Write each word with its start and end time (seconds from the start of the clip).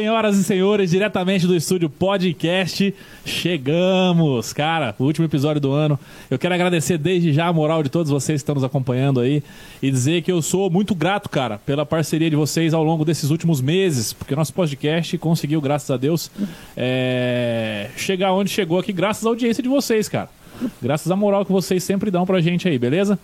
Senhoras 0.00 0.38
e 0.38 0.44
senhores, 0.44 0.90
diretamente 0.92 1.46
do 1.46 1.54
estúdio 1.54 1.90
podcast, 1.90 2.94
chegamos, 3.22 4.50
cara, 4.50 4.94
o 4.98 5.04
último 5.04 5.26
episódio 5.26 5.60
do 5.60 5.72
ano. 5.72 6.00
Eu 6.30 6.38
quero 6.38 6.54
agradecer 6.54 6.96
desde 6.96 7.34
já 7.34 7.48
a 7.48 7.52
moral 7.52 7.82
de 7.82 7.90
todos 7.90 8.10
vocês 8.10 8.40
que 8.40 8.42
estão 8.42 8.54
nos 8.54 8.64
acompanhando 8.64 9.20
aí 9.20 9.42
e 9.82 9.90
dizer 9.90 10.22
que 10.22 10.32
eu 10.32 10.40
sou 10.40 10.70
muito 10.70 10.94
grato, 10.94 11.28
cara, 11.28 11.58
pela 11.58 11.84
parceria 11.84 12.30
de 12.30 12.34
vocês 12.34 12.72
ao 12.72 12.82
longo 12.82 13.04
desses 13.04 13.28
últimos 13.28 13.60
meses, 13.60 14.14
porque 14.14 14.34
nosso 14.34 14.54
podcast 14.54 15.18
conseguiu, 15.18 15.60
graças 15.60 15.90
a 15.90 15.98
Deus, 15.98 16.30
é... 16.74 17.90
chegar 17.94 18.32
onde 18.32 18.48
chegou 18.48 18.78
aqui, 18.78 18.94
graças 18.94 19.26
à 19.26 19.28
audiência 19.28 19.62
de 19.62 19.68
vocês, 19.68 20.08
cara. 20.08 20.30
Graças 20.80 21.12
à 21.12 21.14
moral 21.14 21.44
que 21.44 21.52
vocês 21.52 21.84
sempre 21.84 22.10
dão 22.10 22.24
pra 22.24 22.40
gente 22.40 22.66
aí, 22.66 22.78
beleza? 22.78 23.18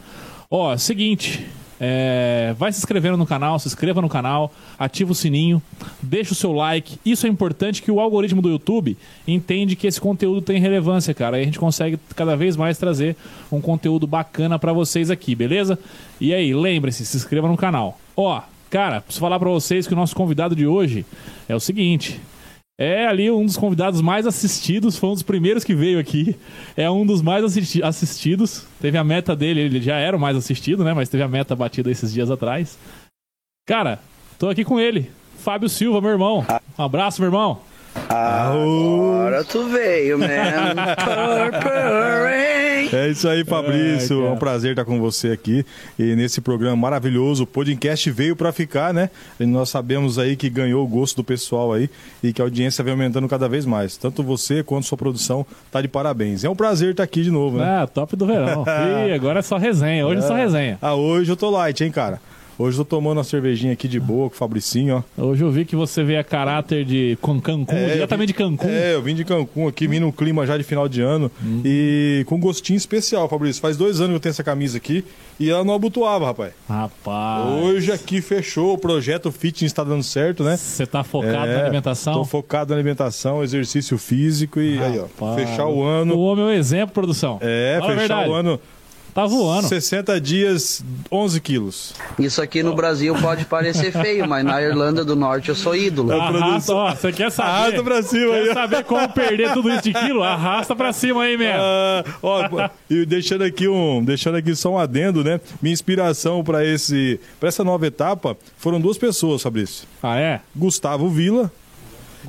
Ó, 0.50 0.77
seguinte, 0.77 1.42
é, 1.80 2.54
vai 2.58 2.72
se 2.72 2.78
inscrevendo 2.78 3.16
no 3.16 3.26
canal, 3.26 3.58
se 3.58 3.68
inscreva 3.68 4.00
no 4.00 4.08
canal, 4.08 4.52
ativa 4.78 5.12
o 5.12 5.14
sininho, 5.14 5.62
deixa 6.02 6.32
o 6.32 6.34
seu 6.34 6.52
like. 6.52 6.98
Isso 7.04 7.26
é 7.26 7.28
importante 7.28 7.82
que 7.82 7.90
o 7.90 8.00
algoritmo 8.00 8.40
do 8.40 8.48
YouTube 8.48 8.96
entende 9.26 9.76
que 9.76 9.86
esse 9.86 10.00
conteúdo 10.00 10.40
tem 10.40 10.60
relevância, 10.60 11.12
cara. 11.12 11.36
Aí 11.36 11.42
a 11.42 11.44
gente 11.44 11.58
consegue 11.58 11.98
cada 12.14 12.36
vez 12.36 12.56
mais 12.56 12.78
trazer 12.78 13.16
um 13.50 13.60
conteúdo 13.60 14.06
bacana 14.06 14.58
para 14.58 14.72
vocês 14.72 15.10
aqui, 15.10 15.34
beleza? 15.34 15.78
E 16.20 16.32
aí, 16.32 16.54
lembre-se, 16.54 17.04
se 17.04 17.16
inscreva 17.16 17.48
no 17.48 17.56
canal. 17.56 17.98
Ó, 18.16 18.40
cara, 18.70 19.00
preciso 19.00 19.20
falar 19.20 19.38
para 19.38 19.50
vocês 19.50 19.86
que 19.86 19.92
o 19.92 19.96
nosso 19.96 20.16
convidado 20.16 20.56
de 20.56 20.66
hoje 20.66 21.04
é 21.48 21.54
o 21.54 21.60
seguinte. 21.60 22.20
É 22.78 23.06
ali 23.06 23.30
um 23.30 23.44
dos 23.44 23.56
convidados 23.56 24.02
mais 24.02 24.27
assistidos, 24.27 24.98
foi 24.98 25.08
um 25.08 25.14
dos 25.14 25.22
primeiros 25.22 25.64
que 25.64 25.74
veio 25.74 25.98
aqui. 25.98 26.36
É 26.77 26.91
um 26.91 27.06
dos 27.06 27.22
mais 27.22 27.42
assisti 27.42 27.83
assistidos. 27.83 28.66
Teve 28.80 28.98
a 28.98 29.05
meta 29.05 29.34
dele, 29.34 29.60
ele 29.60 29.80
já 29.80 29.96
era 29.96 30.16
o 30.16 30.20
mais 30.20 30.36
assistido, 30.36 30.84
né? 30.84 30.92
Mas 30.92 31.08
teve 31.08 31.22
a 31.22 31.28
meta 31.28 31.56
batida 31.56 31.91
esses 31.91 32.12
dias 32.12 32.30
atrás. 32.30 32.78
Cara, 33.66 33.98
tô 34.38 34.48
aqui 34.50 34.62
com 34.62 34.78
ele. 34.78 35.10
Fábio 35.38 35.68
Silva, 35.68 36.00
meu 36.02 36.10
irmão. 36.10 36.44
Um 36.78 36.83
abraço, 36.83 37.20
meu 37.22 37.28
irmão. 37.28 37.60
Agora 38.08 39.44
tu 39.44 39.64
veio, 39.69 40.19
man. 40.19 40.27
é 42.92 43.08
isso 43.11 43.28
aí, 43.28 43.44
Fabrício. 43.44 44.25
É, 44.25 44.28
é, 44.28 44.30
um 44.30 44.36
prazer 44.36 44.70
estar 44.72 44.84
com 44.84 45.00
você 45.00 45.28
aqui. 45.28 45.64
E 45.98 46.14
nesse 46.14 46.41
programa 46.41 46.77
maravilhoso, 46.77 47.44
o 47.44 47.47
podcast 47.47 48.11
veio 48.11 48.36
para 48.36 48.52
ficar, 48.52 48.94
né? 48.94 49.11
E 49.41 49.47
nós 49.47 49.69
sabemos 49.70 50.19
aí 50.19 50.36
que 50.36 50.48
ganhou 50.48 50.84
o 50.84 50.89
gosto 50.89 51.17
do 51.17 51.24
pessoal 51.24 51.72
aí 51.72 51.91
e 52.22 52.33
que 52.33 52.41
a 52.41 52.44
audiência 52.44 52.84
vem 52.84 52.92
aumentando 52.92 53.28
cada 53.28 53.48
vez 53.48 53.67
mais. 53.67 53.97
Tanto 53.97 54.22
você 54.22 54.62
quanto 54.62 54.86
sua 54.86 54.98
produção 54.98 55.44
tá 55.70 55.80
de 55.80 55.89
parabéns. 55.89 56.44
É 56.44 56.48
um 56.48 56.56
prazer 56.56 56.92
estar 56.92 57.02
aqui 57.02 57.22
de 57.22 57.30
novo, 57.30 57.58
né? 57.58 57.83
É, 57.83 57.86
top 57.86 58.14
do 58.17 58.27
verão. 58.27 58.64
e 59.08 59.12
agora 59.12 59.41
é 59.41 59.42
só 59.42 59.56
resenha. 59.56 60.06
Hoje 60.06 60.20
é, 60.20 60.24
é 60.24 60.27
só 60.27 60.34
resenha. 60.34 60.78
Ah, 60.80 60.94
hoje 60.94 61.30
eu 61.30 61.36
tô 61.36 61.50
light, 61.50 61.83
hein, 61.83 61.91
cara? 61.91 62.20
Hoje 62.58 62.78
eu 62.78 62.86
tô 62.86 62.96
tomando 62.96 63.18
uma 63.18 63.24
cervejinha 63.24 63.74
aqui 63.74 63.86
de 63.86 64.00
boa 64.00 64.30
com 64.30 64.34
o 64.34 64.38
Fabricinho, 64.38 65.04
ó. 65.18 65.22
Hoje 65.26 65.44
eu 65.44 65.50
vi 65.50 65.66
que 65.66 65.76
você 65.76 66.02
veio 66.02 66.18
a 66.18 66.24
caráter 66.24 66.86
de 66.86 67.18
Cancún, 67.20 67.66
é, 67.68 67.92
diretamente 67.92 68.28
de 68.28 68.34
Cancún. 68.34 68.68
É, 68.70 68.94
eu 68.94 69.02
vim 69.02 69.14
de 69.14 69.26
Cancún 69.26 69.68
aqui, 69.68 69.86
vim 69.86 70.00
num 70.00 70.10
clima 70.10 70.46
já 70.46 70.56
de 70.56 70.64
final 70.64 70.88
de 70.88 71.02
ano 71.02 71.30
hum. 71.44 71.60
e 71.62 72.24
com 72.27 72.36
um 72.36 72.40
gostinho 72.40 72.78
especial, 72.78 73.28
Fabrício. 73.28 73.60
Faz 73.60 73.77
dois 73.77 74.00
anos 74.00 74.12
que 74.12 74.16
eu 74.16 74.20
tenho 74.20 74.30
essa 74.30 74.42
camisa 74.42 74.78
aqui 74.78 75.04
e 75.38 75.50
ela 75.50 75.64
não 75.64 75.74
abotoava, 75.74 76.24
rapaz. 76.24 76.54
Rapaz. 76.66 77.46
Hoje 77.62 77.92
aqui 77.92 78.22
fechou, 78.22 78.72
o 78.72 78.78
projeto 78.78 79.30
fitness 79.30 79.70
está 79.70 79.84
dando 79.84 80.02
certo, 80.02 80.42
né? 80.42 80.56
Você 80.56 80.86
tá 80.86 81.04
focado 81.04 81.50
é, 81.50 81.56
na 81.56 81.62
alimentação? 81.64 82.14
Tô 82.14 82.24
focado 82.24 82.70
na 82.70 82.77
alimentação, 82.77 83.44
exercício 83.44 83.98
físico 83.98 84.62
e 84.62 84.77
rapaz. 84.77 84.94
aí, 84.94 85.04
ó, 85.20 85.34
fechar 85.34 85.66
o 85.66 85.82
ano. 85.82 86.14
O 86.14 86.20
homem 86.20 86.42
é 86.42 86.48
um 86.48 86.52
exemplo, 86.52 86.94
produção. 86.94 87.38
É, 87.42 87.77
Fala 87.80 87.96
fechar 87.98 88.27
o 88.27 88.33
ano 88.33 88.58
Tá 89.16 89.24
voando. 89.24 89.66
60 89.66 90.20
dias, 90.20 90.84
11 91.10 91.40
quilos. 91.40 91.94
Isso 92.18 92.42
aqui 92.42 92.62
no 92.62 92.74
Brasil 92.74 93.14
pode 93.14 93.46
parecer 93.46 93.90
feio, 93.90 94.28
mas 94.28 94.44
na 94.44 94.60
Irlanda 94.60 95.02
do 95.02 95.16
Norte 95.16 95.48
eu 95.48 95.54
sou 95.54 95.74
ídolo. 95.74 96.12
Arrasta, 96.12 96.74
ó, 96.74 96.94
você 96.94 97.10
quer 97.10 97.32
saber? 97.32 97.48
Arrasta 97.48 97.82
pra 97.82 98.02
cima 98.02 98.32
quer 98.32 98.40
aí. 98.40 98.52
saber 98.52 98.84
como 98.84 99.08
perder 99.08 99.54
tudo 99.54 99.70
isso 99.70 99.84
de 99.84 99.94
quilo? 99.94 100.22
Arrasta 100.22 100.77
pra 100.77 100.92
cima 100.92 101.22
aí 101.22 101.38
mesmo. 101.38 101.62
Ah, 101.62 102.04
ó, 102.22 102.68
e 102.90 103.06
deixando 103.06 103.42
aqui 103.42 103.66
um, 103.66 104.04
deixando 104.04 104.36
aqui 104.36 104.54
só 104.54 104.72
um 104.72 104.78
adendo, 104.78 105.24
né? 105.24 105.40
Minha 105.62 105.72
inspiração 105.72 106.44
para 106.44 106.62
esse, 106.62 107.18
para 107.40 107.48
essa 107.48 107.64
nova 107.64 107.86
etapa 107.86 108.36
foram 108.58 108.78
duas 108.78 108.98
pessoas, 108.98 109.42
Fabrício. 109.42 109.88
Ah, 110.02 110.18
é? 110.20 110.40
Gustavo 110.54 111.08
Vila 111.08 111.50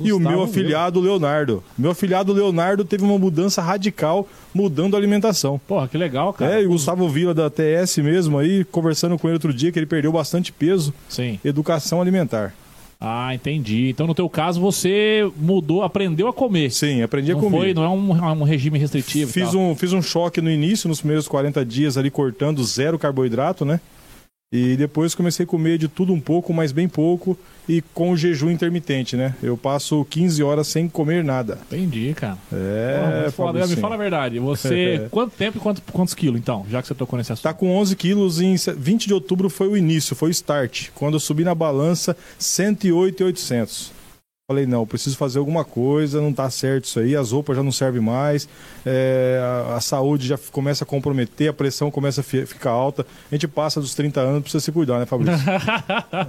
e 0.00 0.12
o 0.12 0.18
meu 0.18 0.42
afiliado 0.42 1.00
Leonardo. 1.00 1.62
Meu 1.76 1.90
afiliado 1.90 2.32
Leonardo 2.32 2.84
teve 2.84 3.04
uma 3.04 3.18
mudança 3.18 3.62
radical 3.62 4.28
mudando 4.54 4.94
a 4.94 4.98
alimentação. 4.98 5.60
Porra, 5.66 5.88
que 5.88 5.96
legal, 5.96 6.32
cara. 6.32 6.54
É, 6.58 6.62
e 6.62 6.66
o 6.66 6.70
Gustavo 6.70 7.08
Vila 7.08 7.34
da 7.34 7.50
TS 7.50 7.98
mesmo 7.98 8.38
aí, 8.38 8.64
conversando 8.64 9.18
com 9.18 9.28
ele 9.28 9.34
outro 9.34 9.52
dia, 9.52 9.70
que 9.72 9.78
ele 9.78 9.86
perdeu 9.86 10.12
bastante 10.12 10.52
peso. 10.52 10.92
Sim. 11.08 11.38
Educação 11.44 12.00
alimentar. 12.00 12.54
Ah, 13.00 13.32
entendi. 13.32 13.90
Então, 13.90 14.08
no 14.08 14.14
teu 14.14 14.28
caso, 14.28 14.60
você 14.60 15.30
mudou, 15.36 15.84
aprendeu 15.84 16.26
a 16.26 16.32
comer. 16.32 16.72
Sim, 16.72 17.00
aprendi 17.02 17.30
não 17.30 17.38
a 17.38 17.42
comer. 17.42 17.56
Foi, 17.56 17.74
não 17.74 17.84
é 17.84 17.88
um, 17.88 18.40
um 18.40 18.42
regime 18.42 18.76
restritivo. 18.76 19.30
Fiz 19.30 19.54
um, 19.54 19.74
fiz 19.76 19.92
um 19.92 20.02
choque 20.02 20.40
no 20.40 20.50
início, 20.50 20.88
nos 20.88 20.98
primeiros 20.98 21.28
40 21.28 21.64
dias 21.64 21.96
ali, 21.96 22.10
cortando 22.10 22.62
zero 22.64 22.98
carboidrato, 22.98 23.64
né? 23.64 23.80
E 24.50 24.78
depois 24.78 25.14
comecei 25.14 25.44
a 25.44 25.46
comer 25.46 25.76
de 25.76 25.88
tudo 25.88 26.10
um 26.10 26.20
pouco, 26.20 26.54
mas 26.54 26.72
bem 26.72 26.88
pouco, 26.88 27.38
e 27.68 27.82
com 27.92 28.16
jejum 28.16 28.50
intermitente, 28.50 29.14
né? 29.14 29.34
Eu 29.42 29.58
passo 29.58 30.06
15 30.08 30.42
horas 30.42 30.68
sem 30.68 30.88
comer 30.88 31.22
nada. 31.22 31.58
Entendi, 31.70 32.14
cara. 32.14 32.38
É, 32.50 33.30
fala, 33.30 33.66
me 33.66 33.76
fala 33.76 33.94
a 33.96 33.98
verdade. 33.98 34.38
Você, 34.38 35.06
quanto 35.12 35.32
tempo 35.36 35.58
e 35.58 35.60
quanto, 35.60 35.82
quantos 35.92 36.14
quilos, 36.14 36.40
então, 36.40 36.64
já 36.70 36.80
que 36.80 36.88
você 36.88 36.94
tocou 36.94 37.18
nesse 37.18 37.30
assunto? 37.30 37.42
Tá 37.42 37.52
com 37.52 37.76
11 37.76 37.94
quilos, 37.94 38.40
em 38.40 38.54
20 38.56 39.06
de 39.06 39.12
outubro 39.12 39.50
foi 39.50 39.68
o 39.68 39.76
início, 39.76 40.16
foi 40.16 40.30
o 40.30 40.32
start. 40.32 40.88
Quando 40.94 41.14
eu 41.14 41.20
subi 41.20 41.44
na 41.44 41.54
balança, 41.54 42.16
108,800. 42.38 43.97
Falei, 44.50 44.64
não, 44.64 44.86
preciso 44.86 45.14
fazer 45.14 45.38
alguma 45.38 45.62
coisa, 45.62 46.22
não 46.22 46.32
tá 46.32 46.48
certo 46.48 46.84
isso 46.84 46.98
aí, 46.98 47.14
as 47.14 47.32
roupas 47.32 47.54
já 47.54 47.62
não 47.62 47.70
servem 47.70 48.00
mais, 48.00 48.48
é, 48.86 49.38
a, 49.42 49.74
a, 49.76 49.80
saúde 49.82 50.26
já 50.26 50.38
começa 50.50 50.84
a 50.84 50.86
comprometer, 50.86 51.50
a 51.50 51.52
pressão 51.52 51.90
começa 51.90 52.22
a 52.22 52.24
fi, 52.24 52.46
ficar 52.46 52.70
alta. 52.70 53.06
A 53.30 53.34
gente 53.34 53.46
passa 53.46 53.78
dos 53.78 53.94
30 53.94 54.18
anos, 54.22 54.40
precisa 54.40 54.64
se 54.64 54.72
cuidar, 54.72 55.00
né, 55.00 55.04
Fabrício? 55.04 55.38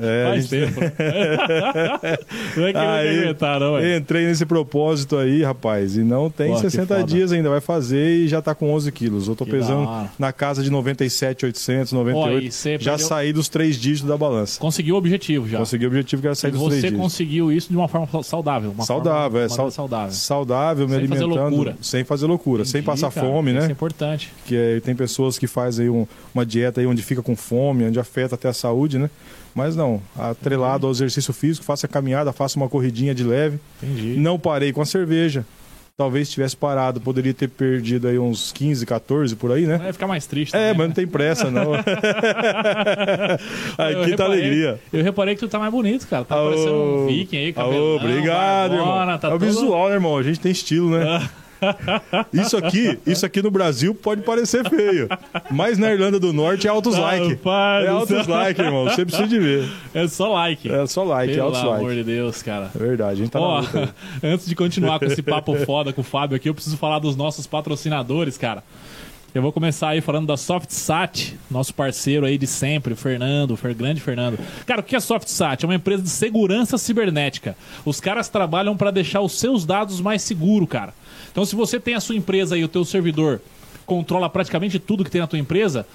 é, 0.02 0.26
Faz 0.26 0.48
gente... 0.48 0.66
tempo. 0.66 0.82
não 2.58 2.68
é 2.68 2.74
que 2.74 2.78
aí, 2.78 3.20
aguentar, 3.20 3.58
não, 3.58 3.78
é? 3.78 3.96
Entrei 3.96 4.26
nesse 4.26 4.46
propósito 4.46 5.16
aí, 5.16 5.42
rapaz, 5.42 5.96
e 5.96 6.04
não 6.04 6.30
tem 6.30 6.52
Pô, 6.52 6.60
60 6.60 7.02
dias 7.06 7.32
ainda, 7.32 7.50
vai 7.50 7.62
fazer 7.62 8.18
e 8.18 8.28
já 8.28 8.42
tá 8.42 8.54
com 8.54 8.70
11 8.74 8.92
quilos. 8.92 9.30
Eu 9.30 9.36
tô 9.38 9.46
que 9.46 9.52
pesando 9.52 10.10
na 10.20 10.34
casa 10.34 10.62
de 10.62 10.70
97, 10.70 11.46
800, 11.46 11.94
98. 11.94 12.52
já 12.84 12.92
perdeu... 12.92 13.08
saí 13.08 13.32
dos 13.32 13.48
três 13.48 13.78
dígitos 13.78 14.10
da 14.10 14.18
balança. 14.18 14.60
Conseguiu 14.60 14.96
o 14.96 14.98
objetivo 14.98 15.48
já. 15.48 15.58
Consegui 15.58 15.86
o 15.86 15.88
objetivo 15.88 16.22
que 16.22 16.28
era 16.28 16.36
sair 16.36 16.50
e 16.50 16.52
dos 16.52 16.64
três 16.64 16.82
dígitos. 16.82 16.98
Você 16.98 17.02
conseguiu 17.02 17.50
isso 17.50 17.70
de 17.70 17.78
uma 17.78 17.88
forma 17.88 18.09
saudável. 18.24 18.72
Uma 18.72 18.86
saudável, 18.86 19.50
forma, 19.50 19.68
é. 19.68 19.72
Saudável. 19.72 20.12
Saudável, 20.12 20.86
me 20.88 20.94
sem 20.94 21.00
alimentando. 21.00 21.30
Fazer 21.30 21.42
loucura. 21.42 21.78
Sem 21.82 22.04
fazer 22.04 22.26
loucura. 22.28 22.62
Entendi, 22.62 22.72
sem 22.72 22.84
passar 22.84 23.12
cara, 23.12 23.28
fome, 23.28 23.54
né? 23.54 23.60
Isso 23.60 23.70
é 23.70 23.72
importante. 23.72 24.34
Que 24.46 24.56
é, 24.56 24.80
tem 24.80 24.96
pessoas 24.96 25.38
que 25.38 25.48
fazem 25.48 25.90
um, 25.90 26.08
uma 26.34 26.46
dieta 26.46 26.82
aí 26.82 26.88
onde 26.88 27.02
fica 27.02 27.22
com 27.22 27.36
fome, 27.36 27.86
onde 27.86 28.00
afeta 28.00 28.36
até 28.36 28.50
a 28.50 28.54
saúde, 28.54 28.98
né? 28.98 29.10
Mas 29.56 29.76
não, 29.76 30.02
atrelado 30.18 30.78
Entendi. 30.78 30.86
ao 30.86 30.92
exercício 30.92 31.34
físico, 31.34 31.66
faça 31.66 31.88
caminhada, 31.88 32.32
faça 32.32 32.58
uma 32.58 32.70
corridinha 32.70 33.16
de 33.16 33.24
leve. 33.24 33.60
Entendi. 33.82 34.16
Não 34.18 34.38
parei 34.40 34.72
com 34.72 34.82
a 34.82 34.86
cerveja 34.86 35.46
talvez 36.00 36.30
tivesse 36.30 36.56
parado, 36.56 37.02
poderia 37.02 37.34
ter 37.34 37.50
perdido 37.50 38.08
aí 38.08 38.18
uns 38.18 38.54
15, 38.54 38.86
14 38.86 39.36
por 39.36 39.52
aí, 39.52 39.66
né? 39.66 39.78
Vai 39.78 39.92
ficar 39.92 40.08
mais 40.08 40.26
triste. 40.26 40.56
É, 40.56 40.58
também, 40.58 40.70
é, 40.70 40.74
mas 40.74 40.88
não 40.88 40.94
tem 40.94 41.06
pressa, 41.06 41.52
não. 41.52 41.74
Aqui 43.78 44.16
tá 44.16 44.24
alegria. 44.24 44.80
Eu 44.94 45.04
reparei 45.04 45.36
que 45.36 45.42
tu 45.42 45.50
tá 45.50 45.60
mais 45.60 45.70
bonito, 45.70 46.08
cara. 46.08 46.24
Tá 46.24 46.36
Aô, 46.36 46.52
parecendo 46.52 46.74
um 46.74 47.06
viking 47.06 47.36
aí, 47.36 47.52
cabelão. 47.52 47.98
Obrigado, 47.98 48.76
irmão. 48.76 49.20
Tá 49.20 49.28
é 49.28 49.30
o 49.32 49.32
todo... 49.32 49.46
visual, 49.46 49.90
né, 49.90 49.96
irmão? 49.96 50.18
A 50.18 50.24
gente 50.24 50.40
tem 50.40 50.54
estilo, 50.54 50.92
né? 50.92 51.30
Isso 52.34 52.58
aqui, 52.58 52.98
isso 53.06 53.26
aqui 53.26 53.42
no 53.42 53.52
Brasil 53.52 53.94
pode 53.94 54.22
parecer 54.22 54.68
feio. 54.70 55.10
Mas 55.52 55.78
na 55.78 55.92
Irlanda 55.92 56.20
do 56.20 56.32
Norte 56.34 56.68
é 56.68 56.70
altos 56.70 56.98
like. 56.98 57.40
É 57.84 57.88
altos 57.88 58.28
like, 58.28 58.62
irmão. 58.62 58.86
Você 58.86 59.06
precisa 59.06 59.28
de 59.28 59.40
ver. 59.40 59.70
É 59.94 60.08
só 60.08 60.32
like. 60.32 60.72
É 60.72 60.86
só 60.88 61.04
like, 61.04 61.34
Pelo 61.34 61.40
é 61.40 61.42
altos 61.42 61.60
like. 61.60 61.76
Pelo 61.76 61.86
amor 61.86 61.96
de 61.96 62.04
Deus, 62.04 62.42
cara. 62.42 62.72
É 62.74 62.78
verdade, 62.78 63.12
a 63.12 63.16
gente 63.16 63.32
tá 63.32 63.40
Ó, 63.40 63.64
Antes 64.24 64.48
de 64.48 64.56
continuar 64.56 65.00
com 65.00 65.06
esse 65.06 65.22
papo 65.22 65.56
foda 65.66 65.94
com 65.94 66.02
o 66.02 66.04
Fábio 66.04 66.36
aqui, 66.36 66.50
eu 66.50 66.54
preciso 66.54 66.78
falar 66.78 67.00
dos 67.00 67.16
nossos 67.16 67.48
patrocinadores, 67.48 68.38
cara. 68.38 68.64
Eu 69.34 69.44
vou 69.44 69.52
começar 69.52 69.90
aí 69.90 70.02
falando 70.02 70.26
da 70.26 70.36
SoftSat, 70.36 71.38
nosso 71.52 71.72
parceiro 71.72 72.26
aí 72.26 72.36
de 72.36 72.48
sempre, 72.48 72.94
o 72.94 72.96
Fernando, 72.96 73.52
o 73.52 73.76
grande 73.76 74.02
Fernando. 74.02 74.40
Cara, 74.66 74.82
o 74.82 74.84
que 74.84 74.96
é 74.96 75.00
SoftSat? 75.00 75.64
É 75.64 75.68
uma 75.68 75.76
empresa 75.76 76.02
de 76.02 76.10
segurança 76.10 76.80
cibernética. 76.80 77.56
Os 77.86 78.00
caras 78.00 78.28
trabalham 78.28 78.76
para 78.76 78.90
deixar 78.90 79.22
os 79.22 79.34
seus 79.34 79.66
dados 79.66 80.02
mais 80.02 80.24
seguros, 80.24 80.68
cara. 80.68 80.96
Então, 81.32 81.46
se 81.46 81.56
você 81.56 81.80
tem 81.80 81.94
a 81.96 82.00
sua 82.00 82.16
empresa 82.16 82.58
e 82.58 82.64
o 82.64 82.68
teu 82.68 82.84
servidor 82.86 83.42
controla 83.86 84.30
praticamente 84.30 84.78
tudo 84.80 85.04
que 85.04 85.12
tem 85.12 85.22
na 85.22 85.28
tua 85.28 85.40
empresa, 85.40 85.86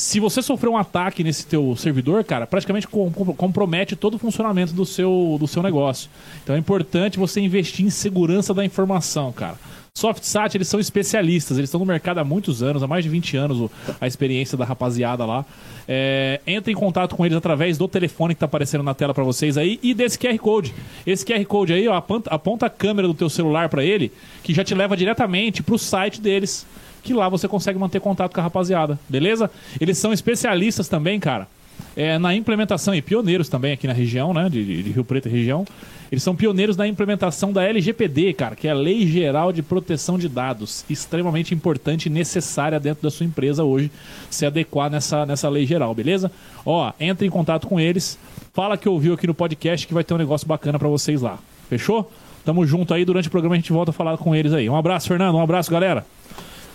Se 0.00 0.20
você 0.20 0.40
sofrer 0.40 0.70
um 0.70 0.76
ataque 0.76 1.24
nesse 1.24 1.44
teu 1.44 1.74
servidor, 1.74 2.22
cara, 2.22 2.46
praticamente 2.46 2.86
com- 2.86 3.10
com- 3.10 3.34
compromete 3.34 3.96
todo 3.96 4.14
o 4.14 4.18
funcionamento 4.18 4.72
do 4.72 4.86
seu, 4.86 5.36
do 5.40 5.48
seu 5.48 5.60
negócio. 5.60 6.08
Então 6.44 6.54
é 6.54 6.58
importante 6.60 7.18
você 7.18 7.40
investir 7.40 7.84
em 7.84 7.90
segurança 7.90 8.54
da 8.54 8.64
informação, 8.64 9.32
cara. 9.32 9.58
SoftSat, 9.94 10.54
eles 10.56 10.68
são 10.68 10.78
especialistas, 10.78 11.58
eles 11.58 11.68
estão 11.68 11.80
no 11.80 11.86
mercado 11.86 12.18
há 12.18 12.24
muitos 12.24 12.62
anos, 12.62 12.82
há 12.82 12.86
mais 12.86 13.02
de 13.04 13.10
20 13.10 13.36
anos 13.36 13.70
a 14.00 14.06
experiência 14.06 14.56
da 14.56 14.64
rapaziada 14.64 15.24
lá. 15.24 15.44
É, 15.88 16.40
entre 16.46 16.72
em 16.72 16.76
contato 16.76 17.16
com 17.16 17.24
eles 17.26 17.36
através 17.36 17.76
do 17.78 17.88
telefone 17.88 18.34
que 18.34 18.36
está 18.36 18.46
aparecendo 18.46 18.84
na 18.84 18.94
tela 18.94 19.12
para 19.14 19.24
vocês 19.24 19.56
aí 19.58 19.78
e 19.82 19.94
desse 19.94 20.18
QR 20.18 20.38
Code. 20.38 20.74
Esse 21.06 21.24
QR 21.24 21.44
Code 21.46 21.72
aí, 21.72 21.88
ó, 21.88 21.94
aponta, 21.94 22.30
aponta 22.30 22.66
a 22.66 22.70
câmera 22.70 23.08
do 23.08 23.14
teu 23.14 23.28
celular 23.28 23.68
para 23.68 23.82
ele, 23.84 24.12
que 24.42 24.54
já 24.54 24.62
te 24.62 24.74
leva 24.74 24.96
diretamente 24.96 25.62
para 25.62 25.74
o 25.74 25.78
site 25.78 26.20
deles, 26.20 26.66
que 27.02 27.12
lá 27.14 27.28
você 27.28 27.48
consegue 27.48 27.78
manter 27.78 28.00
contato 28.00 28.32
com 28.34 28.40
a 28.40 28.42
rapaziada, 28.42 28.98
beleza? 29.08 29.50
Eles 29.80 29.96
são 29.98 30.12
especialistas 30.12 30.88
também, 30.88 31.18
cara, 31.18 31.48
é, 31.96 32.18
na 32.18 32.34
implementação 32.34 32.94
e 32.94 33.00
pioneiros 33.00 33.48
também 33.48 33.72
aqui 33.72 33.86
na 33.86 33.92
região, 33.92 34.34
né, 34.34 34.48
de- 34.50 34.82
de 34.82 34.90
Rio 34.90 35.04
Preto 35.04 35.26
e 35.28 35.30
região. 35.32 35.64
Eles 36.10 36.22
são 36.22 36.34
pioneiros 36.34 36.76
na 36.76 36.86
implementação 36.86 37.52
da 37.52 37.62
LGPD, 37.64 38.32
cara, 38.32 38.56
que 38.56 38.66
é 38.66 38.70
a 38.70 38.74
Lei 38.74 39.06
Geral 39.06 39.52
de 39.52 39.62
Proteção 39.62 40.18
de 40.18 40.28
Dados, 40.28 40.84
extremamente 40.88 41.54
importante 41.54 42.06
e 42.06 42.10
necessária 42.10 42.80
dentro 42.80 43.02
da 43.02 43.10
sua 43.10 43.26
empresa 43.26 43.62
hoje 43.62 43.90
se 44.30 44.46
adequar 44.46 44.90
nessa, 44.90 45.26
nessa 45.26 45.48
lei 45.48 45.66
geral, 45.66 45.94
beleza? 45.94 46.30
Ó, 46.64 46.92
entre 46.98 47.26
em 47.26 47.30
contato 47.30 47.66
com 47.66 47.78
eles, 47.78 48.18
fala 48.54 48.76
que 48.78 48.88
ouviu 48.88 49.14
aqui 49.14 49.26
no 49.26 49.34
podcast 49.34 49.86
que 49.86 49.92
vai 49.92 50.02
ter 50.02 50.14
um 50.14 50.18
negócio 50.18 50.48
bacana 50.48 50.78
pra 50.78 50.88
vocês 50.88 51.20
lá. 51.20 51.38
Fechou? 51.68 52.10
Tamo 52.44 52.66
junto 52.66 52.94
aí, 52.94 53.04
durante 53.04 53.28
o 53.28 53.30
programa 53.30 53.54
a 53.54 53.58
gente 53.58 53.72
volta 53.72 53.90
a 53.90 53.92
falar 53.92 54.16
com 54.16 54.34
eles 54.34 54.54
aí. 54.54 54.70
Um 54.70 54.76
abraço, 54.76 55.08
Fernando, 55.08 55.34
um 55.34 55.42
abraço, 55.42 55.70
galera. 55.70 56.06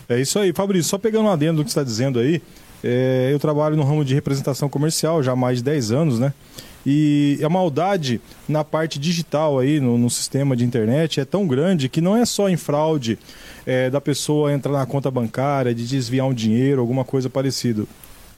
É 0.08 0.20
isso 0.22 0.38
aí, 0.38 0.54
Fabrício. 0.54 0.90
Só 0.90 1.00
pegando 1.00 1.26
um 1.26 1.32
adendo 1.32 1.58
do 1.58 1.66
que 1.66 1.72
você 1.72 1.80
está 1.80 1.84
dizendo 1.84 2.20
aí, 2.20 2.40
é, 2.84 3.30
eu 3.32 3.40
trabalho 3.40 3.76
no 3.76 3.84
ramo 3.84 4.06
de 4.06 4.14
representação 4.14 4.70
comercial 4.70 5.24
já 5.24 5.32
há 5.32 5.36
mais 5.36 5.58
de 5.58 5.64
10 5.64 5.92
anos, 5.92 6.20
né? 6.20 6.34
E 6.86 7.40
a 7.44 7.50
maldade 7.50 8.20
na 8.48 8.64
parte 8.64 9.00
digital 9.00 9.60
aí, 9.60 9.80
no, 9.80 9.98
no 9.98 10.10
sistema 10.10 10.56
de 10.56 10.66
internet, 10.66 11.20
é 11.20 11.26
tão 11.26 11.48
grande 11.48 11.88
que 11.88 12.02
não 12.02 12.16
é 12.16 12.26
só 12.26 12.50
em 12.50 12.58
fraude 12.58 13.18
é, 13.66 13.90
da 13.90 14.02
pessoa 14.02 14.52
entrar 14.52 14.74
na 14.74 14.86
conta 14.86 15.10
bancária, 15.10 15.74
de 15.74 15.88
desviar 15.88 16.28
um 16.28 16.34
dinheiro, 16.34 16.82
alguma 16.82 17.06
coisa 17.06 17.30
parecida. 17.30 17.86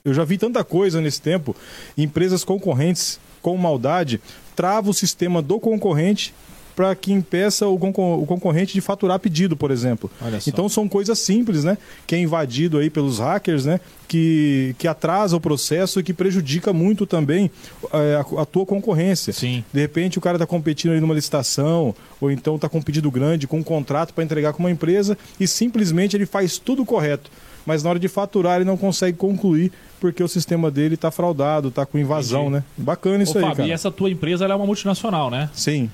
Eu 0.04 0.14
já 0.14 0.24
vi 0.24 0.38
tanta 0.38 0.64
coisa 0.64 1.02
nesse 1.02 1.20
tempo, 1.20 1.56
empresas 1.98 2.44
concorrentes 2.44 3.20
com 3.42 3.58
maldade 3.58 4.22
trava 4.56 4.90
o 4.90 4.94
sistema 4.94 5.42
do 5.42 5.60
concorrente 5.60 6.34
para 6.75 6.94
que 6.94 7.13
impeça 7.13 7.68
o, 7.68 7.77
concor- 7.80 8.19
o 8.22 8.25
concorrente 8.25 8.74
de 8.74 8.81
faturar 8.81 9.18
pedido, 9.19 9.56
por 9.56 9.72
exemplo. 9.72 10.12
Então 10.45 10.68
são 10.68 10.88
coisas 10.89 11.18
simples, 11.19 11.63
né? 11.63 11.77
Que 12.06 12.16
é 12.16 12.19
invadido 12.19 12.77
aí 12.77 12.89
pelos 12.89 13.19
hackers, 13.19 13.66
né? 13.66 13.80
Que, 14.07 14.75
que 14.77 14.88
atrasa 14.88 15.36
o 15.36 15.39
processo 15.42 16.00
e 16.00 16.04
que 16.04 16.13
prejudica 16.13 16.72
muito 16.74 17.06
também 17.06 17.50
é, 17.94 18.16
a, 18.38 18.42
a 18.42 18.45
tua 18.45 18.66
concorrência. 18.66 19.31
Sim. 19.33 19.63
De 19.74 19.80
repente 19.80 20.18
o 20.18 20.22
cara 20.22 20.36
está 20.36 20.45
competindo 20.45 20.92
ali 20.92 21.00
numa 21.01 21.13
licitação, 21.13 21.95
ou 22.22 22.30
então 22.30 22.56
está 22.56 22.68
com 22.69 22.77
um 22.80 22.81
pedido 22.81 23.10
grande, 23.10 23.48
com 23.48 23.57
um 23.60 23.63
contrato 23.63 24.13
para 24.13 24.24
entregar 24.24 24.54
com 24.54 24.60
uma 24.62 24.69
empresa 24.72 25.18
e 25.39 25.48
simplesmente 25.48 26.16
ele 26.16 26.25
faz 26.25 26.57
tudo 26.57 26.86
correto. 26.86 27.31
Mas 27.66 27.81
na 27.81 27.89
hora 27.89 28.00
de 28.00 28.07
faturar 28.07 28.57
ele 28.57 28.66
não 28.66 28.77
consegue 28.77 29.18
concluir 29.18 29.72
porque 30.00 30.22
o 30.24 30.27
sistema 30.27 30.69
dele 30.69 30.94
está 30.94 31.10
fraudado, 31.10 31.69
está 31.69 31.83
com 31.83 31.98
invasão, 31.98 32.42
Entendi. 32.44 32.56
né? 32.57 32.63
Bacana 32.77 33.24
isso 33.24 33.33
Ô, 33.33 33.38
aí, 33.38 33.42
Fábio, 33.44 33.57
cara. 33.57 33.69
e 33.69 33.72
essa 33.72 33.89
tua 33.89 34.10
empresa 34.12 34.45
é 34.45 34.54
uma 34.54 34.66
multinacional, 34.68 35.31
né? 35.31 35.50
Sim. 35.54 35.89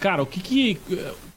Cara, 0.00 0.22
o 0.22 0.26
que 0.26 0.40
que. 0.40 0.78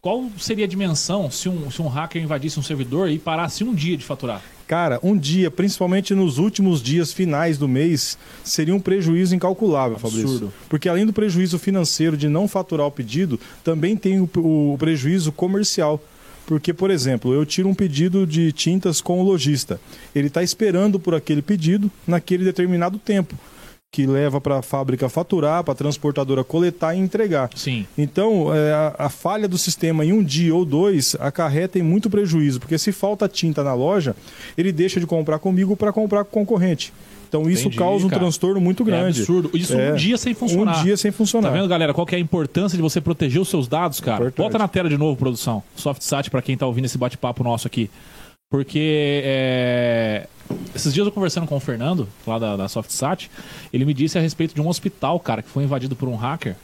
Qual 0.02 0.30
seria 0.38 0.66
a 0.66 0.68
dimensão 0.68 1.30
se 1.30 1.48
um, 1.48 1.70
se 1.70 1.82
um 1.82 1.88
hacker 1.88 2.22
invadisse 2.22 2.60
um 2.60 2.64
servidor 2.64 3.10
e 3.10 3.20
parasse 3.20 3.64
um 3.64 3.74
dia 3.74 3.96
de 3.96 4.04
faturar? 4.04 4.42
Cara, 4.68 5.00
um 5.04 5.18
dia, 5.18 5.52
principalmente 5.52 6.14
nos 6.16 6.38
últimos 6.38 6.82
dias 6.82 7.14
finais 7.14 7.58
do 7.58 7.68
mês, 7.68 8.18
seria 8.44 8.74
um 8.74 8.80
prejuízo 8.80 9.36
incalculável, 9.36 9.98
Absurdo. 9.98 10.18
Fabrício. 10.18 10.54
Porque 10.68 10.90
além 10.90 11.06
do 11.06 11.14
prejuízo 11.14 11.60
financeiro 11.60 12.18
de 12.18 12.28
não 12.28 12.48
faturar 12.48 12.88
o 12.88 12.92
pedido, 12.92 13.40
também 13.64 13.96
tem 13.96 14.20
o, 14.20 14.30
o 14.36 14.78
prejuízo 14.78 15.32
comercial. 15.32 16.02
Porque, 16.46 16.74
por 16.74 16.92
exemplo, 16.92 17.34
eu 17.34 17.46
tiro 17.46 17.70
um 17.70 17.74
pedido 17.74 18.28
de 18.28 18.52
tintas 18.52 19.00
com 19.00 19.22
o 19.22 19.24
lojista. 19.24 19.80
Ele 20.14 20.28
está 20.28 20.44
esperando 20.44 21.00
por 21.00 21.16
aquele 21.16 21.42
pedido 21.42 21.90
naquele 22.06 22.44
determinado 22.44 22.98
tempo, 22.98 23.36
que 23.94 24.08
leva 24.08 24.42
para 24.42 24.58
a 24.58 24.62
fábrica 24.64 25.08
faturar, 25.08 25.64
para 25.64 25.74
a 25.74 25.76
transportadora 25.76 26.44
coletar 26.44 26.96
e 26.96 27.00
entregar. 27.00 27.48
Sim. 27.56 27.86
Então, 27.96 28.52
é, 28.52 28.74
a, 28.74 28.96
a 29.06 29.10
falha 29.10 29.48
do 29.48 29.56
sistema 29.56 30.04
em 30.04 30.12
um 30.12 30.24
dia 30.24 30.54
ou 30.56 30.66
dois 30.66 31.16
acarreta 31.20 31.78
em 31.78 31.84
muito 31.84 32.10
prejuízo, 32.10 32.60
porque 32.60 32.76
se 32.80 32.92
falta 32.92 33.30
tinta 33.30 33.64
na 33.64 33.76
loja, 33.76 34.16
ele 34.58 34.72
deixa 34.72 35.00
de 35.00 35.06
comprar 35.06 35.38
comigo 35.38 35.78
para 35.78 35.94
comprar 35.94 36.24
com 36.24 36.42
o 36.42 36.46
concorrente. 36.46 36.92
Então, 37.30 37.48
isso 37.48 37.68
Entendi, 37.68 37.78
causa 37.78 38.06
um 38.06 38.10
cara. 38.10 38.22
transtorno 38.22 38.60
muito 38.60 38.84
grande. 38.84 39.20
É 39.20 39.22
absurdo. 39.22 39.52
Isso 39.54 39.74
É. 39.76 39.94
um 39.94 39.96
dia 39.96 40.18
sem 40.18 40.34
funcionar. 40.34 40.80
Um 40.80 40.84
dia 40.84 40.98
sem 40.98 41.12
funcionar. 41.12 41.50
Tá 41.50 41.56
vendo, 41.56 41.68
galera? 41.68 41.94
Qual 41.94 42.06
que 42.08 42.16
é 42.16 42.18
a 42.18 42.22
importância 42.22 42.76
de 42.76 42.82
você 42.82 43.00
proteger 43.00 43.40
os 43.42 43.48
seus 43.50 43.68
dados, 43.68 44.00
cara? 44.00 44.26
Importante. 44.28 44.38
Bota 44.46 44.58
na 44.58 44.68
tela 44.68 44.90
de 44.90 44.98
novo, 44.98 45.16
produção. 45.18 45.62
SoftSat, 45.76 46.32
pra 46.32 46.42
quem 46.42 46.58
tá 46.58 46.66
ouvindo 46.66 46.86
esse 46.86 46.98
bate-papo 46.98 47.44
nosso 47.44 47.68
aqui. 47.68 47.90
Porque 48.52 49.22
é, 49.24 50.28
esses 50.76 50.94
dias 50.94 51.06
eu 51.06 51.12
conversando 51.12 51.48
com 51.48 51.56
o 51.56 51.60
Fernando, 51.60 52.08
lá 52.26 52.40
da, 52.40 52.58
da 52.58 52.68
SoftSat, 52.68 53.30
ele 53.72 53.86
me 53.86 53.94
disse 53.94 54.18
a 54.18 54.22
respeito 54.22 54.56
de 54.56 54.62
um 54.62 54.68
hospital, 54.68 55.20
cara, 55.20 55.42
que 55.42 55.50
foi 55.50 55.64
invadido 55.64 55.96
por 55.96 56.10
um 56.10 56.16
hacker. 56.16 56.56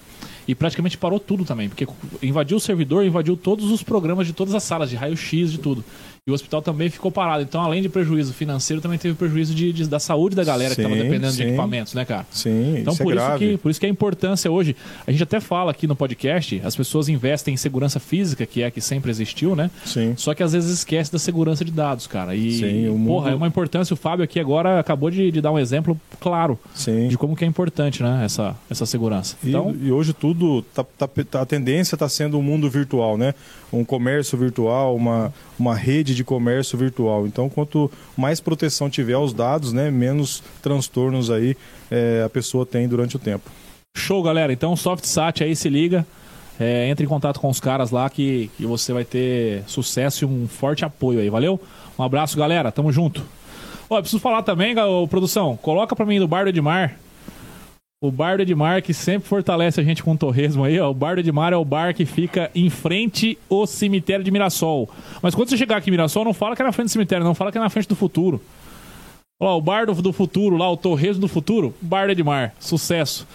E 0.47 0.55
praticamente 0.55 0.97
parou 0.97 1.19
tudo 1.19 1.45
também, 1.45 1.69
porque 1.69 1.87
invadiu 2.23 2.57
o 2.57 2.59
servidor, 2.59 3.05
invadiu 3.05 3.37
todos 3.37 3.69
os 3.69 3.83
programas 3.83 4.25
de 4.25 4.33
todas 4.33 4.55
as 4.55 4.63
salas, 4.63 4.89
de 4.89 4.95
raio-x, 4.95 5.51
de 5.51 5.59
tudo. 5.59 5.85
E 6.29 6.31
o 6.31 6.33
hospital 6.35 6.61
também 6.61 6.89
ficou 6.89 7.11
parado. 7.11 7.41
Então, 7.43 7.59
além 7.61 7.81
de 7.81 7.89
prejuízo 7.89 8.33
financeiro, 8.33 8.81
também 8.81 8.97
teve 8.99 9.15
prejuízo 9.15 9.53
de, 9.55 9.73
de- 9.73 9.87
da 9.87 9.99
saúde 9.99 10.35
da 10.35 10.43
galera 10.43 10.69
que 10.75 10.81
Sim, 10.81 10.87
estava 10.87 11.01
dependendo 11.03 11.31
de 11.31 11.37
sim. 11.37 11.43
equipamentos, 11.47 11.93
né, 11.95 12.05
cara? 12.05 12.25
Sim, 12.31 12.77
Então, 12.77 12.93
isso 12.93 13.03
por, 13.03 13.13
é 13.13 13.15
isso 13.15 13.25
grave. 13.25 13.47
que, 13.51 13.57
por 13.57 13.71
isso 13.71 13.79
que 13.79 13.85
a 13.85 13.89
importância 13.89 14.51
hoje, 14.51 14.75
a 15.07 15.11
gente 15.11 15.23
até 15.23 15.39
fala 15.39 15.71
aqui 15.71 15.87
no 15.87 15.95
podcast, 15.95 16.61
as 16.63 16.75
pessoas 16.75 17.09
investem 17.09 17.53
em 17.53 17.57
segurança 17.57 17.99
física, 17.99 18.45
que 18.45 18.61
é 18.61 18.67
a 18.67 18.71
que 18.71 18.79
sempre 18.79 19.09
existiu, 19.09 19.55
né? 19.55 19.71
Sim. 19.83 20.13
Só 20.15 20.33
que 20.35 20.43
às 20.43 20.53
vezes 20.53 20.69
esquece 20.71 21.11
da 21.11 21.17
segurança 21.19 21.65
de 21.65 21.71
dados, 21.71 22.05
cara. 22.05 22.35
E, 22.35 22.51
Sim, 22.59 22.87
o 22.89 22.97
mundo- 22.97 23.07
porra, 23.07 23.31
é 23.31 23.35
uma 23.35 23.47
importância. 23.47 23.93
O 23.93 23.97
Fábio 23.97 24.23
aqui 24.23 24.39
agora 24.39 24.79
acabou 24.79 25.09
de, 25.09 25.31
de 25.31 25.41
dar 25.41 25.51
um 25.51 25.57
exemplo 25.59 25.99
claro 26.19 26.59
Sim. 26.75 27.07
de 27.07 27.17
como 27.17 27.35
que 27.35 27.43
é 27.43 27.47
importante, 27.47 28.03
né? 28.03 28.21
Essa, 28.23 28.55
essa 28.69 28.85
segurança. 28.85 29.35
E, 29.43 29.49
Então, 29.49 29.75
e 29.81 29.91
hoje 29.91 30.13
tudo, 30.13 30.61
tá, 30.61 30.83
tá- 30.83 31.07
tá- 31.07 31.41
a 31.41 31.45
tendência 31.45 31.95
está 31.95 32.07
sendo 32.07 32.37
um 32.37 32.41
mundo 32.43 32.69
virtual, 32.69 33.17
né? 33.17 33.33
Um 33.71 33.83
comércio 33.85 34.37
virtual, 34.37 34.95
uma, 34.95 35.33
uma 35.57 35.75
rede 35.75 36.13
de 36.15 36.18
comércio 36.23 36.77
virtual. 36.77 37.27
Então, 37.27 37.49
quanto 37.49 37.91
mais 38.15 38.39
proteção 38.39 38.89
tiver 38.89 39.13
aos 39.13 39.33
dados, 39.33 39.73
né, 39.73 39.89
menos 39.91 40.43
transtornos 40.61 41.29
aí 41.29 41.55
é, 41.89 42.23
a 42.25 42.29
pessoa 42.29 42.65
tem 42.65 42.87
durante 42.87 43.15
o 43.15 43.19
tempo. 43.19 43.49
show, 43.95 44.21
galera. 44.23 44.53
Então, 44.53 44.75
SoftSat 44.75 45.43
aí 45.43 45.55
se 45.55 45.69
liga. 45.69 46.05
É, 46.59 46.89
entre 46.89 47.05
em 47.05 47.07
contato 47.09 47.39
com 47.39 47.49
os 47.49 47.59
caras 47.61 47.89
lá 47.89 48.09
que, 48.09 48.51
que 48.57 48.65
você 48.65 48.91
vai 48.91 49.05
ter 49.05 49.63
sucesso 49.65 50.25
e 50.25 50.27
um 50.27 50.45
forte 50.45 50.83
apoio 50.83 51.21
aí, 51.21 51.29
valeu? 51.29 51.59
Um 51.97 52.03
abraço, 52.03 52.37
galera. 52.37 52.69
Tamo 52.69 52.91
junto. 52.91 53.23
Ó, 53.89 53.99
preciso 54.01 54.19
falar 54.19 54.43
também, 54.43 54.75
produção, 55.09 55.57
coloca 55.57 55.95
pra 55.95 56.05
mim 56.05 56.19
do 56.19 56.27
Bar 56.27 56.43
do 56.43 56.49
Edmar. 56.49 56.97
O 58.01 58.09
Bar 58.09 58.37
do 58.37 58.43
Edmar, 58.43 58.81
que 58.81 58.93
sempre 58.93 59.27
fortalece 59.27 59.81
a 59.81 59.83
gente 59.83 60.01
com 60.01 60.13
o 60.13 60.17
torresmo 60.17 60.63
aí, 60.63 60.79
ó. 60.79 60.89
O 60.89 60.93
Bar 60.93 61.15
do 61.15 61.19
Edmar 61.19 61.51
é 61.51 61.57
o 61.57 61.65
bar 61.65 61.93
que 61.93 62.05
fica 62.05 62.49
em 62.55 62.69
frente 62.69 63.37
ao 63.49 63.67
cemitério 63.67 64.23
de 64.23 64.31
Mirassol. 64.31 64.89
Mas 65.21 65.35
quando 65.35 65.49
você 65.49 65.57
chegar 65.57 65.75
aqui 65.75 65.89
em 65.89 65.91
Mirassol, 65.91 66.23
não 66.23 66.33
fala 66.33 66.55
que 66.55 66.61
é 66.61 66.65
na 66.65 66.71
frente 66.71 66.87
do 66.87 66.91
cemitério, 66.91 67.25
não 67.25 67.35
fala 67.35 67.51
que 67.51 67.57
é 67.57 67.61
na 67.61 67.69
frente 67.69 67.89
do 67.89 67.97
futuro. 67.97 68.41
Ó, 69.37 69.57
o 69.57 69.61
Bar 69.61 69.85
do, 69.85 70.01
do 70.01 70.13
Futuro 70.13 70.55
lá, 70.55 70.71
o 70.71 70.77
Torresmo 70.77 71.19
do 71.19 71.27
Futuro, 71.27 71.75
Bar 71.81 72.05
do 72.05 72.13
Edmar. 72.13 72.53
Sucesso. 72.57 73.27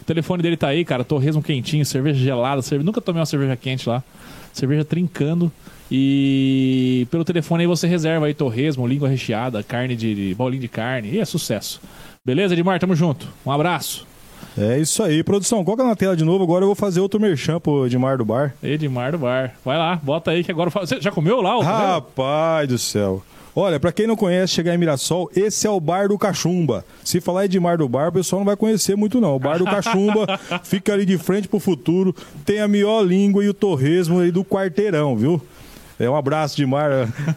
O 0.00 0.04
telefone 0.04 0.42
dele 0.42 0.56
tá 0.56 0.68
aí, 0.68 0.82
cara. 0.82 1.04
Torresmo 1.04 1.42
quentinho, 1.42 1.84
cerveja 1.84 2.18
gelada. 2.18 2.62
Cerve... 2.62 2.82
Nunca 2.82 3.02
tomei 3.02 3.20
uma 3.20 3.26
cerveja 3.26 3.54
quente 3.54 3.86
lá. 3.86 4.02
Cerveja 4.50 4.82
trincando. 4.82 5.52
E 5.92 7.06
pelo 7.10 7.22
telefone 7.22 7.64
aí 7.64 7.66
você 7.66 7.86
reserva 7.86 8.24
aí 8.24 8.32
torresmo, 8.34 8.86
língua 8.86 9.10
recheada, 9.10 9.62
carne 9.62 9.94
de, 9.94 10.14
de 10.14 10.34
bolinho 10.34 10.62
de 10.62 10.68
carne. 10.68 11.10
E 11.10 11.18
é 11.18 11.24
sucesso. 11.26 11.82
Beleza, 12.26 12.54
Edmar? 12.54 12.80
Tamo 12.80 12.96
junto. 12.96 13.28
Um 13.46 13.52
abraço. 13.52 14.04
É 14.58 14.80
isso 14.80 15.00
aí. 15.00 15.22
Produção, 15.22 15.64
coloca 15.64 15.84
na 15.84 15.94
tela 15.94 16.16
de 16.16 16.24
novo. 16.24 16.42
Agora 16.42 16.64
eu 16.64 16.66
vou 16.66 16.74
fazer 16.74 16.98
outro 16.98 17.20
merchan 17.20 17.60
pro 17.60 17.86
Edmar 17.86 18.18
do 18.18 18.24
Bar. 18.24 18.52
Edmar 18.60 19.12
do 19.12 19.18
Bar. 19.18 19.54
Vai 19.64 19.78
lá, 19.78 19.94
bota 20.02 20.32
aí 20.32 20.42
que 20.42 20.50
agora. 20.50 20.68
Você 20.68 21.00
já 21.00 21.12
comeu 21.12 21.40
lá? 21.40 21.62
Rapaz 21.62 22.68
do 22.68 22.78
céu. 22.78 23.22
Olha, 23.54 23.78
pra 23.78 23.92
quem 23.92 24.08
não 24.08 24.16
conhece, 24.16 24.54
chegar 24.54 24.74
em 24.74 24.78
Mirassol, 24.78 25.30
esse 25.36 25.68
é 25.68 25.70
o 25.70 25.78
Bar 25.78 26.08
do 26.08 26.18
Cachumba. 26.18 26.84
Se 27.04 27.20
falar 27.20 27.44
Edmar 27.44 27.78
do 27.78 27.88
Bar, 27.88 28.08
o 28.08 28.12
pessoal 28.12 28.40
não 28.40 28.44
vai 28.44 28.56
conhecer 28.56 28.96
muito 28.96 29.20
não. 29.20 29.36
O 29.36 29.38
Bar 29.38 29.58
do 29.58 29.64
Cachumba 29.64 30.26
fica 30.64 30.94
ali 30.94 31.06
de 31.06 31.16
frente 31.16 31.46
pro 31.46 31.60
futuro, 31.60 32.14
tem 32.44 32.60
a 32.60 32.66
melhor 32.66 33.02
língua 33.02 33.44
e 33.44 33.48
o 33.48 33.54
torresmo 33.54 34.18
aí 34.18 34.32
do 34.32 34.44
quarteirão, 34.44 35.16
viu? 35.16 35.40
É 35.98 36.08
um 36.10 36.14
abraço 36.16 36.54
de 36.56 36.66
mar. 36.66 36.90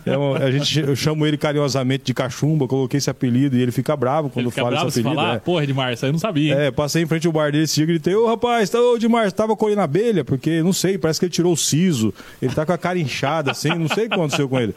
É 0.06 0.18
um- 0.18 0.36
a 0.36 0.51
gente, 0.51 0.80
eu 0.82 0.96
chamo 0.96 1.25
ele 1.25 1.38
carinhosamente 1.38 2.04
de 2.04 2.13
cachumba, 2.13 2.68
coloquei 2.68 2.98
esse 2.98 3.10
apelido 3.10 3.56
e 3.56 3.62
ele 3.62 3.72
fica 3.72 3.96
bravo 3.96 4.30
quando 4.30 4.46
Ele 4.46 4.50
fica 4.51 4.62
fala 4.63 4.72
bravo 4.75 4.88
esse 4.89 4.96
se 4.96 5.00
apelido. 5.00 5.22
falar, 5.22 5.36
é. 5.36 5.39
porra, 5.39 5.63
Edmar, 5.63 5.94
isso 5.94 6.06
aí 6.06 6.10
eu 6.10 6.13
não 6.13 6.20
sabia. 6.20 6.54
hein? 6.54 6.60
É, 6.68 6.72
passei 6.72 7.01
em 7.04 7.06
frente 7.08 7.25
ao 7.25 7.32
bar 7.34 7.51
dele 7.51 7.63
esse 7.63 7.75
dia 7.75 7.84
e 7.86 7.88
gritei, 7.88 8.13
ô 8.16 8.28
rapaz, 8.28 8.70
tá, 8.70 8.80
ô 8.82 8.96
Edmar, 8.98 9.25
você 9.30 9.32
tava 9.36 9.56
colhendo 9.56 9.82
abelha? 9.82 10.25
Porque, 10.25 10.62
não 10.62 10.74
sei, 10.74 10.98
parece 10.98 11.20
que 11.20 11.25
ele 11.25 11.32
tirou 11.32 11.54
o 11.54 11.58
siso, 11.58 12.13
ele 12.42 12.54
tá 12.54 12.66
com 12.66 12.74
a 12.74 12.78
cara 12.78 13.00
inchada 13.00 13.51
assim, 13.51 13.70
não 13.70 13.88
sei 13.88 14.06
o 14.06 14.10
que 14.10 14.13
aconteceu 14.16 14.50
com 14.50 14.60
ele. 14.60 14.74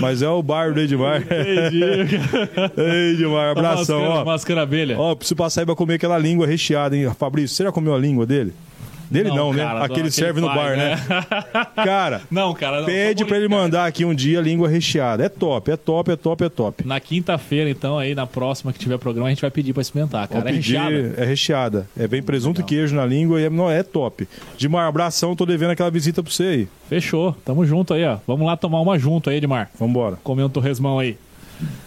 Mas 0.00 0.22
é 0.22 0.28
o 0.28 0.42
bar 0.42 0.72
do 0.72 0.80
Edmar. 0.80 1.20
Entendi. 1.22 1.80
Ei, 2.76 3.12
Edmar, 3.14 3.50
abração, 3.50 3.98
mascando, 4.00 4.20
ó. 4.20 4.24
mascando 4.24 4.60
abelha. 4.60 4.98
Ó, 4.98 5.14
preciso 5.14 5.36
passar 5.36 5.62
aí 5.62 5.66
pra 5.66 5.74
comer 5.74 5.94
aquela 5.94 6.18
língua 6.18 6.46
recheada, 6.46 6.96
hein? 6.96 7.10
Fabrício, 7.18 7.56
você 7.56 7.64
já 7.64 7.72
comeu 7.72 7.94
a 7.94 7.98
língua 7.98 8.24
dele? 8.26 8.52
Dele 9.10 9.28
não, 9.30 9.52
né? 9.52 9.62
cara, 9.64 9.84
Aquele 9.84 10.04
não, 10.04 10.10
serve 10.10 10.40
no 10.40 10.46
bar, 10.48 10.76
né? 10.76 10.96
Cara, 11.76 12.22
Não, 12.30 12.54
cara. 12.54 12.78
Não, 12.80 12.86
pede 12.86 13.24
pra 13.24 13.36
ele 13.36 13.48
cara. 13.48 13.60
mandar 13.62 13.86
aqui 13.86 14.04
um 14.04 14.14
dia 14.14 14.40
língua 14.40 14.68
recheada. 14.68 15.24
É 15.24 15.28
top, 15.28 15.70
é 15.70 15.76
top, 15.76 16.10
é 16.10 16.16
top, 16.16 16.44
é 16.44 16.48
top. 16.48 16.86
Na 16.86 16.98
quinta-feira, 16.98 17.68
então, 17.70 17.98
aí, 17.98 18.14
na 18.14 18.26
próxima 18.26 18.72
que 18.72 18.78
tiver 18.78 18.98
programa, 18.98 19.26
a 19.28 19.30
gente 19.30 19.40
vai 19.42 19.50
pedir 19.50 19.72
pra 19.72 19.82
experimentar, 19.82 20.26
cara. 20.28 20.40
Vou 20.40 20.48
É 20.48 20.52
pedir- 20.52 20.76
recheada. 20.78 21.14
É 21.16 21.24
recheada. 21.24 21.88
É 21.98 22.08
bem 22.08 22.22
presunto 22.22 22.60
e 22.60 22.64
queijo 22.64 22.94
na 22.94 23.04
língua 23.06 23.40
e 23.40 23.44
é, 23.44 23.50
não, 23.50 23.70
é 23.70 23.82
top. 23.82 24.26
Dimar, 24.56 24.88
abração, 24.88 25.36
tô 25.36 25.44
devendo 25.46 25.70
aquela 25.70 25.90
visita 25.90 26.22
pra 26.22 26.32
você 26.32 26.42
aí. 26.44 26.68
Fechou. 26.88 27.36
Tamo 27.44 27.64
junto 27.66 27.92
aí, 27.94 28.04
ó. 28.04 28.16
Vamos 28.26 28.46
lá 28.46 28.56
tomar 28.56 28.80
uma 28.80 28.98
junto 28.98 29.28
aí, 29.30 29.36
Edmar. 29.36 29.70
Vambora. 29.78 30.16
Comer 30.24 30.44
um 30.44 30.48
torresmão 30.48 30.98
aí. 30.98 31.16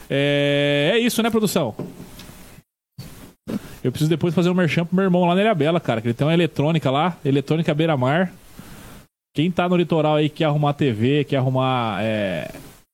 É, 0.10 0.92
é 0.94 1.00
isso, 1.00 1.22
né, 1.22 1.30
produção? 1.30 1.76
Eu 3.84 3.92
preciso 3.92 4.10
depois 4.10 4.34
fazer 4.34 4.50
um 4.50 4.54
merchan 4.54 4.86
pro 4.86 4.96
meu 4.96 5.06
irmão 5.06 5.26
lá 5.26 5.36
na 5.36 5.42
Ilha 5.42 5.56
Bela, 5.56 5.80
cara, 5.80 6.02
que 6.02 6.08
ele 6.08 6.14
tem 6.14 6.28
uma 6.28 6.34
eletrônica 6.34 6.90
lá, 6.92 7.18
eletrônica 7.24 7.74
beira-mar. 7.74 8.32
Quem 9.36 9.52
tá 9.52 9.70
no 9.70 9.76
litoral 9.76 10.16
aí 10.16 10.30
quer 10.30 10.46
arrumar 10.46 10.74
TV, 10.74 11.24
quer 11.24 11.38
arrumar 11.38 12.00
é, 12.02 12.52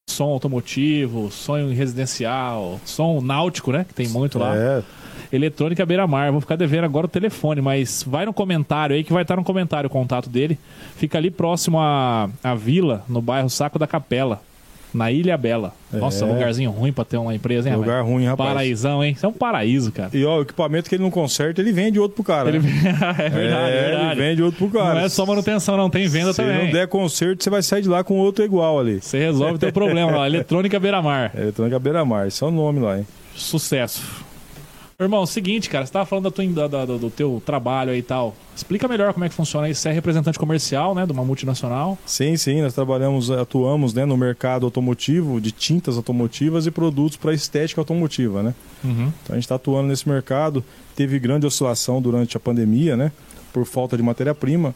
som 0.09 0.25
automotivo, 0.25 1.31
som 1.31 1.69
residencial, 1.69 2.79
som 2.85 3.21
náutico, 3.21 3.71
né? 3.71 3.85
Que 3.85 3.93
tem 3.93 4.07
muito 4.07 4.37
lá. 4.37 4.55
É, 4.55 4.83
Eletrônica 5.31 5.83
Beira-Mar. 5.83 6.31
Vou 6.31 6.41
ficar 6.41 6.55
devendo 6.55 6.83
agora 6.83 7.07
o 7.07 7.09
telefone, 7.09 7.59
mas 7.59 8.03
vai 8.05 8.25
no 8.25 8.33
comentário 8.33 8.95
aí 8.95 9.03
que 9.03 9.11
vai 9.11 9.23
estar 9.23 9.35
no 9.35 9.43
comentário 9.43 9.87
o 9.87 9.89
contato 9.89 10.29
dele. 10.29 10.59
Fica 10.95 11.17
ali 11.17 11.31
próximo 11.31 11.79
à, 11.79 12.29
à 12.43 12.53
vila, 12.53 13.03
no 13.09 13.19
bairro 13.21 13.49
Saco 13.49 13.79
da 13.79 13.87
Capela, 13.87 14.41
na 14.93 15.11
Ilha 15.11 15.35
Bela. 15.37 15.73
Nossa, 15.91 16.23
É. 16.25 16.27
lugarzinho 16.27 16.71
ruim 16.71 16.91
pra 16.91 17.03
ter 17.05 17.17
uma 17.17 17.33
empresa, 17.33 17.69
hein, 17.69 17.75
lugar 17.75 17.97
rapaz? 17.97 18.07
ruim, 18.13 18.25
rapaz. 18.25 18.49
Paraísão, 18.51 19.03
hein? 19.03 19.13
Isso 19.15 19.25
é 19.25 19.29
um 19.29 19.33
paraíso, 19.33 19.91
cara. 19.91 20.09
E 20.13 20.23
ó, 20.25 20.39
o 20.39 20.41
equipamento 20.41 20.89
que 20.89 20.95
ele 20.95 21.03
não 21.03 21.11
conserta, 21.11 21.61
ele 21.61 21.71
vende 21.71 21.99
outro 21.99 22.15
pro 22.15 22.23
cara. 22.23 22.49
Ele... 22.49 22.59
né? 22.59 22.69
é 23.19 23.29
verdade, 23.29 23.71
é, 23.71 23.77
É, 23.77 23.81
verdade. 23.89 24.11
ele 24.19 24.29
vende 24.29 24.43
outro 24.43 24.69
pro 24.69 24.79
cara. 24.79 24.95
Não 24.95 25.05
é 25.05 25.09
só 25.09 25.25
manutenção, 25.25 25.77
não. 25.77 25.89
Tem 25.89 26.07
venda 26.07 26.31
Se 26.33 26.41
também. 26.41 26.65
não 26.65 26.71
der 26.71 26.87
conserto, 26.87 27.43
você 27.43 27.49
vai 27.49 27.61
sair 27.61 27.81
de 27.81 27.89
lá 27.89 28.03
com 28.03 28.17
outro 28.17 28.43
igual 28.43 28.79
ali. 28.79 29.01
Você 29.01 29.17
resolve 29.19 29.55
o 29.55 29.59
teu 29.59 29.71
problema 29.71 30.11
lá. 30.11 30.25
Eletrônica 30.27 30.79
Beira-Mar. 30.79 31.31
Eletrônica 31.37 31.77
Beira-Mar, 31.79 32.27
esse 32.27 32.43
é 32.43 32.47
o 32.47 32.51
nome 32.51 32.79
lá, 32.79 32.97
hein? 32.97 33.07
Sucesso. 33.35 34.01
Irmão, 35.03 35.25
seguinte, 35.25 35.69
cara, 35.69 35.85
você 35.85 35.91
tava 35.91 36.05
falando 36.05 36.25
da 36.25 36.31
tua, 36.31 36.45
da- 36.47 36.85
da- 36.85 36.97
do 36.97 37.09
teu 37.09 37.41
trabalho 37.45 37.91
aí 37.91 37.99
e 37.99 38.03
tal. 38.03 38.35
Explica 38.55 38.87
melhor 38.87 39.13
como 39.13 39.25
é 39.25 39.29
que 39.29 39.35
funciona 39.35 39.67
aí. 39.67 39.75
Você 39.75 39.89
é 39.89 39.91
representante 39.91 40.37
comercial, 40.39 40.93
né, 40.95 41.05
de 41.05 41.11
uma 41.11 41.23
multinacional. 41.25 41.97
Sim, 42.05 42.35
sim, 42.37 42.61
nós 42.61 42.73
trabalhamos, 42.73 43.29
atuamos 43.31 43.93
né, 43.93 44.05
no 44.05 44.15
mercado 44.17 44.65
automotivo, 44.65 45.41
de 45.41 45.51
tintas 45.51 45.97
automotivas 45.97 46.65
e 46.67 46.71
produtos 46.71 47.17
para 47.17 47.33
estética 47.33 47.81
automotiva, 47.81 48.43
né? 48.43 48.53
Uhum. 48.83 49.11
Então 49.23 49.31
a 49.31 49.33
gente 49.35 49.43
está 49.45 49.55
atuando 49.55 49.87
nesse 49.87 50.07
mercado. 50.07 50.63
Teve 50.95 51.17
grande 51.19 51.45
oscilação 51.45 52.01
durante 52.01 52.37
a 52.37 52.39
pandemia, 52.39 52.95
né? 52.95 53.11
Por 53.51 53.65
falta 53.65 53.97
de 53.97 54.03
matéria-prima. 54.03 54.73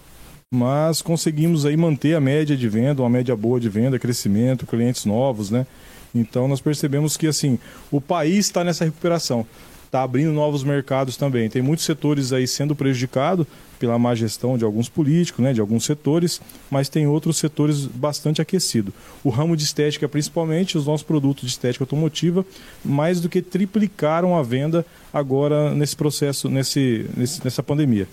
Mas 0.53 1.01
conseguimos 1.01 1.65
aí 1.65 1.75
manter 1.75 2.15
a 2.15 2.21
média 2.21 2.55
de 2.55 2.69
venda, 2.69 3.01
uma 3.01 3.09
média 3.09 3.35
boa 3.35 3.59
de 3.59 3.67
venda, 3.67 3.99
crescimento, 3.99 4.65
clientes 4.65 5.03
novos, 5.05 5.51
né? 5.51 5.67
Então 6.15 6.47
nós 6.47 6.61
percebemos 6.61 7.17
que 7.17 7.27
assim, 7.27 7.59
o 7.91 7.99
país 7.99 8.45
está 8.45 8.63
nessa 8.63 8.85
recuperação. 8.85 9.45
Está 9.87 10.03
abrindo 10.03 10.33
novos 10.33 10.63
mercados 10.65 11.15
também. 11.15 11.49
Tem 11.49 11.61
muitos 11.61 11.85
setores 11.85 12.33
aí 12.33 12.45
sendo 12.45 12.75
prejudicados 12.75 13.47
pela 13.79 13.97
má 13.97 14.13
gestão 14.13 14.57
de 14.57 14.65
alguns 14.65 14.89
políticos, 14.89 15.41
né, 15.41 15.53
de 15.53 15.61
alguns 15.61 15.85
setores, 15.85 16.41
mas 16.69 16.89
tem 16.89 17.07
outros 17.07 17.37
setores 17.37 17.85
bastante 17.85 18.41
aquecidos. 18.41 18.93
O 19.23 19.29
ramo 19.29 19.55
de 19.55 19.63
estética, 19.63 20.09
principalmente, 20.09 20.77
os 20.77 20.85
nossos 20.85 21.05
produtos 21.05 21.43
de 21.43 21.51
estética 21.51 21.83
automotiva, 21.83 22.45
mais 22.83 23.21
do 23.21 23.29
que 23.29 23.41
triplicaram 23.41 24.35
a 24.37 24.43
venda 24.43 24.85
agora 25.13 25.73
nesse 25.73 25.95
processo, 25.95 26.49
nesse, 26.49 27.05
nesse- 27.15 27.41
nessa 27.43 27.63
pandemia. 27.63 28.07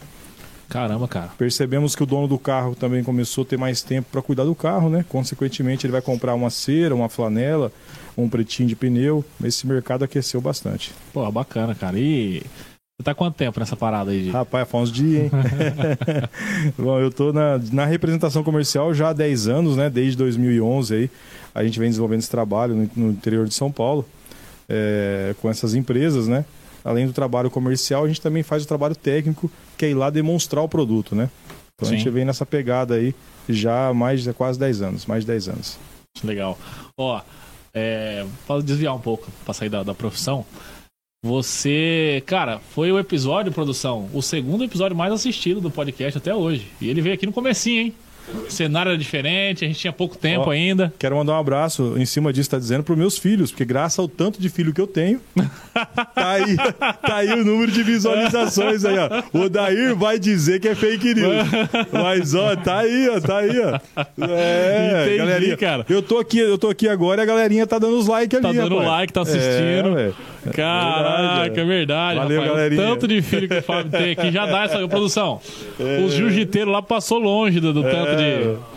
Caramba, 0.69 1.07
cara. 1.07 1.31
Percebemos 1.39 1.95
que 1.95 2.03
o 2.03 2.07
dono 2.07 2.27
do 2.27 2.39
carro 2.39 2.75
também 2.75 3.03
começou 3.05 3.43
a 3.43 3.47
ter 3.47 3.57
mais 3.57 3.83
tempo 3.83 4.09
para 4.11 4.23
cuidar 4.23 4.45
do 4.45 4.55
carro, 4.55 4.89
né? 4.89 5.05
Consequentemente, 5.09 5.87
ele 5.87 5.93
vai 5.93 6.03
comprar 6.03 6.35
uma 6.35 6.51
cera, 6.51 6.95
uma 6.95 7.09
flanela, 7.09 7.73
um 8.17 8.29
pretinho 8.29 8.69
de 8.69 8.77
pneu. 8.77 9.25
Esse 9.43 9.67
mercado 9.67 10.05
aqueceu 10.05 10.41
bastante. 10.41 10.93
Pô, 11.13 11.31
bacana, 11.31 11.75
cara. 11.75 11.99
E 11.99 12.43
você 12.97 13.05
tá 13.05 13.15
quanto 13.15 13.35
tempo 13.35 13.59
nessa 13.59 13.75
parada 13.75 14.13
aí? 14.13 14.23
De... 14.23 14.31
Rapaz, 14.31 14.69
faz 14.69 14.85
uns 14.85 14.93
dias, 14.93 15.25
hein? 15.25 15.31
Bom, 16.79 17.01
eu 17.01 17.11
tô 17.11 17.33
na, 17.33 17.61
na 17.73 17.85
representação 17.85 18.45
comercial 18.45 18.95
já 18.95 19.09
há 19.09 19.13
10 19.13 19.49
anos, 19.49 19.77
né? 19.77 19.91
Desde 19.91 20.17
2011 20.17 20.95
aí. 20.95 21.11
A 21.53 21.65
gente 21.65 21.79
vem 21.79 21.89
desenvolvendo 21.89 22.21
esse 22.21 22.31
trabalho 22.31 22.75
no, 22.75 22.91
no 22.97 23.11
interior 23.13 23.47
de 23.47 23.55
São 23.55 23.71
Paulo, 23.71 24.07
é, 24.69 25.35
com 25.41 25.51
essas 25.51 25.75
empresas, 25.75 26.29
né? 26.29 26.45
Além 26.85 27.07
do 27.07 27.13
trabalho 27.13 27.51
comercial, 27.51 28.05
a 28.05 28.09
gente 28.09 28.21
também 28.21 28.43
faz 28.43 28.63
o 28.63 28.67
trabalho 28.69 28.95
técnico, 28.95 29.51
que 29.85 29.89
é 29.89 29.91
ir 29.91 29.95
lá 29.95 30.09
demonstrar 30.09 30.65
o 30.65 30.69
produto, 30.69 31.15
né? 31.15 31.29
Então 31.75 31.89
Sim. 31.89 31.95
a 31.95 31.99
gente 31.99 32.11
vem 32.11 32.25
nessa 32.25 32.47
pegada 32.47 32.95
aí 32.95 33.15
já 33.49 33.89
há 33.89 33.95
mais 33.95 34.23
de 34.23 34.33
quase 34.33 34.59
10 34.59 34.83
anos, 34.83 35.07
mais 35.07 35.25
de 35.25 35.27
10 35.27 35.49
anos. 35.49 35.79
Legal. 36.23 36.59
Ó, 36.97 37.21
é, 37.75 38.25
para 38.47 38.63
desviar 38.63 38.95
um 38.95 39.01
pouco, 39.01 39.31
pra 39.45 39.53
sair 39.53 39.69
da, 39.69 39.83
da 39.83 39.95
profissão. 39.95 40.47
Você, 41.23 42.23
cara, 42.27 42.61
foi 42.71 42.93
o 42.93 42.99
episódio, 42.99 43.53
produção, 43.53 44.09
o 44.13 44.23
segundo 44.23 44.65
episódio 44.65 44.97
mais 44.97 45.13
assistido 45.13 45.61
do 45.61 45.71
podcast 45.71 46.19
até 46.19 46.35
hoje. 46.35 46.71
E 46.81 46.89
ele 46.89 47.01
veio 47.01 47.15
aqui 47.15 47.27
no 47.27 47.33
comecinho, 47.33 47.83
hein? 47.83 47.95
O 48.33 48.51
cenário 48.51 48.91
era 48.91 48.99
diferente, 48.99 49.65
a 49.65 49.69
gente 49.69 49.79
tinha 49.79 49.93
pouco 49.93 50.17
tempo 50.17 50.47
Ó. 50.49 50.51
ainda. 50.51 50.93
Quero 50.99 51.17
mandar 51.17 51.35
um 51.35 51.39
abraço 51.39 51.95
em 51.99 52.07
cima 52.07 52.33
disso, 52.33 52.49
tá 52.51 52.59
dizendo, 52.59 52.83
para 52.83 52.97
meus 52.97 53.19
filhos, 53.19 53.51
porque 53.51 53.65
graças 53.65 53.99
ao 53.99 54.09
tanto 54.09 54.41
de 54.41 54.49
filho 54.49 54.73
que 54.73 54.81
eu 54.81 54.87
tenho, 54.87 55.21
tá 56.15 56.31
aí, 56.31 56.57
tá 56.57 57.17
aí 57.17 57.31
o 57.33 57.45
número 57.45 57.71
de 57.71 57.83
visualizações 57.83 58.85
aí, 58.85 58.97
ó. 58.99 59.39
O 59.39 59.49
Dair 59.49 59.95
vai 59.95 60.19
dizer 60.19 60.59
que 60.61 60.69
é 60.69 60.75
fake 60.75 61.15
news. 61.15 61.35
Mas, 61.93 62.35
ó, 62.35 62.57
tá 62.57 62.79
aí, 62.79 63.09
ó, 63.11 63.21
tá 63.21 63.39
aí, 63.39 63.61
ó. 63.61 63.79
É, 64.27 65.03
Entendi, 65.05 65.19
galerinha. 65.19 65.57
cara. 65.57 65.87
Eu 65.89 66.03
tô 66.03 66.19
aqui, 66.19 66.39
eu 66.39 66.57
tô 66.59 66.69
aqui 66.71 66.89
agora 66.89 67.21
e 67.21 67.25
a 67.25 67.27
galerinha 67.27 67.67
tá 67.67 67.79
dando 67.79 67.99
os 67.99 68.07
likes 68.07 68.39
ali, 68.39 68.43
Tá 68.57 68.63
dando 68.63 68.77
rapaz. 68.79 68.91
like, 69.01 69.13
tá 69.13 69.21
assistindo. 69.23 69.99
É. 69.99 70.13
Caraca, 70.53 71.61
é 71.61 71.65
verdade. 71.65 72.19
Valeu, 72.19 72.41
rapaz. 72.41 72.53
O 72.53 72.55
galerinha. 72.57 72.83
tanto 72.83 73.09
de 73.09 73.23
filho 73.23 73.49
que 73.49 73.59
o 73.59 73.63
Fábio 73.63 73.91
tem 73.91 74.13
aqui 74.13 74.31
já 74.31 74.47
dá 74.47 74.65
essa 74.65 74.89
produção. 74.89 75.41
Os 76.05 76.13
jiu-jiteiros 76.15 76.73
lá 76.73 76.83
passou 76.83 77.19
longe 77.19 77.61
do, 77.61 77.73
do 77.73 77.83
tanto 77.83 78.17
de. 78.17 78.74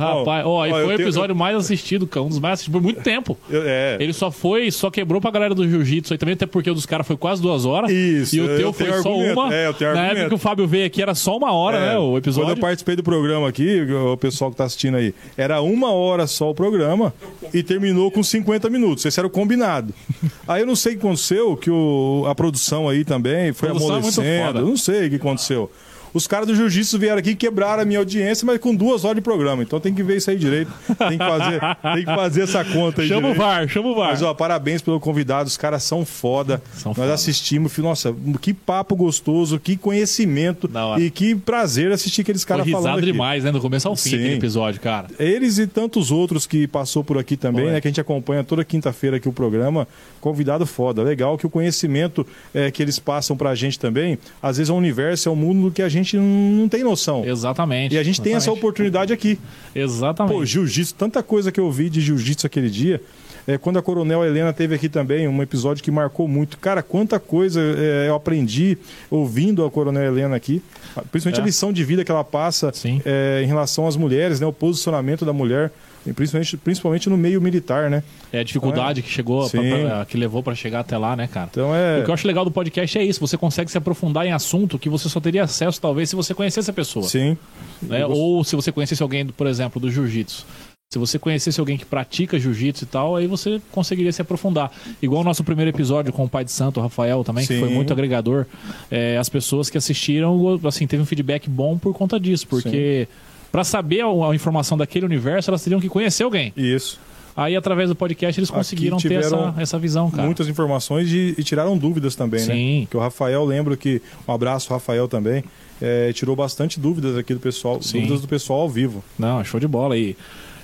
Rapaz, 0.00 0.46
ó, 0.46 0.66
e 0.66 0.70
É. 0.70 0.72
Ó, 0.72 0.78
eu 0.78 0.84
foi 0.86 0.94
o 0.94 0.96
tenho- 0.96 1.06
episódio 1.08 1.36
mais 1.36 1.56
assistido, 1.56 2.06
cara. 2.06 2.24
Um 2.24 2.28
dos 2.28 2.38
mais 2.38 2.54
assistidos 2.54 2.80
por 2.80 2.82
muito 2.84 3.00
tempo. 3.02 3.36
Eu- 3.48 3.62
é. 3.64 3.96
Ele 4.00 4.12
só 4.12 4.30
foi, 4.30 4.70
só 4.70 4.90
quebrou 4.90 5.20
pra 5.20 5.30
galera 5.30 5.54
do 5.54 5.68
jiu-jitsu 5.68 6.12
aí 6.14 6.18
também, 6.18 6.34
até 6.34 6.46
porque 6.46 6.70
o 6.70 6.74
dos 6.74 6.86
caras 6.86 7.06
foi 7.06 7.16
quase 7.16 7.40
duas 7.42 7.64
horas. 7.64 7.90
Isso, 7.90 8.36
E 8.36 8.40
o 8.40 8.44
eu 8.46 8.56
teu 8.58 8.72
foi 8.72 8.86
só 8.88 9.10
argumento. 9.10 9.40
uma. 9.40 9.54
É, 9.54 9.66
eu 9.66 9.74
tenho 9.74 9.92
Na 9.92 10.00
argumento. 10.00 10.16
época 10.18 10.28
que 10.30 10.34
o 10.34 10.38
Fábio 10.38 10.66
veio 10.66 10.86
aqui 10.86 11.02
era 11.02 11.14
só 11.14 11.36
uma 11.36 11.52
hora, 11.52 11.76
É. 11.76 11.80
né? 11.80 11.98
O 11.98 12.02
Quando 12.12 12.18
episódio. 12.18 12.50
eu 12.52 12.56
participei 12.56 12.96
do 12.96 13.02
programa 13.02 13.48
aqui, 13.48 13.80
o 14.12 14.16
pessoal 14.16 14.50
que 14.50 14.56
tá 14.56 14.64
assistindo 14.64 14.96
aí, 14.96 15.14
era 15.36 15.60
uma 15.60 15.92
hora 15.92 16.26
só 16.26 16.50
o 16.50 16.54
programa 16.54 17.12
e 17.52 17.62
terminou 17.62 18.10
com 18.10 18.22
50 18.22 18.68
minutos. 18.70 19.04
Esse 19.04 19.18
era 19.20 19.26
o 19.26 19.30
combinado. 19.30 19.92
Aí 20.48 20.62
eu 20.62 20.66
não 20.66 20.74
sei 20.76 20.92
o 20.94 20.98
que 20.98 21.06
aconteceu, 21.06 21.56
que 21.56 21.70
o, 21.70 22.24
a 22.28 22.34
produção 22.34 22.88
aí 22.88 23.04
também 23.04 23.52
foi 23.52 23.68
Produção 23.68 24.24
é 24.24 24.48
eu 24.48 24.66
não 24.66 24.76
sei 24.76 25.06
o 25.06 25.10
que 25.10 25.16
aconteceu. 25.16 25.70
Os 26.12 26.26
caras 26.26 26.46
do 26.46 26.54
jiu-jitsu 26.54 26.98
vieram 26.98 27.18
aqui 27.18 27.30
e 27.30 27.34
quebraram 27.36 27.82
a 27.82 27.84
minha 27.84 27.98
audiência, 27.98 28.44
mas 28.46 28.58
com 28.58 28.74
duas 28.74 29.04
horas 29.04 29.16
de 29.16 29.22
programa. 29.22 29.62
Então 29.62 29.78
tem 29.80 29.94
que 29.94 30.02
ver 30.02 30.16
isso 30.16 30.30
aí 30.30 30.36
direito. 30.36 30.72
Tem 30.98 31.18
que 31.18 31.24
fazer, 31.24 31.60
tem 31.94 32.04
que 32.04 32.14
fazer 32.14 32.42
essa 32.42 32.64
conta 32.64 33.02
aí 33.02 33.08
Chama 33.08 33.28
o 33.28 33.32
direito. 33.32 33.38
VAR, 33.38 33.68
chama 33.68 33.88
o 33.90 33.94
VAR. 33.94 34.10
Mas, 34.10 34.22
ó, 34.22 34.34
parabéns 34.34 34.82
pelo 34.82 34.98
convidado, 34.98 35.48
os 35.48 35.56
caras 35.56 35.82
são 35.82 36.04
foda. 36.04 36.62
São 36.74 36.90
Nós 36.90 36.96
foda. 36.98 37.14
assistimos, 37.14 37.76
nossa, 37.78 38.14
que 38.40 38.52
papo 38.52 38.96
gostoso, 38.96 39.58
que 39.58 39.76
conhecimento 39.76 40.68
e 40.98 41.10
que 41.10 41.34
prazer 41.34 41.92
assistir 41.92 42.22
aqueles 42.22 42.44
caras 42.44 42.68
falando 42.68 42.98
aqui. 42.98 43.06
demais, 43.06 43.44
né? 43.44 43.52
Do 43.52 43.60
começo 43.60 43.86
ao 43.88 43.96
fim 43.96 44.14
aquele 44.14 44.34
episódio, 44.34 44.80
cara. 44.80 45.08
Eles 45.18 45.58
e 45.58 45.66
tantos 45.66 46.10
outros 46.10 46.46
que 46.46 46.66
passou 46.66 47.04
por 47.04 47.18
aqui 47.18 47.36
também, 47.36 47.64
Foi. 47.64 47.72
né? 47.72 47.80
Que 47.80 47.88
a 47.88 47.90
gente 47.90 48.00
acompanha 48.00 48.42
toda 48.42 48.64
quinta-feira 48.64 49.16
aqui 49.18 49.28
o 49.28 49.32
programa. 49.32 49.86
Convidado 50.20 50.66
foda. 50.66 51.02
Legal 51.02 51.38
que 51.38 51.46
o 51.46 51.50
conhecimento 51.50 52.26
é, 52.52 52.70
que 52.70 52.82
eles 52.82 52.98
passam 52.98 53.36
pra 53.36 53.54
gente 53.54 53.78
também, 53.78 54.18
às 54.42 54.56
vezes 54.58 54.70
é 54.70 54.72
um 54.72 54.76
universo, 54.76 55.28
é 55.28 55.32
um 55.32 55.36
mundo 55.36 55.70
que 55.70 55.82
a 55.82 55.88
gente 55.88 55.99
não, 56.16 56.22
não 56.24 56.68
tem 56.68 56.82
noção. 56.82 57.24
Exatamente. 57.24 57.94
E 57.94 57.98
a 57.98 58.02
gente 58.02 58.20
tem 58.20 58.32
essa 58.32 58.44
exatamente. 58.44 58.58
oportunidade 58.60 59.12
aqui. 59.12 59.38
Exatamente. 59.74 60.34
Pô, 60.34 60.44
jiu-jitsu, 60.44 60.94
tanta 60.94 61.22
coisa 61.22 61.50
que 61.52 61.60
eu 61.60 61.70
vi 61.70 61.88
de 61.90 62.00
jiu-jitsu 62.00 62.46
aquele 62.46 62.70
dia. 62.70 63.00
É, 63.46 63.56
quando 63.56 63.78
a 63.78 63.82
Coronel 63.82 64.24
Helena 64.24 64.52
teve 64.52 64.74
aqui 64.74 64.88
também, 64.88 65.26
um 65.26 65.42
episódio 65.42 65.82
que 65.82 65.90
marcou 65.90 66.28
muito. 66.28 66.58
Cara, 66.58 66.82
quanta 66.82 67.18
coisa 67.18 67.60
é, 67.60 68.06
eu 68.08 68.14
aprendi 68.14 68.76
ouvindo 69.10 69.64
a 69.64 69.70
Coronel 69.70 70.04
Helena 70.04 70.36
aqui. 70.36 70.62
Principalmente 71.10 71.40
É. 71.40 71.42
a 71.42 71.46
lição 71.46 71.72
de 71.72 71.82
vida 71.82 72.04
que 72.04 72.10
ela 72.10 72.22
passa 72.22 72.70
é, 73.04 73.40
em 73.42 73.46
relação 73.46 73.86
às 73.86 73.96
mulheres, 73.96 74.40
né? 74.40 74.46
O 74.46 74.52
posicionamento 74.52 75.24
da 75.24 75.32
mulher. 75.32 75.72
Principalmente, 76.14 76.56
principalmente 76.56 77.10
no 77.10 77.16
meio 77.16 77.40
militar, 77.40 77.90
né? 77.90 78.02
É 78.32 78.40
a 78.40 78.42
dificuldade 78.44 79.02
que 79.02 79.10
chegou, 79.10 79.48
pra- 79.48 79.60
Sim. 79.62 79.70
pra- 79.70 80.04
que 80.06 80.16
levou 80.16 80.42
pra 80.42 80.54
chegar 80.54 80.80
até 80.80 80.96
lá, 80.96 81.14
né, 81.14 81.26
cara? 81.26 81.48
Então 81.50 81.74
é. 81.74 82.00
O 82.00 82.04
que 82.04 82.10
eu 82.10 82.14
acho 82.14 82.26
legal 82.26 82.44
do 82.44 82.50
podcast 82.50 82.98
é 82.98 83.04
isso, 83.04 83.20
você 83.20 83.36
consegue 83.36 83.70
se 83.70 83.76
aprofundar 83.78 84.24
em 84.26 84.32
assunto 84.32 84.78
que 84.78 84.88
você 84.88 85.08
só 85.08 85.20
teria 85.20 85.44
acesso, 85.44 85.80
talvez, 85.80 86.08
se 86.10 86.16
você 86.16 86.32
conhecesse 86.34 86.70
a 86.70 86.72
pessoa. 86.72 87.06
Sim. 87.06 87.36
né? 87.82 88.00
Gost- 88.04 88.18
Ou 88.18 88.44
se 88.44 88.56
você 88.56 88.72
conhecesse 88.72 89.02
alguém, 89.02 89.26
por 89.26 89.46
exemplo, 89.46 89.80
do 89.80 89.90
jiu-jitsu. 89.90 90.46
Se 90.92 90.98
você 90.98 91.20
conhecesse 91.20 91.60
alguém 91.60 91.78
que 91.78 91.84
pratica 91.84 92.36
jiu-jitsu 92.36 92.82
e 92.82 92.86
tal, 92.88 93.14
aí 93.14 93.26
você 93.28 93.60
conseguiria 93.70 94.10
se 94.12 94.20
aprofundar. 94.22 94.72
Igual 95.00 95.20
o 95.20 95.24
nosso 95.24 95.44
primeiro 95.44 95.70
episódio 95.70 96.12
com 96.12 96.24
o 96.24 96.28
pai 96.28 96.44
de 96.44 96.50
santo, 96.50 96.80
o 96.80 96.82
Rafael, 96.82 97.22
também, 97.22 97.46
que 97.46 97.54
Sim. 97.54 97.60
foi 97.60 97.68
muito 97.70 97.92
agregador. 97.92 98.44
É, 98.90 99.16
as 99.16 99.28
pessoas 99.28 99.70
que 99.70 99.78
assistiram, 99.78 100.58
assim, 100.66 100.88
teve 100.88 101.00
um 101.00 101.06
feedback 101.06 101.48
bom 101.48 101.78
por 101.78 101.94
conta 101.94 102.18
disso, 102.18 102.44
porque 102.48 103.06
para 103.50 103.64
saber 103.64 104.02
a, 104.02 104.06
a 104.06 104.34
informação 104.34 104.76
daquele 104.78 105.06
universo, 105.06 105.50
elas 105.50 105.62
teriam 105.62 105.80
que 105.80 105.88
conhecer 105.88 106.24
alguém. 106.24 106.52
Isso. 106.56 107.00
Aí, 107.36 107.56
através 107.56 107.88
do 107.88 107.94
podcast, 107.94 108.38
eles 108.38 108.50
conseguiram 108.50 108.98
ter 108.98 109.12
essa, 109.12 109.54
essa 109.56 109.78
visão, 109.78 110.10
cara. 110.10 110.24
Muitas 110.24 110.48
informações 110.48 111.10
e, 111.10 111.34
e 111.38 111.44
tiraram 111.44 111.78
dúvidas 111.78 112.14
também, 112.14 112.40
Sim. 112.40 112.80
né? 112.80 112.86
Que 112.90 112.96
o 112.96 113.00
Rafael, 113.00 113.44
lembro 113.44 113.76
que. 113.76 114.02
Um 114.28 114.32
abraço, 114.32 114.70
Rafael 114.72 115.08
também. 115.08 115.44
é, 115.80 116.12
tirou 116.12 116.36
bastante 116.36 116.78
dúvidas 116.78 117.16
aqui 117.16 117.32
do 117.32 117.40
pessoal, 117.40 117.80
Sim. 117.80 118.00
dúvidas 118.00 118.20
do 118.20 118.28
pessoal 118.28 118.60
ao 118.62 118.68
vivo. 118.68 119.02
Não, 119.18 119.42
show 119.44 119.58
de 119.60 119.68
bola 119.68 119.94
aí. 119.94 120.16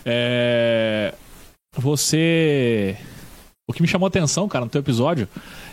É, 0.05 1.15
Você. 1.79 2.97
O 3.69 3.73
que 3.73 3.83
me 3.83 3.89
chamou 3.89 4.07
a 4.07 4.09
atenção, 4.09 4.47
cara, 4.49 4.65
no 4.65 4.71
teu 4.71 4.81
episódio 4.81 5.29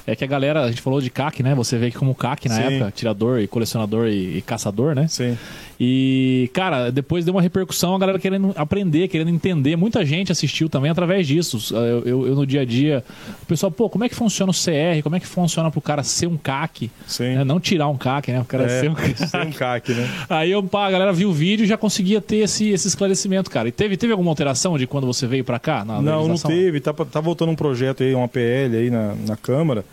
é 0.06 0.16
que 0.16 0.24
a 0.24 0.28
galera, 0.28 0.64
a 0.64 0.70
gente 0.70 0.82
falou 0.82 1.00
de 1.02 1.10
CAC, 1.10 1.42
né? 1.44 1.56
Você 1.56 1.78
veio 1.78 1.90
aqui 1.90 1.98
como 1.98 2.14
CAC 2.14 2.50
na 2.50 2.56
Sim. 2.56 2.62
época, 2.62 2.92
tirador 2.96 3.40
e 3.40 3.48
colecionador 3.48 4.08
e, 4.08 4.38
e 4.38 4.42
caçador, 4.42 4.94
né? 4.96 5.08
Sim. 5.08 5.38
E, 5.80 6.50
cara, 6.54 6.92
depois 6.92 7.26
deu 7.26 7.34
uma 7.34 7.42
repercussão, 7.42 7.96
a 7.96 8.00
galera 8.00 8.20
querendo 8.20 8.54
aprender, 8.56 9.08
querendo 9.08 9.30
entender. 9.30 9.76
Muita 9.76 10.06
gente 10.06 10.32
assistiu 10.32 10.70
também 10.70 10.90
através 10.92 11.28
disso. 11.28 11.58
Eu, 11.76 12.04
eu- 12.06 12.28
eu 12.28 12.36
no 12.36 12.46
dia 12.46 12.62
a 12.62 12.66
dia, 12.66 13.04
o 13.42 13.46
pessoal, 13.46 13.72
pô, 13.72 13.90
como 13.90 14.04
é 14.04 14.10
que 14.10 14.16
funciona 14.16 14.52
o 14.52 14.56
CR? 14.56 15.02
Como 15.04 15.16
é 15.16 15.20
que 15.20 15.28
funciona 15.28 15.70
pro 15.72 15.82
cara 15.82 16.04
ser 16.04 16.28
um 16.28 16.38
CAC? 16.38 16.90
Sim. 17.08 17.36
né? 17.36 17.44
Não 17.44 17.60
tirar 17.60 17.88
um 17.88 17.98
CAC, 17.98 18.32
né? 18.32 18.40
O 18.42 18.46
cara 18.46 18.64
É, 18.66 18.82
ser 18.82 18.90
um 18.90 18.94
CAC. 18.94 19.16
ser 19.28 19.42
um 19.48 19.52
CAC, 19.52 19.94
né? 19.94 20.10
Aí 20.30 20.52
eu, 20.52 20.62
pá, 20.64 20.88
a 20.88 20.92
galera 20.92 21.12
viu 21.12 21.30
o 21.30 21.34
vídeo 21.34 21.64
e 21.64 21.68
já 21.68 21.78
conseguia 21.78 22.22
ter 22.22 22.38
esse, 22.38 22.70
esse 22.70 22.88
esclarecimento, 22.88 23.50
cara. 23.50 23.68
E 23.68 23.72
teve, 23.72 23.98
teve 23.98 24.12
alguma 24.14 24.32
alteração 24.32 24.78
de 24.78 24.86
quando 24.88 25.08
você 25.08 25.26
veio 25.28 25.44
pra 25.44 25.60
cá? 25.60 25.84
Não, 25.84 26.02
não 26.28 26.36
teve. 26.38 26.80
Tá, 26.80 26.94
tá 26.94 27.20
voltando 27.20 27.52
um 27.52 27.56
projeto 27.56 28.04
aí, 28.04 28.14
uma 28.14 28.28
PL 28.28 28.78
aí 28.78 28.90
na, 28.90 29.16
na 29.28 29.36
Câmara, 29.36 29.84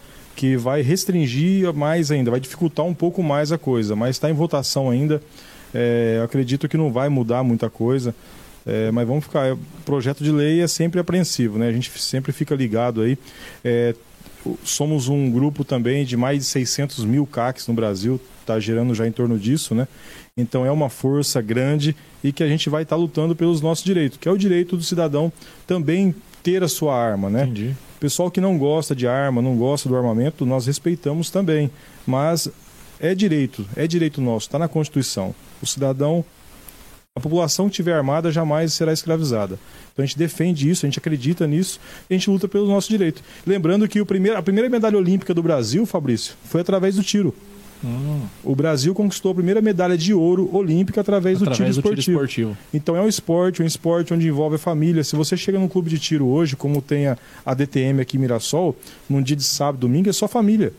que 0.40 0.56
vai 0.56 0.80
restringir 0.80 1.70
mais 1.74 2.10
ainda, 2.10 2.30
vai 2.30 2.40
dificultar 2.40 2.86
um 2.86 2.94
pouco 2.94 3.22
mais 3.22 3.52
a 3.52 3.58
coisa, 3.58 3.94
mas 3.94 4.16
está 4.16 4.30
em 4.30 4.32
votação 4.32 4.88
ainda. 4.88 5.22
É, 5.74 6.18
acredito 6.24 6.66
que 6.66 6.78
não 6.78 6.90
vai 6.90 7.10
mudar 7.10 7.42
muita 7.42 7.68
coisa. 7.68 8.14
É, 8.64 8.90
mas 8.90 9.06
vamos 9.06 9.24
ficar. 9.24 9.52
O 9.52 9.58
projeto 9.84 10.24
de 10.24 10.32
lei 10.32 10.62
é 10.62 10.66
sempre 10.66 10.98
apreensivo, 10.98 11.58
né? 11.58 11.68
A 11.68 11.72
gente 11.72 11.90
sempre 12.00 12.32
fica 12.32 12.54
ligado 12.54 13.02
aí. 13.02 13.18
É, 13.62 13.94
somos 14.64 15.08
um 15.08 15.30
grupo 15.30 15.62
também 15.62 16.06
de 16.06 16.16
mais 16.16 16.38
de 16.38 16.44
600 16.46 17.04
mil 17.04 17.26
CACs 17.26 17.66
no 17.66 17.74
Brasil, 17.74 18.18
está 18.40 18.58
gerando 18.58 18.94
já 18.94 19.06
em 19.06 19.12
torno 19.12 19.38
disso, 19.38 19.74
né? 19.74 19.86
Então 20.34 20.64
é 20.64 20.70
uma 20.70 20.88
força 20.88 21.42
grande 21.42 21.94
e 22.24 22.32
que 22.32 22.42
a 22.42 22.48
gente 22.48 22.70
vai 22.70 22.84
estar 22.84 22.96
lutando 22.96 23.36
pelos 23.36 23.60
nossos 23.60 23.84
direitos, 23.84 24.16
que 24.16 24.26
é 24.26 24.32
o 24.32 24.38
direito 24.38 24.74
do 24.74 24.82
cidadão 24.82 25.30
também 25.66 26.14
ter 26.42 26.62
a 26.62 26.68
sua 26.68 26.96
arma, 26.96 27.28
né? 27.28 27.42
Entendi. 27.42 27.76
Pessoal 28.00 28.30
que 28.30 28.40
não 28.40 28.56
gosta 28.56 28.96
de 28.96 29.06
arma, 29.06 29.42
não 29.42 29.56
gosta 29.56 29.86
do 29.86 29.94
armamento, 29.94 30.46
nós 30.46 30.66
respeitamos 30.66 31.30
também. 31.30 31.70
Mas 32.06 32.48
é 32.98 33.14
direito, 33.14 33.66
é 33.76 33.86
direito 33.86 34.22
nosso, 34.22 34.46
está 34.46 34.58
na 34.58 34.68
Constituição. 34.68 35.34
O 35.62 35.66
cidadão, 35.66 36.24
a 37.14 37.20
população 37.20 37.66
que 37.66 37.72
estiver 37.72 37.92
armada 37.92 38.32
jamais 38.32 38.72
será 38.72 38.90
escravizada. 38.90 39.58
Então 39.92 40.02
a 40.02 40.06
gente 40.06 40.16
defende 40.16 40.68
isso, 40.68 40.86
a 40.86 40.88
gente 40.88 40.98
acredita 40.98 41.46
nisso, 41.46 41.78
a 42.08 42.12
gente 42.14 42.30
luta 42.30 42.48
pelo 42.48 42.66
nosso 42.66 42.88
direito. 42.88 43.22
Lembrando 43.46 43.86
que 43.86 44.00
o 44.00 44.06
primeiro, 44.06 44.38
a 44.38 44.42
primeira 44.42 44.70
medalha 44.70 44.96
olímpica 44.96 45.34
do 45.34 45.42
Brasil, 45.42 45.84
Fabrício, 45.84 46.34
foi 46.44 46.62
através 46.62 46.96
do 46.96 47.02
tiro. 47.02 47.34
Hum, 47.84 48.20
O 48.44 48.54
Brasil 48.54 48.94
conquistou 48.94 49.32
a 49.32 49.34
primeira 49.34 49.60
medalha 49.60 49.96
de 49.96 50.12
ouro 50.12 50.48
olímpica 50.54 51.00
através, 51.00 51.38
do, 51.38 51.44
tiro 51.44 51.52
através 51.52 51.76
do 51.76 51.82
tiro 51.82 51.94
esportivo. 51.98 52.18
esportivo. 52.52 52.58
Então 52.74 52.94
é 52.96 53.00
um 53.00 53.08
esporte, 53.08 53.62
um 53.62 53.66
esporte 53.66 54.12
onde 54.12 54.28
envolve 54.28 54.56
a 54.56 54.58
família. 54.58 55.02
Se 55.02 55.16
você 55.16 55.36
chega 55.36 55.58
num 55.58 55.68
clube 55.68 55.88
de 55.88 55.98
tiro 55.98 56.26
hoje, 56.26 56.56
como 56.56 56.82
tem 56.82 57.06
a, 57.06 57.16
a 57.44 57.54
DTM 57.54 58.00
aqui 58.00 58.16
em 58.16 58.20
Mirassol, 58.20 58.76
num 59.08 59.22
dia 59.22 59.36
de 59.36 59.44
sábado, 59.44 59.80
domingo, 59.80 60.08
é 60.10 60.12
só 60.12 60.28
família. 60.28 60.72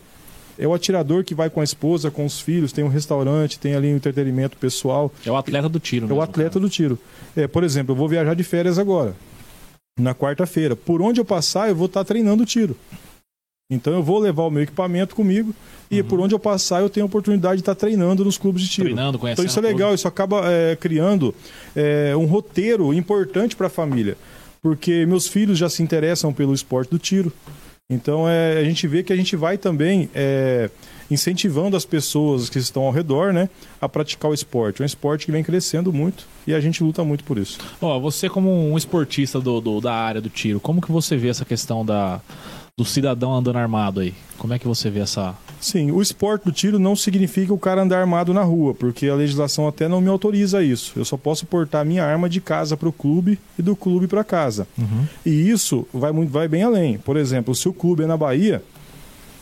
É 0.58 0.68
o 0.68 0.74
atirador 0.74 1.24
que 1.24 1.34
vai 1.34 1.48
com 1.50 1.60
a 1.60 1.64
esposa, 1.64 2.10
com 2.10 2.24
os 2.26 2.38
filhos, 2.40 2.72
tem 2.72 2.84
um 2.84 2.88
restaurante, 2.88 3.58
tem 3.58 3.74
ali 3.74 3.92
um 3.92 3.96
entretenimento 3.96 4.56
pessoal. 4.56 5.10
É 5.26 5.30
o 5.30 5.36
atleta 5.36 5.68
do 5.68 5.80
tiro, 5.80 6.04
É 6.04 6.06
o 6.06 6.08
mesmo, 6.10 6.22
atleta 6.22 6.50
cara. 6.50 6.60
do 6.60 6.68
tiro. 6.68 6.98
É, 7.34 7.46
por 7.48 7.64
exemplo, 7.64 7.92
eu 7.92 7.96
vou 7.96 8.06
viajar 8.06 8.34
de 8.34 8.44
férias 8.44 8.78
agora, 8.78 9.14
na 9.98 10.14
quarta-feira. 10.14 10.76
Por 10.76 11.00
onde 11.02 11.18
eu 11.20 11.24
passar, 11.24 11.68
eu 11.68 11.74
vou 11.74 11.86
estar 11.86 12.04
treinando 12.04 12.44
tiro. 12.44 12.76
Então 13.70 13.92
eu 13.92 14.02
vou 14.02 14.18
levar 14.18 14.42
o 14.44 14.50
meu 14.50 14.62
equipamento 14.62 15.14
comigo 15.14 15.54
e 15.90 16.02
por 16.02 16.20
onde 16.20 16.34
eu 16.34 16.38
passar, 16.38 16.80
eu 16.82 16.90
tenho 16.90 17.04
a 17.04 17.06
oportunidade 17.06 17.56
de 17.56 17.60
estar 17.62 17.74
treinando 17.74 18.24
nos 18.24 18.36
clubes 18.38 18.62
de 18.62 18.68
tiro. 18.68 18.86
Treinando, 18.88 19.18
conhecendo. 19.18 19.44
Então 19.44 19.50
isso 19.50 19.58
é 19.58 19.62
legal, 19.62 19.94
isso 19.94 20.08
acaba 20.08 20.42
é, 20.50 20.76
criando 20.76 21.34
é, 21.76 22.14
um 22.16 22.26
roteiro 22.26 22.92
importante 22.94 23.56
para 23.56 23.66
a 23.68 23.70
família, 23.70 24.16
porque 24.62 25.06
meus 25.06 25.26
filhos 25.26 25.58
já 25.58 25.68
se 25.68 25.82
interessam 25.82 26.32
pelo 26.32 26.52
esporte 26.54 26.90
do 26.90 26.98
tiro. 26.98 27.32
Então 27.90 28.26
é, 28.28 28.58
a 28.58 28.64
gente 28.64 28.86
vê 28.86 29.02
que 29.02 29.12
a 29.12 29.16
gente 29.16 29.36
vai 29.36 29.58
também 29.58 30.08
é, 30.14 30.70
incentivando 31.10 31.76
as 31.76 31.84
pessoas 31.84 32.48
que 32.48 32.58
estão 32.58 32.84
ao 32.84 32.90
redor, 32.92 33.32
né, 33.34 33.50
a 33.80 33.88
praticar 33.88 34.30
o 34.30 34.34
esporte. 34.34 34.80
É 34.80 34.82
um 34.82 34.86
esporte 34.86 35.26
que 35.26 35.32
vem 35.32 35.42
crescendo 35.44 35.92
muito 35.92 36.26
e 36.46 36.54
a 36.54 36.60
gente 36.60 36.82
luta 36.82 37.04
muito 37.04 37.22
por 37.24 37.36
isso. 37.38 37.58
Ó, 37.82 37.98
você 38.00 38.30
como 38.30 38.50
um 38.50 38.78
esportista 38.78 39.38
do, 39.40 39.60
do- 39.60 39.80
da 39.80 39.92
área 39.94 40.20
do 40.22 40.30
tiro, 40.30 40.58
como 40.58 40.80
que 40.80 40.90
você 40.90 41.16
vê 41.18 41.28
essa 41.28 41.44
questão 41.44 41.84
da, 41.84 42.20
do 42.78 42.86
cidadão 42.86 43.34
andando 43.34 43.58
armado 43.58 44.00
aí? 44.00 44.14
Como 44.38 44.54
é 44.54 44.58
que 44.58 44.66
você 44.66 44.88
vê 44.88 45.00
essa... 45.00 45.34
Sim, 45.60 45.90
o 45.90 46.00
esporte 46.00 46.44
do 46.44 46.52
tiro 46.52 46.78
não 46.78 46.96
significa 46.96 47.52
o 47.52 47.58
cara 47.58 47.82
andar 47.82 48.00
armado 48.00 48.32
na 48.32 48.42
rua, 48.42 48.72
porque 48.72 49.08
a 49.08 49.14
legislação 49.14 49.68
até 49.68 49.86
não 49.86 50.00
me 50.00 50.08
autoriza 50.08 50.62
isso. 50.62 50.94
Eu 50.96 51.04
só 51.04 51.18
posso 51.18 51.44
portar 51.44 51.84
minha 51.84 52.02
arma 52.02 52.30
de 52.30 52.40
casa 52.40 52.74
para 52.74 52.88
o 52.88 52.92
clube 52.92 53.38
e 53.58 53.62
do 53.62 53.76
clube 53.76 54.06
para 54.06 54.24
casa. 54.24 54.66
E 55.24 55.50
isso 55.50 55.86
vai, 55.92 56.12
muito, 56.12 56.30
vai 56.30 56.48
bem 56.48 56.62
além. 56.62 56.96
Por 56.96 57.18
exemplo, 57.18 57.54
se 57.54 57.68
o 57.68 57.74
clube 57.74 58.04
é 58.04 58.06
na 58.06 58.16
Bahia 58.16 58.62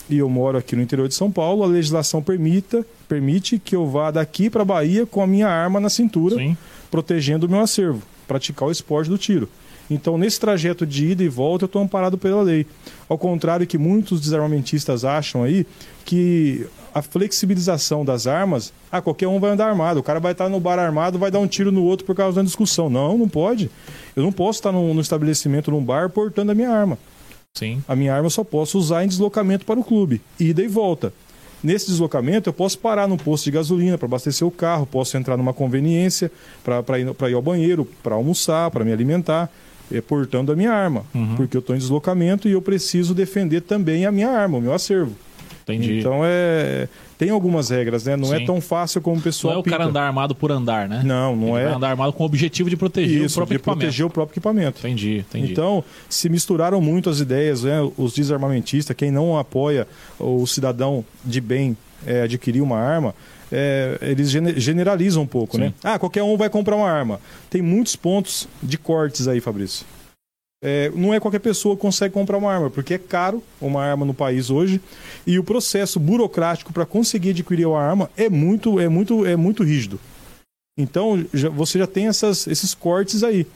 e 0.09 0.19
eu 0.19 0.29
moro 0.29 0.59
aqui 0.59 0.75
no 0.75 0.83
interior 0.83 1.07
de 1.07 1.14
São 1.14 1.31
Paulo, 1.31 1.62
a 1.62 1.66
legislação 1.69 2.21
permita, 2.21 2.85
permite 3.09 3.61
que 3.61 3.77
eu 3.77 3.87
vá 3.87 4.11
daqui 4.11 4.51
para 4.51 4.62
a 4.62 4.64
Bahia 4.64 5.07
com 5.07 5.23
a 5.23 5.27
minha 5.27 5.49
arma 5.49 5.79
na 5.79 5.88
cintura, 5.88 6.35
Sim. 6.35 6.57
protegendo 6.90 7.47
o 7.47 7.49
meu 7.49 7.61
acervo, 7.61 8.03
praticar 8.27 8.66
o 8.69 8.73
esporte 8.73 9.09
do 9.09 9.16
tiro. 9.16 9.49
Então, 9.90 10.16
nesse 10.16 10.38
trajeto 10.38 10.87
de 10.87 11.09
ida 11.09 11.24
e 11.24 11.29
volta, 11.29 11.64
eu 11.64 11.66
estou 11.66 11.83
amparado 11.83 12.16
pela 12.16 12.42
lei. 12.42 12.64
Ao 13.09 13.18
contrário 13.18 13.66
que 13.66 13.76
muitos 13.76 14.20
desarmamentistas 14.20 15.05
acham 15.05 15.42
aí, 15.42 15.66
que 16.05 16.64
a 16.94 17.03
flexibilização 17.03 18.05
das 18.05 18.26
armas, 18.26 18.72
ah, 18.90 19.03
qualquer 19.03 19.26
um 19.26 19.40
vai 19.40 19.50
andar 19.50 19.68
armado, 19.68 20.00
o 20.00 20.03
cara 20.03 20.20
vai 20.20 20.33
estar 20.33 20.48
no 20.48 20.61
bar 20.61 20.79
armado, 20.79 21.18
vai 21.18 21.31
dar 21.31 21.40
um 21.40 21.46
tiro 21.46 21.72
no 21.72 21.83
outro 21.83 22.07
por 22.07 22.14
causa 22.14 22.37
da 22.37 22.42
discussão. 22.42 22.88
Não, 22.88 23.18
não 23.18 23.29
pode. 23.29 23.70
Eu 24.14 24.22
não 24.22 24.33
posso 24.33 24.61
estar 24.61 24.70
no, 24.70 24.94
no 24.94 25.00
estabelecimento, 25.00 25.70
num 25.70 25.83
bar, 25.83 26.09
portando 26.09 26.53
a 26.53 26.55
minha 26.55 26.70
arma. 26.70 26.96
Sim. 27.55 27.83
A 27.88 27.96
minha 27.96 28.14
arma 28.14 28.26
eu 28.26 28.31
só 28.31 28.44
posso 28.44 28.79
usar 28.79 29.05
em 29.05 29.09
deslocamento 29.09 29.66
para 29.66 29.79
o 29.79 29.85
clube, 29.85 30.20
ida 30.38 30.62
e 30.62 30.68
volta. 30.68 31.12
Nesse 31.62 31.88
deslocamento, 31.88 32.48
eu 32.48 32.55
posso 32.55 32.79
parar 32.79 33.07
num 33.07 33.18
posto 33.18 33.44
de 33.44 33.50
gasolina 33.50 33.98
para 33.98 34.07
abastecer 34.07 34.46
o 34.46 34.50
carro, 34.50 34.87
posso 34.87 35.16
entrar 35.16 35.37
numa 35.37 35.53
conveniência 35.53 36.33
para 36.64 36.98
ir, 36.98 37.12
pra 37.12 37.29
ir 37.29 37.35
ao 37.35 37.42
banheiro, 37.42 37.87
para 38.03 38.14
almoçar, 38.14 38.70
para 38.70 38.83
me 38.83 38.92
alimentar, 38.92 39.50
eh, 39.92 40.00
portando 40.00 40.53
a 40.53 40.57
minha 40.57 40.72
arma. 40.72 41.05
Porque 41.37 41.57
eu 41.57 41.61
estou 41.61 41.74
em 41.74 41.79
deslocamento 41.79 42.48
e 42.48 42.53
eu 42.53 42.62
preciso 42.62 43.14
defender 43.14 43.62
também 43.62 44.07
a 44.07 44.12
minha 44.12 44.29
arma, 44.29 44.59
o 44.59 44.61
meu 44.61 44.72
acervo. 44.72 45.14
Entendi. 45.62 46.00
Então, 46.00 46.22
é, 46.24 46.88
tem 47.16 47.31
algumas 47.31 47.68
regras, 47.70 48.05
né? 48.05 48.16
Não 48.16 48.35
é 48.35 48.38
Sim. 48.38 48.46
tão 48.46 48.61
fácil 48.61 49.00
como 49.00 49.14
o 49.14 49.16
não 49.18 49.22
pessoal 49.22 49.55
é 49.55 49.59
o 49.59 49.62
cara 49.62 49.85
pinta. 49.85 49.90
andar 49.90 50.07
armado 50.07 50.35
por 50.35 50.50
andar, 50.50 50.88
né? 50.88 51.03
Não, 51.05 51.37
não 51.37 51.57
Ele 51.57 51.68
é 51.68 51.72
andar 51.72 51.90
armado 51.90 52.12
com 52.12 52.24
o 52.24 52.26
objetivo 52.26 52.68
de 52.68 52.76
proteger 52.76 53.22
o 53.22 53.26
isso, 53.26 53.37
próprio 53.37 53.57
de 53.57 53.61
equipamento. 53.61 53.81
proteger 53.81 54.07
o 54.07 54.11
próprio 54.11 54.33
equipamento. 54.33 54.79
Entendi, 54.81 55.18
entendi. 55.18 55.53
Então, 55.53 55.85
se 56.09 56.29
misturaram 56.29 56.81
muito 56.81 57.09
as 57.09 57.20
ideias, 57.20 57.62
né? 57.62 57.79
os 57.96 58.14
desarmamentistas, 58.14 58.96
quem 58.96 59.11
não 59.12 59.38
apoia 59.38 59.87
o 60.18 60.44
cidadão 60.46 61.05
de 61.24 61.40
bem 61.40 61.76
é, 62.07 62.22
adquirir 62.22 62.62
uma 62.62 62.79
arma, 62.79 63.14
é, 63.52 63.98
eles 64.02 64.30
gene- 64.30 64.58
generalizam 64.60 65.22
um 65.22 65.26
pouco, 65.26 65.56
Sim. 65.56 65.62
né? 65.64 65.74
Ah, 65.82 65.98
qualquer 65.98 66.22
um 66.22 66.36
vai 66.36 66.48
comprar 66.50 66.76
uma 66.76 66.90
arma. 66.90 67.20
Tem 67.48 67.60
muitos 67.62 67.96
pontos 67.96 68.48
de 68.62 68.76
cortes 68.78 69.26
aí, 69.28 69.40
Fabrício. 69.40 69.84
É, 70.62 70.90
não 70.94 71.14
é 71.14 71.18
qualquer 71.18 71.38
pessoa 71.38 71.74
que 71.74 71.80
consegue 71.80 72.12
comprar 72.12 72.36
uma 72.36 72.52
arma, 72.52 72.68
porque 72.68 72.92
é 72.94 72.98
caro 72.98 73.42
uma 73.60 73.82
arma 73.82 74.04
no 74.04 74.12
país 74.12 74.50
hoje 74.50 74.78
e 75.26 75.38
o 75.38 75.44
processo 75.44 75.98
burocrático 75.98 76.70
para 76.72 76.84
conseguir 76.84 77.30
adquirir 77.30 77.66
uma 77.66 77.80
arma 77.82 78.10
é 78.16 78.28
muito, 78.28 78.78
é 78.78 78.86
muito, 78.88 79.24
é 79.24 79.36
muito 79.36 79.62
rígido. 79.64 79.98
Então 80.78 81.24
já- 81.32 81.48
você 81.48 81.78
já 81.78 81.86
tem 81.86 82.08
essas- 82.08 82.46
esses 82.46 82.74
cortes 82.74 83.22
aí. 83.22 83.46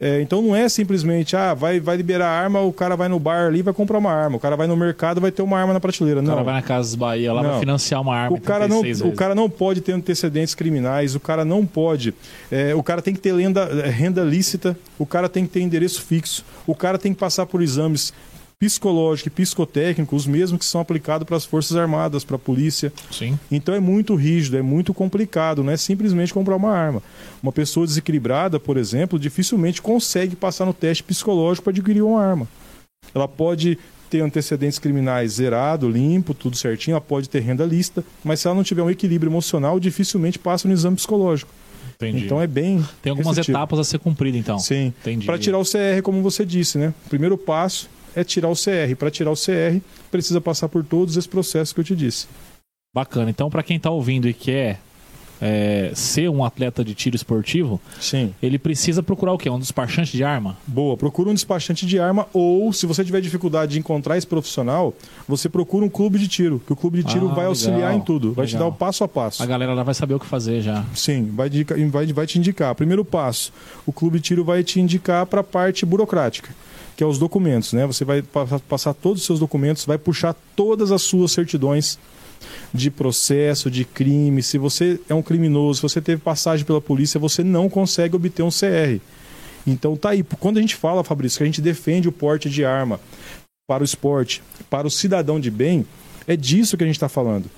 É, 0.00 0.20
então 0.20 0.42
não 0.42 0.54
é 0.56 0.68
simplesmente, 0.68 1.36
ah, 1.36 1.54
vai, 1.54 1.78
vai 1.78 1.96
liberar 1.96 2.28
arma, 2.28 2.60
o 2.60 2.72
cara 2.72 2.96
vai 2.96 3.08
no 3.08 3.18
bar 3.18 3.46
ali 3.46 3.62
vai 3.62 3.72
comprar 3.72 3.98
uma 3.98 4.12
arma, 4.12 4.36
o 4.36 4.40
cara 4.40 4.56
vai 4.56 4.66
no 4.66 4.76
mercado 4.76 5.20
vai 5.20 5.30
ter 5.30 5.42
uma 5.42 5.58
arma 5.58 5.72
na 5.72 5.80
prateleira. 5.80 6.20
O 6.20 6.22
não. 6.22 6.32
cara 6.32 6.42
vai 6.42 6.54
na 6.54 6.62
Casas 6.62 6.94
Bahia 6.94 7.32
lá 7.32 7.42
Não. 7.42 7.50
vai 7.50 7.60
financiar 7.60 8.00
uma 8.00 8.16
arma. 8.16 8.36
O 8.36 8.40
cara, 8.40 8.66
não, 8.66 8.80
36 8.80 9.12
o 9.12 9.16
cara 9.16 9.34
não 9.34 9.48
pode 9.48 9.80
ter 9.80 9.92
antecedentes 9.92 10.54
criminais, 10.54 11.14
o 11.14 11.20
cara 11.20 11.44
não 11.44 11.64
pode. 11.64 12.12
é, 12.50 12.74
o 12.74 12.82
cara 12.82 13.00
tem 13.00 13.14
que 13.14 13.20
ter 13.20 13.32
lenda, 13.32 13.66
renda 13.86 14.22
lícita, 14.22 14.76
o 14.98 15.06
cara 15.06 15.28
tem 15.28 15.46
que 15.46 15.52
ter 15.52 15.60
endereço 15.60 16.02
fixo, 16.02 16.44
o 16.66 16.74
cara 16.74 16.98
tem 16.98 17.14
que 17.14 17.20
passar 17.20 17.46
por 17.46 17.62
exames 17.62 18.12
psicológicos 18.64 19.26
e 19.26 19.30
psicotécnicos, 19.30 20.22
os 20.22 20.26
mesmos 20.26 20.58
que 20.58 20.64
são 20.64 20.80
aplicados 20.80 21.26
para 21.26 21.36
as 21.36 21.44
Forças 21.44 21.76
Armadas, 21.76 22.24
para 22.24 22.36
a 22.36 22.38
polícia. 22.38 22.90
Sim. 23.10 23.38
Então 23.52 23.74
é 23.74 23.80
muito 23.80 24.14
rígido, 24.14 24.56
é 24.56 24.62
muito 24.62 24.94
complicado, 24.94 25.62
não 25.62 25.70
é 25.70 25.76
simplesmente 25.76 26.32
comprar 26.32 26.56
uma 26.56 26.70
arma. 26.70 27.02
Uma 27.42 27.52
pessoa 27.52 27.86
desequilibrada, 27.86 28.58
por 28.58 28.78
exemplo, 28.78 29.18
dificilmente 29.18 29.82
consegue 29.82 30.34
passar 30.34 30.64
no 30.64 30.72
teste 30.72 31.02
psicológico 31.02 31.64
para 31.64 31.72
adquirir 31.72 32.02
uma 32.02 32.22
arma. 32.22 32.48
Ela 33.14 33.28
pode 33.28 33.78
ter 34.08 34.22
antecedentes 34.22 34.78
criminais 34.78 35.32
zerado, 35.32 35.90
limpo, 35.90 36.32
tudo 36.32 36.56
certinho, 36.56 36.94
ela 36.94 37.02
pode 37.02 37.28
ter 37.28 37.40
renda 37.40 37.66
lista, 37.66 38.02
mas 38.24 38.40
se 38.40 38.46
ela 38.46 38.56
não 38.56 38.64
tiver 38.64 38.82
um 38.82 38.90
equilíbrio 38.90 39.28
emocional, 39.28 39.78
dificilmente 39.78 40.38
passa 40.38 40.66
no 40.66 40.72
exame 40.72 40.96
psicológico. 40.96 41.52
Entendi. 41.96 42.24
Então 42.24 42.40
é 42.40 42.46
bem. 42.46 42.82
Tem 43.02 43.10
algumas 43.10 43.36
restritivo. 43.36 43.58
etapas 43.58 43.78
a 43.78 43.84
ser 43.84 43.98
cumprida, 43.98 44.38
então. 44.38 44.58
Sim. 44.58 44.86
Entendi. 45.00 45.26
Para 45.26 45.38
tirar 45.38 45.58
o 45.58 45.64
CR, 45.64 46.02
como 46.02 46.22
você 46.22 46.46
disse, 46.46 46.78
né? 46.78 46.94
O 47.06 47.08
primeiro 47.10 47.36
passo 47.36 47.88
é 48.14 48.24
tirar 48.24 48.48
o 48.48 48.54
CR. 48.54 48.94
Para 48.98 49.10
tirar 49.10 49.30
o 49.30 49.34
CR, 49.36 49.80
precisa 50.10 50.40
passar 50.40 50.68
por 50.68 50.84
todos 50.84 51.16
esses 51.16 51.26
processos 51.26 51.72
que 51.72 51.80
eu 51.80 51.84
te 51.84 51.96
disse. 51.96 52.26
Bacana. 52.94 53.30
Então, 53.30 53.50
pra 53.50 53.62
quem 53.62 53.78
tá 53.78 53.90
ouvindo 53.90 54.28
e 54.28 54.32
quer 54.32 54.78
é, 55.40 55.90
ser 55.94 56.30
um 56.30 56.44
atleta 56.44 56.84
de 56.84 56.94
tiro 56.94 57.16
esportivo, 57.16 57.80
Sim. 58.00 58.32
ele 58.42 58.58
precisa 58.58 59.02
procurar 59.02 59.32
o 59.32 59.38
quê? 59.38 59.50
Um 59.50 59.58
despachante 59.58 60.16
de 60.16 60.22
arma? 60.22 60.56
Boa, 60.66 60.96
procura 60.96 61.28
um 61.28 61.34
despachante 61.34 61.86
de 61.86 61.98
arma 61.98 62.26
ou, 62.32 62.72
se 62.72 62.86
você 62.86 63.04
tiver 63.04 63.20
dificuldade 63.20 63.72
de 63.72 63.78
encontrar 63.78 64.16
esse 64.16 64.26
profissional, 64.26 64.94
você 65.26 65.48
procura 65.48 65.84
um 65.84 65.88
clube 65.88 66.18
de 66.18 66.28
tiro, 66.28 66.62
que 66.64 66.72
o 66.72 66.76
clube 66.76 67.02
de 67.02 67.10
tiro 67.12 67.28
Ah, 67.30 67.34
vai 67.34 67.46
auxiliar 67.46 67.78
legal, 67.78 67.96
em 67.96 68.00
tudo, 68.00 68.32
vai 68.32 68.46
te 68.46 68.54
legal. 68.54 68.70
dar 68.70 68.74
o 68.74 68.78
passo 68.78 69.04
a 69.04 69.08
passo. 69.08 69.42
A 69.42 69.46
galera 69.46 69.74
lá 69.74 69.82
vai 69.82 69.94
saber 69.94 70.14
o 70.14 70.20
que 70.20 70.26
fazer 70.26 70.62
já. 70.62 70.84
Sim, 70.94 71.30
vai, 71.34 71.50
vai, 71.90 72.06
vai 72.06 72.26
te 72.26 72.38
indicar. 72.38 72.74
Primeiro 72.74 73.04
passo, 73.04 73.52
o 73.84 73.92
clube 73.92 74.18
de 74.18 74.24
tiro 74.24 74.44
vai 74.44 74.62
te 74.62 74.80
indicar 74.80 75.26
para 75.26 75.40
a 75.40 75.44
parte 75.44 75.84
burocrática, 75.84 76.54
que 76.96 77.02
é 77.02 77.06
os 77.06 77.18
documentos, 77.18 77.72
né? 77.72 77.86
Você 77.86 78.04
vai 78.04 78.22
pa- 78.22 78.46
passar 78.68 78.94
todos 78.94 79.20
os 79.22 79.26
seus 79.26 79.40
documentos, 79.40 79.84
vai 79.84 79.98
puxar 79.98 80.34
todas 80.54 80.92
as 80.92 81.02
suas 81.02 81.32
certidões 81.32 81.98
de 82.72 82.90
processo, 82.90 83.70
de 83.70 83.84
crime. 83.84 84.42
Se 84.42 84.58
você 84.58 85.00
é 85.08 85.14
um 85.14 85.22
criminoso, 85.22 85.76
se 85.78 85.82
você 85.82 86.00
teve 86.00 86.20
passagem 86.20 86.64
pela 86.64 86.80
polícia, 86.80 87.18
você 87.18 87.42
não 87.42 87.68
consegue 87.68 88.14
obter 88.16 88.42
um 88.42 88.50
CR. 88.50 89.00
Então 89.66 89.96
tá 89.96 90.10
aí. 90.10 90.22
Quando 90.38 90.58
a 90.58 90.60
gente 90.60 90.76
fala, 90.76 91.02
Fabrício, 91.02 91.38
que 91.38 91.42
a 91.42 91.46
gente 91.46 91.62
defende 91.62 92.08
o 92.08 92.12
porte 92.12 92.50
de 92.50 92.64
arma 92.64 93.00
para 93.66 93.82
o 93.82 93.84
esporte, 93.84 94.42
para 94.68 94.86
o 94.86 94.90
cidadão 94.90 95.40
de 95.40 95.50
bem, 95.50 95.86
é 96.26 96.36
disso 96.36 96.76
que 96.76 96.84
a 96.84 96.86
gente 96.86 96.96
está 96.96 97.08
falando. 97.08 97.50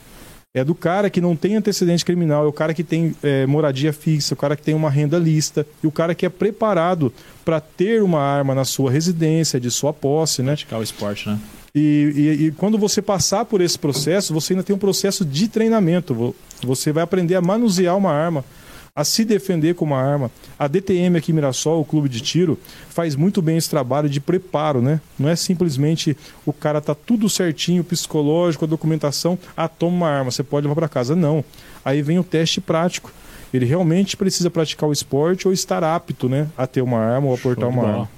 É 0.55 0.65
do 0.65 0.75
cara 0.75 1.11
que 1.11 1.21
não 1.21 1.37
tem 1.37 1.55
antecedente 1.57 2.03
criminal, 2.05 2.45
é 2.47 2.49
o 2.49 2.53
cara 2.53 2.73
que 2.73 2.83
tem 2.83 3.15
é, 3.23 3.45
moradia 3.47 3.93
fixa, 3.93 4.33
o 4.33 4.37
cara 4.37 4.57
que 4.57 4.63
tem 4.63 4.75
uma 4.75 4.89
renda 4.89 5.19
lista, 5.19 5.67
e 5.83 5.87
o 5.87 5.93
cara 5.93 6.15
que 6.15 6.25
é 6.25 6.31
preparado 6.31 7.13
para 7.45 7.61
ter 7.61 8.03
uma 8.03 8.21
arma 8.21 8.55
na 8.55 8.65
sua 8.65 8.91
residência, 8.91 9.61
de 9.61 9.71
sua 9.71 9.93
posse, 9.93 10.41
né? 10.43 10.53
Praticar 10.53 10.81
o 10.81 10.83
esporte, 10.83 11.29
né? 11.29 11.39
E, 11.75 12.13
e- 12.41 12.47
e 12.47 12.51
quando 12.53 12.79
você 12.79 13.03
passar 13.03 13.45
por 13.45 13.61
esse 13.61 13.79
processo, 13.79 14.33
você 14.33 14.55
ainda 14.55 14.63
tem 14.63 14.75
um 14.75 14.79
processo 14.79 15.27
de 15.27 15.47
treinamento. 15.47 16.15
Vo- 16.15 16.35
Você 16.63 16.91
vai 16.91 17.05
aprender 17.05 17.35
a 17.35 17.43
manusear 17.43 17.95
uma 17.95 18.11
arma, 18.11 18.43
a 18.97 19.05
se 19.05 19.27
defender 19.27 19.75
com 19.75 19.85
uma 19.85 20.01
arma. 20.01 20.31
A 20.59 20.67
DTM 20.67 21.19
aqui 21.19 21.31
em 21.31 21.35
Mirassol, 21.35 21.83
o 21.83 21.85
clube 21.85 22.09
de 22.09 22.23
tiro, 22.23 22.59
faz 22.89 23.15
muito 23.15 23.43
bem 23.43 23.59
esse 23.59 23.69
trabalho 23.69 24.09
de 24.09 24.19
preparo, 24.19 24.81
né? 24.81 25.03
Não 25.19 25.29
é 25.29 25.37
simplesmente 25.37 26.17
o 26.47 26.53
cara 26.53 26.81
tá 26.81 26.95
tudo 26.95 27.29
certinho, 27.29 27.85
psicológico, 27.85 28.65
a 28.65 28.69
documentação, 28.69 29.39
ah, 29.55 29.69
toma 29.69 29.97
uma 29.97 30.09
arma, 30.09 30.31
você 30.31 30.43
pode 30.43 30.67
levar 30.67 30.77
para 30.77 30.89
casa. 30.89 31.15
Não. 31.15 31.45
Aí 31.85 32.01
vem 32.01 32.19
o 32.19 32.25
teste 32.25 32.59
prático. 32.59 33.13
Ele 33.53 33.67
realmente 33.67 34.17
precisa 34.17 34.51
praticar 34.51 34.89
o 34.89 34.93
esporte 34.93 35.47
ou 35.47 35.53
estar 35.53 35.85
apto, 35.85 36.29
né, 36.29 36.49
a 36.57 36.67
ter 36.67 36.81
uma 36.81 36.99
arma 36.99 37.29
ou 37.29 37.35
a 37.35 37.39
portar 37.39 37.69
uma 37.69 37.87
arma. 37.87 38.16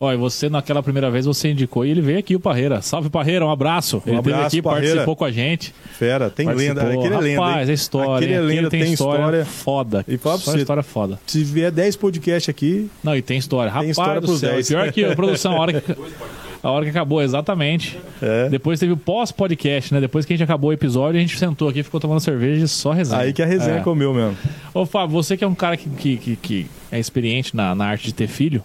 E 0.00 0.16
você 0.16 0.48
naquela 0.48 0.82
primeira 0.82 1.10
vez 1.10 1.26
você 1.26 1.50
indicou 1.50 1.84
e 1.84 1.90
ele 1.90 2.00
veio 2.00 2.18
aqui, 2.18 2.34
o 2.36 2.40
Parreira. 2.40 2.80
Salve, 2.82 3.10
Parreira, 3.10 3.44
um 3.44 3.50
abraço. 3.50 4.02
ele 4.06 4.16
abraço, 4.16 4.36
veio 4.36 4.46
aqui, 4.46 4.62
Parreira. 4.62 4.86
participou 4.88 5.16
com 5.16 5.24
a 5.24 5.30
gente. 5.30 5.74
Fera, 5.98 6.30
tem 6.30 6.46
Participou. 6.46 6.82
lenda. 6.84 6.98
Aquele 7.00 7.14
é 7.14 7.18
lenda. 7.20 7.40
Rapaz, 7.44 7.68
hein? 7.68 7.70
é 7.70 7.74
história. 7.74 8.16
Aquele 8.16 8.32
é 8.32 8.36
Aquele 8.38 8.54
lenda, 8.56 8.70
tem, 8.70 8.92
história, 8.92 9.18
história. 9.18 9.44
foda. 9.44 10.04
E 10.08 10.16
fala 10.16 10.38
Só 10.38 10.52
você- 10.52 10.58
história 10.58 10.82
foda. 10.82 11.18
Se 11.26 11.44
vier 11.44 11.70
10 11.70 11.96
podcasts 11.96 12.48
aqui, 12.48 12.90
Não, 13.04 13.16
e 13.16 13.22
tem 13.22 13.38
história. 13.38 13.70
Rapaz 13.70 13.90
história 13.90 14.20
do 14.20 14.36
céu. 14.36 14.52
10. 14.52 14.68
Pior 14.68 14.92
que 14.92 15.04
a 15.04 15.14
produção, 15.14 15.52
a 15.56 15.60
hora 15.60 15.80
que, 15.80 15.92
a 16.62 16.70
hora 16.70 16.84
que 16.84 16.90
acabou, 16.90 17.22
exatamente. 17.22 17.98
É. 18.22 18.48
Depois 18.48 18.78
teve 18.80 18.92
o 18.92 18.96
pós-podcast, 18.96 19.92
né? 19.94 20.00
Depois 20.00 20.24
que 20.26 20.32
a 20.32 20.36
gente 20.36 20.44
acabou 20.44 20.70
o 20.70 20.72
episódio, 20.72 21.18
a 21.18 21.20
gente 21.20 21.38
sentou 21.38 21.68
aqui, 21.68 21.82
ficou 21.82 22.00
tomando 22.00 22.20
cerveja 22.20 22.64
e 22.64 22.68
só 22.68 22.92
resenha. 22.92 23.20
aí 23.20 23.32
que 23.32 23.42
a 23.42 23.46
resenha 23.46 23.78
É. 23.78 23.80
comeu 23.80 24.12
mesmo. 24.14 24.36
Ô, 24.74 24.84
Fábio, 24.86 25.12
você 25.14 25.36
que 25.36 25.44
é 25.44 25.46
um 25.46 25.54
cara 25.54 25.76
que, 25.76 25.88
que, 25.90 26.16
que, 26.16 26.36
que 26.36 26.66
é 26.90 26.98
experiente 26.98 27.54
na, 27.56 27.74
na 27.74 27.86
arte 27.86 28.06
de 28.06 28.14
ter 28.14 28.26
filho, 28.28 28.62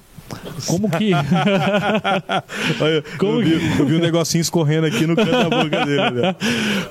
como 0.68 0.90
que. 0.90 1.12
Como 3.18 3.42
eu, 3.42 3.44
vi, 3.44 3.80
eu 3.80 3.86
vi 3.86 3.96
um 3.96 4.00
negocinho 4.00 4.42
escorrendo 4.42 4.88
aqui 4.88 5.06
no 5.08 5.16
canto 5.16 5.32
da 5.32 5.50
boca 5.50 5.86
dele. 5.86 6.12
né? 6.22 6.36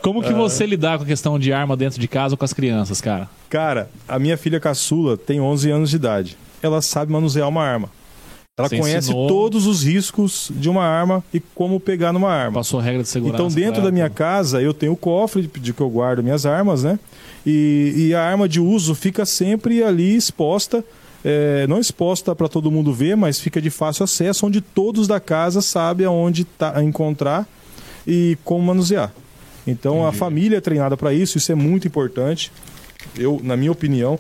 como 0.03 0.23
que 0.23 0.33
você 0.33 0.67
lidar 0.67 0.99
com 0.99 1.05
a 1.05 1.07
questão 1.07 1.39
de 1.39 1.53
arma 1.53 1.77
dentro 1.77 2.01
de 2.01 2.09
casa 2.09 2.35
ou 2.35 2.39
com 2.39 2.45
as 2.45 2.53
crianças, 2.53 3.01
cara? 3.01 3.29
Cara, 3.49 3.89
a 4.09 4.19
minha 4.19 4.37
filha 4.37 4.59
caçula 4.61 5.17
tem 5.17 5.41
11 5.41 5.71
anos 5.71 5.91
de 5.91 5.97
idade. 5.97 6.37
Ela 6.63 6.81
sabe 6.83 7.13
manusear 7.13 7.49
uma 7.49 7.63
arma. 7.65 7.89
Ela 8.57 8.69
Você 8.69 8.79
conhece 8.79 9.09
ensinou- 9.09 9.27
todos 9.27 9.67
os 9.67 9.83
riscos 9.83 10.51
de 10.55 10.71
uma 10.71 10.85
arma 10.85 11.25
e 11.33 11.41
como 11.41 11.81
pegar 11.81 12.13
numa 12.13 12.31
arma. 12.33 12.55
Passou 12.61 12.79
regra 12.81 13.03
de 13.03 13.09
segurança. 13.09 13.43
Então, 13.43 13.53
dentro 13.53 13.83
da 13.83 13.91
minha 13.91 14.09
tudo. 14.09 14.17
casa, 14.17 14.63
eu 14.63 14.73
tenho 14.73 14.93
o 14.93 14.97
cofre 14.97 15.43
de 15.43 15.73
que 15.73 15.81
eu 15.81 15.91
guardo 15.91 16.23
minhas 16.23 16.47
armas, 16.47 16.85
né? 16.85 16.99
E, 17.45 17.93
e 17.97 18.15
a 18.15 18.23
arma 18.23 18.49
de 18.49 18.61
uso 18.61 18.95
fica 18.95 19.27
sempre 19.27 19.83
ali 19.83 20.15
exposta, 20.17 20.85
é, 21.25 21.67
não 21.67 21.79
exposta 21.79 22.35
para 22.35 22.49
todo 22.49 22.71
mundo 22.71 22.93
ver, 22.93 23.17
mas 23.17 23.41
fica 23.41 23.61
de 23.61 23.71
fácil 23.71 24.05
acesso, 24.05 24.47
onde 24.47 24.61
todos 24.61 25.09
da 25.09 25.19
casa 25.19 25.63
sabem 25.63 26.07
aonde 26.07 26.45
tá, 26.45 26.83
encontrar 26.83 27.49
e 28.07 28.37
como 28.45 28.63
manusear. 28.65 29.13
Então, 29.67 30.05
a 30.05 30.09
Entendi. 30.09 30.19
família 30.19 30.57
é 30.59 30.61
treinada 30.61 30.97
para 30.97 31.15
isso, 31.15 31.39
isso 31.39 31.51
é 31.51 31.55
muito 31.55 31.89
importante. 31.89 32.53
Eu, 33.17 33.41
na 33.43 33.57
minha 33.57 33.73
opinião, 33.73 34.19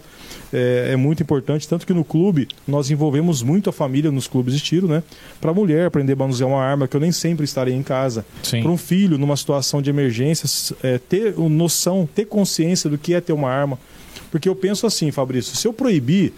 é, 0.53 0.91
é 0.93 0.97
muito 0.97 1.23
importante. 1.23 1.69
Tanto 1.69 1.87
que 1.87 1.93
no 1.93 2.05
clube 2.05 2.49
nós 2.67 2.91
envolvemos 2.91 3.43
muito 3.43 3.69
a 3.69 3.73
família 3.73 4.11
nos 4.11 4.27
clubes 4.27 4.55
de 4.55 4.61
tiro, 4.61 4.87
né? 4.87 5.03
Para 5.41 5.51
a 5.51 5.55
mulher 5.55 5.87
aprender 5.87 6.13
a 6.15 6.17
manusear 6.17 6.49
uma 6.49 6.63
arma, 6.63 6.87
que 6.87 6.97
eu 6.97 7.01
nem 7.01 7.13
sempre 7.13 7.45
estarei 7.45 7.75
em 7.75 7.83
casa. 7.83 8.25
Para 8.63 8.71
um 8.71 8.79
filho, 8.79 9.19
numa 9.19 9.37
situação 9.37 9.83
de 9.83 9.91
emergência, 9.91 10.49
é, 10.83 10.99
ter 10.99 11.35
noção, 11.37 12.09
ter 12.15 12.25
consciência 12.25 12.89
do 12.89 12.97
que 12.97 13.15
é 13.15 13.21
ter 13.21 13.33
uma 13.33 13.51
arma. 13.51 13.79
Porque 14.31 14.49
eu 14.49 14.55
penso 14.55 14.87
assim, 14.87 15.11
Fabrício, 15.11 15.57
se 15.57 15.67
eu 15.67 15.73
proibir 15.73 16.33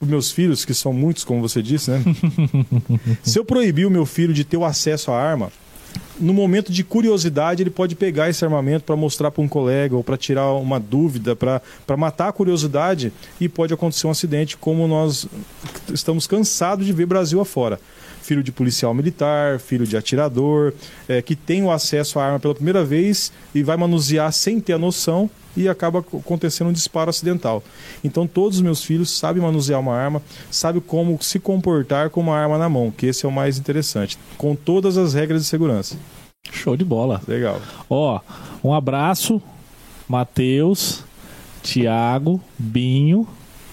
os 0.00 0.08
meus 0.08 0.30
filhos, 0.30 0.64
que 0.64 0.74
são 0.74 0.92
muitos, 0.92 1.24
como 1.24 1.40
você 1.40 1.62
disse, 1.62 1.90
né? 1.90 2.02
se 3.22 3.38
eu 3.38 3.44
proibir 3.44 3.86
o 3.86 3.90
meu 3.90 4.04
filho 4.04 4.34
de 4.34 4.44
ter 4.44 4.56
o 4.56 4.64
acesso 4.64 5.10
à 5.10 5.20
arma, 5.20 5.50
no 6.18 6.32
momento 6.32 6.72
de 6.72 6.82
curiosidade, 6.82 7.62
ele 7.62 7.70
pode 7.70 7.94
pegar 7.94 8.28
esse 8.28 8.44
armamento 8.44 8.84
para 8.84 8.96
mostrar 8.96 9.30
para 9.30 9.42
um 9.42 9.48
colega 9.48 9.94
ou 9.94 10.02
para 10.02 10.16
tirar 10.16 10.52
uma 10.52 10.80
dúvida, 10.80 11.36
para 11.36 11.96
matar 11.96 12.28
a 12.28 12.32
curiosidade 12.32 13.12
e 13.40 13.48
pode 13.48 13.72
acontecer 13.72 14.06
um 14.06 14.10
acidente, 14.10 14.56
como 14.56 14.86
nós 14.86 15.26
estamos 15.92 16.26
cansados 16.26 16.86
de 16.86 16.92
ver 16.92 17.06
Brasil 17.06 17.40
afora. 17.40 17.80
Filho 18.22 18.42
de 18.42 18.50
policial 18.50 18.92
militar, 18.92 19.60
filho 19.60 19.86
de 19.86 19.96
atirador, 19.96 20.72
eh, 21.08 21.22
que 21.22 21.36
tem 21.36 21.62
o 21.62 21.70
acesso 21.70 22.18
à 22.18 22.24
arma 22.24 22.40
pela 22.40 22.54
primeira 22.54 22.84
vez 22.84 23.30
e 23.54 23.62
vai 23.62 23.76
manusear 23.76 24.32
sem 24.32 24.58
ter 24.58 24.72
a 24.72 24.78
noção 24.78 25.30
e 25.56 25.68
acaba 25.68 26.00
ac- 26.00 26.16
acontecendo 26.16 26.68
um 26.68 26.72
disparo 26.72 27.10
acidental. 27.10 27.62
Então 28.04 28.26
todos 28.26 28.58
os 28.58 28.62
meus 28.62 28.82
filhos 28.84 29.10
sabem 29.10 29.42
manusear 29.42 29.80
uma 29.80 29.94
arma, 29.94 30.22
sabem 30.50 30.80
como 30.80 31.18
se 31.22 31.38
comportar 31.38 32.10
com 32.10 32.20
uma 32.20 32.36
arma 32.36 32.58
na 32.58 32.68
mão, 32.68 32.90
que 32.90 33.06
esse 33.06 33.24
é 33.24 33.28
o 33.28 33.32
mais 33.32 33.58
interessante, 33.58 34.18
com 34.36 34.54
todas 34.54 34.96
as 34.96 35.14
regras 35.14 35.42
de 35.42 35.48
segurança. 35.48 35.96
Show 36.52 36.76
de 36.76 36.84
bola. 36.84 37.20
Legal. 37.26 37.60
Ó, 37.90 38.20
um 38.62 38.72
abraço, 38.72 39.42
Matheus, 40.08 41.02
Tiago, 41.62 42.40
Binho 42.58 43.26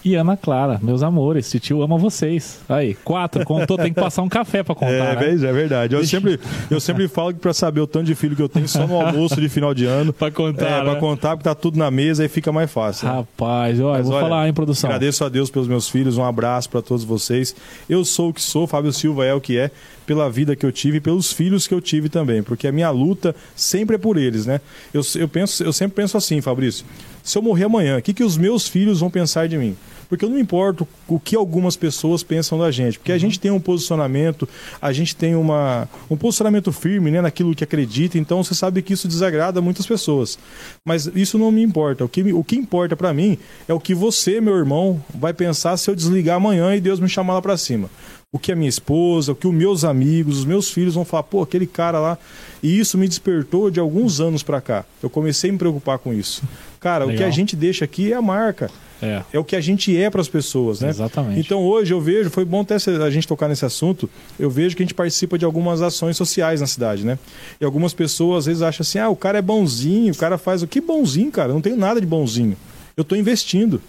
e 0.04 0.16
Ana 0.16 0.36
Clara, 0.36 0.80
meus 0.82 1.02
amores. 1.02 1.50
Titio 1.50 1.82
ama 1.82 1.98
vocês. 1.98 2.60
Aí, 2.68 2.94
quatro, 2.94 3.46
contou, 3.46 3.78
tem 3.78 3.94
que 3.94 4.00
passar 4.00 4.22
um 4.22 4.30
café 4.30 4.64
pra 4.64 4.76
contar. 4.76 4.92
É, 4.92 5.36
né? 5.36 5.50
é 5.50 5.54
verdade. 5.54 5.96
Eu 5.96 6.06
sempre, 6.06 6.40
eu 6.70 6.80
sempre 6.80 7.08
falo 7.08 7.34
que 7.34 7.40
para 7.40 7.54
saber 7.54 7.82
o 7.82 7.88
tanto 7.88 8.06
de 8.06 8.16
filho 8.16 8.36
que 8.36 8.42
eu 8.42 8.50
tenho 8.50 8.68
só 8.68 8.86
no 8.86 9.00
almoço 9.00 9.40
de 9.40 9.48
final 9.50 9.74
de 9.74 9.86
ano. 9.86 10.12
Pra 10.12 10.30
contar. 10.30 10.66
É, 10.66 10.82
pra 10.82 10.94
né? 10.94 11.00
contar, 11.00 11.30
porque 11.32 11.44
tá 11.44 11.56
tudo 11.56 11.78
na 11.78 11.90
mesa 11.90 12.26
e 12.26 12.28
fica 12.28 12.52
mais 12.52 12.72
fácil. 12.72 13.08
né? 13.08 13.16
Rapaz, 13.16 13.80
eu 13.80 13.90
Mas 13.90 14.06
vou 14.06 14.16
olha, 14.16 14.24
falar 14.26 14.50
em 14.50 14.54
produção. 14.54 14.90
Agradeço 14.90 15.24
a 15.24 15.30
Deus 15.30 15.50
pelos 15.50 15.68
meus 15.68 15.90
filhos, 15.90 16.18
um 16.18 16.24
abraço 16.24 16.70
para 16.70 16.82
todos 16.82 17.04
vocês. 17.04 17.56
Eu 17.90 18.04
sou 18.04 18.30
o 18.30 18.34
que 18.34 18.42
sou, 18.42 18.68
Fábio 18.68 18.92
Silva 18.92 19.26
é 19.26 19.34
o 19.34 19.42
que 19.42 19.58
é, 19.58 19.72
pela 20.06 20.30
vida 20.30 20.56
que 20.56 20.66
eu 20.66 20.72
tive 20.72 20.98
e 20.98 21.02
pelos 21.02 21.32
filhos 21.32 21.68
que 21.68 21.74
eu 21.74 21.82
tive 21.82 22.10
também, 22.10 22.44
porque 22.44 22.68
a 22.68 22.72
minha 22.72 22.90
luta 22.90 23.36
sempre 23.56 23.96
é 23.96 24.00
por 24.00 24.18
eles, 24.18 24.46
né? 24.46 24.60
Eu, 24.94 25.02
eu, 25.16 25.28
penso, 25.28 25.64
eu 25.64 25.72
sempre 25.72 25.96
penso 25.96 26.18
assim, 26.18 26.42
Fabrício, 26.42 26.86
se 27.24 27.38
eu 27.38 27.42
morrer 27.42 27.66
amanhã, 27.66 27.98
o 27.98 28.02
que, 28.02 28.14
que 28.14 28.24
os 28.24 28.38
meus 28.38 28.68
filhos 28.68 29.00
vão 29.00 29.10
pensar 29.10 29.48
de 29.48 29.58
mim? 29.58 29.76
Porque 30.14 30.26
eu 30.26 30.30
não 30.30 30.38
importo 30.38 30.88
o 31.08 31.20
que 31.20 31.36
algumas 31.36 31.76
pessoas 31.76 32.22
pensam 32.22 32.60
da 32.60 32.70
gente, 32.70 33.00
porque 33.00 33.12
a 33.12 33.18
gente 33.18 33.40
tem 33.40 33.50
um 33.50 33.60
posicionamento, 33.60 34.48
a 34.80 34.94
gente 34.94 35.16
tem 35.16 35.36
uma, 35.36 35.90
um 36.08 36.16
posicionamento 36.16 36.72
firme 36.72 37.10
né, 37.10 37.20
naquilo 37.20 37.56
que 37.56 37.64
acredita, 37.64 38.20
então 38.20 38.44
você 38.44 38.54
sabe 38.54 38.84
que 38.84 38.94
isso 38.94 39.08
desagrada 39.08 39.60
muitas 39.60 39.88
pessoas. 39.88 40.38
Mas 40.86 41.08
isso 41.16 41.40
não 41.40 41.52
me 41.52 41.64
importa. 41.64 42.06
O 42.06 42.08
que, 42.08 42.32
o 42.32 42.44
que 42.44 42.56
importa 42.56 42.96
para 42.96 43.12
mim 43.12 43.40
é 43.68 43.74
o 43.74 43.80
que 43.80 43.96
você, 43.96 44.40
meu 44.40 44.56
irmão, 44.56 45.04
vai 45.16 45.34
pensar 45.34 45.78
se 45.78 45.90
eu 45.90 45.96
desligar 45.96 46.36
amanhã 46.36 46.76
e 46.76 46.80
Deus 46.80 47.00
me 47.00 47.10
chamar 47.10 47.34
lá 47.34 47.42
para 47.42 47.58
cima 47.58 47.90
o 48.32 48.40
que 48.40 48.52
a 48.52 48.56
minha 48.56 48.70
esposa, 48.70 49.32
o 49.32 49.36
que 49.36 49.48
os 49.48 49.54
meus 49.54 49.84
amigos, 49.84 50.40
os 50.40 50.46
meus 50.46 50.72
filhos 50.72 50.96
vão 50.96 51.06
falar, 51.06 51.22
pô, 51.22 51.44
aquele 51.44 51.68
cara 51.68 52.00
lá. 52.00 52.18
E 52.64 52.80
isso 52.80 52.98
me 52.98 53.08
despertou 53.08 53.70
de 53.70 53.80
alguns 53.80 54.20
anos 54.20 54.42
para 54.42 54.60
cá. 54.60 54.86
Eu 55.04 55.10
comecei 55.10 55.52
a 55.52 55.54
me 55.54 55.60
preocupar 55.60 56.00
com 56.00 56.12
isso. 56.12 56.42
Cara, 56.80 57.06
Legal. 57.06 57.14
o 57.14 57.18
que 57.20 57.24
a 57.24 57.30
gente 57.30 57.56
deixa 57.56 57.86
aqui 57.86 58.12
é 58.12 58.16
a 58.16 58.22
marca. 58.24 58.72
É, 59.04 59.24
é 59.34 59.40
o 59.40 59.44
que 59.44 59.56
a 59.56 59.60
gente 59.60 59.96
é 59.96 60.10
para 60.10 60.22
as 60.22 60.30
pessoas, 60.30 60.80
né? 60.80 60.90
Exatamente. 60.90 61.40
Então 61.40 61.62
hoje 61.62 61.94
eu 61.94 62.00
vejo, 62.00 62.30
foi 62.30 62.46
bom 62.46 62.62
até 62.62 62.76
a 62.76 63.10
gente 63.10 63.28
tocar 63.28 63.50
nesse 63.50 63.66
assunto, 63.66 64.10
eu 64.40 64.50
vejo 64.50 64.78
que 64.78 64.82
a 64.82 64.86
gente 64.86 64.94
participa 64.94 65.38
de 65.38 65.44
algumas 65.44 65.82
ações 65.82 66.16
sociais 66.16 66.62
na 66.62 66.68
cidade, 66.68 67.06
né? 67.06 67.20
E 67.60 67.66
algumas 67.66 67.94
pessoas 67.94 68.40
às 68.40 68.46
vezes 68.46 68.62
acham 68.62 68.82
assim, 68.82 69.00
ah, 69.00 69.10
o 69.10 69.16
cara 69.16 69.40
é 69.40 69.42
bonzinho, 69.42 70.14
o 70.14 70.18
cara 70.18 70.38
faz 70.38 70.64
o 70.64 70.68
que 70.68 70.80
bonzinho, 70.80 71.30
cara? 71.32 71.50
Eu 71.50 71.56
não 71.56 71.62
tenho 71.62 71.76
nada 71.76 72.00
de 72.00 72.08
bonzinho. 72.08 72.56
Eu 72.96 73.02
estou 73.02 73.18
investindo. 73.18 73.82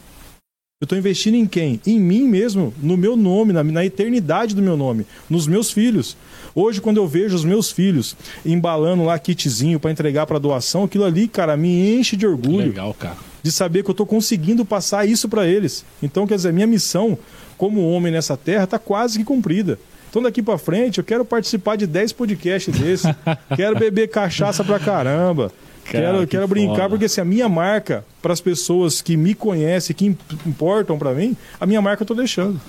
Eu 0.80 0.86
estou 0.86 0.98
investindo 0.98 1.36
em 1.36 1.46
quem? 1.46 1.80
Em 1.86 2.00
mim 2.00 2.24
mesmo, 2.24 2.74
no 2.82 2.96
meu 2.96 3.16
nome, 3.16 3.52
na, 3.52 3.62
na, 3.62 3.84
eternidade 3.84 4.54
do 4.54 4.60
meu 4.60 4.76
nome, 4.76 5.06
nos 5.30 5.46
meus 5.46 5.70
filhos. 5.70 6.16
Hoje, 6.54 6.80
quando 6.80 6.96
eu 6.96 7.06
vejo 7.06 7.36
os 7.36 7.44
meus 7.44 7.70
filhos 7.70 8.16
embalando 8.44 9.04
lá 9.04 9.16
kitzinho 9.18 9.78
para 9.78 9.92
entregar 9.92 10.26
para 10.26 10.38
doação, 10.40 10.84
aquilo 10.84 11.04
ali, 11.04 11.28
cara, 11.28 11.56
me 11.56 11.96
enche 11.96 12.16
de 12.16 12.26
orgulho. 12.26 12.66
Legal, 12.66 12.92
cara. 12.92 13.16
De 13.44 13.52
saber 13.52 13.84
que 13.84 13.90
eu 13.90 13.92
estou 13.92 14.06
conseguindo 14.06 14.64
passar 14.64 15.06
isso 15.06 15.28
para 15.28 15.46
eles. 15.46 15.84
Então, 16.02 16.26
quer 16.26 16.34
dizer, 16.34 16.52
minha 16.52 16.66
missão 16.66 17.16
como 17.56 17.88
homem 17.88 18.12
nessa 18.12 18.36
terra 18.36 18.64
está 18.64 18.78
quase 18.78 19.18
que 19.18 19.24
cumprida. 19.24 19.78
Então 20.14 20.22
daqui 20.22 20.40
para 20.40 20.56
frente 20.56 20.98
eu 20.98 21.04
quero 21.04 21.24
participar 21.24 21.76
de 21.76 21.88
10 21.88 22.12
podcasts 22.12 22.72
desses. 22.78 23.12
quero 23.56 23.76
beber 23.76 24.08
cachaça 24.08 24.62
pra 24.62 24.78
caramba. 24.78 25.50
Cara, 25.84 26.04
quero, 26.04 26.20
que 26.20 26.26
quero 26.28 26.46
brincar 26.46 26.88
porque 26.88 27.06
assim, 27.06 27.20
a 27.20 27.24
minha 27.24 27.48
marca 27.48 28.04
para 28.22 28.32
as 28.32 28.40
pessoas 28.40 29.02
que 29.02 29.16
me 29.16 29.34
conhecem, 29.34 29.94
que 29.94 30.16
importam 30.46 30.96
para 30.98 31.12
mim, 31.12 31.36
a 31.60 31.66
minha 31.66 31.82
marca 31.82 32.04
eu 32.04 32.06
tô 32.06 32.14
deixando. 32.14 32.60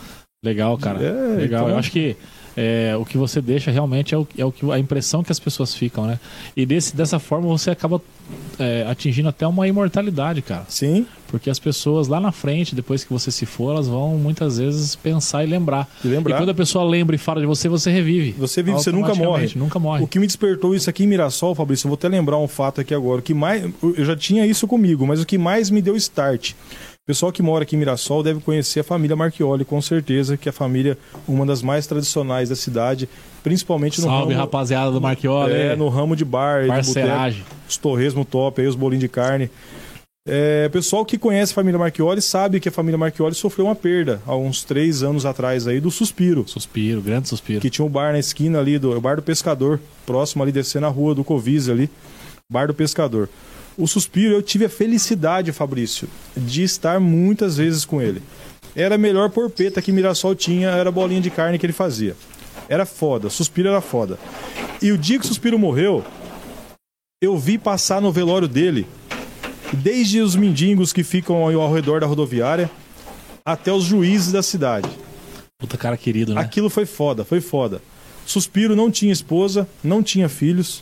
Legal, 0.44 0.76
cara. 0.78 1.00
É, 1.04 1.12
Legal. 1.38 1.62
Então... 1.62 1.70
Eu 1.70 1.78
acho 1.78 1.92
que 1.92 2.18
é, 2.56 2.96
o 2.98 3.06
que 3.06 3.18
você 3.18 3.42
deixa 3.42 3.70
realmente 3.70 4.16
é, 4.16 4.18
o, 4.18 4.28
é 4.38 4.46
o 4.46 4.52
que, 4.52 4.70
a 4.72 4.80
impressão 4.80 5.24
que 5.24 5.32
as 5.32 5.40
pessoas 5.40 5.74
ficam, 5.74 6.06
né? 6.06 6.20
E 6.56 6.66
desse, 6.66 6.96
dessa 6.96 7.20
forma 7.20 7.48
você 7.48 7.72
acaba 7.72 8.02
é, 8.58 8.86
atingindo 8.88 9.30
até 9.30 9.46
uma 9.46 9.68
imortalidade, 9.68 10.42
cara. 10.42 10.66
Sim. 10.70 11.06
Porque 11.28 11.50
as 11.50 11.60
pessoas 11.60 12.08
lá 12.08 12.20
na 12.20 12.32
frente, 12.32 12.74
depois 12.74 13.04
que 13.04 13.12
você 13.12 13.30
se 13.30 13.46
for, 13.46 13.72
elas 13.72 13.88
vão 13.88 14.18
muitas 14.18 14.58
vezes 14.58 14.96
pensar 14.96 15.44
e 15.44 15.48
lembrar. 15.48 15.90
E, 16.04 16.08
lembrar. 16.08 16.36
e 16.36 16.40
quando 16.40 16.50
a 16.50 16.54
pessoa 16.54 16.86
lembra 16.86 17.16
e 17.16 17.20
fala 17.20 17.42
de 17.42 17.48
você, 17.48 17.68
você 17.68 17.92
revive. 17.92 18.32
Você 18.34 18.64
vive, 18.64 18.78
você 18.78 18.92
nunca 18.92 19.14
morre. 19.14 19.52
Nunca 19.56 19.78
morre. 19.78 20.04
O 20.04 20.08
que 20.08 20.20
me 20.20 20.28
despertou 20.28 20.74
isso 20.74 20.90
aqui 20.90 21.04
em 21.04 21.08
Mirassol, 21.08 21.54
Fabrício, 21.54 21.88
eu 21.88 21.90
vou 21.90 21.96
até 21.96 22.08
lembrar 22.08 22.38
um 22.38 22.48
fato 22.48 22.80
aqui 22.80 22.94
agora. 22.94 23.22
Que 23.22 23.34
mais, 23.34 23.70
eu 23.82 24.06
já 24.06 24.16
tinha 24.16 24.46
isso 24.46 24.68
comigo, 24.68 25.06
mas 25.06 25.22
o 25.22 25.26
que 25.26 25.38
mais 25.38 25.70
me 25.70 25.82
deu 25.82 25.96
start 25.98 26.54
pessoal 27.06 27.32
que 27.32 27.42
mora 27.42 27.64
aqui 27.64 27.76
em 27.76 27.80
Mirassol 27.80 28.24
deve 28.24 28.40
conhecer 28.40 28.80
a 28.80 28.84
família 28.84 29.16
Marchioli, 29.16 29.64
com 29.64 29.82
certeza, 29.82 30.36
que 30.36 30.50
é 30.50 30.52
a 30.52 30.54
família, 30.54 30.98
uma 31.28 31.46
das 31.46 31.62
mais 31.62 31.86
tradicionais 31.86 32.50
da 32.50 32.56
cidade, 32.56 33.08
principalmente 33.44 34.02
no 34.02 34.08
Salve, 34.08 34.34
ramo... 34.34 34.44
rapaziada 34.44 34.92
do 34.92 35.00
Marchioli. 35.00 35.54
É, 35.54 35.76
no 35.76 35.88
ramo 35.88 36.16
de 36.16 36.26
bar, 36.26 36.66
Parceragem. 36.68 37.42
de 37.42 37.70
os 37.70 37.78
torresmo 37.78 38.26
top, 38.26 38.62
aí 38.62 38.68
os 38.68 38.76
bolinhos 38.76 39.02
de 39.02 39.10
carne. 39.10 39.50
É, 40.28 40.68
pessoal 40.70 41.06
que 41.06 41.20
conhece 41.20 41.52
a 41.52 41.56
família 41.56 41.78
Marchioli 41.78 42.20
sabe 42.20 42.60
que 42.60 42.68
a 42.68 42.72
família 42.72 42.98
Marchioli 42.98 43.36
sofreu 43.36 43.68
uma 43.68 43.76
perda 43.76 44.20
há 44.26 44.36
uns 44.36 44.64
três 44.64 45.04
anos 45.04 45.24
atrás 45.24 45.68
aí 45.68 45.80
do 45.80 45.92
Suspiro. 45.92 46.48
Suspiro, 46.48 47.00
grande 47.00 47.30
Suspiro. 47.30 47.62
Que 47.62 47.70
tinha 47.70 47.86
um 47.86 47.90
bar 47.90 48.12
na 48.12 48.18
esquina 48.18 48.60
ali, 48.60 48.80
do 48.80 49.00
bar 49.00 49.18
do 49.18 49.22
Pescador, 49.22 49.80
próximo 50.04 50.42
ali, 50.42 50.52
descendo 50.52 50.88
a 50.88 50.90
rua 50.90 51.14
do 51.14 51.24
Covise 51.24 51.72
ali, 51.72 51.88
bar 52.52 52.66
do 52.66 52.74
Pescador. 52.74 53.30
O 53.78 53.88
Suspiro, 53.88 54.34
eu 54.34 54.42
tive 54.42 54.66
a 54.66 54.70
felicidade, 54.70 55.52
Fabrício, 55.52 56.08
de 56.36 56.64
estar 56.64 56.98
muitas 57.00 57.58
vezes 57.58 57.84
com 57.84 58.02
ele. 58.02 58.22
Era 58.74 58.96
a 58.96 58.98
melhor 58.98 59.30
porpeta 59.30 59.82
que 59.82 59.92
Mirassol 59.92 60.34
tinha, 60.34 60.70
era 60.70 60.88
a 60.88 60.92
bolinha 60.92 61.20
de 61.20 61.30
carne 61.30 61.60
que 61.60 61.66
ele 61.66 61.74
fazia. 61.74 62.16
Era 62.70 62.86
foda, 62.86 63.30
Suspiro 63.30 63.68
era 63.68 63.82
foda. 63.82 64.18
E 64.82 64.92
o 64.92 64.98
dia 64.98 65.20
que 65.20 65.26
o 65.26 65.28
Suspiro 65.28 65.60
morreu, 65.60 66.06
eu 67.22 67.38
vi 67.38 67.58
passar 67.58 68.02
no 68.02 68.14
velório 68.14 68.48
dele, 68.48 68.88
desde 69.74 70.22
os 70.22 70.38
mendigos 70.38 70.94
que 70.94 71.04
ficam 71.04 71.44
ao 71.44 71.74
redor 71.74 72.00
da 72.00 72.08
rodoviária, 72.08 72.72
até 73.46 73.74
os 73.74 73.84
juízes 73.84 74.32
da 74.32 74.42
cidade. 74.42 74.90
Puta 75.60 75.78
cara 75.78 75.98
querido, 75.98 76.34
né? 76.34 76.42
Aquilo 76.42 76.70
foi 76.70 76.86
foda, 76.86 77.26
foi 77.26 77.42
foda. 77.42 77.82
Suspiro 78.26 78.76
não 78.76 78.90
tinha 78.90 79.12
esposa, 79.12 79.68
não 79.84 80.02
tinha 80.02 80.30
filhos. 80.30 80.82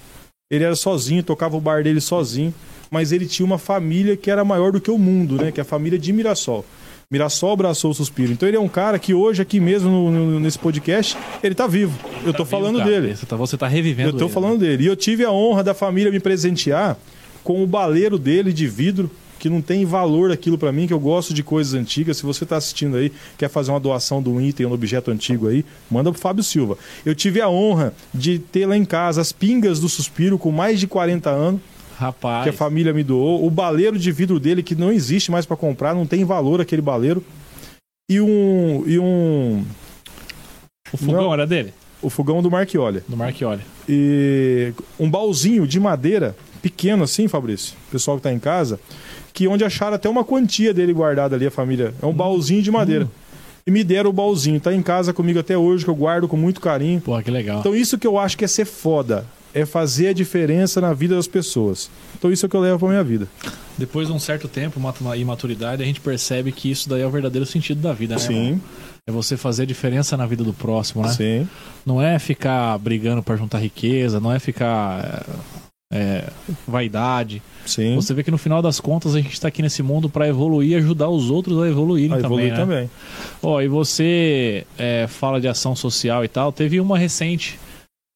Ele 0.51 0.63
era 0.63 0.75
sozinho, 0.75 1.23
tocava 1.23 1.58
o 1.58 1.62
bar 1.62 1.84
dele 1.84 1.99
sozinho 1.99 2.53
mas 2.93 3.12
ele 3.12 3.25
tinha 3.25 3.43
uma 3.43 3.58
família 3.58 4.15
que 4.15 4.29
era 4.29 4.45
maior 4.45 4.71
do 4.71 4.79
que 4.79 4.91
o 4.91 4.99
mundo, 4.99 5.36
né? 5.36 5.51
Que 5.51 5.60
é 5.60 5.63
a 5.63 5.65
família 5.65 5.97
de 5.97 6.13
Mirassol. 6.13 6.63
Mirassol 7.10 7.53
abraçou 7.53 7.89
o 7.89 7.93
suspiro. 7.93 8.32
Então 8.32 8.47
ele 8.47 8.56
é 8.56 8.60
um 8.60 8.67
cara 8.67 8.99
que 8.99 9.15
hoje, 9.15 9.41
aqui 9.41 9.60
mesmo 9.60 9.89
no, 9.89 10.12
no, 10.12 10.39
nesse 10.39 10.60
podcast, 10.60 11.17
ele 11.41 11.56
tá 11.56 11.65
vivo. 11.65 11.97
Eu 12.23 12.32
tá 12.32 12.38
tô 12.38 12.43
vivo, 12.43 12.56
falando 12.56 12.77
cara. 12.77 12.91
dele. 12.91 13.15
Você 13.15 13.25
tá, 13.25 13.36
você 13.36 13.58
tá 13.58 13.67
revivendo 13.67 14.10
Eu 14.10 14.13
tô 14.13 14.25
ele, 14.25 14.32
falando 14.32 14.62
né? 14.62 14.67
dele. 14.67 14.84
E 14.84 14.86
eu 14.86 14.95
tive 14.95 15.25
a 15.25 15.32
honra 15.32 15.63
da 15.63 15.73
família 15.73 16.12
me 16.12 16.19
presentear 16.19 16.95
com 17.43 17.63
o 17.63 17.65
baleiro 17.65 18.19
dele 18.19 18.53
de 18.53 18.67
vidro, 18.67 19.10
que 19.39 19.49
não 19.49 19.60
tem 19.60 19.86
valor 19.86 20.32
aquilo 20.32 20.56
para 20.56 20.71
mim, 20.71 20.86
que 20.86 20.93
eu 20.93 20.99
gosto 20.99 21.34
de 21.34 21.41
coisas 21.41 21.73
antigas. 21.73 22.17
Se 22.17 22.23
você 22.23 22.43
está 22.43 22.58
assistindo 22.58 22.95
aí, 22.95 23.12
quer 23.39 23.49
fazer 23.49 23.71
uma 23.71 23.79
doação 23.79 24.21
de 24.21 24.29
um 24.29 24.39
item, 24.39 24.67
um 24.67 24.71
objeto 24.71 25.10
antigo 25.10 25.47
aí, 25.47 25.65
manda 25.89 26.12
pro 26.12 26.21
Fábio 26.21 26.43
Silva. 26.43 26.77
Eu 27.03 27.15
tive 27.15 27.41
a 27.41 27.49
honra 27.49 27.91
de 28.13 28.38
ter 28.38 28.67
lá 28.67 28.77
em 28.77 28.86
casa 28.86 29.19
as 29.19 29.32
pingas 29.32 29.79
do 29.79 29.89
Suspiro 29.89 30.38
com 30.38 30.51
mais 30.51 30.79
de 30.79 30.86
40 30.86 31.32
anos. 31.32 31.60
Rapaz. 31.97 32.43
Que 32.43 32.49
a 32.49 32.53
família 32.53 32.93
me 32.93 33.03
doou. 33.03 33.45
O 33.45 33.49
baleiro 33.49 33.97
de 33.97 34.12
vidro 34.12 34.39
dele, 34.39 34.63
que 34.63 34.75
não 34.75 34.91
existe 34.91 35.32
mais 35.32 35.45
para 35.45 35.58
comprar, 35.58 35.93
não 35.93 36.06
tem 36.06 36.25
valor 36.25 36.62
aquele 36.62 36.82
baleiro. 36.82 37.23
E 38.10 38.19
um. 38.19 38.84
E 38.86 38.99
um. 38.99 39.63
O 40.91 40.97
fogão 40.97 41.23
não, 41.23 41.34
era 41.34 41.47
dele? 41.47 41.73
O 42.01 42.10
fogão 42.10 42.41
do 42.41 42.51
Marchioli. 42.51 43.01
Do 43.08 43.15
Marchioli. 43.15 43.62
E 43.88 44.73
um 44.99 45.10
baúzinho 45.10 45.65
de 45.65 45.79
madeira, 45.79 46.36
pequeno 46.62 47.03
assim, 47.03 47.27
Fabrício, 47.27 47.75
pessoal 47.91 48.17
que 48.17 48.23
tá 48.23 48.32
em 48.32 48.39
casa, 48.39 48.79
que 49.34 49.47
onde 49.47 49.63
acharam 49.63 49.95
até 49.95 50.10
uma 50.10 50.23
quantia 50.23 50.73
dele 50.73 50.93
guardada 50.93 51.36
ali, 51.36 51.47
a 51.47 51.51
família. 51.51 51.93
É 52.01 52.06
um 52.06 52.10
hum. 52.10 52.13
baúzinho 52.13 52.62
de 52.62 52.69
madeira. 52.69 53.06
Hum. 53.06 53.10
E 53.65 53.71
me 53.71 53.84
deram 53.84 54.10
o 54.10 54.13
baúzinho. 54.13 54.60
Tá 54.60 54.73
em 54.73 54.82
casa 54.82 55.13
comigo 55.13 55.39
até 55.39 55.58
hoje, 55.58 55.86
que 55.86 55.89
eu 55.89 55.95
guardo 55.95 56.27
com 56.27 56.36
muito 56.36 56.60
carinho. 56.60 56.99
Pô, 56.99 57.17
que 57.21 57.32
legal. 57.32 57.62
Então 57.62 57.73
isso 57.73 57.97
que 57.97 58.06
eu 58.06 58.19
acho 58.19 58.38
que 58.38 58.43
é 58.43 58.47
ser 58.47 58.65
foda 58.65 59.25
é 59.53 59.65
fazer 59.65 60.07
a 60.07 60.13
diferença 60.13 60.81
na 60.81 60.93
vida 60.93 61.15
das 61.15 61.27
pessoas. 61.27 61.89
Então 62.17 62.31
isso 62.31 62.45
é 62.45 62.47
o 62.47 62.49
que 62.49 62.55
eu 62.55 62.61
levo 62.61 62.79
para 62.79 62.89
minha 62.89 63.03
vida. 63.03 63.27
Depois 63.77 64.07
de 64.07 64.13
um 64.13 64.19
certo 64.19 64.47
tempo, 64.47 64.79
uma 64.79 65.17
imaturidade, 65.17 65.81
a 65.81 65.85
gente 65.85 66.01
percebe 66.01 66.51
que 66.51 66.69
isso 66.69 66.89
daí 66.89 67.01
é 67.01 67.07
o 67.07 67.09
verdadeiro 67.09 67.45
sentido 67.45 67.81
da 67.81 67.93
vida, 67.93 68.15
né? 68.15 68.19
Sim. 68.19 68.33
Irmão? 68.33 68.61
É 69.05 69.11
você 69.11 69.35
fazer 69.35 69.63
a 69.63 69.65
diferença 69.65 70.15
na 70.15 70.25
vida 70.25 70.43
do 70.43 70.53
próximo, 70.53 71.03
né? 71.03 71.09
Sim. 71.09 71.47
Não 71.85 72.01
é 72.01 72.17
ficar 72.19 72.77
brigando 72.77 73.21
para 73.21 73.35
juntar 73.35 73.59
riqueza, 73.59 74.19
não 74.19 74.31
é 74.31 74.39
ficar 74.39 75.25
é, 75.91 75.93
é, 75.93 76.23
vaidade. 76.65 77.41
Sim. 77.65 77.95
Você 77.95 78.13
vê 78.13 78.23
que 78.23 78.31
no 78.31 78.37
final 78.37 78.61
das 78.61 78.79
contas 78.79 79.13
a 79.13 79.19
gente 79.19 79.33
está 79.33 79.49
aqui 79.49 79.61
nesse 79.61 79.83
mundo 79.83 80.09
para 80.09 80.27
evoluir 80.27 80.71
e 80.71 80.75
ajudar 80.75 81.09
os 81.09 81.29
outros 81.29 81.61
a 81.61 81.67
evoluírem 81.67 82.17
a 82.17 82.21
também. 82.21 82.47
Evoluir 82.47 82.51
né? 82.51 82.57
também. 82.57 82.89
Ó, 83.41 83.61
e 83.61 83.67
você 83.67 84.65
é, 84.77 85.05
fala 85.07 85.41
de 85.41 85.47
ação 85.47 85.75
social 85.75 86.23
e 86.23 86.27
tal. 86.27 86.51
Teve 86.51 86.79
uma 86.79 86.97
recente 86.97 87.59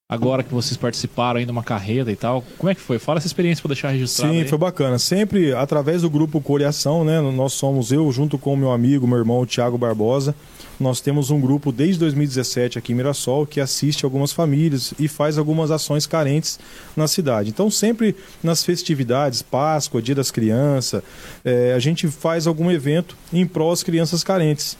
agora 0.09 0.41
que 0.41 0.53
vocês 0.53 0.77
participaram 0.77 1.37
ainda 1.37 1.51
uma 1.51 1.63
carreira 1.63 2.09
e 2.09 2.15
tal. 2.15 2.41
Como 2.57 2.69
é 2.69 2.75
que 2.75 2.79
foi? 2.79 2.97
Fala 2.97 3.17
essa 3.17 3.27
experiência 3.27 3.61
para 3.61 3.73
deixar 3.73 3.89
registrado. 3.89 4.31
Sim, 4.31 4.39
aí. 4.39 4.47
foi 4.47 4.57
bacana. 4.57 4.97
Sempre 4.97 5.53
através 5.53 6.03
do 6.03 6.09
grupo 6.09 6.39
Coreação, 6.39 7.03
né? 7.03 7.19
Nós 7.19 7.53
somos 7.53 7.91
eu 7.91 8.09
junto 8.11 8.37
com 8.37 8.53
o 8.53 8.57
meu 8.57 8.71
amigo, 8.71 9.05
meu 9.05 9.17
irmão, 9.17 9.41
o 9.41 9.45
Thiago 9.45 9.77
Barbosa. 9.77 10.33
Nós 10.79 11.01
temos 11.01 11.29
um 11.29 11.41
grupo 11.41 11.71
desde 11.71 11.99
2017 11.99 12.77
aqui 12.77 12.93
em 12.93 12.95
Mirassol 12.95 13.45
que 13.45 13.59
assiste 13.59 14.05
algumas 14.05 14.31
famílias 14.31 14.93
e 14.97 15.07
faz 15.07 15.37
algumas 15.37 15.71
ações 15.71 16.05
carentes 16.05 16.57
na 16.95 17.07
cidade. 17.07 17.49
Então, 17.49 17.69
sempre 17.69 18.15
nas 18.41 18.63
festividades, 18.63 19.41
Páscoa, 19.41 20.01
Dia 20.01 20.15
das 20.15 20.31
Crianças, 20.31 21.01
é, 21.43 21.73
a 21.73 21.79
gente 21.79 22.07
faz 22.07 22.47
algum 22.47 22.71
evento 22.71 23.17
em 23.33 23.45
prol 23.45 23.71
das 23.71 23.83
crianças 23.83 24.23
carentes. 24.23 24.77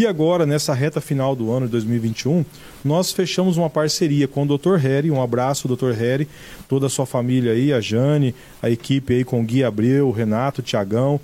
E 0.00 0.06
agora, 0.06 0.46
nessa 0.46 0.72
reta 0.72 0.98
final 0.98 1.36
do 1.36 1.52
ano 1.52 1.66
de 1.66 1.72
2021, 1.72 2.42
nós 2.82 3.12
fechamos 3.12 3.58
uma 3.58 3.68
parceria 3.68 4.26
com 4.26 4.44
o 4.44 4.56
Dr. 4.56 4.76
Harry. 4.76 5.10
Um 5.10 5.22
abraço, 5.22 5.68
Dr. 5.68 5.90
Harry, 5.90 6.26
toda 6.66 6.86
a 6.86 6.88
sua 6.88 7.04
família 7.04 7.52
aí, 7.52 7.70
a 7.70 7.82
Jane, 7.82 8.34
a 8.62 8.70
equipe 8.70 9.12
aí 9.12 9.24
com 9.24 9.42
o 9.42 9.44
Gui 9.44 9.62
Abreu, 9.62 10.08
o 10.08 10.10
Renato, 10.10 10.62
o 10.62 10.64
Tiagão. 10.64 11.20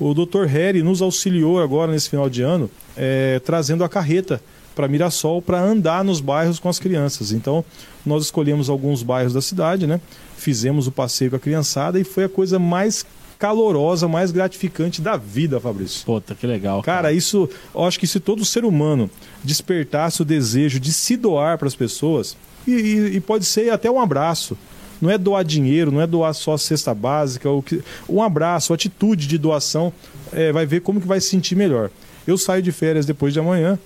O 0.00 0.14
Dr. 0.14 0.46
Harry 0.46 0.82
nos 0.82 1.02
auxiliou 1.02 1.60
agora 1.60 1.92
nesse 1.92 2.08
final 2.08 2.30
de 2.30 2.40
ano, 2.40 2.70
é, 2.96 3.42
trazendo 3.44 3.84
a 3.84 3.90
carreta 3.90 4.40
para 4.74 4.88
Mirassol 4.88 5.42
para 5.42 5.60
andar 5.60 6.02
nos 6.02 6.22
bairros 6.22 6.58
com 6.58 6.70
as 6.70 6.78
crianças. 6.78 7.30
Então, 7.30 7.62
nós 8.06 8.24
escolhemos 8.24 8.70
alguns 8.70 9.02
bairros 9.02 9.34
da 9.34 9.42
cidade, 9.42 9.86
né? 9.86 10.00
Fizemos 10.34 10.86
o 10.86 10.90
passeio 10.90 11.28
com 11.28 11.36
a 11.36 11.40
criançada 11.40 12.00
e 12.00 12.04
foi 12.04 12.24
a 12.24 12.28
coisa 12.30 12.58
mais 12.58 13.04
calorosa, 13.38 14.08
mais 14.08 14.30
gratificante 14.30 15.00
da 15.00 15.16
vida, 15.16 15.60
Fabrício. 15.60 16.04
Puta, 16.04 16.34
que 16.34 16.46
legal. 16.46 16.82
Cara, 16.82 17.12
isso, 17.12 17.48
eu 17.74 17.84
acho 17.84 17.98
que 17.98 18.06
se 18.06 18.20
todo 18.20 18.44
ser 18.44 18.64
humano 18.64 19.10
despertasse 19.42 20.22
o 20.22 20.24
desejo 20.24 20.80
de 20.80 20.92
se 20.92 21.16
doar 21.16 21.58
para 21.58 21.68
as 21.68 21.74
pessoas, 21.74 22.36
e, 22.66 22.72
e, 22.72 23.16
e 23.16 23.20
pode 23.20 23.44
ser 23.44 23.70
até 23.70 23.90
um 23.90 24.00
abraço, 24.00 24.56
não 25.00 25.10
é 25.10 25.18
doar 25.18 25.44
dinheiro, 25.44 25.90
não 25.90 26.00
é 26.00 26.06
doar 26.06 26.32
só 26.34 26.54
a 26.54 26.58
cesta 26.58 26.94
básica, 26.94 27.48
ou 27.48 27.62
que, 27.62 27.82
um 28.08 28.22
abraço, 28.22 28.72
atitude 28.72 29.26
de 29.26 29.36
doação, 29.36 29.92
é, 30.32 30.52
vai 30.52 30.64
ver 30.64 30.80
como 30.80 31.00
que 31.00 31.06
vai 31.06 31.20
se 31.20 31.28
sentir 31.28 31.54
melhor. 31.54 31.90
Eu 32.26 32.38
saio 32.38 32.62
de 32.62 32.72
férias 32.72 33.04
depois 33.04 33.32
de 33.32 33.40
amanhã 33.40 33.78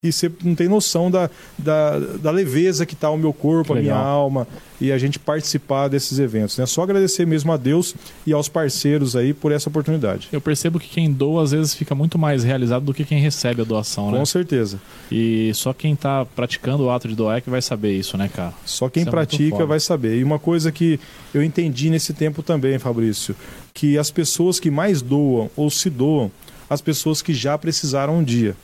e 0.00 0.12
você 0.12 0.30
não 0.44 0.54
tem 0.54 0.68
noção 0.68 1.10
da, 1.10 1.28
da, 1.58 1.98
da 1.98 2.30
leveza 2.30 2.86
que 2.86 2.94
está 2.94 3.10
o 3.10 3.16
meu 3.16 3.32
corpo, 3.32 3.72
Que 3.72 3.80
a 3.80 3.82
minha 3.82 3.96
alma 3.96 4.46
e 4.80 4.92
a 4.92 4.98
gente 4.98 5.18
participar 5.18 5.88
desses 5.88 6.20
eventos. 6.20 6.56
Né? 6.56 6.64
Só 6.66 6.84
agradecer 6.84 7.26
mesmo 7.26 7.50
a 7.50 7.56
Deus 7.56 7.96
e 8.24 8.32
aos 8.32 8.48
parceiros 8.48 9.16
aí 9.16 9.34
por 9.34 9.50
essa 9.50 9.68
oportunidade. 9.68 10.28
Eu 10.30 10.40
percebo 10.40 10.78
que 10.78 10.88
quem 10.88 11.10
doa 11.10 11.42
às 11.42 11.50
vezes 11.50 11.74
fica 11.74 11.96
muito 11.96 12.16
mais 12.16 12.44
realizado 12.44 12.84
do 12.84 12.94
que 12.94 13.04
quem 13.04 13.18
recebe 13.18 13.62
a 13.62 13.64
doação, 13.64 14.12
né? 14.12 14.18
Com 14.18 14.24
certeza. 14.24 14.80
E 15.10 15.50
só 15.52 15.72
quem 15.72 15.96
tá 15.96 16.24
praticando 16.24 16.84
o 16.84 16.90
ato 16.90 17.08
de 17.08 17.16
doar 17.16 17.38
é 17.38 17.40
que 17.40 17.50
vai 17.50 17.60
saber 17.60 17.98
isso, 17.98 18.16
né, 18.16 18.30
cara? 18.32 18.54
Só 18.64 18.88
quem 18.88 19.00
Isso 19.00 19.08
é 19.08 19.10
pratica 19.10 19.56
foda. 19.56 19.66
vai 19.66 19.80
saber. 19.80 20.16
E 20.16 20.22
uma 20.22 20.38
coisa 20.38 20.70
que 20.70 21.00
eu 21.34 21.42
entendi 21.42 21.90
nesse 21.90 22.14
tempo 22.14 22.40
também, 22.40 22.78
Fabrício, 22.78 23.34
que 23.74 23.98
as 23.98 24.12
pessoas 24.12 24.60
que 24.60 24.70
mais 24.70 25.02
doam 25.02 25.50
ou 25.56 25.68
se 25.68 25.90
doam, 25.90 26.30
as 26.70 26.80
pessoas 26.80 27.20
que 27.20 27.34
já 27.34 27.58
precisaram 27.58 28.18
um 28.18 28.22
dia. 28.22 28.54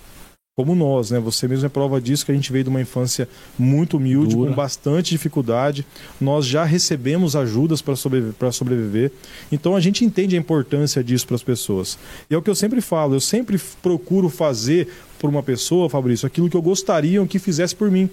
Como 0.57 0.77
nós, 0.77 1.11
né? 1.11 1.19
Você 1.19 1.49
mesmo 1.49 1.67
é 1.67 1.69
prova 1.69 2.01
disso, 2.01 2.25
que 2.25 2.31
a 2.31 2.35
gente 2.35 2.53
veio 2.53 2.63
de 2.63 2.71
uma 2.71 2.81
infância 2.81 3.29
muito 3.59 3.97
humilde, 3.97 4.37
Dura. 4.37 4.51
com 4.51 4.55
bastante 4.55 5.11
dificuldade. 5.11 5.85
Nós 6.21 6.47
já 6.47 6.63
recebemos 6.63 7.35
ajudas 7.35 7.83
para 7.83 7.97
sobreviver, 7.97 8.53
sobreviver. 8.53 9.11
Então 9.51 9.75
a 9.75 9.81
gente 9.81 10.05
entende 10.05 10.37
a 10.37 10.39
importância 10.39 11.03
disso 11.03 11.27
para 11.27 11.35
as 11.35 11.43
pessoas. 11.43 11.99
E 12.31 12.35
é 12.37 12.39
o 12.39 12.43
que 12.43 12.49
eu 12.49 12.55
sempre 12.55 12.81
falo, 12.81 13.17
eu 13.17 13.21
sempre 13.21 13.61
procuro 13.83 14.29
fazer 14.29 14.87
por 15.19 15.29
uma 15.29 15.43
pessoa, 15.43 15.91
Fabrício, 15.91 16.25
aquilo 16.25 16.49
que 16.49 16.57
eu 16.57 16.63
gostaria 16.63 17.21
que 17.27 17.41
fizesse 17.41 17.75
por 17.75 17.91
mim. 17.91 18.09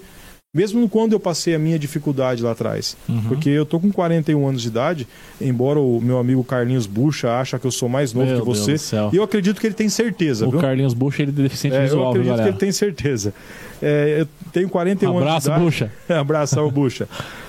Mesmo 0.53 0.89
quando 0.89 1.13
eu 1.13 1.19
passei 1.19 1.55
a 1.55 1.59
minha 1.59 1.79
dificuldade 1.79 2.43
lá 2.43 2.51
atrás. 2.51 2.97
Uhum. 3.07 3.21
Porque 3.29 3.49
eu 3.49 3.65
tô 3.65 3.79
com 3.79 3.89
41 3.89 4.45
anos 4.45 4.61
de 4.61 4.67
idade, 4.67 5.07
embora 5.39 5.79
o 5.79 6.01
meu 6.01 6.17
amigo 6.17 6.43
Carlinhos 6.43 6.85
Bucha 6.85 7.39
acha 7.39 7.57
que 7.57 7.65
eu 7.65 7.71
sou 7.71 7.87
mais 7.87 8.11
novo 8.11 8.27
Meu 8.27 8.39
que 8.41 8.45
você. 8.45 8.75
E 9.13 9.15
eu 9.15 9.23
acredito 9.23 9.61
que 9.61 9.67
ele 9.67 9.73
tem 9.73 9.87
certeza, 9.87 10.45
O 10.45 10.51
viu? 10.51 10.59
Carlinhos 10.59 10.93
Bucha, 10.93 11.21
ele 11.21 11.31
é 11.31 11.43
deficiente 11.43 11.77
É, 11.77 11.79
eu 11.79 11.83
visual, 11.83 12.01
viu, 12.01 12.09
acredito 12.09 12.31
que 12.33 12.37
galera? 12.37 12.49
ele 12.49 12.57
tem 12.57 12.71
certeza. 12.73 13.33
É, 13.81 14.17
eu 14.19 14.27
tenho 14.51 14.67
41 14.67 15.17
Abraço, 15.17 15.49
anos 15.53 15.59
de 15.61 15.65
Bucha. 15.65 15.85
idade. 16.09 16.19
Abração, 16.19 16.69
Bucha. 16.69 17.07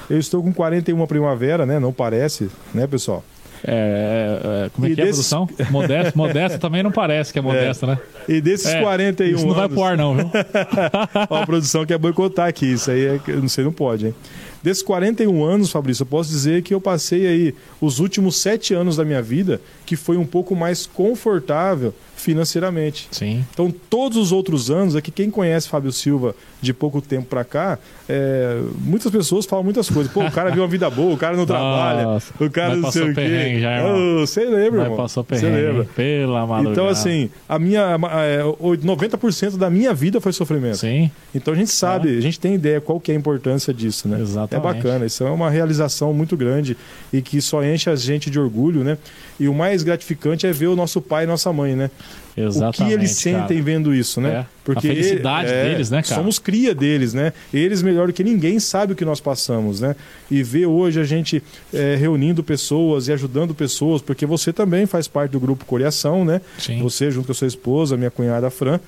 Eu 0.09 0.19
estou 0.19 0.41
com 0.41 0.53
41 0.53 1.05
primavera, 1.09 1.67
né? 1.67 1.81
Não 1.81 1.93
parece, 1.93 2.49
né, 2.73 2.87
pessoal? 2.87 3.25
É, 3.65 4.39
é, 4.63 4.67
é, 4.67 4.71
como 4.71 4.87
é 4.87 4.91
E 4.91 4.95
que 4.95 5.01
é 5.01 5.05
a 5.05 5.07
desses- 5.07 5.29
produção? 5.29 5.49
Modesto, 5.71 6.19
modesto 6.19 6.59
também 6.59 6.83
não 6.83 6.91
parece 6.91 7.33
que 7.33 7.39
é 7.39 7.43
modesto, 7.43 7.87
né? 7.87 7.99
E 8.29 8.41
desses 8.41 8.67
É, 8.67 8.81
41 8.81 9.37
Isso 9.37 9.47
não 9.47 9.55
vai 9.55 9.65
anos... 9.65 9.75
pro 9.75 9.85
ar, 9.85 9.97
não, 9.97 10.17
viu? 10.17 10.31
Ó, 11.31 11.37
a 11.37 11.47
produção 11.47 11.87
quer 11.87 11.99
boicotar 11.99 12.49
aqui, 12.49 12.73
isso 12.73 12.91
aí 12.91 13.07
é, 13.07 13.21
não 13.37 13.49
sei, 13.49 13.65
não 13.65 13.73
pode, 13.73 14.07
hein? 14.07 14.15
Desses 14.63 14.83
41 14.83 15.45
anos, 15.45 15.71
Fabrício, 15.71 16.03
eu 16.03 16.07
posso 16.07 16.31
dizer 16.31 16.63
que 16.63 16.73
eu 16.73 16.81
passei 16.81 17.27
aí 17.27 17.55
os 17.81 17.99
últimos 17.99 18.37
sete 18.37 18.73
anos 18.75 18.97
da 18.97 19.05
minha 19.05 19.21
vida 19.21 19.61
que 19.85 19.97
foi 19.97 20.17
um 20.17 20.25
pouco 20.27 20.55
mais 20.55 20.87
confortável 20.87 21.93
financeiramente. 22.23 23.09
Sim. 23.11 23.45
Então, 23.53 23.73
todos 23.91 24.17
os 24.19 24.33
outros 24.33 24.71
anos, 24.71 24.97
aqui 24.97 25.11
quem 25.11 25.31
conhece 25.31 25.69
Fábio 25.69 25.93
Silva 25.93 26.35
de 26.61 26.73
pouco 26.73 27.01
tempo 27.01 27.27
pra 27.27 27.45
cá, 27.45 27.79
é, 28.09 28.61
muitas 28.81 29.11
pessoas 29.11 29.45
falam 29.45 29.65
muitas 29.65 29.91
coisas. 29.91 30.13
Pô, 30.13 30.25
o 30.25 30.31
cara 30.31 30.51
viu 30.51 30.63
uma 30.63 30.69
vida 30.69 30.89
boa, 30.89 31.15
o 31.15 31.17
cara 31.17 31.37
não 31.37 31.45
trabalha, 31.45 32.05
Nossa, 32.05 32.33
o 32.39 32.49
cara 32.51 32.71
mas 32.71 32.79
não 32.83 32.91
sei 32.93 33.03
passou 33.09 33.13
o 33.13 33.15
quê. 33.29 33.61
já. 33.61 33.85
Ô, 33.87 34.21
Você 34.27 34.45
lembra, 34.45 34.83
irmão? 34.83 34.97
passou 34.97 35.25
Você 35.29 35.41
perrengue. 35.41 35.67
lembra? 35.67 35.83
hein? 35.83 35.89
Pela 35.97 36.47
madrugada. 36.47 36.71
Então, 36.73 36.89
assim, 36.89 37.31
a 37.49 37.59
minha, 37.59 37.81
é, 38.25 38.45
o 38.45 38.77
90% 38.77 39.57
da 39.57 39.69
minha 39.69 39.93
vida 39.93 40.21
foi 40.21 40.33
sofrimento. 40.33 40.77
Sim, 40.79 41.11
Então 41.35 41.53
a 41.53 41.57
gente 41.57 41.71
sabe, 41.71 42.17
a 42.17 42.21
gente 42.21 42.39
tem 42.39 42.55
ideia 42.55 42.81
qual 42.81 43.01
que 43.01 43.11
é 43.11 43.15
a 43.15 43.19
importância 43.19 43.75
disso, 43.75 44.07
né? 44.09 44.21
Exatamente. 44.21 44.55
É 44.69 44.75
bacana, 44.75 45.05
isso 45.07 45.25
é 45.25 45.31
uma 45.31 45.51
realização 45.51 46.13
muito 46.13 46.37
grande 46.37 46.77
e 47.13 47.21
que 47.21 47.41
só 47.41 47.63
enche 47.65 47.91
a 47.91 47.97
gente 47.97 48.31
de 48.31 48.39
orgulho, 48.39 48.85
né? 48.85 48.97
E 49.43 49.49
o 49.49 49.55
mais 49.55 49.83
gratificante 49.83 50.47
é 50.47 50.53
ver 50.53 50.69
o 50.69 50.77
nosso 50.77 51.01
pai 51.01 51.25
e 51.25 51.27
nossa 51.27 51.53
mãe, 51.53 51.75
né? 51.75 51.91
exatamente. 52.37 52.83
o 52.83 52.87
que 52.87 52.93
eles 52.93 53.11
sentem 53.11 53.41
cara. 53.59 53.63
vendo 53.63 53.93
isso, 53.93 54.21
né? 54.21 54.47
É, 54.69 54.73
a 54.73 54.81
felicidade 54.81 55.49
ele- 55.51 55.57
é, 55.59 55.65
deles, 55.71 55.91
né, 55.91 56.01
cara? 56.01 56.15
Somos 56.15 56.39
cria 56.39 56.73
deles, 56.75 57.13
né? 57.13 57.33
Eles 57.53 57.83
melhor 57.83 58.07
do 58.07 58.13
que 58.13 58.23
ninguém 58.23 58.61
sabe 58.61 58.93
o 58.93 58.97
que 58.97 59.05
nós 59.05 59.21
passamos, 59.21 59.81
né? 59.81 59.97
E 60.31 60.45
ver 60.45 60.67
hoje 60.67 61.01
a 61.01 61.05
gente 61.05 61.43
é, 61.75 61.97
reunindo 61.97 62.43
pessoas 62.45 63.09
e 63.09 63.13
ajudando 63.13 63.53
pessoas, 63.53 64.01
porque 64.01 64.25
você 64.25 64.53
também 64.53 64.87
faz 64.87 65.09
parte 65.09 65.33
do 65.33 65.41
grupo 65.41 65.65
Coreação, 65.65 66.25
né? 66.25 66.41
Sim. 66.57 66.81
Você 66.83 67.11
junto 67.11 67.27
com 67.27 67.33
a 67.33 67.35
sua 67.35 67.49
esposa, 67.49 67.97
minha 67.97 68.13
cunhada 68.13 68.49
Fran. 68.49 68.79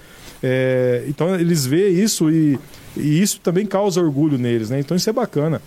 É, 0.40 1.04
então 1.08 1.34
eles 1.34 1.66
veem 1.66 1.94
isso 1.98 2.30
e, 2.30 2.58
e 2.96 3.20
isso 3.20 3.40
também 3.40 3.66
causa 3.66 4.00
orgulho 4.00 4.38
neles, 4.38 4.70
né? 4.70 4.78
Então 4.78 4.96
isso 4.96 5.10
é 5.10 5.12
bacana. 5.12 5.60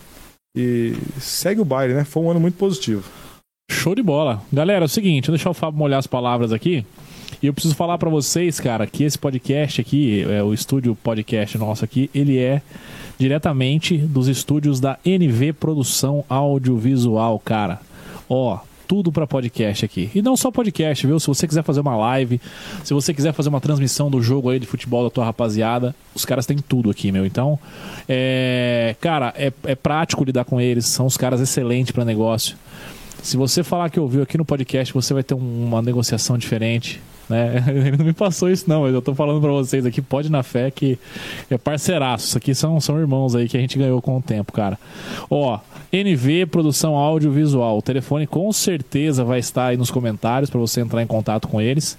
E 0.55 0.93
segue 1.19 1.61
o 1.61 1.65
baile, 1.65 1.93
né? 1.93 2.03
Foi 2.03 2.23
um 2.23 2.31
ano 2.31 2.39
muito 2.39 2.55
positivo. 2.57 3.03
Show 3.87 3.95
de 3.95 4.03
bola. 4.03 4.43
Galera, 4.51 4.83
é 4.83 4.85
o 4.85 4.89
seguinte, 4.89 5.31
deixa 5.31 5.49
o 5.49 5.53
Fábio 5.53 5.79
molhar 5.79 5.97
as 5.97 6.05
palavras 6.05 6.51
aqui. 6.51 6.85
E 7.41 7.47
eu 7.47 7.53
preciso 7.53 7.73
falar 7.73 7.97
pra 7.97 8.09
vocês, 8.09 8.59
cara, 8.59 8.85
que 8.85 9.05
esse 9.05 9.17
podcast 9.17 9.79
aqui, 9.79 10.25
é, 10.29 10.43
o 10.43 10.53
estúdio 10.53 10.93
podcast 10.93 11.57
nosso 11.57 11.85
aqui, 11.85 12.09
ele 12.13 12.37
é 12.37 12.61
diretamente 13.17 13.97
dos 13.97 14.27
estúdios 14.27 14.81
da 14.81 14.99
NV 15.05 15.53
Produção 15.53 16.25
Audiovisual, 16.27 17.39
cara. 17.39 17.79
Ó, 18.27 18.59
tudo 18.85 19.09
pra 19.09 19.25
podcast 19.25 19.85
aqui. 19.85 20.11
E 20.13 20.21
não 20.21 20.35
só 20.35 20.51
podcast, 20.51 21.07
viu? 21.07 21.17
Se 21.17 21.27
você 21.27 21.47
quiser 21.47 21.63
fazer 21.63 21.79
uma 21.79 21.95
live, 21.95 22.41
se 22.83 22.93
você 22.93 23.13
quiser 23.13 23.31
fazer 23.31 23.47
uma 23.47 23.61
transmissão 23.61 24.11
do 24.11 24.21
jogo 24.21 24.49
aí 24.49 24.59
de 24.59 24.67
futebol 24.67 25.05
da 25.05 25.09
tua 25.09 25.23
rapaziada, 25.23 25.95
os 26.13 26.25
caras 26.25 26.45
têm 26.45 26.57
tudo 26.57 26.91
aqui, 26.91 27.09
meu. 27.09 27.25
Então, 27.25 27.57
é, 28.09 28.97
cara, 28.99 29.33
é, 29.37 29.49
é 29.63 29.75
prático 29.75 30.25
lidar 30.25 30.43
com 30.43 30.59
eles, 30.59 30.85
são 30.87 31.05
os 31.05 31.15
caras 31.15 31.39
excelentes 31.39 31.93
pra 31.93 32.03
negócio. 32.03 32.57
Se 33.21 33.35
você 33.35 33.63
falar 33.63 33.89
que 33.89 33.99
ouviu 33.99 34.21
aqui 34.23 34.37
no 34.37 34.45
podcast, 34.45 34.93
você 34.93 35.13
vai 35.13 35.23
ter 35.23 35.33
um- 35.33 35.65
uma 35.65 35.81
negociação 35.81 36.37
diferente. 36.37 37.01
Né? 37.29 37.61
Ele 37.67 37.97
não 37.97 38.05
me 38.05 38.13
passou 38.13 38.49
isso, 38.49 38.69
não, 38.69 38.83
mas 38.83 38.93
eu 38.93 39.01
tô 39.01 39.13
falando 39.13 39.41
pra 39.41 39.51
vocês 39.51 39.85
aqui, 39.85 40.01
pode 40.01 40.31
na 40.31 40.43
fé 40.43 40.71
que 40.71 40.97
é 41.49 41.57
parceiraço. 41.57 42.27
Isso 42.27 42.37
aqui 42.37 42.55
são, 42.55 42.79
são 42.79 42.97
irmãos 42.97 43.35
aí 43.35 43.49
que 43.49 43.57
a 43.57 43.59
gente 43.59 43.77
ganhou 43.77 44.01
com 44.01 44.17
o 44.17 44.21
tempo, 44.21 44.53
cara. 44.53 44.79
Ó, 45.29 45.59
NV 45.91 46.45
Produção 46.45 46.95
Audiovisual. 46.95 47.77
O 47.77 47.81
telefone 47.81 48.25
com 48.25 48.49
certeza 48.53 49.25
vai 49.25 49.39
estar 49.39 49.65
aí 49.67 49.77
nos 49.77 49.91
comentários 49.91 50.49
pra 50.49 50.59
você 50.59 50.79
entrar 50.79 51.03
em 51.03 51.07
contato 51.07 51.49
com 51.49 51.59
eles. 51.59 51.97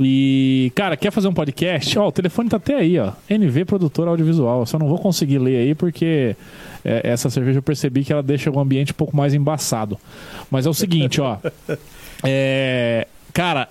E, 0.00 0.70
cara, 0.74 0.96
quer 0.96 1.10
fazer 1.10 1.26
um 1.26 1.34
podcast? 1.34 1.98
Ó, 1.98 2.08
o 2.08 2.12
telefone 2.12 2.48
tá 2.48 2.56
até 2.56 2.76
aí, 2.76 2.98
ó. 2.98 3.12
NV 3.28 3.64
Produtor 3.64 4.06
Audiovisual. 4.08 4.60
Eu 4.60 4.66
só 4.66 4.78
não 4.78 4.86
vou 4.86 4.98
conseguir 4.98 5.38
ler 5.38 5.56
aí 5.56 5.74
porque 5.74 6.36
é, 6.84 7.00
essa 7.10 7.28
cerveja 7.28 7.58
eu 7.58 7.62
percebi 7.62 8.04
que 8.04 8.12
ela 8.12 8.22
deixa 8.22 8.50
o 8.50 8.60
ambiente 8.60 8.92
um 8.92 8.96
pouco 8.96 9.16
mais 9.16 9.34
embaçado. 9.34 9.98
Mas 10.50 10.66
é 10.66 10.70
o 10.70 10.74
seguinte, 10.74 11.20
ó. 11.20 11.38
É, 12.24 13.06
cara, 13.32 13.68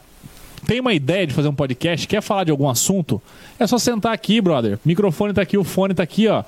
tem 0.66 0.80
uma 0.80 0.94
ideia 0.94 1.26
de 1.28 1.34
fazer 1.34 1.48
um 1.48 1.54
podcast, 1.54 2.08
quer 2.08 2.22
falar 2.22 2.44
de 2.44 2.52
algum 2.52 2.68
assunto? 2.68 3.22
É 3.60 3.66
só 3.68 3.78
sentar 3.78 4.14
aqui, 4.14 4.42
brother. 4.42 4.80
Microfone 4.84 5.34
tá 5.34 5.42
aqui, 5.42 5.58
o 5.58 5.64
fone 5.64 5.94
tá 5.94 6.04
aqui, 6.04 6.28
ó. 6.28 6.44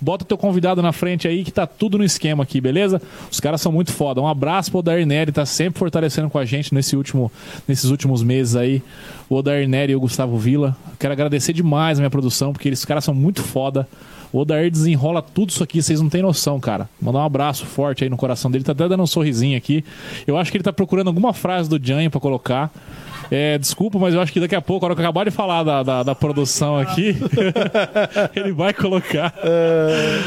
Bota 0.00 0.24
teu 0.24 0.38
convidado 0.38 0.80
na 0.80 0.92
frente 0.92 1.28
aí 1.28 1.44
que 1.44 1.50
tá 1.50 1.66
tudo 1.66 1.98
no 1.98 2.04
esquema 2.04 2.42
aqui, 2.42 2.60
beleza? 2.60 3.02
Os 3.30 3.38
caras 3.38 3.60
são 3.60 3.70
muito 3.70 3.92
foda. 3.92 4.20
Um 4.20 4.26
abraço 4.26 4.70
pro 4.70 4.80
Odair 4.80 5.06
Nery, 5.06 5.30
tá 5.30 5.44
sempre 5.44 5.78
fortalecendo 5.78 6.30
com 6.30 6.38
a 6.38 6.44
gente 6.44 6.74
nesse 6.74 6.96
último, 6.96 7.30
nesses 7.68 7.90
últimos 7.90 8.22
meses 8.22 8.56
aí. 8.56 8.82
O 9.28 9.36
Odair 9.36 9.68
Nery 9.68 9.92
e 9.92 9.96
o 9.96 10.00
Gustavo 10.00 10.38
Vila. 10.38 10.76
Quero 10.98 11.12
agradecer 11.12 11.52
demais 11.52 11.98
a 11.98 12.00
minha 12.00 12.10
produção, 12.10 12.52
porque 12.52 12.68
eles 12.68 12.84
caras 12.84 13.04
são 13.04 13.14
muito 13.14 13.42
foda. 13.42 13.86
O 14.32 14.38
Odair 14.38 14.70
desenrola 14.70 15.20
tudo 15.20 15.50
isso 15.50 15.62
aqui, 15.62 15.82
vocês 15.82 16.00
não 16.00 16.08
têm 16.08 16.22
noção, 16.22 16.58
cara. 16.60 16.88
Mandar 17.00 17.18
um 17.18 17.24
abraço 17.24 17.66
forte 17.66 18.04
aí 18.04 18.10
no 18.10 18.16
coração 18.16 18.50
dele. 18.50 18.64
Tá 18.64 18.72
até 18.72 18.88
dando 18.88 19.02
um 19.02 19.06
sorrisinho 19.06 19.56
aqui. 19.56 19.84
Eu 20.26 20.36
acho 20.36 20.50
que 20.50 20.56
ele 20.56 20.64
tá 20.64 20.72
procurando 20.72 21.08
alguma 21.08 21.32
frase 21.32 21.68
do 21.68 21.84
Janho 21.84 22.10
pra 22.10 22.20
colocar. 22.20 22.70
É, 23.30 23.56
desculpa, 23.58 23.98
mas 23.98 24.14
eu 24.14 24.20
acho 24.20 24.32
que 24.32 24.40
daqui 24.40 24.54
a 24.54 24.60
pouco, 24.60 24.84
a 24.84 24.88
hora 24.88 24.94
que 24.94 25.00
eu 25.00 25.04
acabar 25.04 25.24
de 25.24 25.30
falar 25.30 25.62
da, 25.62 25.82
da, 25.82 26.02
da 26.02 26.14
produção 26.14 26.76
aqui, 26.76 27.16
ele 28.34 28.52
vai 28.52 28.72
colocar. 28.72 29.34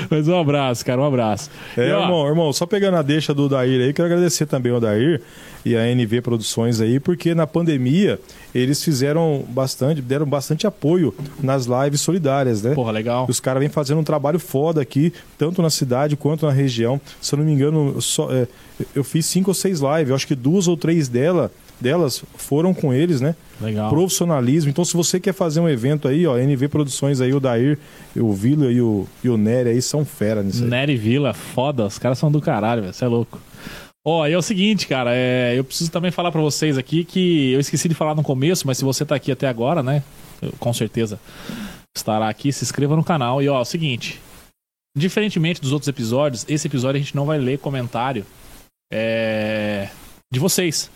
Mas 0.10 0.28
um 0.28 0.40
abraço, 0.40 0.86
cara, 0.86 1.02
um 1.02 1.06
abraço. 1.06 1.50
É, 1.78 1.90
E, 1.90 1.92
ó, 1.92 2.04
irmão, 2.04 2.28
irmão, 2.28 2.54
só 2.54 2.66
pegando 2.66 2.98
a 2.98 3.02
deixa 3.02 3.34
do 3.34 3.50
Dair 3.50 3.82
aí, 3.82 3.94
quero 3.94 4.08
agradecer 4.08 4.46
também 4.46 4.72
ao 4.72 4.80
Dair 4.80 5.22
e 5.66 5.76
a 5.76 5.88
NV 5.88 6.22
Produções 6.22 6.82
aí, 6.82 7.00
porque 7.00 7.34
na 7.34 7.48
pandemia 7.48 8.20
eles 8.54 8.84
fizeram 8.84 9.44
bastante, 9.48 10.02
deram 10.02 10.26
bastante 10.26 10.68
apoio 10.68 11.14
nas 11.42 11.66
lives 11.66 12.02
solidárias, 12.02 12.62
né? 12.62 12.74
Porra, 12.76 12.92
legal. 12.92 13.26
Os 13.30 13.40
caras 13.40 13.62
vêm 13.62 13.70
fazendo 13.70 14.00
um 14.00 14.04
trabalho 14.04 14.40
foda 14.40 14.82
aqui, 14.82 15.14
tanto 15.38 15.62
na 15.62 15.70
cidade 15.70 16.16
quanto 16.16 16.46
na 16.46 16.52
região. 16.52 17.00
Se 17.22 17.34
eu 17.34 17.40
não 17.40 17.46
me 17.46 17.54
engano, 17.54 18.02
só, 18.02 18.30
é, 18.32 18.48
eu 18.94 19.04
fiz 19.04 19.26
cinco 19.26 19.52
ou 19.52 19.56
seis 19.56 19.80
lives, 19.80 20.10
eu 20.10 20.16
acho 20.16 20.28
que 20.28 20.36
duas 20.36 20.68
ou 20.68 20.76
três 20.76 21.08
dela, 21.08 21.52
delas 21.80 22.24
foram 22.36 22.74
com 22.74 22.94
eles, 22.94 23.20
né? 23.22 23.36
Legal. 23.60 23.90
Profissionalismo. 23.90 24.70
Então, 24.70 24.84
se 24.86 24.94
você 24.96 25.20
quer 25.20 25.34
fazer 25.34 25.60
um 25.60 25.68
evento 25.70 26.08
aí, 26.08 26.26
ó, 26.26 26.38
NV 26.38 26.68
Produções 26.70 27.20
aí, 27.22 27.34
o 27.34 27.40
Dair, 27.40 27.78
o 28.16 28.32
Vila 28.34 28.72
e 28.72 28.80
o, 28.82 29.08
e 29.24 29.30
o 29.30 29.38
Nery 29.38 29.70
aí 29.72 29.82
são 29.82 30.04
fera 30.06 30.42
nisso 30.44 30.64
aí. 30.64 30.70
Nery 30.70 30.96
Vila, 30.96 31.34
foda, 31.34 31.86
os 31.86 31.98
caras 32.00 32.18
são 32.18 32.32
do 32.32 32.40
caralho, 32.42 32.82
velho. 32.82 32.94
Você 32.94 33.04
é 33.06 33.08
louco. 33.08 33.40
Ó, 34.06 34.28
e 34.28 34.34
é 34.34 34.38
o 34.38 34.42
seguinte, 34.42 34.86
cara, 34.88 35.12
é, 35.14 35.54
eu 35.58 35.64
preciso 35.64 35.90
também 35.90 36.12
falar 36.12 36.30
pra 36.32 36.42
vocês 36.42 36.78
aqui 36.78 37.06
que 37.06 37.52
eu 37.54 37.60
esqueci 37.60 37.88
de 37.88 37.96
falar 37.96 38.14
no 38.16 38.22
começo, 38.24 38.68
mas 38.68 38.78
se 38.78 38.84
você 38.84 39.06
tá 39.06 39.16
aqui 39.16 39.32
até 39.32 39.48
agora, 39.48 39.82
né, 39.82 40.04
eu- 40.42 40.52
com 40.60 40.74
certeza 40.74 41.18
estará 41.96 42.28
aqui, 42.28 42.52
se 42.52 42.66
inscreva 42.66 42.96
no 42.98 43.04
canal. 43.04 43.42
E 43.42 43.48
ó, 43.48 43.58
é 43.60 43.62
o 43.62 43.66
seguinte, 43.66 44.20
diferentemente 44.98 45.62
dos 45.62 45.72
outros 45.72 45.88
episódios, 45.88 46.46
esse 46.50 46.68
episódio 46.68 47.00
a 47.00 47.02
gente 47.04 47.16
não 47.16 47.26
vai 47.26 47.38
ler 47.38 47.60
comentário 47.60 48.26
é, 48.92 49.88
de 50.32 50.40
vocês. 50.40 50.90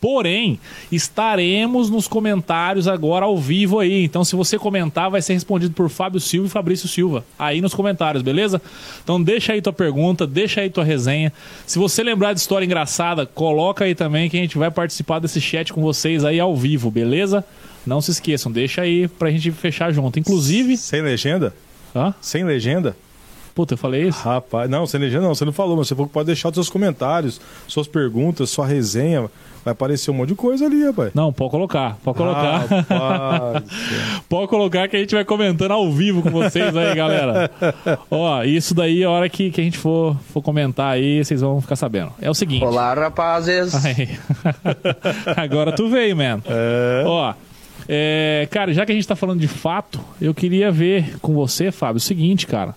Porém, 0.00 0.58
estaremos 0.90 1.90
nos 1.90 2.08
comentários 2.08 2.88
agora 2.88 3.26
ao 3.26 3.36
vivo 3.36 3.78
aí. 3.78 4.02
Então, 4.02 4.24
se 4.24 4.34
você 4.34 4.58
comentar, 4.58 5.10
vai 5.10 5.20
ser 5.20 5.34
respondido 5.34 5.74
por 5.74 5.90
Fábio 5.90 6.18
Silva 6.18 6.46
e 6.46 6.50
Fabrício 6.50 6.88
Silva. 6.88 7.22
Aí 7.38 7.60
nos 7.60 7.74
comentários, 7.74 8.22
beleza? 8.22 8.62
Então, 9.04 9.22
deixa 9.22 9.52
aí 9.52 9.60
tua 9.60 9.74
pergunta, 9.74 10.26
deixa 10.26 10.62
aí 10.62 10.70
tua 10.70 10.84
resenha. 10.84 11.30
Se 11.66 11.78
você 11.78 12.02
lembrar 12.02 12.32
de 12.32 12.40
história 12.40 12.64
engraçada, 12.64 13.26
coloca 13.26 13.84
aí 13.84 13.94
também 13.94 14.30
que 14.30 14.38
a 14.38 14.40
gente 14.40 14.56
vai 14.56 14.70
participar 14.70 15.18
desse 15.18 15.40
chat 15.40 15.70
com 15.70 15.82
vocês 15.82 16.24
aí 16.24 16.40
ao 16.40 16.56
vivo, 16.56 16.90
beleza? 16.90 17.44
Não 17.86 18.00
se 18.00 18.10
esqueçam, 18.10 18.50
deixa 18.50 18.80
aí 18.82 19.06
pra 19.06 19.30
gente 19.30 19.50
fechar 19.50 19.92
junto. 19.92 20.18
Inclusive. 20.18 20.78
Sem 20.78 21.02
legenda? 21.02 21.54
Hã? 21.94 22.14
Sem 22.22 22.42
legenda? 22.42 22.96
Puta, 23.54 23.74
eu 23.74 23.78
falei 23.78 24.08
isso? 24.08 24.22
Rapaz, 24.22 24.70
não, 24.70 24.86
sem 24.86 24.98
legenda 25.00 25.24
não, 25.24 25.34
você 25.34 25.44
não 25.44 25.52
falou, 25.52 25.76
mas 25.76 25.88
você 25.88 25.94
falou 25.94 26.08
que 26.08 26.14
pode 26.14 26.26
deixar 26.26 26.48
os 26.48 26.54
seus 26.54 26.70
comentários, 26.70 27.40
suas 27.66 27.86
perguntas, 27.86 28.48
sua 28.48 28.66
resenha. 28.66 29.28
Vai 29.64 29.72
aparecer 29.72 30.10
um 30.10 30.14
monte 30.14 30.30
de 30.30 30.34
coisa 30.34 30.66
ali, 30.66 30.84
rapaz. 30.84 31.12
Não, 31.14 31.32
pode 31.32 31.50
colocar, 31.50 31.98
pode 32.02 32.16
colocar. 32.16 32.66
Pode 34.28 34.48
colocar 34.48 34.88
que 34.88 34.96
a 34.96 35.00
gente 35.00 35.14
vai 35.14 35.24
comentando 35.24 35.72
ao 35.72 35.90
vivo 35.90 36.22
com 36.22 36.30
vocês 36.30 36.76
aí, 36.76 36.94
galera. 36.94 37.50
Ó, 38.10 38.42
isso 38.44 38.74
daí, 38.74 39.02
a 39.02 39.10
hora 39.10 39.28
que, 39.28 39.50
que 39.50 39.60
a 39.60 39.64
gente 39.64 39.76
for, 39.76 40.16
for 40.32 40.40
comentar 40.40 40.92
aí, 40.92 41.22
vocês 41.24 41.40
vão 41.40 41.60
ficar 41.60 41.76
sabendo. 41.76 42.12
É 42.20 42.30
o 42.30 42.34
seguinte. 42.34 42.64
Olá, 42.64 42.94
rapazes. 42.94 43.74
Agora 45.36 45.72
tu 45.72 45.88
veio, 45.88 46.16
man. 46.16 46.40
É. 46.46 47.02
Ó, 47.04 47.34
é, 47.88 48.46
cara, 48.50 48.72
já 48.72 48.86
que 48.86 48.92
a 48.92 48.94
gente 48.94 49.06
tá 49.06 49.16
falando 49.16 49.40
de 49.40 49.48
fato, 49.48 50.00
eu 50.20 50.32
queria 50.32 50.70
ver 50.70 51.18
com 51.20 51.34
você, 51.34 51.72
Fábio, 51.72 51.96
o 51.96 52.00
seguinte, 52.00 52.46
cara. 52.46 52.74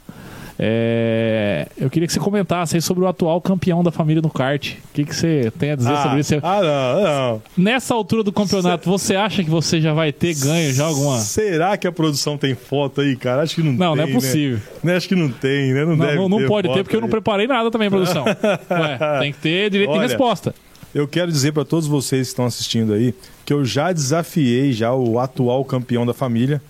É, 0.57 1.67
eu 1.77 1.89
queria 1.89 2.05
que 2.07 2.13
você 2.13 2.19
comentasse 2.19 2.75
aí 2.75 2.81
sobre 2.81 3.03
o 3.03 3.07
atual 3.07 3.41
campeão 3.41 3.83
da 3.83 3.91
família 3.91 4.21
no 4.21 4.29
kart. 4.29 4.73
O 4.73 4.93
que, 4.93 5.03
que 5.03 5.15
você 5.15 5.51
tem 5.57 5.71
a 5.71 5.75
dizer 5.75 5.91
Ah, 5.93 6.03
sobre 6.03 6.19
isso? 6.19 6.35
ah, 6.43 6.61
não, 6.61 7.03
não. 7.03 7.41
Nessa 7.57 7.93
altura 7.93 8.23
do 8.23 8.31
campeonato, 8.31 8.89
você 8.89 9.15
acha 9.15 9.43
que 9.43 9.49
você 9.49 9.81
já 9.81 9.93
vai 9.93 10.11
ter 10.11 10.33
ganho 10.35 10.71
já 10.73 10.85
alguma? 10.85 11.17
Será 11.19 11.75
que 11.77 11.87
a 11.87 11.91
produção 11.91 12.37
tem 12.37 12.53
foto 12.55 13.01
aí, 13.01 13.15
cara? 13.15 13.41
Acho 13.41 13.55
que 13.55 13.63
não, 13.63 13.73
Não, 13.73 13.95
tem. 13.95 14.03
não 14.05 14.11
é 14.11 14.13
possível. 14.13 14.57
Né? 14.83 14.91
Né? 14.91 14.97
Acho 14.97 15.07
que 15.09 15.15
não 15.15 15.29
tem, 15.31 15.73
né? 15.73 15.85
Não, 15.85 15.95
Não, 15.95 16.15
não, 16.15 16.29
não 16.29 16.37
ter 16.39 16.47
pode 16.47 16.67
ter, 16.73 16.83
porque 16.83 16.95
eu 16.95 17.01
não 17.01 17.07
aí. 17.07 17.11
preparei 17.11 17.47
nada 17.47 17.71
também, 17.71 17.89
produção. 17.89 18.23
Ué, 18.69 19.19
tem 19.19 19.31
que 19.33 19.39
ter 19.39 19.69
direito 19.69 19.91
de 19.91 19.97
Olha, 19.97 20.07
resposta. 20.07 20.53
Eu 20.93 21.07
quero 21.07 21.31
dizer 21.31 21.51
para 21.51 21.65
todos 21.65 21.87
vocês 21.87 22.27
que 22.27 22.31
estão 22.31 22.45
assistindo 22.45 22.93
aí 22.93 23.13
que 23.43 23.51
eu 23.51 23.65
já 23.65 23.91
desafiei 23.91 24.71
já 24.71 24.93
o 24.93 25.17
atual 25.17 25.65
campeão 25.65 26.05
da 26.05 26.13
família. 26.13 26.61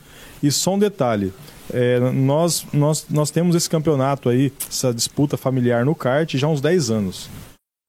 E 0.41 0.49
só 0.51 0.75
um 0.75 0.79
detalhe: 0.79 1.33
é, 1.73 1.99
nós, 2.11 2.65
nós, 2.71 3.05
nós 3.09 3.31
temos 3.31 3.55
esse 3.55 3.69
campeonato 3.69 4.29
aí, 4.29 4.53
essa 4.69 4.93
disputa 4.93 5.35
familiar 5.35 5.83
no 5.83 5.95
kart 5.95 6.35
já 6.35 6.47
há 6.47 6.49
uns 6.49 6.61
10 6.61 6.91
anos. 6.91 7.29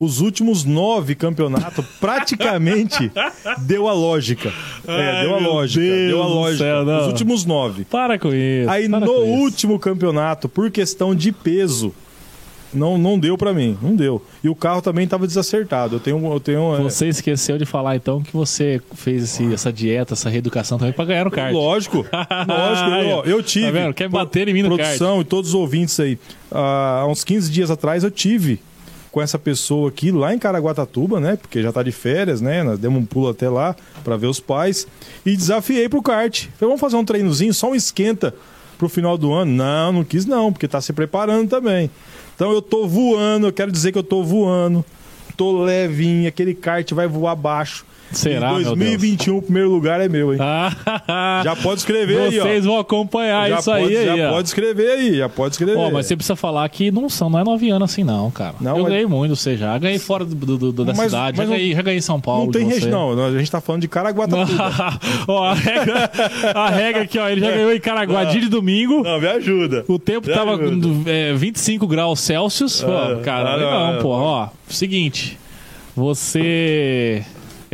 Os 0.00 0.20
últimos 0.20 0.64
nove 0.64 1.14
campeonatos 1.14 1.84
praticamente 2.00 3.12
deu 3.58 3.88
a 3.88 3.92
lógica. 3.92 4.52
É, 4.86 5.10
Ai, 5.10 5.24
deu 5.24 5.34
a 5.34 5.38
lógica. 5.38 5.80
Deus 5.80 6.08
deu 6.08 6.22
a 6.22 6.26
lógica. 6.26 6.64
céu. 6.64 6.98
Os 7.00 7.06
últimos 7.06 7.44
nove. 7.44 7.84
Para 7.84 8.18
com 8.18 8.34
isso. 8.34 8.68
Aí 8.70 8.88
no 8.88 9.00
com 9.00 9.06
isso. 9.06 9.22
último 9.22 9.78
campeonato, 9.78 10.48
por 10.48 10.70
questão 10.70 11.14
de 11.14 11.30
peso, 11.30 11.94
não, 12.74 12.98
não 12.98 13.18
deu 13.18 13.36
pra 13.38 13.52
mim, 13.54 13.78
não 13.80 13.94
deu. 13.94 14.20
E 14.42 14.48
o 14.48 14.54
carro 14.54 14.82
também 14.82 15.06
tava 15.06 15.26
desacertado. 15.26 15.96
Eu 15.96 16.00
tenho, 16.00 16.32
eu 16.32 16.40
tenho 16.40 16.74
é, 16.76 16.82
Você 16.82 17.08
esqueceu 17.08 17.56
de 17.58 17.64
falar 17.64 17.96
então 17.96 18.22
que 18.22 18.32
você 18.32 18.80
fez 18.94 19.24
esse- 19.24 19.52
essa 19.54 19.72
dieta, 19.72 20.14
essa 20.14 20.28
reeducação 20.28 20.78
também 20.78 20.92
pra 20.92 21.04
ganhar 21.04 21.24
no 21.24 21.30
kart. 21.30 21.52
lógico, 21.52 21.98
lógico. 22.48 22.90
Eu, 22.90 23.24
eu 23.36 23.42
tive. 23.42 23.78
Tá? 23.78 23.92
Quer 23.92 24.08
bater 24.08 24.48
em 24.48 24.54
mim 24.54 24.62
no 24.62 24.76
produção 24.76 25.20
e 25.20 25.24
todos 25.24 25.50
os 25.50 25.54
ouvintes 25.54 25.98
aí. 26.00 26.18
ah, 26.52 27.00
há 27.02 27.06
uns 27.06 27.24
15 27.24 27.50
dias 27.50 27.70
atrás 27.70 28.04
eu 28.04 28.10
tive 28.10 28.60
com 29.10 29.22
essa 29.22 29.38
pessoa 29.38 29.90
aqui 29.90 30.10
lá 30.10 30.34
em 30.34 30.38
Caraguatatuba, 30.40 31.20
né? 31.20 31.36
Porque 31.36 31.62
já 31.62 31.70
tá 31.72 31.84
de 31.84 31.92
férias, 31.92 32.40
né? 32.40 32.64
Nós 32.64 32.80
demos 32.80 33.00
um 33.00 33.06
pulo 33.06 33.28
até 33.28 33.48
lá 33.48 33.76
pra 34.02 34.16
ver 34.16 34.26
os 34.26 34.40
pais 34.40 34.88
e 35.24 35.36
desafiei 35.36 35.88
pro 35.88 36.02
kart. 36.02 36.46
Falei, 36.58 36.68
vamos 36.70 36.80
fazer 36.80 36.96
um 36.96 37.04
treinozinho, 37.04 37.54
só 37.54 37.70
um 37.70 37.74
esquenta 37.76 38.34
pro 38.76 38.88
final 38.88 39.16
do 39.16 39.32
ano. 39.32 39.52
Não, 39.52 39.92
não 39.92 40.02
quis 40.04 40.26
não, 40.26 40.52
porque 40.52 40.66
tá 40.66 40.80
se 40.80 40.92
preparando 40.92 41.48
também. 41.48 41.88
Então 42.34 42.52
eu 42.52 42.60
tô 42.60 42.86
voando, 42.86 43.46
eu 43.46 43.52
quero 43.52 43.70
dizer 43.70 43.92
que 43.92 43.98
eu 43.98 44.02
tô 44.02 44.22
voando. 44.22 44.84
Tô 45.36 45.62
levinho, 45.62 46.28
aquele 46.28 46.54
kart 46.54 46.90
vai 46.92 47.06
voar 47.06 47.34
baixo. 47.34 47.84
Será, 48.14 48.48
Em 48.52 48.54
meu 48.54 48.62
Deus? 48.64 48.78
2021 48.78 49.36
o 49.36 49.42
primeiro 49.42 49.70
lugar 49.70 50.00
é 50.00 50.08
meu, 50.08 50.32
hein? 50.32 50.38
Ah, 50.40 51.42
Já 51.44 51.54
pode 51.56 51.80
escrever 51.80 52.18
aí, 52.20 52.40
ó. 52.40 52.42
Vocês 52.44 52.64
vão 52.64 52.78
acompanhar 52.78 53.48
já 53.50 53.58
isso 53.58 53.70
pode, 53.70 53.84
aí, 53.84 53.96
aí 54.08 54.18
já 54.18 54.28
ó. 54.28 54.32
pode 54.34 54.48
escrever 54.48 54.90
aí, 54.90 55.16
já 55.18 55.28
pode 55.28 55.54
escrever. 55.54 55.76
Ó, 55.76 55.90
mas 55.90 56.06
você 56.06 56.16
precisa 56.16 56.36
falar 56.36 56.68
que 56.68 56.90
não 56.90 57.08
são, 57.08 57.28
não 57.28 57.38
é 57.38 57.44
nove 57.44 57.68
anos 57.70 57.90
assim, 57.90 58.04
não, 58.04 58.30
cara. 58.30 58.54
Não, 58.60 58.76
eu 58.76 58.82
mas- 58.84 58.92
ganhei 58.92 59.06
muito, 59.06 59.34
você 59.36 59.56
já. 59.56 59.76
Ganhei 59.78 59.98
fora 59.98 60.24
do, 60.24 60.34
do- 60.34 60.72
do- 60.72 60.84
da 60.84 60.94
Mas- 60.94 61.06
cidade, 61.10 61.36
mas 61.38 61.46
já, 61.46 61.50
não- 61.52 61.58
ganhei, 61.58 61.74
já 61.74 61.82
ganhei 61.82 61.98
em 61.98 62.02
São 62.02 62.20
Paulo. 62.20 62.44
Não 62.46 62.52
tem 62.52 62.66
de 62.68 62.74
região, 62.74 63.08
você. 63.10 63.16
não. 63.16 63.24
A 63.26 63.38
gente 63.38 63.50
tá 63.50 63.60
falando 63.60 63.82
de 63.82 63.88
Caraguatatuba. 63.88 64.98
ó, 65.28 65.44
a 65.44 65.54
regra, 65.54 66.10
a 66.54 66.70
regra 66.70 67.02
aqui, 67.02 67.18
ó. 67.18 67.28
Ele 67.28 67.40
já 67.40 67.50
ganhou 67.50 67.72
em 67.72 67.80
Caraguá 67.80 68.24
dia 68.24 68.40
de 68.40 68.48
domingo. 68.48 69.02
não, 69.02 69.20
me 69.20 69.26
ajuda. 69.28 69.84
O 69.88 69.98
tempo 69.98 70.28
Me 70.28 70.34
tava 70.34 70.54
ajuda. 70.54 70.86
com 70.88 71.02
é, 71.06 71.32
25 71.34 71.86
graus 71.86 72.20
Celsius. 72.20 72.82
Pô, 72.82 72.90
Ah, 72.92 73.20
cara, 73.22 73.54
ah, 73.54 73.58
não, 73.58 73.92
não, 73.94 74.02
pô. 74.02 74.08
Ó, 74.10 74.48
seguinte. 74.68 75.38
Você. 75.96 77.24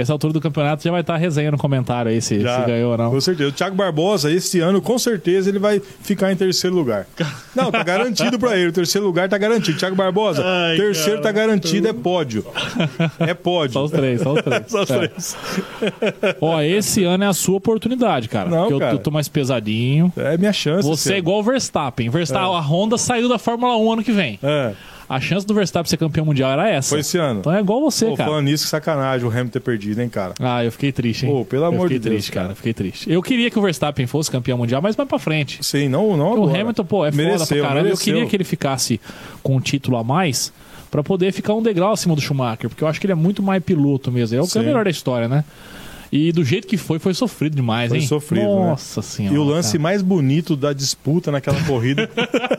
Essa 0.01 0.13
altura 0.13 0.33
do 0.33 0.41
campeonato 0.41 0.83
já 0.83 0.91
vai 0.91 1.01
estar 1.03 1.15
a 1.15 1.17
resenha 1.17 1.51
no 1.51 1.59
comentário 1.59 2.11
aí 2.11 2.21
se, 2.21 2.41
Já, 2.41 2.61
se 2.61 2.67
ganhou 2.67 2.93
ou 2.93 2.99
não. 2.99 3.11
Com 3.11 3.21
certeza. 3.21 3.49
O 3.49 3.53
Thiago 3.53 3.77
Barbosa, 3.77 4.31
esse 4.33 4.61
ano, 4.61 4.81
com 4.81 4.99
certeza, 4.99 5.49
ele 5.49 5.59
vai 5.59 5.81
ficar 6.03 6.33
em 6.33 6.37
terceiro 6.37 6.75
lugar. 6.77 7.07
Não, 7.55 7.71
tá 7.71 7.83
garantido 7.83 8.39
pra 8.39 8.57
ele. 8.57 8.69
O 8.69 8.73
terceiro 8.73 9.05
lugar 9.07 9.29
tá 9.29 9.37
garantido. 9.37 9.77
Thiago 9.77 9.97
Barbosa, 9.97 10.43
Ai, 10.45 10.77
terceiro 10.77 11.21
cara. 11.21 11.23
tá 11.23 11.33
garantido, 11.33 11.89
é 11.89 11.93
pódio. 11.93 12.45
É 13.19 13.35
pódio. 13.35 13.73
Só 13.73 13.85
os 13.85 13.91
três, 13.91 14.21
só 14.23 14.35
os 14.35 14.43
três. 14.43 14.65
Só 14.71 14.83
os 14.83 14.91
É. 14.91 14.99
três. 14.99 15.37
Ó, 16.41 16.61
esse 16.63 17.05
ano 17.05 17.25
é 17.25 17.27
a 17.27 17.33
sua 17.33 17.57
oportunidade, 17.57 18.29
cara. 18.29 18.49
Não, 18.49 18.59
porque 18.63 18.75
eu- 18.75 18.79
cara. 18.79 18.95
eu 18.95 18.99
tô 18.99 19.11
mais 19.11 19.29
pesadinho. 19.29 20.13
É 20.17 20.37
minha 20.39 20.53
chance. 20.53 20.87
Você 20.89 21.15
é 21.15 21.19
igual 21.19 21.41
o 21.41 21.43
Verstappen. 21.43 22.09
Verstappen, 22.09 22.57
A 22.57 22.61
Honda 22.61 22.97
saiu 22.97 23.29
da 23.29 23.39
Fórmula 23.39 23.77
1 23.77 23.93
ano 23.95 24.05
que 24.05 24.13
vem. 24.13 24.39
É, 24.43 24.73
A 25.11 25.21
chance 25.21 25.45
do 25.45 25.53
Verstappen 25.53 25.91
ser 25.91 25.97
campeão 25.97 26.25
mundial 26.25 26.53
era 26.53 26.69
essa. 26.71 26.91
foi 26.91 27.01
esse 27.01 27.19
ano. 27.19 27.41
Então 27.41 27.53
é 27.53 27.59
igual 27.59 27.81
você, 27.81 28.07
Pô, 28.07 28.17
cara. 28.17 28.31
falando 28.31 28.45
nisso, 28.45 28.63
que 28.63 28.71
sacanagem 28.71 29.27
o 29.27 29.29
Hamilton 29.29 29.51
ter 29.51 29.59
perdido, 29.61 30.01
hein, 30.01 30.09
cara. 30.09 30.35
Ah, 30.39 30.65
eu 30.65 30.71
fiquei 30.71 30.93
triste, 30.93 31.27
hein? 31.27 31.33
Pô, 31.33 31.45
pelo 31.45 31.65
amor 31.65 31.89
fiquei 31.89 31.99
de 31.99 32.05
Deus, 32.05 32.15
triste, 32.15 32.31
cara. 32.31 32.47
cara. 32.47 32.55
Fiquei 32.55 32.73
triste. 32.73 33.11
Eu 33.11 33.21
queria 33.21 33.51
que 33.51 33.59
o 33.59 33.63
Verstappen 33.63 34.07
fosse 34.07 34.31
campeão 34.31 34.57
mundial, 34.57 34.81
mas 34.81 34.97
mais 34.97 35.09
pra 35.09 35.19
frente. 35.19 35.59
Sim, 35.65 35.89
não, 35.89 36.17
não 36.17 36.31
O 36.31 36.45
agora. 36.45 36.61
Hamilton, 36.61 36.85
pô, 36.85 37.05
é 37.05 37.11
foda 37.11 37.25
mereceu, 37.25 37.47
pra 37.59 37.67
caramba. 37.67 37.83
Mereceu. 37.83 37.93
Eu 37.95 37.99
queria 37.99 38.27
que 38.31 38.37
ele 38.37 38.45
ficasse 38.45 39.01
com 39.43 39.57
um 39.57 39.61
título 39.61 39.97
a 39.97 40.05
mais 40.05 40.53
pra 40.93 41.03
poder 41.03 41.33
ficar 41.33 41.55
um 41.55 41.63
degrau 41.63 41.93
acima 41.93 42.15
do 42.15 42.21
Schumacher, 42.21 42.69
porque 42.69 42.85
eu 42.85 42.87
acho 42.89 43.01
que 43.01 43.07
ele 43.07 43.13
é 43.13 43.17
muito 43.17 43.43
mais 43.43 43.61
piloto 43.65 44.13
mesmo. 44.13 44.37
Ele 44.37 44.43
é 44.43 44.45
o 44.45 44.49
que 44.49 44.59
é 44.59 44.61
o 44.61 44.65
melhor 44.65 44.85
da 44.85 44.91
história, 44.91 45.27
né? 45.27 45.45
E 46.13 46.33
do 46.33 46.45
jeito 46.45 46.67
que 46.67 46.77
foi, 46.77 46.99
foi 46.99 47.15
sofrido 47.15 47.55
demais, 47.55 47.89
Foi 47.91 47.99
hein? 47.99 48.07
sofrido, 48.07 48.43
né? 48.45 48.71
Nossa 48.71 49.01
senhora. 49.01 49.35
E 49.35 49.39
o 49.39 49.45
lance 49.45 49.73
cara. 49.73 49.83
mais 49.83 50.03
bonito 50.03 50.57
da 50.57 50.73
disputa 50.73 51.31
naquela 51.31 51.61
corrida 51.63 52.11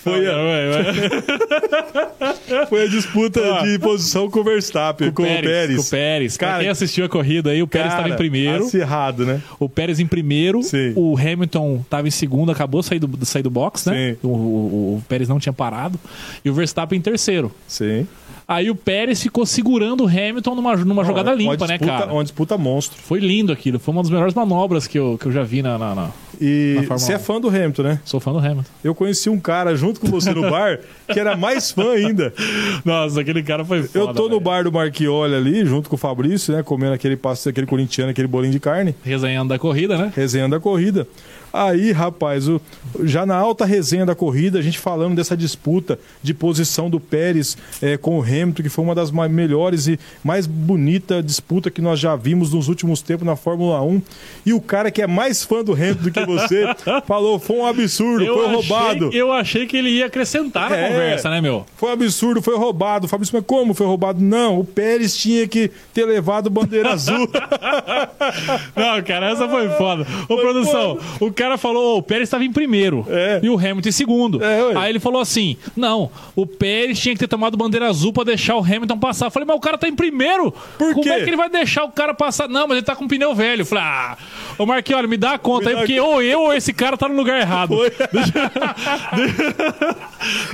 foi, 0.00 0.26
a, 0.28 0.32
foi 2.68 2.84
a 2.84 2.88
disputa 2.88 3.40
Ah. 3.42 3.62
de 3.64 3.78
posição 3.78 4.30
com 4.30 4.40
o 4.40 4.44
Verstappen, 4.44 5.10
com, 5.12 5.22
o 5.22 5.26
Pérez. 5.26 5.76
Com 5.76 5.82
o 5.82 5.90
Pérez. 5.90 6.36
pra 6.36 6.48
Cara, 6.48 6.60
quem 6.60 6.68
assistiu 6.68 7.04
a 7.04 7.08
corrida 7.08 7.50
aí, 7.50 7.62
o 7.62 7.66
Pérez 7.66 7.92
estava 7.92 8.08
em 8.08 8.16
primeiro. 8.16 8.64
Acirrado, 8.64 9.24
né? 9.24 9.40
O 9.58 9.68
Pérez 9.68 10.00
em 10.00 10.06
primeiro, 10.06 10.62
Sim. 10.62 10.92
o 10.94 11.16
Hamilton 11.16 11.80
estava 11.82 12.06
em 12.06 12.10
segundo, 12.10 12.50
acabou 12.52 12.80
de 12.80 12.86
sair 12.88 12.98
do, 12.98 13.24
sair 13.24 13.42
do 13.42 13.50
box, 13.50 13.86
né? 13.88 14.12
Sim. 14.12 14.16
O, 14.22 14.28
o- 14.28 14.96
o 14.96 15.04
Pérez 15.08 15.28
não 15.28 15.38
tinha 15.38 15.52
parado. 15.52 15.98
E 16.44 16.50
o 16.50 16.54
Verstappen 16.54 16.98
em 16.98 17.02
terceiro. 17.02 17.52
Sim. 17.66 18.06
Aí 18.52 18.70
o 18.70 18.74
Pérez 18.74 19.22
ficou 19.22 19.46
segurando 19.46 20.04
o 20.04 20.06
Hamilton 20.06 20.54
numa, 20.54 20.76
numa 20.76 21.04
jogada 21.04 21.30
Uma 21.30 21.36
limpa, 21.36 21.66
né, 21.66 21.78
disputa- 21.78 21.98
cara? 21.98 22.12
Uma 22.12 22.22
disputa 22.22 22.58
monstro. 22.58 23.00
Foi 23.02 23.18
lindo 23.18 23.52
aquilo. 23.52 23.78
Foi 23.78 23.92
uma 23.92 24.02
das 24.02 24.10
melhores 24.10 24.34
manobras 24.34 24.86
que 24.86 24.98
eu, 24.98 25.16
que 25.18 25.26
eu 25.26 25.32
já 25.32 25.42
vi 25.42 25.62
na, 25.62 25.78
na- 25.78 25.94
na- 25.94 26.10
E 26.40 26.76
você 26.88 27.12
é 27.12 27.16
1. 27.16 27.20
fã 27.20 27.40
do 27.40 27.48
Hamilton, 27.48 27.82
né? 27.82 28.00
Sou 28.04 28.18
fã 28.20 28.32
do 28.32 28.38
Hamilton. 28.38 28.64
Eu 28.82 28.94
conheci 28.94 29.30
um 29.30 29.38
cara 29.38 29.74
junto 29.76 30.00
com 30.00 30.08
você 30.08 30.32
no 30.34 30.42
bar 30.50 30.80
que 31.12 31.18
era 31.18 31.36
mais 31.36 31.70
fã 31.70 31.92
ainda. 31.92 32.32
Nossa, 32.84 33.20
aquele 33.20 33.42
cara 33.42 33.64
foi 33.64 33.82
foda. 33.84 33.98
Eu 33.98 34.08
tô 34.14 34.24
no 34.24 34.28
velho. 34.30 34.40
bar 34.40 34.64
do 34.64 34.72
Marchioli 34.72 35.34
ali, 35.34 35.64
junto 35.64 35.88
com 35.88 35.94
o 35.94 35.98
Fabrício, 35.98 36.54
né? 36.54 36.62
Comendo 36.62 36.92
aquele 36.94 37.16
passo, 37.16 37.48
aquele 37.48 37.66
corintiano, 37.66 38.10
aquele 38.10 38.28
bolinho 38.28 38.52
de 38.52 38.60
carne. 38.60 38.94
Resenhando 39.04 39.48
da 39.50 39.58
corrida, 39.58 39.96
né? 39.96 40.12
resenhando 40.14 40.54
a 40.56 40.60
corrida. 40.60 41.06
Aí, 41.52 41.92
rapaz, 41.92 42.48
o- 42.48 42.60
já 43.04 43.26
na 43.26 43.36
alta 43.36 43.64
resenha 43.64 44.06
da 44.06 44.14
corrida, 44.14 44.58
a 44.58 44.62
gente 44.62 44.78
falando 44.78 45.14
dessa 45.16 45.36
disputa 45.36 45.98
de 46.22 46.32
posição 46.32 46.88
do 46.88 46.98
Pérez 46.98 47.56
eh, 47.82 47.96
com 47.96 48.18
o 48.18 48.22
Hamilton, 48.22 48.62
que 48.62 48.68
foi 48.68 48.84
uma 48.84 48.94
das 48.94 49.10
melhores 49.10 49.86
e 49.86 49.98
mais 50.24 50.46
bonita 50.46 51.22
disputa 51.22 51.70
que 51.70 51.80
nós 51.82 51.98
já 52.00 52.16
vimos 52.16 52.52
nos 52.52 52.68
últimos 52.68 53.02
tempos 53.02 53.26
na 53.26 53.36
Fórmula 53.36 53.82
1. 53.82 54.00
E 54.46 54.52
o 54.52 54.60
cara 54.60 54.90
que 54.90 55.02
é 55.02 55.06
mais 55.06 55.44
fã 55.44 55.62
do 55.62 55.72
Hamilton 55.72 56.02
do 56.02 56.10
que 56.10 56.24
você 56.26 56.64
falou: 57.06 57.38
foi 57.38 57.56
um 57.56 57.66
absurdo, 57.66 58.24
foi 58.24 58.46
roubado. 58.48 59.08
Achei, 59.08 59.20
eu 59.20 59.32
achei 59.32 59.66
que 59.66 59.76
ele 59.76 59.90
ia 59.90 60.06
acrescentar 60.06 60.70
na 60.70 60.76
É. 60.76 60.88
conversa, 60.88 61.28
né, 61.30 61.40
meu? 61.40 61.66
Foi 61.76 61.90
um 61.90 61.92
absurdo, 61.92 62.40
foi 62.40 62.56
roubado. 62.56 63.06
Fabrício, 63.08 63.36
mas 63.36 63.44
como 63.46 63.74
foi 63.74 63.86
roubado? 63.86 64.20
Não, 64.22 64.58
o 64.60 64.64
Pérez 64.64 65.16
tinha 65.16 65.46
que 65.46 65.70
ter 65.92 66.06
levado 66.06 66.48
bandeira 66.48 66.92
azul. 66.92 67.28
Não, 68.74 69.02
cara, 69.02 69.30
essa 69.30 69.48
foi 69.48 69.68
foda. 69.70 70.06
Ô, 70.28 70.36
produção, 70.36 70.98
o 71.20 71.32
cara 71.32 71.41
falou, 71.58 71.94
ô, 71.94 71.98
o 71.98 72.02
Pérez 72.02 72.24
estava 72.28 72.44
em 72.44 72.52
primeiro 72.52 73.04
É. 73.08 73.40
e 73.42 73.48
o 73.50 73.56
Hamilton 73.58 73.88
em 73.88 73.92
segundo. 73.92 74.42
É. 74.42 74.76
Aí 74.76 74.90
ele 74.90 75.00
falou 75.00 75.20
assim: 75.20 75.56
não, 75.76 76.10
o 76.36 76.46
Pérez 76.46 76.98
tinha 76.98 77.14
que 77.14 77.18
ter 77.20 77.28
tomado 77.28 77.56
bandeira 77.56 77.88
azul 77.88 78.12
pra 78.12 78.24
deixar 78.24 78.56
o 78.56 78.60
Hamilton 78.60 78.98
passar. 78.98 79.26
Eu 79.26 79.30
falei, 79.30 79.46
mas 79.46 79.56
o 79.56 79.60
cara 79.60 79.76
tá 79.78 79.88
em 79.88 79.94
primeiro. 79.94 80.52
Por 80.78 80.92
Como 80.92 81.02
quê? 81.02 81.10
é 81.10 81.16
que 81.22 81.30
ele 81.30 81.36
vai 81.36 81.48
deixar 81.50 81.84
o 81.84 81.90
cara 81.92 82.14
passar? 82.14 82.48
Não, 82.48 82.66
mas 82.66 82.76
ele 82.78 82.86
tá 82.86 82.94
com 82.96 83.06
pneu 83.08 83.34
velho. 83.34 83.62
Eu 83.62 83.66
falei, 83.66 83.84
ah, 83.84 84.16
ô 84.58 84.66
Marquinhos, 84.66 85.06
me 85.08 85.16
dá 85.16 85.32
a 85.34 85.38
conta 85.38 85.64
Me 85.66 85.68
aí, 85.70 85.74
dá 85.74 85.80
porque 85.80 85.98
a- 85.98 86.04
ou 86.04 86.22
eu 86.22 86.40
ou 86.40 86.54
esse 86.54 86.72
cara 86.72 86.96
tá 86.96 87.08
no 87.08 87.14
lugar 87.16 87.38
errado. 87.40 87.76
Foi. 87.76 87.90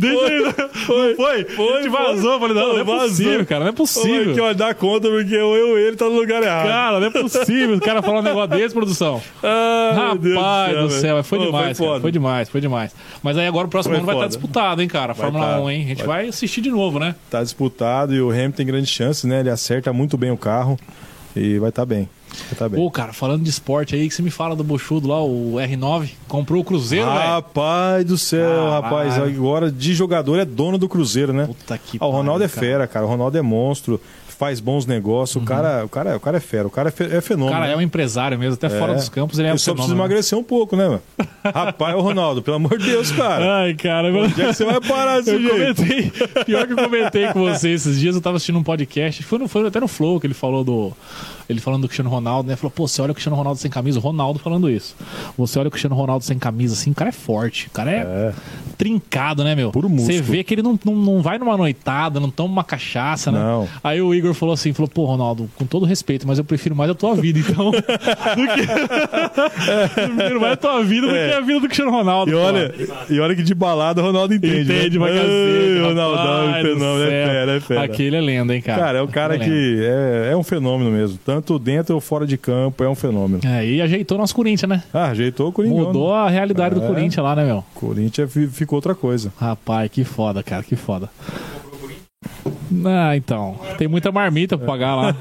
Deixa 0.01 0.25
ele. 0.33 0.53
Foi. 0.87 1.15
Foi? 1.15 1.45
Foi, 1.45 1.73
A 1.79 1.83
gente 1.83 1.89
vazou. 1.91 2.39
Falei, 2.41 2.55
não, 2.55 2.63
Foi, 2.65 2.73
não 2.75 2.81
é 2.81 2.85
vazou. 2.85 3.09
possível, 3.09 3.47
cara, 3.47 3.61
não 3.65 3.69
é 3.69 3.73
possível. 3.73 4.35
que 4.35 4.41
vai 4.41 4.55
dar 4.55 4.75
conta 4.75 5.09
porque 5.09 5.35
eu 5.35 5.79
e 5.79 5.83
ele 5.83 5.97
tá 5.97 6.05
no 6.07 6.13
lugar 6.13 6.43
errado. 6.43 6.67
Cara, 6.69 7.01
não 7.01 7.07
é 7.07 7.11
possível 7.11 7.77
o 7.77 7.81
cara 7.81 8.03
falar 8.03 8.21
um 8.21 8.23
negócio 8.23 8.49
desse, 8.49 8.75
produção. 8.75 9.21
Ah, 9.43 10.11
meu 10.15 10.19
Deus 10.19 10.37
Rapaz 10.37 10.78
do 10.83 10.89
velho. 10.89 11.01
céu, 11.01 11.25
foi 11.25 11.39
Pô, 11.39 11.45
demais, 11.47 11.79
foi 11.79 11.87
cara. 11.89 12.01
Foi 12.01 12.13
demais, 12.13 12.49
foi 12.49 12.61
demais. 12.61 12.95
Mas 13.23 13.37
aí 13.39 13.47
agora 13.47 13.67
o 13.67 13.71
próximo 13.71 13.95
Foi 13.95 13.99
ano 13.99 14.07
vai 14.07 14.15
estar 14.17 14.25
foda. 14.27 14.37
disputado, 14.37 14.83
hein, 14.83 14.89
cara? 14.89 15.15
Fórmula 15.15 15.47
tá. 15.55 15.61
1, 15.61 15.71
hein? 15.71 15.83
A 15.85 15.89
gente 15.89 15.99
Vai. 16.05 16.07
vai 16.23 16.29
assistir 16.29 16.61
de 16.61 16.71
novo, 16.71 16.99
né? 16.99 17.15
Tá 17.31 17.43
disputado 17.43 18.15
e 18.15 18.21
o 18.21 18.31
Hamilton 18.31 18.57
tem 18.57 18.67
grande 18.67 18.87
chance, 18.87 19.27
né? 19.27 19.41
Ele 19.41 19.51
acerta 19.51 19.93
muito 19.93 20.17
bem 20.17 20.31
o 20.31 20.37
carro 20.37 20.79
e 21.37 21.59
vai 21.59 21.69
estar 21.71 21.85
bem. 21.87 22.09
Tá 22.59 22.69
bem. 22.69 22.79
Pô, 22.79 22.91
cara, 22.91 23.13
falando 23.13 23.43
de 23.43 23.49
esporte 23.49 23.95
aí, 23.95 24.07
que 24.07 24.15
você 24.15 24.21
me 24.23 24.31
fala 24.31 24.55
do 24.55 24.63
Bochudo 24.63 25.09
lá, 25.09 25.21
o 25.23 25.55
R9, 25.55 26.11
comprou 26.29 26.61
o 26.61 26.65
Cruzeiro, 26.65 27.07
velho. 27.07 27.19
Rapaz 27.19 28.05
do 28.05 28.19
céu, 28.19 28.49
Caralho. 28.49 28.71
rapaz. 28.71 29.19
Agora 29.19 29.73
de 29.73 29.95
jogador 29.95 30.39
é 30.39 30.45
dono 30.45 30.77
do 30.79 30.89
Cruzeiro, 30.89 31.33
né? 31.33 31.47
Puta 31.47 31.79
que 31.79 31.97
Ah, 32.01 32.07
o 32.07 32.11
Ronaldo 32.11 32.45
é 32.45 32.49
cara. 32.49 32.61
Fera, 32.61 32.87
cara. 32.87 33.07
O 33.07 33.09
Ronaldo 33.09 33.37
é 33.39 33.43
monstro, 33.43 34.01
faz 34.39 34.61
bons 34.61 34.87
negócios. 34.87 35.43
O, 35.43 35.45
cara, 35.45 35.85
o, 35.85 35.89
cara, 35.89 36.17
o 36.17 36.21
cara 36.21 36.37
é 36.37 36.41
fera, 36.41 36.67
o 36.69 36.71
cara 36.71 36.93
é, 36.97 37.15
é 37.17 37.19
O 37.19 37.23
fenômeno. 37.23 37.53
cara 37.53 37.67
é 37.67 37.71
né? 37.71 37.77
um 37.77 37.81
empresário 37.81 38.39
mesmo, 38.39 38.55
até 38.55 38.69
fora 38.69 38.93
É. 38.93 38.95
dos 38.95 39.09
campos 39.09 39.39
ele 39.39 39.49
é 39.49 39.51
um 39.51 39.55
Ele 39.55 39.59
só 39.59 39.73
precisa 39.73 39.89
fenômeno, 39.89 39.99
né? 39.99 40.05
emagrecer 40.15 40.39
um 40.39 40.45
pouco, 40.45 40.77
né, 40.77 40.87
mano? 40.89 41.03
Rapaz, 41.45 41.95
ô 41.97 42.01
Ronaldo, 42.01 42.41
pelo 42.43 42.57
amor 42.57 42.79
de 42.79 42.85
Deus, 42.87 43.11
cara. 43.11 43.63
Ai, 43.63 43.75
cara, 43.75 44.09
Onde 44.17 44.41
é 44.41 44.47
que 44.47 44.53
você 44.55 44.65
vai 44.65 44.81
parar 44.81 45.19
desse 45.19 45.31
Eu 45.33 45.41
jeito? 45.41 45.83
comentei, 45.83 46.13
pior 46.45 46.67
que 46.67 46.73
eu 46.73 46.77
comentei 46.77 47.27
com 47.33 47.41
você 47.41 47.71
esses 47.71 47.99
dias, 47.99 48.15
eu 48.15 48.21
tava 48.21 48.37
assistindo 48.37 48.59
um 48.59 48.63
podcast, 48.63 49.23
foi, 49.25 49.39
no, 49.39 49.49
foi 49.49 49.67
até 49.67 49.81
no 49.81 49.89
Flow 49.89 50.21
que 50.21 50.27
ele 50.27 50.35
falou 50.35 50.63
do. 50.63 50.93
Ele 51.49 51.61
falando 51.61 51.83
do 51.83 51.89
Cristiano 51.89 52.11
Ronaldo, 52.11 52.49
né? 52.49 52.57
Falou, 52.57 52.71
pô, 52.71 52.87
você 52.87 53.01
olha 53.01 53.13
o 53.13 53.15
Cristiano 53.15 53.37
Ronaldo 53.37 53.59
sem 53.59 53.71
camisa, 53.71 53.99
o 53.99 54.03
Ronaldo 54.03 54.39
falando 54.39 54.69
isso. 54.71 54.95
Você 55.37 55.59
olha 55.59 55.69
o 55.69 55.71
Cristiano 55.71 55.95
Ronaldo 55.97 56.25
sem 56.25 56.39
camisa, 56.39 56.75
assim, 56.75 56.91
o 56.91 56.95
cara 56.95 57.09
é 57.09 57.13
forte, 57.13 57.69
o 57.69 57.71
cara 57.71 57.91
é, 57.91 57.95
É. 57.97 58.33
trincado, 58.77 59.43
né, 59.43 59.55
meu? 59.55 59.71
Puro 59.71 59.89
Você 59.89 59.95
músculo. 60.13 60.23
vê 60.23 60.45
que 60.45 60.55
ele 60.55 60.63
não, 60.63 60.79
não, 60.85 60.95
não 60.95 61.23
vai 61.23 61.39
numa 61.39 61.57
noitada, 61.57 62.21
não 62.21 62.31
toma 62.31 62.53
uma 62.53 62.65
cachaça, 62.65 63.33
né? 63.33 63.39
Não. 63.39 63.67
Aí 63.83 64.01
o 64.01 64.15
Igor 64.15 64.35
falou 64.35 64.53
assim, 64.53 64.73
falou, 64.73 64.89
pô, 64.89 65.05
Ronaldo, 65.07 65.49
com 65.57 65.65
todo 65.65 65.87
respeito, 65.87 66.27
mas 66.27 66.39
eu 66.39 66.45
prefiro 66.45 66.77
mais 66.77 66.91
a 66.91 66.95
tua 66.95 67.15
vida, 67.15 67.39
então. 67.39 67.71
do 67.73 67.79
que... 67.79 68.61
eu 70.01 70.15
prefiro 70.17 70.41
mais 70.41 70.53
a 70.53 70.57
tua 70.57 70.83
vida 70.85 71.07
do 71.07 71.13
que 71.13 71.35
a 71.35 71.41
vida 71.41 71.61
do 71.61 71.67
Cristiano 71.67 71.91
Ronaldo. 71.91 72.31
E 72.31 72.35
olha, 72.35 72.75
e 73.09 73.21
olha 73.21 73.35
que 73.35 73.43
de 73.43 73.55
balada 73.55 74.03
o 74.03 74.05
Ronaldo 74.05 74.35
entende. 74.35 74.71
Entende 74.73 74.99
né? 74.99 75.07
pra 75.07 75.15
cacete. 75.15 75.81
Ronaldão, 75.83 76.55
é 76.55 76.63
do 76.63 76.69
fenômeno, 76.69 77.05
é 77.05 77.09
fera, 77.27 77.53
é 77.53 77.61
fera. 77.61 77.83
Aquele 77.85 78.17
é 78.17 78.21
lenda, 78.21 78.55
hein, 78.55 78.61
cara. 78.61 78.79
Cara, 78.83 78.99
é 78.99 79.03
um 79.03 79.07
cara 79.07 79.33
lenda. 79.35 79.45
que 79.45 79.79
é, 79.83 80.31
é 80.33 80.37
um 80.37 80.43
fenômeno 80.43 80.91
mesmo. 80.91 81.19
Tanto 81.25 81.38
dentro 81.59 81.95
ou 81.95 82.01
fora 82.01 82.27
de 82.27 82.37
campo, 82.37 82.83
é 82.83 82.89
um 82.89 82.95
fenômeno. 82.95 83.41
É, 83.45 83.65
e 83.67 83.81
ajeitou 83.83 84.17
nosso 84.19 84.35
Corinthians, 84.35 84.69
né? 84.69 84.83
Ah, 84.93 85.07
ajeitou 85.11 85.49
o 85.49 85.53
Coringão. 85.53 85.87
Mudou 85.87 86.13
a 86.15 86.29
realidade 86.29 86.75
do 86.75 86.83
É. 86.83 86.87
Corinthians 86.87 87.25
lá, 87.25 87.35
né, 87.37 87.45
meu? 87.45 87.65
Corinthians 87.75 88.33
fi- 88.33 88.47
ficou 88.49 88.77
outra 88.79 88.95
coisa. 88.95 89.33
Rapaz, 89.39 89.91
que 89.91 90.05
foda, 90.05 90.43
cara, 90.43 90.63
que 90.63 90.77
foda. 90.77 91.09
Ah, 92.85 93.17
então. 93.17 93.59
Tem 93.77 93.89
muita 93.89 94.13
marmita 94.13 94.57
pra 94.59 94.67
pagar 94.67 94.95
lá. 94.95 95.17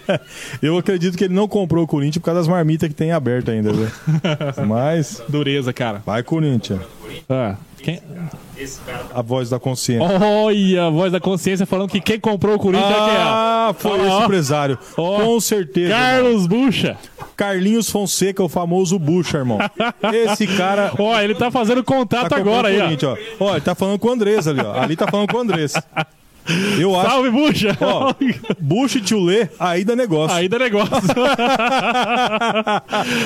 Eu 0.60 0.76
acredito 0.76 1.16
que 1.16 1.24
ele 1.24 1.34
não 1.34 1.48
comprou 1.48 1.84
o 1.84 1.86
Corinthians 1.86 2.18
por 2.18 2.26
causa 2.26 2.40
das 2.40 2.48
marmitas 2.48 2.88
que 2.88 2.94
tem 2.94 3.12
aberto 3.12 3.50
ainda? 3.50 3.70
Mas 4.66 5.22
Dureza, 5.28 5.72
cara. 5.72 6.02
vai 6.04 6.22
Corinthians. 6.22 6.80
Ah, 7.28 7.56
quem... 7.78 8.00
A 9.12 9.22
voz 9.22 9.50
da 9.50 9.58
consciência. 9.58 10.06
Olha, 10.06 10.86
a 10.86 10.90
voz 10.90 11.10
da 11.10 11.18
consciência 11.18 11.66
falando 11.66 11.90
que 11.90 12.00
quem 12.00 12.20
comprou 12.20 12.54
o 12.54 12.58
Corinthians 12.58 12.90
é 12.90 12.94
quem 12.94 13.14
é. 13.14 13.18
Ah, 13.18 13.74
foi 13.76 14.06
esse 14.06 14.22
empresário. 14.22 14.78
Ó. 14.96 15.20
Com 15.20 15.40
certeza. 15.40 15.92
Carlos 15.92 16.46
Bucha. 16.46 16.96
Carlinhos 17.36 17.90
Fonseca, 17.90 18.42
o 18.42 18.48
famoso 18.48 18.98
Bucha, 18.98 19.38
irmão. 19.38 19.58
Esse 20.12 20.46
cara 20.46 20.92
Ó, 20.96 21.18
ele 21.18 21.34
tá 21.34 21.50
fazendo 21.50 21.82
contato 21.82 22.28
tá 22.28 22.36
agora 22.36 22.68
aí, 22.68 22.78
ó. 22.80 23.16
Ó, 23.40 23.52
ele 23.52 23.62
tá 23.62 23.74
falando 23.74 23.98
com 23.98 24.08
o 24.08 24.12
Andrés 24.12 24.46
ali, 24.46 24.60
ó. 24.60 24.80
Ali 24.80 24.94
tá 24.94 25.08
falando 25.08 25.28
com 25.28 25.38
o 25.38 25.40
Andrés. 25.40 25.74
Eu 26.78 26.98
acho. 26.98 27.08
Salve, 27.10 27.30
Bucha. 27.30 27.76
Ó, 27.80 28.12
Bucha 28.60 28.98
e 28.98 29.00
Tchulê, 29.00 29.48
aí 29.60 29.84
dá 29.84 29.94
negócio. 29.94 30.36
Aí 30.36 30.48
dá 30.48 30.58
negócio. 30.58 30.90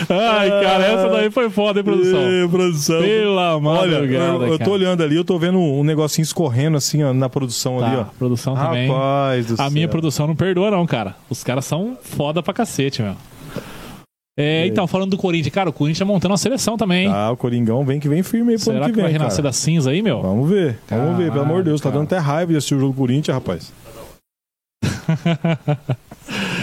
Ai, 0.08 0.50
cara, 0.62 0.84
essa 0.86 1.08
daí 1.08 1.30
foi 1.30 1.48
foda, 1.50 1.80
hein, 1.80 1.84
produção? 1.84 2.20
Ê, 2.30 2.48
produção. 2.48 3.00
Pela 3.00 3.56
Olha, 3.56 3.60
madrugada, 3.60 4.44
eu, 4.44 4.52
eu 4.52 4.52
tô 4.52 4.58
cara. 4.58 4.70
olhando 4.72 5.02
ali, 5.02 5.16
eu 5.16 5.24
tô 5.24 5.38
vendo 5.38 5.58
um 5.58 5.82
negocinho 5.84 6.24
escorrendo 6.24 6.76
assim, 6.76 7.02
ó, 7.02 7.12
na 7.12 7.28
produção 7.28 7.82
ali, 7.84 7.96
Tá, 7.96 8.02
ó. 8.02 8.04
produção 8.18 8.54
também. 8.54 8.88
Rapaz 8.88 9.46
do 9.46 9.54
A 9.54 9.56
céu. 9.56 9.70
minha 9.70 9.88
produção 9.88 10.26
não 10.26 10.36
perdoa, 10.36 10.70
não, 10.70 10.86
cara. 10.86 11.16
Os 11.30 11.42
caras 11.42 11.64
são 11.64 11.96
foda 12.02 12.42
pra 12.42 12.52
cacete, 12.52 13.02
meu. 13.02 13.14
É, 14.38 14.66
então, 14.66 14.86
falando 14.86 15.12
do 15.12 15.16
Corinthians, 15.16 15.54
cara, 15.54 15.70
o 15.70 15.72
Corinthians 15.72 16.00
tá 16.00 16.04
montando 16.04 16.32
uma 16.32 16.38
seleção 16.38 16.76
também, 16.76 17.06
hein? 17.06 17.12
Ah, 17.12 17.30
o 17.30 17.36
Coringão 17.38 17.84
vem 17.86 17.98
que 17.98 18.06
vem 18.06 18.22
firme 18.22 18.50
aí 18.52 18.56
pro 18.56 18.64
Será 18.64 18.76
ano 18.76 18.86
que, 18.86 18.92
que 18.92 19.00
vai 19.00 19.10
vem, 19.10 19.18
renascer 19.18 19.36
cara. 19.38 19.48
das 19.48 19.56
cinza 19.56 19.90
aí, 19.90 20.02
meu? 20.02 20.20
Vamos 20.20 20.50
ver, 20.50 20.78
vamos 20.90 21.16
ver, 21.16 21.32
pelo 21.32 21.42
amor 21.44 21.62
de 21.62 21.70
Deus. 21.70 21.80
Tá 21.80 21.88
Caralho, 21.90 22.06
dando 22.06 22.14
até 22.14 22.18
raiva 22.22 22.52
de 22.52 22.58
assistir 22.58 22.74
o 22.74 22.80
jogo 22.80 22.92
do 22.92 22.98
Corinthians, 22.98 23.34
rapaz. 23.34 23.72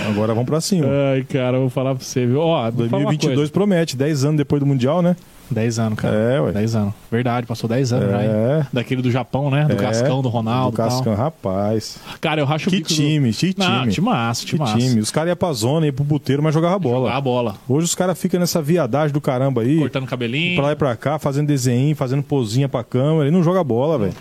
Agora 0.07 0.33
vamos 0.33 0.45
pra 0.49 0.61
cima. 0.61 0.87
Ai, 1.13 1.23
cara, 1.23 1.57
eu 1.57 1.61
vou 1.61 1.69
falar 1.69 1.95
pra 1.95 2.03
você, 2.03 2.25
viu? 2.27 2.41
Ó, 2.41 2.69
vou 2.69 2.87
falar 2.89 3.03
uma 3.03 3.09
2022 3.11 3.49
promete, 3.49 3.97
10 3.97 4.25
anos 4.25 4.37
depois 4.37 4.59
do 4.59 4.65
Mundial, 4.67 5.01
né? 5.01 5.15
Coisa. 5.49 5.61
10 5.61 5.79
anos, 5.79 5.99
cara. 5.99 6.15
É, 6.15 6.41
ué. 6.41 6.51
10 6.51 6.75
anos. 6.75 6.93
Verdade, 7.11 7.45
passou 7.47 7.69
10 7.69 7.93
anos 7.93 8.09
já, 8.11 8.23
hein? 8.23 8.29
É. 8.31 8.65
Daquele 8.73 9.01
do 9.01 9.11
Japão, 9.11 9.49
né? 9.51 9.65
Do 9.65 9.73
É, 9.73 9.75
Cascão, 9.75 10.21
do 10.21 10.29
Ronaldo 10.29 10.71
Do 10.71 10.75
e 10.75 10.77
tal. 10.77 10.89
Cascão, 10.89 11.15
rapaz. 11.15 11.97
Cara, 12.21 12.41
eu 12.41 12.45
racho 12.45 12.69
o 12.69 12.71
Que 12.71 12.77
bico 12.77 12.89
do- 12.89 12.95
time, 12.95 13.31
que 13.33 13.55
Não, 13.57 13.81
time. 13.81 13.91
time 13.93 14.05
massa, 14.05 14.41
Que 14.41 14.47
time 14.47 14.59
massa. 14.59 14.77
time. 14.77 14.99
Os 15.01 15.11
caras 15.11 15.29
iam 15.29 15.35
pra 15.37 15.53
zona, 15.53 15.85
iam 15.85 15.93
pro 15.93 16.05
puteiro, 16.05 16.41
mas 16.41 16.53
jogava 16.53 16.77
bola. 16.79 17.05
Jogar 17.07 17.17
a 17.17 17.21
bola. 17.21 17.55
Hoje 17.67 17.85
os 17.85 17.95
caras 17.95 18.19
ficam 18.19 18.39
nessa 18.39 18.61
viadagem 18.61 19.13
do 19.13 19.21
caramba 19.21 19.61
aí. 19.61 19.77
Cortando 19.77 20.07
cabelinho. 20.07 20.55
Pra 20.55 20.65
lá 20.65 20.71
e 20.71 20.75
pra 20.75 20.95
cá, 20.95 21.19
fazendo 21.19 21.47
desenho, 21.47 21.95
fazendo 21.95 22.23
posinha 22.23 22.67
pra 22.69 22.83
câmera. 22.83 23.23
Ele 23.27 23.31
não 23.35 23.43
joga 23.43 23.63
bola, 23.63 23.97
velho. 23.97 24.13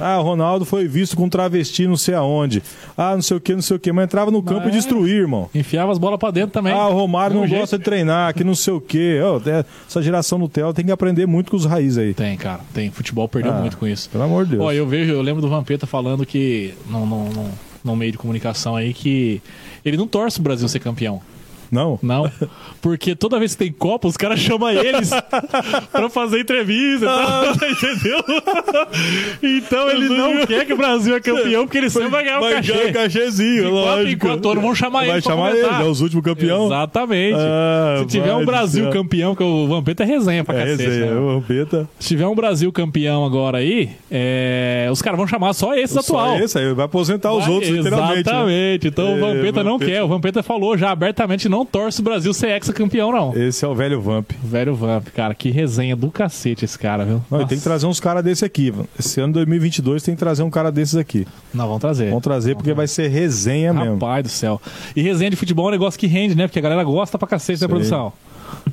Ah, 0.00 0.18
o 0.18 0.22
Ronaldo 0.22 0.64
foi 0.64 0.88
visto 0.88 1.16
com 1.16 1.28
travesti 1.28 1.86
não 1.86 1.96
sei 1.96 2.14
aonde. 2.14 2.62
Ah, 2.96 3.14
não 3.14 3.22
sei 3.22 3.36
o 3.36 3.40
que, 3.40 3.54
não 3.54 3.62
sei 3.62 3.76
o 3.76 3.80
que. 3.80 3.92
Mas 3.92 4.04
entrava 4.04 4.30
no 4.30 4.42
campo 4.42 4.62
Mas- 4.64 4.74
e 4.74 4.76
destruía, 4.78 5.14
irmão. 5.16 5.48
Enfiava 5.54 5.92
as 5.92 5.98
bolas 5.98 6.18
pra 6.18 6.30
dentro 6.30 6.50
também. 6.50 6.72
Ah, 6.72 6.88
o 6.88 6.92
Romário 6.94 7.36
não 7.36 7.46
jeito. 7.46 7.60
gosta 7.60 7.78
de 7.78 7.84
treinar, 7.84 8.34
que 8.34 8.42
não 8.44 8.54
sei 8.54 8.72
o 8.72 8.80
quê. 8.80 9.20
Ô, 9.22 9.36
é, 9.48 9.64
essa 9.88 10.02
geração 10.02 10.38
Nutella 10.38 10.72
tem 10.74 10.84
que 10.84 10.92
aprender 10.92 11.26
muito 11.26 11.50
com 11.50 11.56
os 11.56 11.64
raízes 11.64 11.98
aí. 11.98 12.14
Tem, 12.14 12.36
cara. 12.36 12.60
Tem. 12.72 12.90
Futebol 12.90 13.28
perdeu 13.28 13.52
Ah, 13.52 13.60
muito 13.60 13.76
com 13.76 13.86
isso. 13.86 14.08
Pelo 14.10 14.24
amor 14.24 14.44
de 14.44 14.52
Deus. 14.52 14.62
Ó, 14.64 14.72
eu 14.72 14.86
vejo, 14.86 15.12
eu 15.12 15.22
lembro 15.22 15.40
do 15.42 15.48
Vampeta 15.48 15.86
falando 15.86 16.24
que, 16.26 16.74
no, 16.88 17.30
no 17.84 17.96
meio 17.96 18.12
de 18.12 18.18
comunicação 18.18 18.76
aí, 18.76 18.92
que 18.94 19.40
ele 19.84 19.96
não 19.96 20.06
torce 20.06 20.38
o 20.38 20.42
Brasil 20.42 20.68
ser 20.68 20.80
campeão. 20.80 21.20
Não? 21.70 21.98
Não. 22.02 22.30
Porque 22.82 23.14
toda 23.14 23.38
vez 23.38 23.52
que 23.54 23.64
tem 23.64 23.72
Copa, 23.72 24.08
os 24.08 24.16
caras 24.16 24.40
chamam 24.40 24.70
eles 24.70 25.10
pra 25.92 26.08
fazer 26.10 26.40
entrevista 26.40 27.04
e 27.04 27.08
Ah. 27.08 27.52
tal, 27.58 27.68
entendeu? 27.70 28.24
Então 29.42 29.90
ele 29.90 30.08
não 30.08 30.46
quer 30.46 30.64
que 30.66 30.72
o 30.72 30.76
Brasil 30.76 31.14
é 31.14 31.20
campeão, 31.20 31.64
porque 31.64 31.78
ele 31.78 31.90
sempre 31.90 32.08
vai 32.08 32.24
ganhar 32.24 32.38
o 32.38 32.40
Vai 32.40 32.54
cachê. 32.54 32.72
ganhar 32.72 32.88
o 32.88 32.92
cachezinho, 32.92 33.62
quatro 33.70 34.00
em 34.00 34.04
lógico. 34.04 34.26
quatro 34.26 34.50
anos 34.50 34.62
vão 34.62 34.74
chamar 34.74 34.98
Vai 35.00 35.10
ele 35.10 35.22
pra 35.22 35.30
chamar 35.32 35.50
ele, 35.56 35.66
é 35.66 35.82
os 35.84 36.00
últimos 36.00 36.24
campeão. 36.24 36.66
Exatamente. 36.66 37.36
Ah, 37.38 37.96
Se 38.00 38.06
tiver 38.06 38.32
vai 38.32 38.42
um 38.42 38.44
Brasil 38.46 38.90
campeão, 38.90 39.34
que 39.34 39.42
o 39.42 39.66
Vampeta 39.66 40.02
é 40.02 40.06
resenha 40.06 40.44
pra 40.44 40.58
É, 40.58 40.64
cacete. 40.72 40.90
aí, 40.90 40.98
né? 41.00 41.12
o 41.14 41.40
Vampeta. 41.40 41.88
Se 41.98 42.08
tiver 42.08 42.26
um 42.26 42.34
Brasil 42.34 42.70
campeão 42.72 43.24
agora 43.24 43.58
aí, 43.58 43.90
é, 44.10 44.88
os 44.90 45.00
caras 45.02 45.18
vão 45.18 45.26
chamar 45.26 45.52
só 45.52 45.74
esses 45.74 45.96
atual. 45.96 46.36
Só 46.38 46.44
esse 46.44 46.58
aí, 46.58 46.72
vai 46.74 46.84
aposentar 46.86 47.32
os 47.32 47.44
Vai- 47.44 47.54
outros, 47.54 47.70
literalmente. 47.70 48.14
né? 48.14 48.20
Exatamente. 48.20 48.88
Então 48.88 49.08
É, 49.08 49.14
o 49.14 49.20
Vampeta 49.20 49.64
não 49.64 49.72
Vampeta. 49.72 49.90
quer. 49.92 50.02
O 50.02 50.08
Vampeta 50.08 50.42
falou 50.42 50.76
já 50.76 50.90
abertamente 50.90 51.48
não 51.48 51.59
torce 51.64 52.00
o 52.00 52.04
Brasil 52.04 52.32
ser 52.32 52.50
ex-campeão, 52.50 53.12
não. 53.12 53.34
Esse 53.34 53.64
é 53.64 53.68
o 53.68 53.74
velho 53.74 54.00
Vamp. 54.00 54.30
Velho 54.42 54.74
Vamp, 54.74 55.08
cara, 55.08 55.34
que 55.34 55.50
resenha 55.50 55.96
do 55.96 56.10
cacete 56.10 56.64
esse 56.64 56.78
cara, 56.78 57.04
viu? 57.04 57.22
Não, 57.30 57.46
tem 57.46 57.58
que 57.58 57.64
trazer 57.64 57.86
uns 57.86 58.00
caras 58.00 58.22
desse 58.24 58.44
aqui. 58.44 58.72
Esse 58.98 59.20
ano 59.20 59.32
2022 59.34 60.02
tem 60.02 60.14
que 60.14 60.18
trazer 60.18 60.42
um 60.42 60.50
cara 60.50 60.70
desses 60.70 60.96
aqui. 60.96 61.26
Não, 61.52 61.66
vamos 61.66 61.80
trazer. 61.80 62.08
Vamos 62.08 62.22
trazer 62.22 62.54
porque 62.54 62.72
vai 62.72 62.86
ser 62.86 63.08
resenha 63.08 63.72
mesmo. 63.72 63.94
Rapaz 63.94 64.22
do 64.24 64.28
céu. 64.28 64.60
E 64.94 65.02
resenha 65.02 65.30
de 65.30 65.36
futebol 65.36 65.66
é 65.66 65.68
um 65.68 65.72
negócio 65.72 65.98
que 65.98 66.06
rende, 66.06 66.34
né? 66.34 66.46
Porque 66.46 66.58
a 66.58 66.62
galera 66.62 66.84
gosta 66.84 67.18
pra 67.18 67.28
cacete 67.28 67.60
da 67.60 67.68
produção. 67.68 68.12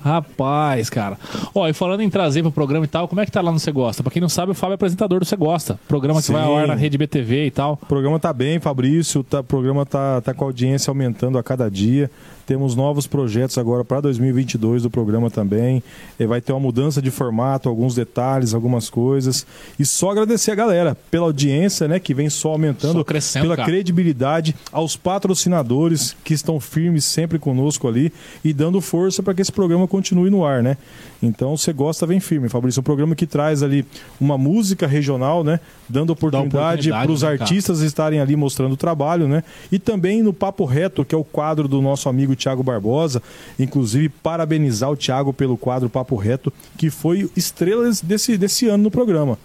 Rapaz, 0.04 0.90
cara. 0.90 1.18
Ó, 1.54 1.68
e 1.68 1.74
falando 1.74 2.02
em 2.02 2.10
trazer 2.10 2.42
pro 2.42 2.52
programa 2.52 2.86
e 2.86 2.88
tal, 2.88 3.08
como 3.08 3.20
é 3.22 3.26
que 3.26 3.32
tá 3.32 3.42
lá 3.42 3.52
no 3.52 3.60
Você 3.60 3.72
Gosta? 3.72 4.02
Pra 4.04 4.12
quem 4.12 4.22
não 4.22 4.30
sabe, 4.30 4.52
o 4.52 4.56
Fábio 4.56 4.74
é 4.74 4.76
apresentador 4.76 5.20
do 5.20 5.26
Você 5.26 5.36
Gosta. 5.36 5.80
Programa 5.88 6.20
que 6.22 6.28
Sim. 6.28 6.34
vai 6.34 6.44
ao 6.44 6.56
ar 6.58 6.68
na 6.68 6.76
rede 6.76 6.98
BTV 6.98 7.48
e 7.48 7.52
tal. 7.52 7.80
O 7.82 7.86
programa 7.86 8.20
tá 8.20 8.32
bem, 8.32 8.60
Fabrício. 8.60 9.24
tá- 9.24 9.42
o 9.42 9.44
programa 9.44 9.86
tá, 9.86 10.22
tá 10.22 10.34
com 10.34 10.44
a 10.44 10.48
audiência 10.48 10.90
aumentando 10.92 11.38
a 11.38 11.44
cada 11.44 11.70
dia. 11.70 12.10
Temos 12.46 12.76
novos 12.78 13.06
projetos 13.06 13.58
agora 13.58 13.84
para 13.84 14.00
2022 14.00 14.84
do 14.84 14.90
programa 14.90 15.30
também. 15.30 15.84
Eh, 16.18 16.26
Vai 16.26 16.40
ter 16.40 16.54
uma 16.54 16.62
mudança 16.62 17.02
de 17.02 17.12
formato, 17.12 17.68
alguns 17.68 17.94
detalhes, 17.94 18.54
algumas 18.54 18.90
coisas. 18.90 19.46
E 19.78 19.86
só 19.86 20.12
agradecer 20.12 20.52
a 20.52 20.56
galera 20.56 20.96
pela 21.12 21.26
audiência, 21.26 21.88
né, 21.90 22.00
que 22.00 22.14
vem 22.14 22.30
só 22.30 22.52
aumentando, 22.52 23.00
Só 23.00 23.04
crescendo, 23.04 23.44
pela 23.44 23.56
cara. 23.58 23.68
credibilidade, 23.68 24.56
aos 24.72 24.96
patrocinadores 24.96 26.16
que 26.24 26.34
estão 26.34 26.58
firmes 26.60 27.04
sempre 27.04 27.38
conosco 27.38 27.86
ali 27.88 28.14
e 28.44 28.54
dando 28.54 28.80
força 28.80 29.22
para 29.22 29.34
que 29.34 29.42
esse 29.42 29.52
programa 29.52 29.67
continue 29.88 30.30
no 30.30 30.46
ar, 30.46 30.62
né? 30.62 30.78
Então, 31.22 31.58
você 31.58 31.74
gosta, 31.74 32.06
vem 32.06 32.20
firme, 32.20 32.48
Fabrício. 32.48 32.80
É 32.80 32.82
um 32.82 32.84
programa 32.84 33.16
que 33.16 33.26
traz 33.26 33.64
ali 33.64 33.86
uma 34.22 34.38
música 34.38 34.86
regional, 34.86 35.44
né? 35.44 35.60
Dando 35.90 36.12
oportunidade 36.12 36.90
para 36.90 37.12
os 37.12 37.24
né, 37.24 37.30
cara? 37.30 37.42
artistas 37.42 37.82
estarem 37.82 38.20
ali 38.20 38.36
mostrando 38.36 38.74
o 38.74 38.78
trabalho, 38.78 39.28
né? 39.28 39.44
E 39.72 39.80
também 39.80 40.22
no 40.22 40.32
Papo 40.32 40.64
Reto, 40.64 41.04
que 41.04 41.16
é 41.16 41.18
o 41.18 41.24
quadro 41.24 41.68
do 41.68 41.82
nosso 41.82 42.08
amigo 42.08 42.36
Tiago 42.36 42.64
Barbosa. 42.64 43.22
Inclusive, 43.60 44.10
parabenizar 44.10 44.92
o 44.92 44.96
Tiago 44.96 45.34
pelo 45.34 45.58
quadro 45.58 45.90
Papo 45.90 46.16
Reto, 46.16 46.54
que 46.78 46.90
foi 46.90 47.30
estrelas 47.36 48.00
desse, 48.02 48.38
desse 48.38 48.68
ano 48.68 48.84
no 48.84 48.92
programa. 48.92 49.38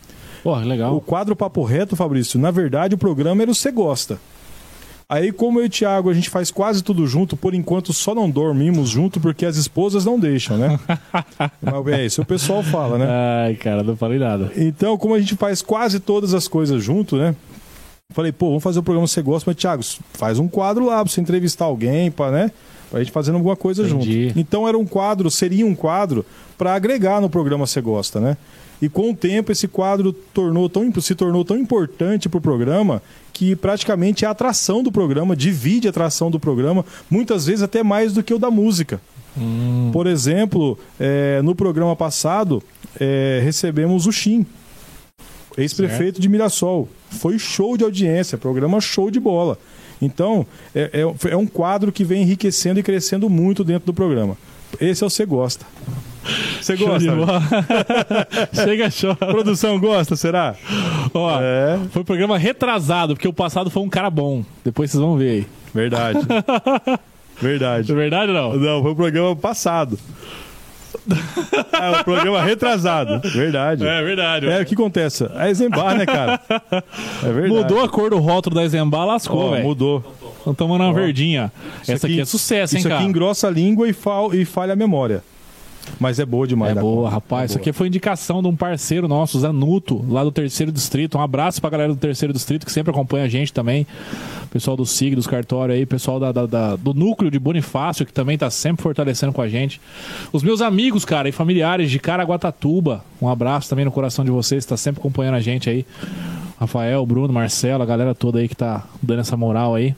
Pô, 0.42 0.56
legal. 0.56 0.96
O 0.96 1.00
quadro 1.00 1.34
Papo 1.36 1.62
Reto, 1.64 1.96
Fabrício, 1.96 2.38
na 2.38 2.50
verdade 2.50 2.94
o 2.94 2.98
programa 2.98 3.42
era 3.42 3.50
o 3.50 3.54
Você 3.54 3.70
Gosta. 3.70 4.18
Aí, 5.12 5.30
como 5.30 5.60
eu 5.60 5.64
e 5.64 5.66
o 5.66 5.70
Thiago, 5.70 6.08
a 6.08 6.14
gente 6.14 6.30
faz 6.30 6.50
quase 6.50 6.82
tudo 6.82 7.06
junto, 7.06 7.36
por 7.36 7.52
enquanto 7.52 7.92
só 7.92 8.14
não 8.14 8.30
dormimos 8.30 8.88
junto 8.88 9.20
porque 9.20 9.44
as 9.44 9.58
esposas 9.58 10.06
não 10.06 10.18
deixam, 10.18 10.56
né? 10.56 10.80
Mas 11.60 11.86
é 11.88 12.06
isso, 12.06 12.22
o 12.22 12.24
pessoal 12.24 12.62
fala, 12.62 12.96
né? 12.96 13.06
Ai, 13.46 13.54
cara, 13.56 13.82
não 13.82 13.94
falei 13.94 14.18
nada. 14.18 14.50
Então, 14.56 14.96
como 14.96 15.12
a 15.12 15.20
gente 15.20 15.36
faz 15.36 15.60
quase 15.60 16.00
todas 16.00 16.32
as 16.32 16.48
coisas 16.48 16.82
junto, 16.82 17.18
né? 17.18 17.36
Falei, 18.14 18.32
pô, 18.32 18.46
vamos 18.46 18.62
fazer 18.62 18.78
o 18.78 18.82
programa 18.82 19.06
que 19.06 19.12
você 19.12 19.20
gosta, 19.20 19.50
mas 19.50 19.60
Thiago, 19.60 19.82
faz 20.14 20.38
um 20.38 20.48
quadro 20.48 20.86
lá 20.86 21.04
pra 21.04 21.12
você 21.12 21.20
entrevistar 21.20 21.66
alguém, 21.66 22.10
pra, 22.10 22.30
né? 22.30 22.50
Pra 22.90 23.00
gente 23.00 23.12
fazendo 23.12 23.34
alguma 23.34 23.54
coisa 23.54 23.82
Entendi. 23.86 24.28
junto. 24.28 24.38
Então 24.38 24.66
era 24.66 24.78
um 24.78 24.86
quadro, 24.86 25.30
seria 25.30 25.66
um 25.66 25.74
quadro 25.74 26.24
pra 26.56 26.72
agregar 26.72 27.20
no 27.20 27.28
programa 27.28 27.66
Você 27.66 27.82
Gosta, 27.82 28.18
né? 28.18 28.34
E 28.82 28.88
com 28.88 29.12
o 29.12 29.16
tempo 29.16 29.52
esse 29.52 29.68
quadro 29.68 30.12
tornou 30.12 30.68
tão, 30.68 30.92
se 31.00 31.14
tornou 31.14 31.44
tão 31.44 31.56
importante 31.56 32.28
pro 32.28 32.40
programa 32.40 33.00
que 33.32 33.54
praticamente 33.54 34.24
é 34.24 34.28
a 34.28 34.32
atração 34.32 34.82
do 34.82 34.90
programa, 34.90 35.36
divide 35.36 35.86
a 35.86 35.90
atração 35.90 36.30
do 36.30 36.40
programa, 36.40 36.84
muitas 37.08 37.46
vezes 37.46 37.62
até 37.62 37.82
mais 37.84 38.12
do 38.12 38.22
que 38.24 38.34
o 38.34 38.38
da 38.40 38.50
música. 38.50 39.00
Por 39.92 40.06
exemplo, 40.06 40.76
eh, 41.00 41.40
no 41.42 41.54
programa 41.54 41.94
passado, 41.96 42.62
eh, 43.00 43.40
recebemos 43.42 44.06
o 44.06 44.12
Shin, 44.12 44.44
ex-prefeito 45.56 46.20
de 46.20 46.28
Mirassol. 46.28 46.88
Foi 47.08 47.38
show 47.38 47.76
de 47.76 47.84
audiência, 47.84 48.36
programa 48.36 48.80
show 48.80 49.10
de 49.10 49.20
bola. 49.20 49.56
Então, 50.02 50.44
é, 50.74 50.90
é- 51.24 51.30
é 51.30 51.36
um 51.36 51.46
quadro 51.46 51.92
que 51.92 52.04
vem 52.04 52.22
enriquecendo 52.22 52.80
e 52.80 52.82
crescendo 52.82 53.30
muito 53.30 53.62
dentro 53.62 53.86
do 53.86 53.94
programa. 53.94 54.36
Esse 54.80 55.04
é 55.04 55.06
o 55.06 55.10
Você 55.10 55.24
Gosta. 55.24 55.64
Você 56.60 56.76
gosta? 56.76 57.10
Chega, 58.64 58.90
show. 58.90 59.10
A 59.20 59.26
produção 59.26 59.78
gosta, 59.80 60.14
será? 60.16 60.54
Ó, 61.12 61.40
É. 61.40 61.78
foi 61.90 62.02
um 62.02 62.04
programa 62.04 62.38
retrasado, 62.38 63.14
porque 63.14 63.26
o 63.28 63.32
passado 63.32 63.70
foi 63.70 63.82
um 63.82 63.88
cara 63.88 64.08
bom. 64.10 64.44
Depois 64.64 64.90
vocês 64.90 65.00
vão 65.00 65.16
ver 65.16 65.30
aí. 65.30 65.46
Verdade. 65.74 66.18
É 67.34 67.44
Verdade. 67.44 67.92
verdade 67.92 68.30
ou 68.30 68.36
não? 68.38 68.56
Não, 68.56 68.82
foi 68.82 68.92
o 68.92 68.94
programa 68.94 69.34
passado. 69.34 69.98
É 71.72 72.00
o 72.00 72.04
programa 72.04 72.40
retrasado. 72.42 73.20
Verdade. 73.30 73.84
É 73.84 74.02
verdade. 74.02 74.46
É, 74.46 74.60
o 74.60 74.64
que 74.64 74.74
acontece? 74.74 75.28
A 75.34 75.50
Exempar, 75.50 75.96
né, 75.96 76.06
cara? 76.06 76.38
É 77.24 77.32
verdade. 77.32 77.48
Mudou 77.54 77.82
a 77.82 77.88
cor 77.88 78.10
do 78.10 78.18
rótulo 78.18 78.54
da 78.56 78.68
Zembá, 78.68 79.04
lascou, 79.04 79.50
velho. 79.52 79.64
mudou. 79.64 80.04
Estamos 80.38 80.56
tomando 80.56 80.84
uma 80.84 80.92
verdinha. 80.92 81.50
Essa 81.88 82.06
aqui, 82.06 82.20
é 82.20 82.24
sucesso, 82.24 82.74
hein, 82.76 82.80
Isso 82.80 82.88
cara? 82.88 83.00
aqui 83.00 83.08
engrossa 83.08 83.48
a 83.48 83.50
língua 83.50 83.88
e, 83.88 83.92
fal- 83.92 84.32
e 84.34 84.44
falha 84.44 84.74
a 84.74 84.76
memória. 84.76 85.24
Mas 85.98 86.18
é 86.18 86.24
boa 86.24 86.46
demais. 86.46 86.76
É 86.76 86.80
boa, 86.80 87.02
conta. 87.04 87.14
rapaz. 87.14 87.42
É 87.42 87.44
Isso 87.46 87.54
boa. 87.54 87.62
aqui 87.62 87.72
foi 87.72 87.86
indicação 87.88 88.40
de 88.42 88.48
um 88.48 88.56
parceiro 88.56 89.06
nosso, 89.08 89.38
Zanuto, 89.40 90.04
lá 90.08 90.22
do 90.24 90.30
Terceiro 90.32 90.70
Distrito. 90.72 91.18
Um 91.18 91.20
abraço 91.20 91.60
pra 91.60 91.70
galera 91.70 91.90
do 91.92 91.96
Terceiro 91.98 92.32
Distrito 92.32 92.64
que 92.66 92.72
sempre 92.72 92.90
acompanha 92.90 93.24
a 93.24 93.28
gente 93.28 93.52
também. 93.52 93.86
Pessoal 94.50 94.76
do 94.76 94.84
SIG, 94.84 95.14
dos 95.14 95.26
cartórios 95.26 95.76
aí, 95.78 95.86
pessoal 95.86 96.20
da, 96.20 96.30
da- 96.32 96.46
da- 96.46 96.76
do 96.76 96.92
núcleo 96.92 97.30
de 97.30 97.38
Bonifácio, 97.38 98.04
que 98.04 98.12
também 98.12 98.36
tá 98.36 98.50
sempre 98.50 98.82
fortalecendo 98.82 99.32
com 99.32 99.40
a 99.42 99.48
gente. 99.48 99.80
Os 100.32 100.42
meus 100.42 100.60
amigos, 100.60 101.04
cara, 101.04 101.28
e 101.28 101.32
familiares 101.32 101.90
de 101.90 101.98
Caraguatatuba. 101.98 103.04
Um 103.20 103.28
abraço 103.28 103.68
também 103.68 103.84
no 103.84 103.92
coração 103.92 104.24
de 104.24 104.30
vocês, 104.30 104.64
tá 104.66 104.76
sempre 104.76 105.00
acompanhando 105.00 105.34
a 105.36 105.40
gente 105.40 105.68
aí. 105.70 105.86
Rafael, 106.60 107.04
Bruno, 107.06 107.32
Marcelo, 107.32 107.82
a 107.82 107.86
galera 107.86 108.14
toda 108.14 108.38
aí 108.38 108.48
que 108.48 108.54
tá 108.56 108.84
dando 109.02 109.20
essa 109.20 109.36
moral 109.36 109.74
aí. 109.74 109.94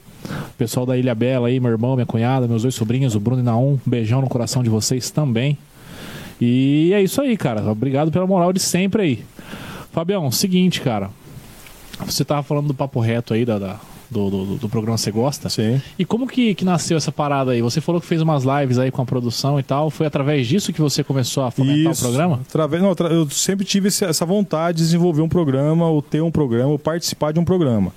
Pessoal 0.57 0.87
da 0.87 0.97
Ilha 0.97 1.15
Bela 1.15 1.49
aí, 1.49 1.61
meu 1.61 1.71
irmão, 1.71 1.95
minha 1.95 2.07
cunhada, 2.07 2.49
meus 2.49 2.63
dois 2.63 2.75
sobrinhos, 2.75 3.15
o 3.15 3.21
Bruno 3.21 3.43
e 3.43 3.45
Naum. 3.45 3.73
Um 3.75 3.79
beijão 3.85 4.21
no 4.23 4.29
coração 4.29 4.63
de 4.63 4.71
vocês 4.71 5.11
também. 5.11 5.59
E 6.41 6.93
é 6.95 7.03
isso 7.03 7.21
aí, 7.21 7.37
cara. 7.37 7.63
Obrigado 7.71 8.11
pela 8.11 8.27
moral 8.27 8.53
de 8.53 8.61
sempre 8.61 9.03
aí. 9.03 9.25
Fabião, 9.93 10.31
seguinte, 10.31 10.81
cara. 10.81 11.11
Você 12.05 12.25
tava 12.25 12.43
falando 12.43 12.67
do 12.69 12.75
papo 12.75 12.99
reto 13.01 13.35
aí 13.35 13.45
da, 13.45 13.59
da- 13.59 13.81
do, 14.11 14.31
do, 14.31 14.45
do 14.57 14.69
programa 14.69 14.99
Você 14.99 15.11
Gosta. 15.11 15.49
Sim. 15.49 15.81
E 15.99 16.05
como 16.05 16.27
que, 16.27 16.55
que 16.55 16.65
nasceu 16.65 16.97
essa 16.97 17.11
parada 17.13 17.53
aí? 17.53 17.63
Você 17.63 17.81
falou 17.81 18.01
que 18.01 18.07
fez 18.07 18.21
umas 18.21 18.45
lives 18.45 18.79
aí 18.79 18.91
com 18.91 19.03
a 19.03 19.05
produção 19.05 19.59
e 19.59 19.63
tal. 19.63 19.91
Foi 19.91 20.07
através 20.07 20.47
disso 20.47 20.73
que 20.73 20.81
você 20.81 21.03
começou 21.03 21.45
a 21.45 21.51
fomentar 21.51 21.93
Isso. 21.93 22.05
o 22.05 22.09
programa? 22.09 22.41
Através, 22.49 22.83
não, 22.83 22.95
eu 23.11 23.29
sempre 23.31 23.65
tive 23.65 23.89
essa 23.89 24.25
vontade 24.27 24.79
de 24.79 24.85
desenvolver 24.85 25.23
um 25.23 25.29
programa, 25.29 25.89
ou 25.89 26.03
ter 26.03 26.21
um 26.21 26.31
programa, 26.31 26.71
ou 26.71 26.79
participar 26.79 27.33
de 27.33 27.41
um 27.41 27.45
programa. 27.45 27.93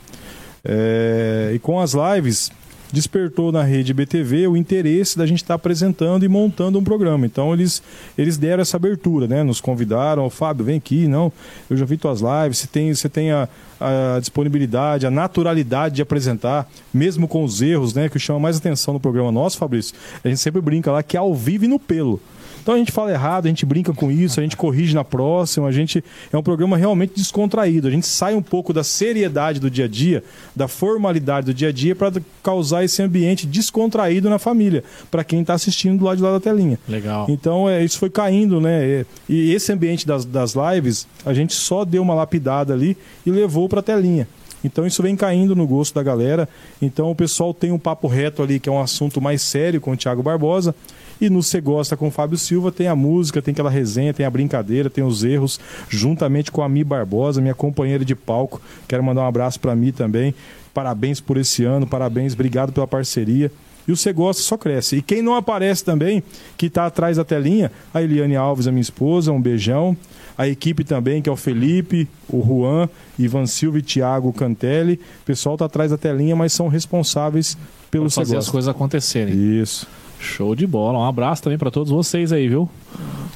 É, 0.63 1.51
e 1.55 1.59
com 1.59 1.79
as 1.79 1.93
lives, 1.93 2.51
despertou 2.91 3.51
na 3.51 3.63
rede 3.63 3.93
BTV 3.93 4.47
o 4.47 4.57
interesse 4.57 5.17
da 5.17 5.25
gente 5.25 5.41
estar 5.41 5.55
apresentando 5.55 6.23
e 6.23 6.27
montando 6.27 6.79
um 6.79 6.83
programa. 6.83 7.25
Então 7.25 7.53
eles, 7.53 7.81
eles 8.17 8.37
deram 8.37 8.61
essa 8.61 8.77
abertura, 8.77 9.27
né? 9.27 9.43
Nos 9.43 9.59
convidaram, 9.61 10.25
"Ô, 10.25 10.29
Fábio, 10.29 10.65
vem 10.65 10.77
aqui, 10.77 11.07
não, 11.07 11.31
eu 11.69 11.77
já 11.77 11.85
vi 11.85 11.97
tuas 11.97 12.21
lives, 12.21 12.59
você 12.59 12.67
tem, 12.67 12.93
você 12.93 13.09
tem 13.09 13.31
a, 13.31 13.47
a 13.79 14.19
disponibilidade, 14.19 15.05
a 15.05 15.11
naturalidade 15.11 15.95
de 15.95 16.01
apresentar, 16.01 16.69
mesmo 16.93 17.27
com 17.27 17.43
os 17.43 17.61
erros, 17.61 17.93
né? 17.93 18.09
Que 18.09 18.19
chama 18.19 18.39
mais 18.39 18.57
atenção 18.57 18.93
no 18.93 18.99
programa 18.99 19.31
nosso, 19.31 19.57
Fabrício. 19.57 19.95
A 20.23 20.27
gente 20.27 20.39
sempre 20.39 20.61
brinca 20.61 20.91
lá 20.91 21.03
que 21.03 21.17
é 21.17 21.19
ao 21.19 21.33
vivo 21.35 21.65
e 21.65 21.67
no 21.67 21.79
pelo. 21.79 22.19
Então 22.67 22.75
a 22.75 22.79
gente 22.79 22.91
fala 22.91 23.13
errado, 23.13 23.45
a 23.45 23.47
gente 23.47 23.65
brinca 23.65 23.93
com 23.93 24.11
isso, 24.11 24.41
a 24.41 24.43
gente 24.43 24.57
corrige 24.57 24.93
na 24.93 25.05
próxima, 25.05 25.69
a 25.69 25.71
gente 25.71 26.03
é 26.33 26.37
um 26.37 26.43
programa 26.43 26.75
realmente 26.75 27.13
descontraído. 27.15 27.87
A 27.87 27.91
gente 27.91 28.05
sai 28.05 28.35
um 28.35 28.41
pouco 28.41 28.73
da 28.73 28.83
seriedade 28.83 29.57
do 29.57 29.71
dia 29.71 29.85
a 29.85 29.87
dia, 29.87 30.21
da 30.53 30.67
formalidade 30.67 31.45
do 31.45 31.53
dia 31.53 31.69
a 31.69 31.71
dia 31.71 31.95
para 31.95 32.21
causar 32.43 32.83
esse 32.83 33.01
ambiente 33.01 33.47
descontraído 33.47 34.29
na 34.29 34.37
família, 34.37 34.83
para 35.09 35.23
quem 35.23 35.39
está 35.39 35.53
assistindo 35.53 35.99
do 35.99 36.03
lado 36.03 36.17
de 36.17 36.23
lá 36.23 36.33
da 36.33 36.41
telinha. 36.41 36.77
Legal. 36.89 37.25
Então 37.29 37.69
é, 37.69 37.81
isso 37.85 37.97
foi 37.97 38.09
caindo, 38.09 38.59
né? 38.59 39.05
E 39.29 39.53
esse 39.53 39.71
ambiente 39.71 40.05
das, 40.05 40.25
das 40.25 40.53
lives, 40.53 41.07
a 41.25 41.33
gente 41.33 41.53
só 41.53 41.85
deu 41.85 42.01
uma 42.01 42.15
lapidada 42.15 42.73
ali 42.73 42.97
e 43.25 43.31
levou 43.31 43.69
para 43.69 43.79
a 43.79 43.83
telinha. 43.83 44.27
Então 44.61 44.85
isso 44.85 45.01
vem 45.01 45.15
caindo 45.15 45.55
no 45.55 45.65
gosto 45.65 45.95
da 45.95 46.03
galera. 46.03 46.49
Então 46.81 47.09
o 47.11 47.15
pessoal 47.15 47.53
tem 47.53 47.71
um 47.71 47.79
papo 47.79 48.09
reto 48.09 48.43
ali, 48.43 48.59
que 48.59 48.67
é 48.67 48.71
um 48.71 48.81
assunto 48.81 49.21
mais 49.21 49.41
sério 49.41 49.79
com 49.79 49.91
o 49.91 49.95
Thiago 49.95 50.21
Barbosa. 50.21 50.75
E 51.19 51.29
no 51.29 51.41
Cê 51.41 51.59
Gosta 51.59 51.97
com 51.97 52.07
o 52.07 52.11
Fábio 52.11 52.37
Silva 52.37 52.71
tem 52.71 52.87
a 52.87 52.95
música, 52.95 53.41
tem 53.41 53.51
aquela 53.51 53.69
resenha, 53.69 54.13
tem 54.13 54.25
a 54.25 54.29
brincadeira, 54.29 54.89
tem 54.89 55.03
os 55.03 55.23
erros, 55.23 55.59
juntamente 55.89 56.51
com 56.51 56.61
a 56.61 56.69
Mi 56.69 56.83
Barbosa, 56.83 57.41
minha 57.41 57.55
companheira 57.55 58.05
de 58.05 58.15
palco. 58.15 58.61
Quero 58.87 59.03
mandar 59.03 59.21
um 59.21 59.27
abraço 59.27 59.59
para 59.59 59.75
Mi 59.75 59.91
também. 59.91 60.33
Parabéns 60.73 61.19
por 61.19 61.37
esse 61.37 61.63
ano, 61.63 61.87
parabéns, 61.87 62.33
obrigado 62.33 62.71
pela 62.71 62.87
parceria. 62.87 63.51
E 63.87 63.91
o 63.91 63.95
Você 63.95 64.11
Gosta 64.11 64.43
só 64.43 64.57
cresce. 64.57 64.97
E 64.97 65.01
quem 65.01 65.21
não 65.21 65.33
aparece 65.33 65.83
também, 65.83 66.21
que 66.57 66.65
está 66.65 66.85
atrás 66.85 67.15
da 67.17 67.23
telinha, 67.23 67.71
a 67.93 68.01
Eliane 68.01 68.35
Alves, 68.35 68.67
a 68.67 68.71
minha 68.71 68.81
esposa, 68.81 69.31
um 69.31 69.41
beijão. 69.41 69.95
A 70.37 70.47
equipe 70.47 70.83
também, 70.83 71.19
que 71.19 71.29
é 71.29 71.31
o 71.31 71.35
Felipe, 71.35 72.07
o 72.29 72.43
Juan, 72.45 72.87
Ivan 73.17 73.47
Silva 73.47 73.79
e 73.79 73.81
Thiago 73.81 74.31
Cantelli. 74.31 74.99
O 75.23 75.25
pessoal 75.25 75.55
está 75.55 75.65
atrás 75.65 75.89
da 75.89 75.97
telinha, 75.97 76.35
mas 76.35 76.53
são 76.53 76.67
responsáveis 76.67 77.57
pelo 77.89 78.07
Você 78.07 78.15
fazer 78.21 78.35
as 78.35 78.45
Gosta. 78.45 78.51
coisas 78.51 78.67
acontecerem. 78.67 79.33
Isso. 79.33 79.87
Show 80.19 80.55
de 80.55 80.65
bola. 80.67 80.99
Um 80.99 81.05
abraço 81.05 81.43
também 81.43 81.57
pra 81.57 81.71
todos 81.71 81.91
vocês 81.91 82.31
aí, 82.31 82.47
viu? 82.47 82.69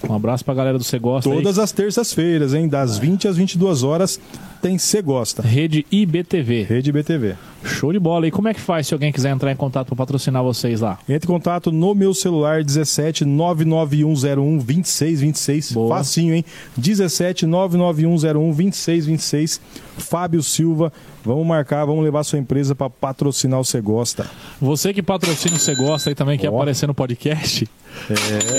Um 0.10 0.16
abraço 0.16 0.44
pra 0.44 0.54
galera 0.54 0.78
do 0.78 0.84
Você 0.84 0.98
Gosta 0.98 1.30
aí. 1.30 1.36
Todas 1.36 1.60
as 1.60 1.72
terças-feiras, 1.72 2.54
hein? 2.54 2.68
Das 2.68 2.98
20 2.98 3.28
às 3.28 3.38
22 3.38 3.84
horas, 3.84 4.20
tem 4.62 4.78
Você 4.78 5.02
Gosta. 5.02 5.42
Rede 5.42 5.86
IBTV. 5.92 6.64
Rede 6.64 6.92
BTV. 6.92 7.36
Show 7.64 7.94
de 7.94 8.00
bola. 8.00 8.28
E 8.28 8.32
como 8.32 8.48
é 8.48 8.54
que 8.54 8.60
faz 8.60 8.88
se 8.88 8.94
alguém 8.94 9.12
quiser 9.12 9.30
entrar 9.30 9.52
em 9.52 9.56
contato 9.56 9.88
para 9.88 9.96
patrocinar 9.96 10.44
vocês 10.44 10.82
lá? 10.82 10.98
Entre 11.08 11.30
em 11.30 11.34
contato 11.34 11.72
no 11.72 11.94
meu 11.94 12.14
celular 12.14 12.64
17 12.64 13.24
99101 13.24 14.58
2626. 14.58 15.72
Boa. 15.72 15.98
Facinho, 15.98 16.34
hein? 16.34 16.44
17 16.76 17.46
99101 17.46 18.48
2626. 18.52 19.62
Fábio 19.98 20.42
Silva. 20.42 20.92
Vamos 21.24 21.46
marcar, 21.46 21.86
vamos 21.86 22.04
levar 22.04 22.24
sua 22.24 22.40
empresa 22.40 22.74
para 22.74 22.90
patrocinar 22.90 23.60
o 23.60 23.64
Você 23.64 23.80
Gosta. 23.80 24.26
Você 24.60 24.92
que 24.92 25.04
patrocina 25.04 25.56
o 25.56 25.60
Você 25.60 25.76
Gosta 25.76 26.10
e 26.10 26.16
também 26.16 26.40
quer 26.40 26.48
aparecer 26.48 26.88
no 26.88 26.96
podcast, 26.96 27.68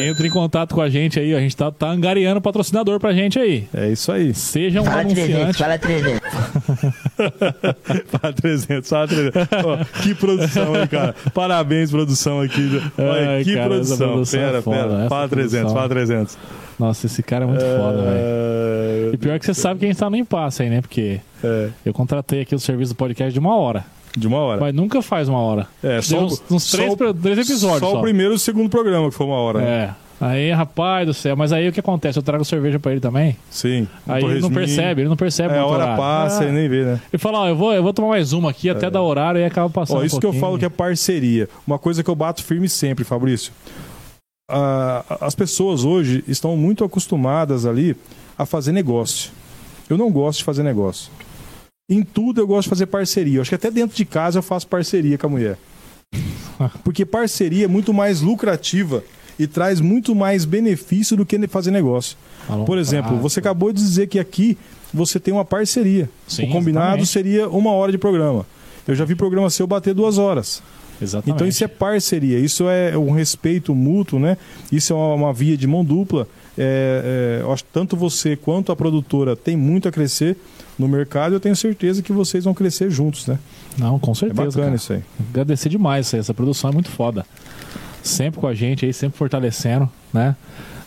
Entre 0.09 0.29
em 0.29 0.31
contato 0.31 0.75
com 0.75 0.81
a 0.81 0.89
gente 0.89 1.19
aí, 1.21 1.35
a 1.35 1.41
gente 1.41 1.57
tá, 1.57 1.71
tá 1.71 1.89
angariando 1.89 2.41
patrocinador 2.41 2.99
pra 3.01 3.13
gente 3.13 3.39
aí. 3.39 3.67
É 3.75 3.89
isso 3.91 4.11
aí. 4.13 4.33
Seja 4.35 4.81
um 4.81 4.85
Fala 4.85 5.05
300, 5.05 5.35
anunciante. 5.35 5.59
fala 5.59 5.79
300. 5.79 6.21
Fala 8.09 8.33
300, 8.33 8.89
fala 8.89 9.09
300. 9.09 9.35
Ó, 9.65 9.79
que 10.03 10.15
produção 10.15 10.75
aí, 10.75 10.89
cara. 10.89 11.15
Parabéns, 11.35 11.91
produção 11.91 12.41
aqui. 12.41 12.81
Olha, 12.99 13.31
Ai, 13.31 13.45
que 13.45 13.55
cara, 13.55 13.69
produção. 13.69 14.09
produção 14.13 14.41
é 14.41 14.45
Pera, 14.47 14.63
foda, 14.63 14.77
pera. 14.79 15.09
Fala 15.09 15.29
300, 15.29 15.53
produção. 15.53 15.77
fala 15.77 15.89
300. 15.89 16.39
Nossa, 16.79 17.07
esse 17.07 17.23
cara 17.23 17.45
é 17.45 17.47
muito 17.47 17.61
foda, 17.61 18.03
velho. 18.03 18.17
É, 18.17 19.11
E 19.13 19.17
pior 19.17 19.39
que 19.39 19.47
você 19.47 19.55
sabe 19.55 19.79
que 19.81 19.85
a 19.87 19.89
gente 19.89 19.99
tá 19.99 20.11
no 20.11 20.17
impasse 20.17 20.63
aí, 20.63 20.71
né? 20.71 20.81
Porque 20.81 21.21
é, 21.45 21.69
eu 21.85 21.93
contratei 21.93 22.41
aqui 22.41 22.55
o 22.55 22.59
serviço 22.59 22.93
do 22.93 22.97
podcast 22.97 23.33
de 23.33 23.39
uma 23.39 23.55
hora. 23.57 23.85
De 24.17 24.27
uma 24.27 24.39
hora. 24.39 24.61
Mas 24.61 24.75
nunca 24.75 25.01
faz 25.03 25.29
uma 25.29 25.39
hora. 25.41 25.67
É, 25.83 25.95
Deu 25.95 26.03
só, 26.03 26.25
uns, 26.25 26.43
uns 26.51 26.63
só 26.65 26.77
três, 26.77 26.93
o- 26.93 27.15
três 27.15 27.39
episódios 27.39 27.81
Só, 27.81 27.91
só. 27.93 27.99
o 27.99 28.03
primeiro 28.03 28.33
e 28.33 28.37
o 28.37 28.39
segundo 28.39 28.69
programa 28.69 29.09
que 29.09 29.15
foi 29.15 29.27
uma 29.27 29.37
hora. 29.37 29.61
né? 29.61 29.67
É. 29.99 30.03
Aí, 30.25 30.53
rapaz 30.53 31.05
do 31.05 31.13
céu. 31.13 31.35
Mas 31.37 31.53
aí 31.53 31.69
o 31.69 31.73
que 31.73 31.81
acontece? 31.81 32.17
Eu 32.17 32.23
trago 32.23 32.45
cerveja 32.45 32.79
pra 32.79 32.93
ele 32.93 33.01
também. 33.01 33.37
Sim. 33.51 33.89
Um 34.07 34.13
Aí 34.13 34.23
ele 34.25 34.39
não 34.41 34.51
percebe, 34.53 35.01
ele 35.03 35.09
não 35.09 35.17
percebe 35.17 35.53
É, 35.55 35.59
a 35.59 35.67
hora 35.67 35.83
horário. 35.83 35.97
passa 35.97 36.45
Ah, 36.45 36.49
e 36.49 36.53
nem 36.53 36.69
vê, 36.69 36.85
né? 36.85 37.01
Ele 37.13 37.19
fala, 37.21 37.41
ó, 37.41 37.49
eu 37.49 37.57
vou, 37.57 37.73
eu 37.73 37.83
vou 37.83 37.93
tomar 37.93 38.11
mais 38.11 38.33
uma 38.33 38.51
aqui 38.51 38.71
até 38.71 38.89
dar 38.89 39.03
horário 39.03 39.41
e 39.41 39.45
acaba 39.45 39.69
passando 39.69 39.97
Ó, 39.99 40.03
um 40.03 40.05
isso 40.05 40.21
que 40.21 40.27
eu 40.27 40.33
falo 40.33 40.57
que 40.61 40.65
é 40.65 40.69
parceria. 40.69 41.49
Uma 41.67 41.77
coisa 41.77 42.05
que 42.05 42.09
eu 42.11 42.15
bato 42.15 42.45
firme 42.45 42.69
sempre, 42.69 43.03
Fabrício. 43.05 43.53
Ah, 44.49 45.05
as 45.21 45.35
pessoas 45.35 45.85
hoje 45.85 46.23
estão 46.29 46.57
muito 46.57 46.85
acostumadas 46.85 47.65
ali 47.67 47.97
a 48.39 48.45
fazer 48.47 48.71
negócio. 48.73 49.31
Eu 49.89 49.97
não 49.99 50.11
gosto 50.11 50.39
de 50.39 50.45
fazer 50.45 50.63
negócio. 50.63 51.11
Em 51.89 52.03
tudo 52.03 52.41
eu 52.41 52.47
gosto 52.47 52.65
de 52.65 52.71
fazer 52.71 52.87
parceria. 52.87 53.39
Eu 53.39 53.43
acho 53.43 53.51
que 53.51 53.55
até 53.55 53.71
dentro 53.71 53.97
de 53.97 54.05
casa 54.05 54.39
eu 54.39 54.43
faço 54.43 54.67
parceria 54.67 55.19
com 55.19 55.27
a 55.27 55.31
mulher. 55.31 55.59
Porque 56.85 57.05
parceria 57.05 57.65
é 57.65 57.69
muito 57.69 57.93
mais 57.93 58.21
lucrativa 58.21 59.03
e 59.39 59.47
traz 59.47 59.81
muito 59.81 60.15
mais 60.15 60.45
benefício 60.45 61.17
do 61.17 61.27
que 61.27 61.47
fazer 61.49 61.71
negócio. 61.71 62.17
Falou, 62.47 62.65
Por 62.65 62.79
exemplo, 62.79 63.17
ah, 63.17 63.21
você 63.21 63.41
acabou 63.41 63.73
de 63.73 63.81
dizer 63.81 64.07
que 64.07 64.19
aqui 64.19 64.57
você 64.93 65.19
tem 65.19 65.33
uma 65.33 65.45
parceria. 65.45 66.09
Sim, 66.29 66.45
o 66.45 66.51
combinado 66.51 67.03
exatamente. 67.03 67.09
seria 67.09 67.49
uma 67.49 67.73
hora 67.73 67.91
de 67.91 67.99
programa. 67.99 68.47
Eu 68.87 68.95
já 68.95 69.05
vi 69.05 69.15
programa 69.15 69.49
seu 69.51 69.67
bater 69.67 69.95
duas 69.95 70.19
horas. 70.19 70.63
Exatamente. 71.01 71.35
Então 71.35 71.47
isso 71.47 71.65
é 71.65 71.69
parceria, 71.69 72.39
isso 72.39 72.69
é 72.69 72.97
um 72.97 73.11
respeito 73.11 73.75
mútuo, 73.75 74.21
né? 74.21 74.37
Isso 74.71 74.93
é 74.93 74.97
uma, 74.97 75.15
uma 75.15 75.33
via 75.33 75.57
de 75.57 75.67
mão 75.67 75.85
dupla. 75.85 76.29
É, 76.57 77.43
é, 77.43 77.55
tanto 77.73 77.97
você 77.97 78.37
quanto 78.37 78.71
a 78.71 78.77
produtora 78.77 79.35
tem 79.35 79.57
muito 79.57 79.89
a 79.89 79.93
crescer 79.93 80.37
no 80.79 80.89
mercado. 80.89 81.35
Eu 81.35 81.41
tenho 81.41 81.55
certeza 81.57 82.03
que 82.03 82.13
vocês 82.13 82.45
vão 82.45 82.55
crescer 82.55 82.91
juntos, 82.91 83.27
né? 83.27 83.39
Não, 83.79 83.99
com 83.99 84.13
É 84.13 84.15
certeza. 84.15 84.45
bacana 84.45 84.65
cara. 84.65 84.77
isso 84.77 84.93
aí. 84.93 85.03
Agradecer 85.31 85.69
demais 85.69 86.07
isso 86.07 86.17
aí. 86.17 86.21
Essa 86.21 86.35
produção 86.35 86.71
é 86.71 86.73
muito 86.73 86.91
foda. 86.91 87.25
Sempre 88.03 88.41
com 88.41 88.47
a 88.47 88.55
gente 88.55 88.85
aí, 88.85 88.93
sempre 88.93 89.17
fortalecendo, 89.17 89.89
né? 90.13 90.35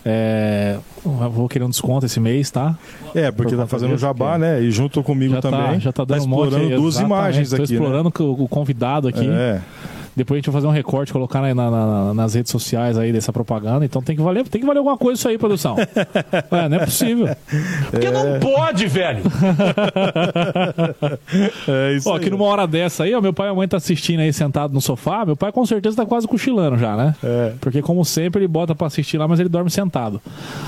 É, 0.08 0.78
eu 1.04 1.30
vou 1.30 1.48
querer 1.48 1.64
um 1.64 1.68
desconto 1.70 2.06
esse 2.06 2.20
mês, 2.20 2.48
tá? 2.48 2.78
É, 3.12 3.30
porque 3.32 3.56
Por 3.56 3.58
tá 3.62 3.66
fazendo 3.66 3.98
jabá, 3.98 4.38
né? 4.38 4.62
E 4.62 4.70
junto 4.70 5.02
comigo 5.02 5.34
Já 5.34 5.42
tá, 5.42 5.50
também. 5.50 5.80
já 5.80 5.92
tá 5.92 6.04
dando 6.04 6.22
um 6.24 6.28
monte 6.28 6.76
duas 6.76 7.00
imagens 7.00 7.50
Tô 7.50 7.56
aqui, 7.56 7.72
né? 7.72 7.78
explorando 7.80 8.12
o, 8.20 8.44
o 8.44 8.48
convidado 8.48 9.08
aqui. 9.08 9.28
É. 9.28 9.60
Depois 10.16 10.36
a 10.36 10.38
gente 10.38 10.46
vai 10.46 10.54
fazer 10.54 10.66
um 10.66 10.70
recorte, 10.70 11.12
colocar 11.12 11.40
na- 11.42 11.54
na- 11.54 11.70
na- 11.70 12.14
nas 12.14 12.34
redes 12.34 12.50
sociais 12.50 12.96
aí 12.98 13.12
dessa 13.12 13.32
propaganda. 13.32 13.84
Então 13.84 14.00
tem 14.02 14.16
que 14.16 14.22
valer, 14.22 14.48
tem 14.48 14.60
que 14.60 14.66
valer 14.66 14.78
alguma 14.78 14.96
coisa 14.96 15.18
isso 15.18 15.28
aí, 15.28 15.36
produção. 15.38 15.76
é, 16.50 16.68
não 16.68 16.76
é 16.78 16.84
possível. 16.84 17.28
Porque 17.90 18.10
não 18.10 18.40
pode, 18.40 18.86
velho. 18.86 19.22
É 21.68 21.92
isso 21.94 22.08
Ó, 22.08 22.12
aí. 22.14 22.20
aqui 22.20 22.30
numa 22.30 22.44
hora 22.44 22.66
dessa 22.66 23.04
aí, 23.04 23.14
ó, 23.14 23.20
meu 23.20 23.32
pai 23.32 23.48
e 23.48 23.50
a 23.50 23.54
mãe 23.54 23.66
tá 23.68 23.76
assistindo 23.76 24.20
aí 24.20 24.32
sentado 24.32 24.72
no 24.72 24.80
sofá. 24.80 25.24
Meu 25.24 25.36
pai 25.36 25.52
com 25.52 25.64
certeza 25.66 25.96
tá 25.96 26.06
quase 26.06 26.26
cochilando 26.26 26.76
já, 26.78 26.96
né? 26.96 27.14
É. 27.22 27.52
Porque 27.60 27.82
como 27.82 28.04
sempre 28.04 28.40
ele 28.40 28.48
bota 28.48 28.74
pra 28.74 28.86
assistir 28.86 29.18
lá, 29.18 29.26
mas 29.28 29.40
ele 29.40 29.48
dorme 29.48 29.70
sentado. 29.70 30.20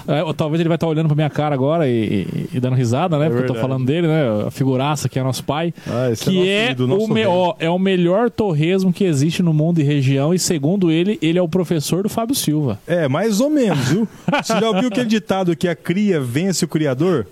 É, 0.06 0.22
ou 0.22 0.34
talvez 0.34 0.60
ele 0.60 0.68
vai 0.68 0.76
estar 0.76 0.86
olhando 0.86 1.06
pra 1.06 1.14
minha 1.16 1.30
cara 1.30 1.54
agora 1.54 1.88
e, 1.88 2.26
e- 2.52 2.56
e 2.56 2.60
dando 2.60 2.74
risada, 2.76 3.18
né? 3.18 3.28
Porque 3.28 3.42
eu 3.44 3.46
tô 3.46 3.54
falando 3.54 3.84
dele, 3.86 4.06
né? 4.06 4.46
A 4.46 4.50
figuraça 4.50 5.08
que 5.08 5.18
é 5.18 5.22
nosso 5.22 5.44
pai. 5.44 5.72
Ah, 5.86 6.10
esse 6.10 6.28
é 6.28 6.74
que 6.74 6.80
nosso 6.80 6.92
é, 6.92 6.96
nosso 6.96 7.04
o 7.10 7.14
me- 7.14 7.26
ó, 7.26 7.54
é 7.58 7.70
o 7.70 7.78
melhor 7.78 8.30
torresmo 8.30 8.92
que 8.92 9.04
existe 9.04 9.37
no 9.42 9.52
mundo 9.52 9.80
e 9.80 9.82
região. 9.84 10.32
E 10.34 10.38
segundo 10.38 10.90
ele, 10.90 11.18
ele 11.22 11.38
é 11.38 11.42
o 11.42 11.48
professor 11.48 12.02
do 12.02 12.08
Fábio 12.08 12.34
Silva. 12.34 12.78
É, 12.86 13.08
mais 13.08 13.40
ou 13.40 13.50
menos, 13.50 13.88
viu? 13.88 14.08
Você 14.42 14.58
já 14.58 14.68
ouviu 14.68 14.88
aquele 14.88 15.06
ditado 15.08 15.54
que 15.56 15.68
a 15.68 15.74
cria 15.76 16.20
vence 16.20 16.64
o 16.64 16.68
criador? 16.68 17.26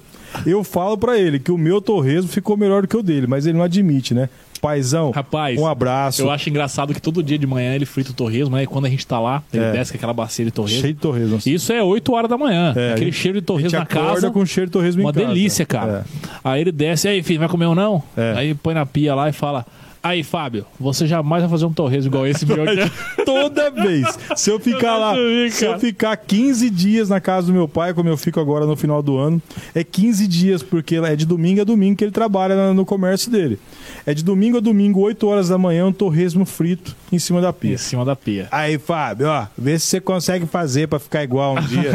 Eu 0.45 0.63
falo 0.63 0.99
pra 0.99 1.19
ele 1.19 1.39
que 1.39 1.51
o 1.51 1.57
meu 1.57 1.81
torresmo 1.81 2.29
ficou 2.29 2.57
melhor 2.57 2.83
do 2.83 2.89
que 2.89 2.97
o 2.97 3.03
dele, 3.03 3.27
mas 3.27 3.47
ele 3.47 3.57
não 3.57 3.65
admite, 3.65 4.13
né? 4.13 4.29
Paizão, 4.61 5.11
Rapaz, 5.11 5.59
um 5.59 5.67
abraço. 5.67 6.23
Eu 6.23 6.31
acho 6.31 6.49
engraçado 6.49 6.93
que 6.95 7.01
todo 7.01 7.23
dia 7.23 7.39
de 7.39 7.47
manhã 7.47 7.75
ele 7.75 7.85
frita 7.87 8.11
o 8.11 8.15
torresmo, 8.15 8.57
né? 8.57 8.63
E 8.63 8.67
quando 8.67 8.87
a 8.87 8.89
gente 8.89 9.07
tá 9.07 9.21
lá, 9.21 9.43
ele 9.53 9.63
É. 9.63 9.73
desce 9.73 9.93
com 9.93 9.99
aquela 9.99 10.13
bacia 10.15 10.45
de 10.47 10.51
torresmo. 10.51 10.81
Cheio 10.81 10.95
de 10.95 11.01
torresmo. 11.01 11.39
Isso 11.47 11.73
é 11.73 11.83
8 11.83 12.13
horas 12.13 12.29
da 12.29 12.37
manhã. 12.39 12.73
É, 12.75 12.93
Aquele 12.93 13.07
gente- 13.13 13.21
cheiro 13.21 13.41
de 13.41 13.47
torresmo 13.47 13.79
na 13.79 13.85
acorda 13.85 14.13
casa. 14.15 14.31
com 14.31 14.45
cheiro 14.47 14.69
de 14.69 14.73
torresmo 14.73 15.03
Uma 15.03 15.11
em 15.11 15.15
casa. 15.15 15.27
delícia, 15.27 15.67
cara. 15.67 16.07
Aí 16.43 16.61
ele 16.63 16.73
desce, 16.73 17.07
aí, 17.07 17.23
filho, 17.23 17.39
vai 17.39 17.49
comer 17.49 17.67
ou 17.67 17.75
não? 17.75 18.03
É. 18.17 18.33
Aí 18.37 18.55
põe 18.55 18.75
na 18.75 18.85
pia 18.87 19.15
lá 19.15 19.29
e 19.29 19.33
fala: 19.33 19.65
Aí, 20.03 20.23
Fábio, 20.23 20.65
você 20.79 21.07
jamais 21.07 21.43
vai 21.43 21.51
fazer 21.51 21.67
um 21.67 21.73
torresmo 21.73 22.11
igual 22.11 22.27
esse 22.27 22.47
meu 22.47 22.63
aqui. 22.63 22.91
Toda 23.25 23.71
vez. 23.71 24.07
Se 24.37 24.51
eu 24.51 24.61
ficar 24.61 24.97
lá, 24.97 25.15
se 25.51 25.65
eu 25.65 25.79
ficar 25.79 26.17
15 26.17 26.71
dias 26.71 27.09
na 27.09 27.21
casa 27.21 27.49
do 27.49 27.53
meu 27.53 27.67
pai, 27.67 27.93
como 27.93 28.09
eu 28.09 28.17
fico 28.17 28.39
agora 28.39 28.67
no 28.67 28.77
final 28.77 29.03
do 29.03 29.17
ano, 29.17 29.43
é 29.75 29.83
15 29.83 30.27
dias, 30.29 30.63
porque 30.63 30.97
é 30.97 31.17
de 31.17 31.27
domingo 31.27 31.61
a 31.61 31.65
domingo 31.65 31.97
que 31.97 32.05
ele 32.05 32.13
trabalha 32.13 32.73
no 32.73 32.85
comércio 32.85 33.31
dele. 33.31 33.59
É 34.07 34.15
de 34.15 34.23
domingo 34.23 34.59
a 34.59 34.61
domingo, 34.61 35.01
8 35.01 35.27
horas 35.27 35.49
da 35.49 35.59
manhã, 35.59 35.87
um 35.87 35.93
torresmo 35.93 36.47
frito 36.47 36.95
em 37.11 37.19
cima 37.19 37.41
da 37.41 37.49
em 37.49 37.53
pia. 37.53 37.77
cima 37.77 38.05
da 38.05 38.15
pia. 38.15 38.47
Aí, 38.53 38.79
Fábio, 38.79 39.27
ó, 39.27 39.47
vê 39.59 39.77
se 39.81 39.87
você 39.87 40.01
consegue 40.01 40.47
fazer 40.47 40.87
pra 40.87 41.01
ficar 41.01 41.25
igual 41.25 41.57
um 41.57 41.61
dia. 41.61 41.91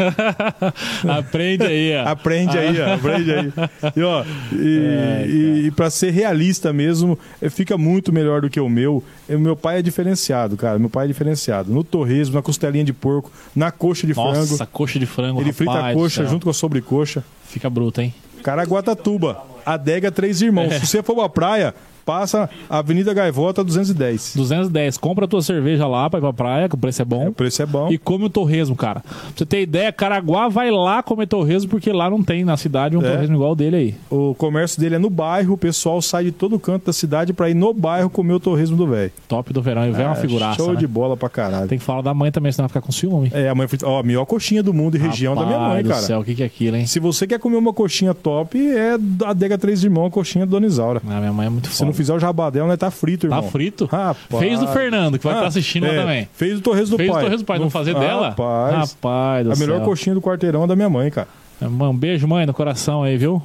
Aprende 1.08 1.64
aí, 1.64 1.96
ó. 1.96 2.08
Aprende 2.08 2.58
aí, 2.58 2.80
ó, 2.82 2.94
aprende 2.94 3.32
aí. 3.32 3.52
E, 3.96 4.02
ó, 4.02 4.24
e, 4.52 5.24
e, 5.26 5.66
e 5.68 5.70
para 5.70 5.88
ser 5.88 6.10
realista 6.10 6.70
mesmo, 6.70 7.18
eh, 7.40 7.48
fica 7.48 7.78
muito 7.78 8.12
melhor 8.12 8.42
do 8.42 8.50
que 8.50 8.60
o 8.60 8.68
meu. 8.68 9.02
O 9.26 9.38
meu 9.38 9.56
pai 9.56 9.78
é 9.78 9.82
diferenciado, 9.82 10.54
cara. 10.54 10.78
Meu 10.78 10.90
pai 10.90 11.06
é 11.06 11.08
diferenciado. 11.08 11.72
No 11.72 11.82
torresmo, 11.82 12.34
na 12.34 12.42
costelinha 12.42 12.84
de 12.84 12.92
porco, 12.92 13.32
na 13.56 13.70
coxa 13.70 14.06
de 14.06 14.14
Nossa, 14.14 14.46
frango. 14.46 14.70
coxa 14.70 14.98
de 14.98 15.06
frango. 15.06 15.40
Ele 15.40 15.52
frita 15.52 15.72
a 15.72 15.76
rapaz 15.76 15.96
coxa 15.96 16.26
junto 16.26 16.44
com 16.44 16.50
a 16.50 16.54
sobrecoxa. 16.54 17.24
Fica 17.46 17.70
bruto, 17.70 18.02
hein? 18.02 18.12
Caraguatatuba, 18.42 19.42
Adega 19.64 20.10
Três 20.10 20.42
Irmãos. 20.42 20.72
É. 20.72 20.80
Se 20.80 20.86
você 20.86 21.02
for 21.02 21.14
pra 21.14 21.28
praia, 21.28 21.74
passa 22.04 22.48
Avenida 22.68 23.12
Gaivota 23.14 23.62
210. 23.64 24.34
210. 24.36 24.98
Compra 24.98 25.24
a 25.24 25.28
tua 25.28 25.42
cerveja 25.42 25.86
lá 25.86 26.08
pra 26.08 26.18
ir 26.18 26.22
pra 26.22 26.32
praia, 26.32 26.68
que 26.68 26.74
o 26.74 26.78
preço 26.78 27.02
é 27.02 27.04
bom. 27.04 27.28
O 27.28 27.32
preço 27.32 27.62
é 27.62 27.66
bom. 27.66 27.90
E 27.90 27.98
come 27.98 28.24
o 28.24 28.30
torresmo, 28.30 28.74
cara. 28.76 29.00
Pra 29.00 29.10
você 29.36 29.46
ter 29.46 29.62
ideia, 29.62 29.92
Caraguá 29.92 30.48
vai 30.48 30.70
lá 30.70 31.02
comer 31.02 31.26
torresmo, 31.26 31.70
porque 31.70 31.92
lá 31.92 32.08
não 32.10 32.22
tem 32.22 32.44
na 32.44 32.56
cidade 32.56 32.96
um 32.96 33.02
É. 33.04 33.10
torresmo 33.12 33.34
igual 33.36 33.52
o 33.52 33.54
dele 33.54 33.76
aí. 33.76 33.94
O 34.10 34.34
comércio 34.34 34.80
dele 34.80 34.96
é 34.96 34.98
no 34.98 35.10
bairro, 35.10 35.54
o 35.54 35.58
pessoal 35.58 36.00
sai 36.02 36.24
de 36.24 36.32
todo 36.32 36.58
canto 36.58 36.86
da 36.86 36.92
cidade 36.92 37.32
pra 37.32 37.48
ir 37.50 37.54
no 37.54 37.72
bairro 37.72 38.08
comer 38.10 38.34
o 38.34 38.40
torresmo 38.40 38.76
do 38.76 38.86
velho. 38.86 39.10
Top 39.28 39.52
do 39.52 39.62
verão. 39.62 39.86
E 39.86 39.90
vem 39.92 40.04
uma 40.04 40.12
Ah, 40.12 40.16
figuraça. 40.16 40.56
Show 40.56 40.72
né? 40.72 40.78
de 40.78 40.86
bola 40.86 41.16
pra 41.16 41.28
caralho. 41.28 41.68
Tem 41.68 41.78
que 41.78 41.84
falar 41.84 42.02
da 42.02 42.12
mãe 42.14 42.30
também, 42.30 42.52
senão 42.52 42.64
vai 42.64 42.68
ficar 42.68 42.80
com 42.82 42.92
ciúme. 42.92 43.30
É, 43.32 43.48
a 43.48 43.54
mãe 43.54 43.66
frita. 43.68 43.86
Ó, 43.86 44.00
a 44.00 44.02
melhor 44.02 44.24
coxinha 44.26 44.62
do 44.62 44.72
mundo 44.74 44.96
e 44.96 45.00
região 45.00 45.34
da 45.34 45.44
minha 45.46 45.58
mãe, 45.58 45.82
do 45.82 45.88
cara. 45.88 46.00
céu, 46.02 46.20
o 46.20 46.24
que, 46.24 46.34
que 46.34 46.42
é 46.42 46.46
aquilo, 46.46 46.76
hein? 46.76 46.86
Se 46.86 46.98
você 47.00 47.26
quer 47.26 47.38
comer 47.38 47.56
uma 47.56 47.72
coxinha 47.72 48.14
top, 48.14 48.58
é 48.58 48.96
da 48.98 49.30
Adega 49.30 49.56
Três 49.58 49.82
Irmãos, 49.84 50.06
a 50.06 50.10
coxinha 50.10 50.44
da 50.46 50.50
Dona 50.50 50.66
Isaura. 50.66 51.00
Ah, 51.08 51.18
minha 51.20 51.32
mãe 51.32 51.46
é 51.46 51.50
muito 51.50 51.68
foda. 51.68 51.91
Não 51.92 51.96
fizer 51.96 52.14
o 52.14 52.18
jabá 52.18 52.50
dela, 52.50 52.68
né, 52.68 52.76
tá 52.76 52.90
frito, 52.90 53.26
irmão. 53.26 53.42
Tá 53.42 53.48
frito? 53.48 53.84
Rapaz. 53.86 54.38
Fez 54.38 54.58
do 54.60 54.66
Fernando, 54.68 55.18
que 55.18 55.24
vai 55.24 55.34
Ah, 55.34 55.36
estar 55.36 55.48
assistindo 55.48 55.86
lá 55.86 55.92
é, 55.92 56.00
também. 56.00 56.28
Fez 56.32 56.58
o 56.58 56.62
torresmo 56.62 56.90
do 56.92 56.96
Fez 56.96 57.10
pai. 57.10 57.18
o 57.18 57.24
torresmo 57.24 57.44
do 57.44 57.46
pai, 57.46 57.58
não 57.58 57.70
fazer 57.70 57.94
dela? 57.94 58.28
Rapaz. 58.30 58.74
Rapaz 58.90 59.46
do 59.46 59.52
a 59.52 59.56
melhor 59.56 59.76
céu. 59.78 59.84
coxinha 59.84 60.14
do 60.14 60.20
quarteirão 60.22 60.64
é 60.64 60.66
da 60.66 60.74
minha 60.76 60.88
mãe, 60.90 61.10
cara. 61.10 61.28
Um 61.60 61.94
beijo, 61.96 62.26
mãe, 62.26 62.44
no 62.44 62.52
coração 62.54 63.02
aí, 63.04 63.16
viu? 63.16 63.40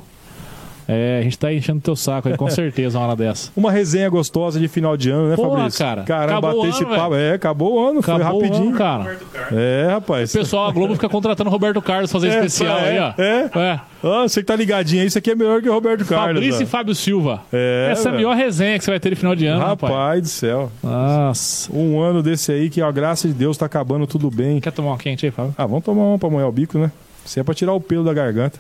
É, 0.87 1.17
a 1.19 1.23
gente 1.23 1.37
tá 1.37 1.53
enchendo 1.53 1.81
teu 1.81 1.95
saco 1.95 2.29
aí, 2.29 2.37
com 2.37 2.49
certeza, 2.51 2.97
uma 2.97 3.07
hora 3.07 3.15
dessa. 3.15 3.51
Uma 3.57 3.71
resenha 3.71 4.09
gostosa 4.09 4.59
de 4.59 4.67
final 4.67 4.95
de 4.95 5.09
ano, 5.09 5.29
né, 5.29 5.35
Porra, 5.35 5.57
Fabrício? 5.57 5.79
cara. 5.85 6.03
Caramba, 6.03 6.37
Acabou 6.49 6.55
bater 6.61 6.67
o 6.67 6.69
esse 6.69 6.83
ano, 6.85 6.95
papo. 6.95 7.15
É, 7.15 7.33
acabou 7.33 7.73
o 7.75 7.87
ano, 7.89 7.99
Acabou 7.99 8.21
foi 8.21 8.31
o 8.31 8.41
rapidinho. 8.41 8.69
ano, 8.69 8.77
cara. 8.77 9.17
É, 9.51 9.87
rapaz. 9.91 10.33
O 10.33 10.37
pessoal, 10.37 10.67
a 10.69 10.71
Globo 10.71 10.93
fica 10.95 11.09
contratando 11.09 11.49
Roberto 11.49 11.81
Carlos 11.81 12.11
fazer 12.11 12.27
É, 12.29 12.35
especial 12.35 12.77
é, 12.77 12.89
aí, 12.89 12.99
ó. 12.99 13.13
é. 13.21 13.49
é. 13.73 13.79
Ah, 14.03 14.21
você 14.27 14.41
que 14.41 14.45
tá 14.45 14.55
ligadinho 14.55 15.01
aí, 15.01 15.07
isso 15.07 15.17
aqui 15.17 15.31
é 15.31 15.35
melhor 15.35 15.61
que 15.61 15.67
o 15.67 15.73
Roberto 15.73 16.05
Carlos. 16.05 16.35
Fabrício 16.35 16.55
e 16.55 16.57
velho. 16.59 16.67
Fábio 16.69 16.95
Silva. 16.95 17.41
É, 17.51 17.89
Essa 17.91 18.09
é 18.09 18.11
a 18.11 18.15
melhor 18.15 18.35
resenha 18.35 18.77
que 18.77 18.85
você 18.85 18.91
vai 18.91 18.99
ter 18.99 19.09
de 19.09 19.15
final 19.15 19.35
de 19.35 19.45
ano, 19.47 19.59
rapaz. 19.65 19.91
Rapaz 19.91 20.21
do 20.21 20.27
céu. 20.29 20.71
Nossa. 20.83 21.73
Um 21.75 21.99
ano 21.99 22.21
desse 22.23 22.51
aí 22.51 22.69
que, 22.69 22.81
a 22.81 22.91
graça 22.91 23.27
de 23.27 23.33
Deus, 23.33 23.57
tá 23.57 23.65
acabando 23.65 24.05
tudo 24.07 24.29
bem. 24.29 24.59
Quer 24.61 24.71
tomar 24.71 24.91
uma 24.91 24.97
quente 24.97 25.25
aí, 25.25 25.31
Fábio? 25.31 25.53
Ah, 25.57 25.65
vamos 25.65 25.83
tomar 25.83 26.03
uma 26.03 26.19
pra 26.19 26.29
molhar 26.29 26.47
o 26.47 26.51
bico, 26.51 26.77
né? 26.77 26.91
Isso 27.25 27.39
é 27.39 27.43
pra 27.43 27.53
tirar 27.53 27.73
o 27.73 27.81
pelo 27.81 28.03
da 28.05 28.13
garganta. 28.13 28.59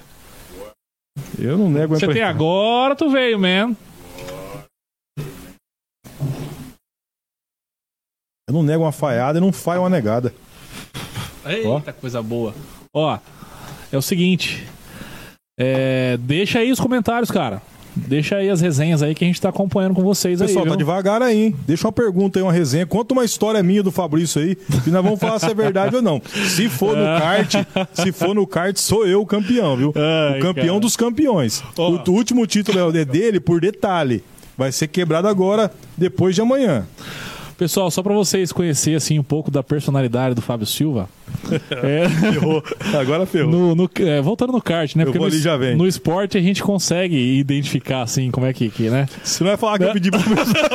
Eu 1.37 1.57
não 1.57 1.69
nego 1.69 1.95
Você 1.97 2.07
tem 2.07 2.21
agora, 2.23 2.95
tu 2.95 3.09
veio, 3.09 3.39
man. 3.39 3.75
Eu 8.47 8.53
não 8.53 8.63
nego 8.63 8.83
uma 8.83 8.91
falhada 8.91 9.37
e 9.37 9.41
não 9.41 9.51
falho 9.51 9.81
uma 9.81 9.89
negada. 9.89 10.33
Eita, 11.45 11.93
coisa 11.93 12.21
boa. 12.21 12.53
Ó, 12.93 13.17
é 13.91 13.97
o 13.97 14.01
seguinte. 14.01 14.65
é, 15.59 16.17
deixa 16.17 16.59
aí 16.59 16.71
os 16.71 16.79
comentários, 16.79 17.29
cara. 17.29 17.61
Deixa 18.07 18.35
aí 18.37 18.49
as 18.49 18.61
resenhas 18.61 19.01
aí 19.01 19.15
que 19.15 19.23
a 19.23 19.27
gente 19.27 19.41
tá 19.41 19.49
acompanhando 19.49 19.93
com 19.93 20.03
vocês 20.03 20.39
Pessoal, 20.39 20.59
aí. 20.59 20.69
tá 20.69 20.69
viu? 20.69 20.77
devagar 20.77 21.21
aí, 21.21 21.45
hein? 21.45 21.55
Deixa 21.65 21.87
uma 21.87 21.91
pergunta 21.91 22.39
aí, 22.39 22.43
uma 22.43 22.53
resenha. 22.53 22.85
Conta 22.85 23.13
uma 23.13 23.25
história 23.25 23.61
minha 23.63 23.81
do 23.81 23.91
Fabrício 23.91 24.41
aí, 24.41 24.57
e 24.85 24.89
nós 24.89 25.03
vamos 25.03 25.19
falar 25.19 25.39
se 25.39 25.47
é 25.47 25.53
verdade 25.53 25.95
ou 25.95 26.01
não. 26.01 26.21
Se 26.47 26.69
for 26.69 26.95
no 26.95 27.03
kart, 27.03 27.53
se 27.93 28.11
for 28.11 28.35
no 28.35 28.45
kart, 28.45 28.77
sou 28.77 29.07
eu 29.07 29.21
o 29.21 29.25
campeão, 29.25 29.75
viu? 29.75 29.93
Ai, 29.95 30.39
o 30.39 30.41
campeão 30.41 30.67
cara. 30.67 30.79
dos 30.79 30.95
campeões. 30.95 31.63
Ó. 31.77 31.91
O 31.91 32.11
último 32.11 32.45
título 32.45 32.95
é 32.95 33.05
dele 33.05 33.39
por 33.39 33.59
detalhe. 33.59 34.23
Vai 34.57 34.71
ser 34.71 34.87
quebrado 34.87 35.27
agora, 35.27 35.71
depois 35.95 36.33
de 36.33 36.41
amanhã. 36.41 36.87
Pessoal, 37.57 37.89
só 37.89 38.03
pra 38.03 38.13
vocês 38.13 38.51
conhecerem 38.51 38.95
assim 38.97 39.17
um 39.17 39.23
pouco 39.23 39.49
da 39.49 39.63
personalidade 39.63 40.35
do 40.35 40.41
Fábio 40.43 40.67
Silva. 40.67 41.09
é, 41.71 42.07
Ferrou. 42.07 42.63
Agora 42.99 43.25
ferrou. 43.25 43.51
no, 43.51 43.75
no- 43.75 43.89
é, 43.99 44.21
voltando 44.21 44.53
no 44.53 44.61
kart, 44.61 44.95
né? 44.95 45.03
Eu 45.03 45.11
vou 45.11 45.21
no, 45.21 45.27
ali, 45.27 45.39
já 45.39 45.57
vem. 45.57 45.75
no 45.75 45.87
esporte 45.87 46.37
a 46.37 46.41
gente 46.41 46.61
consegue 46.61 47.17
identificar 47.39 48.03
assim 48.03 48.29
como 48.29 48.45
é 48.45 48.53
que, 48.53 48.69
que 48.69 48.89
né? 48.91 49.07
Você 49.23 49.43
não 49.43 49.49
vai 49.49 49.57
falar 49.57 49.79
que 49.79 49.83
eu 49.85 49.91
pedi 49.93 50.11
pra 50.11 50.21
começar. 50.23 50.69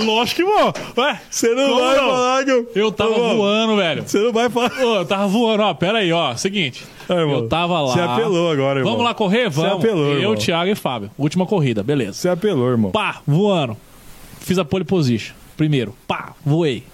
Lógico 0.00 0.36
que 0.36 0.44
vou. 0.44 0.74
Ué, 0.98 1.20
Você 1.30 1.54
não 1.54 1.68
Como 1.68 1.80
vai 1.80 1.96
não? 1.96 2.08
falar 2.08 2.44
que 2.44 2.50
eu... 2.50 2.70
eu 2.74 2.92
tava 2.92 3.10
Ô, 3.10 3.36
voando, 3.36 3.76
velho. 3.76 4.02
Você 4.04 4.18
não 4.18 4.32
vai 4.32 4.50
falar. 4.50 4.72
Ô, 4.84 4.96
eu 4.96 5.04
tava 5.06 5.26
voando, 5.28 5.62
ó, 5.62 5.74
pera 5.74 5.98
aí, 5.98 6.12
ó, 6.12 6.34
seguinte. 6.34 6.84
É, 7.08 7.12
irmão. 7.14 7.36
eu 7.36 7.48
tava 7.48 7.80
lá. 7.80 7.92
Você 7.94 8.00
apelou 8.00 8.50
agora, 8.50 8.80
irmão. 8.80 8.92
Vamos 8.94 9.06
lá 9.06 9.14
correr? 9.14 9.48
Você 9.48 9.60
Vamos. 9.60 9.84
apelou, 9.84 10.12
eu, 10.14 10.18
irmão. 10.22 10.34
Thiago 10.34 10.70
e 10.70 10.74
Fábio. 10.74 11.08
Última 11.16 11.46
corrida, 11.46 11.84
beleza. 11.84 12.14
Você 12.14 12.28
apelou, 12.28 12.68
irmão. 12.68 12.90
Pá, 12.90 13.20
voando. 13.24 13.76
Fiz 14.40 14.58
a 14.58 14.64
pole 14.64 14.84
position. 14.84 15.34
Primeiro, 15.56 15.94
pá, 16.06 16.32
voei. 16.44 16.84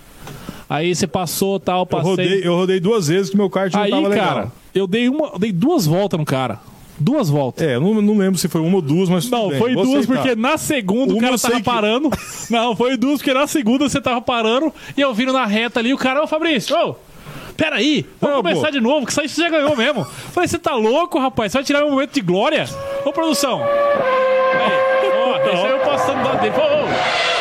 Aí 0.69 0.95
você 0.95 1.07
passou, 1.07 1.59
tal, 1.61 1.81
Eu 1.81 1.87
passei. 1.87 2.11
rodei, 2.11 2.41
eu 2.45 2.55
rodei 2.55 2.81
duas 2.81 3.09
vezes 3.09 3.31
que 3.31 3.37
meu 3.37 3.51
kart 3.51 3.73
não 3.73 3.83
Aí, 3.83 3.91
tava 3.91 4.09
legal. 4.09 4.27
cara, 4.27 4.53
eu 4.75 4.87
dei 4.87 5.09
uma, 5.09 5.29
eu 5.35 5.39
dei 5.39 5.53
duas 5.53 5.85
voltas 5.87 6.19
no 6.19 6.25
cara. 6.25 6.59
Duas 6.99 7.29
voltas. 7.29 7.67
É, 7.67 7.75
eu 7.75 7.81
não, 7.81 8.01
não 8.01 8.17
lembro 8.17 8.39
se 8.39 8.47
foi 8.49 8.61
uma 8.61 8.77
ou 8.77 8.83
duas, 8.83 9.09
mas. 9.09 9.29
Não, 9.29 9.49
bem, 9.49 9.59
foi 9.59 9.75
duas 9.75 9.89
aceitar. 10.05 10.15
porque 10.23 10.35
na 10.37 10.57
segunda 10.57 11.13
o 11.13 11.17
Uma 11.17 11.23
cara 11.23 11.35
eu 11.35 11.39
sei 11.39 11.51
tava 11.51 11.61
que- 11.63 11.69
parando. 11.69 12.11
Não, 12.49 12.77
foi 12.77 12.97
duas 12.97 13.19
porque 13.19 13.35
na 13.35 13.47
segunda 13.47 13.89
você 13.89 14.01
tava 14.01 14.21
parando 14.21 14.73
e 14.97 15.01
eu 15.01 15.13
vindo 15.13 15.33
na 15.33 15.45
reta 15.45 15.81
ali, 15.81 15.93
o 15.93 15.99
cara, 15.99 16.23
ô 16.23 16.27
Fabrício, 16.27 16.77
ô, 16.77 16.95
peraí, 17.57 18.07
vamos 18.21 18.37
Não, 18.37 18.43
começar 18.43 18.67
pô. 18.67 18.73
de 18.73 18.81
novo, 18.81 19.05
que 19.07 19.11
isso 19.13 19.21
aí 19.21 19.29
você 19.29 19.43
já 19.43 19.49
ganhou 19.51 19.75
mesmo. 19.77 20.05
Falei, 20.05 20.47
você 20.49 20.59
tá 20.59 20.75
louco, 20.77 21.19
rapaz? 21.19 21.51
Você 21.51 21.59
vai 21.59 21.65
tirar 21.65 21.81
meu 21.81 21.91
momento 21.91 22.13
de 22.13 22.21
glória? 22.21 22.67
Ô, 23.05 23.13
produção. 23.13 23.63
Aí, 23.63 25.09
ó, 25.09 25.65
aí 25.65 25.71
eu 25.71 25.79
passando 25.81 26.23
do 26.23 26.29
lado 26.29 26.41
dele. 26.41 26.55
Ô, 26.57 26.61
ô. 26.61 27.32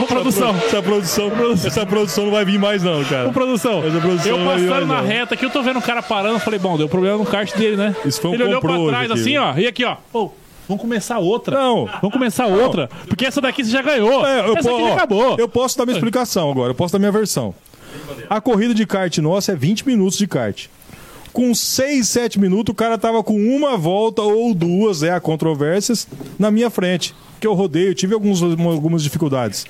Ô, 0.00 0.04
produção. 0.06 0.54
Essa 0.56 0.82
produção, 0.82 1.32
essa 1.66 1.86
produção 1.86 2.24
não 2.24 2.32
vai 2.32 2.44
vir 2.44 2.58
mais, 2.58 2.82
não, 2.82 3.04
cara. 3.04 3.28
Ô, 3.28 3.32
produção, 3.32 3.84
Essa 3.86 4.00
produção 4.00 4.32
eu 4.32 4.38
não 4.38 4.46
passando 4.52 4.68
mais, 4.68 4.86
na 4.88 5.02
não. 5.02 5.04
reta 5.08 5.34
aqui, 5.34 5.44
eu 5.44 5.50
tô 5.50 5.62
vendo 5.62 5.78
o 5.78 5.82
cara 5.82 6.02
parando, 6.02 6.34
eu 6.36 6.40
falei, 6.40 6.58
bom, 6.58 6.76
deu 6.76 6.88
problema 6.88 7.18
no 7.18 7.26
kart 7.26 7.54
dele, 7.56 7.76
né? 7.76 7.94
Isso 8.04 8.20
foi 8.20 8.30
um 8.30 8.34
Ele 8.34 8.44
olhou 8.44 8.60
pra 8.60 8.76
trás 8.88 9.10
aqui, 9.10 9.20
assim, 9.20 9.36
ó, 9.38 9.54
e 9.56 9.66
aqui, 9.66 9.84
ó. 9.84 9.96
Vamos 10.68 10.82
começar 10.82 11.18
outra. 11.18 11.58
Não. 11.58 11.86
Vamos 12.02 12.12
começar 12.12 12.46
outra, 12.46 12.90
porque 13.08 13.24
essa 13.24 13.40
daqui 13.40 13.64
você 13.64 13.70
já 13.70 13.80
ganhou. 13.82 14.26
É, 14.26 14.40
eu, 14.40 14.56
essa 14.56 14.68
po- 14.68 14.76
aqui 14.76 14.84
ó, 14.84 14.92
acabou. 14.94 15.36
eu 15.38 15.48
posso 15.48 15.78
dar 15.78 15.86
minha 15.86 15.96
explicação 15.96 16.50
agora, 16.50 16.70
eu 16.70 16.74
posso 16.74 16.92
dar 16.92 16.98
minha 16.98 17.12
versão. 17.12 17.54
A 18.28 18.40
corrida 18.40 18.74
de 18.74 18.84
kart 18.86 19.16
nossa 19.18 19.52
é 19.52 19.56
20 19.56 19.86
minutos 19.86 20.18
de 20.18 20.26
kart. 20.26 20.66
Com 21.38 21.54
6, 21.54 22.08
7 22.08 22.40
minutos, 22.40 22.72
o 22.72 22.74
cara 22.74 22.98
tava 22.98 23.22
com 23.22 23.36
uma 23.36 23.76
volta 23.76 24.22
ou 24.22 24.52
duas, 24.52 25.04
é, 25.04 25.12
há 25.12 25.20
controvérsias, 25.20 26.08
na 26.36 26.50
minha 26.50 26.68
frente. 26.68 27.14
Que 27.38 27.46
eu 27.46 27.54
rodei, 27.54 27.88
eu 27.88 27.94
tive 27.94 28.12
alguns, 28.12 28.42
algumas 28.42 29.04
dificuldades. 29.04 29.64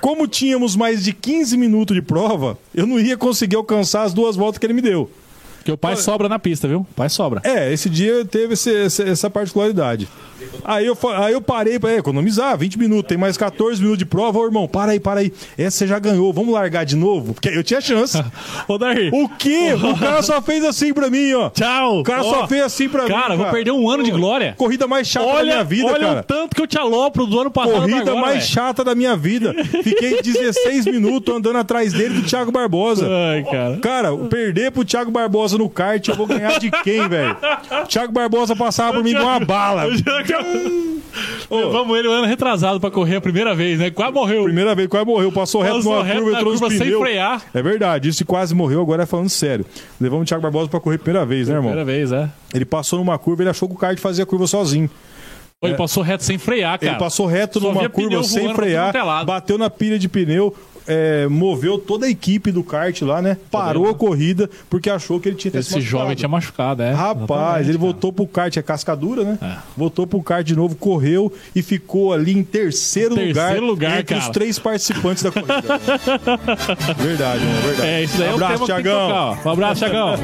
Como 0.00 0.26
tínhamos 0.26 0.74
mais 0.74 1.04
de 1.04 1.12
15 1.12 1.56
minutos 1.56 1.94
de 1.94 2.02
prova, 2.02 2.58
eu 2.74 2.84
não 2.84 2.98
ia 2.98 3.16
conseguir 3.16 3.54
alcançar 3.54 4.02
as 4.02 4.12
duas 4.12 4.34
voltas 4.34 4.58
que 4.58 4.66
ele 4.66 4.72
me 4.72 4.82
deu. 4.82 5.08
Porque 5.58 5.70
o 5.70 5.78
pai 5.78 5.94
sobra 5.94 6.28
na 6.28 6.36
pista, 6.40 6.66
viu? 6.66 6.80
O 6.80 6.94
pai 6.96 7.08
sobra. 7.08 7.42
É, 7.44 7.72
esse 7.72 7.88
dia 7.88 8.24
teve 8.24 8.54
esse- 8.54 9.02
essa 9.04 9.30
particularidade. 9.30 10.08
Aí 10.64 10.86
eu, 10.86 10.96
aí 11.16 11.32
eu 11.32 11.40
parei 11.40 11.78
pra 11.78 11.94
economizar, 11.94 12.56
20 12.56 12.78
minutos, 12.78 13.08
tem 13.08 13.18
mais 13.18 13.36
14 13.36 13.80
minutos 13.80 13.98
de 13.98 14.04
prova. 14.06 14.38
Ô, 14.38 14.44
irmão, 14.46 14.68
para 14.68 14.92
aí, 14.92 15.00
para 15.00 15.20
aí. 15.20 15.32
Essa 15.56 15.78
você 15.78 15.86
já 15.86 15.98
ganhou, 15.98 16.32
vamos 16.32 16.52
largar 16.54 16.84
de 16.84 16.96
novo? 16.96 17.34
Porque 17.34 17.48
eu 17.48 17.62
tinha 17.62 17.80
chance. 17.80 18.18
Ô, 18.68 18.78
Daí. 18.78 19.10
O 19.12 19.28
quê? 19.28 19.74
O 19.74 19.98
cara 19.98 20.22
só 20.22 20.40
fez 20.42 20.64
assim 20.64 20.92
pra 20.92 21.10
mim, 21.10 21.32
ó. 21.34 21.50
Tchau. 21.50 22.00
O 22.00 22.02
cara 22.02 22.22
só 22.22 22.46
fez 22.46 22.62
assim 22.62 22.88
pra 22.88 23.04
mim. 23.04 23.08
Cara, 23.08 23.36
vou 23.36 23.46
perder 23.46 23.70
um 23.72 23.88
ano 23.88 24.02
de 24.02 24.10
glória. 24.10 24.54
Corrida 24.56 24.86
mais 24.86 25.06
chata 25.08 25.26
da 25.26 25.32
Olha, 25.32 25.44
minha 25.52 25.64
vida, 25.64 25.86
olha 25.86 26.06
cara. 26.06 26.20
o 26.20 26.22
tanto 26.22 26.54
que 26.56 26.62
eu 26.62 26.66
te 26.66 26.78
alopro 26.78 27.26
do 27.26 27.40
ano 27.40 27.50
passado 27.50 27.80
Corrida 27.80 28.00
agora, 28.00 28.20
mais 28.20 28.34
velho. 28.38 28.46
chata 28.46 28.84
da 28.84 28.94
minha 28.94 29.16
vida. 29.16 29.54
Fiquei 29.82 30.20
16 30.22 30.86
minutos 30.92 31.34
andando 31.34 31.58
atrás 31.58 31.92
dele 31.92 32.14
do 32.20 32.22
Thiago 32.22 32.52
Barbosa. 32.52 33.08
Ai, 33.08 33.42
cara. 33.44 33.76
Cara, 33.78 34.16
perder 34.28 34.70
pro 34.70 34.84
Thiago 34.84 35.10
Barbosa 35.10 35.58
no 35.58 35.68
kart, 35.68 36.06
eu 36.08 36.14
vou 36.14 36.26
ganhar 36.26 36.58
de 36.58 36.70
quem, 36.82 37.08
velho? 37.08 37.36
Thiago 37.88 38.12
Barbosa 38.12 38.54
passava 38.54 38.94
por 38.94 39.04
mim 39.04 39.14
com 39.14 39.22
uma 39.22 39.40
bala. 39.40 39.84
Levamos 41.50 41.98
ele 41.98 42.08
um 42.08 42.12
ano 42.12 42.26
retrasado 42.26 42.78
pra 42.78 42.90
correr 42.90 43.16
a 43.16 43.20
primeira 43.20 43.54
vez, 43.54 43.78
né? 43.78 43.90
Quase 43.90 44.12
morreu. 44.12 44.44
Primeira 44.44 44.74
vez, 44.74 44.88
quase 44.88 45.06
morreu. 45.06 45.32
Passou 45.32 45.62
reto 45.62 45.76
Passou 45.76 45.92
numa 45.94 46.04
reto 46.04 46.18
curva, 46.18 46.32
na 46.32 46.38
entrou 46.38 46.52
nos 46.52 46.60
curva 46.60 46.76
sem 46.76 46.98
frear. 46.98 47.42
É 47.54 47.62
verdade, 47.62 48.08
isso 48.08 48.24
quase 48.24 48.54
morreu, 48.54 48.80
agora 48.80 49.04
é 49.04 49.06
falando 49.06 49.28
sério. 49.28 49.64
Levamos 50.00 50.24
o 50.24 50.26
Thiago 50.26 50.42
Barbosa 50.42 50.68
pra 50.68 50.80
correr 50.80 50.96
a 50.96 50.98
primeira 50.98 51.26
vez, 51.26 51.48
né, 51.48 51.54
irmão? 51.54 51.70
Primeira 51.72 51.84
vez, 51.84 52.12
é. 52.12 52.28
Ele 52.54 52.64
passou 52.64 52.98
numa 52.98 53.18
curva, 53.18 53.42
ele 53.42 53.50
achou 53.50 53.68
que 53.68 53.74
o 53.74 53.78
kart 53.78 53.98
fazia 53.98 54.24
a 54.24 54.26
curva 54.26 54.46
sozinho. 54.46 54.90
Ele 55.60 55.74
passou 55.74 56.04
reto 56.04 56.22
sem 56.22 56.38
frear, 56.38 56.78
cara. 56.78 56.92
Ele 56.92 56.98
passou 57.00 57.26
reto 57.26 57.58
Só 57.60 57.66
numa 57.66 57.80
via 57.80 57.88
curva 57.88 58.10
pneu 58.10 58.22
sem 58.22 58.42
voando 58.42 58.54
pra 58.54 58.64
frear, 58.64 58.84
tudo 58.86 58.92
quanto 58.92 59.02
é 59.02 59.06
lado. 59.06 59.26
bateu 59.26 59.58
na 59.58 59.68
pilha 59.68 59.98
de 59.98 60.08
pneu, 60.08 60.54
é, 60.88 61.28
moveu 61.28 61.78
toda 61.78 62.06
a 62.06 62.10
equipe 62.10 62.50
do 62.50 62.64
kart 62.64 63.00
lá, 63.02 63.20
né? 63.22 63.36
Parou 63.50 63.88
a 63.88 63.94
corrida 63.94 64.48
porque 64.70 64.88
achou 64.90 65.20
que 65.20 65.28
ele 65.28 65.36
tinha 65.36 65.52
Esse 65.58 65.80
jovem 65.80 66.16
tinha 66.16 66.28
machucado, 66.28 66.82
é. 66.82 66.92
Rapaz, 66.92 67.68
ele 67.68 67.76
cara. 67.78 67.90
voltou 67.90 68.12
pro 68.12 68.26
kart, 68.26 68.56
é 68.56 68.62
cascadura, 68.62 69.22
né? 69.24 69.38
É. 69.42 69.56
Voltou 69.76 70.06
pro 70.06 70.22
kart 70.22 70.44
de 70.46 70.56
novo, 70.56 70.74
correu 70.74 71.32
e 71.54 71.62
ficou 71.62 72.12
ali 72.12 72.32
em 72.32 72.42
terceiro, 72.42 73.14
Terceiro 73.14 73.66
lugar, 73.66 74.00
entre 74.00 74.14
os 74.16 74.20
cara. 74.22 74.32
três 74.32 74.58
participantes 74.58 75.22
da 75.22 75.30
corrida. 75.30 75.54
verdade, 76.98 77.42
irmão, 77.44 77.62
verdade. 77.62 77.88
É, 77.88 78.02
isso 78.02 78.18
daí 78.18 78.28
Abraço, 78.32 78.52
é 78.52 78.56
o 78.56 78.58
que 78.60 78.66
Thiagão. 78.66 79.08
tocar, 79.08 79.22
ó. 79.44 79.48
Um 79.48 79.52
abraço, 79.52 79.80
Thiagão. 79.80 80.14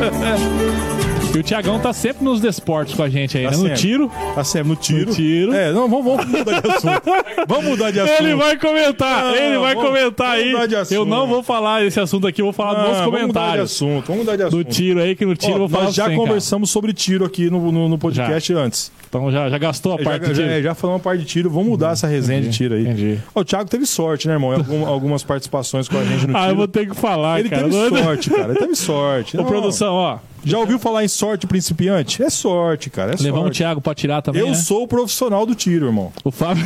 e 1.34 1.38
o 1.38 1.42
Thiagão 1.42 1.78
tá 1.80 1.92
sempre 1.92 2.24
nos 2.24 2.40
desportos 2.40 2.94
com 2.94 3.02
a 3.02 3.08
gente 3.08 3.36
aí, 3.36 3.44
Tá 3.44 3.50
né? 3.50 3.56
No 3.56 3.62
sempre. 3.64 3.78
tiro. 3.80 4.10
Tá 4.34 4.44
sempre 4.44 4.68
no 4.68 4.76
tiro. 4.76 5.06
No 5.10 5.14
tiro. 5.14 5.52
É, 5.54 5.72
não, 5.72 5.88
vamos, 5.88 6.04
vamos 6.04 6.26
mudar 6.26 6.60
de 6.60 6.68
assunto. 6.70 7.02
vamos 7.48 7.64
mudar 7.64 7.90
de 7.90 8.00
assunto. 8.00 8.22
Ele 8.22 8.34
vai 8.36 8.56
comentar, 8.58 9.24
Não, 9.24 9.34
ele 9.34 9.58
vai 9.58 9.74
comentar 9.74 10.36
vamos 10.38 10.44
aí. 10.44 10.53
Mudar 10.54 10.66
de 10.66 10.76
assunto. 10.76 10.94
Eu 10.98 11.04
não 11.04 11.26
vou 11.26 11.42
falar 11.42 11.84
esse 11.84 12.00
assunto 12.00 12.26
aqui, 12.26 12.40
eu 12.40 12.46
vou 12.46 12.52
falar 12.52 12.70
Ah, 12.70 12.74
nos 12.74 12.84
vamos 12.84 12.98
mudar 13.04 13.10
de 13.10 13.20
comentários. 13.32 13.72
assunto. 13.72 14.06
Vamos 14.06 14.24
mudar 14.24 14.36
de 14.36 14.42
assunto. 14.44 14.64
Do 14.64 14.70
tiro 14.72 15.00
aí, 15.00 15.14
que 15.14 15.26
no 15.26 15.36
tiro 15.36 15.52
Ó, 15.52 15.54
eu 15.56 15.58
vou 15.60 15.68
falar 15.68 15.84
nós 15.84 15.94
já 15.94 16.04
cara. 16.04 16.16
conversamos 16.16 16.70
sobre 16.70 16.92
tiro 16.92 17.24
aqui 17.24 17.50
no, 17.50 17.70
no, 17.72 17.88
no 17.88 17.98
podcast 17.98 18.52
antes. 18.54 18.92
Então 19.08 19.30
já, 19.30 19.48
já 19.48 19.58
gastou 19.58 19.94
a 19.94 19.98
Já, 19.98 20.04
parte 20.04 20.26
já, 20.28 20.34
tiro. 20.34 20.48
é, 20.48 20.62
já 20.62 20.74
falamos 20.74 21.00
a 21.00 21.04
parte 21.04 21.20
de 21.20 21.26
tiro. 21.26 21.48
Vamos 21.50 21.68
mudar 21.68 21.92
essa 21.92 22.06
resenha 22.06 22.40
de 22.42 22.50
tiro 22.50 22.74
aí. 22.74 22.82
entendi. 22.82 23.18
Ó, 23.34 23.40
o 23.40 23.44
Thiago 23.44 23.68
teve 23.70 23.86
sorte, 23.86 24.26
né, 24.26 24.34
irmão? 24.34 24.52
Algum- 24.52 24.86
algumas 24.86 25.22
participações 25.22 25.88
com 25.88 25.96
a 25.98 26.04
gente 26.04 26.26
no 26.26 26.36
Ah, 26.36 26.40
eu 26.40 26.44
tiro. 26.46 26.56
vou 26.56 26.68
ter 26.68 26.88
que 26.88 26.94
falar, 26.96 27.40
Ele 27.40 27.48
cara. 27.48 27.64
teve 27.64 27.76
Não- 27.76 28.02
sorte, 28.04 28.30
cara. 28.30 28.50
Ele 28.52 28.58
teve 28.58 28.74
sorte. 28.74 29.36
Ô, 29.38 29.44
produção, 29.44 29.94
ó. 29.94 30.18
Já 30.44 30.58
ouviu 30.58 30.78
falar 30.78 31.04
em 31.04 31.08
sorte 31.08 31.46
principiante? 31.46 32.22
É 32.22 32.28
sorte, 32.30 32.90
cara. 32.90 33.12
É 33.12 33.22
Levamos 33.22 33.48
o. 33.48 33.52
Thiago 33.52 33.80
pra 33.80 33.94
tirar 33.94 34.22
também, 34.22 34.40
Eu 34.42 34.48
né? 34.48 34.54
sou 34.54 34.82
o 34.84 34.88
profissional 34.88 35.44
do 35.46 35.54
tiro, 35.54 35.86
irmão. 35.86 36.12
O 36.22 36.30
Fábio. 36.30 36.64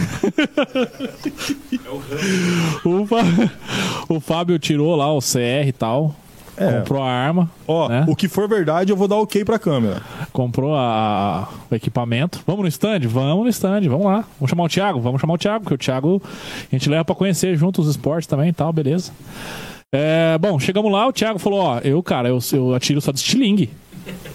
o, 2.84 3.06
Fá- 3.06 3.24
o 4.08 4.20
Fábio 4.20 4.58
tirou 4.58 4.94
lá 4.96 5.12
o 5.12 5.20
CR 5.20 5.66
e 5.66 5.72
tal. 5.72 6.14
É. 6.56 6.72
Comprou 6.80 7.00
a 7.04 7.08
arma. 7.08 7.48
Ó, 7.68 7.88
né? 7.88 8.04
o 8.08 8.16
que 8.16 8.26
for 8.26 8.48
verdade, 8.48 8.90
eu 8.90 8.96
vou 8.96 9.06
dar 9.06 9.14
ok 9.16 9.44
pra 9.44 9.60
câmera. 9.60 10.02
Comprou 10.32 10.74
a- 10.74 11.48
o 11.70 11.74
equipamento. 11.74 12.40
Vamos 12.44 12.62
no 12.62 12.68
stand? 12.68 13.00
Vamos 13.06 13.44
no 13.44 13.48
stand, 13.48 13.82
vamos 13.88 14.06
lá. 14.06 14.24
Vamos 14.40 14.50
chamar 14.50 14.64
o 14.64 14.68
Thiago? 14.68 15.00
Vamos 15.00 15.20
chamar 15.20 15.34
o 15.34 15.38
Thiago, 15.38 15.60
porque 15.62 15.74
o 15.74 15.78
Thiago 15.78 16.20
a 16.24 16.74
gente 16.74 16.90
leva 16.90 17.04
pra 17.04 17.14
conhecer 17.14 17.56
junto 17.56 17.80
os 17.80 17.88
esportes 17.88 18.26
também 18.26 18.48
e 18.48 18.52
tal, 18.52 18.72
beleza. 18.72 19.12
É, 19.92 20.36
bom, 20.38 20.58
chegamos 20.58 20.92
lá, 20.92 21.06
o 21.06 21.12
Thiago 21.12 21.38
falou: 21.38 21.60
Ó, 21.60 21.78
eu, 21.78 22.02
cara, 22.02 22.28
eu, 22.28 22.38
eu 22.52 22.74
atiro 22.74 23.00
só 23.00 23.10
de 23.12 23.18
estilingue. 23.18 23.70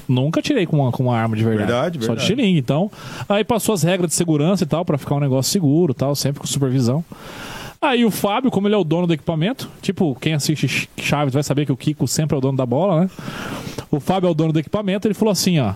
Nunca 0.07 0.41
tirei 0.41 0.65
com 0.65 0.79
uma, 0.79 0.91
com 0.91 1.03
uma 1.03 1.17
arma 1.17 1.35
de 1.35 1.43
verdade. 1.43 1.71
Verdade, 1.71 2.05
Só 2.05 2.13
de 2.15 2.21
estilingue. 2.21 2.59
Então, 2.59 2.91
aí 3.29 3.43
passou 3.43 3.73
as 3.73 3.83
regras 3.83 4.09
de 4.09 4.15
segurança 4.15 4.63
e 4.63 4.67
tal, 4.67 4.83
pra 4.83 4.97
ficar 4.97 5.15
um 5.15 5.19
negócio 5.19 5.51
seguro 5.51 5.91
e 5.93 5.95
tal, 5.95 6.15
sempre 6.15 6.39
com 6.41 6.47
supervisão. 6.47 7.03
Aí 7.81 8.05
o 8.05 8.11
Fábio, 8.11 8.49
como 8.49 8.67
ele 8.67 8.75
é 8.75 8.77
o 8.77 8.83
dono 8.83 9.05
do 9.07 9.13
equipamento, 9.13 9.69
tipo, 9.81 10.15
quem 10.21 10.33
assiste 10.33 10.67
Ch- 10.67 10.87
Chaves 10.97 11.33
vai 11.33 11.43
saber 11.43 11.65
que 11.65 11.71
o 11.71 11.77
Kiko 11.77 12.07
sempre 12.07 12.33
é 12.35 12.37
o 12.37 12.41
dono 12.41 12.57
da 12.57 12.65
bola, 12.65 13.01
né? 13.01 13.09
O 13.91 13.99
Fábio 13.99 14.27
é 14.27 14.31
o 14.31 14.33
dono 14.33 14.53
do 14.53 14.59
equipamento, 14.59 15.05
ele 15.07 15.13
falou 15.13 15.31
assim, 15.31 15.59
ó. 15.59 15.73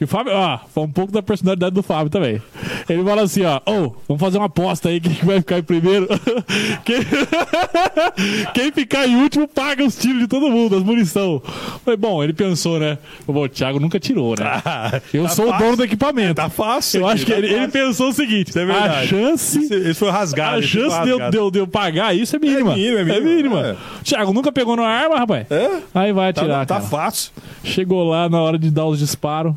E 0.00 0.04
o 0.04 0.08
Fábio, 0.08 0.32
ó, 0.34 0.58
foi 0.74 0.82
um 0.84 0.88
pouco 0.90 1.12
da 1.12 1.22
personalidade 1.22 1.72
do 1.74 1.82
Fábio 1.82 2.10
também. 2.10 2.42
Ele 2.88 3.04
fala 3.04 3.22
assim, 3.22 3.42
ó, 3.44 3.60
ô, 3.64 3.94
vamos 4.08 4.20
fazer 4.20 4.38
uma 4.38 4.46
aposta 4.46 4.88
aí, 4.88 5.00
quem 5.00 5.14
que 5.14 5.24
vai 5.24 5.38
ficar 5.38 5.58
em 5.58 5.62
primeiro? 5.62 6.08
quem... 6.84 6.96
quem 8.52 8.72
ficar 8.72 9.06
em 9.06 9.16
último 9.16 9.46
paga 9.48 9.84
os 9.84 9.96
tiros 9.96 10.18
de 10.20 10.26
todo 10.28 10.48
mundo, 10.50 10.76
as 10.76 10.82
munição. 10.82 11.40
Foi 11.84 11.96
bom, 11.96 12.22
ele 12.22 12.32
pensou, 12.32 12.78
né? 12.78 12.98
Bom, 13.26 13.44
o 13.44 13.48
Thiago 13.48 13.78
nunca 13.80 13.98
tirou, 14.00 14.34
né? 14.38 15.00
Eu 15.12 15.24
tá 15.24 15.28
sou 15.30 15.46
o 15.46 15.50
fácil. 15.50 15.64
dono 15.64 15.76
do 15.76 15.84
equipamento. 15.84 16.34
Tá 16.34 16.48
fácil. 16.48 17.00
Eu 17.00 17.06
aqui, 17.06 17.14
acho 17.14 17.26
que 17.26 17.32
tá 17.32 17.38
ele, 17.38 17.52
ele 17.54 17.68
pensou 17.68 18.08
o 18.08 18.12
seguinte: 18.12 18.48
Isso 18.50 18.58
é 18.58 18.64
verdade. 18.64 18.94
a 18.96 19.06
chance 19.06 19.58
Esse, 19.58 19.74
esse 19.74 19.94
foi 19.94 20.10
rasgado. 20.10 20.58
a 20.58 20.62
chance 20.62 21.02
de 21.02 21.08
eu, 21.10 21.30
de, 21.30 21.36
eu, 21.36 21.50
de 21.50 21.58
eu 21.60 21.66
pagar 21.66 22.14
isso 22.14 22.34
é 22.36 22.38
mínima. 22.38 22.72
É 22.72 22.76
mínima, 22.76 23.12
é 23.14 23.20
mínima. 23.20 23.60
É. 23.68 23.76
Thiago 24.02 24.32
nunca 24.32 24.50
pegou 24.52 24.76
na 24.76 24.86
arma, 24.86 25.16
rapaz. 25.18 25.46
É? 25.50 25.70
Aí 25.94 26.12
vai 26.12 26.32
Tá, 26.32 26.40
atirar, 26.42 26.66
tá 26.66 26.74
cara. 26.76 26.86
fácil. 26.88 27.32
Chegou 27.62 28.02
lá 28.04 28.28
na 28.28 28.40
hora 28.40 28.58
de 28.58 28.70
dar 28.70 28.86
os 28.86 28.98
disparos. 28.98 29.54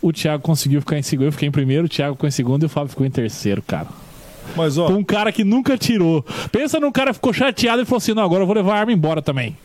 O 0.00 0.12
Thiago 0.12 0.42
conseguiu 0.42 0.80
ficar 0.80 0.98
em 0.98 1.02
segundo. 1.02 1.26
Eu 1.26 1.32
fiquei 1.32 1.48
em 1.48 1.52
primeiro, 1.52 1.86
o 1.86 1.88
Thiago 1.88 2.14
ficou 2.14 2.28
em 2.28 2.32
segundo 2.32 2.62
e 2.62 2.66
o 2.66 2.68
Fábio 2.68 2.90
ficou 2.90 3.06
em 3.06 3.10
terceiro, 3.10 3.62
cara. 3.62 3.88
Mas, 4.56 4.78
ó, 4.78 4.86
Com 4.86 4.94
um 4.94 5.04
cara 5.04 5.30
que 5.30 5.44
nunca 5.44 5.76
tirou. 5.76 6.24
Pensa 6.50 6.80
num 6.80 6.90
cara 6.90 7.10
que 7.10 7.16
ficou 7.16 7.32
chateado 7.32 7.82
e 7.82 7.84
falou 7.84 7.98
assim: 7.98 8.14
não, 8.14 8.22
agora 8.22 8.42
eu 8.42 8.46
vou 8.46 8.56
levar 8.56 8.76
a 8.76 8.80
arma 8.80 8.92
embora 8.92 9.20
também. 9.20 9.56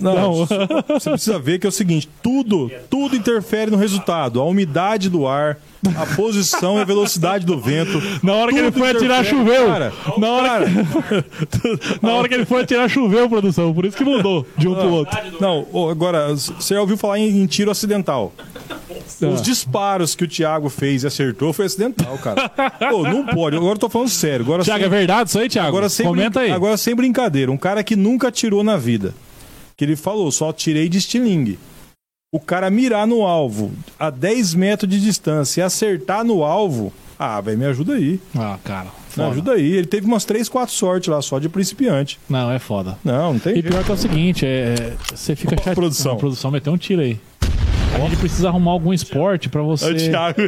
Não, 0.00 0.46
você 0.88 1.10
precisa 1.10 1.38
ver 1.38 1.58
que 1.58 1.66
é 1.66 1.68
o 1.68 1.72
seguinte: 1.72 2.08
tudo, 2.22 2.70
tudo 2.90 3.16
interfere 3.16 3.70
no 3.70 3.76
resultado. 3.76 4.40
A 4.40 4.44
umidade 4.44 5.08
do 5.08 5.26
ar, 5.26 5.58
a 5.96 6.06
posição 6.14 6.78
e 6.78 6.80
a 6.80 6.84
velocidade 6.84 7.44
do 7.46 7.58
vento. 7.58 8.00
Na 8.22 8.34
hora 8.34 8.52
que 8.52 8.58
ele 8.58 8.72
foi 8.72 8.90
atirar, 8.90 9.24
choveu. 9.24 9.66
Cara, 9.66 9.92
Na 10.18 10.28
hora, 10.30 10.48
cara, 10.48 11.24
Na 12.02 12.14
hora 12.14 12.28
que 12.28 12.34
ele 12.34 12.44
foi 12.46 12.62
atirar, 12.62 12.88
choveu, 12.88 13.28
produção. 13.28 13.72
Por 13.74 13.84
isso 13.84 13.96
que 13.96 14.04
mudou 14.04 14.46
de 14.56 14.68
um 14.68 14.74
pro 14.74 14.88
outro. 14.92 15.18
Não, 15.40 15.66
agora, 15.90 16.34
você 16.34 16.74
já 16.74 16.80
ouviu 16.80 16.96
falar 16.96 17.18
em, 17.18 17.40
em 17.42 17.46
tiro 17.46 17.70
acidental? 17.70 18.32
Ah. 19.22 19.26
Os 19.28 19.40
disparos 19.40 20.14
que 20.14 20.24
o 20.24 20.28
Thiago 20.28 20.68
fez 20.68 21.02
e 21.04 21.06
acertou 21.06 21.52
foi 21.52 21.66
acidental, 21.66 22.18
cara. 22.18 22.48
Pô, 22.90 23.02
não 23.02 23.24
pode. 23.24 23.56
Agora 23.56 23.74
eu 23.74 23.78
tô 23.78 23.88
falando 23.88 24.08
sério. 24.08 24.44
Agora, 24.44 24.62
Thiago, 24.64 24.80
sem, 24.80 24.86
é 24.86 24.90
verdade 24.90 25.28
isso 25.30 25.38
aí, 25.38 25.48
Thiago? 25.48 25.68
agora, 25.68 25.88
sem 25.88 26.06
Comenta 26.06 26.40
aí. 26.40 26.46
brin- 26.46 26.56
agora 26.56 26.76
sem 26.76 26.94
brincadeira. 26.94 27.50
Um 27.52 27.56
cara 27.56 27.82
que 27.84 27.94
nunca 27.96 28.28
atirou 28.28 28.64
na 28.64 28.76
vida. 28.76 29.14
Que 29.76 29.84
ele 29.84 29.96
falou, 29.96 30.30
só 30.32 30.52
tirei 30.52 30.88
de 30.88 30.98
estilingue. 30.98 31.58
O 32.32 32.40
cara 32.40 32.70
mirar 32.70 33.06
no 33.06 33.22
alvo 33.24 33.72
a 33.98 34.10
10 34.10 34.54
metros 34.54 34.90
de 34.90 35.00
distância 35.00 35.60
e 35.60 35.64
acertar 35.64 36.24
no 36.24 36.42
alvo. 36.44 36.92
Ah, 37.18 37.40
velho, 37.40 37.58
me 37.58 37.64
ajuda 37.66 37.94
aí. 37.94 38.20
Ah, 38.36 38.58
cara. 38.62 38.84
Me 38.86 38.90
Foda. 39.10 39.28
ajuda 39.30 39.52
aí. 39.52 39.72
Ele 39.72 39.86
teve 39.86 40.06
umas 40.06 40.24
3, 40.24 40.48
4 40.48 40.74
sortes 40.74 41.08
lá, 41.08 41.22
só 41.22 41.38
de 41.38 41.48
principiante. 41.48 42.18
Não, 42.28 42.50
é 42.50 42.58
foda. 42.58 42.98
Não, 43.04 43.32
não 43.34 43.40
tem 43.40 43.52
E 43.52 43.54
jeito. 43.56 43.70
pior 43.70 43.84
que 43.84 43.90
é 43.90 43.94
o 43.94 43.96
seguinte, 43.96 44.44
é, 44.44 44.74
é, 44.78 44.92
você 45.14 45.34
fica 45.34 45.56
chateado. 45.56 45.76
produção. 45.76 46.12
Não, 46.12 46.18
produção 46.18 46.50
meteu 46.50 46.72
um 46.72 46.76
tiro 46.76 47.00
aí. 47.00 47.18
A 47.94 47.98
gente 48.00 48.16
precisa 48.16 48.48
arrumar 48.48 48.72
algum 48.72 48.92
esporte 48.92 49.48
pra 49.48 49.62
você. 49.62 49.86
É 49.86 49.90
o 49.92 49.96
Thiago. 49.96 50.40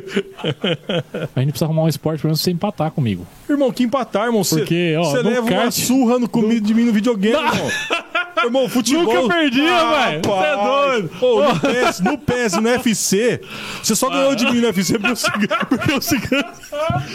A 1.34 1.40
gente 1.40 1.50
precisa 1.50 1.64
arrumar 1.64 1.84
um 1.84 1.88
esporte 1.88 2.20
pra 2.20 2.28
você 2.28 2.50
empatar 2.50 2.90
comigo. 2.90 3.26
Irmão, 3.48 3.72
que 3.72 3.82
empatar, 3.84 4.26
irmão. 4.26 4.44
Você 4.44 4.56
Porque, 4.58 4.94
ó, 4.98 5.04
você 5.04 5.22
no 5.22 5.30
leva 5.30 5.40
uma 5.42 5.50
kart- 5.62 5.72
surra 5.72 6.18
no 6.18 6.28
comido 6.28 6.66
de 6.66 6.74
mim 6.74 6.84
no 6.84 6.92
videogame, 6.92 7.34
irmão. 7.36 7.70
Irmão, 8.44 8.68
futebol. 8.68 9.14
Nunca 9.14 9.34
perdi, 9.34 9.60
velho. 9.60 10.22
Você 10.24 10.46
é 10.46 10.56
doido. 10.56 11.10
Ô, 11.20 11.42
no 11.42 11.60
PES, 11.60 12.00
no 12.00 12.18
PES 12.18 12.52
e 12.54 12.60
no 12.60 12.68
UFC, 12.70 13.40
você 13.82 13.94
só 13.94 14.08
ganhou 14.10 14.34
de 14.34 14.44
mim 14.46 14.60
no 14.60 14.66
UFC 14.68 14.98
porque 14.98 15.10
eu 15.12 15.16
cigano. 15.16 15.66
Porque 15.68 15.92
eu 15.92 16.00
cigano 16.00 16.44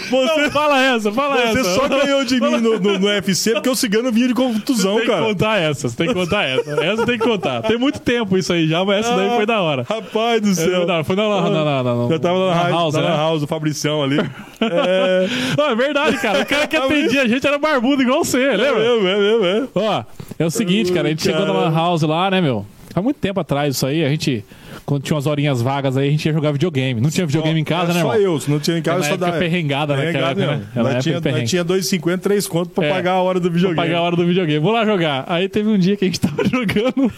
você, 0.10 0.42
Não, 0.44 0.52
fala 0.52 0.82
essa, 0.84 1.12
fala 1.12 1.36
você 1.38 1.60
essa. 1.60 1.76
só 1.76 1.88
ganhou 1.88 2.24
de 2.26 2.40
mim 2.40 2.58
no, 2.60 2.80
no, 2.80 3.00
no 3.00 3.08
UFC 3.08 3.54
porque 3.54 3.70
o 3.70 3.76
cigano 3.76 4.12
vinha 4.12 4.28
de 4.28 4.34
contusão, 4.34 4.96
Tem 4.96 5.02
que 5.06 5.08
cara. 5.12 5.24
contar 5.26 5.58
essa, 5.60 5.88
você 5.90 5.96
tem 5.96 6.08
que 6.08 6.14
contar 6.14 6.44
essa. 6.44 6.72
Essa 6.84 7.06
tem 7.06 7.18
que 7.18 7.24
contar. 7.26 7.62
Tem 7.62 7.78
muito 7.78 8.00
tempo 8.00 8.38
isso 8.38 8.52
aí 8.54 8.68
já, 8.68 8.84
mas 8.86 9.06
essa 9.06 9.16
daí 9.16 9.30
foi 9.30 9.46
da 9.46 9.62
hora. 9.62 9.86
Rapaz 9.88 10.42
do 10.42 10.54
céu. 10.54 10.82
hora. 10.84 11.04
Foi 11.04 11.16
na, 11.16 11.28
na, 11.30 11.42
na, 11.50 11.84
na, 11.84 11.84
na, 11.96 12.10
Já 12.10 12.20
tava 12.20 12.40
na, 12.50 12.56
na 12.64 12.70
house, 12.70 12.94
na 12.96 13.02
né? 13.02 13.08
house 13.10 13.42
do 13.42 13.48
Fabricião 13.48 14.04
ali. 14.04 14.18
Não, 15.58 15.70
é 15.70 15.76
verdade, 15.76 16.18
cara. 16.18 16.42
O 16.42 16.46
cara 16.46 16.68
que 16.68 16.76
atendia 16.76 17.22
a 17.24 17.28
gente 17.28 17.46
era 17.46 17.58
barbudo 17.58 18.02
igual 18.02 18.24
você, 18.24 18.42
É 18.44 18.56
lembra? 18.58 18.80
mesmo, 18.80 19.08
é 19.08 19.18
mesmo, 19.18 19.46
é. 19.46 19.64
Ó, 19.76 20.04
é 20.40 20.46
o 20.46 20.52
seguinte, 20.52 20.92
cara, 20.92 21.10
gente 21.14 21.24
chegou 21.24 21.46
na. 21.46 21.54
Lan 21.54 21.74
House 21.74 22.02
lá, 22.04 22.30
né, 22.32 22.42
meu? 22.42 22.66
Há 22.96 23.02
muito 23.02 23.18
tempo 23.18 23.40
atrás 23.40 23.76
isso 23.76 23.88
aí, 23.88 24.06
a 24.06 24.10
gente, 24.10 24.46
quando 24.86 25.02
tinha 25.02 25.16
umas 25.16 25.26
horinhas 25.26 25.64
vagas 25.64 25.98
aí, 25.98 26.10
a 26.10 26.12
gente 26.12 26.28
ia 26.28 26.32
jogar 26.34 26.52
videogame. 26.52 27.02
Não 27.02 27.10
tinha 27.10 27.26
videogame 27.26 27.60
em 27.60 27.64
casa, 27.64 27.92
né, 27.92 28.02
só 28.02 28.14
irmão? 28.16 28.34
eu, 28.34 28.40
se 28.40 28.52
não 28.52 28.60
tinha 28.60 28.78
em 28.78 28.84
casa, 28.84 29.00
Na 29.00 29.04
só 29.06 29.14
época 29.16 29.32
dá. 29.32 29.38
perrengada 29.40 29.96
naquela 29.96 30.30
época, 30.30 30.46
né? 30.58 30.64
Era 30.76 30.94
Nós 30.94 31.04
tinha, 31.04 31.20
nós 31.20 31.50
tinha 31.50 31.66
2,50, 31.66 32.20
3 32.20 32.48
conto 32.48 32.70
pra 32.70 32.86
É. 32.86 32.90
pagar 32.92 33.14
a 33.14 33.22
hora 33.24 33.40
do 33.40 33.50
Pra 33.50 33.56
videogame. 33.56 33.76
pagar 33.88 33.98
a 33.98 34.02
hora 34.04 34.16
do 34.16 34.24
videogame. 34.28 34.60
Vou 34.60 34.72
lá 34.72 34.86
jogar. 34.86 35.26
Aí 35.28 35.50
teve 35.50 35.70
um 35.70 35.78
dia 35.80 35.98
que 35.98 36.06
a 36.06 36.08
gente 36.08 36.20
tava 36.22 36.44
jogando. 36.46 37.12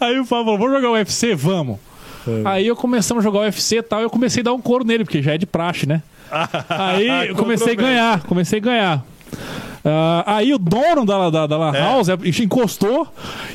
Aí 0.00 0.18
o 0.18 0.24
Fábio 0.24 0.44
falou: 0.44 0.58
vamos 0.58 0.72
jogar 0.74 0.88
o 0.90 0.92
UFC? 0.94 1.34
Vamos. 1.36 1.78
É. 2.26 2.42
Aí 2.46 2.66
eu 2.66 2.74
começamos 2.74 3.22
a 3.22 3.24
jogar 3.24 3.38
o 3.38 3.42
UFC 3.42 3.76
e 3.76 3.82
tal, 3.82 4.00
eu 4.00 4.10
comecei 4.10 4.40
a 4.40 4.44
dar 4.44 4.52
um 4.54 4.60
couro 4.60 4.84
nele, 4.84 5.04
porque 5.04 5.22
já 5.22 5.34
é 5.34 5.38
de 5.38 5.46
praxe, 5.46 5.86
né? 5.86 6.02
Aí 6.68 7.28
eu 7.28 7.36
comecei 7.36 7.74
a 7.74 7.76
ganhar, 7.76 8.22
comecei 8.24 8.58
a 8.58 8.62
ganhar. 8.62 9.06
Ah, 9.88 10.24
aí 10.26 10.52
o 10.52 10.58
dono 10.58 11.04
da, 11.06 11.30
da, 11.30 11.46
da 11.46 11.56
Lan 11.56 11.72
É. 11.74 11.80
House 11.80 12.08
é, 12.08 12.16
encostou 12.42 13.06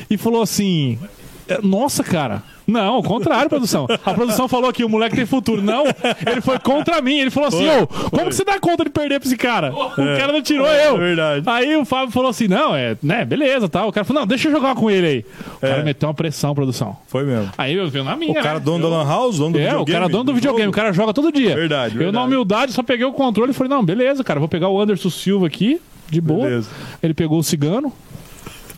e 0.08 0.16
falou 0.16 0.40
assim: 0.42 0.98
"É, 1.46 1.58
Nossa, 1.62 2.02
cara. 2.02 2.42
Não, 2.64 2.94
ao 2.94 3.02
contrário, 3.02 3.50
produção. 3.50 3.88
A 4.06 4.14
produção 4.14 4.46
falou 4.46 4.72
que 4.72 4.84
o 4.84 4.88
moleque 4.88 5.16
tem 5.16 5.26
futuro. 5.26 5.60
Não, 5.60 5.82
ele 6.24 6.40
foi 6.40 6.60
contra 6.60 7.02
mim. 7.02 7.18
Ele 7.18 7.28
falou 7.30 7.48
assim: 7.48 7.68
Ô, 7.68 7.86
como 7.88 8.28
que 8.28 8.36
você 8.36 8.44
dá 8.44 8.58
conta 8.60 8.84
de 8.84 8.90
perder 8.90 9.18
pra 9.18 9.26
esse 9.26 9.36
cara? 9.36 9.74
O 9.74 9.90
cara 9.96 10.32
não 10.32 10.40
tirou 10.40 10.68
eu. 10.68 10.94
É 10.94 10.98
verdade. 10.98 11.42
Aí 11.44 11.76
o 11.76 11.84
Fábio 11.84 12.12
falou 12.12 12.30
assim: 12.30 12.46
Não, 12.46 12.74
é, 12.74 12.96
né, 13.02 13.24
beleza, 13.24 13.68
tal. 13.68 13.88
O 13.88 13.92
cara 13.92 14.04
falou: 14.04 14.20
Não, 14.22 14.26
deixa 14.28 14.46
eu 14.48 14.52
jogar 14.52 14.76
com 14.76 14.88
ele 14.88 15.06
aí. 15.06 15.24
O 15.56 15.60
cara 15.60 15.82
meteu 15.82 16.08
uma 16.08 16.14
pressão, 16.14 16.54
produção. 16.54 16.96
Foi 17.08 17.24
mesmo. 17.24 17.50
Aí 17.58 17.74
eu 17.74 17.90
vi 17.90 18.00
na 18.00 18.14
minha. 18.16 18.30
O 18.30 18.42
cara 18.42 18.60
né? 18.60 18.64
dono 18.64 18.88
da 18.88 18.96
Lan 18.96 19.08
House, 19.08 19.38
dono 19.38 19.52
do 19.52 19.58
É, 19.58 19.62
videogame. 19.64 19.82
o 19.90 19.92
cara 19.92 20.08
dono 20.08 20.24
do 20.24 20.34
videogame, 20.34 20.68
o 20.68 20.72
cara 20.72 20.92
joga 20.92 21.12
todo 21.12 21.32
dia. 21.32 21.56
Verdade, 21.56 21.94
Eu, 21.96 21.98
na 21.98 22.04
verdade. 22.04 22.26
humildade, 22.26 22.72
só 22.72 22.82
peguei 22.84 23.04
o 23.04 23.12
controle 23.12 23.50
e 23.50 23.54
falei, 23.54 23.70
não, 23.70 23.84
beleza, 23.84 24.22
cara, 24.22 24.38
vou 24.38 24.48
pegar 24.48 24.68
o 24.68 24.80
Anderson 24.80 25.10
Silva 25.10 25.48
aqui, 25.48 25.80
de 26.12 26.20
boa. 26.20 26.46
Beleza. 26.46 26.68
Ele 27.02 27.14
pegou 27.14 27.38
o 27.38 27.42
cigano. 27.42 27.92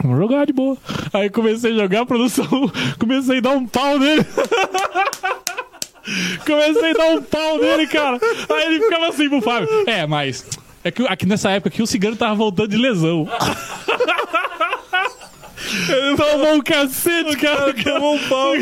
Vamos 0.03 0.18
jogar 0.18 0.47
de 0.47 0.53
boa. 0.53 0.76
Aí 1.12 1.28
comecei 1.28 1.72
a 1.72 1.76
jogar 1.76 2.03
a 2.03 2.07
produção, 2.07 2.47
comecei 2.99 3.39
a 3.39 3.41
dar 3.41 3.51
um 3.51 3.66
pau 3.66 3.99
nele. 3.99 4.24
comecei 6.47 6.91
a 6.91 6.95
dar 6.95 7.11
um 7.11 7.22
pau 7.22 7.59
nele, 7.59 7.87
cara. 7.87 8.18
Aí 8.51 8.66
ele 8.66 8.85
ficava 8.85 9.09
assim 9.09 9.28
pro 9.28 9.41
Fábio. 9.41 9.68
É, 9.87 10.07
mas. 10.07 10.47
É 10.82 10.91
que 10.91 11.07
aqui 11.07 11.26
nessa 11.26 11.51
época 11.51 11.70
aqui 11.70 11.82
o 11.82 11.87
cigano 11.87 12.16
tava 12.16 12.35
voltando 12.35 12.68
de 12.68 12.76
lesão. 12.76 13.26
Tomou 16.16 16.54
um 16.54 16.60
cacete, 16.62 17.36
cara. 17.36 17.72
Tomou 17.74 18.14
um 18.14 18.18
pau, 18.28 18.52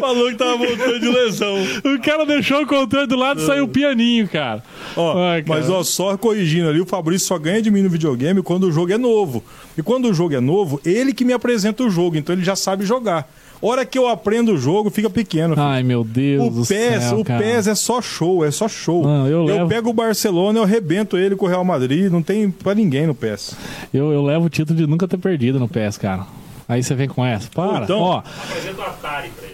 falou 0.00 0.28
que 0.30 0.36
tava 0.36 0.56
voltando 0.56 1.00
de 1.00 1.08
lesão. 1.08 1.56
O 1.84 2.00
cara 2.00 2.24
deixou 2.26 2.62
o 2.62 2.66
controle 2.66 3.06
do 3.06 3.16
lado 3.16 3.40
e 3.40 3.46
saiu 3.46 3.64
o 3.64 3.68
pianinho, 3.68 4.28
cara. 4.28 4.62
Ó, 4.96 5.18
Ai, 5.18 5.42
cara. 5.42 5.60
mas 5.60 5.70
ó, 5.70 5.82
só 5.82 6.16
corrigindo 6.16 6.68
ali, 6.68 6.80
o 6.80 6.86
Fabrício 6.86 7.26
só 7.26 7.38
ganha 7.38 7.60
de 7.62 7.70
mim 7.70 7.82
no 7.82 7.90
videogame 7.90 8.42
quando 8.42 8.64
o 8.64 8.72
jogo 8.72 8.92
é 8.92 8.98
novo. 8.98 9.42
E 9.76 9.82
quando 9.82 10.06
o 10.08 10.14
jogo 10.14 10.34
é 10.34 10.40
novo, 10.40 10.80
ele 10.84 11.12
que 11.12 11.24
me 11.24 11.32
apresenta 11.32 11.82
o 11.82 11.90
jogo, 11.90 12.16
então 12.16 12.34
ele 12.34 12.44
já 12.44 12.56
sabe 12.56 12.84
jogar. 12.84 13.30
Hora 13.62 13.84
que 13.84 13.98
eu 13.98 14.08
aprendo 14.08 14.52
o 14.54 14.56
jogo, 14.58 14.88
fica 14.88 15.10
pequeno. 15.10 15.54
filho. 15.54 15.66
Ai, 15.66 15.82
meu 15.82 16.02
Deus 16.02 16.46
O 16.46 16.50
do 16.50 16.66
PES, 16.66 17.02
céu, 17.04 17.18
o 17.20 17.24
cara. 17.24 17.44
PES 17.44 17.66
é 17.66 17.74
só 17.74 18.00
show, 18.00 18.42
é 18.42 18.50
só 18.50 18.66
show. 18.66 19.02
Não, 19.02 19.26
eu 19.28 19.44
levo- 19.44 19.68
pego 19.68 19.90
o 19.90 19.92
Barcelona, 19.92 20.58
eu 20.58 20.62
arrebento 20.62 21.18
ele 21.18 21.36
com 21.36 21.44
o 21.44 21.48
Real 21.48 21.62
Madrid, 21.62 22.10
não 22.10 22.22
tem 22.22 22.50
pra 22.50 22.74
ninguém 22.74 23.06
no 23.06 23.14
PES. 23.14 23.54
Eu, 23.92 24.12
eu 24.12 24.22
levo 24.24 24.46
o 24.46 24.48
título 24.48 24.78
de 24.78 24.86
nunca 24.86 25.06
ter 25.06 25.18
perdido 25.18 25.58
no 25.60 25.68
PES, 25.68 25.98
cara. 25.98 26.24
Aí 26.70 26.82
você 26.82 26.94
vem 26.94 27.08
com 27.08 27.24
essa. 27.26 27.48
Para. 27.50 27.84
Então- 27.84 27.98
ó, 28.00 28.22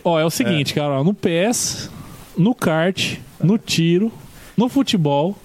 ó, 0.05 0.21
é 0.21 0.25
o 0.25 0.31
seguinte, 0.31 0.75
cara. 0.75 1.01
ó, 1.01 1.05
no 1.05 1.15
PES, 1.15 1.91
no 2.37 2.55
kart, 2.55 3.17
no 3.43 3.57
tiro, 3.57 4.13
no 4.57 4.69
futebol. 4.69 5.37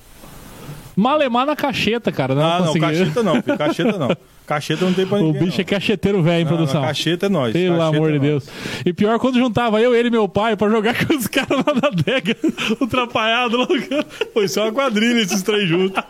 Malemar 0.95 1.45
na 1.45 1.55
cacheta, 1.55 2.11
cara. 2.11 2.35
Não 2.35 2.43
Ah, 2.43 2.59
não, 2.59 2.73
cacheta 2.73 3.23
não, 3.23 3.41
filho, 3.41 3.57
cacheta 3.57 3.97
não. 3.97 4.09
Cacheta 4.43 4.83
não 4.83 4.91
tem 4.91 5.05
pra 5.05 5.17
O 5.17 5.21
ninguém. 5.21 5.43
bicho 5.45 5.61
é 5.61 5.63
não. 5.63 5.69
cacheteiro 5.69 6.21
velho 6.21 6.43
em 6.43 6.45
produção. 6.45 6.81
não, 6.81 6.87
cacheta 6.89 7.27
é 7.27 7.29
nós. 7.29 7.53
Pelo 7.53 7.77
cacheta 7.77 7.95
amor 7.95 8.09
é 8.09 8.11
de 8.13 8.19
nós. 8.19 8.27
Deus. 8.27 8.49
E 8.85 8.91
pior 8.91 9.17
quando 9.17 9.35
juntava 9.39 9.79
eu, 9.79 9.95
ele 9.95 10.09
e 10.09 10.11
meu 10.11 10.27
pai 10.27 10.57
pra 10.57 10.67
jogar 10.69 10.93
com 11.07 11.13
os 11.15 11.25
caras 11.27 11.63
lá 11.65 11.73
na 11.81 11.87
adega, 11.87 12.35
ultrapalhado 12.81 13.55
lá. 13.59 13.67
Foi 14.33 14.49
só 14.49 14.63
uma 14.63 14.73
quadrilha 14.73 15.21
esses 15.21 15.41
três 15.41 15.69
juntos. 15.69 16.03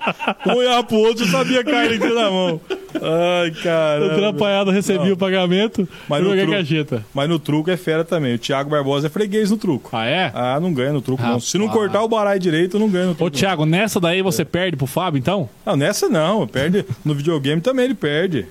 Um 0.48 0.54
olhava 0.56 0.84
pro 0.84 0.98
outro 0.98 1.24
e 1.24 1.30
sabia 1.30 1.64
cair 1.64 2.02
aqui 2.02 2.12
na 2.12 2.32
mão. 2.32 2.60
Ai, 2.96 3.52
cara. 3.64 4.02
O 4.02 4.10
ultrapalhado 4.10 4.72
recebia 4.72 5.14
o 5.14 5.18
pagamento 5.18 5.88
Mas 6.10 6.22
no 6.22 6.30
joguei 6.30 6.44
truco- 6.46 6.58
cacheta. 6.60 7.06
Mas 7.14 7.30
no 7.30 7.40
truco 7.40 7.70
é 7.72 7.78
fera 7.78 8.04
também. 8.04 8.36
O 8.36 8.40
Thiago 8.40 8.70
Barbosa 8.70 9.08
é 9.08 9.10
freguês 9.10 9.52
no 9.52 9.58
truco. 9.58 9.90
Ah, 9.94 10.06
é? 10.06 10.32
Ah, 10.34 10.60
não 10.60 10.74
ganha 10.74 10.94
no 10.94 11.02
truco, 11.02 11.22
não. 11.24 11.40
Se 11.40 11.58
não 11.58 11.68
Rapaz. 11.68 11.82
cortar 11.84 12.04
o 12.04 12.08
baralho 12.08 12.40
direito, 12.40 12.78
não 12.80 12.90
ganha 12.90 13.06
no 13.06 13.12
Ô, 13.12 13.16
truco. 13.16 13.32
Thiago, 13.32 13.66
nessa 13.66 14.00
daí 14.00 14.22
você 14.22 14.44
perde 14.44 14.76
pro 14.78 14.86
Fábio, 14.88 15.20
então? 15.20 15.50
Não, 15.66 15.76
nessa 15.76 16.10
não. 16.10 16.48
Perde. 16.48 16.86
No 17.06 17.14
videogame 17.14 17.62
também 17.62 17.86
ele 17.86 17.96
perde. 17.96 18.46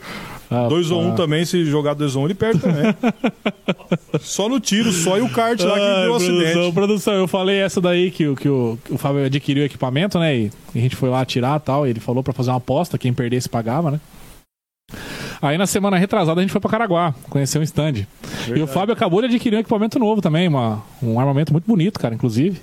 Ah, 0.52 0.66
2 0.66 0.90
ou 0.90 1.00
1 1.00 1.08
um 1.10 1.14
também, 1.14 1.44
se 1.44 1.64
jogar 1.64 1.94
2 1.94 2.16
ou 2.16 2.22
1 2.22 2.24
um, 2.24 2.26
ele 2.26 2.34
perde 2.34 2.58
também. 2.60 2.92
só 4.20 4.48
no 4.48 4.58
tiro, 4.58 4.90
só 4.90 5.16
e 5.16 5.20
o 5.20 5.28
kart 5.28 5.60
lá 5.60 5.74
que 5.74 5.80
Ai, 5.80 6.02
deu 6.02 6.10
produção, 6.16 6.40
acidente. 6.44 6.72
produção, 6.72 7.14
eu 7.14 7.28
falei 7.28 7.58
essa 7.60 7.80
daí 7.80 8.10
que, 8.10 8.26
o- 8.26 8.34
que 8.34 8.48
o, 8.48 8.76
que 8.84 8.92
o 8.92 8.98
Fábio 8.98 9.24
adquiriu 9.24 9.62
o 9.62 9.66
equipamento, 9.66 10.18
né? 10.18 10.36
E 10.36 10.50
a 10.74 10.78
gente 10.78 10.96
foi 10.96 11.08
lá 11.08 11.24
tirar 11.24 11.56
e 11.58 11.60
tal. 11.60 11.86
E 11.86 11.90
ele 11.90 12.00
falou 12.00 12.22
pra 12.22 12.32
fazer 12.32 12.50
uma 12.50 12.56
aposta, 12.56 12.98
quem 12.98 13.12
perdesse 13.12 13.48
pagava, 13.48 13.92
né? 13.92 14.00
Aí 15.42 15.56
na 15.56 15.66
semana 15.66 15.96
retrasada 15.96 16.40
a 16.40 16.42
gente 16.42 16.52
foi 16.52 16.60
pra 16.60 16.70
Caraguá, 16.70 17.14
conhecer 17.28 17.58
um 17.58 17.62
stand. 17.62 18.06
E 18.54 18.60
o 18.60 18.66
Fábio 18.66 18.92
acabou 18.92 19.20
de 19.20 19.26
adquirir 19.28 19.56
um 19.56 19.60
equipamento 19.60 19.98
novo 19.98 20.20
também, 20.20 20.48
uma, 20.48 20.82
um 21.02 21.18
armamento 21.18 21.52
muito 21.52 21.66
bonito, 21.66 21.98
cara, 21.98 22.14
inclusive. 22.14 22.60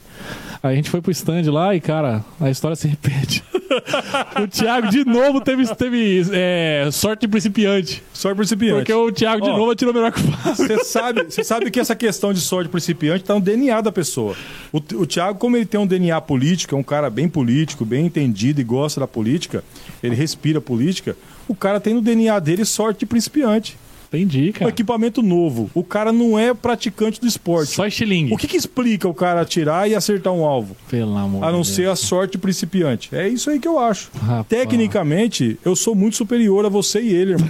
Aí 0.61 0.73
a 0.73 0.75
gente 0.75 0.89
foi 0.89 1.01
pro 1.01 1.11
stand 1.11 1.51
lá 1.51 1.75
e, 1.75 1.80
cara, 1.80 2.23
a 2.39 2.49
história 2.49 2.75
se 2.75 2.88
repete. 2.88 3.43
o 4.41 4.47
Thiago 4.47 4.89
de 4.89 5.05
novo 5.05 5.41
teve, 5.41 5.65
teve 5.75 6.25
é, 6.32 6.89
sorte 6.91 7.21
de 7.21 7.28
principiante. 7.28 8.03
Só 8.13 8.34
principiante. 8.34 8.78
Porque 8.78 8.93
o 8.93 9.11
Thiago 9.11 9.43
de 9.43 9.49
Ó. 9.49 9.57
novo 9.57 9.71
atirou 9.71 9.93
melhor 9.93 10.11
que 10.11 10.19
o 10.19 10.23
Fábio. 10.23 10.55
Você 10.55 10.84
sabe, 10.84 11.43
sabe 11.43 11.71
que 11.71 11.80
essa 11.80 11.95
questão 11.95 12.34
de 12.34 12.39
sorte 12.39 12.69
principiante 12.69 13.21
está 13.21 13.34
no 13.34 13.41
DNA 13.41 13.82
da 13.82 13.91
pessoa. 13.91 14.36
O, 14.71 14.78
o 14.78 15.05
Thiago, 15.05 15.38
como 15.38 15.55
ele 15.55 15.65
tem 15.65 15.80
um 15.80 15.88
DNA 15.88 16.19
político, 16.21 16.75
é 16.75 16.78
um 16.78 16.84
cara 16.84 17.09
bem 17.09 17.30
político, 17.30 17.86
bem 17.86 18.05
entendido 18.05 18.59
e 18.59 18.63
gosta 18.63 18.99
da 18.99 19.07
política, 19.07 19.63
ele 20.01 20.15
respira 20.15 20.59
política, 20.59 21.15
o 21.47 21.55
cara 21.55 21.79
tem 21.79 21.93
no 21.93 22.01
DNA 22.01 22.39
dele 22.39 22.65
sorte 22.65 22.99
de 22.99 23.05
principiante. 23.05 23.77
Entendi, 24.12 24.49
Um 24.49 24.53
cara. 24.53 24.70
equipamento 24.70 25.22
novo. 25.22 25.70
O 25.74 25.84
cara 25.84 26.12
não 26.12 26.38
é 26.38 26.53
praticante 26.53 27.20
do 27.20 27.28
esporte. 27.28 27.72
Só 27.76 27.86
estilingue. 27.86 28.34
O 28.34 28.38
que, 28.38 28.47
que 28.47 28.58
explica 28.58 29.08
o 29.08 29.14
cara 29.14 29.41
atirar 29.41 29.89
e 29.89 29.95
acertar 29.95 30.34
um 30.34 30.43
alvo? 30.45 30.76
Pelo 30.89 31.18
amor 31.18 31.43
A 31.43 31.51
não 31.51 31.62
de 31.62 31.68
ser 31.68 31.84
Deus. 31.84 32.03
a 32.03 32.05
sorte 32.08 32.38
principiante. 32.38 33.10
É 33.14 33.28
isso 33.28 33.49
aí 33.49 33.60
que 33.60 33.68
eu 33.68 33.78
acho. 33.80 34.10
Rapaz. 34.20 34.47
Tecnicamente, 34.47 35.60
eu 35.66 35.76
sou 35.76 35.93
muito 35.95 36.16
superior 36.16 36.66
a 36.66 36.70
você 36.70 37.01
e 37.01 37.14
ele, 37.14 37.32
irmão. 37.34 37.49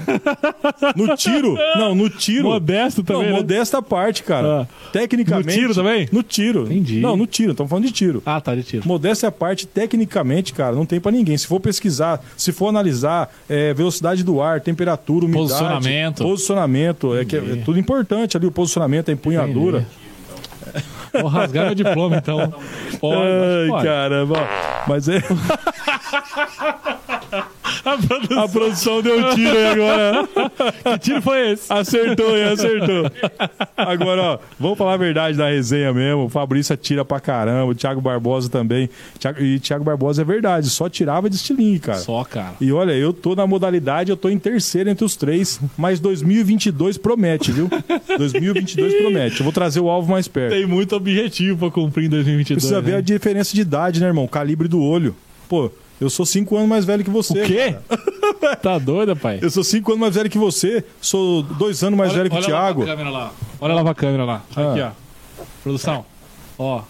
no 0.96 1.16
tiro? 1.16 1.56
Não, 1.78 1.94
no 1.96 2.10
tiro. 2.10 2.50
Modesto 2.50 3.04
também, 3.04 3.24
Não, 3.24 3.30
né? 3.32 3.38
modesta 3.38 3.82
parte, 3.82 4.24
cara. 4.24 4.62
Ah. 4.62 4.68
Tecnicamente. 4.92 5.48
No 5.48 5.54
tiro 5.54 5.76
também? 5.76 6.10
No 6.12 6.24
tiro. 6.24 6.64
Entendi. 6.66 7.00
Não, 7.00 7.16
no 7.16 7.28
tiro. 7.28 7.52
Estamos 7.52 7.70
falando 7.70 7.86
de 7.86 7.92
tiro. 7.92 8.22
Ah, 8.26 8.42
tá, 8.42 8.56
de 8.56 8.64
tiro. 8.64 8.88
Modéstia 8.88 9.30
à 9.30 9.32
parte, 9.32 9.68
tecnicamente, 9.68 10.54
cara, 10.54 10.76
não 10.76 10.86
tem 10.86 11.00
pra 11.00 11.12
ninguém. 11.12 11.38
Se 11.38 11.46
for 11.48 11.60
pesquisar, 11.60 12.24
se 12.36 12.52
for 12.52 12.68
analisar 12.68 13.34
é, 13.50 13.74
velocidade 13.74 14.24
do 14.24 14.42
ar, 14.42 14.62
temperatura, 14.62 15.26
umidade, 15.26 15.48
Posicionamento. 15.50 16.24
posicionamento, 16.24 16.47
é, 17.16 17.26
que 17.26 17.36
é, 17.36 17.40
é 17.40 17.56
tudo 17.64 17.80
importante 17.80 18.38
ali, 18.38 18.46
o 18.46 18.52
posicionamento, 18.52 19.10
a 19.10 19.14
empunhadura. 19.14 19.88
Vou 21.14 21.30
rasgar 21.30 21.66
meu 21.66 21.76
diploma, 21.76 22.18
então. 22.18 22.54
Pode, 23.00 23.22
Ai, 23.22 23.68
pode. 23.70 23.86
caramba. 23.86 24.36
Mas 24.88 25.08
é. 25.08 25.22
A 27.86 27.98
produção- 27.98 28.40
A 28.44 28.48
produção 28.50 29.02
deu 29.02 29.36
tiro 29.36 29.58
aí 29.58 29.66
agora. 29.68 30.30
Que 30.84 31.00
tiro 31.00 31.22
foi 31.22 31.52
esse? 31.52 31.72
Acertou, 31.72 32.38
hein? 32.38 32.44
Acertou. 32.46 33.12
Agora, 33.76 34.22
ó, 34.22 34.40
vamos 34.60 34.78
falar 34.78 34.94
a 34.94 34.98
verdade 34.98 35.38
da 35.38 35.50
resenha 35.50 35.94
mesmo. 35.94 36.26
O 36.26 36.30
Fabrício 36.30 36.74
atira 36.74 37.04
pra 37.06 37.20
caramba, 37.20 37.72
o 37.72 37.76
Thiago 37.76 38.02
Barbosa 38.02 38.50
também. 38.50 38.90
Thiago- 39.20 39.42
E 39.42 39.60
Thiago 39.60 39.84
Barbosa 39.84 40.22
é 40.22 40.26
verdade, 40.26 40.70
só 40.70 40.90
tirava 40.90 41.30
de 41.30 41.36
estilingue, 41.36 41.80
cara. 41.80 42.00
Só, 42.00 42.24
cara. 42.24 42.54
E 42.60 42.72
olha, 42.72 42.92
eu 42.94 43.14
tô 43.14 43.36
na 43.36 43.46
modalidade, 43.48 44.10
eu 44.10 44.18
tô 44.18 44.30
em 44.30 44.40
terceiro 44.40 44.90
entre 44.90 45.06
os 45.06 45.16
três, 45.16 45.60
mas 45.78 46.00
2022 46.00 46.98
promete, 46.98 47.52
viu? 47.52 47.70
2022 48.18 48.94
promete. 48.96 49.40
Eu 49.40 49.44
vou 49.44 49.54
trazer 49.54 49.80
o 49.80 49.90
alvo 49.90 50.12
mais 50.12 50.28
perto. 50.28 50.54
Tem 50.54 50.66
muito 50.66 50.96
objetivo 50.96 51.58
pra 51.60 51.72
cumprir 51.72 52.06
em 52.06 52.10
2022. 52.10 52.58
Precisa 52.64 52.82
ver 52.82 52.92
né? 52.94 52.98
a 52.98 53.02
diferença 53.02 53.54
de 53.54 53.62
idade, 53.62 54.00
né, 54.00 54.08
irmão? 54.08 54.26
O 54.26 54.30
calibre 54.30 54.68
do 54.68 54.82
olho. 54.82 55.16
Pô, 55.48 55.72
eu 56.00 56.10
sou 56.10 56.26
cinco 56.26 56.56
anos 56.56 56.70
mais 56.70 56.86
velho 56.86 57.04
que 57.04 57.10
você. 57.10 57.42
O 57.44 57.46
quê? 57.46 57.76
Tá 58.62 58.78
doido, 58.78 59.16
pai? 59.16 59.40
Eu 59.42 59.50
sou 59.50 59.64
cinco 59.64 59.92
anos 59.92 60.02
mais 60.02 60.16
velho 60.16 60.30
que 60.30 60.38
você. 60.38 60.84
Sou 61.02 61.42
dois 61.42 61.84
anos 61.84 61.98
mais 61.98 62.14
velho 62.14 62.30
que 62.30 62.38
o 62.38 62.42
Thiago. 62.42 62.82
Olha 62.84 62.94
lá 62.94 62.96
pra 62.96 62.96
câmera 62.96 63.10
lá. 63.10 63.34
Olha 63.60 63.74
lá 63.74 63.84
pra 63.84 63.96
câmera 63.96 64.26
lá. 64.26 64.44
Ah. 64.56 64.72
Aqui, 64.72 64.82
ó. 64.82 65.44
Produção. 65.64 66.06
Ó. 66.58 66.82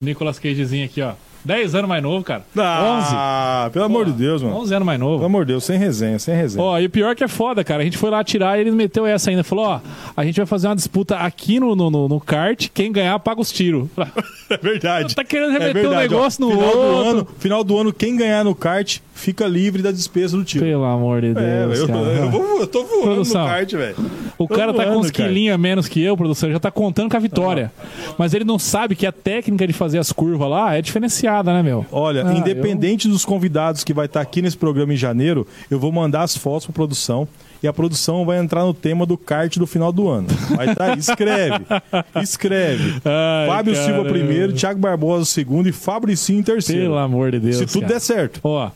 Nicolas 0.00 0.38
Cagezinho 0.38 0.84
aqui, 0.84 1.02
ó. 1.02 1.14
10 1.44 1.74
anos 1.74 1.88
mais 1.88 2.02
novo, 2.02 2.24
cara. 2.24 2.42
Ah, 2.56 3.68
pelo 3.72 3.84
amor 3.84 4.06
de 4.06 4.12
Deus, 4.12 4.42
11. 4.42 4.44
mano. 4.44 4.56
11 4.62 4.74
anos 4.74 4.86
mais 4.86 5.00
novo. 5.00 5.14
Pelo 5.16 5.26
amor 5.26 5.44
de 5.44 5.52
Deus, 5.52 5.64
sem 5.64 5.78
resenha, 5.78 6.18
sem 6.18 6.34
resenha. 6.34 6.64
Ó, 6.64 6.78
e 6.78 6.86
o 6.86 6.90
pior 6.90 7.10
é 7.10 7.14
que 7.14 7.24
é 7.24 7.28
foda, 7.28 7.64
cara. 7.64 7.82
A 7.82 7.84
gente 7.84 7.98
foi 7.98 8.10
lá 8.10 8.20
atirar 8.20 8.58
e 8.58 8.60
ele 8.62 8.70
meteu 8.70 9.06
essa 9.06 9.30
ainda. 9.30 9.42
Falou, 9.42 9.64
ó, 9.66 9.80
a 10.16 10.24
gente 10.24 10.36
vai 10.36 10.46
fazer 10.46 10.68
uma 10.68 10.76
disputa 10.76 11.16
aqui 11.16 11.58
no, 11.58 11.74
no, 11.74 11.90
no, 11.90 12.08
no 12.08 12.20
kart, 12.20 12.68
quem 12.72 12.92
ganhar 12.92 13.18
paga 13.18 13.40
os 13.40 13.50
tiros. 13.50 13.88
É 14.52 14.58
verdade. 14.58 15.14
Tá 15.14 15.24
querendo 15.24 15.56
É 15.56 15.58
remeter 15.60 15.86
um 15.86 15.88
verdade, 15.88 16.14
ó. 16.14 16.18
negócio 16.18 16.44
no 16.44 16.50
final 16.50 16.66
outro. 16.68 16.82
Do 16.82 17.08
ano, 17.08 17.28
final 17.38 17.64
do 17.64 17.78
ano, 17.78 17.90
quem 17.90 18.14
ganhar 18.18 18.44
no 18.44 18.54
kart 18.54 18.98
fica 19.14 19.46
livre 19.46 19.80
da 19.80 19.90
despesa 19.90 20.36
do 20.36 20.44
tiro. 20.44 20.62
Pelo 20.62 20.84
amor 20.84 21.22
de 21.22 21.28
É, 21.28 21.32
Deus, 21.32 21.78
eu, 21.78 21.86
cara. 21.86 21.98
eu, 22.00 22.30
vou- 22.30 22.60
eu 22.60 22.66
tô 22.66 22.84
voando 22.84 23.02
Produção. 23.14 23.40
no 23.44 23.48
kart, 23.48 23.72
velho. 23.72 23.96
O 24.36 24.46
cara 24.46 24.74
tá 24.74 24.84
com 24.84 24.90
uns 24.90 24.94
voando, 24.96 25.12
quilinhos 25.12 25.54
a 25.54 25.58
menos 25.58 25.88
que 25.88 26.02
eu, 26.02 26.14
produção, 26.18 26.52
já 26.52 26.60
tá 26.60 26.70
contando 26.70 27.08
com 27.10 27.16
a 27.16 27.20
vitória. 27.20 27.72
Mas 28.18 28.34
ele 28.34 28.44
não 28.44 28.58
sabe 28.58 28.94
que 28.94 29.06
a 29.06 29.12
técnica 29.12 29.66
de 29.66 29.72
fazer 29.72 29.98
as 29.98 30.12
curvas 30.12 30.50
lá 30.50 30.74
é 30.76 30.82
diferenciada, 30.82 31.31
né, 31.42 31.62
meu? 31.62 31.86
Olha, 31.92 32.26
Ah, 32.26 32.34
independente 32.34 33.06
dos 33.08 33.24
convidados 33.24 33.84
que 33.84 33.94
vai 33.94 34.06
estar 34.06 34.20
aqui 34.20 34.42
nesse 34.42 34.56
programa 34.56 34.92
em 34.92 34.96
janeiro, 34.96 35.46
eu 35.70 35.78
vou 35.78 35.92
mandar 35.92 36.22
as 36.22 36.36
fotos 36.36 36.66
pra 36.66 36.72
produção 36.74 37.28
e 37.62 37.68
a 37.68 37.72
produção 37.72 38.24
vai 38.24 38.38
entrar 38.38 38.64
no 38.64 38.74
tema 38.74 39.06
do 39.06 39.16
kart 39.16 39.56
do 39.56 39.66
final 39.66 39.92
do 39.92 40.08
ano. 40.08 40.26
Vai 40.56 40.70
estar 40.70 40.92
aí, 40.92 40.98
escreve. 40.98 41.64
Escreve. 42.22 43.00
Ai, 43.04 43.46
Fábio 43.46 43.74
Silva 43.76 43.90
caramba. 43.92 44.10
primeiro, 44.10 44.52
Thiago 44.52 44.80
Barbosa 44.80 45.24
segundo 45.24 45.68
e 45.68 45.72
Fabricinho 45.72 46.40
em 46.40 46.42
terceiro. 46.42 46.82
Pelo 46.82 46.98
amor 46.98 47.30
de 47.30 47.38
Deus. 47.40 47.56
Se 47.56 47.66
tudo 47.66 47.82
cara. 47.82 47.92
der 47.94 48.00
certo. 48.00 48.40
Ó, 48.42 48.70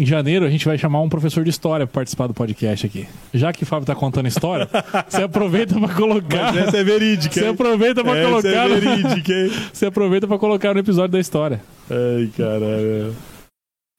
em 0.00 0.06
janeiro 0.06 0.46
a 0.46 0.50
gente 0.50 0.64
vai 0.64 0.78
chamar 0.78 1.02
um 1.02 1.08
professor 1.10 1.44
de 1.44 1.50
história 1.50 1.86
pra 1.86 2.00
participar 2.00 2.26
do 2.26 2.32
podcast 2.32 2.86
aqui. 2.86 3.06
Já 3.34 3.52
que 3.52 3.64
o 3.64 3.66
Fábio 3.66 3.86
tá 3.86 3.94
contando 3.94 4.26
história, 4.26 4.66
você 5.06 5.22
aproveita 5.22 5.78
pra 5.78 5.88
colocar. 5.94 6.56
Essa 6.56 6.78
é 6.78 6.84
verídica. 6.84 7.34
Você 7.34 7.46
aproveita 7.46 8.02
pra 8.02 8.16
Essa 8.16 8.28
colocar. 8.28 8.48
é 8.48 8.80
verídica, 8.80 9.32
hein? 9.32 9.52
Você 9.72 9.86
aproveita 9.86 10.26
pra 10.26 10.38
colocar 10.38 10.72
no 10.72 10.80
episódio 10.80 11.12
da 11.12 11.20
história. 11.20 11.60
Ai, 11.90 12.30
caralho. 12.36 13.14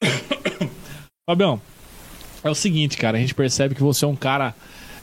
Fabião, 1.24 1.60
é 2.42 2.50
o 2.50 2.54
seguinte, 2.54 2.96
cara, 2.96 3.16
a 3.16 3.20
gente 3.20 3.34
percebe 3.34 3.74
que 3.76 3.82
você 3.82 4.04
é 4.04 4.08
um 4.08 4.16
cara 4.16 4.54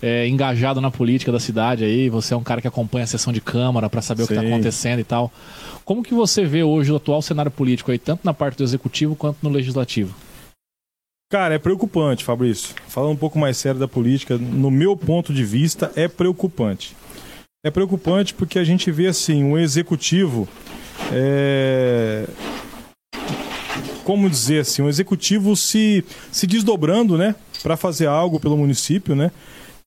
é, 0.02 0.28
engajado 0.28 0.82
na 0.82 0.92
política 0.92 1.32
da 1.32 1.40
cidade 1.40 1.86
aí, 1.86 2.10
você 2.10 2.34
é 2.34 2.38
um 2.38 2.44
cara 2.44 2.60
que 2.60 2.68
acompanha 2.68 3.06
a 3.06 3.08
sessão 3.08 3.32
de 3.32 3.40
Câmara 3.40 3.90
pra 3.90 4.02
saber 4.02 4.24
o 4.24 4.28
que 4.28 4.36
tá 4.36 4.42
Sim. 4.42 4.48
acontecendo 4.48 5.00
e 5.00 5.04
tal. 5.06 5.32
Como 5.86 6.04
que 6.04 6.14
você 6.14 6.44
vê 6.44 6.62
hoje 6.62 6.92
o 6.92 6.98
atual 6.98 7.22
cenário 7.22 7.50
político 7.50 7.90
aí, 7.90 7.98
tanto 7.98 8.22
na 8.26 8.34
parte 8.34 8.58
do 8.58 8.64
executivo 8.66 9.16
quanto 9.16 9.38
no 9.42 9.50
legislativo? 9.50 10.14
Cara, 11.32 11.54
é 11.54 11.60
preocupante, 11.60 12.24
Fabrício. 12.24 12.74
Falando 12.88 13.12
um 13.12 13.16
pouco 13.16 13.38
mais 13.38 13.56
sério 13.56 13.80
da 13.80 13.88
política, 13.88 14.36
no 14.36 14.72
meu 14.72 14.98
ponto 14.98 15.32
de 15.32 15.44
vista, 15.44 15.92
é 15.96 16.08
preocupante. 16.08 16.96
É 17.64 17.70
preocupante 17.70 18.34
porque 18.34 18.58
a 18.58 18.64
gente 18.64 18.90
vê 18.90 19.06
assim, 19.06 19.44
um 19.44 19.56
executivo. 19.56 20.50
é, 21.12 22.26
Como 24.04 24.28
dizer 24.28 24.62
assim, 24.62 24.82
um 24.82 24.90
executivo 24.90 25.56
se, 25.56 26.04
se 26.32 26.48
desdobrando, 26.48 27.16
né? 27.16 27.36
Para 27.62 27.78
fazer 27.78 28.08
algo 28.08 28.40
pelo 28.40 28.58
município, 28.58 29.16
né? 29.16 29.32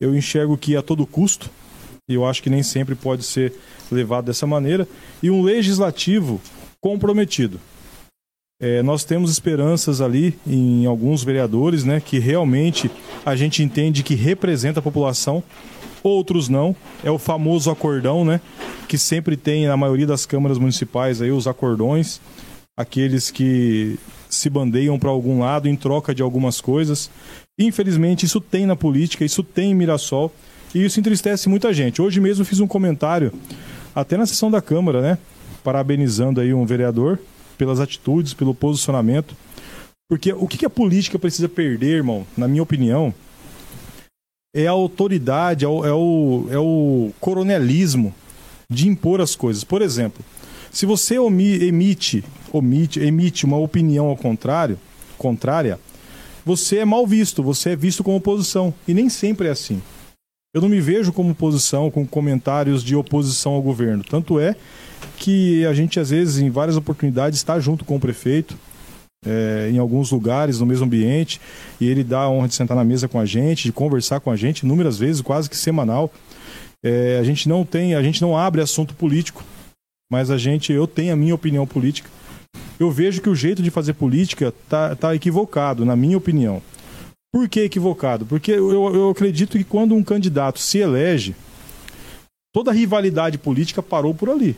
Eu 0.01 0.15
enxergo 0.15 0.57
que 0.57 0.77
a 0.77 0.83
todo 0.83 1.05
custo, 1.05 1.51
e 2.09 2.15
eu 2.15 2.25
acho 2.25 2.41
que 2.41 2.51
nem 2.51 2.63
sempre 2.63 2.95
pode 2.95 3.25
ser 3.25 3.53
levado 3.91 4.27
dessa 4.27 4.47
maneira, 4.47 4.87
e 5.21 5.29
um 5.29 5.43
legislativo 5.43 6.41
comprometido. 6.81 7.59
É, 8.63 8.81
nós 8.81 9.03
temos 9.03 9.33
esperanças 9.33 10.01
ali 10.01 10.39
em 10.47 10.87
alguns 10.87 11.25
vereadores, 11.25 11.83
né, 11.83 12.01
que 12.01 12.21
realmente 12.21 12.89
a 13.27 13.35
gente 13.35 13.61
entende 13.61 14.05
que 14.05 14.15
representa 14.15 14.79
a 14.79 14.83
população, 14.83 15.43
outros 16.01 16.49
não. 16.49 16.75
É 17.03 17.11
o 17.11 17.19
famoso 17.19 17.73
acordão, 17.73 18.25
né, 18.25 18.41
que 18.87 18.97
sempre 18.97 19.37
tem 19.37 19.67
na 19.67 19.77
maioria 19.77 20.07
das 20.07 20.25
câmaras 20.25 20.59
municipais 20.59 21.21
aí 21.21 21.33
os 21.33 21.49
acordões, 21.49 22.21
aqueles 22.77 23.33
que 23.33 23.99
se 24.31 24.49
bandeiam 24.49 24.97
para 24.97 25.11
algum 25.11 25.41
lado 25.41 25.69
em 25.69 25.75
troca 25.75 26.15
de 26.15 26.23
algumas 26.23 26.61
coisas. 26.61 27.11
Infelizmente 27.59 28.27
isso 28.27 28.41
tem 28.41 28.65
na 28.65 28.77
política, 28.77 29.25
isso 29.25 29.43
tem 29.43 29.73
em 29.73 29.75
Mirassol 29.75 30.33
e 30.73 30.85
isso 30.85 31.01
entristece 31.01 31.49
muita 31.49 31.73
gente. 31.75 32.01
Hoje 32.01 32.21
mesmo 32.21 32.45
fiz 32.45 32.61
um 32.61 32.69
comentário 32.69 33.33
até 33.93 34.17
na 34.17 34.25
sessão 34.25 34.53
da 34.53 34.63
Câmara, 34.63 35.03
né, 35.03 35.19
parabenizando 35.65 36.41
aí 36.41 36.55
um 36.55 36.65
vereador 36.65 37.19
pelas 37.57 37.81
atitudes, 37.81 38.35
pelo 38.35 38.55
posicionamento. 38.55 39.37
Porque 40.09 40.33
o 40.33 40.47
que 40.47 40.67
a 40.67 40.71
política 40.71 41.19
precisa 41.19 41.49
perder, 41.49 41.97
irmão, 41.97 42.27
na 42.37 42.47
minha 42.47 42.63
opinião, 42.63 43.15
é 44.55 44.67
a 44.67 44.73
autoridade, 44.73 45.65
é 45.65 45.69
o, 45.69 45.85
é 45.85 45.93
o, 45.93 46.47
é 46.51 46.59
o 46.59 47.11
coronelismo 47.19 48.15
de 48.69 48.89
impor 48.89 49.21
as 49.21 49.35
coisas. 49.35 49.65
Por 49.65 49.81
exemplo, 49.81 50.23
se 50.71 50.85
você 50.85 51.17
emite, 51.17 52.25
omite, 52.53 53.01
emite 53.01 53.45
uma 53.45 53.57
opinião 53.57 54.07
ao 54.07 54.17
contrário, 54.17 54.79
contrária, 55.17 55.79
você 56.45 56.79
é 56.79 56.85
mal 56.85 57.07
visto, 57.07 57.43
você 57.43 57.71
é 57.71 57.77
visto 57.77 58.03
como 58.03 58.17
oposição. 58.17 58.75
E 58.87 58.93
nem 58.93 59.09
sempre 59.09 59.49
é 59.49 59.51
assim. 59.51 59.81
Eu 60.55 60.61
não 60.61 60.69
me 60.69 60.81
vejo 60.81 61.15
como 61.15 61.31
oposição 61.31 61.91
com 61.91 62.07
comentários 62.07 62.85
de 62.85 62.95
oposição 62.95 63.53
ao 63.53 63.63
governo. 63.63 64.05
Tanto 64.05 64.39
é 64.39 64.55
que 65.17 65.65
a 65.65 65.73
gente, 65.73 65.99
às 65.99 66.11
vezes, 66.11 66.39
em 66.43 66.51
várias 66.51 66.77
oportunidades, 66.77 67.39
está 67.39 67.59
junto 67.59 67.87
com 67.87 67.97
o 67.97 68.01
prefeito, 68.01 68.55
é, 69.25 69.71
em 69.73 69.79
alguns 69.79 70.11
lugares, 70.11 70.61
no 70.61 70.67
mesmo 70.67 70.85
ambiente, 70.85 71.41
e 71.81 71.87
ele 71.87 72.05
dá 72.05 72.21
a 72.21 72.31
honra 72.31 72.49
de 72.49 72.55
sentar 72.55 72.77
na 72.77 72.85
mesa 72.85 73.09
com 73.09 73.19
a 73.19 73.25
gente, 73.25 73.65
de 73.65 73.73
conversar 73.73 74.21
com 74.21 74.31
a 74.31 74.37
gente, 74.37 74.61
inúmeras 74.61 74.99
vezes, 74.99 75.23
quase 75.23 75.49
que 75.49 75.57
semanal. 75.57 76.13
É, 76.85 77.19
a 77.19 77.25
gente 77.25 77.49
não 77.49 77.65
tem, 77.65 77.95
a 77.95 78.03
gente 78.03 78.21
não 78.21 78.37
abre 78.37 78.61
assunto 78.61 78.95
político, 78.95 79.43
mas 80.11 80.31
a 80.31 80.37
gente, 80.37 80.71
eu 80.71 80.87
tenho 80.87 81.15
a 81.15 81.17
minha 81.17 81.35
opinião 81.35 81.67
política. 81.67 82.11
Eu 82.79 82.91
vejo 82.91 83.23
que 83.23 83.31
o 83.31 83.35
jeito 83.35 83.63
de 83.63 83.71
fazer 83.71 83.95
política 83.95 84.53
tá, 84.69 84.95
tá 84.97 85.15
equivocado, 85.15 85.87
na 85.87 85.97
minha 85.97 86.19
opinião. 86.19 86.61
Por 87.33 87.49
que 87.49 87.61
equivocado? 87.61 88.27
Porque 88.27 88.53
eu, 88.53 88.95
eu 88.95 89.11
acredito 89.11 89.57
que 89.57 89.65
quando 89.65 89.95
um 89.95 90.05
candidato 90.05 90.59
se 90.59 90.79
elege, 90.79 91.35
toda 92.55 92.71
a 92.71 92.75
rivalidade 92.75 93.39
política 93.39 93.83
parou 93.83 94.15
por 94.15 94.29
ali. 94.29 94.55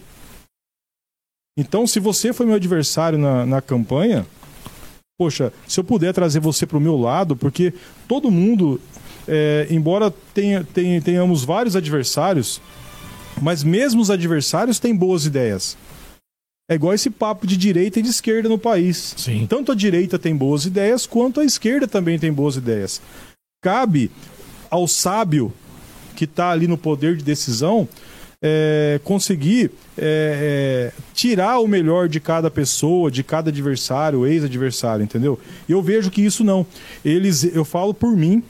Então, 1.57 1.87
se 1.87 2.01
você 2.01 2.33
foi 2.33 2.47
meu 2.47 2.57
adversário 2.57 3.17
na, 3.17 3.47
na 3.47 3.63
campanha, 3.63 4.27
poxa, 5.17 5.53
se 5.69 5.79
eu 5.79 5.85
puder 5.85 6.13
trazer 6.13 6.41
você 6.41 6.67
para 6.67 6.77
o 6.79 6.81
meu 6.81 6.97
lado, 6.97 7.37
porque 7.37 7.73
todo 8.09 8.29
mundo, 8.29 8.81
é, 9.29 9.69
embora 9.71 10.11
tenha, 10.11 10.65
tenha- 10.65 11.01
tenhamos 11.01 11.45
vários 11.45 11.77
adversários, 11.77 12.61
mas 13.41 13.63
mesmo 13.63 14.01
os 14.03 14.11
adversários 14.11 14.81
têm 14.81 14.97
boas 14.97 15.27
ideias. 15.27 15.77
É 16.71 16.75
igual 16.75 16.95
esse 16.95 17.11
papo 17.11 17.47
de 17.47 17.57
direita 17.57 17.99
e 17.99 18.03
de 18.03 18.09
esquerda 18.09 18.49
no 18.49 18.59
país. 18.59 19.15
Sim. 19.19 19.47
Tanto 19.47 19.73
a 19.73 19.75
direita 19.75 20.19
tem 20.19 20.35
boas 20.35 20.65
ideias, 20.65 21.07
quanto 21.07 21.41
a 21.41 21.45
esquerda 21.45 21.87
também 21.87 22.19
tem 22.19 22.33
boas 22.33 22.57
ideias. 22.57 23.03
Cabe 23.63 24.11
ao 24.71 24.89
sábio 24.89 25.53
que 26.17 26.25
está 26.25 26.51
ali 26.51 26.67
no 26.67 26.79
poder 26.79 27.17
de 27.17 27.25
decisão 27.25 27.87
é, 28.47 29.01
conseguir 29.05 29.71
é, 29.97 30.93
é, 30.93 31.01
tirar 31.15 31.61
o 31.61 31.69
melhor 31.69 32.09
de 32.09 32.21
cada 32.21 32.51
pessoa, 32.51 33.11
de 33.11 33.23
cada 33.23 33.51
adversário, 33.51 34.27
ex-adversário, 34.27 35.03
entendeu? 35.03 35.39
Eu 35.69 35.83
vejo 35.83 36.11
que 36.11 36.23
isso 36.23 36.45
não. 36.45 36.67
Eles, 37.05 37.45
eu 37.45 37.65
falo 37.65 37.93
por 37.95 38.17
mim 38.17 38.43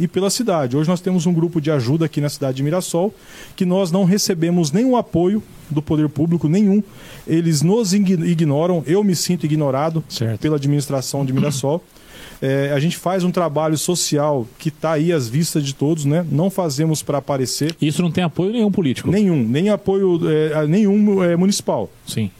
e 0.00 0.08
pela 0.08 0.30
cidade. 0.30 0.76
Hoje 0.76 0.88
nós 0.88 1.00
temos 1.00 1.26
um 1.26 1.32
grupo 1.32 1.60
de 1.60 1.70
ajuda 1.70 2.06
aqui 2.06 2.20
na 2.20 2.30
cidade 2.30 2.56
de 2.56 2.62
Mirassol 2.62 3.14
que 3.54 3.66
nós 3.66 3.92
não 3.92 4.04
recebemos 4.04 4.72
nenhum 4.72 4.96
apoio 4.96 5.42
do 5.68 5.82
poder 5.82 6.08
público 6.08 6.48
nenhum. 6.48 6.82
Eles 7.26 7.60
nos 7.60 7.92
ignoram. 7.92 8.82
Eu 8.86 9.04
me 9.04 9.14
sinto 9.14 9.44
ignorado 9.44 10.02
certo. 10.08 10.40
pela 10.40 10.56
administração 10.56 11.24
de 11.24 11.32
Mirassol. 11.32 11.84
É, 12.42 12.72
a 12.72 12.80
gente 12.80 12.96
faz 12.96 13.22
um 13.22 13.30
trabalho 13.30 13.76
social 13.76 14.46
que 14.58 14.70
está 14.70 14.92
aí 14.92 15.12
às 15.12 15.28
vistas 15.28 15.62
de 15.62 15.74
todos, 15.74 16.06
né? 16.06 16.24
Não 16.32 16.48
fazemos 16.48 17.02
para 17.02 17.18
aparecer. 17.18 17.76
Isso 17.82 18.00
não 18.00 18.10
tem 18.10 18.24
apoio 18.24 18.50
nenhum 18.50 18.72
político? 18.72 19.10
Nenhum, 19.10 19.46
nem 19.46 19.68
apoio 19.68 20.18
é, 20.26 20.66
nenhum 20.66 21.22
é, 21.22 21.36
municipal. 21.36 21.90
Sim. 22.06 22.30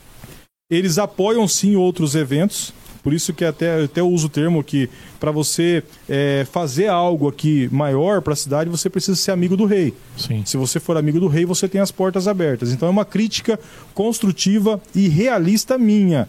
Eles 0.70 0.96
apoiam 0.96 1.46
sim 1.46 1.76
outros 1.76 2.14
eventos, 2.14 2.72
por 3.02 3.12
isso 3.12 3.32
que 3.32 3.44
até, 3.44 3.84
até 3.84 4.02
uso 4.02 4.26
o 4.26 4.30
termo 4.30 4.62
que 4.62 4.88
para 5.18 5.30
você 5.30 5.82
é, 6.08 6.46
fazer 6.50 6.88
algo 6.88 7.28
aqui 7.28 7.68
maior 7.72 8.20
para 8.20 8.32
a 8.32 8.36
cidade, 8.36 8.68
você 8.68 8.90
precisa 8.90 9.16
ser 9.16 9.30
amigo 9.30 9.56
do 9.56 9.64
rei. 9.64 9.94
Sim. 10.16 10.42
Se 10.44 10.56
você 10.56 10.78
for 10.78 10.96
amigo 10.96 11.18
do 11.18 11.28
rei, 11.28 11.44
você 11.44 11.68
tem 11.68 11.80
as 11.80 11.90
portas 11.90 12.28
abertas. 12.28 12.72
Então 12.72 12.88
é 12.88 12.90
uma 12.90 13.04
crítica 13.04 13.58
construtiva 13.94 14.80
e 14.94 15.08
realista 15.08 15.78
minha. 15.78 16.28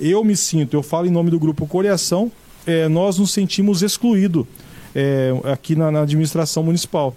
Eu 0.00 0.24
me 0.24 0.36
sinto, 0.36 0.74
eu 0.74 0.82
falo 0.82 1.06
em 1.06 1.10
nome 1.10 1.30
do 1.30 1.38
grupo 1.38 1.66
Coreação, 1.66 2.30
é, 2.66 2.88
nós 2.88 3.18
nos 3.18 3.32
sentimos 3.32 3.82
excluídos 3.82 4.46
é, 4.94 5.32
aqui 5.44 5.74
na, 5.74 5.90
na, 5.90 6.02
administração 6.02 6.62
municipal. 6.62 7.16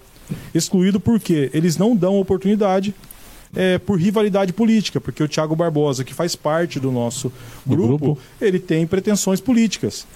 Excluído 0.54 0.98
porque 0.98 1.50
eles 1.54 1.76
não 1.76 1.94
dão 1.94 2.18
oportunidade 2.18 2.94
é, 3.56 3.78
por 3.78 3.98
rivalidade 3.98 4.52
política, 4.52 5.00
porque 5.00 5.22
o 5.22 5.28
Tiago 5.28 5.56
Barbosa, 5.56 6.04
que 6.04 6.12
faz 6.12 6.36
parte 6.36 6.78
do 6.78 6.92
nosso 6.92 7.32
grupo, 7.66 7.98
grupo, 7.98 8.18
ele 8.40 8.60
tem 8.60 8.86
pretensões 8.86 9.40
políticas. 9.40 10.06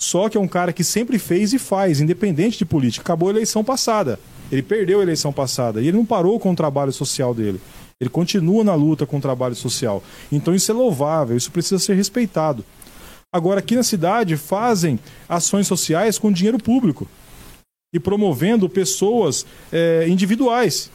Só 0.00 0.28
que 0.28 0.36
é 0.36 0.40
um 0.40 0.48
cara 0.48 0.72
que 0.72 0.84
sempre 0.84 1.18
fez 1.18 1.54
e 1.54 1.58
faz, 1.58 2.00
independente 2.00 2.58
de 2.58 2.66
política. 2.66 3.02
Acabou 3.02 3.28
a 3.28 3.32
eleição 3.32 3.64
passada. 3.64 4.20
Ele 4.52 4.62
perdeu 4.62 5.00
a 5.00 5.02
eleição 5.02 5.32
passada 5.32 5.80
e 5.80 5.88
ele 5.88 5.96
não 5.96 6.04
parou 6.04 6.38
com 6.38 6.52
o 6.52 6.56
trabalho 6.56 6.92
social 6.92 7.32
dele. 7.34 7.60
Ele 7.98 8.10
continua 8.10 8.62
na 8.62 8.74
luta 8.74 9.06
com 9.06 9.16
o 9.16 9.20
trabalho 9.20 9.54
social. 9.54 10.02
Então 10.30 10.54
isso 10.54 10.70
é 10.70 10.74
louvável, 10.74 11.36
isso 11.36 11.50
precisa 11.50 11.78
ser 11.78 11.94
respeitado. 11.94 12.64
Agora, 13.32 13.60
aqui 13.60 13.74
na 13.74 13.82
cidade, 13.82 14.36
fazem 14.36 14.98
ações 15.28 15.66
sociais 15.66 16.18
com 16.18 16.30
dinheiro 16.30 16.58
público 16.58 17.08
e 17.92 17.98
promovendo 17.98 18.68
pessoas 18.68 19.46
é, 19.72 20.06
individuais. 20.08 20.90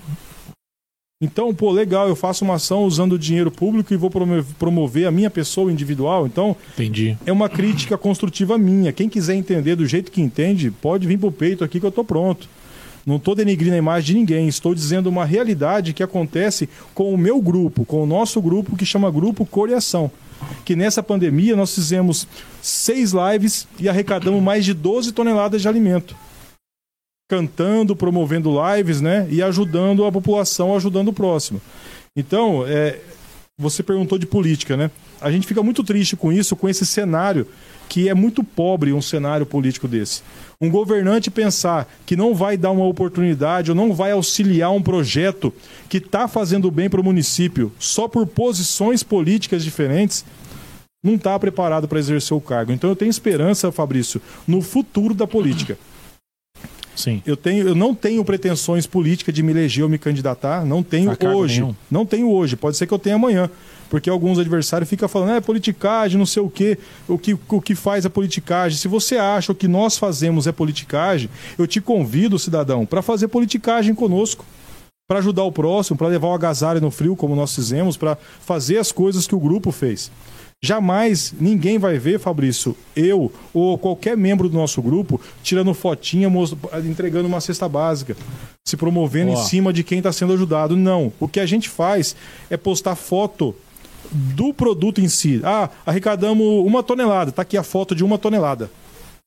Então, 1.21 1.53
pô, 1.53 1.69
legal, 1.69 2.07
eu 2.07 2.15
faço 2.15 2.45
uma 2.45 2.53
ação 2.53 2.85
usando 2.85 3.19
dinheiro 3.19 3.51
público 3.51 3.93
e 3.93 3.97
vou 3.97 4.09
promover 4.57 5.05
a 5.05 5.11
minha 5.11 5.29
pessoa 5.29 5.69
individual. 5.69 6.25
Então, 6.25 6.55
Entendi. 6.75 7.17
é 7.25 7.31
uma 7.33 7.49
crítica 7.49 7.97
construtiva 7.97 8.57
minha. 8.57 8.93
Quem 8.93 9.09
quiser 9.09 9.35
entender 9.35 9.75
do 9.75 9.85
jeito 9.85 10.13
que 10.13 10.21
entende, 10.21 10.71
pode 10.71 11.05
vir 11.05 11.19
pro 11.19 11.29
peito 11.29 11.61
aqui 11.61 11.77
que 11.77 11.85
eu 11.85 11.91
tô 11.91 12.05
pronto. 12.05 12.47
Não 13.05 13.17
estou 13.17 13.35
denigrindo 13.35 13.75
a 13.75 13.77
imagem 13.77 14.13
de 14.13 14.19
ninguém, 14.21 14.47
estou 14.47 14.73
dizendo 14.73 15.07
uma 15.07 15.25
realidade 15.25 15.91
que 15.91 16.01
acontece 16.01 16.69
com 16.95 17.13
o 17.13 17.17
meu 17.17 17.41
grupo, 17.41 17.83
com 17.83 18.01
o 18.01 18.05
nosso 18.05 18.41
grupo 18.41 18.77
que 18.77 18.85
chama 18.85 19.11
Grupo 19.11 19.45
Coreação 19.45 20.09
que 20.63 20.73
nessa 20.73 21.03
pandemia 21.03 21.53
nós 21.53 21.75
fizemos 21.75 22.25
seis 22.61 23.11
lives 23.11 23.67
e 23.77 23.89
arrecadamos 23.89 24.41
mais 24.41 24.63
de 24.63 24.73
12 24.73 25.11
toneladas 25.11 25.61
de 25.61 25.67
alimento. 25.67 26.15
Cantando, 27.29 27.95
promovendo 27.95 28.51
lives, 28.75 28.99
né? 28.99 29.27
E 29.29 29.41
ajudando 29.41 30.03
a 30.03 30.11
população, 30.11 30.75
ajudando 30.75 31.09
o 31.09 31.13
próximo. 31.13 31.61
Então, 32.15 32.65
é, 32.67 32.99
você 33.57 33.81
perguntou 33.81 34.17
de 34.17 34.25
política, 34.25 34.75
né? 34.75 34.91
A 35.21 35.31
gente 35.31 35.47
fica 35.47 35.61
muito 35.61 35.83
triste 35.83 36.15
com 36.15 36.31
isso, 36.31 36.55
com 36.55 36.67
esse 36.67 36.85
cenário 36.85 37.47
que 37.89 38.07
é 38.07 38.13
muito 38.13 38.43
pobre 38.43 38.93
um 38.93 39.01
cenário 39.01 39.45
político 39.45 39.87
desse. 39.87 40.21
Um 40.61 40.69
governante 40.69 41.31
pensar 41.31 41.91
que 42.05 42.15
não 42.15 42.35
vai 42.35 42.55
dar 42.55 42.69
uma 42.69 42.85
oportunidade 42.85 43.71
ou 43.71 43.75
não 43.75 43.93
vai 43.93 44.11
auxiliar 44.11 44.71
um 44.71 44.81
projeto 44.81 45.51
que 45.89 45.97
está 45.97 46.27
fazendo 46.27 46.69
bem 46.69 46.87
para 46.87 47.01
o 47.01 47.03
município 47.03 47.71
só 47.79 48.07
por 48.07 48.27
posições 48.27 49.01
políticas 49.01 49.63
diferentes, 49.63 50.23
não 51.03 51.15
está 51.15 51.37
preparado 51.39 51.87
para 51.87 51.97
exercer 51.97 52.37
o 52.37 52.41
cargo. 52.41 52.71
Então 52.71 52.89
eu 52.89 52.95
tenho 52.95 53.09
esperança, 53.09 53.71
Fabrício, 53.71 54.21
no 54.47 54.61
futuro 54.61 55.15
da 55.15 55.25
política. 55.25 55.77
Sim. 56.99 57.23
Eu, 57.25 57.37
tenho, 57.37 57.69
eu 57.69 57.75
não 57.75 57.95
tenho 57.95 58.23
pretensões 58.25 58.85
políticas 58.85 59.33
de 59.33 59.41
me 59.41 59.51
eleger 59.51 59.83
ou 59.85 59.89
me 59.89 59.97
candidatar, 59.97 60.65
não 60.65 60.83
tenho 60.83 61.15
hoje. 61.33 61.61
Nenhum. 61.61 61.75
Não 61.89 62.05
tenho 62.05 62.29
hoje, 62.29 62.57
pode 62.57 62.75
ser 62.75 62.87
que 62.87 62.93
eu 62.93 62.99
tenha 62.99 63.15
amanhã 63.15 63.49
porque 63.89 64.07
alguns 64.07 64.37
adversários 64.37 64.87
ficam 64.87 65.09
falando, 65.09 65.31
é 65.31 65.41
politicagem, 65.41 66.15
não 66.15 66.25
sei 66.25 66.43
o 66.43 66.49
quê, 66.49 66.77
o 67.07 67.17
que, 67.17 67.33
o 67.33 67.59
que 67.59 67.73
faz 67.73 68.05
a 68.05 68.09
politicagem. 68.09 68.77
Se 68.77 68.87
você 68.87 69.17
acha 69.17 69.51
o 69.51 69.55
que 69.55 69.67
nós 69.67 69.97
fazemos 69.97 70.45
é 70.45 70.51
politicagem, 70.51 71.27
eu 71.57 71.65
te 71.65 71.81
convido, 71.81 72.37
cidadão, 72.37 72.85
para 72.85 73.01
fazer 73.01 73.29
politicagem 73.29 73.95
conosco. 73.95 74.45
Para 75.07 75.17
ajudar 75.17 75.41
o 75.41 75.51
próximo, 75.51 75.97
para 75.97 76.07
levar 76.07 76.27
o 76.27 76.33
agasalho 76.33 76.79
no 76.79 76.91
frio, 76.91 77.15
como 77.15 77.35
nós 77.35 77.55
fizemos, 77.55 77.97
para 77.97 78.15
fazer 78.41 78.77
as 78.77 78.91
coisas 78.91 79.25
que 79.25 79.33
o 79.33 79.39
grupo 79.39 79.71
fez. 79.71 80.11
Jamais 80.61 81.33
ninguém 81.39 81.77
vai 81.77 81.97
ver, 81.97 82.19
Fabrício, 82.19 82.75
eu 82.93 83.31
ou 83.53 83.77
qualquer 83.77 84.17
membro 84.17 84.49
do 84.49 84.57
nosso 84.57 84.81
grupo 84.81 85.19
tirando 85.41 85.73
fotinha, 85.73 86.29
entregando 86.85 87.29
uma 87.29 87.39
cesta 87.39 87.69
básica, 87.69 88.15
se 88.67 88.75
promovendo 88.75 89.31
em 89.31 89.37
cima 89.37 89.71
de 89.71 89.85
quem 89.85 89.99
está 89.99 90.11
sendo 90.11 90.33
ajudado. 90.33 90.75
Não. 90.75 91.13
O 91.17 91.29
que 91.29 91.39
a 91.39 91.45
gente 91.45 91.69
faz 91.69 92.13
é 92.49 92.57
postar 92.57 92.95
foto 92.95 93.55
do 94.11 94.53
produto 94.53 94.99
em 94.99 95.07
si. 95.07 95.39
Ah, 95.45 95.69
arrecadamos 95.85 96.65
uma 96.65 96.83
tonelada, 96.83 97.29
está 97.29 97.43
aqui 97.43 97.55
a 97.55 97.63
foto 97.63 97.95
de 97.95 98.03
uma 98.03 98.17
tonelada. 98.17 98.69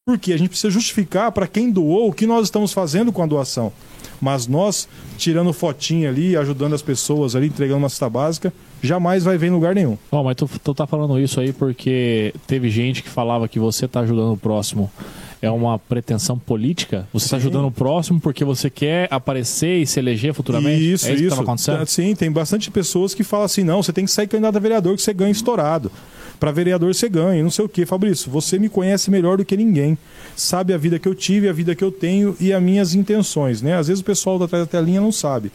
Porque 0.05 0.33
a 0.33 0.37
gente 0.37 0.51
precisa 0.51 0.71
justificar 0.71 1.33
para 1.33 1.47
quem 1.47 1.71
doou 1.71 2.09
o 2.09 2.13
que 2.13 2.27
nós 2.27 2.45
estamos 2.45 2.73
fazendo 2.73 3.13
com 3.13 3.23
a 3.23 3.27
doação. 3.27 3.73
Mas 4.21 4.47
nós, 4.47 4.89
tirando 5.17 5.53
fotinha 5.53 6.09
ali, 6.09 6.37
ajudando 6.37 6.75
as 6.75 6.83
pessoas 6.83 7.35
ali, 7.35 7.47
entregando 7.47 7.79
uma 7.79 7.89
cesta 7.89 8.11
básica, 8.11 8.53
jamais 8.83 9.25
vai 9.25 9.39
ver 9.39 9.47
em 9.47 9.51
lugar 9.51 9.75
nenhum. 9.75 9.97
Bom, 10.11 10.25
mas 10.25 10.37
tu, 10.37 10.49
tu 10.63 10.75
tá 10.75 10.87
falando 10.87 11.19
isso 11.19 11.41
aí 11.41 11.53
porque 11.53 12.35
teve 12.47 12.69
gente 12.69 13.03
que 13.03 13.09
falava 13.09 13.49
que 13.49 13.59
você 13.59 13.87
está 13.87 14.01
ajudando 14.01 14.33
o 14.33 14.37
próximo 14.37 14.91
é 15.43 15.51
uma 15.51 15.77
pretensão 15.77 16.39
política? 16.39 17.07
Você 17.13 17.27
está 17.27 17.37
ajudando 17.37 17.67
o 17.67 17.71
próximo 17.71 18.21
porque 18.21 18.45
você 18.45 18.71
quer 18.71 19.09
aparecer 19.11 19.83
e 19.83 19.87
se 19.87 19.99
eleger 19.99 20.33
futuramente? 20.33 20.93
Isso, 20.93 21.09
é 21.09 21.15
isso. 21.15 21.25
isso. 21.25 21.37
Que 21.37 21.43
acontecendo? 21.43 21.85
Sim, 21.87 22.15
tem 22.15 22.31
bastante 22.31 22.71
pessoas 22.71 23.13
que 23.13 23.25
falam 23.25 23.47
assim: 23.47 23.65
não, 23.65 23.83
você 23.83 23.93
tem 23.93 24.05
que 24.05 24.11
sair 24.13 24.29
candidato 24.29 24.57
a 24.57 24.61
vereador 24.61 24.95
que 24.95 25.03
você 25.03 25.13
ganha 25.13 25.33
estourado. 25.33 25.91
Para 26.39 26.53
vereador 26.53 26.95
você 26.95 27.09
ganha, 27.09 27.43
não 27.43 27.51
sei 27.51 27.65
o 27.65 27.69
que. 27.69 27.85
Fabrício, 27.85 28.31
você 28.31 28.59
me 28.59 28.69
conhece 28.69 29.11
melhor 29.11 29.37
do 29.37 29.45
que 29.45 29.57
ninguém. 29.57 29.99
Sabe 30.37 30.73
a 30.73 30.79
vida 30.79 30.99
que 30.99 31.09
eu 31.09 31.15
tive, 31.15 31.49
a 31.49 31.53
vida 31.53 31.75
que 31.75 31.85
eu 31.85 31.91
tenho 31.91 32.37
e 32.41 32.53
as 32.53 32.63
minhas 32.63 32.95
intenções, 32.95 33.61
né? 33.63 33.77
Às 33.77 33.89
vezes 33.89 34.01
o 34.01 34.05
pessoal 34.05 34.39
da 34.39 34.45
atrás 34.45 34.65
da 34.65 34.71
telinha 34.71 35.01
não 35.01 35.13
sabe. 35.13 35.53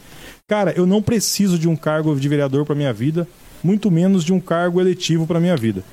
Cara, 0.48 0.72
eu 0.74 0.86
não 0.86 1.02
preciso 1.02 1.58
de 1.58 1.68
um 1.68 1.76
cargo 1.76 2.16
de 2.16 2.28
vereador 2.28 2.64
para 2.64 2.74
minha 2.74 2.92
vida, 2.92 3.28
muito 3.62 3.90
menos 3.90 4.24
de 4.24 4.32
um 4.32 4.40
cargo 4.40 4.80
eletivo 4.80 5.26
para 5.26 5.38
minha 5.38 5.56
vida 5.56 5.84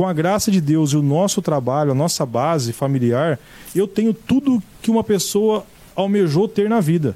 com 0.00 0.06
a 0.06 0.14
graça 0.14 0.50
de 0.50 0.62
Deus 0.62 0.92
e 0.92 0.96
o 0.96 1.02
nosso 1.02 1.42
trabalho, 1.42 1.90
a 1.90 1.94
nossa 1.94 2.24
base 2.24 2.72
familiar, 2.72 3.38
eu 3.74 3.86
tenho 3.86 4.14
tudo 4.14 4.62
que 4.80 4.90
uma 4.90 5.04
pessoa 5.04 5.66
almejou 5.94 6.48
ter 6.48 6.70
na 6.70 6.80
vida. 6.80 7.14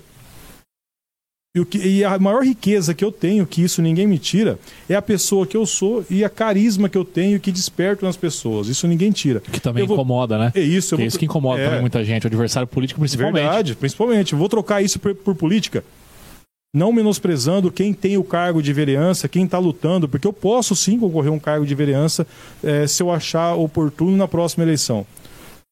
E, 1.56 1.60
o 1.60 1.64
que, 1.64 1.78
e 1.78 2.04
a 2.04 2.18
maior 2.18 2.44
riqueza 2.44 2.92
que 2.92 3.02
eu 3.02 3.10
tenho, 3.10 3.46
que 3.46 3.62
isso 3.62 3.80
ninguém 3.80 4.06
me 4.06 4.18
tira, 4.18 4.58
é 4.86 4.94
a 4.94 5.00
pessoa 5.00 5.46
que 5.46 5.56
eu 5.56 5.64
sou 5.64 6.04
e 6.10 6.22
a 6.22 6.28
carisma 6.28 6.86
que 6.86 6.98
eu 6.98 7.06
tenho 7.06 7.40
que 7.40 7.50
desperto 7.50 8.04
nas 8.04 8.18
pessoas. 8.18 8.68
Isso 8.68 8.86
ninguém 8.86 9.10
tira. 9.12 9.40
Que 9.40 9.60
também 9.60 9.86
vou... 9.86 9.96
incomoda, 9.96 10.36
né? 10.36 10.52
É 10.54 10.60
isso. 10.60 10.94
Que 10.94 11.04
é 11.04 11.06
isso 11.06 11.18
que 11.18 11.24
incomoda 11.24 11.62
é... 11.62 11.80
muita 11.80 12.04
gente, 12.04 12.24
o 12.24 12.26
adversário 12.26 12.68
político 12.68 13.00
principalmente. 13.00 13.44
Verdade, 13.44 13.76
principalmente. 13.76 14.34
Vou 14.34 14.48
trocar 14.50 14.82
isso 14.82 14.98
por, 14.98 15.14
por 15.14 15.34
política 15.34 15.82
não 16.74 16.92
menosprezando 16.92 17.70
quem 17.70 17.94
tem 17.94 18.18
o 18.18 18.24
cargo 18.24 18.60
de 18.60 18.72
vereança, 18.72 19.28
quem 19.28 19.44
está 19.44 19.60
lutando, 19.60 20.08
porque 20.08 20.26
eu 20.26 20.32
posso 20.32 20.74
sim 20.74 20.98
concorrer 20.98 21.30
a 21.30 21.34
um 21.34 21.38
cargo 21.38 21.64
de 21.64 21.72
vereança 21.72 22.26
é, 22.64 22.84
se 22.88 23.00
eu 23.00 23.12
achar 23.12 23.54
oportuno 23.54 24.16
na 24.16 24.26
próxima 24.26 24.64
eleição. 24.64 25.06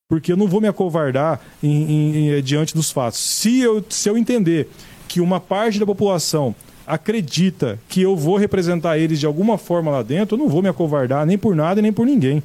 Porque 0.09 0.31
eu 0.31 0.37
não 0.37 0.47
vou 0.47 0.61
me 0.61 0.69
acovardar 0.69 1.41
em, 1.61 1.69
em, 1.69 2.29
em, 2.29 2.43
diante 2.43 2.73
dos 2.73 2.93
fatos. 2.93 3.19
Se 3.19 3.59
eu, 3.59 3.85
se 3.89 4.09
eu 4.09 4.17
entender 4.17 4.69
que 5.09 5.21
uma 5.21 5.41
parte 5.41 5.81
da 5.81 5.87
população 5.87 6.55
acredita 6.87 7.81
que 7.89 8.01
eu 8.01 8.17
vou 8.17 8.37
representar 8.37 8.97
eles 8.97 9.19
de 9.19 9.27
alguma 9.27 9.59
forma 9.59 9.91
lá 9.91 10.03
dentro, 10.03 10.37
eu 10.37 10.39
não 10.39 10.49
vou 10.49 10.63
me 10.63 10.69
acovardar 10.69 11.27
nem 11.27 11.37
por 11.37 11.57
nada 11.57 11.81
e 11.81 11.83
nem 11.83 11.93
por 11.93 12.07
ninguém. 12.07 12.43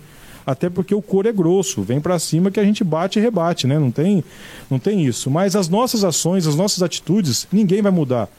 Até 0.48 0.70
porque 0.70 0.96
o 0.96 1.02
couro 1.02 1.28
é 1.28 1.34
grosso, 1.34 1.84
vem 1.84 2.00
para 2.00 2.18
cima 2.18 2.50
que 2.50 2.60
a 2.60 2.64
gente 2.64 2.84
bate 2.84 3.20
e 3.20 3.22
rebate, 3.22 3.68
né? 3.68 3.78
Não 3.78 3.92
tem, 3.92 4.24
não 4.72 4.80
tem 4.80 5.06
isso. 5.06 5.30
Mas 5.30 5.56
as 5.56 5.68
nossas 5.68 6.04
ações, 6.04 6.48
as 6.48 6.56
nossas 6.56 6.82
atitudes, 6.82 7.46
ninguém 7.52 7.82
vai 7.82 7.92
mudar. 7.92 8.30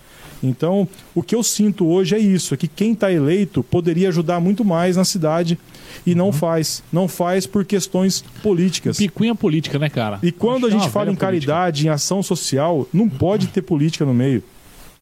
Então, 0.43 0.89
o 1.15 1.23
que 1.23 1.35
eu 1.35 1.43
sinto 1.43 1.87
hoje 1.87 2.15
é 2.15 2.19
isso, 2.19 2.55
é 2.55 2.57
que 2.57 2.69
quem 2.69 2.93
está 2.93 3.13
eleito 3.13 3.63
poderia 3.63 4.09
ajudar 4.09 4.41
muito 4.41 4.65
mais 4.65 4.97
na 4.97 5.05
cidade 5.05 5.59
e 6.07 6.15
não 6.15 6.33
faz. 6.33 6.83
Não 6.93 7.09
faz 7.09 7.47
por 7.47 7.65
questões 7.65 8.25
políticas. 8.43 8.99
Picuinha 8.99 9.35
política, 9.35 9.79
né, 9.79 9.89
cara? 9.89 10.19
E 10.23 10.31
quando 10.31 10.67
a 10.67 10.69
é 10.69 10.73
gente 10.73 10.89
fala 10.91 11.07
em 11.07 11.17
política. 11.17 11.27
caridade, 11.27 11.87
em 11.87 11.91
ação 11.91 12.23
social, 12.23 12.87
não 12.93 13.09
pode 13.09 13.49
ter 13.49 13.63
política 13.63 14.05
no 14.05 14.15
meio. 14.15 14.43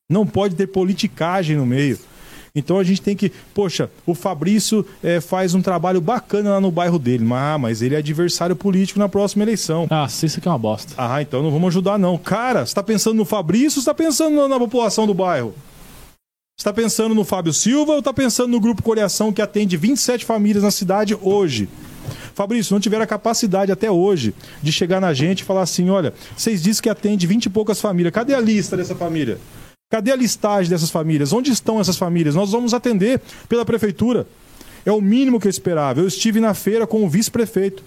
Não 0.08 0.26
pode 0.26 0.54
ter 0.54 0.68
politicagem 0.68 1.56
no 1.56 1.66
meio. 1.66 1.98
Então 2.57 2.78
a 2.78 2.83
gente 2.83 3.03
tem 3.03 3.15
que. 3.15 3.31
Poxa, 3.55 3.91
o 4.07 4.15
Fabrício 4.15 4.85
eh, 5.05 5.20
faz 5.20 5.55
um 5.55 5.61
trabalho 5.61 6.01
bacana 6.01 6.51
lá 6.51 6.61
no 6.61 6.70
bairro 6.70 6.99
dele. 6.99 7.24
Ah, 7.33 7.59
mas 7.59 7.83
ele 7.83 7.95
é 7.95 7.99
adversário 7.99 8.57
político 8.57 8.99
na 8.99 9.09
próxima 9.11 9.45
eleição. 9.45 9.87
Ah, 9.91 10.07
isso 10.09 10.39
aqui 10.39 10.49
é 10.49 10.51
uma 10.51 10.59
bosta. 10.59 10.95
Ah, 10.97 11.20
então 11.20 11.43
não 11.43 11.51
vamos 11.51 11.69
ajudar, 11.69 11.99
não. 11.99 12.16
Cara, 12.16 12.65
você 12.65 12.74
tá 12.74 12.83
pensando 12.83 13.16
no 13.16 13.27
Fabrício 13.27 13.78
ou 13.78 13.83
você 13.83 13.91
tá 13.91 13.95
pensando 13.95 14.35
na- 14.35 14.49
na 14.49 14.59
população 14.59 15.07
do 15.07 15.12
bairro? 15.12 15.55
Você 16.59 16.65
tá 16.65 16.73
pensando 16.73 17.15
no 17.15 17.23
Fábio 17.23 17.53
Silva 17.53 17.93
ou 17.93 18.03
tá 18.03 18.15
pensando 18.15 18.51
no 18.51 18.59
Grupo 18.59 18.83
Coreação 18.83 19.31
que 19.31 19.43
atende 19.43 19.77
27 19.77 20.24
famílias 20.24 20.65
na 20.65 20.70
cidade 20.70 21.15
hoje? 21.20 21.69
Fabrício, 22.35 22.73
não 22.73 22.81
tiveram 22.81 23.05
a 23.05 23.07
capacidade 23.07 23.70
até 23.70 23.91
hoje 23.91 24.35
de 24.62 24.73
chegar 24.73 24.99
na 25.01 25.12
gente 25.12 25.41
e 25.41 25.45
falar 25.45 25.62
assim: 25.62 25.91
olha, 25.91 26.15
vocês 26.35 26.62
dizem 26.62 26.83
que 26.83 26.89
atende 26.89 27.27
20 27.27 27.47
e 27.47 27.51
poucas 27.51 27.78
famílias. 27.81 28.15
Cadê 28.15 28.35
a 28.35 28.41
lista 28.41 28.77
dessa 28.77 28.95
família? 28.95 29.39
Cadê 29.88 30.10
a 30.10 30.16
listagem 30.16 30.68
dessas 30.68 30.90
famílias? 30.90 31.32
Onde 31.32 31.52
estão 31.52 31.78
essas 31.78 31.96
famílias? 31.96 32.34
Nós 32.34 32.50
vamos 32.50 32.74
atender 32.74 33.20
pela 33.48 33.64
prefeitura. 33.64 34.26
É 34.84 34.90
o 34.90 35.00
mínimo 35.00 35.38
que 35.38 35.46
eu 35.46 35.50
esperava. 35.50 36.00
Eu 36.00 36.08
estive 36.08 36.40
na 36.40 36.54
feira 36.54 36.88
com 36.88 37.04
o 37.04 37.08
vice-prefeito. 37.08 37.84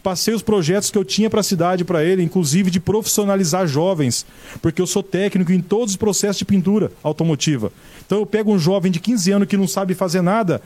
Passei 0.00 0.32
os 0.32 0.42
projetos 0.42 0.92
que 0.92 0.96
eu 0.96 1.04
tinha 1.04 1.28
para 1.28 1.40
a 1.40 1.42
cidade 1.42 1.84
para 1.84 2.04
ele, 2.04 2.22
inclusive 2.22 2.70
de 2.70 2.78
profissionalizar 2.78 3.66
jovens, 3.66 4.24
porque 4.62 4.80
eu 4.80 4.86
sou 4.86 5.02
técnico 5.02 5.50
em 5.50 5.60
todos 5.60 5.90
os 5.90 5.96
processos 5.96 6.38
de 6.38 6.44
pintura 6.44 6.92
automotiva. 7.02 7.72
Então 8.06 8.18
eu 8.18 8.26
pego 8.26 8.52
um 8.52 8.58
jovem 8.58 8.92
de 8.92 9.00
15 9.00 9.32
anos 9.32 9.48
que 9.48 9.56
não 9.56 9.66
sabe 9.66 9.92
fazer 9.92 10.22
nada, 10.22 10.62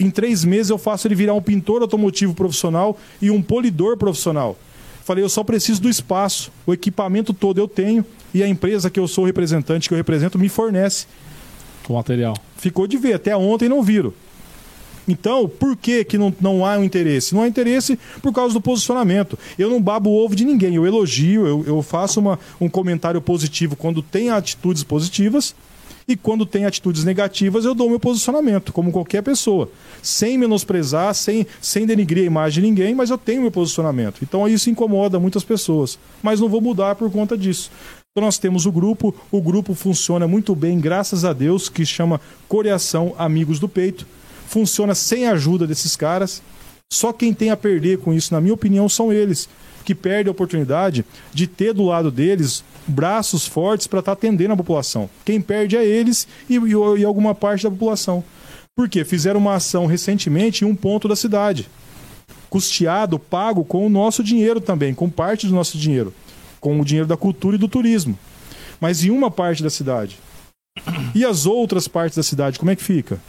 em 0.00 0.10
três 0.10 0.44
meses 0.44 0.70
eu 0.70 0.78
faço 0.78 1.06
ele 1.06 1.14
virar 1.14 1.34
um 1.34 1.42
pintor 1.42 1.82
automotivo 1.82 2.34
profissional 2.34 2.98
e 3.20 3.30
um 3.30 3.42
polidor 3.42 3.98
profissional. 3.98 4.58
Falei, 5.04 5.24
eu 5.24 5.28
só 5.28 5.42
preciso 5.42 5.82
do 5.82 5.88
espaço, 5.88 6.52
o 6.66 6.72
equipamento 6.72 7.32
todo 7.32 7.58
eu 7.58 7.66
tenho 7.66 8.04
e 8.32 8.42
a 8.42 8.48
empresa 8.48 8.88
que 8.88 9.00
eu 9.00 9.08
sou 9.08 9.24
representante, 9.24 9.88
que 9.88 9.94
eu 9.94 9.98
represento, 9.98 10.38
me 10.38 10.48
fornece. 10.48 11.06
Com 11.84 11.94
material. 11.94 12.36
Ficou 12.56 12.86
de 12.86 12.96
ver, 12.96 13.14
até 13.14 13.36
ontem 13.36 13.68
não 13.68 13.82
viram. 13.82 14.12
Então, 15.06 15.48
por 15.48 15.76
que, 15.76 16.04
que 16.04 16.16
não, 16.16 16.32
não 16.40 16.64
há 16.64 16.78
um 16.78 16.84
interesse? 16.84 17.34
Não 17.34 17.42
há 17.42 17.48
interesse 17.48 17.98
por 18.22 18.32
causa 18.32 18.54
do 18.54 18.60
posicionamento. 18.60 19.36
Eu 19.58 19.68
não 19.68 19.82
babo 19.82 20.10
o 20.10 20.24
ovo 20.24 20.36
de 20.36 20.44
ninguém, 20.44 20.76
eu 20.76 20.86
elogio, 20.86 21.46
eu, 21.46 21.64
eu 21.66 21.82
faço 21.82 22.20
uma, 22.20 22.38
um 22.60 22.68
comentário 22.68 23.20
positivo 23.20 23.74
quando 23.74 24.00
tem 24.00 24.30
atitudes 24.30 24.84
positivas 24.84 25.54
e 26.06 26.16
quando 26.16 26.44
tem 26.44 26.64
atitudes 26.64 27.04
negativas 27.04 27.64
eu 27.64 27.74
dou 27.74 27.88
meu 27.88 28.00
posicionamento, 28.00 28.72
como 28.72 28.92
qualquer 28.92 29.22
pessoa. 29.22 29.70
Sem 30.02 30.36
menosprezar, 30.36 31.14
sem, 31.14 31.46
sem 31.60 31.86
denigrir 31.86 32.24
a 32.24 32.26
imagem 32.26 32.62
de 32.62 32.68
ninguém, 32.68 32.94
mas 32.94 33.10
eu 33.10 33.18
tenho 33.18 33.42
meu 33.42 33.50
posicionamento. 33.50 34.20
Então 34.22 34.48
isso 34.48 34.70
incomoda 34.70 35.20
muitas 35.20 35.44
pessoas. 35.44 35.98
Mas 36.22 36.40
não 36.40 36.48
vou 36.48 36.60
mudar 36.60 36.94
por 36.94 37.10
conta 37.10 37.36
disso. 37.36 37.70
Então 38.10 38.26
nós 38.26 38.38
temos 38.38 38.66
o 38.66 38.72
grupo, 38.72 39.14
o 39.30 39.40
grupo 39.40 39.74
funciona 39.74 40.28
muito 40.28 40.54
bem, 40.54 40.78
graças 40.78 41.24
a 41.24 41.32
Deus, 41.32 41.68
que 41.68 41.86
chama 41.86 42.20
Coreação 42.46 43.14
Amigos 43.16 43.58
do 43.58 43.68
Peito. 43.68 44.06
Funciona 44.46 44.94
sem 44.94 45.26
a 45.26 45.32
ajuda 45.32 45.66
desses 45.66 45.96
caras. 45.96 46.42
Só 46.92 47.10
quem 47.10 47.32
tem 47.32 47.48
a 47.48 47.56
perder 47.56 48.00
com 48.00 48.12
isso, 48.12 48.34
na 48.34 48.40
minha 48.40 48.52
opinião, 48.52 48.86
são 48.86 49.10
eles, 49.10 49.48
que 49.84 49.94
perdem 49.94 50.28
a 50.28 50.32
oportunidade 50.32 51.04
de 51.32 51.46
ter 51.46 51.72
do 51.74 51.84
lado 51.84 52.10
deles 52.10 52.64
braços 52.86 53.46
fortes 53.46 53.86
para 53.86 54.00
estar 54.00 54.12
atendendo 54.12 54.52
a 54.54 54.56
população. 54.56 55.08
Quem 55.24 55.40
perde 55.40 55.76
é 55.76 55.84
eles 55.84 56.26
e, 56.48 56.56
e- 56.56 57.00
e 57.00 57.04
alguma 57.04 57.34
parte 57.34 57.62
da 57.64 57.70
população. 57.70 58.24
Por 58.76 58.88
quê? 58.88 59.04
Fizeram 59.04 59.38
uma 59.38 59.54
ação 59.54 59.86
recentemente 59.86 60.64
em 60.64 60.68
um 60.68 60.74
ponto 60.74 61.06
da 61.06 61.14
cidade. 61.16 61.68
Custeado, 62.48 63.18
pago 63.18 63.64
com 63.64 63.86
o 63.86 63.90
nosso 63.90 64.22
dinheiro 64.22 64.60
também, 64.60 64.94
com 64.94 65.08
parte 65.08 65.46
do 65.46 65.54
nosso 65.54 65.78
dinheiro. 65.78 66.12
Com 66.60 66.80
o 66.80 66.84
dinheiro 66.84 67.06
da 67.08 67.16
cultura 67.16 67.56
e 67.56 67.58
do 67.58 67.68
turismo. 67.68 68.18
Mas 68.80 69.04
em 69.04 69.10
uma 69.10 69.30
parte 69.30 69.62
da 69.62 69.70
cidade. 69.70 70.18
E 71.14 71.24
as 71.24 71.44
outras 71.46 71.86
partes 71.86 72.16
da 72.16 72.22
cidade, 72.22 72.58
como 72.58 72.70
é 72.70 72.76
que 72.76 72.82
fica? 72.82 73.20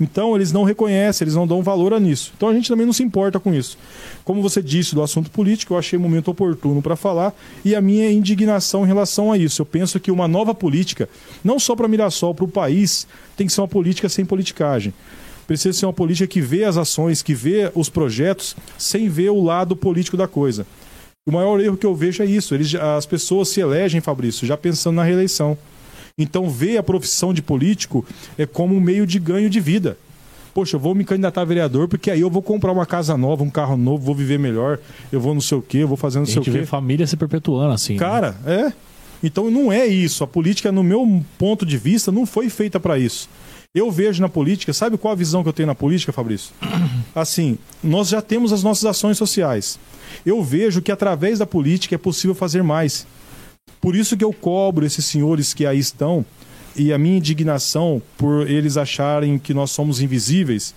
Então 0.00 0.36
eles 0.36 0.52
não 0.52 0.62
reconhecem, 0.62 1.24
eles 1.24 1.34
não 1.34 1.46
dão 1.46 1.62
valor 1.62 1.92
a 1.92 2.00
nisso. 2.00 2.32
Então 2.36 2.48
a 2.48 2.54
gente 2.54 2.68
também 2.68 2.86
não 2.86 2.92
se 2.92 3.02
importa 3.02 3.40
com 3.40 3.52
isso. 3.52 3.76
Como 4.24 4.42
você 4.42 4.62
disse 4.62 4.94
do 4.94 5.02
assunto 5.02 5.30
político, 5.30 5.74
eu 5.74 5.78
achei 5.78 5.98
o 5.98 6.02
momento 6.02 6.30
oportuno 6.30 6.80
para 6.80 6.96
falar 6.96 7.34
e 7.64 7.74
a 7.74 7.80
minha 7.80 8.10
indignação 8.10 8.84
em 8.84 8.86
relação 8.86 9.32
a 9.32 9.38
isso. 9.38 9.62
Eu 9.62 9.66
penso 9.66 9.98
que 9.98 10.10
uma 10.10 10.28
nova 10.28 10.54
política, 10.54 11.08
não 11.42 11.58
só 11.58 11.74
para 11.74 11.88
Mirassol, 11.88 12.34
para 12.34 12.44
o 12.44 12.48
país, 12.48 13.06
tem 13.36 13.46
que 13.46 13.52
ser 13.52 13.60
uma 13.60 13.68
política 13.68 14.08
sem 14.08 14.24
politicagem. 14.24 14.94
Precisa 15.46 15.76
ser 15.76 15.86
uma 15.86 15.92
política 15.92 16.26
que 16.26 16.42
vê 16.42 16.64
as 16.64 16.76
ações, 16.76 17.22
que 17.22 17.34
vê 17.34 17.72
os 17.74 17.88
projetos, 17.88 18.54
sem 18.76 19.08
ver 19.08 19.30
o 19.30 19.42
lado 19.42 19.74
político 19.74 20.16
da 20.16 20.28
coisa. 20.28 20.66
O 21.26 21.32
maior 21.32 21.58
erro 21.60 21.76
que 21.76 21.86
eu 21.86 21.94
vejo 21.94 22.22
é 22.22 22.26
isso. 22.26 22.54
Eles, 22.54 22.74
as 22.74 23.06
pessoas 23.06 23.48
se 23.48 23.60
elegem, 23.60 24.00
Fabrício, 24.00 24.46
já 24.46 24.56
pensando 24.56 24.96
na 24.96 25.04
reeleição. 25.04 25.56
Então 26.18 26.50
vê 26.50 26.76
a 26.76 26.82
profissão 26.82 27.32
de 27.32 27.40
político 27.40 28.04
é 28.36 28.44
como 28.44 28.74
um 28.74 28.80
meio 28.80 29.06
de 29.06 29.18
ganho 29.18 29.48
de 29.48 29.60
vida. 29.60 29.96
Poxa, 30.52 30.74
eu 30.76 30.80
vou 30.80 30.94
me 30.94 31.04
candidatar 31.04 31.42
a 31.42 31.44
vereador 31.44 31.86
porque 31.86 32.10
aí 32.10 32.20
eu 32.20 32.28
vou 32.30 32.42
comprar 32.42 32.72
uma 32.72 32.84
casa 32.86 33.16
nova, 33.16 33.44
um 33.44 33.50
carro 33.50 33.76
novo, 33.76 34.04
vou 34.04 34.14
viver 34.14 34.38
melhor, 34.38 34.80
eu 35.12 35.20
vou 35.20 35.32
não 35.32 35.40
sei 35.40 35.56
o 35.58 35.62
quê, 35.62 35.78
eu 35.78 35.88
vou 35.88 35.96
fazer 35.96 36.18
não 36.18 36.24
A 36.24 36.26
sei 36.26 36.38
o 36.40 36.42
gente 36.42 36.52
quê. 36.52 36.58
vê 36.60 36.66
família 36.66 37.06
se 37.06 37.16
perpetuando 37.16 37.72
assim. 37.72 37.92
né? 37.92 37.98
Cara, 38.00 38.36
é. 38.44 38.72
Então 39.22 39.50
não 39.50 39.70
é 39.72 39.86
isso. 39.86 40.24
A 40.24 40.26
política, 40.26 40.72
no 40.72 40.82
meu 40.82 41.22
ponto 41.38 41.64
de 41.64 41.76
vista, 41.78 42.10
não 42.10 42.26
foi 42.26 42.48
feita 42.48 42.80
para 42.80 42.98
isso. 42.98 43.28
Eu 43.74 43.90
vejo 43.90 44.20
na 44.22 44.28
política, 44.28 44.72
sabe 44.72 44.96
qual 44.96 45.12
a 45.12 45.16
visão 45.16 45.42
que 45.42 45.48
eu 45.48 45.52
tenho 45.52 45.66
na 45.66 45.74
política, 45.74 46.12
Fabrício? 46.12 46.52
Assim, 47.14 47.58
nós 47.82 48.08
já 48.08 48.20
temos 48.22 48.52
as 48.52 48.62
nossas 48.62 48.84
ações 48.86 49.18
sociais. 49.18 49.78
Eu 50.24 50.42
vejo 50.42 50.80
que 50.80 50.90
através 50.90 51.38
da 51.38 51.46
política 51.46 51.94
é 51.94 51.98
possível 51.98 52.34
fazer 52.34 52.62
mais. 52.62 53.06
Por 53.80 53.94
isso 53.94 54.16
que 54.16 54.24
eu 54.24 54.32
cobro 54.32 54.84
esses 54.84 55.04
senhores 55.04 55.54
que 55.54 55.66
aí 55.66 55.78
estão 55.78 56.24
e 56.76 56.92
a 56.92 56.98
minha 56.98 57.18
indignação 57.18 58.00
por 58.16 58.48
eles 58.48 58.76
acharem 58.76 59.38
que 59.38 59.52
nós 59.52 59.70
somos 59.70 60.00
invisíveis, 60.00 60.74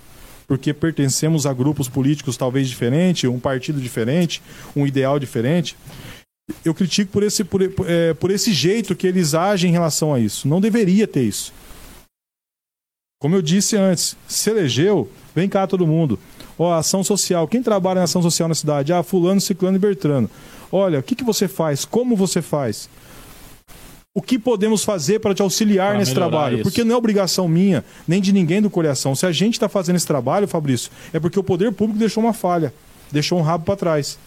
porque 0.48 0.74
pertencemos 0.74 1.46
a 1.46 1.52
grupos 1.52 1.88
políticos 1.88 2.36
talvez 2.36 2.68
diferentes, 2.68 3.28
um 3.30 3.38
partido 3.38 3.80
diferente, 3.80 4.42
um 4.74 4.86
ideal 4.86 5.18
diferente. 5.18 5.76
Eu 6.64 6.74
critico 6.74 7.12
por 7.12 7.22
esse, 7.22 7.44
por, 7.44 7.62
é, 7.62 8.14
por 8.14 8.30
esse 8.30 8.52
jeito 8.52 8.96
que 8.96 9.06
eles 9.06 9.32
agem 9.34 9.70
em 9.70 9.72
relação 9.72 10.12
a 10.12 10.18
isso. 10.18 10.48
Não 10.48 10.60
deveria 10.60 11.06
ter 11.06 11.22
isso. 11.22 11.52
Como 13.20 13.36
eu 13.36 13.42
disse 13.42 13.76
antes, 13.76 14.16
se 14.26 14.50
elegeu, 14.50 15.08
vem 15.32 15.48
cá 15.48 15.64
todo 15.66 15.86
mundo. 15.86 16.18
Ó, 16.58 16.72
ação 16.74 17.04
social. 17.04 17.46
Quem 17.46 17.62
trabalha 17.62 18.00
na 18.00 18.04
ação 18.04 18.20
social 18.20 18.48
na 18.48 18.54
cidade? 18.54 18.92
Ah, 18.92 19.02
fulano, 19.02 19.40
ciclano 19.40 19.76
e 19.76 19.80
bertrano. 19.80 20.28
Olha, 20.72 20.98
o 20.98 21.02
que, 21.02 21.14
que 21.14 21.22
você 21.22 21.46
faz? 21.46 21.84
Como 21.84 22.16
você 22.16 22.40
faz? 22.40 22.88
O 24.14 24.20
que 24.20 24.38
podemos 24.38 24.84
fazer 24.84 25.20
para 25.20 25.34
te 25.34 25.42
auxiliar 25.42 25.90
Pra 25.90 25.98
nesse 25.98 26.14
trabalho? 26.14 26.56
isso. 26.56 26.62
Porque 26.62 26.82
não 26.84 26.94
é 26.94 26.98
obrigação 26.98 27.46
minha, 27.46 27.84
nem 28.08 28.20
de 28.20 28.32
ninguém 28.32 28.60
do 28.60 28.68
coração. 28.70 29.14
Se 29.14 29.24
a 29.24 29.32
gente 29.32 29.54
está 29.54 29.68
fazendo 29.68 29.96
esse 29.96 30.06
trabalho, 30.06 30.48
Fabrício, 30.48 30.90
é 31.12 31.20
porque 31.20 31.38
o 31.38 31.42
poder 31.44 31.72
público 31.72 31.98
deixou 31.98 32.22
uma 32.22 32.32
falha, 32.32 32.72
deixou 33.10 33.38
um 33.38 33.42
rabo 33.42 33.64
para 33.64 33.76
trás. 33.76 34.18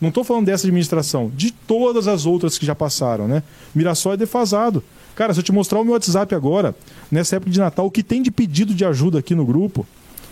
Não 0.00 0.08
estou 0.08 0.24
falando 0.24 0.46
dessa 0.46 0.66
administração, 0.66 1.30
de 1.34 1.50
todas 1.50 2.08
as 2.08 2.26
outras 2.26 2.58
que 2.58 2.66
já 2.66 2.74
passaram, 2.74 3.28
né? 3.28 3.42
Mirassol 3.74 4.14
é 4.14 4.16
defasado. 4.16 4.82
Cara, 5.14 5.32
se 5.32 5.40
eu 5.40 5.44
te 5.44 5.52
mostrar 5.52 5.80
o 5.80 5.84
meu 5.84 5.92
WhatsApp 5.92 6.34
agora, 6.34 6.74
nessa 7.10 7.36
época 7.36 7.50
de 7.50 7.60
Natal, 7.60 7.86
o 7.86 7.90
que 7.90 8.02
tem 8.02 8.20
de 8.20 8.30
pedido 8.30 8.74
de 8.74 8.84
ajuda 8.84 9.20
aqui 9.20 9.34
no 9.34 9.46
grupo, 9.46 9.86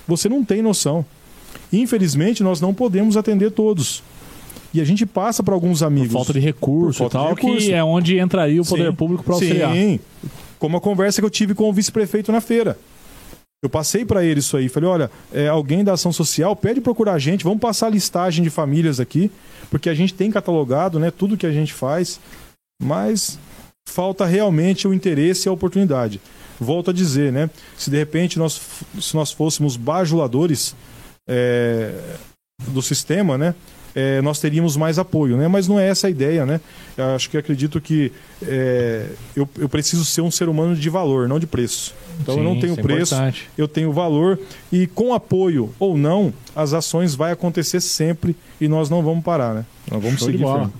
você 0.08 0.28
não 0.28 0.44
tem 0.44 0.60
noção. 0.60 1.04
Infelizmente, 1.72 2.42
nós 2.42 2.60
não 2.60 2.74
podemos 2.74 3.16
atender 3.16 3.50
todos. 3.52 4.02
E 4.74 4.80
a 4.80 4.84
gente 4.84 5.04
passa 5.04 5.42
para 5.42 5.54
alguns 5.54 5.80
Por 5.80 5.86
amigos. 5.86 6.12
falta 6.12 6.32
de 6.32 6.40
recurso 6.40 7.04
Por 7.04 7.10
falta 7.10 7.16
e 7.16 7.20
tal, 7.20 7.34
recurso. 7.34 7.66
que 7.66 7.72
é 7.72 7.84
onde 7.84 8.18
entraria 8.18 8.60
o 8.60 8.64
poder 8.64 8.90
Sim. 8.90 8.94
público 8.96 9.22
para 9.22 9.34
auxiliar. 9.34 9.72
Sim, 9.72 10.00
como 10.58 10.76
a 10.76 10.80
conversa 10.80 11.20
que 11.20 11.24
eu 11.26 11.30
tive 11.30 11.54
com 11.54 11.68
o 11.68 11.72
vice-prefeito 11.72 12.30
na 12.32 12.40
feira. 12.40 12.78
Eu 13.62 13.70
passei 13.70 14.04
para 14.04 14.24
ele 14.24 14.40
isso 14.40 14.56
aí. 14.56 14.68
Falei, 14.68 14.88
olha, 14.88 15.10
é, 15.32 15.46
alguém 15.46 15.84
da 15.84 15.92
ação 15.92 16.12
social 16.12 16.56
pede 16.56 16.80
procurar 16.80 17.12
a 17.14 17.18
gente, 17.18 17.44
vamos 17.44 17.60
passar 17.60 17.86
a 17.86 17.90
listagem 17.90 18.42
de 18.42 18.50
famílias 18.50 18.98
aqui, 18.98 19.30
porque 19.70 19.88
a 19.88 19.94
gente 19.94 20.14
tem 20.14 20.30
catalogado 20.32 20.98
né, 20.98 21.12
tudo 21.12 21.36
que 21.36 21.46
a 21.46 21.52
gente 21.52 21.72
faz, 21.72 22.18
mas 22.82 23.38
falta 23.88 24.26
realmente 24.26 24.88
o 24.88 24.94
interesse 24.94 25.46
e 25.46 25.48
a 25.48 25.52
oportunidade. 25.52 26.20
Volto 26.58 26.90
a 26.90 26.92
dizer, 26.92 27.32
né? 27.32 27.50
Se 27.76 27.90
de 27.90 27.96
repente 27.96 28.38
nós, 28.38 28.60
se 29.00 29.14
nós 29.14 29.32
fôssemos 29.32 29.76
bajuladores 29.76 30.74
é, 31.28 31.92
do 32.68 32.82
sistema, 32.82 33.36
né? 33.36 33.54
É, 33.94 34.20
nós 34.22 34.38
teríamos 34.38 34.76
mais 34.76 34.98
apoio, 34.98 35.36
né? 35.36 35.48
Mas 35.48 35.68
não 35.68 35.78
é 35.78 35.88
essa 35.88 36.06
a 36.06 36.10
ideia, 36.10 36.46
né? 36.46 36.60
Eu 36.96 37.14
acho 37.14 37.28
que 37.30 37.36
acredito 37.36 37.80
que 37.80 38.12
é, 38.42 39.06
eu, 39.36 39.48
eu 39.58 39.68
preciso 39.68 40.04
ser 40.04 40.20
um 40.20 40.30
ser 40.30 40.48
humano 40.48 40.74
de 40.74 40.90
valor, 40.90 41.28
não 41.28 41.38
de 41.38 41.46
preço. 41.46 41.94
Então 42.20 42.36
eu 42.36 42.44
não 42.44 42.54
Sim, 42.54 42.60
tenho 42.60 42.72
é 42.74 42.82
preço, 42.82 43.14
importante. 43.14 43.50
eu 43.56 43.68
tenho 43.68 43.92
valor 43.92 44.38
e 44.70 44.86
com 44.86 45.14
apoio 45.14 45.72
ou 45.78 45.96
não, 45.96 46.32
as 46.54 46.72
ações 46.72 47.14
vai 47.14 47.32
acontecer 47.32 47.80
sempre 47.80 48.36
e 48.60 48.68
nós 48.68 48.88
não 48.90 49.02
vamos 49.02 49.24
parar, 49.24 49.54
né? 49.54 49.64
Nós 49.90 50.02
vamos 50.02 50.18
Show 50.18 50.30
de 50.30 50.38
seguir. 50.38 50.70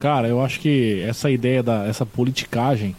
Cara, 0.00 0.26
eu 0.26 0.40
acho 0.42 0.58
que 0.58 1.00
essa 1.06 1.30
ideia 1.30 1.62
da 1.62 1.86
essa 1.86 2.04
politicagem 2.04 2.96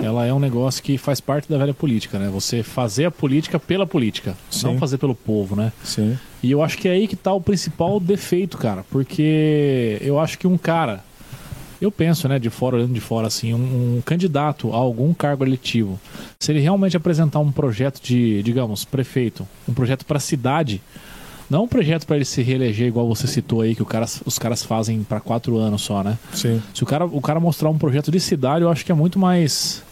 ela 0.00 0.26
é 0.26 0.32
um 0.32 0.38
negócio 0.38 0.82
que 0.82 0.96
faz 0.96 1.20
parte 1.20 1.48
da 1.48 1.58
velha 1.58 1.74
política, 1.74 2.18
né? 2.18 2.28
Você 2.28 2.62
fazer 2.62 3.04
a 3.04 3.10
política 3.10 3.58
pela 3.58 3.86
política, 3.86 4.34
Sim. 4.50 4.68
não 4.68 4.78
fazer 4.78 4.98
pelo 4.98 5.14
povo, 5.14 5.54
né? 5.54 5.72
Sim. 5.84 6.18
E 6.42 6.50
eu 6.50 6.62
acho 6.62 6.78
que 6.78 6.88
é 6.88 6.92
aí 6.92 7.06
que 7.06 7.16
tá 7.16 7.32
o 7.32 7.40
principal 7.40 8.00
defeito, 8.00 8.56
cara. 8.56 8.84
Porque 8.90 9.98
eu 10.00 10.18
acho 10.18 10.38
que 10.38 10.46
um 10.46 10.56
cara, 10.56 11.04
eu 11.80 11.90
penso, 11.92 12.26
né, 12.26 12.38
de 12.38 12.48
fora, 12.48 12.76
olhando 12.76 12.94
de 12.94 13.00
fora, 13.00 13.26
assim, 13.26 13.52
um, 13.52 13.98
um 13.98 14.02
candidato 14.04 14.72
a 14.72 14.76
algum 14.76 15.12
cargo 15.12 15.44
eletivo, 15.44 16.00
se 16.40 16.50
ele 16.50 16.60
realmente 16.60 16.96
apresentar 16.96 17.38
um 17.40 17.52
projeto 17.52 18.00
de, 18.02 18.42
digamos, 18.42 18.84
prefeito, 18.84 19.46
um 19.68 19.74
projeto 19.74 20.06
para 20.06 20.16
a 20.16 20.20
cidade, 20.20 20.80
não 21.52 21.64
um 21.64 21.68
projeto 21.68 22.06
para 22.06 22.16
ele 22.16 22.24
se 22.24 22.40
reeleger, 22.40 22.88
igual 22.88 23.06
você 23.06 23.26
citou 23.26 23.60
aí, 23.60 23.74
que 23.74 23.82
o 23.82 23.86
cara, 23.86 24.06
os 24.24 24.38
caras 24.38 24.62
fazem 24.62 25.02
para 25.02 25.20
quatro 25.20 25.58
anos 25.58 25.82
só, 25.82 26.02
né? 26.02 26.16
Sim. 26.32 26.62
Se 26.72 26.82
o 26.82 26.86
cara, 26.86 27.04
o 27.04 27.20
cara 27.20 27.38
mostrar 27.38 27.68
um 27.68 27.76
projeto 27.76 28.10
de 28.10 28.18
cidade, 28.18 28.64
eu 28.64 28.70
acho 28.70 28.86
que 28.86 28.90
é 28.90 28.94
muito 28.94 29.18
mais. 29.18 29.82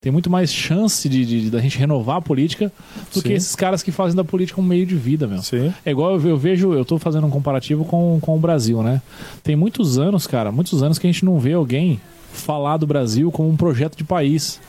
Tem 0.00 0.12
muito 0.12 0.30
mais 0.30 0.52
chance 0.54 1.08
de, 1.08 1.26
de, 1.26 1.40
de 1.42 1.50
da 1.50 1.58
gente 1.58 1.76
renovar 1.76 2.18
a 2.18 2.20
política 2.20 2.70
do 3.12 3.20
Sim. 3.20 3.26
que 3.26 3.32
esses 3.32 3.56
caras 3.56 3.82
que 3.82 3.90
fazem 3.90 4.14
da 4.14 4.22
política 4.22 4.60
um 4.60 4.64
meio 4.64 4.86
de 4.86 4.94
vida, 4.94 5.26
meu. 5.26 5.42
Sim. 5.42 5.74
É 5.84 5.90
igual 5.90 6.14
eu, 6.14 6.28
eu 6.28 6.36
vejo, 6.36 6.72
eu 6.72 6.84
tô 6.84 7.00
fazendo 7.00 7.26
um 7.26 7.30
comparativo 7.30 7.84
com, 7.84 8.20
com 8.20 8.36
o 8.36 8.38
Brasil, 8.38 8.80
né? 8.80 9.02
Tem 9.42 9.56
muitos 9.56 9.98
anos, 9.98 10.24
cara, 10.24 10.52
muitos 10.52 10.84
anos 10.84 11.00
que 11.00 11.06
a 11.08 11.10
gente 11.10 11.24
não 11.24 11.40
vê 11.40 11.54
alguém 11.54 12.00
falar 12.32 12.76
do 12.76 12.86
Brasil 12.86 13.30
como 13.30 13.48
um 13.48 13.56
projeto 13.56 13.96
de 13.96 14.04
país. 14.04 14.60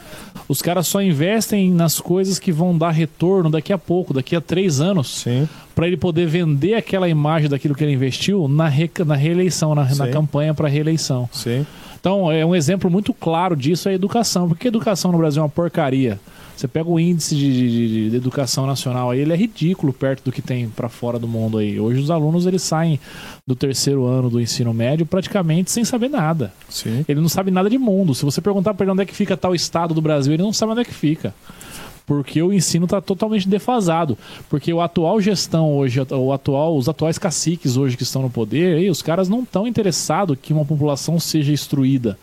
Os 0.48 0.62
caras 0.62 0.88
só 0.88 1.02
investem 1.02 1.72
nas 1.72 2.00
coisas 2.00 2.40
que 2.40 2.52
vão 2.52 2.78
dar 2.78 2.92
retorno 2.92 3.50
daqui 3.50 3.72
a 3.72 3.78
pouco, 3.78 4.14
daqui 4.14 4.36
a 4.36 4.42
três 4.42 4.82
anos, 4.82 5.22
para 5.76 5.88
ele 5.88 5.98
poder 5.98 6.28
vender 6.28 6.74
aquela 6.74 7.08
imagem 7.08 7.50
daquilo 7.50 7.76
que 7.76 7.84
ele 7.84 7.94
investiu 7.94 8.48
na, 8.48 8.68
re, 8.68 8.90
na 9.06 9.16
reeleição, 9.16 9.76
na, 9.76 9.84
na 9.84 10.08
campanha 10.08 10.54
para 10.54 10.68
reeleição. 10.68 11.30
Sim. 11.32 11.66
Então, 12.00 12.32
é 12.32 12.46
um 12.46 12.56
exemplo 12.56 12.90
muito 12.90 13.14
claro 13.14 13.56
disso 13.56 13.90
é 13.90 13.92
a 13.92 13.96
educação. 13.96 14.48
Porque 14.48 14.68
a 14.68 14.70
educação 14.70 15.12
no 15.12 15.18
Brasil 15.18 15.42
é 15.42 15.44
uma 15.44 15.50
porcaria. 15.50 16.20
Você 16.60 16.68
pega 16.68 16.90
o 16.90 17.00
índice 17.00 17.38
de, 17.38 17.54
de- 17.54 18.10
de- 18.10 18.16
educação 18.18 18.68
nacional 18.68 19.12
aí, 19.12 19.22
ele 19.22 19.32
é 19.32 19.36
ridículo 19.38 19.94
perto 19.94 20.26
do 20.26 20.32
que 20.32 20.42
tem 20.42 20.68
para 20.68 20.90
fora 20.90 21.18
do 21.18 21.26
mundo 21.26 21.58
aí. 21.58 21.80
Hoje 21.80 22.02
os 22.02 22.12
alunos 22.12 22.46
eles 22.46 22.62
saem 22.62 23.00
do 23.48 23.56
terceiro 23.56 24.06
ano 24.06 24.30
do 24.30 24.42
ensino 24.42 24.74
médio 24.74 25.06
praticamente 25.06 25.72
sem 25.72 25.86
saber 25.86 26.10
nada. 26.10 26.52
Sim. 26.68 27.06
Ele 27.08 27.22
não 27.22 27.30
sabe 27.30 27.50
nada 27.50 27.70
de 27.70 27.78
mundo. 27.78 28.14
Se 28.14 28.26
você 28.26 28.42
perguntar 28.42 28.74
para 28.74 28.84
ele 28.84 28.92
onde 28.92 29.04
é 29.04 29.06
que 29.06 29.16
fica 29.16 29.38
tal 29.38 29.56
estado 29.56 29.94
do 29.94 30.02
Brasil, 30.02 30.34
ele 30.34 30.44
não 30.44 30.52
sabe 30.52 30.74
onde 30.74 30.82
é 30.82 30.84
que 30.84 30.94
fica. 30.94 31.34
Porque 32.06 32.42
o 32.44 32.52
ensino 32.52 32.84
está 32.84 33.00
totalmente 33.00 33.48
defasado. 33.48 34.18
Porque 34.50 34.74
o 34.74 34.82
atual 34.82 35.22
gestão 35.22 35.78
hoje, 35.78 36.02
o 36.12 36.34
atual, 36.34 36.76
os 36.76 36.90
atuais 36.90 37.18
caciques 37.18 37.78
hoje 37.78 37.96
que 37.96 38.04
estão 38.04 38.22
no 38.22 38.30
poder, 38.30 38.80
aí, 38.80 38.90
os 38.90 39.02
caras 39.02 39.30
não 39.30 39.44
estão 39.44 39.66
interessados 39.66 40.38
que 40.42 40.52
uma 40.52 40.66
população 40.66 41.22
seja 41.22 41.54
instruída. 41.54 42.20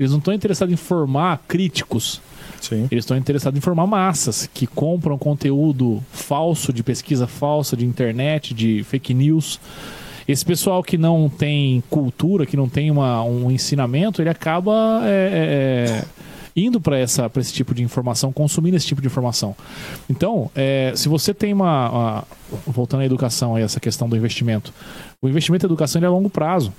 Eles 0.00 0.10
não 0.12 0.18
estão 0.18 0.32
interessados 0.32 0.72
em 0.72 0.76
formar 0.76 1.42
críticos. 1.46 2.22
Sim. 2.58 2.88
Eles 2.90 3.04
estão 3.04 3.16
interessados 3.18 3.56
em 3.58 3.60
formar 3.60 3.86
massas 3.86 4.48
que 4.52 4.66
compram 4.66 5.18
conteúdo 5.18 6.02
falso, 6.10 6.72
de 6.72 6.82
pesquisa 6.82 7.26
falsa, 7.26 7.76
de 7.76 7.84
internet, 7.84 8.54
de 8.54 8.82
fake 8.84 9.12
news. 9.12 9.60
Esse 10.26 10.42
pessoal 10.44 10.82
que 10.82 10.96
não 10.96 11.28
tem 11.28 11.82
cultura, 11.90 12.46
que 12.46 12.56
não 12.56 12.66
tem 12.68 12.90
uma, 12.90 13.22
um 13.24 13.50
ensinamento, 13.50 14.22
ele 14.22 14.30
acaba 14.30 15.00
é, 15.04 16.02
é, 16.02 16.04
indo 16.56 16.80
para 16.80 16.98
esse 17.00 17.52
tipo 17.52 17.74
de 17.74 17.82
informação, 17.82 18.32
consumindo 18.32 18.76
esse 18.76 18.86
tipo 18.86 19.02
de 19.02 19.06
informação. 19.06 19.54
Então, 20.08 20.50
é, 20.54 20.92
se 20.96 21.08
você 21.10 21.34
tem 21.34 21.52
uma, 21.52 21.90
uma- 21.90 22.24
Voltando 22.66 23.00
à 23.02 23.04
educação, 23.04 23.54
aí, 23.54 23.62
essa 23.62 23.78
questão 23.78 24.08
do 24.08 24.16
investimento. 24.16 24.72
O 25.20 25.28
investimento 25.28 25.66
em 25.66 25.68
educação 25.68 26.02
é 26.02 26.06
a 26.06 26.10
longo 26.10 26.30
prazo. 26.30 26.72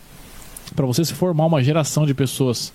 Para 0.76 0.86
você 0.86 1.06
se 1.06 1.14
formar 1.14 1.46
uma 1.46 1.64
geração 1.64 2.06
de 2.06 2.14
pessoas 2.14 2.74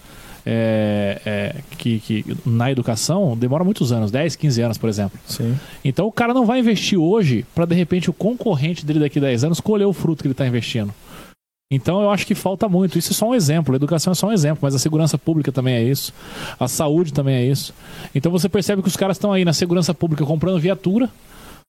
é, 0.49 1.21
é, 1.27 1.57
que, 1.77 1.99
que 1.99 2.25
na 2.47 2.71
educação 2.71 3.37
demora 3.37 3.65
muitos 3.65 3.91
anos 3.91 4.13
10, 4.13 4.37
15 4.37 4.63
anos, 4.63 4.79
por 4.79 4.89
exemplo. 4.89 5.19
Sim. 5.27 5.59
Então 5.85 6.07
o 6.07 6.13
cara 6.13 6.33
não 6.33 6.47
vai 6.47 6.61
investir 6.61 6.99
hoje 6.99 7.45
para 7.53 7.67
de 7.67 7.75
repente 7.75 8.09
o 8.09 8.13
concorrente 8.13 8.87
dele 8.87 9.01
daqui 9.01 9.19
a 9.19 9.23
10 9.23 9.45
anos 9.45 9.61
colher 9.61 9.87
o 9.87 9.93
fruto 9.93 10.23
que 10.23 10.29
ele 10.29 10.33
está 10.33 10.47
investindo. 10.47 10.95
Então 11.69 12.01
eu 12.01 12.11
acho 12.11 12.25
que 12.25 12.35
falta 12.35 12.69
muito. 12.69 12.97
Isso 12.97 13.13
é 13.13 13.15
só 13.15 13.29
um 13.29 13.35
exemplo. 13.35 13.75
A 13.75 13.77
educação 13.77 14.13
é 14.13 14.15
só 14.15 14.29
um 14.29 14.33
exemplo, 14.33 14.61
mas 14.63 14.75
a 14.75 14.79
segurança 14.79 15.19
pública 15.19 15.51
também 15.51 15.75
é 15.75 15.83
isso. 15.83 16.15
A 16.61 16.69
saúde 16.69 17.13
também 17.13 17.35
é 17.35 17.45
isso. 17.45 17.75
Então 18.15 18.31
você 18.31 18.49
percebe 18.49 18.83
que 18.83 18.89
os 18.89 18.97
caras 18.97 19.17
estão 19.17 19.33
aí 19.33 19.45
na 19.45 19.53
segurança 19.53 19.93
pública 19.93 20.25
comprando 20.25 20.61
viatura, 20.61 21.11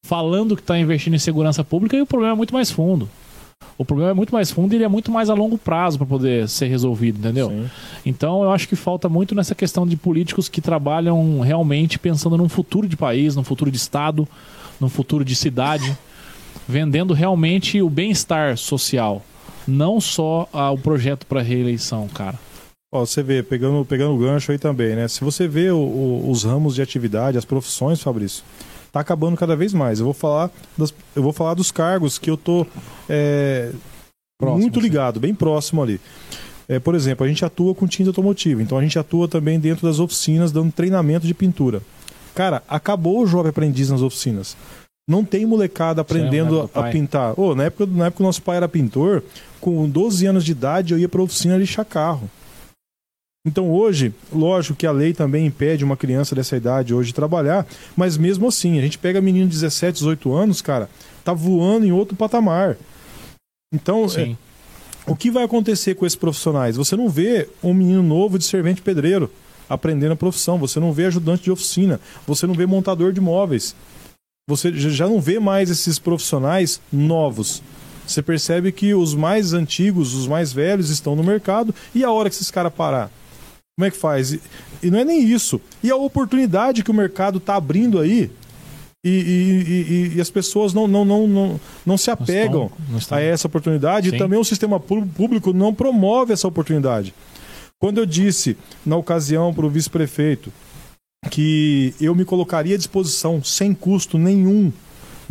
falando 0.06 0.56
que 0.56 0.62
está 0.62 0.78
investindo 0.78 1.16
em 1.16 1.20
segurança 1.20 1.64
pública 1.64 1.98
e 1.98 2.02
o 2.02 2.06
problema 2.06 2.34
é 2.34 2.38
muito 2.38 2.54
mais 2.54 2.70
fundo. 2.70 3.10
O 3.78 3.86
problema 3.86 4.12
é 4.12 4.14
muito 4.14 4.34
mais 4.34 4.50
fundo 4.50 4.74
e 4.74 4.76
ele 4.78 4.84
é 4.84 4.88
muito 4.88 5.12
mais 5.12 5.30
a 5.30 5.34
longo 5.36 5.58
prazo 5.58 5.98
para 6.00 6.08
poder 6.08 6.50
ser 6.50 6.68
resolvido, 6.68 7.20
entendeu? 7.20 7.50
Sim. 7.50 7.70
Então 8.06 8.42
eu 8.44 8.52
acho 8.52 8.68
que 8.68 8.76
falta 8.76 9.08
muito 9.08 9.36
nessa 9.36 9.54
questão 9.54 9.86
de 9.86 9.96
políticos 9.96 10.50
que 10.50 10.60
trabalham 10.62 11.40
realmente 11.42 12.00
pensando 12.00 12.38
num 12.38 12.50
futuro 12.50 12.88
de 12.88 12.98
país, 12.98 13.36
num 13.36 13.44
futuro 13.44 13.70
de 13.70 13.78
estado, 13.78 14.28
num 14.80 14.90
futuro 14.90 15.24
de 15.24 15.36
cidade, 15.36 15.96
vendendo 16.68 17.14
realmente 17.14 17.80
o 17.82 17.90
bem-estar 17.90 18.58
social, 18.58 19.24
não 19.68 20.02
só 20.02 20.50
ah, 20.52 20.72
o 20.72 20.78
projeto 20.78 21.26
para 21.28 21.42
reeleição, 21.42 22.08
cara. 22.08 22.40
Ó, 22.92 23.06
você 23.06 23.22
vê, 23.22 23.44
pegando, 23.44 23.84
pegando 23.86 24.16
o 24.16 24.18
gancho 24.18 24.52
aí 24.52 24.58
também, 24.58 24.96
né? 24.96 25.08
Se 25.08 25.24
você 25.24 25.48
vê 25.48 25.70
o- 25.70 25.78
o- 25.78 26.32
os 26.32 26.44
ramos 26.46 26.74
de 26.76 26.82
atividade, 26.82 27.38
as 27.38 27.46
profissões, 27.46 28.02
Fabrício, 28.02 28.44
tá 28.92 29.00
acabando 29.00 29.38
cada 29.38 29.56
vez 29.56 29.74
mais. 29.74 30.00
Eu 30.00 30.06
vou 30.06 30.14
falar, 30.14 30.52
das, 30.78 30.94
eu 31.16 31.24
vou 31.24 31.34
falar 31.34 31.54
dos 31.54 31.72
cargos 31.72 32.18
que 32.18 32.30
eu 32.30 32.38
tô 32.38 32.66
é, 33.10 33.72
muito 34.42 34.80
sim. 34.80 34.84
ligado, 34.84 35.20
bem 35.20 35.34
próximo 35.34 35.82
ali. 35.82 36.00
É, 36.70 36.80
por 36.80 36.96
exemplo, 36.96 37.26
a 37.26 37.30
gente 37.30 37.46
atua 37.46 37.74
com 37.74 37.88
tinta 37.88 38.10
automotiva, 38.10 38.62
então 38.62 38.78
a 38.78 38.82
gente 38.82 39.00
atua 39.00 39.28
também 39.28 39.60
dentro 39.60 39.88
das 39.88 40.00
oficinas, 40.00 40.52
dando 40.52 40.72
treinamento 40.72 41.26
de 41.26 41.34
pintura. 41.34 41.82
Cara, 42.36 42.62
acabou 42.68 43.22
o 43.22 43.26
jovem 43.26 43.50
aprendiz 43.50 43.90
nas 43.90 44.02
oficinas. 44.02 44.56
Não 45.10 45.24
tem 45.24 45.46
molecada 45.46 46.02
lembra 46.02 46.02
aprendendo 46.02 46.50
do 46.50 46.64
a 46.66 46.68
pai? 46.68 46.92
pintar. 46.92 47.40
Ô, 47.40 47.56
na, 47.56 47.64
época, 47.64 47.86
na 47.86 48.08
época 48.08 48.22
o 48.22 48.26
nosso 48.26 48.42
pai 48.42 48.58
era 48.58 48.68
pintor, 48.68 49.24
com 49.62 49.88
12 49.90 50.26
anos 50.26 50.44
de 50.44 50.52
idade 50.52 50.94
eu 50.94 51.00
ia 51.00 51.08
pra 51.08 51.22
oficina 51.22 51.58
lixar 51.58 51.86
carro. 51.86 52.30
Então 53.46 53.72
hoje, 53.72 54.14
lógico 54.32 54.76
que 54.76 54.86
a 54.86 54.92
lei 54.92 55.14
também 55.14 55.46
impede 55.46 55.84
uma 55.84 55.96
criança 55.96 56.36
dessa 56.36 56.58
idade 56.58 56.94
hoje 56.94 57.10
de 57.10 57.16
trabalhar, 57.16 57.66
mas 57.96 58.18
mesmo 58.18 58.48
assim, 58.48 58.78
a 58.78 58.82
gente 58.82 58.98
pega 58.98 59.22
menino 59.22 59.48
de 59.48 59.54
17, 59.54 60.00
18 60.00 60.34
anos, 60.34 60.62
cara, 60.62 60.90
tá 61.24 61.34
voando 61.34 61.86
em 61.86 61.92
outro 61.92 62.16
patamar. 62.16 62.78
Então, 63.74 64.06
é, 64.06 64.10
Sim. 64.10 64.38
o 65.06 65.16
que 65.16 65.32
vai 65.32 65.44
acontecer 65.44 65.96
com 65.96 66.06
esses 66.06 66.16
profissionais? 66.16 66.76
Você 66.76 66.96
não 66.96 67.10
vê 67.10 67.48
um 67.64 67.74
menino 67.74 68.04
novo 68.04 68.38
de 68.38 68.46
servente 68.46 68.82
pedreiro 68.82 69.32
aprendendo 69.70 70.14
a 70.14 70.18
profissão, 70.18 70.58
você 70.58 70.80
não 70.80 70.94
vê 70.94 71.06
ajudante 71.06 71.44
de 71.44 71.52
oficina, 71.52 72.00
você 72.26 72.48
não 72.48 72.54
vê 72.54 72.66
montador 72.66 73.12
de 73.12 73.20
móveis. 73.20 73.76
Você 74.50 74.72
já 74.74 74.90
já 74.90 75.08
não 75.08 75.20
vê 75.20 75.40
mais 75.40 75.70
esses 75.70 76.00
profissionais 76.00 76.80
novos. 76.92 77.62
Você 78.06 78.22
percebe 78.22 78.72
que 78.72 78.94
os 78.94 79.14
mais 79.14 79.52
antigos, 79.52 80.14
os 80.14 80.26
mais 80.26 80.54
velhos 80.54 80.90
estão 80.90 81.18
no 81.18 81.24
mercado 81.24 81.76
e 81.94 82.06
a 82.06 82.12
hora 82.12 82.30
que 82.30 82.36
esses 82.36 82.50
caras 82.50 82.74
parar? 82.74 83.12
Como 83.78 83.86
é 83.86 83.92
que 83.92 83.98
faz? 83.98 84.34
E, 84.34 84.42
e 84.82 84.90
não 84.90 84.98
é 84.98 85.06
nem 85.06 85.24
isso. 85.24 85.62
E 85.84 85.92
a 85.92 85.96
oportunidade 85.96 86.84
que 86.84 86.90
o 86.90 86.94
mercado 86.94 87.38
está 87.38 87.56
abrindo 87.56 88.00
aí 88.00 88.32
e, 89.06 89.10
e- 89.10 90.14
e- 90.18 90.22
as 90.22 90.32
pessoas 90.32 90.74
não, 90.74 90.88
não, 90.88 91.06
não, 91.06 91.28
não, 91.28 91.60
não 91.86 91.98
se 91.98 92.10
apegam 92.10 92.72
a 93.12 93.22
essa 93.22 93.48
oportunidade 93.48 94.10
Sim. 94.10 94.16
e 94.16 94.20
também 94.20 94.40
o 94.40 94.44
sistema 94.44 94.80
pú- 94.80 95.06
público 95.06 95.54
não 95.54 95.74
promove 95.74 96.34
essa 96.34 96.48
oportunidade. 96.48 97.14
Quando 97.80 98.00
eu 98.00 98.06
disse, 98.08 98.58
na 98.84 98.96
ocasião, 98.98 99.54
para 99.54 99.66
o 99.68 99.70
vice-prefeito, 99.70 100.52
que 101.30 101.94
eu 102.02 102.16
me 102.16 102.26
colocaria 102.26 102.74
à 102.74 102.78
disposição 102.78 103.44
sem 103.44 103.76
custo 103.76 104.18
nenhum, 104.18 104.74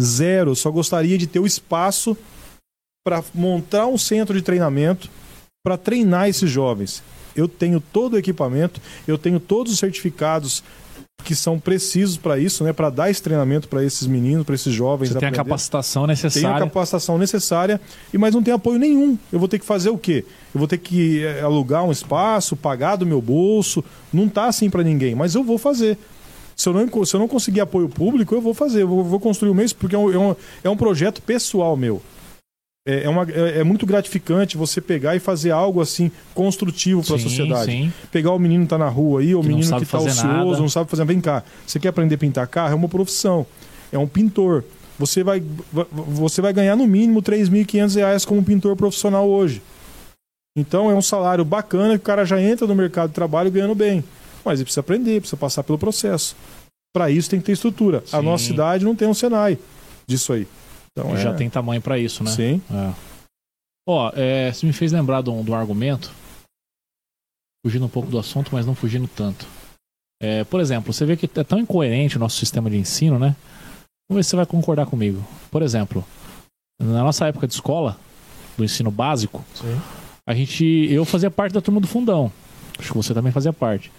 zero, 0.01 0.55
só 0.55 0.70
gostaria 0.70 1.18
de 1.18 1.27
ter 1.27 1.40
o 1.40 1.47
espaço 1.47 2.16
para 3.05 3.24
montar 3.35 3.89
um 3.89 3.98
centro 3.98 4.36
de 4.36 4.43
treinamento 4.43 5.10
para 5.64 5.77
treinar 5.77 6.28
esses 6.28 6.48
jovens. 6.48 7.02
Eu 7.36 7.46
tenho 7.46 7.80
todo 7.80 8.14
o 8.14 8.18
equipamento, 8.18 8.80
eu 9.06 9.18
tenho 9.18 9.38
todos 9.38 9.72
os 9.72 9.78
certificados 9.78 10.62
que 11.24 11.34
são 11.34 11.58
precisos 11.58 12.16
para 12.16 12.38
isso, 12.38 12.62
né, 12.62 12.72
para 12.72 12.88
dar 12.88 13.10
esse 13.10 13.20
treinamento 13.20 13.66
para 13.66 13.82
esses 13.82 14.06
meninos, 14.06 14.46
para 14.46 14.54
esses 14.54 14.72
jovens. 14.72 15.08
Você 15.08 15.18
tem 15.18 15.26
a 15.26 15.30
aprenderem 15.30 15.44
capacitação 15.44 16.02
tenho 16.02 16.10
a 16.10 16.14
necessária. 16.14 16.66
capacitação 16.66 17.18
necessária, 17.18 17.80
e 18.12 18.18
mas 18.18 18.34
não 18.34 18.42
tem 18.42 18.54
apoio 18.54 18.78
nenhum. 18.78 19.18
Eu 19.32 19.38
vou 19.40 19.48
ter 19.48 19.58
que 19.58 19.64
fazer 19.64 19.90
o 19.90 19.98
quê? 19.98 20.24
Eu 20.54 20.58
vou 20.58 20.68
ter 20.68 20.78
que 20.78 21.24
eh, 21.24 21.40
alugar 21.40 21.84
um 21.84 21.90
espaço, 21.90 22.54
pagar 22.54 22.94
do 22.96 23.04
meu 23.04 23.20
bolso. 23.20 23.84
Não 24.12 24.28
tá 24.28 24.46
assim 24.46 24.70
para 24.70 24.84
ninguém, 24.84 25.16
mas 25.16 25.34
eu 25.34 25.42
vou 25.42 25.58
fazer. 25.58 25.98
Se 26.54 26.68
eu, 26.68 26.72
não, 26.72 27.04
se 27.04 27.14
eu 27.14 27.20
não 27.20 27.28
conseguir 27.28 27.60
apoio 27.60 27.88
público, 27.88 28.34
eu 28.34 28.40
vou 28.40 28.54
fazer. 28.54 28.82
Eu 28.82 28.88
vou, 28.88 29.04
vou 29.04 29.20
construir 29.20 29.50
o 29.50 29.54
meu, 29.54 29.66
porque 29.76 29.96
é 29.96 29.98
é 29.98 30.18
um, 30.18 30.36
é 30.64 30.70
um 30.70 30.76
projeto 30.76 31.20
pessoal 31.20 31.76
meu. 31.76 32.00
É, 32.88 33.02
é, 33.02 33.08
uma, 33.08 33.24
é, 33.28 33.58
é 33.58 33.64
muito 33.64 33.84
gratificante 33.84 34.56
você 34.56 34.80
pegar 34.80 35.16
e 35.16 35.18
fazer 35.18 35.50
algo 35.50 35.80
assim 35.80 36.08
construtivo 36.32 37.02
para 37.04 37.16
a 37.16 37.18
sociedade. 37.18 37.72
sim. 37.72 37.92
Pegar 38.12 38.30
o 38.32 38.38
menino 38.38 38.62
que 38.62 38.70
tá 38.70 38.78
na 38.78 38.88
rua 38.88 39.20
aí, 39.20 39.34
ou 39.34 39.40
o 39.40 39.42
Que 39.42 39.48
menino 39.48 39.66
que 39.74 39.80
tá 39.80 39.86
fazer 39.86 40.10
ocioso, 40.10 40.26
nada. 40.28 40.58
não 40.60 40.68
sabe 40.68 40.88
fazer. 40.88 41.04
Vem 41.04 41.20
cá, 41.20 41.42
você 41.66 41.80
quer 41.80 41.88
aprender 41.88 42.14
a 42.14 42.18
pintar 42.18 42.46
carro? 42.46 42.72
É 42.72 42.74
uma 42.76 42.88
profissão. 42.88 43.44
É 43.90 43.98
um 43.98 44.06
pintor. 44.06 44.62
Você 44.98 45.24
vai, 45.24 45.42
va- 45.72 45.86
você 45.92 46.40
vai 46.40 46.52
ganhar 46.52 46.76
no 46.76 46.86
mínimo 46.86 47.20
3.500 47.20 47.96
reais 47.96 48.24
como 48.24 48.42
pintor 48.42 48.76
profissional 48.76 49.28
hoje. 49.28 49.60
Então 50.56 50.90
é 50.90 50.94
um 50.94 51.02
salário 51.02 51.44
bacana 51.44 51.90
que 51.94 52.02
o 52.02 52.06
cara 52.06 52.24
já 52.24 52.40
entra 52.40 52.66
no 52.66 52.74
mercado 52.74 53.08
de 53.08 53.14
trabalho 53.14 53.50
ganhando 53.50 53.74
bem. 53.74 54.02
Mas 54.44 54.58
ele 54.60 54.64
precisa 54.64 54.80
aprender, 54.80 55.20
precisa 55.20 55.36
passar 55.36 55.62
pelo 55.64 55.76
processo. 55.76 56.36
Para 56.94 57.10
isso 57.10 57.28
tem 57.28 57.40
que 57.40 57.46
ter 57.46 57.52
estrutura. 57.52 58.02
A 58.12 58.20
Sim. 58.20 58.24
nossa 58.24 58.44
cidade 58.44 58.84
não 58.84 58.94
tem 58.94 59.06
um 59.08 59.12
Senai 59.12 59.58
disso 60.06 60.32
aí. 60.32 60.46
Então 60.97 61.16
Já 61.16 61.31
é- 61.31 61.35
tem 61.35 61.51
tamanho 61.51 61.82
pra 61.82 61.98
isso, 61.98 62.24
né? 62.24 62.31
Sim. 62.31 62.62
É. 62.70 62.93
Ó, 63.89 64.10
é, 64.14 64.52
você 64.52 64.66
me 64.66 64.73
fez 64.73 64.93
lembrar 64.93 65.23
de 65.23 65.31
um, 65.31 65.44
de 65.44 65.51
um 65.51 65.55
argumento, 65.55 66.10
fugindo 67.64 67.85
um 67.85 67.89
pouco 67.89 68.09
do 68.10 68.18
assunto, 68.18 68.51
mas 68.52 68.64
não 68.66 68.74
fugindo 68.74 69.06
tanto. 69.06 69.47
É, 70.20 70.44
por 70.44 70.60
exemplo, 70.60 70.93
você 70.93 71.05
vê 71.05 71.16
que 71.16 71.27
é 71.39 71.44
tão 71.44 71.59
incoerente 71.59 72.16
o 72.16 72.20
nosso 72.20 72.39
sistema 72.39 72.70
de 72.70 72.77
ensino, 72.77 73.18
né? 73.18 73.36
Vamos 74.09 74.20
ver 74.20 74.24
se 74.24 74.31
você 74.31 74.36
vai 74.36 74.47
concordar 74.47 74.86
comigo. 74.86 75.23
Por 75.51 75.62
exemplo, 75.62 76.05
na 76.81 77.02
nossa 77.02 77.27
época 77.27 77.47
de 77.47 77.52
escola, 77.52 77.98
do 78.56 78.64
ensino 78.64 78.90
básico, 78.90 79.44
Sim. 79.55 79.78
a 80.27 80.35
gente, 80.35 80.64
eu 80.90 81.05
fazia 81.05 81.31
parte 81.31 81.52
da 81.52 81.60
turma 81.60 81.81
do 81.81 81.86
fundão. 81.86 82.32
Acho 82.78 82.90
que 82.90 82.97
você 82.97 83.12
também 83.12 83.31
fazia 83.32 83.52
parte. 83.52 83.93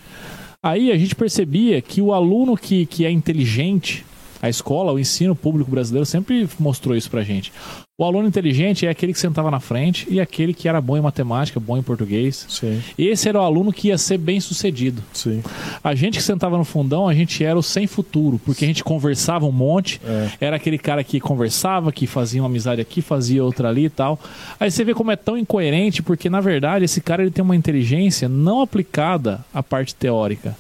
Aí 0.64 0.92
a 0.92 0.98
gente 0.98 1.16
percebia 1.16 1.82
que 1.82 2.02
o 2.02 2.12
aluno 2.14 2.58
que, 2.58 2.86
que 2.88 3.06
é 3.06 3.12
inteligente, 3.12 4.06
a 4.42 4.50
escola, 4.50 4.92
o 4.94 5.00
ensino 5.00 5.36
público 5.36 5.70
brasileiro 5.72 6.06
sempre 6.06 6.48
mostrou 6.60 6.96
isso 6.96 7.10
pra 7.10 7.24
gente. 7.24 7.52
O 8.00 8.06
aluno 8.06 8.28
inteligente 8.28 8.86
é 8.86 8.90
aquele 8.92 9.12
que 9.12 9.20
sentava 9.20 9.50
na 9.50 9.60
frente 9.60 10.06
e 10.08 10.22
aquele 10.22 10.54
que 10.54 10.70
era 10.70 10.80
bom 10.80 10.96
em 10.96 11.02
matemática, 11.02 11.60
bom 11.60 11.76
em 11.80 11.82
português. 11.82 12.46
Sim, 12.48 12.80
Esse 12.96 13.28
era 13.28 13.40
o 13.40 13.42
aluno 13.42 13.74
que 13.74 13.88
ia 13.88 13.98
ser 13.98 14.20
bem 14.20 14.40
sucedido. 14.40 15.02
sim. 15.12 15.42
A 15.84 15.96
gente 15.96 16.20
que 16.20 16.24
sentava 16.24 16.56
no 16.60 16.64
fundão, 16.64 17.08
a 17.08 17.14
gente 17.16 17.44
era 17.44 17.58
o 17.58 17.64
sem 17.64 17.88
futuro, 17.88 18.40
porque 18.46 18.66
a 18.66 18.68
gente 18.68 18.84
conversava 18.84 19.48
um 19.48 19.52
monte, 19.52 20.00
É. 20.06 20.30
era 20.40 20.56
aquele 20.58 20.78
cara 20.78 21.04
que 21.04 21.20
conversava, 21.20 21.92
que 21.92 22.06
fazia 22.06 22.40
uma 22.40 22.48
amizade 22.48 22.80
aqui, 22.80 23.02
fazia 23.02 23.44
outra 23.44 23.68
ali 23.70 23.86
e 23.86 23.90
tal. 23.90 24.20
Aí 24.60 24.70
você 24.70 24.84
vê 24.84 24.94
como 24.94 25.10
é 25.10 25.16
tão 25.16 25.36
incoerente, 25.36 26.04
porque 26.04 26.30
na 26.30 26.40
verdade 26.40 26.86
esse 26.86 27.02
cara 27.02 27.24
ele 27.24 27.32
tem 27.32 27.44
uma 27.44 27.56
inteligência 27.56 28.30
não 28.30 28.62
aplicada 28.62 29.44
à 29.52 29.64
parte 29.64 29.96
teórica. 29.96 30.56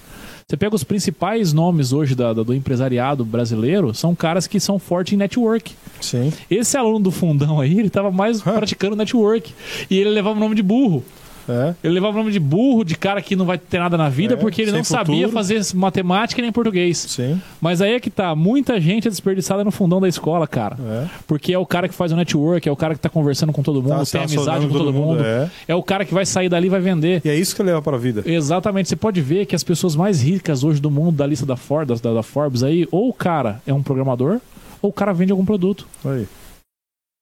Você 0.50 0.56
pega 0.56 0.74
os 0.74 0.84
principais 0.86 1.52
nomes 1.52 1.92
hoje 1.92 2.16
da- 2.16 2.32
da- 2.32 2.42
do 2.42 2.54
empresariado 2.54 3.26
brasileiro, 3.26 3.94
são 3.94 4.16
caras 4.16 4.48
que 4.48 4.62
são 4.62 4.80
fortes 4.80 5.12
em 5.12 5.18
network. 5.18 5.76
Sim. 6.00 6.32
Esse 6.50 6.78
aluno 6.78 7.02
do 7.02 7.12
fundão 7.12 7.60
aí, 7.60 7.78
ele 7.78 7.90
tava 7.90 8.10
mais 8.12 8.40
praticando 8.42 8.96
network. 8.96 9.54
E 9.92 9.98
ele 10.00 10.10
levava 10.10 10.38
o 10.38 10.40
nome 10.40 10.56
de 10.56 10.64
burro. 10.64 11.04
É. 11.50 11.74
Ele 11.84 11.94
levava 11.94 12.14
o 12.16 12.20
nome 12.20 12.32
de 12.32 12.40
burro, 12.40 12.84
de 12.84 12.96
cara 12.96 13.22
que 13.22 13.36
não 13.36 13.46
vai 13.46 13.58
ter 13.58 13.80
nada 13.80 13.98
na 13.98 14.10
vida, 14.10 14.34
É, 14.34 14.38
porque 14.38 14.62
ele 14.62 14.72
não 14.72 14.84
sabia 14.84 15.28
futuro. 15.28 15.32
fazer 15.32 15.62
matemática 15.76 16.42
nem 16.42 16.52
português. 16.52 16.98
Sim. 16.98 17.42
Mas 17.62 17.82
aí 17.82 17.94
é 17.94 18.00
que 18.00 18.10
tá, 18.10 18.36
muita 18.36 18.80
gente 18.80 19.08
é 19.08 19.12
desperdiçada 19.12 19.64
no 19.64 19.72
fundão 19.72 20.00
da 20.02 20.08
escola, 20.08 20.48
cara. 20.48 20.78
É. 20.80 21.08
Porque 21.26 21.54
é 21.54 21.58
o 21.60 21.66
cara 21.66 21.88
que 21.88 21.94
faz 21.96 22.12
o 22.12 22.16
network, 22.16 22.68
é 22.68 22.72
o 22.72 22.76
cara 22.76 22.94
que 22.96 23.00
tá 23.00 23.10
conversando 23.10 23.54
com 23.54 23.64
todo 23.64 23.82
mundo, 23.82 24.00
Tá 24.00 24.06
tem 24.06 24.22
amizade 24.24 24.68
com 24.68 24.74
todo, 24.74 24.94
mundo. 24.94 25.24
É. 25.24 25.50
É. 25.68 25.76
o 25.76 25.84
cara 25.84 26.04
que 26.06 26.14
vai 26.14 26.26
sair 26.26 26.50
dali 26.50 26.68
e 26.68 26.70
vai 26.70 26.80
vender. 26.82 27.22
E 27.24 27.30
é 27.30 27.36
isso 27.36 27.56
que 27.56 27.64
leva 27.64 27.82
para 27.82 27.96
a 27.96 28.00
vida. 28.00 28.24
Exatamente, 28.26 28.90
você 28.90 28.96
pode 28.96 29.22
ver 29.22 29.46
que 29.46 29.56
as 29.56 29.64
pessoas 29.64 29.96
mais 29.96 30.22
ricas 30.22 30.64
hoje 30.64 30.82
do 30.82 30.92
mundo, 30.92 31.16
da 31.16 31.26
lista 31.26 31.46
da 31.46 31.56
Forbes, 31.56 32.02
da, 32.02 32.14
da 32.14 32.24
Forbes 32.24 32.64
aí, 32.64 32.88
ou 32.92 33.10
o 33.10 33.14
cara 33.14 33.62
é 33.66 33.74
um 33.74 33.82
programador, 33.82 34.40
ou 34.82 34.90
o 34.90 34.94
cara 34.94 35.14
vende 35.14 35.32
algum 35.32 35.46
produto. 35.46 35.88
Aí. 36.06 36.28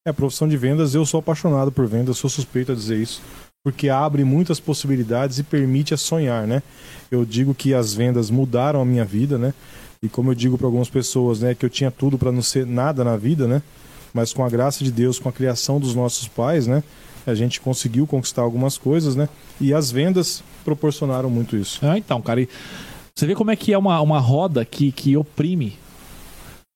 É, 0.07 0.13
profissão 0.13 0.47
de 0.47 0.55
vendas, 0.55 0.93
eu 0.93 1.03
sou 1.05 1.19
apaixonado 1.19 1.71
por 1.71 1.87
vendas, 1.87 2.17
sou 2.17 2.29
suspeito 2.29 2.71
a 2.71 2.75
dizer 2.75 2.97
isso, 2.97 3.21
porque 3.65 3.89
abre 3.89 4.23
muitas 4.23 4.59
possibilidades 4.59 5.39
e 5.39 5.43
permite 5.43 5.91
a 5.91 5.97
sonhar, 5.97 6.45
né? 6.45 6.61
Eu 7.09 7.25
digo 7.25 7.55
que 7.55 7.73
as 7.73 7.95
vendas 7.95 8.29
mudaram 8.29 8.79
a 8.79 8.85
minha 8.85 9.03
vida, 9.03 9.39
né? 9.39 9.55
E 10.03 10.07
como 10.07 10.29
eu 10.29 10.35
digo 10.35 10.55
para 10.55 10.67
algumas 10.67 10.87
pessoas, 10.87 11.39
né, 11.39 11.55
que 11.55 11.65
eu 11.65 11.69
tinha 11.69 11.89
tudo 11.89 12.15
para 12.15 12.31
não 12.31 12.43
ser 12.43 12.63
nada 12.63 13.03
na 13.03 13.17
vida, 13.17 13.47
né? 13.47 13.63
Mas 14.13 14.31
com 14.31 14.45
a 14.45 14.49
graça 14.49 14.83
de 14.83 14.91
Deus, 14.91 15.17
com 15.17 15.29
a 15.29 15.31
criação 15.31 15.79
dos 15.79 15.95
nossos 15.95 16.27
pais, 16.27 16.67
né? 16.67 16.83
A 17.25 17.33
gente 17.33 17.59
conseguiu 17.59 18.05
conquistar 18.05 18.43
algumas 18.43 18.77
coisas, 18.77 19.15
né? 19.15 19.27
E 19.59 19.73
as 19.73 19.89
vendas 19.89 20.43
proporcionaram 20.63 21.31
muito 21.31 21.57
isso. 21.57 21.79
Ah, 21.81 21.97
então, 21.97 22.21
cara, 22.21 22.47
você 23.15 23.25
vê 23.25 23.33
como 23.33 23.49
é 23.49 23.55
que 23.55 23.73
é 23.73 23.77
uma, 23.79 23.99
uma 23.99 24.19
roda 24.19 24.63
que, 24.63 24.91
que 24.91 25.17
oprime. 25.17 25.75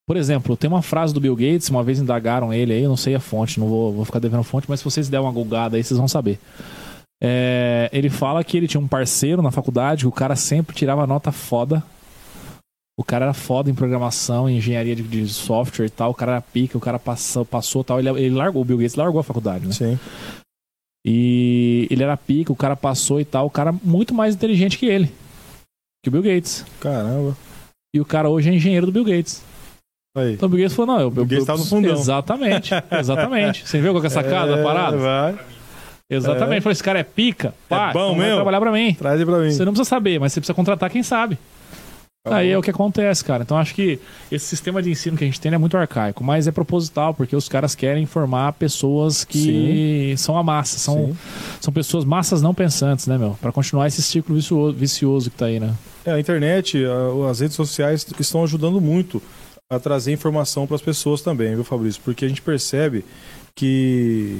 Por 0.09 0.17
exemplo, 0.17 0.57
tem 0.57 0.67
uma 0.67 0.81
frase 0.81 1.13
do 1.13 1.19
Bill 1.19 1.35
Gates, 1.35 1.69
uma 1.69 1.83
vez 1.83 1.99
indagaram 1.99 2.51
ele 2.51 2.73
aí, 2.73 2.81
eu 2.81 2.89
não 2.89 2.97
sei 2.97 3.13
a 3.13 3.19
fonte, 3.19 3.59
não 3.59 3.67
vou, 3.67 3.93
vou 3.93 4.03
ficar 4.03 4.17
devendo 4.17 4.41
fonte, 4.41 4.65
mas 4.67 4.79
se 4.79 4.83
vocês 4.83 5.07
der 5.07 5.19
uma 5.19 5.31
gulgada 5.31 5.77
aí, 5.77 5.83
vocês 5.83 5.99
vão 5.99 6.07
saber. 6.07 6.39
É, 7.21 7.87
ele 7.93 8.09
fala 8.09 8.43
que 8.43 8.57
ele 8.57 8.67
tinha 8.67 8.81
um 8.81 8.87
parceiro 8.87 9.43
na 9.43 9.51
faculdade, 9.51 10.05
que 10.05 10.07
o 10.07 10.11
cara 10.11 10.35
sempre 10.35 10.75
tirava 10.75 11.05
nota 11.05 11.31
foda. 11.31 11.83
O 12.99 13.03
cara 13.03 13.25
era 13.25 13.35
foda 13.35 13.69
em 13.69 13.75
programação, 13.75 14.49
em 14.49 14.57
engenharia 14.57 14.95
de, 14.95 15.03
de 15.03 15.27
software 15.27 15.85
e 15.85 15.91
tal, 15.91 16.09
o 16.09 16.15
cara 16.15 16.31
era 16.31 16.41
pica, 16.41 16.75
o 16.75 16.81
cara 16.81 16.97
passou, 16.97 17.45
passou 17.45 17.83
tal, 17.83 17.99
ele, 17.99 18.09
ele 18.09 18.33
largou, 18.33 18.63
o 18.63 18.65
Bill 18.65 18.79
Gates 18.79 18.95
largou 18.95 19.19
a 19.19 19.23
faculdade, 19.23 19.67
né? 19.67 19.73
Sim. 19.73 19.99
E 21.05 21.87
ele 21.91 22.01
era 22.01 22.17
pica, 22.17 22.51
o 22.51 22.55
cara 22.55 22.75
passou 22.75 23.21
e 23.21 23.25
tal, 23.25 23.45
o 23.45 23.51
cara 23.51 23.71
muito 23.71 24.11
mais 24.15 24.33
inteligente 24.33 24.79
que 24.79 24.87
ele. 24.87 25.13
Que 26.03 26.09
o 26.09 26.11
Bill 26.11 26.23
Gates. 26.23 26.65
Caramba. 26.79 27.37
E 27.95 28.01
o 28.01 28.05
cara 28.05 28.27
hoje 28.27 28.49
é 28.49 28.55
engenheiro 28.55 28.87
do 28.87 28.91
Bill 28.91 29.05
Gates. 29.05 29.47
Aí. 30.19 30.33
Então 30.33 30.47
o 30.47 30.49
Bill 30.49 30.61
Gates 30.61 30.75
falou, 30.75 30.95
não, 30.95 31.01
eu, 31.01 31.09
Bill 31.11 31.23
eu, 31.23 31.27
Gates 31.27 31.39
eu- 31.39 31.45
tava 31.45 31.59
no 31.59 31.65
fundão. 31.65 31.91
Exatamente, 31.93 32.71
exatamente. 32.91 33.67
Você 33.67 33.79
viu 33.81 33.91
qual 33.93 34.01
que 34.01 34.07
é 34.07 34.09
a 34.09 34.11
sacada 34.11 34.51
da 34.55 34.59
É, 34.59 34.63
parada? 34.63 34.97
Vai. 34.97 35.35
Exatamente. 36.09 36.57
É. 36.57 36.61
Falou, 36.61 36.71
esse 36.71 36.83
cara 36.83 36.99
é 36.99 37.03
pica, 37.03 37.53
pá, 37.67 37.89
É 37.91 37.93
bom 37.93 38.11
então 38.13 38.17
vai 38.17 38.33
trabalhar 38.35 38.59
pra 38.59 38.71
mim. 38.71 38.93
Traz 38.95 39.23
pra 39.23 39.37
mim. 39.39 39.51
Você 39.51 39.63
não 39.65 39.73
precisa 39.73 39.89
saber, 39.89 40.19
mas 40.19 40.33
você 40.33 40.39
precisa 40.39 40.53
contratar 40.55 40.89
quem 40.89 41.03
sabe. 41.03 41.37
Tá 42.27 42.35
Aí 42.35 42.47
bom. 42.49 42.53
é 42.55 42.57
o 42.57 42.61
que 42.61 42.69
acontece, 42.69 43.23
cara. 43.23 43.43
Então 43.43 43.57
acho 43.57 43.73
que 43.73 43.97
esse 44.31 44.45
sistema 44.45 44.81
de 44.81 44.89
ensino 44.91 45.15
que 45.15 45.23
a 45.23 45.27
gente 45.27 45.39
tem 45.39 45.53
é 45.53 45.57
muito 45.57 45.77
arcaico, 45.77 46.21
mas 46.23 46.47
é 46.47 46.51
proposital, 46.51 47.13
porque 47.13 47.33
os 47.35 47.47
caras 47.47 47.75
querem 47.75 48.05
formar 48.05 48.53
pessoas 48.53 49.23
que 49.23 50.13
são 50.17 50.37
a 50.37 50.43
massa, 50.43 50.77
são, 50.79 50.95
Sim. 51.07 51.17
são 51.61 51.73
pessoas 51.73 52.03
massas 52.03 52.41
não 52.41 52.53
pensantes, 52.53 53.07
né, 53.07 53.17
meu? 53.17 53.37
Pra 53.39 53.51
continuar 53.53 53.87
esse 53.87 54.01
ciclo 54.01 54.35
vicioso, 54.35 54.75
vicioso 54.75 55.29
que 55.31 55.37
tá 55.37 55.45
aí, 55.45 55.59
né? 55.61 55.73
É, 56.05 56.11
a 56.11 56.19
internet, 56.19 56.83
as 57.29 57.39
redes 57.39 57.55
sociais 57.55 58.05
estão 58.19 58.43
ajudando 58.43 58.81
muito 58.81 59.21
a 59.71 59.79
trazer 59.79 60.11
informação 60.11 60.65
para 60.65 60.77
as 60.77 60.81
pessoas 60.81 61.21
também, 61.21 61.53
viu, 61.53 61.63
Fabrício? 61.63 62.01
Porque 62.03 62.25
a 62.25 62.27
gente 62.27 62.41
percebe 62.41 63.05
que 63.53 64.39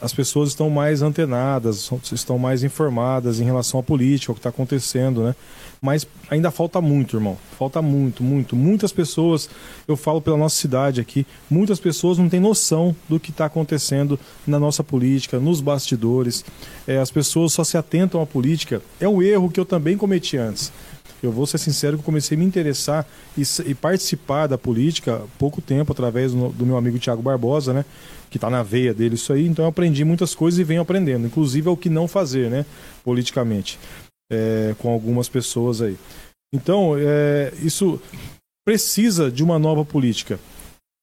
as 0.00 0.10
pessoas 0.14 0.48
estão 0.48 0.70
mais 0.70 1.02
antenadas, 1.02 1.90
estão 2.10 2.38
mais 2.38 2.64
informadas 2.64 3.40
em 3.40 3.44
relação 3.44 3.78
à 3.78 3.82
política, 3.82 4.32
ao 4.32 4.34
que 4.34 4.38
está 4.38 4.48
acontecendo, 4.48 5.22
né? 5.22 5.34
Mas 5.82 6.06
ainda 6.30 6.50
falta 6.50 6.80
muito, 6.80 7.16
irmão. 7.16 7.36
Falta 7.58 7.82
muito, 7.82 8.22
muito. 8.22 8.56
Muitas 8.56 8.90
pessoas, 8.90 9.50
eu 9.86 9.98
falo 9.98 10.22
pela 10.22 10.38
nossa 10.38 10.56
cidade 10.56 10.98
aqui, 10.98 11.26
muitas 11.50 11.78
pessoas 11.78 12.16
não 12.16 12.30
têm 12.30 12.40
noção 12.40 12.96
do 13.06 13.20
que 13.20 13.30
está 13.30 13.44
acontecendo 13.44 14.18
na 14.46 14.58
nossa 14.58 14.82
política, 14.82 15.38
nos 15.38 15.60
bastidores. 15.60 16.42
É, 16.86 16.96
as 16.96 17.10
pessoas 17.10 17.52
só 17.52 17.64
se 17.64 17.76
atentam 17.76 18.22
à 18.22 18.26
política. 18.26 18.80
É 18.98 19.06
um 19.06 19.20
erro 19.20 19.50
que 19.50 19.60
eu 19.60 19.66
também 19.66 19.98
cometi 19.98 20.38
antes. 20.38 20.72
Eu 21.26 21.32
vou 21.32 21.46
ser 21.46 21.58
sincero 21.58 21.98
que 21.98 22.02
comecei 22.04 22.36
a 22.36 22.38
me 22.38 22.44
interessar 22.44 23.06
e, 23.36 23.42
e 23.66 23.74
participar 23.74 24.46
da 24.46 24.56
política 24.56 25.22
pouco 25.38 25.60
tempo, 25.60 25.92
através 25.92 26.32
do, 26.32 26.48
do 26.50 26.66
meu 26.66 26.76
amigo 26.76 26.98
Tiago 26.98 27.22
Barbosa, 27.22 27.72
né? 27.72 27.84
Que 28.30 28.36
está 28.36 28.48
na 28.48 28.62
veia 28.62 28.94
dele 28.94 29.16
isso 29.16 29.32
aí. 29.32 29.46
Então 29.46 29.64
eu 29.64 29.68
aprendi 29.68 30.04
muitas 30.04 30.34
coisas 30.34 30.58
e 30.60 30.64
venho 30.64 30.80
aprendendo. 30.80 31.26
Inclusive 31.26 31.68
é 31.68 31.70
o 31.70 31.76
que 31.76 31.88
não 31.88 32.06
fazer, 32.08 32.50
né? 32.50 32.64
Politicamente. 33.04 33.78
é, 34.30 34.74
com 34.78 34.90
algumas 34.90 35.28
pessoas 35.28 35.82
aí. 35.82 35.98
Então, 36.54 36.94
é, 36.96 37.52
isso 37.62 38.00
precisa 38.64 39.30
de 39.30 39.42
uma 39.42 39.58
nova 39.58 39.84
política. 39.84 40.38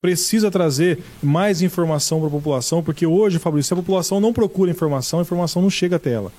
Precisa 0.02 0.49
trazer 0.49 0.99
mais 1.22 1.61
informação 1.61 2.19
para 2.19 2.27
a 2.27 2.31
população, 2.31 2.81
porque 2.81 3.06
hoje, 3.06 3.39
Fabrício, 3.39 3.68
se 3.68 3.73
a 3.73 3.77
população 3.77 4.19
não 4.19 4.31
procura 4.31 4.72
informação, 4.72 5.19
a 5.19 5.23
informação 5.23 5.61
não 5.61 5.69
chega 5.69 5.98
até 5.98 6.11
ela. 6.14 6.31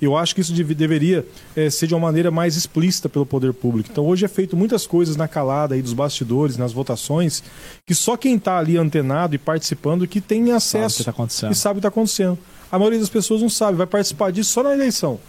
Eu 0.00 0.16
acho 0.16 0.34
que 0.34 0.40
isso 0.40 0.52
deve- 0.52 0.74
deveria 0.74 1.24
eh, 1.54 1.70
ser 1.70 1.86
de 1.86 1.94
uma 1.94 2.00
maneira 2.00 2.30
mais 2.30 2.56
explícita 2.56 3.08
pelo 3.08 3.24
poder 3.24 3.52
público. 3.52 3.88
Então 3.92 4.04
hoje 4.06 4.24
é 4.24 4.28
feito 4.28 4.56
muitas 4.56 4.86
coisas 4.86 5.14
na 5.16 5.28
calada 5.28 5.74
aí 5.74 5.82
dos 5.82 5.92
bastidores, 5.92 6.56
nas 6.56 6.72
votações, 6.72 7.42
que 7.86 7.94
só 7.94 8.16
quem 8.16 8.34
está 8.36 8.58
ali 8.58 8.76
antenado 8.76 9.34
e 9.34 9.38
participando 9.38 10.06
que 10.06 10.20
tem 10.20 10.40
Sabe 10.46 10.56
acesso 10.56 10.98
que 10.98 11.04
tá 11.04 11.10
e 11.52 11.54
sabe 11.54 11.72
o 11.72 11.74
que 11.76 11.78
está 11.80 11.88
acontecendo. 11.88 12.38
A 12.70 12.78
maioria 12.78 12.98
das 12.98 13.08
pessoas 13.08 13.42
não 13.42 13.48
sabe, 13.48 13.76
vai 13.78 13.86
participar 13.86 14.32
disso 14.32 14.50
só 14.50 14.62
na 14.62 14.72
eleição. 14.72 15.20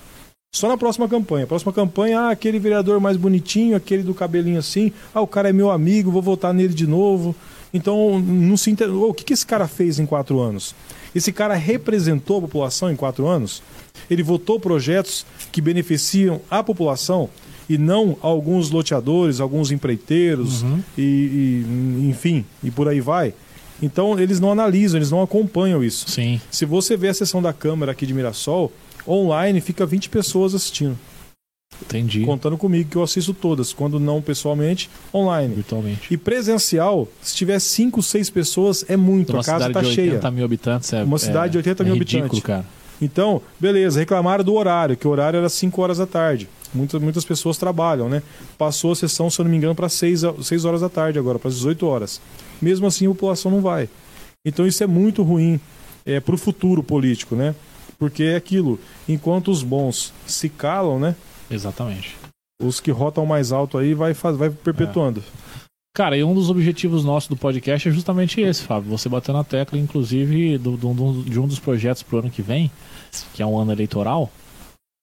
Só 0.54 0.68
na 0.68 0.78
próxima 0.78 1.10
campanha. 1.10 1.48
Próxima 1.48 1.74
campanha, 1.74 2.22
ah, 2.22 2.30
aquele 2.30 2.60
vereador 2.60 3.00
mais 3.00 3.18
bonitinho, 3.18 3.76
aquele 3.76 4.04
do 4.04 4.14
cabelinho 4.14 4.60
assim, 4.60 4.94
ah, 5.12 5.20
o 5.20 5.26
cara 5.26 5.50
é 5.50 5.54
meu 5.54 5.72
amigo, 5.72 6.12
vou 6.12 6.22
votar 6.22 6.54
nele 6.54 6.76
de 6.76 6.86
novo. 6.86 7.36
Então, 7.74 8.20
não 8.20 8.56
se 8.56 8.70
inter... 8.70 8.88
O 8.88 9.12
que, 9.16 9.24
que 9.24 9.34
esse 9.34 9.46
cara 9.46 9.68
fez 9.68 9.98
em 9.98 10.06
quatro 10.06 10.40
anos? 10.40 10.76
Esse 11.16 11.32
cara 11.34 11.56
representou 11.56 12.38
a 12.38 12.42
população 12.42 12.92
em 12.92 12.96
quatro 12.96 13.26
anos? 13.26 13.64
Ele 14.08 14.22
votou 14.22 14.60
projetos 14.60 15.26
que 15.52 15.60
beneficiam 15.60 16.40
a 16.52 16.62
população 16.62 17.32
e 17.68 17.76
não 17.76 18.16
alguns 18.22 18.70
loteadores, 18.70 19.40
alguns 19.40 19.72
empreiteiros 19.72 20.64
e, 20.96 21.02
e, 21.02 22.10
enfim, 22.10 22.46
e 22.64 22.70
por 22.70 22.88
aí 22.88 23.02
vai. 23.02 23.34
Então, 23.82 24.20
eles 24.20 24.40
não 24.40 24.52
analisam, 24.52 25.00
eles 25.00 25.10
não 25.10 25.24
acompanham 25.24 25.84
isso. 25.84 26.08
Sim, 26.08 26.40
Se 26.52 26.64
você 26.64 26.96
vê 26.96 27.08
a 27.08 27.14
sessão 27.14 27.42
da 27.42 27.52
Câmara 27.52 27.92
aqui 27.92 28.06
de 28.06 28.14
Mirassol, 28.14 28.72
online 29.08 29.62
fica 29.62 29.86
20 29.86 30.10
pessoas 30.10 30.54
assistindo. 30.56 30.98
entendi. 31.82 32.26
Contando 32.26 32.58
comigo 32.58 32.90
que 32.90 32.96
eu 32.96 33.04
assisto 33.04 33.34
todas, 33.34 33.74
quando 33.74 34.00
não 34.00 34.22
pessoalmente, 34.22 34.90
online. 35.14 35.56
Virtualmente. 35.56 36.14
E 36.14 36.18
presencial, 36.18 37.08
se 37.22 37.36
tiver 37.36 37.60
5, 37.60 38.02
6 38.02 38.30
pessoas, 38.30 38.86
é 38.88 38.96
muito. 38.96 39.32
Uma 39.34 39.42
a 39.42 39.44
casa 39.44 39.66
cidade 39.68 39.74
tá 39.74 39.82
de 39.82 39.96
cheia. 39.96 40.12
80 40.14 40.32
mil 40.32 40.46
habitantes 40.46 40.94
é 40.94 41.04
Uma 41.04 41.18
cidade 41.18 41.52
de 41.54 41.58
80 41.58 41.84
é 41.84 41.86
mil 41.86 41.96
ridículo, 41.96 42.24
habitantes. 42.26 42.46
cara. 42.46 42.66
Então, 43.02 43.42
beleza, 43.60 44.00
reclamaram 44.00 44.44
do 44.44 44.54
horário, 44.54 44.96
que 44.96 45.08
o 45.08 45.12
horário 45.12 45.38
era 45.38 45.50
5 45.50 45.82
horas 45.82 45.98
da 45.98 46.06
tarde. 46.06 46.48
Muitas, 46.74 47.02
muitas 47.02 47.26
pessoas 47.26 47.58
trabalham, 47.58 48.08
né? 48.08 48.24
Passou 48.58 48.94
a 48.94 48.96
sessão, 48.96 49.30
se 49.30 49.40
eu 49.40 49.44
não 49.44 49.52
me 49.52 49.58
engano, 49.58 49.76
para 49.76 49.90
6, 49.90 50.22
6 50.42 50.66
horas 50.66 50.82
da 50.82 50.90
tarde 50.90 51.20
agora, 51.20 51.38
para 51.38 51.52
18 51.52 51.86
horas. 51.86 52.22
Mesmo 52.62 52.88
assim, 52.88 53.06
a 53.06 53.10
população 53.10 53.52
não 53.52 53.62
vai. 53.62 53.90
Então 54.46 54.66
isso 54.66 54.84
é 54.84 54.88
muito 54.88 55.22
ruim 55.22 55.60
é, 56.06 56.20
para 56.20 56.34
o 56.34 56.38
futuro 56.38 56.82
político, 56.82 57.36
né? 57.36 57.54
Porque 58.04 58.24
é 58.24 58.36
aquilo, 58.36 58.78
enquanto 59.08 59.50
os 59.50 59.64
bons 59.64 60.14
se 60.28 60.50
calam, 60.50 61.00
né? 61.00 61.16
Exatamente. 61.50 62.18
Os 62.62 62.82
que 62.82 62.92
rotam 62.92 63.26
mais 63.26 63.54
alto 63.54 63.78
aí 63.78 63.94
vai, 63.94 64.12
vai 64.12 64.50
perpetuando. 64.50 65.24
Cara, 65.96 66.18
e 66.18 66.22
um 66.22 66.34
dos 66.34 66.50
objetivos 66.50 67.06
nossos 67.06 67.30
do 67.30 67.38
podcast 67.38 67.88
é 67.88 67.92
justamente 67.94 68.42
esse, 68.42 68.62
Fábio. 68.64 68.92
Você 68.92 69.08
bateu 69.08 69.34
na 69.34 69.46
tecla, 69.46 69.80
inclusive, 69.80 70.58
do, 70.58 70.76
do, 70.76 71.24
de 71.24 71.40
um 71.40 71.48
dos 71.48 71.60
projetos 71.60 72.04
pro 72.04 72.20
ano 72.20 72.30
que 72.30 72.42
vem, 72.42 72.70
que 73.34 73.42
é 73.42 73.46
um 73.46 73.58
ano 73.58 73.72
eleitoral, 73.72 74.30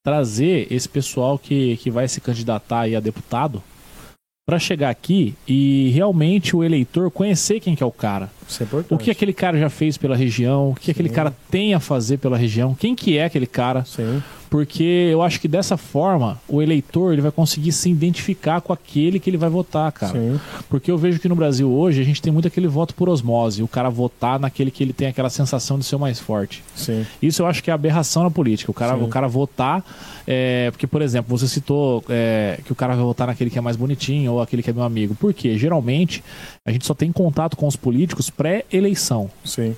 trazer 0.05 0.71
esse 0.71 0.87
pessoal 0.87 1.39
que, 1.39 1.79
que 1.79 1.91
vai 1.91 2.07
se 2.07 2.21
candidatar 2.21 2.81
aí 2.81 2.95
a 2.95 3.01
deputado 3.01 3.63
para 4.51 4.59
chegar 4.59 4.91
aqui 4.91 5.33
e 5.47 5.93
realmente 5.95 6.57
o 6.57 6.65
eleitor 6.65 7.09
conhecer 7.09 7.61
quem 7.61 7.77
que 7.77 7.85
é 7.85 7.87
o 7.87 7.93
cara. 7.93 8.29
Isso 8.49 8.61
é 8.61 8.67
importante. 8.67 8.93
O 8.93 8.99
que 8.99 9.09
aquele 9.09 9.33
cara 9.33 9.57
já 9.57 9.71
fez 9.71 9.97
pela 9.97 10.17
região, 10.17 10.71
o 10.71 10.75
que 10.75 10.91
aquele 10.91 11.09
cara 11.09 11.33
tem 11.49 11.73
a 11.73 11.79
fazer 11.79 12.17
pela 12.17 12.37
região, 12.37 12.75
quem 12.75 12.97
que 12.97 13.17
é 13.17 13.27
aquele 13.27 13.47
cara. 13.47 13.85
Sim. 13.85 14.21
Porque 14.51 15.09
eu 15.13 15.23
acho 15.23 15.41
que 15.41 15.47
dessa 15.47 15.77
forma 15.77 16.41
o 16.49 16.61
eleitor 16.61 17.13
ele 17.13 17.23
vai 17.23 17.31
conseguir 17.31 17.71
se 17.71 17.89
identificar 17.89 18.61
com 18.61 18.73
aquele 18.73 19.21
que 19.21 19.31
ele 19.31 19.37
vai 19.37 19.49
votar, 19.49 19.93
cara. 19.93 20.13
Sim. 20.13 20.41
Porque 20.69 20.91
eu 20.91 20.99
vejo 20.99 21.21
que 21.21 21.29
no 21.29 21.37
Brasil 21.37 21.71
hoje 21.71 22.01
a 22.01 22.05
gente 22.05 22.21
tem 22.21 22.33
muito 22.33 22.49
aquele 22.49 22.67
voto 22.67 22.93
por 22.93 23.09
osmose, 23.09 23.63
o 23.63 23.69
cara 23.69 23.89
votar 23.89 24.41
naquele 24.41 24.73
que 24.73 24.83
ele 24.83 24.93
tem 24.93 25.07
aquela 25.07 25.31
sensação 25.31 25.79
de 25.79 25.85
ser 25.85 25.95
o 25.95 26.01
mais 26.01 26.19
forte. 26.19 26.65
Sim. 26.75 27.07
Isso 27.23 27.43
eu 27.43 27.47
acho 27.47 27.63
que 27.63 27.71
é 27.71 27.73
aberração 27.73 28.25
na 28.25 28.31
política. 28.31 28.73
O 28.73 28.75
cara, 28.75 28.99
Sim. 28.99 29.05
o 29.05 29.09
cara 29.09 29.29
votar. 29.29 29.85
é, 30.27 30.69
porque, 30.73 30.87
por 30.87 31.01
exemplo, 31.01 31.39
você 31.39 31.47
citou 31.47 32.03
é, 32.09 32.59
que 32.65 32.73
o 32.73 32.75
cara 32.75 32.97
vai 32.97 33.05
votar 33.05 33.29
naquele 33.29 33.51
que 33.51 33.59
é 33.59 33.63
mais 33.63 33.77
bonitinho 33.77 34.33
ou 34.33 34.43
aquele 34.43 34.65
que 34.65 34.71
é 34.71 34.73
meu 34.73 34.83
amigo. 34.83 35.15
Por 35.15 35.33
quê? 35.33 35.57
Geralmente 35.57 36.25
a 36.67 36.73
gente 36.73 36.85
só 36.85 36.93
tem 36.95 37.13
contato 37.13 37.57
com 37.57 37.69
os 37.69 37.77
políticos 37.77 38.31
pré-eleição. 38.31 39.31
Sim. 39.45 39.77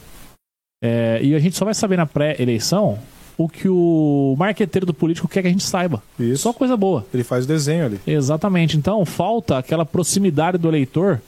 É, 0.83 1.21
e 1.23 1.35
a 1.35 1.39
gente 1.39 1.57
só 1.59 1.67
vai 1.67 1.75
saber 1.75 1.99
na 1.99 2.07
pré-eleição 2.07 2.99
o 3.39 3.49
que 3.49 3.69
o 3.69 4.35
marqueteiro 4.39 4.87
do 4.87 4.95
político 4.95 5.27
quer 5.29 5.43
que 5.43 5.49
a 5.49 5.51
gente 5.51 5.65
saiba. 5.65 6.03
Isso. 6.19 6.43
Só 6.43 6.53
coisa 6.53 6.77
boa. 6.77 7.05
Ele 7.13 7.25
faz 7.25 7.45
o 7.45 7.49
desenho 7.49 7.87
ali. 7.87 8.01
Exatamente. 8.07 8.77
Então 8.77 9.05
falta 9.05 9.59
aquela 9.59 9.85
proximidade 9.87 10.59
do 10.59 10.69
eleitor 10.69 11.21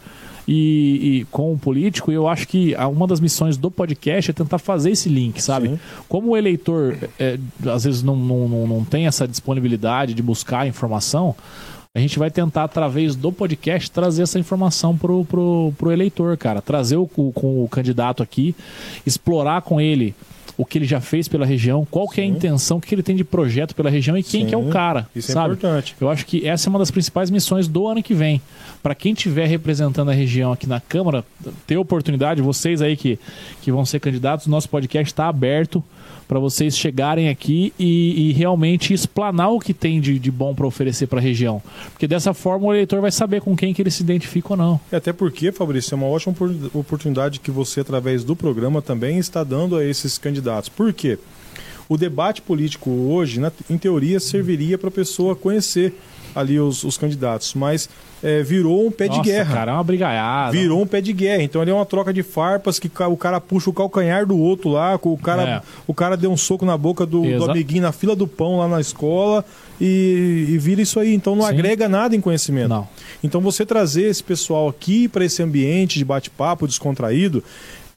e, 0.46 1.20
e 1.20 1.24
com 1.30 1.52
o 1.52 1.58
político. 1.58 2.12
E 2.12 2.14
eu 2.14 2.28
acho 2.28 2.46
que 2.46 2.74
uma 2.92 3.06
das 3.06 3.20
missões 3.20 3.56
do 3.56 3.70
podcast 3.70 4.30
é 4.30 4.34
tentar 4.34 4.58
fazer 4.58 4.90
esse 4.90 5.08
link, 5.08 5.40
sabe? 5.42 5.68
Sim. 5.70 5.78
Como 6.08 6.32
o 6.32 6.36
eleitor 6.36 6.96
é, 7.18 7.38
às 7.72 7.84
vezes 7.84 8.02
não, 8.02 8.14
não, 8.14 8.48
não, 8.48 8.66
não 8.66 8.84
tem 8.84 9.06
essa 9.06 9.26
disponibilidade 9.26 10.12
de 10.14 10.22
buscar 10.22 10.66
informação. 10.66 11.34
A 11.96 12.00
gente 12.00 12.18
vai 12.18 12.28
tentar, 12.28 12.64
através 12.64 13.14
do 13.14 13.30
podcast, 13.30 13.88
trazer 13.90 14.22
essa 14.24 14.36
informação 14.38 14.96
pro, 14.98 15.24
pro, 15.24 15.72
pro 15.78 15.92
eleitor, 15.92 16.36
cara. 16.36 16.60
Trazer 16.60 16.96
o- 16.96 17.06
com 17.06 17.64
o 17.64 17.68
candidato 17.68 18.20
aqui, 18.20 18.52
explorar 19.06 19.62
com 19.62 19.80
ele 19.80 20.12
o 20.56 20.64
que 20.64 20.78
ele 20.78 20.84
já 20.84 21.00
fez 21.00 21.26
pela 21.26 21.44
região, 21.44 21.86
qual 21.90 22.08
que 22.08 22.20
é 22.20 22.24
a 22.24 22.26
intenção, 22.26 22.76
o 22.76 22.80
que 22.80 22.94
ele 22.94 23.02
tem 23.02 23.16
de 23.16 23.24
projeto 23.24 23.74
pela 23.74 23.90
região 23.90 24.16
e 24.16 24.22
quem 24.22 24.42
Sim. 24.42 24.46
que 24.48 24.54
é 24.54 24.58
o 24.58 24.68
cara, 24.68 25.08
Isso 25.14 25.30
é 25.30 25.34
sabe? 25.34 25.54
importante. 25.54 25.96
Eu 26.00 26.08
acho 26.08 26.24
que 26.26 26.46
essa 26.46 26.68
é 26.68 26.70
uma 26.70 26.78
das 26.78 26.90
principais 26.90 27.30
missões 27.30 27.66
do 27.66 27.86
ano 27.86 28.02
que 28.02 28.14
vem. 28.14 28.40
Para 28.82 28.94
quem 28.94 29.12
estiver 29.12 29.46
representando 29.46 30.10
a 30.10 30.14
região 30.14 30.52
aqui 30.52 30.66
na 30.68 30.80
Câmara, 30.80 31.24
ter 31.66 31.76
oportunidade, 31.76 32.40
vocês 32.40 32.80
aí 32.80 32.96
que, 32.96 33.18
que 33.62 33.72
vão 33.72 33.84
ser 33.84 33.98
candidatos, 34.00 34.46
nosso 34.46 34.68
podcast 34.68 35.12
está 35.12 35.28
aberto 35.28 35.82
para 36.26 36.38
vocês 36.38 36.76
chegarem 36.76 37.28
aqui 37.28 37.72
e, 37.78 38.30
e 38.30 38.32
realmente 38.32 38.92
explanar 38.94 39.50
o 39.52 39.60
que 39.60 39.74
tem 39.74 40.00
de, 40.00 40.18
de 40.18 40.30
bom 40.30 40.54
para 40.54 40.66
oferecer 40.66 41.06
para 41.06 41.18
a 41.18 41.22
região. 41.22 41.62
Porque 41.92 42.06
dessa 42.06 42.32
forma 42.34 42.66
o 42.66 42.72
eleitor 42.74 43.00
vai 43.00 43.12
saber 43.12 43.40
com 43.40 43.56
quem 43.56 43.72
que 43.74 43.82
ele 43.82 43.90
se 43.90 44.02
identifica 44.02 44.48
ou 44.52 44.56
não. 44.56 44.80
E 44.90 44.96
até 44.96 45.12
porque, 45.12 45.52
Fabrício, 45.52 45.94
é 45.94 45.96
uma 45.96 46.06
ótima 46.06 46.32
opor- 46.32 46.54
oportunidade 46.74 47.40
que 47.40 47.50
você, 47.50 47.80
através 47.80 48.24
do 48.24 48.34
programa, 48.34 48.80
também 48.82 49.18
está 49.18 49.44
dando 49.44 49.76
a 49.76 49.84
esses 49.84 50.18
candidatos. 50.18 50.68
Por 50.68 50.92
quê? 50.92 51.18
O 51.88 51.96
debate 51.98 52.40
político 52.40 52.90
hoje, 52.90 53.38
na- 53.38 53.52
em 53.68 53.76
teoria, 53.76 54.18
serviria 54.18 54.78
para 54.78 54.88
a 54.88 54.92
pessoa 54.92 55.36
conhecer 55.36 55.92
ali 56.34 56.58
os, 56.58 56.82
os 56.84 56.96
candidatos, 56.98 57.54
mas 57.54 57.88
é, 58.22 58.42
virou 58.42 58.86
um 58.86 58.90
pé 58.90 59.04
de 59.04 59.18
Nossa, 59.18 59.30
guerra. 59.30 59.54
cara, 59.54 59.72
é 59.72 59.74
uma 59.74 59.84
brigaiada. 59.84 60.52
Virou 60.52 60.82
um 60.82 60.86
pé 60.86 61.00
de 61.00 61.12
guerra. 61.12 61.42
Então 61.42 61.60
ali 61.60 61.70
é 61.70 61.74
uma 61.74 61.84
troca 61.86 62.12
de 62.12 62.22
farpas 62.22 62.78
que 62.78 62.90
o 63.08 63.16
cara 63.16 63.40
puxa 63.40 63.70
o 63.70 63.72
calcanhar 63.72 64.26
do 64.26 64.36
outro 64.38 64.70
lá, 64.70 64.98
o 65.00 65.16
cara, 65.18 65.42
É. 65.42 65.62
o 65.86 65.92
cara 65.94 66.16
deu 66.16 66.32
um 66.32 66.36
soco 66.36 66.64
na 66.64 66.76
boca 66.76 67.04
do, 67.06 67.22
do 67.22 67.50
amiguinho 67.50 67.82
na 67.82 67.92
fila 67.92 68.16
do 68.16 68.26
pão 68.26 68.58
lá 68.58 68.66
na 68.66 68.80
escola 68.80 69.44
e, 69.80 70.46
e 70.48 70.58
vira 70.58 70.80
isso 70.82 70.98
aí. 70.98 71.14
Então 71.14 71.36
não 71.36 71.42
Sim. 71.44 71.50
agrega 71.50 71.88
nada 71.88 72.16
em 72.16 72.20
conhecimento. 72.20 72.68
Não. 72.68 72.88
Então 73.22 73.40
você 73.40 73.64
trazer 73.66 74.04
esse 74.04 74.22
pessoal 74.22 74.68
aqui 74.68 75.06
para 75.06 75.24
esse 75.24 75.42
ambiente 75.42 75.98
de 75.98 76.04
bate-papo 76.04 76.66
descontraído, 76.66 77.44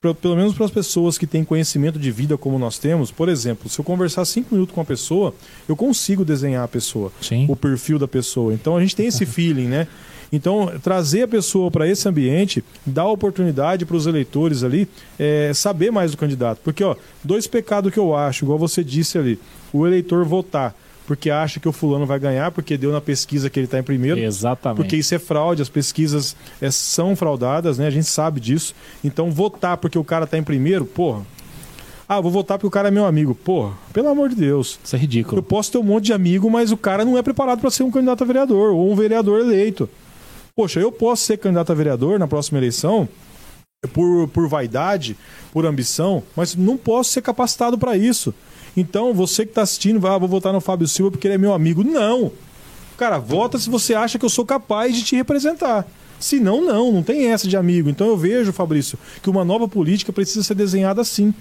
pra- 0.01 0.13
pelo 0.13 0.35
menos 0.35 0.53
para 0.53 0.65
as 0.65 0.71
pessoas 0.71 1.17
que 1.17 1.25
têm 1.27 1.43
conhecimento 1.43 1.97
de 1.99 2.11
vida 2.11 2.37
como 2.37 2.57
nós 2.59 2.77
temos, 2.77 3.11
por 3.11 3.29
exemplo, 3.29 3.69
se 3.69 3.79
eu 3.79 3.85
conversar 3.85 4.25
cinco 4.25 4.53
minutos 4.53 4.73
com 4.73 4.81
uma 4.81 4.85
pessoa, 4.85 5.33
eu 5.67 5.75
consigo 5.75 6.23
desenhar 6.25 6.63
a 6.63 6.67
pessoa, 6.67 7.11
Sim. 7.21 7.45
o 7.49 7.55
perfil 7.55 7.97
da 7.99 8.07
pessoa. 8.07 8.53
Então 8.53 8.75
a 8.77 8.81
gente 8.81 8.95
tem 8.95 9.07
esse 9.07 9.25
feeling, 9.27 9.67
né? 9.67 9.87
Então, 10.29 10.73
trazer 10.83 11.21
a 11.21 11.27
pessoa 11.27 11.71
para 11.71 11.87
esse 11.87 12.05
ambiente 12.09 12.61
dá 12.85 13.05
oportunidade 13.07 13.85
para 13.85 13.95
os 13.95 14.05
eleitores 14.07 14.61
ali 14.61 14.85
é, 15.17 15.53
saber 15.55 15.89
mais 15.89 16.11
do 16.11 16.17
candidato. 16.17 16.59
Porque, 16.65 16.83
ó, 16.83 16.97
dois 17.23 17.47
pecados 17.47 17.93
que 17.93 17.97
eu 17.97 18.13
acho, 18.13 18.43
igual 18.43 18.59
você 18.59 18.83
disse 18.83 19.17
ali: 19.17 19.39
o 19.71 19.87
eleitor 19.87 20.25
votar 20.25 20.75
porque 21.07 21.29
acha 21.29 21.57
que 21.57 21.69
o 21.69 21.71
fulano 21.71 22.05
vai 22.05 22.19
ganhar, 22.19 22.51
porque 22.51 22.77
deu 22.77 22.91
na 22.91 22.99
pesquisa 22.99 23.49
que 23.49 23.57
ele 23.57 23.65
está 23.65 23.79
em 23.79 23.83
primeiro. 23.83 24.19
Exatamente. 24.19 24.75
Porque 24.75 24.97
isso 24.97 25.15
é 25.15 25.19
fraude, 25.19 25.61
as 25.61 25.69
pesquisas 25.69 26.35
é, 26.61 26.69
são 26.69 27.15
fraudadas, 27.15 27.77
né? 27.77 27.87
A 27.87 27.89
gente 27.89 28.07
sabe 28.07 28.41
disso. 28.41 28.75
Então, 29.01 29.31
votar 29.31 29.77
porque 29.77 29.97
o 29.97 30.03
cara 30.03 30.27
tá 30.27 30.37
em 30.37 30.43
primeiro, 30.43 30.85
porra. 30.85 31.25
Ah, 32.09 32.19
vou 32.19 32.29
votar 32.29 32.57
porque 32.57 32.67
o 32.67 32.71
cara 32.71 32.89
é 32.89 32.91
meu 32.91 33.05
amigo. 33.05 33.33
Porra, 33.33 33.73
pelo 33.93 34.09
amor 34.09 34.27
de 34.27 34.35
Deus. 34.35 34.79
Isso 34.83 34.95
é 34.95 34.97
Eu 34.97 35.01
ridículo. 35.01 35.41
posso 35.41 35.71
ter 35.71 35.77
um 35.77 35.83
monte 35.83 36.05
de 36.05 36.13
amigo, 36.13 36.49
mas 36.51 36.71
o 36.73 36.77
cara 36.77 37.05
não 37.05 37.17
é 37.17 37.21
preparado 37.21 37.61
para 37.61 37.71
ser 37.71 37.83
um 37.83 37.91
candidato 37.91 38.23
a 38.23 38.27
vereador 38.27 38.73
ou 38.73 38.91
um 38.91 38.95
vereador 38.95 39.39
eleito. 39.39 39.89
Poxa, 40.55 40.81
eu 40.81 40.91
posso 40.91 41.23
ser 41.23 41.37
candidato 41.37 41.71
a 41.71 41.75
vereador 41.75 42.19
na 42.19 42.27
próxima 42.27 42.59
eleição 42.59 43.07
por, 43.93 44.27
por 44.27 44.47
vaidade, 44.49 45.15
por 45.53 45.65
ambição, 45.65 46.21
mas 46.35 46.55
não 46.55 46.75
posso 46.75 47.11
ser 47.11 47.21
capacitado 47.21 47.77
para 47.77 47.95
isso. 47.95 48.33
Então, 48.77 49.11
você 49.11 49.43
que 49.43 49.51
está 49.51 49.63
assistindo, 49.63 49.99
vai, 49.99 50.13
ah, 50.13 50.17
vou 50.19 50.29
votar 50.29 50.53
no 50.53 50.61
Fábio 50.61 50.87
Silva 50.87 51.09
porque 51.09 51.27
ele 51.27 51.33
é 51.33 51.37
meu 51.37 51.51
amigo. 51.51 51.83
Não! 51.83 52.31
Cara, 52.95 53.17
vota 53.17 53.57
se 53.57 53.69
você 53.69 53.95
acha 53.95 54.19
que 54.19 54.25
eu 54.25 54.29
sou 54.29 54.45
capaz 54.45 54.95
de 54.95 55.03
te 55.03 55.15
representar. 55.15 55.85
Se 56.19 56.39
não, 56.39 56.63
não, 56.63 56.91
não 56.91 57.03
tem 57.03 57.27
essa 57.31 57.47
de 57.47 57.57
amigo. 57.57 57.89
Então 57.89 58.07
eu 58.07 58.17
vejo, 58.17 58.53
Fabrício, 58.53 58.97
que 59.21 59.29
uma 59.29 59.43
nova 59.43 59.67
política 59.67 60.13
precisa 60.13 60.43
ser 60.43 60.55
desenhada 60.55 61.01
assim. 61.01 61.33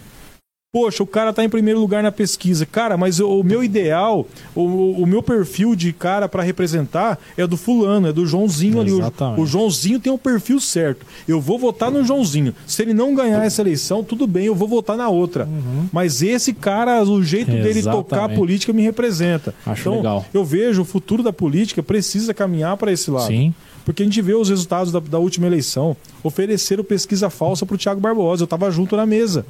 Poxa, 0.73 1.03
o 1.03 1.07
cara 1.07 1.33
tá 1.33 1.43
em 1.43 1.49
primeiro 1.49 1.81
lugar 1.81 2.03
na 2.03 2.13
pesquisa. 2.13 2.67
Cara, 2.67 2.99
mas 2.99 3.19
o, 3.19 3.41
o 3.41 3.45
meu 3.45 3.65
ideal, 3.65 4.27
o, 4.55 5.03
o 5.03 5.07
meu 5.07 5.23
perfil 5.23 5.75
de 5.75 5.91
cara 5.93 6.29
para 6.29 6.43
representar 6.43 7.19
é 7.35 7.47
do 7.47 7.57
fulano, 7.57 8.09
é 8.09 8.13
do 8.13 8.27
Joãozinho 8.27 8.81
ali. 8.81 8.93
O, 8.93 8.99
Exatamente. 8.99 9.41
o 9.41 9.47
Joãozinho 9.47 9.99
tem 9.99 10.13
o 10.13 10.19
perfil 10.19 10.61
certo. 10.61 11.07
Eu 11.27 11.41
vou 11.41 11.59
votar 11.59 11.91
no 11.91 12.05
Joãozinho. 12.05 12.55
Se 12.67 12.83
ele 12.83 12.93
não 12.93 13.15
ganhar 13.15 13.43
essa 13.45 13.63
eleição, 13.63 14.05
tudo 14.05 14.27
bem, 14.27 14.47
eu 14.47 14.55
vou 14.55 14.69
votar 14.69 14.99
na 14.99 15.09
outra. 15.09 15.49
Mas 15.91 16.21
esse 16.21 16.53
cara, 16.53 17.03
o 17.03 17.23
jeito 17.23 17.51
dele 17.51 17.83
tocar 17.83 18.17
a 18.17 18.19
Exatamente. 18.19 18.39
política 18.39 18.73
me 18.73 18.83
representa. 18.83 19.55
Acho 19.65 19.81
então, 19.81 19.97
legal. 19.97 20.27
eu 20.35 20.45
vejo 20.45 20.83
o 20.83 20.85
futuro 20.85 21.23
da 21.23 21.33
política 21.33 21.83
precisa 21.83 22.35
caminhar 22.35 22.77
para 22.77 22.93
esse 22.93 23.11
lado. 23.11 23.29
Sim. 23.29 23.55
Porque 23.85 24.03
a 24.03 24.05
gente 24.07 24.21
vê 24.21 24.35
os 24.35 24.51
resultados 24.51 24.93
da, 24.93 24.99
da 24.99 25.19
última 25.19 25.47
eleição. 25.47 25.97
Ofereceram 26.23 26.85
pesquisa 26.85 27.31
falsa 27.31 27.65
para 27.65 27.77
o 27.77 27.79
Thiago 27.79 28.01
Barbosa. 28.01 28.43
Eu 28.43 28.47
estava 28.47 28.71
junto 28.71 28.95
na 28.97 29.07
mesa. 29.07 29.47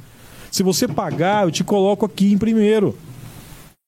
Se 0.57 0.63
você 0.63 0.87
pagar, 0.87 1.43
eu 1.45 1.51
te 1.51 1.63
coloco 1.63 2.03
aqui 2.03 2.33
em 2.33 2.37
primeiro. 2.37 2.97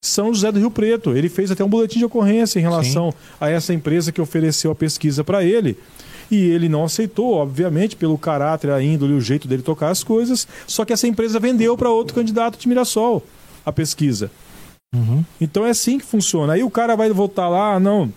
São 0.06 0.32
José 0.32 0.52
do 0.52 0.60
Rio 0.60 0.70
Preto. 0.70 1.18
Ele 1.18 1.28
fez 1.28 1.50
até 1.50 1.64
um 1.64 1.68
boletim 1.68 1.98
de 1.98 2.06
ocorrência 2.06 2.60
em 2.60 2.62
relação 2.62 3.12
a 3.42 3.50
essa 3.50 3.74
empresa 3.74 4.12
que 4.12 4.22
ofereceu 4.22 4.70
a 4.70 4.76
pesquisa 4.76 5.24
para 5.24 5.44
ele. 5.44 5.80
E 6.30 6.36
ele 6.36 6.70
não 6.70 6.84
aceitou, 6.84 7.34
obviamente, 7.34 7.96
pelo 7.96 8.20
caráter, 8.20 8.70
a 8.70 8.84
índole, 8.84 9.14
o 9.14 9.20
jeito 9.20 9.48
dele 9.48 9.64
tocar 9.64 9.90
as 9.90 10.04
coisas. 10.04 10.48
Só 10.68 10.86
que 10.86 10.94
essa 10.94 11.08
empresa 11.08 11.40
vendeu 11.40 11.76
para 11.76 11.90
outro 11.90 12.14
candidato 12.14 12.60
de 12.60 12.68
Mirassol 12.68 13.26
a 13.66 13.72
pesquisa. 13.72 14.30
Uhum. 14.94 15.26
Então 15.42 15.66
é 15.66 15.72
assim 15.72 15.98
que 15.98 16.06
funciona. 16.06 16.54
Aí 16.54 16.62
o 16.62 16.70
cara 16.70 16.96
vai 16.96 17.10
votar 17.10 17.50
lá, 17.50 17.74
ah, 17.74 17.80
não, 17.80 18.14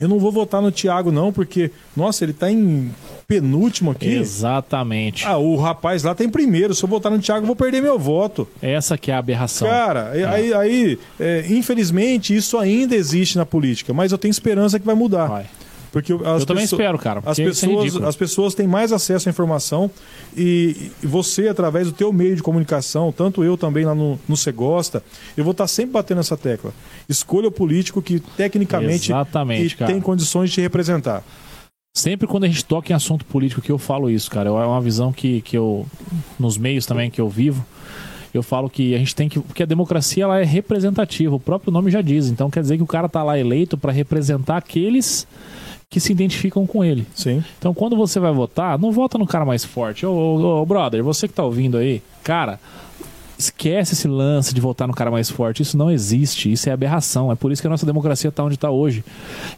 eu 0.00 0.08
não 0.08 0.18
vou 0.18 0.30
votar 0.30 0.62
no 0.62 0.70
Thiago 0.70 1.10
não, 1.10 1.32
porque, 1.32 1.70
nossa, 1.96 2.24
ele 2.24 2.32
tá 2.32 2.50
em 2.50 2.90
penúltimo 3.26 3.90
aqui. 3.90 4.08
Exatamente. 4.08 5.26
Ah, 5.26 5.38
o 5.38 5.56
rapaz 5.56 6.04
lá 6.04 6.14
tá 6.14 6.24
em 6.24 6.28
primeiro. 6.28 6.74
Se 6.74 6.84
eu 6.84 6.88
votar 6.88 7.10
no 7.10 7.18
Thiago, 7.18 7.42
eu 7.42 7.46
vou 7.46 7.56
perder 7.56 7.82
meu 7.82 7.98
voto. 7.98 8.48
Essa 8.62 8.96
que 8.96 9.10
é 9.10 9.14
a 9.14 9.18
aberração. 9.18 9.68
Cara, 9.68 10.10
aí, 10.10 10.54
aí 10.54 10.98
é, 11.18 11.44
infelizmente, 11.48 12.34
isso 12.34 12.56
ainda 12.56 12.94
existe 12.94 13.36
na 13.36 13.44
política, 13.44 13.92
mas 13.92 14.12
eu 14.12 14.18
tenho 14.18 14.30
esperança 14.30 14.78
que 14.78 14.86
vai 14.86 14.94
mudar. 14.94 15.26
Vai. 15.26 15.46
Porque 15.90 16.12
as 16.12 16.18
Eu 16.40 16.46
também 16.46 16.64
pessoas- 16.64 16.80
espero, 16.80 16.98
cara. 16.98 17.22
As 17.24 17.38
é 17.38 17.44
pessoas, 17.44 17.84
ridículo. 17.84 18.06
as 18.08 18.16
pessoas 18.16 18.54
têm 18.54 18.66
mais 18.66 18.92
acesso 18.92 19.28
à 19.28 19.30
informação 19.30 19.90
e, 20.36 20.90
e 21.02 21.06
você, 21.06 21.48
através 21.48 21.86
do 21.86 21.92
teu 21.92 22.12
meio 22.12 22.36
de 22.36 22.42
comunicação, 22.42 23.10
tanto 23.10 23.42
eu 23.42 23.56
também 23.56 23.84
lá 23.84 23.94
no, 23.94 24.18
no 24.28 24.36
Cê 24.36 24.52
Gosta, 24.52 25.02
eu 25.36 25.44
vou 25.44 25.52
estar 25.52 25.66
sempre 25.66 25.92
batendo 25.92 26.20
essa 26.20 26.36
tecla. 26.36 26.72
Escolha 27.08 27.48
o 27.48 27.52
político 27.52 28.02
que 28.02 28.20
tecnicamente 28.36 29.10
Exatamente, 29.10 29.76
tem 29.78 30.00
condições 30.00 30.50
de 30.50 30.56
te 30.56 30.60
representar. 30.60 31.22
Sempre 31.96 32.28
quando 32.28 32.44
a 32.44 32.46
gente 32.46 32.64
toca 32.64 32.92
em 32.92 32.94
assunto 32.94 33.24
político 33.24 33.60
que 33.60 33.72
eu 33.72 33.78
falo 33.78 34.08
isso, 34.10 34.30
cara. 34.30 34.50
É 34.50 34.52
uma 34.52 34.80
visão 34.80 35.12
que, 35.12 35.40
que 35.40 35.56
eu, 35.56 35.86
nos 36.38 36.56
meios 36.56 36.86
também 36.86 37.10
que 37.10 37.20
eu 37.20 37.28
vivo, 37.28 37.64
eu 38.32 38.42
falo 38.42 38.68
que 38.70 38.94
a 38.94 38.98
gente 38.98 39.16
tem 39.16 39.28
que. 39.28 39.40
Porque 39.40 39.62
a 39.62 39.66
democracia 39.66 40.22
ela 40.24 40.38
é 40.38 40.44
representativa, 40.44 41.34
o 41.34 41.40
próprio 41.40 41.72
nome 41.72 41.90
já 41.90 42.00
diz. 42.02 42.28
Então 42.28 42.50
quer 42.50 42.60
dizer 42.60 42.76
que 42.76 42.82
o 42.82 42.86
cara 42.86 43.08
tá 43.08 43.22
lá 43.22 43.38
eleito 43.38 43.76
para 43.76 43.90
representar 43.90 44.58
aqueles 44.58 45.26
que 45.90 46.00
se 46.00 46.12
identificam 46.12 46.66
com 46.66 46.84
ele. 46.84 47.06
Sim. 47.14 47.42
Então 47.58 47.72
quando 47.72 47.96
você 47.96 48.20
vai 48.20 48.32
votar, 48.32 48.78
não 48.78 48.92
vota 48.92 49.16
no 49.16 49.26
cara 49.26 49.44
mais 49.44 49.64
forte. 49.64 50.04
Ô, 50.04 50.12
ô, 50.12 50.62
ô, 50.62 50.66
brother, 50.66 51.02
você 51.02 51.26
que 51.26 51.34
tá 51.34 51.42
ouvindo 51.42 51.78
aí, 51.78 52.02
cara. 52.22 52.60
Esquece 53.38 53.94
esse 53.94 54.08
lance 54.08 54.52
de 54.52 54.60
votar 54.60 54.88
no 54.88 54.94
cara 54.94 55.12
mais 55.12 55.30
forte. 55.30 55.62
Isso 55.62 55.78
não 55.78 55.88
existe. 55.88 56.50
Isso 56.50 56.68
é 56.68 56.72
aberração. 56.72 57.30
É 57.30 57.36
por 57.36 57.52
isso 57.52 57.62
que 57.62 57.68
a 57.68 57.70
nossa 57.70 57.86
democracia 57.86 58.30
está 58.30 58.42
onde 58.42 58.56
está 58.56 58.68
hoje. 58.68 59.04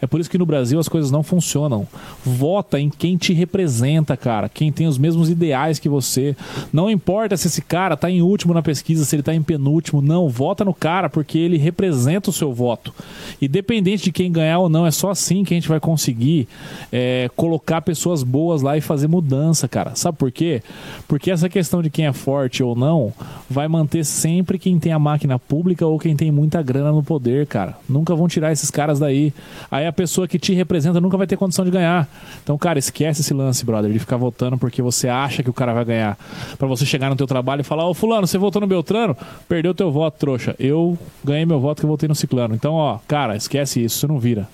É 0.03 0.07
por 0.07 0.21
isso 0.21 0.29
que 0.29 0.37
no 0.37 0.45
Brasil 0.45 0.79
as 0.79 0.87
coisas 0.87 1.11
não 1.11 1.23
funcionam. 1.23 1.89
Vota 2.23 2.79
em 2.79 2.91
quem 2.91 3.17
te 3.17 3.33
representa, 3.33 4.19
cara. 4.19 4.51
Quem 4.51 4.71
tem 4.71 4.87
os 4.87 4.99
mesmos 4.99 5.31
ideais 5.31 5.79
que 5.79 5.89
você. 5.89 6.37
Não 6.71 6.91
importa 6.91 7.39
se 7.39 7.47
esse 7.47 7.63
cara 7.63 7.97
tá 7.97 8.11
em 8.11 8.21
último 8.21 8.53
na 8.53 8.61
pesquisa, 8.61 9.07
se 9.07 9.17
ele 9.17 9.23
tá 9.23 9.35
em 9.35 9.43
penúltimo. 9.43 10.03
Não, 10.03 10.29
vota 10.29 10.63
no 10.63 10.75
cara 10.75 11.09
porque 11.09 11.39
ele 11.39 11.57
representa 11.57 12.29
o 12.29 12.35
seu 12.35 12.53
voto. 12.53 12.93
Independente 13.41 14.05
de 14.05 14.13
quem 14.13 14.31
ganhar 14.31 14.59
ou 14.59 14.69
não, 14.69 14.87
é 14.87 14.91
só 14.91 15.09
assim 15.09 15.43
que 15.43 15.55
a 15.55 15.57
gente 15.57 15.71
vai 15.71 15.81
conseguir 15.81 16.47
é, 16.93 17.31
colocar 17.35 17.81
pessoas 17.81 18.23
boas 18.23 18.61
lá 18.61 18.77
e 18.77 18.83
fazer 18.83 19.09
mudança, 19.09 19.67
cara. 19.67 19.95
Sabe 19.95 20.19
por 20.19 20.31
quê? 20.31 20.63
Porque 21.09 21.31
essa 21.31 21.49
questão 21.49 21.81
de 21.81 21.89
quem 21.89 22.05
é 22.05 22.13
forte 22.13 22.63
ou 22.63 22.77
não 22.77 23.15
vai 23.49 23.70
manter 23.71 24.05
sempre 24.05 24.59
quem 24.59 24.79
tem 24.79 24.93
a 24.93 24.99
máquina 24.99 25.39
pública 25.39 25.87
ou 25.87 25.99
quem 25.99 26.17
tem 26.17 26.31
muita 26.31 26.63
grana 26.63 26.93
no 26.93 27.03
poder, 27.03 27.47
cara. 27.47 27.77
Nunca 27.89 28.15
vão 28.15 28.29
tirar 28.29 28.53
esses 28.53 28.71
caras 28.71 28.99
daí. 28.99 29.33
Aí 29.71 29.87
a 29.87 29.93
pessoa 29.93 30.29
que 30.29 30.39
te 30.39 30.53
representa 30.53 31.01
nunca 31.01 31.17
vai 31.17 31.27
ter 31.27 31.37
condição 31.37 31.65
de 31.65 31.71
ganhar. 31.71 32.09
Então, 32.43 32.59
cara, 32.59 32.79
esquece 32.79 33.21
esse 33.21 33.33
lance, 33.33 33.65
brother, 33.65 33.91
de 33.91 33.99
ficar 33.99 34.17
votando 34.17 34.59
porque 34.59 34.83
você 34.83 35.09
acha 35.09 35.43
que 35.43 35.51
o 35.51 35.55
cara 35.55 35.73
vai 35.73 35.85
ganhar. 35.85 36.19
Pra 36.59 36.67
você 36.67 36.85
chegar 36.85 37.09
no 37.09 37.17
teu 37.17 37.27
trabalho 37.27 37.61
e 37.61 37.65
falar: 37.65 37.89
"Ô 37.89 37.95
fulano, 37.95 38.27
você 38.27 38.37
votou 38.37 38.61
no 38.61 38.67
Beltrano? 38.67 39.17
Perdeu 39.49 39.75
teu 39.75 39.91
voto, 39.91 40.19
trouxa. 40.19 40.55
Eu 40.59 40.99
ganhei 41.25 41.47
meu 41.47 41.61
voto 41.61 41.81
que 41.81 41.87
eu 41.87 41.91
votei 41.91 42.09
no 42.09 42.15
Ciclano". 42.15 42.55
Então, 42.55 42.75
ó, 42.75 42.99
cara, 43.07 43.37
esquece 43.37 43.85
isso, 43.85 43.99
você 43.99 44.07
não 44.07 44.19
vira. 44.19 44.49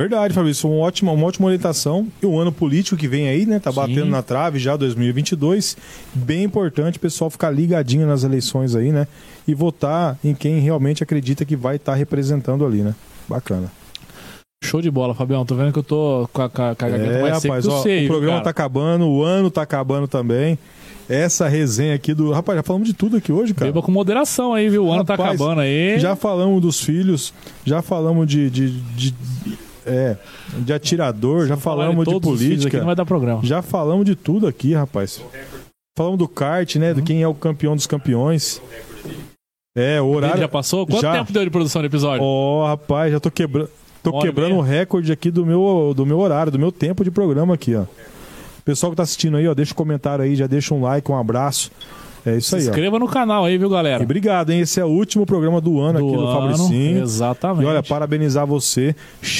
Verdade, 0.00 0.32
Fabrício. 0.32 0.66
Uma 0.70 0.78
ótima, 0.86 1.12
uma 1.12 1.26
ótima 1.26 1.48
orientação. 1.48 2.08
E 2.22 2.24
o 2.24 2.38
ano 2.38 2.50
político 2.50 2.96
que 2.96 3.06
vem 3.06 3.28
aí, 3.28 3.44
né? 3.44 3.58
Tá 3.58 3.70
Sim. 3.70 3.76
batendo 3.76 4.06
na 4.06 4.22
trave 4.22 4.58
já 4.58 4.74
2022. 4.74 5.76
Bem 6.14 6.42
importante 6.42 6.96
o 6.96 7.00
pessoal 7.00 7.28
ficar 7.28 7.50
ligadinho 7.50 8.06
nas 8.06 8.24
eleições 8.24 8.74
aí, 8.74 8.92
né? 8.92 9.06
E 9.46 9.54
votar 9.54 10.18
em 10.24 10.34
quem 10.34 10.58
realmente 10.58 11.02
acredita 11.02 11.44
que 11.44 11.54
vai 11.54 11.76
estar 11.76 11.94
representando 11.94 12.64
ali, 12.64 12.78
né? 12.80 12.94
Bacana. 13.28 13.70
Show 14.64 14.80
de 14.80 14.90
bola, 14.90 15.12
Fabião. 15.14 15.44
Tô 15.44 15.54
vendo 15.54 15.70
que 15.70 15.78
eu 15.78 15.82
tô 15.82 16.26
com 16.32 16.40
a, 16.40 16.48
com 16.48 16.62
a, 16.62 16.72
garganta 16.72 17.04
É, 17.04 17.20
mais 17.20 17.44
rapaz, 17.44 17.66
ó, 17.66 17.82
sei, 17.82 18.06
o 18.06 18.08
programa 18.08 18.36
cara? 18.36 18.44
tá 18.44 18.50
acabando, 18.50 19.06
o 19.06 19.22
ano 19.22 19.50
tá 19.50 19.60
acabando 19.60 20.08
também. 20.08 20.58
Essa 21.10 21.46
resenha 21.46 21.94
aqui 21.94 22.14
do. 22.14 22.32
Rapaz, 22.32 22.56
já 22.56 22.62
falamos 22.62 22.88
de 22.88 22.94
tudo 22.94 23.18
aqui 23.18 23.32
hoje, 23.32 23.52
cara. 23.52 23.70
Beba 23.70 23.82
com 23.82 23.92
moderação 23.92 24.54
aí, 24.54 24.70
viu? 24.70 24.86
O 24.86 24.92
ano 24.92 25.04
tá 25.04 25.12
Rapaz, 25.14 25.38
acabando 25.38 25.60
aí. 25.60 25.98
Já 25.98 26.16
falamos 26.16 26.62
dos 26.62 26.80
filhos, 26.80 27.34
já 27.66 27.82
falamos 27.82 28.26
de. 28.26 28.48
de, 28.48 28.70
de- 28.70 29.14
é, 29.86 30.16
de 30.58 30.72
atirador, 30.72 31.46
já 31.46 31.56
falamos 31.56 32.06
de 32.06 32.10
filhos 32.10 32.16
Aqui 32.16 32.46
política. 32.46 32.78
não 32.78 32.86
vai 32.86 32.96
dar 32.96 33.04
programa. 33.06 33.40
Já 33.44 33.62
falamos 33.62 34.04
de 34.04 34.14
tudo 34.14 34.46
aqui, 34.46 34.74
rapaz. 34.74 35.22
Falamos 35.96 36.18
do 36.18 36.28
kart, 36.28 36.76
né? 36.76 36.90
Uhum. 36.90 36.94
De 36.96 37.02
quem 37.02 37.22
é 37.22 37.28
o 37.28 37.34
campeão 37.34 37.74
dos 37.74 37.86
campeões. 37.86 38.60
É, 39.76 40.00
o 40.00 40.06
Ele 40.08 40.16
horário. 40.16 40.40
já 40.40 40.48
passou? 40.48 40.86
Quanto 40.86 41.02
Já. 41.02 41.12
tempo 41.12 41.32
deu 41.32 41.44
de 41.44 41.50
produção 41.50 41.80
do 41.82 41.86
episódio? 41.86 42.24
Ó, 42.24 42.66
rapaz, 42.66 43.12
já 43.12 43.20
tô 43.20 43.30
quebrando. 43.30 43.70
Tô 44.02 44.14
hora 44.14 44.26
quebrando 44.26 44.54
o 44.56 44.60
recorde 44.62 45.12
aqui 45.12 45.30
do 45.30 45.44
meu, 45.44 45.92
do 45.94 46.06
meu 46.06 46.18
horário, 46.18 46.50
do 46.50 46.58
meu 46.58 46.72
tempo 46.72 47.04
de 47.04 47.10
programa 47.10 47.54
aqui, 47.54 47.74
ó. 47.74 47.84
Pessoal 48.64 48.90
que 48.90 48.96
tá 48.96 49.02
assistindo 49.02 49.36
aí, 49.36 49.46
ó, 49.46 49.54
deixa 49.54 49.72
um 49.72 49.76
comentário 49.76 50.24
aí, 50.24 50.34
já 50.34 50.46
deixa 50.46 50.74
um 50.74 50.80
like, 50.82 51.10
um 51.10 51.16
abraço. 51.18 51.70
É 52.26 52.36
isso 52.36 52.50
Se 52.50 52.56
aí, 52.56 52.62
ó. 52.62 52.64
inscreva 52.70 52.98
no 52.98 53.08
canal 53.08 53.44
aí, 53.46 53.56
viu, 53.56 53.68
E 53.68 53.70
galera? 53.70 54.02
obrigado, 54.02 54.50
hein? 54.50 54.60
Esse 54.60 54.78
é 54.80 54.84
o 54.84 54.88
último 54.88 55.24
programa 55.24 55.60
do 55.60 55.80
ano 55.80 55.98
aqui 55.98 56.06
do 56.16 56.20
ano, 56.26 56.32
Fabricinho. 56.40 57.02
Exatamente. 57.02 57.62
E 57.62 57.66
olha, 57.66 57.82
parabenizar 57.82 58.46
você. 58.46 58.94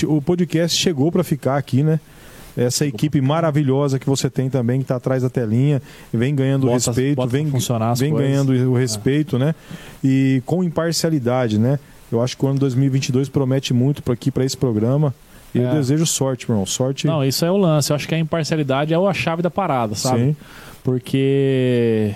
O 0.07 0.23
podcast 0.23 0.77
chegou 0.78 1.12
para 1.12 1.23
ficar 1.23 1.57
aqui, 1.57 1.82
né? 1.82 2.01
Essa 2.57 2.85
equipe 2.85 3.20
maravilhosa 3.20 3.98
que 3.98 4.07
você 4.07 4.28
tem 4.28 4.51
também, 4.51 4.78
que 4.81 4.85
está 4.85 4.97
atrás 4.97 5.23
da 5.23 5.31
telinha, 5.31 5.81
e 6.12 6.16
vem 6.16 6.35
ganhando 6.35 6.66
Bota- 6.66 6.74
respeito, 6.90 7.16
bota 7.16 7.28
vem, 7.31 7.47
vem. 7.47 8.12
É. 8.12 8.16
ganhando 8.16 8.52
o 8.52 8.74
respeito, 8.77 9.39
né? 9.39 9.55
E 10.02 10.43
com 10.47 10.65
imparcialidade, 10.65 11.59
né? 11.59 11.78
Eu 12.11 12.20
acho 12.20 12.36
que 12.36 12.44
o 12.44 12.48
ano 12.48 12.59
2022 12.59 13.28
promete 13.28 13.73
muito 13.73 14.02
para 14.02 14.15
aqui, 14.15 14.31
para 14.32 14.44
esse 14.44 14.57
programa. 14.57 15.15
E 15.55 15.59
eu 15.59 15.69
É. 15.69 15.74
desejo 15.74 16.05
sorte, 16.07 16.47
meu 16.48 16.57
irmão. 16.57 16.66
Sorte. 16.66 17.07
Não, 17.07 17.24
isso 17.24 17.44
é 17.44 17.51
o 17.51 17.57
lance. 17.57 17.93
Eu 17.93 17.97
acho 17.97 18.09
que 18.09 18.15
a 18.15 18.19
imparcialidade 18.19 18.93
é 18.93 18.97
a 18.97 19.15
chave 19.15 19.43
da 19.43 19.51
parada, 19.51 19.94
sabe? 19.94 20.20
Sim. 20.24 20.36
Porque 20.82 22.15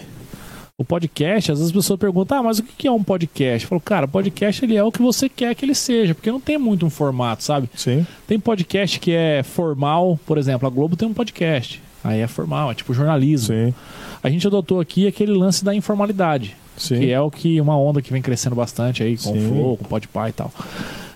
o 0.76 0.84
podcast, 0.84 1.52
às 1.52 1.58
vezes 1.58 1.70
as 1.70 1.76
pessoas 1.76 1.98
perguntam, 2.00 2.38
ah, 2.38 2.42
mas 2.42 2.58
o 2.58 2.62
que 2.64 2.88
é 2.88 2.90
um 2.90 3.02
podcast? 3.02 3.64
Eu 3.64 3.68
falo, 3.68 3.80
cara, 3.80 4.08
podcast 4.08 4.64
ele 4.64 4.76
é 4.76 4.82
o 4.82 4.90
que 4.90 5.00
você 5.00 5.28
quer 5.28 5.54
que 5.54 5.64
ele 5.64 5.74
seja, 5.74 6.14
porque 6.14 6.32
não 6.32 6.40
tem 6.40 6.58
muito 6.58 6.84
um 6.84 6.90
formato, 6.90 7.44
sabe? 7.44 7.70
Sim. 7.76 8.04
Tem 8.26 8.40
podcast 8.40 8.98
que 8.98 9.12
é 9.12 9.42
formal, 9.44 10.18
por 10.26 10.36
exemplo, 10.36 10.66
a 10.66 10.70
Globo 10.70 10.96
tem 10.96 11.06
um 11.06 11.14
podcast. 11.14 11.80
Aí 12.02 12.20
é 12.20 12.26
formal, 12.26 12.72
é 12.72 12.74
tipo 12.74 12.92
jornalismo. 12.92 13.54
Sim. 13.54 13.74
A 14.22 14.28
gente 14.28 14.46
adotou 14.46 14.80
aqui 14.80 15.06
aquele 15.06 15.32
lance 15.32 15.64
da 15.64 15.74
informalidade. 15.74 16.56
Sim. 16.76 16.98
que 16.98 17.12
é 17.12 17.20
o 17.20 17.30
que 17.30 17.60
uma 17.60 17.78
onda 17.78 18.02
que 18.02 18.12
vem 18.12 18.20
crescendo 18.20 18.56
bastante 18.56 19.00
aí 19.00 19.16
com 19.16 19.32
Sim. 19.32 19.46
o 19.46 19.48
Flow, 19.48 19.76
com 19.76 19.84
o 19.84 19.88
Podpah 19.88 20.28
e 20.28 20.32
tal. 20.32 20.52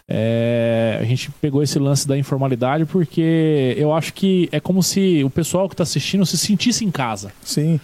É, 0.07 0.99
a 1.01 1.05
gente 1.05 1.33
pegou 1.33 1.65
esse 1.65 1.81
lance 1.81 2.07
da 2.07 2.17
informalidade 2.17 2.85
porque 2.85 3.75
eu 3.77 3.93
acho 3.93 4.15
que 4.15 4.49
é 4.53 4.61
como 4.61 4.85
se 4.85 5.23
o 5.25 5.29
pessoal 5.29 5.69
que 5.69 5.75
está 5.75 5.83
assistindo 5.83 6.25
se 6.25 6.39
sentisse 6.39 6.85
em 6.85 6.93
casa. 6.93 7.33
Sim. 7.43 7.81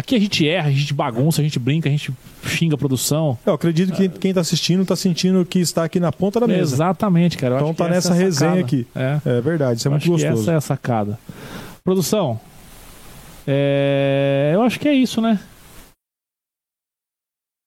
Aqui 0.00 0.16
a 0.16 0.18
gente 0.18 0.48
erra, 0.48 0.68
a 0.68 0.72
gente 0.72 0.94
bagunça, 0.94 1.42
a 1.42 1.44
gente 1.44 1.58
brinca, 1.58 1.86
a 1.86 1.92
gente 1.92 2.10
xinga 2.42 2.74
a 2.74 2.78
produção. 2.78 3.36
Eu 3.44 3.52
acredito 3.52 3.92
que 3.92 4.08
quem 4.08 4.30
está 4.30 4.40
assistindo 4.40 4.80
está 4.80 4.96
sentindo 4.96 5.44
que 5.44 5.58
está 5.58 5.84
aqui 5.84 6.00
na 6.00 6.10
ponta 6.10 6.40
da 6.40 6.46
mesa. 6.46 6.74
Exatamente, 6.74 7.36
cara. 7.36 7.56
Eu 7.56 7.58
Então 7.58 7.74
tá 7.74 7.86
nessa 7.86 8.14
é 8.14 8.18
resenha 8.18 8.60
aqui. 8.60 8.86
É. 8.96 9.20
É 9.26 9.40
verdade, 9.42 9.78
isso 9.78 9.88
é 9.88 9.90
Eu 9.90 9.92
muito 9.92 10.08
gostoso. 10.08 10.40
essa 10.40 10.52
é 10.52 10.56
a 10.56 10.60
sacada. 10.62 11.18
Produção, 11.84 12.40
é, 13.46 14.52
eu 14.54 14.62
acho 14.62 14.80
que 14.80 14.88
é 14.88 14.94
isso, 14.94 15.20
né? 15.20 15.38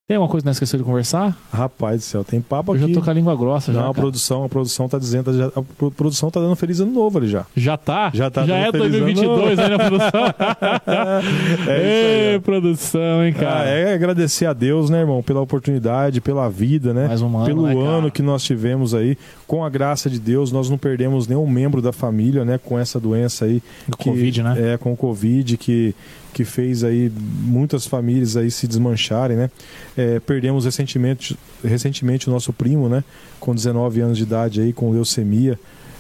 Tem 0.05 0.17
alguma 0.17 0.29
coisa 0.29 0.43
que 0.43 0.47
nós 0.47 0.57
esqueceu 0.57 0.77
de 0.77 0.83
conversar? 0.83 1.33
Rapaz 1.49 2.01
do 2.01 2.03
céu, 2.03 2.23
tem 2.25 2.41
papo 2.41 2.75
Eu 2.75 2.79
já 2.79 2.85
aqui. 2.87 2.93
tô 2.93 3.01
com 3.01 3.09
a 3.09 3.13
língua 3.13 3.33
grossa 3.37 3.71
já. 3.71 3.83
Não, 3.83 3.89
a 3.91 3.93
produção, 3.93 4.43
a 4.43 4.49
produção 4.49 4.89
tá 4.89 4.99
dizendo, 4.99 5.31
já- 5.37 5.47
a 5.55 5.61
pro- 5.61 5.91
produção 5.91 6.29
tá 6.29 6.41
dando 6.41 6.57
feliz 6.57 6.81
ano 6.81 6.91
novo 6.91 7.19
ali 7.19 7.29
já. 7.29 7.45
Já 7.55 7.77
tá? 7.77 8.11
Já 8.13 8.29
tá 8.29 8.45
Já 8.45 8.53
é 8.57 8.63
dando 8.69 8.81
feliz 8.83 8.95
ano 8.95 9.05
2022 9.05 9.59
aí 9.59 9.69
na 9.69 9.77
produção. 9.77 10.23
É 11.67 11.71
aí, 11.71 12.31
Ei, 12.31 12.35
ó. 12.35 12.39
produção, 12.41 13.23
hein, 13.23 13.33
Ah, 13.37 13.39
cara. 13.39 13.69
é 13.69 13.93
agradecer 13.93 14.45
a 14.45 14.51
Deus, 14.51 14.89
né, 14.89 14.99
irmão, 14.99 15.23
pela 15.23 15.39
oportunidade, 15.39 16.19
pela 16.19 16.49
vida, 16.49 16.93
né? 16.93 17.07
Mais 17.07 17.21
um 17.21 17.37
ano, 17.37 17.45
pelo 17.45 17.65
né, 17.67 17.73
ano 17.73 18.11
que 18.11 18.21
nós 18.21 18.43
tivemos 18.43 18.93
aí, 18.93 19.17
com 19.47 19.63
a 19.63 19.69
graça 19.69 20.09
de 20.09 20.19
Deus, 20.19 20.51
nós 20.51 20.69
não 20.69 20.77
perdemos 20.77 21.27
nenhum 21.29 21.47
membro 21.47 21.81
da 21.81 21.93
família, 21.93 22.43
né, 22.43 22.59
com 22.61 22.77
essa 22.77 22.99
doença 22.99 23.45
aí, 23.45 23.63
Do 23.87 23.95
que- 23.95 24.09
Covid, 24.09 24.43
né? 24.43 24.73
É, 24.73 24.77
com 24.77 24.91
o 24.91 24.97
Covid, 24.97 25.55
que, 25.55 25.95
que 26.33 26.43
fez 26.43 26.83
aí 26.83 27.11
muitas 27.41 27.85
famílias 27.85 28.35
aí 28.35 28.49
se 28.49 28.67
desmancharem, 28.67 29.37
né? 29.37 29.49
É, 29.95 30.19
perdemos 30.19 30.65
recentemente, 30.65 31.37
recentemente 31.63 32.27
o 32.27 32.31
nosso 32.31 32.51
primo, 32.51 32.89
né? 32.89 33.03
Com 33.39 33.53
19 33.53 34.01
anos 34.01 34.17
de 34.17 34.23
idade 34.23 34.61
aí, 34.61 34.73
com 34.73 34.91
leucemia. 34.91 35.59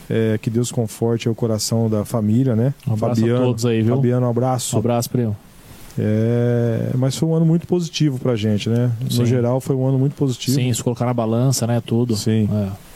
É, 0.09 0.37
que 0.37 0.49
Deus 0.49 0.69
conforte 0.69 1.29
o 1.29 1.33
coração 1.33 1.89
da 1.89 2.03
família, 2.03 2.55
né? 2.55 2.73
Um 2.85 2.93
abraço 2.93 3.21
Fabiano, 3.21 3.41
a 3.41 3.45
todos 3.45 3.65
aí, 3.65 3.81
viu? 3.81 3.95
Fabiano, 3.95 4.25
um 4.25 4.29
abraço. 4.29 4.75
Um 4.75 4.79
abraço, 4.79 5.09
primo. 5.09 5.35
É, 5.97 6.89
mas 6.97 7.15
foi 7.15 7.29
um 7.29 7.35
ano 7.35 7.45
muito 7.45 7.65
positivo 7.67 8.19
pra 8.19 8.35
gente, 8.35 8.67
né? 8.67 8.91
Sim. 9.09 9.19
No 9.19 9.25
geral, 9.25 9.61
foi 9.61 9.75
um 9.75 9.87
ano 9.87 9.97
muito 9.97 10.15
positivo. 10.15 10.55
Sim, 10.55 10.73
se 10.73 10.83
colocar 10.83 11.05
na 11.05 11.13
balança, 11.13 11.65
né? 11.65 11.81
Tudo. 11.85 12.17
Sim. 12.17 12.49
É. 12.51 12.92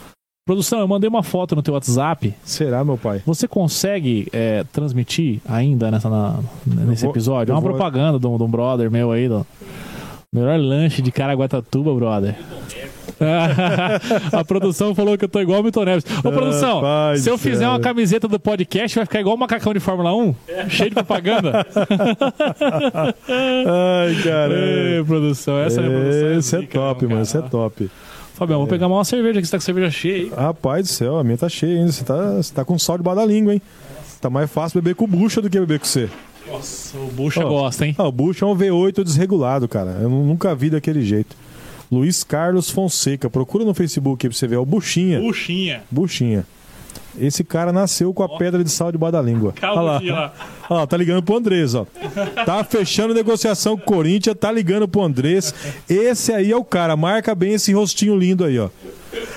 Produção, 0.48 0.80
eu 0.80 0.88
mandei 0.88 1.10
uma 1.10 1.22
foto 1.22 1.56
no 1.57 1.61
teu 1.61 1.74
WhatsApp. 1.74 2.34
Será, 2.44 2.84
meu 2.84 2.98
pai? 2.98 3.22
Você 3.26 3.48
consegue 3.49 4.28
é, 4.32 4.64
transmitir 4.72 5.41
ainda 5.48 5.91
nessa, 5.91 6.10
na- 6.10 6.40
nesse 6.65 7.02
vou- 7.03 7.11
episódio? 7.11 7.52
É 7.52 7.53
uma 7.56 7.60
vou- 7.61 7.72
propaganda 7.72 8.18
de 8.18 8.26
um, 8.26 8.38
de 8.38 8.44
um 8.44 8.48
brother 8.49 8.90
meu 8.90 9.11
aí, 9.11 9.28
do 9.28 9.45
melhor 10.32 10.57
lanche 10.57 11.02
de 11.02 11.11
Caraguatatuba, 11.11 11.94
brother. 11.94 12.34
a 14.32 14.45
produção 14.45 14.94
falou 14.95 15.18
que 15.18 15.26
eu 15.26 15.30
tô 15.30 15.40
igual 15.41 15.60
o 15.60 15.64
Milton 15.64 15.84
Neves. 15.84 16.06
Ô, 16.24 16.32
produção, 16.32 16.76
Rapaz 16.76 17.22
se 17.22 17.30
eu 17.30 17.38
fizer 17.38 17.68
uma 17.68 17.80
camiseta 17.80 18.28
do 18.28 18.40
podcast, 18.40 18.95
vai 18.95 19.06
ficar 19.06 19.19
igual 19.19 19.36
o 19.36 19.40
macacão 19.40 19.74
de 19.74 19.80
Fórmula 19.80 20.15
1? 20.15 20.36
Cheio 20.69 20.90
de 20.91 20.95
propaganda? 20.95 21.65
Ai, 23.28 24.10
Ei, 24.15 24.24
caramba. 24.24 25.06
produção, 25.07 25.57
essa 25.60 25.82
é 25.82 25.86
a 25.86 25.88
minha 25.90 25.99
produção. 25.99 26.32
Esse 26.38 26.56
é 26.56 26.60
zica, 26.60 26.80
top, 26.80 27.02
mesmo, 27.02 27.10
mano. 27.15 27.24
Esse 27.24 27.38
é 27.38 27.40
cara. 27.40 27.49
top. 27.52 27.90
Fabião, 28.38 28.60
vou 28.60 28.68
pegar 28.68 28.88
uma 28.88 29.04
cerveja 29.04 29.40
aqui, 29.40 29.48
você 29.48 29.52
tá 29.52 29.58
com 29.58 29.62
a 29.64 29.66
cerveja 29.66 29.90
cheia 29.92 30.16
aí. 30.16 30.30
Rapaz 30.36 30.88
do 30.88 30.92
céu, 30.94 31.18
a 31.18 31.24
minha 31.24 31.38
tá 31.38 31.50
cheia 31.50 31.80
ainda. 31.80 31.92
Você 31.92 32.04
tá, 32.04 32.32
você 32.36 32.54
tá 32.54 32.64
com 32.64 32.78
sal 32.78 32.98
debaixo 32.98 33.20
da 33.20 33.26
língua, 33.26 33.54
hein? 33.54 33.62
Tá 34.22 34.30
mais 34.30 34.50
fácil 34.50 34.82
beber 34.82 34.96
com 34.96 35.08
bucha 35.08 35.42
do 35.42 35.50
que 35.50 35.60
beber 35.60 35.80
com 35.80 35.86
você. 35.86 36.10
Nossa, 36.50 36.98
o 36.98 37.08
Bucha 37.08 37.46
Ó, 37.46 37.50
gosta, 37.50 37.86
hein? 37.86 37.94
Ah, 37.98 38.08
o 38.08 38.12
bucha 38.12 38.46
é 38.46 38.48
um 38.48 38.56
V8 38.56 39.04
desregulado, 39.04 39.68
cara. 39.68 39.98
Eu 40.02 40.10
nu- 40.10 40.24
nunca 40.26 40.56
vi 40.56 40.70
daquele 40.70 41.02
jeito. 41.04 41.36
Luiz 41.92 42.24
Carlos 42.24 42.70
Fonseca. 42.70 43.30
Procura 43.30 43.66
no 43.66 43.74
Facebook 43.74 44.26
aí 44.26 44.30
pra 44.30 44.38
você 44.38 44.48
ver. 44.48 44.56
É 44.56 44.60
o 44.60 44.66
Buchinha. 44.66 45.20
Buchinha. 45.20 45.84
Buchinha. 45.92 46.46
Esse 47.19 47.44
cara 47.44 47.72
nasceu 47.73 48.14
com 48.14 48.23
a 48.23 48.38
pedra 48.38 48.64
de 48.64 48.69
sal 48.69 48.91
debaixo 48.91 49.14
da 49.14 49.22
língua. 49.22 49.53
Calma 49.53 49.81
Olha 49.81 49.91
lá. 49.91 49.98
aqui, 49.98 50.11
lá. 50.69 50.88
Tá 50.88 50.98
ligando 50.98 51.23
pro 51.23 51.38
Andrés, 51.38 51.73
ó. 51.76 51.85
Tá 52.45 52.64
fechando 52.64 53.14
negociação 53.14 53.77
com 53.77 53.84
o 53.84 53.85
Corinthians, 53.85 54.35
tá 54.39 54.52
ligando 54.52 54.88
pro 54.88 55.02
Andrés. 55.02 55.53
Esse 55.89 56.34
aí 56.34 56.52
é 56.52 56.56
o 56.57 56.64
cara, 56.64 56.95
marca 56.95 57.34
bem 57.34 57.53
esse 57.53 57.73
rostinho 57.73 58.18
lindo 58.18 58.44
aí, 58.44 58.60
ó. 58.60 58.69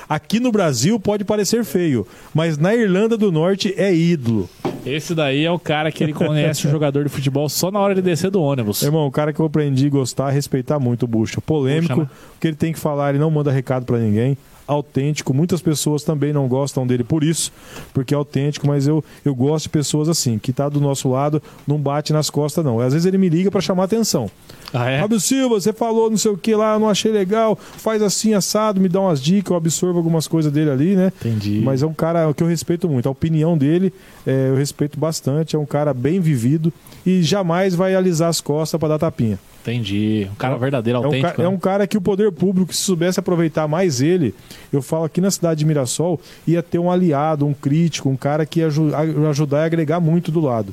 Aqui 0.08 0.40
no 0.40 0.50
Brasil 0.50 0.98
pode 0.98 1.24
parecer 1.24 1.64
feio, 1.64 2.06
mas 2.34 2.58
na 2.58 2.74
Irlanda 2.74 3.16
do 3.16 3.30
Norte 3.30 3.72
é 3.76 3.94
ídolo. 3.94 4.48
Esse 4.84 5.14
daí 5.14 5.44
é 5.44 5.50
o 5.50 5.58
cara 5.58 5.92
que 5.92 6.02
ele 6.02 6.12
conhece 6.12 6.66
o 6.66 6.70
jogador 6.72 7.04
de 7.04 7.10
futebol 7.10 7.48
só 7.48 7.70
na 7.70 7.78
hora 7.78 7.94
de 7.94 8.02
descer 8.02 8.30
do 8.30 8.42
ônibus. 8.42 8.82
Irmão, 8.82 9.06
o 9.06 9.10
cara 9.10 9.32
que 9.32 9.40
eu 9.40 9.46
aprendi 9.46 9.86
a 9.86 9.90
gostar, 9.90 10.30
respeitar 10.30 10.78
muito 10.78 11.04
o 11.04 11.06
Bucha. 11.06 11.40
Polêmico, 11.40 12.00
né? 12.00 12.08
o 12.36 12.40
que 12.40 12.48
ele 12.48 12.56
tem 12.56 12.72
que 12.72 12.78
falar, 12.78 13.10
ele 13.10 13.18
não 13.18 13.30
manda 13.30 13.50
recado 13.52 13.84
pra 13.84 13.98
ninguém. 13.98 14.36
Autêntico, 14.66 15.34
muitas 15.34 15.60
pessoas 15.60 16.04
também 16.04 16.32
não 16.32 16.46
gostam 16.46 16.86
dele 16.86 17.02
por 17.02 17.24
isso, 17.24 17.52
porque 17.92 18.14
é 18.14 18.16
autêntico, 18.16 18.66
mas 18.66 18.86
eu, 18.86 19.04
eu 19.24 19.34
gosto 19.34 19.64
de 19.64 19.70
pessoas 19.70 20.08
assim, 20.08 20.38
que 20.38 20.52
tá 20.52 20.68
do 20.68 20.80
nosso 20.80 21.08
lado, 21.08 21.42
não 21.66 21.78
bate 21.78 22.12
nas 22.12 22.30
costas, 22.30 22.64
não. 22.64 22.80
Às 22.80 22.92
vezes 22.92 23.06
ele 23.06 23.18
me 23.18 23.28
liga 23.28 23.50
pra 23.50 23.60
chamar 23.60 23.84
atenção. 23.84 24.30
Ah, 24.72 24.88
é? 24.88 25.00
Fábio 25.00 25.18
Silva, 25.18 25.60
você 25.60 25.72
falou 25.72 26.08
não 26.08 26.16
sei 26.16 26.30
o 26.30 26.36
que 26.36 26.54
lá, 26.54 26.78
não 26.78 26.88
achei 26.88 27.10
legal, 27.10 27.56
faz 27.56 28.02
assim 28.02 28.34
assado, 28.34 28.80
me 28.80 28.88
dá 28.88 29.00
umas 29.00 29.20
dicas, 29.20 29.50
eu 29.50 29.56
absorvo 29.56 29.98
algumas 29.98 30.28
coisas 30.28 30.52
dele 30.52 30.70
ali, 30.70 30.96
né? 30.96 31.12
Entendi. 31.20 31.60
Mas 31.64 31.82
é 31.82 31.86
um 31.86 31.94
cara 31.94 32.32
que 32.32 32.42
eu 32.42 32.46
respeito 32.46 32.88
muito. 32.88 33.08
A 33.08 33.10
opinião 33.10 33.58
dele 33.58 33.92
é, 34.26 34.48
eu 34.48 34.54
respeito 34.54 34.98
bastante. 34.98 35.56
É 35.56 35.58
um 35.58 35.66
cara 35.66 35.92
bem 35.92 36.20
vivido 36.20 36.72
e 37.04 37.22
jamais 37.22 37.74
vai 37.74 37.94
alisar 37.94 38.28
as 38.28 38.40
costas 38.40 38.78
para 38.78 38.90
dar 38.90 38.98
tapinha. 38.98 39.38
Entendi. 39.62 40.26
Um 40.32 40.34
cara 40.36 40.56
verdadeiro, 40.56 40.96
É 40.98 41.00
um, 41.00 41.04
autêntico. 41.04 41.34
ca- 41.36 41.42
é 41.42 41.44
né? 41.44 41.48
um 41.48 41.58
cara 41.58 41.86
que 41.86 41.96
o 41.98 42.00
poder 42.00 42.32
público, 42.32 42.72
se 42.72 42.80
soubesse 42.82 43.20
aproveitar 43.20 43.68
mais 43.68 44.00
ele, 44.00 44.34
eu 44.72 44.80
falo 44.80 45.04
aqui 45.04 45.20
na 45.20 45.30
cidade 45.30 45.58
de 45.60 45.64
Mirassol, 45.66 46.18
ia 46.46 46.62
ter 46.62 46.78
um 46.78 46.90
aliado, 46.90 47.46
um 47.46 47.52
crítico, 47.52 48.08
um 48.08 48.16
cara 48.16 48.46
que 48.46 48.60
ia 48.60 48.66
aju- 48.68 48.94
a- 48.94 49.28
ajudar 49.30 49.62
e 49.62 49.64
agregar 49.66 50.00
muito 50.00 50.32
do 50.32 50.40
lado. 50.40 50.72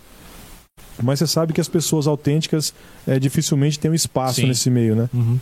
Mas 1.03 1.19
você 1.19 1.27
sabe 1.27 1.53
que 1.53 1.61
as 1.61 1.67
pessoas 1.67 2.07
autênticas 2.07 2.73
é, 3.05 3.19
dificilmente 3.19 3.77
têm 3.79 3.91
um 3.91 3.93
espaço 3.93 4.41
Sim. 4.41 4.47
nesse 4.47 4.69
meio, 4.69 4.95
né? 4.95 5.09
Uhum. 5.13 5.37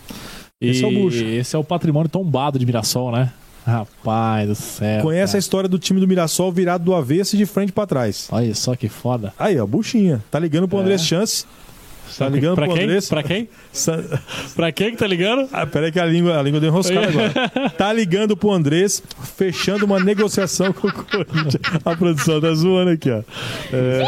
Esse 0.60 0.84
é 0.84 0.88
o 0.88 0.92
E 0.92 1.02
Bucha. 1.02 1.24
Esse 1.24 1.56
é 1.56 1.60
o 1.60 1.64
patrimônio 1.64 2.10
tombado 2.10 2.58
de 2.60 2.66
Mirassol, 2.66 3.12
né? 3.12 3.32
Rapaz 3.66 4.48
do 4.48 4.56
céu. 4.56 5.02
Conhece 5.02 5.24
a 5.24 5.34
cara. 5.34 5.40
história 5.40 5.70
do 5.70 5.80
time 5.80 6.00
do 6.00 6.08
Mirassol 6.08 6.52
virado 6.52 6.84
do 6.84 6.94
avesso 6.94 7.36
e 7.36 7.38
de 7.38 7.46
frente 7.46 7.72
para 7.72 7.88
trás. 7.88 8.28
Olha 8.32 8.54
só 8.54 8.76
que 8.76 8.88
foda. 8.90 9.34
Aí, 9.40 9.60
ó, 9.60 9.66
buchinha. 9.66 10.24
Tá 10.30 10.40
ligando 10.40 10.68
pro 10.68 10.78
É. 10.78 10.82
André 10.82 10.98
Chance. 10.98 11.46
Tá 12.18 12.30
ligando 12.30 12.56
pra 12.56 12.66
pro 12.68 12.76
quem? 12.76 13.02
Pra 13.10 13.24
quem? 13.24 13.50
Sa- 13.74 14.04
Pra 14.56 14.72
quem 14.72 14.92
que 14.92 14.98
tá 14.98 15.08
ligando? 15.08 15.50
Ah, 15.52 15.66
peraí 15.66 15.92
que 15.92 16.00
a 16.00 16.06
língua, 16.06 16.40
a 16.40 16.42
língua 16.44 16.60
deu 16.60 16.70
enroscada 16.70 17.08
agora. 17.08 17.34
Tá 17.78 17.92
ligando 17.92 18.38
pro 18.38 18.52
Andrés, 18.52 19.02
fechando 19.38 19.86
uma 19.86 20.00
negociação 20.00 20.72
com 20.72 20.88
o 20.88 20.94
Corinthians. 20.94 21.58
A 21.84 21.96
produção 21.96 22.40
tá 22.40 22.54
zoando 22.54 22.92
aqui, 22.92 23.10
ó. 23.12 23.22
É... 23.74 24.04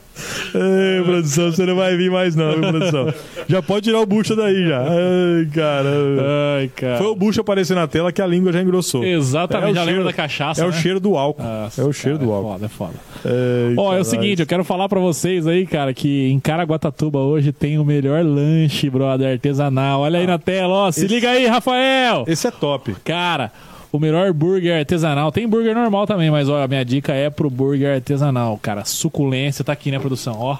Ei, 0.54 1.02
produção, 1.04 1.50
você 1.52 1.64
não 1.66 1.76
vai 1.76 1.96
vir 1.96 2.10
mais 2.10 2.34
não, 2.36 2.52
viu, 2.52 2.60
produção? 2.70 3.14
Já 3.48 3.62
pode 3.62 3.84
tirar 3.84 4.00
o 4.00 4.06
bucha 4.06 4.34
daí 4.36 4.66
já. 4.68 4.80
Ai, 4.82 5.46
caramba. 5.52 6.22
Ai, 6.58 6.68
cara. 6.74 6.98
Foi 6.98 7.06
o 7.08 7.14
bucha 7.14 7.40
aparecer 7.40 7.74
na 7.74 7.86
tela 7.86 8.10
que 8.12 8.20
a 8.22 8.26
língua 8.26 8.52
já 8.52 8.60
engrossou. 8.62 9.04
Exatamente, 9.04 9.68
É 9.68 9.72
o 9.72 9.74
já 9.74 9.82
lembra 9.84 10.04
da 10.04 10.12
cachaça, 10.12 10.62
É 10.62 10.64
o 10.64 10.70
né? 10.70 10.76
cheiro 10.76 11.00
do 11.00 11.16
álcool. 11.16 11.42
Nossa, 11.42 11.82
é 11.82 11.84
o 11.84 11.92
cheiro 11.92 12.18
cara, 12.18 12.28
do 12.28 12.34
álcool. 12.34 12.64
É 12.64 12.68
foda, 12.68 12.92
é 13.24 13.24
foda. 13.24 13.80
Ó, 13.80 13.94
é 13.94 14.00
o 14.00 14.04
seguinte, 14.04 14.40
eu 14.40 14.46
quero 14.46 14.64
falar 14.64 14.88
pra 14.88 15.00
vocês 15.00 15.46
aí, 15.46 15.66
cara, 15.66 15.92
que 15.94 16.28
em 16.30 16.40
Caraguatatuba 16.40 17.18
hoje 17.18 17.52
tem 17.52 17.78
o 17.78 17.84
melhor 17.84 18.24
lanche, 18.24 18.88
brother, 18.90 19.32
artesanal. 19.32 20.00
Olha 20.00 20.18
aí 20.18 20.26
na 20.26 20.38
tela, 20.38 20.72
ó. 20.74 20.90
Se 20.90 21.04
Esse- 21.04 21.14
liga 21.14 21.30
aí, 21.30 21.46
Rafael! 21.46 22.24
Esse 22.26 22.46
é 22.46 22.50
top. 22.50 22.94
Cara, 23.04 23.52
o 23.92 23.98
melhor 23.98 24.32
burger 24.32 24.78
artesanal. 24.78 25.32
Tem 25.32 25.48
burger 25.48 25.74
normal 25.74 26.06
também, 26.06 26.30
mas 26.30 26.48
ó, 26.48 26.62
a 26.62 26.68
minha 26.68 26.84
dica 26.84 27.12
é 27.12 27.28
pro 27.28 27.50
burger 27.50 27.96
artesanal, 27.96 28.58
cara. 28.58 28.84
Suculência 28.84 29.64
tá 29.64 29.72
aqui, 29.72 29.90
né, 29.90 29.98
produção? 29.98 30.36
Ó, 30.38 30.58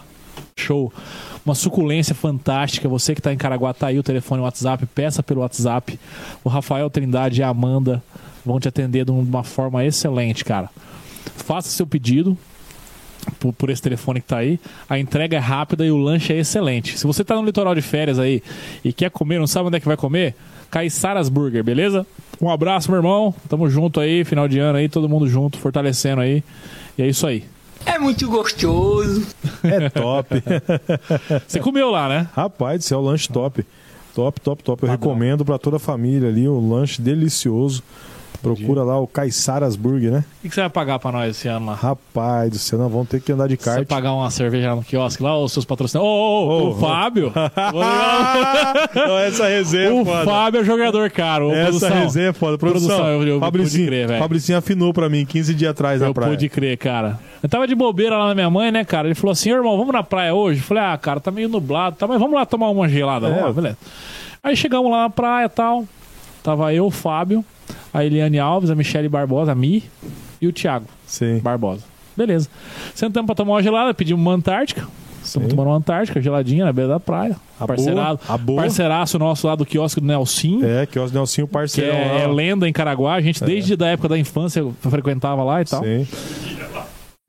show. 0.57 0.93
Uma 1.45 1.55
suculência 1.55 2.15
fantástica. 2.15 2.89
Você 2.89 3.15
que 3.15 3.23
tá 3.23 3.33
em 3.33 3.37
Caraguá, 3.37 3.73
tá 3.73 3.87
aí 3.87 3.99
o 3.99 4.03
telefone 4.03 4.43
o 4.43 4.45
WhatsApp, 4.45 4.85
peça 4.87 5.23
pelo 5.23 5.41
WhatsApp. 5.41 5.99
O 6.45 6.49
Rafael 6.49 6.91
Trindade 6.91 7.41
e 7.41 7.43
a 7.43 7.49
Amanda 7.49 8.03
vão 8.45 8.61
te 8.61 8.69
atender 8.69 9.05
de 9.05 9.11
uma 9.11 9.45
forma 9.45 9.85
excelente, 9.85 10.45
cara. 10.45 10.69
Faça 11.37 11.69
seu 11.69 11.87
pedido 11.87 12.37
por, 13.39 13.53
por 13.53 13.71
esse 13.71 13.83
telefone 13.83 14.21
que 14.21 14.29
tá 14.29 14.39
aí. 14.39 14.59
A 14.89 14.99
entrega 14.99 15.37
é 15.37 15.41
rápida 15.41 15.85
e 15.85 15.91
o 15.91 15.97
lanche 15.97 16.33
é 16.33 16.39
excelente. 16.39 16.99
Se 16.99 17.07
você 17.07 17.25
tá 17.25 17.35
no 17.37 17.45
litoral 17.45 17.75
de 17.75 17.83
férias 17.83 18.19
aí 18.19 18.43
e 18.85 18.93
quer 18.93 19.11
comer, 19.11 19.39
não 19.39 19.47
sabe 19.47 19.69
onde 19.69 19.77
é 19.77 19.81
que 19.81 19.87
vai 19.87 19.97
comer, 19.97 20.35
Caiçaras 20.71 21.29
Burger, 21.29 21.65
beleza? 21.65 22.07
Um 22.41 22.49
abraço, 22.49 22.91
meu 22.91 22.99
irmão. 22.99 23.35
Tamo 23.49 23.69
junto 23.69 24.01
aí, 24.01 24.25
final 24.25 24.49
de 24.49 24.59
ano 24.59 24.79
aí, 24.79 24.89
todo 24.89 25.09
mundo 25.09 25.29
junto, 25.29 25.59
fortalecendo 25.59 26.21
aí. 26.21 26.43
E 26.97 27.03
é 27.03 27.09
isso 27.09 27.27
aí. 27.27 27.45
É 27.85 27.99
muito 27.99 28.29
gostoso. 28.29 29.27
É 29.63 29.89
top. 29.89 30.43
Você 31.47 31.61
comeu 31.61 31.91
lá, 31.91 32.09
né? 32.09 32.29
Rapaz 32.33 32.79
do 32.79 32.85
céu, 32.85 33.01
lanche 33.01 33.29
top. 33.29 33.65
Top, 34.15 34.41
top, 34.41 34.63
top. 34.63 34.83
Eu 34.83 34.91
recomendo 34.91 35.45
pra 35.45 35.59
toda 35.59 35.77
a 35.77 35.81
família 35.81 36.29
ali, 36.29 36.49
um 36.49 36.71
lanche 36.71 37.01
delicioso. 37.01 37.83
Procura 38.43 38.83
lá 38.83 38.99
o 38.99 39.07
Caiçaras 39.07 39.77
Burger, 39.77 40.11
né? 40.13 40.25
O 40.43 40.49
que 40.49 40.55
você 40.55 40.61
vai 40.63 40.71
pagar 40.71 40.99
pra 40.99 41.13
nós 41.13 41.37
esse 41.37 41.47
ano 41.47 41.67
lá? 41.67 41.75
Rapaz 41.75 42.51
do 42.51 42.59
céu, 42.59 42.79
nós 42.79 42.91
vamos 42.91 43.09
ter 43.09 43.21
que 43.21 43.31
andar 43.33 43.47
de 43.49 43.57
Você 43.57 43.69
vai 43.69 43.77
kart. 43.81 43.89
pagar 43.89 44.13
uma 44.15 44.31
cerveja 44.31 44.75
no 44.75 44.83
quiosque 44.83 45.23
lá, 45.23 45.37
ou 45.37 45.49
seus 45.49 45.65
patrocinadores? 45.67 46.11
Ô, 46.11 46.49
ô, 46.49 46.49
ô, 46.49 46.71
o. 46.71 46.75
Fábio! 46.79 47.33
Não, 48.95 49.19
essa 49.19 49.47
resenha 49.47 49.93
o 49.95 50.05
Fábio 50.05 50.61
é 50.61 50.65
jogador 50.65 51.11
caro. 51.11 51.51
Essa 51.53 51.65
produção, 51.71 51.91
resenha 52.03 52.29
é 52.29 52.33
foda. 52.33 52.59
Produção, 52.59 52.89
Produção, 52.89 53.07
eu- 53.09 53.23
eu 53.27 53.35
pude 53.35 53.41
Fabricinho, 53.41 53.87
crer, 53.87 54.07
velho. 54.09 54.19
Fabricinho 54.21 54.59
afinou 54.59 54.93
pra 54.93 55.09
mim 55.09 55.25
15 55.27 55.55
dias 55.55 55.71
atrás 55.71 56.01
na 56.01 56.09
Eu 56.09 56.15
praia. 56.15 56.31
pude 56.31 56.49
crer, 56.49 56.77
cara. 56.79 57.19
Eu 57.43 57.49
tava 57.49 57.67
de 57.67 57.75
bobeira 57.75 58.17
lá 58.19 58.29
na 58.29 58.35
minha 58.35 58.51
mãe, 58.51 58.71
né, 58.71 58.85
cara? 58.85 59.09
Ele 59.09 59.15
falou 59.15 59.33
assim, 59.33 59.51
irmão, 59.51 59.77
vamos 59.77 59.93
na 59.93 60.03
praia 60.03 60.35
hoje? 60.35 60.61
Eu 60.61 60.65
falei, 60.65 60.83
ah, 60.83 60.97
cara, 60.99 61.21
tá 61.21 61.31
meio 61.31 61.49
nublado, 61.49 61.97
tá, 61.97 62.07
mas 62.07 62.19
vamos 62.19 62.35
lá 62.35 62.45
tomar 62.45 62.69
uma 62.71 62.89
gelada. 62.89 63.27
É. 63.27 63.31
Vamos 63.31 63.45
lá, 63.45 63.53
beleza. 63.53 63.79
Aí 64.43 64.57
chegamos 64.57 64.91
lá 64.91 65.03
na 65.03 65.11
praia 65.11 65.47
e 65.47 65.49
tal. 65.49 65.85
Tava 66.43 66.73
eu, 66.73 66.87
o 66.87 66.91
Fábio, 66.91 67.45
a 67.93 68.05
Eliane 68.05 68.39
Alves, 68.39 68.71
a 68.71 68.75
Michele 68.75 69.09
Barbosa, 69.09 69.53
a 69.53 69.55
Mi 69.55 69.85
e 70.41 70.47
o 70.47 70.53
Thiago 70.53 70.87
Sim. 71.07 71.39
Barbosa. 71.39 71.83
Beleza. 72.17 72.49
Sentamos 72.95 73.27
pra 73.27 73.35
tomar 73.35 73.55
uma 73.55 73.63
gelada, 73.63 73.95
pedimos 73.95 74.21
uma 74.21 74.33
Antártica. 74.33 74.87
Estamos 75.23 75.49
tomando 75.49 75.69
uma 75.69 75.77
Antártica, 75.77 76.21
geladinha 76.21 76.65
na 76.65 76.73
beira 76.73 76.89
da 76.89 77.01
praia. 77.01 77.37
A 77.59 77.67
Parceirado, 77.67 78.21
boa, 78.27 78.35
a 78.35 78.39
boa. 78.39 78.63
Parceiraço 78.63 79.19
nosso 79.19 79.47
lá 79.47 79.55
do 79.55 79.67
quiosque 79.67 80.01
do 80.01 80.07
Nelsinho. 80.07 80.67
É, 80.67 80.87
que 80.87 80.99
é 80.99 81.03
os 81.03 81.13
Nelsinho 81.13 81.47
Que 81.47 81.53
parceirão 81.53 81.95
é, 81.95 82.23
é 82.23 82.27
lenda 82.27 82.69
em 82.69 82.73
Caraguá, 82.73 83.15
a 83.15 83.21
gente 83.21 83.45
desde 83.45 83.83
a 83.83 83.89
época 83.89 84.09
da 84.09 84.19
infância 84.19 84.65
frequentava 84.81 85.45
lá 85.45 85.61
e 85.61 85.65
tal. 85.67 85.85
Sim. 85.85 86.07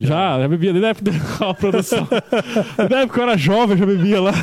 Já, 0.02 0.40
já 0.40 0.48
bebia 0.48 0.74
desde 0.74 0.88
a 0.88 0.90
época 0.90 1.12
da 1.12 1.54
produção. 1.54 2.08
desde 2.76 2.96
a 2.96 3.00
época 3.02 3.14
que 3.14 3.20
eu 3.20 3.24
era 3.24 3.38
jovem, 3.38 3.72
eu 3.72 3.78
já 3.78 3.86
bebia 3.86 4.20
lá. 4.22 4.34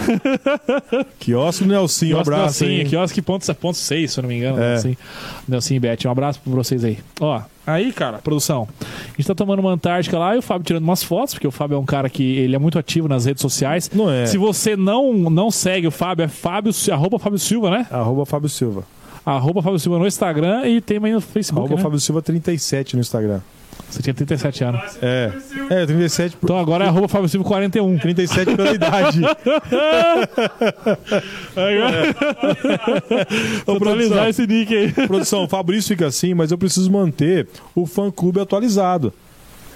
Quiosque 1.19 1.65
do 1.65 1.71
Nelsinho, 1.71 2.17
um 2.17 2.21
abraço, 2.21 2.63
Nelsinho, 2.63 2.81
hein? 2.83 2.87
quiosque 2.87 3.21
ponto, 3.21 3.55
ponto 3.57 3.77
6, 3.77 4.13
se 4.13 4.19
eu 4.19 4.23
não 4.23 4.29
me 4.29 4.37
engano. 4.37 4.63
É. 4.63 4.75
Assim. 4.75 4.97
Nelsinho 5.49 5.77
e 5.77 5.81
Beth, 5.81 5.99
um 6.07 6.11
abraço 6.11 6.41
pra 6.41 6.53
vocês 6.53 6.85
aí. 6.85 6.99
Ó, 7.21 7.43
aí, 7.67 7.93
cara, 7.93 8.19
produção. 8.19 8.69
A 8.81 9.17
gente 9.17 9.27
tá 9.27 9.35
tomando 9.35 9.59
uma 9.59 9.73
Antártica 9.73 10.17
lá 10.17 10.37
e 10.37 10.39
o 10.39 10.43
Fábio 10.43 10.65
tirando 10.65 10.85
umas 10.85 11.03
fotos, 11.03 11.35
porque 11.35 11.49
o 11.49 11.51
Fábio 11.51 11.75
é 11.75 11.79
um 11.79 11.87
cara 11.87 12.09
que 12.09 12.23
ele 12.23 12.55
é 12.55 12.59
muito 12.59 12.79
ativo 12.79 13.09
nas 13.09 13.25
redes 13.25 13.43
sociais. 13.43 13.91
Não 13.93 14.09
é. 14.09 14.27
Se 14.27 14.39
você 14.39 14.77
não, 14.77 15.13
não 15.13 15.51
segue 15.51 15.89
o 15.89 15.91
Fábio, 15.91 16.25
é 16.25 16.29
Fábio, 16.29 16.73
arroba 16.93 17.19
Fábio 17.19 17.39
Silva, 17.39 17.71
né? 17.71 17.87
Arroba 17.91 18.25
Fábio 18.25 18.49
Silva. 18.49 18.85
Arroba 19.27 19.61
Fábio 19.61 19.79
Silva 19.79 19.99
no 19.99 20.07
Instagram 20.07 20.67
e 20.67 20.81
tem 20.81 20.99
aí 21.05 21.13
no 21.13 21.21
Facebook, 21.21 21.67
Arroba 21.67 21.77
né? 21.77 21.83
Fábio 21.83 22.01
Silva 22.01 22.23
37 22.23 22.95
no 22.95 23.01
Instagram. 23.01 23.41
Você 23.91 24.03
tinha 24.03 24.15
37 24.15 24.65
anos. 24.65 24.99
É. 25.01 25.33
É, 25.71 25.87
37 25.87 26.37
por... 26.37 26.47
Então 26.47 26.59
agora 26.59 26.85
é 26.85 26.89
arroba 26.89 27.09
Fábio 27.09 27.29
Silva 27.29 27.47
41. 27.47 27.99
37 27.99 28.55
pela 28.55 28.73
idade. 28.73 29.21
Vou 33.65 33.77
atualizar 33.77 34.29
esse 34.29 34.47
nick 34.47 34.77
aí. 34.77 34.93
Produção, 34.93 35.45
o 35.45 35.49
Fabrício 35.49 35.89
fica 35.89 36.07
assim, 36.07 36.35
mas 36.35 36.51
eu 36.51 36.59
preciso 36.59 36.91
manter 36.91 37.49
o 37.75 37.87
fã 37.87 38.11
clube 38.11 38.41
atualizado. 38.41 39.13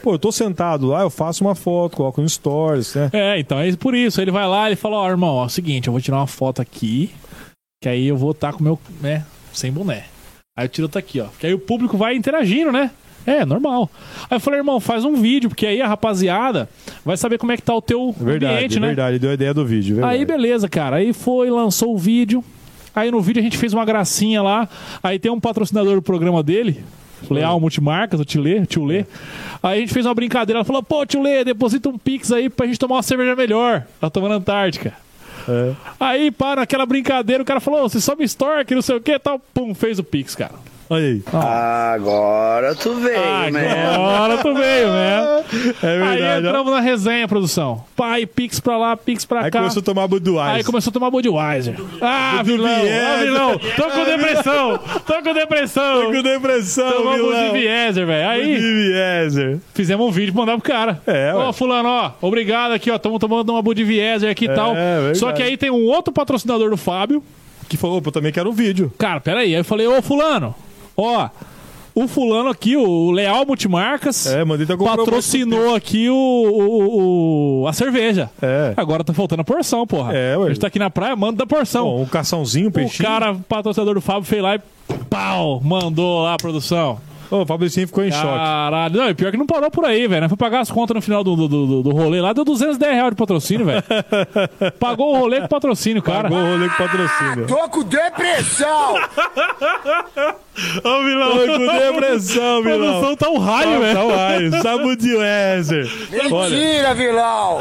Pô, 0.03 0.15
eu 0.15 0.19
tô 0.19 0.33
sentado 0.33 0.89
lá, 0.89 1.03
eu 1.03 1.11
faço 1.11 1.45
uma 1.45 1.55
foto, 1.55 1.97
coloco 1.97 2.21
no 2.21 2.29
stories, 2.29 2.95
né? 2.95 3.09
É, 3.13 3.39
então 3.39 3.61
é 3.61 3.75
por 3.77 3.95
isso. 3.95 4.21
Ele 4.21 4.33
vai 4.33 4.47
lá 4.49 4.71
e 4.71 4.77
fala, 4.77 4.97
ó, 4.97 5.09
irmão, 5.09 5.37
ó, 5.37 5.45
é 5.45 5.47
o 5.47 5.49
seguinte, 5.49 5.87
eu 5.87 5.93
vou 5.93 6.01
tirar 6.01 6.17
uma 6.17 6.27
foto 6.27 6.61
aqui, 6.61 7.11
que 7.81 7.89
aí 7.89 8.09
eu 8.09 8.17
vou 8.17 8.33
estar 8.33 8.53
com 8.53 8.61
o 8.61 8.63
meu, 8.65 8.79
né, 9.01 9.25
sem 9.53 9.71
boné. 9.71 10.07
Aí 10.59 10.67
eu 10.67 10.69
tiro 10.69 10.87
outra 10.87 10.99
aqui, 10.99 11.21
ó. 11.21 11.29
Que 11.39 11.47
aí 11.47 11.55
o 11.55 11.59
público 11.59 11.97
vai 11.97 12.17
interagindo, 12.17 12.73
né? 12.73 12.91
É, 13.27 13.45
normal. 13.45 13.91
Aí 14.31 14.37
eu 14.37 14.41
falei, 14.41 14.61
irmão, 14.61 14.81
faz 14.81 15.05
um 15.05 15.15
vídeo, 15.15 15.49
porque 15.49 15.67
aí 15.67 15.81
a 15.81 15.87
rapaziada 15.87 16.69
vai 17.05 17.17
saber 17.17 17.39
como 17.39 17.53
é 17.53 17.57
que 17.57 17.63
tá 17.63 17.75
o 17.75 17.83
teu 17.83 18.15
Verdade, 18.19 18.55
ambiente, 18.55 18.81
né? 18.81 18.89
verdade. 18.89 19.19
Deu 19.19 19.31
a 19.31 19.35
ideia 19.35 19.55
do 19.55 19.65
vídeo, 19.65 19.97
verdade. 19.97 20.15
Aí 20.19 20.25
beleza, 20.25 20.69
cara. 20.69 20.97
Aí 20.97 21.13
foi, 21.13 21.51
lançou 21.51 21.95
o 21.95 21.99
vídeo. 21.99 22.45
Aí 22.95 23.11
no 23.11 23.21
vídeo 23.21 23.41
a 23.41 23.43
gente 23.43 23.57
fez 23.57 23.73
uma 23.73 23.85
gracinha 23.85 24.43
lá. 24.43 24.69
Aí 25.03 25.19
tem 25.19 25.31
um 25.31 25.41
patrocinador 25.41 25.95
do 25.95 26.03
programa 26.03 26.43
dele, 26.43 26.85
Leal 27.31 27.59
Multimarcas, 27.61 28.21
o 28.21 28.25
Tio 28.25 28.43
Lê, 28.43 28.59
o 28.59 28.67
Tio 28.67 28.85
Lê. 28.85 29.05
Aí 29.63 29.79
a 29.79 29.81
gente 29.81 29.95
fez 29.95 30.05
uma 30.05 30.15
brincadeira. 30.15 30.59
Ela 30.59 30.65
falou: 30.65 30.83
pô, 30.83 31.07
Tio 31.07 31.23
Lê, 31.23 31.45
deposita 31.45 31.89
um 31.89 31.97
Pix 31.97 32.33
aí 32.33 32.51
pra 32.51 32.67
gente 32.67 32.79
tomar 32.79 32.97
uma 32.97 33.03
cerveja 33.03 33.35
melhor. 33.37 33.87
Ela 34.01 34.11
tomando 34.11 34.35
Antártica. 34.35 34.93
É. 35.49 35.73
Aí, 35.99 36.31
para 36.31 36.61
naquela 36.61 36.85
brincadeira, 36.87 37.43
o 37.43 37.47
cara 37.47 37.61
falou: 37.61 37.89
você 37.89 38.01
sobe 38.01 38.25
store, 38.25 38.65
que 38.65 38.75
não 38.75 38.83
sei 38.83 38.97
o 38.97 39.01
que 39.01 39.19
tal. 39.19 39.41
Pum, 39.55 39.75
fez 39.75 39.99
o 39.99 40.05
Pix, 40.05 40.35
cara. 40.35 40.55
Olha 40.91 41.07
aí. 41.07 41.23
Agora 41.33 42.75
tu 42.75 42.95
veio, 42.97 43.51
né? 43.53 43.95
Agora 43.95 44.39
tu 44.39 44.55
veio, 44.55 44.89
né? 44.89 45.45
É 45.83 45.87
Aí 45.89 45.99
verdade. 46.19 46.47
ó. 46.47 46.49
entramos 46.49 46.73
na 46.73 46.81
resenha, 46.81 47.27
produção. 47.29 47.85
Pai, 47.97 48.27
Pix 48.27 48.61
pra 48.61 48.77
lá, 48.77 48.97
Pix 48.97 49.25
pra 49.25 49.45
Aí 49.45 49.51
cá. 49.51 49.61
começou 49.61 49.81
a 49.81 49.85
tomar 49.85 50.07
Budweiser. 50.07 50.55
Aí 50.55 50.65
começou 50.65 50.91
a 50.91 50.93
tomar 50.93 51.11
Budweiser. 51.11 51.77
Ah, 52.01 52.43
vilão, 52.45 52.71
ah, 52.71 53.23
vilão. 53.23 53.59
Tô 53.77 53.85
com 53.91 54.05
depressão. 54.05 54.79
Tô 55.07 55.23
com 55.23 55.33
depressão. 55.35 56.13
Com 56.13 56.23
depressão, 56.23 56.93
Tomou 56.93 57.13
vilão. 57.15 57.45
Budweiser, 57.47 58.07
velho. 58.07 58.29
Aí 58.29 58.55
Budweiser. 58.55 59.59
fizemos 59.75 60.07
um 60.07 60.11
vídeo 60.11 60.33
pra 60.35 60.43
mandar 60.43 60.59
pro 60.59 60.63
cara. 60.71 61.01
É, 61.07 61.33
Ó, 61.35 61.47
ué. 61.47 61.53
fulano, 61.53 61.89
ó, 61.89 62.11
obrigado 62.21 62.73
aqui, 62.73 62.91
ó. 62.91 62.99
Tamo 62.99 63.19
tomando 63.19 63.51
uma 63.51 63.63
Budweiser 63.63 64.31
aqui 64.31 64.45
e 64.45 64.55
tal. 64.55 64.75
verdade. 64.75 65.19
Só 65.19 65.33
que 65.33 65.43
aí 65.43 65.57
tem 65.57 65.71
um 65.71 65.85
outro 65.87 66.13
patrocinador 66.13 66.71
do 66.71 66.77
Fábio. 66.77 67.23
Que 67.69 67.77
falou, 67.79 67.99
opa, 67.99 68.09
eu 68.09 68.13
também 68.13 68.31
quero 68.33 68.51
um 68.51 68.53
vídeo. 68.53 68.93
Cara, 68.99 69.19
peraí. 69.21 69.47
Aí 69.55 69.61
eu 69.61 69.65
falei, 69.65 69.87
ô, 69.87 70.03
fulano, 70.03 70.55
ó... 70.97 71.29
O 71.95 72.09
fulano 72.09 72.49
aqui, 72.49 72.75
o 72.75 73.11
Leal 73.11 73.45
Multimarcas, 73.45 74.25
É, 74.25 74.43
mandei 74.47 74.67
patrocinou 74.67 75.75
aqui 75.75 76.09
o, 76.09 76.15
o- 76.15 77.63
o- 77.65 77.69
a 77.69 77.73
cerveja. 77.75 78.31
É. 78.41 78.73
Agora 78.79 79.05
tá 79.05 79.13
faltando 79.13 79.43
a 79.43 79.45
porção, 79.45 79.87
porra. 79.87 80.17
É, 80.17 80.35
ué. 80.39 80.47
A 80.47 80.49
gente 80.49 80.59
tá 80.61 80.69
aqui 80.69 80.79
na 80.79 80.89
praia, 80.89 81.15
manda 81.15 81.37
da 81.37 81.47
porção. 81.47 81.85
Bom, 81.85 82.01
um 82.01 82.07
caçãozinho, 82.07 82.69
um 82.69 82.71
o 82.71 82.73
peixinho. 82.73 83.07
cara, 83.07 83.35
patrocinador 83.47 83.93
do 83.95 84.01
Fábio, 84.01 84.23
fez 84.23 84.43
lá 84.43 84.57
e 84.57 84.61
pau, 85.11 85.61
mandou 85.63 86.23
lá 86.23 86.33
a 86.33 86.37
produção. 86.39 86.99
Ô, 87.33 87.43
o 87.43 87.47
Fabricinho 87.47 87.87
ficou 87.87 88.05
em 88.05 88.13
choque. 88.13 88.27
Caralho. 88.27 88.95
Não, 88.95 89.09
e 89.09 89.15
pior 89.15 89.31
que 89.31 89.39
não 89.39 89.47
parou 89.47 89.71
por 89.71 89.87
aí, 89.87 90.07
velho. 90.07 90.21
Nós 90.21 90.29
Foi 90.29 90.37
pagar 90.37 90.61
as 90.61 90.71
contas 90.71 90.95
no 90.95 91.01
final 91.01 91.25
do, 91.25 91.35
do, 91.35 91.49
do, 91.49 91.83
do 91.83 91.91
rolê 91.91 92.21
lá, 92.21 92.35
deu 92.35 92.45
210 92.45 92.93
reais 92.95 93.11
de 93.11 93.17
patrocínio, 93.17 93.65
velho. 93.65 93.83
Pagou 94.79 95.15
o 95.15 95.19
rolê 95.19 95.41
com 95.41 95.49
patrocínio, 95.49 96.03
cara. 96.03 96.25
Pagou 96.25 96.39
o 96.39 96.51
rolê 96.51 96.69
com 96.69 96.77
patrocínio. 96.77 97.47
Tô 97.47 97.69
com 97.71 97.83
depressão! 97.85 98.97
Ô, 100.85 101.03
vilão. 101.05 101.31
Tô 101.31 101.47
com 101.47 101.79
depressão, 101.79 102.59
A 102.61 102.61
vilão. 102.61 102.79
produção 103.01 103.17
tá 103.17 103.31
um 103.31 103.39
raio, 103.39 103.81
velho. 103.81 103.95
Tá 103.95 104.05
o 104.05 104.15
raio. 104.15 104.63
Sabe 104.63 104.97
de 104.97 105.17
Weser. 105.17 105.91
Olha, 106.31 106.55
Mentira, 106.55 106.95
vilão! 106.95 107.61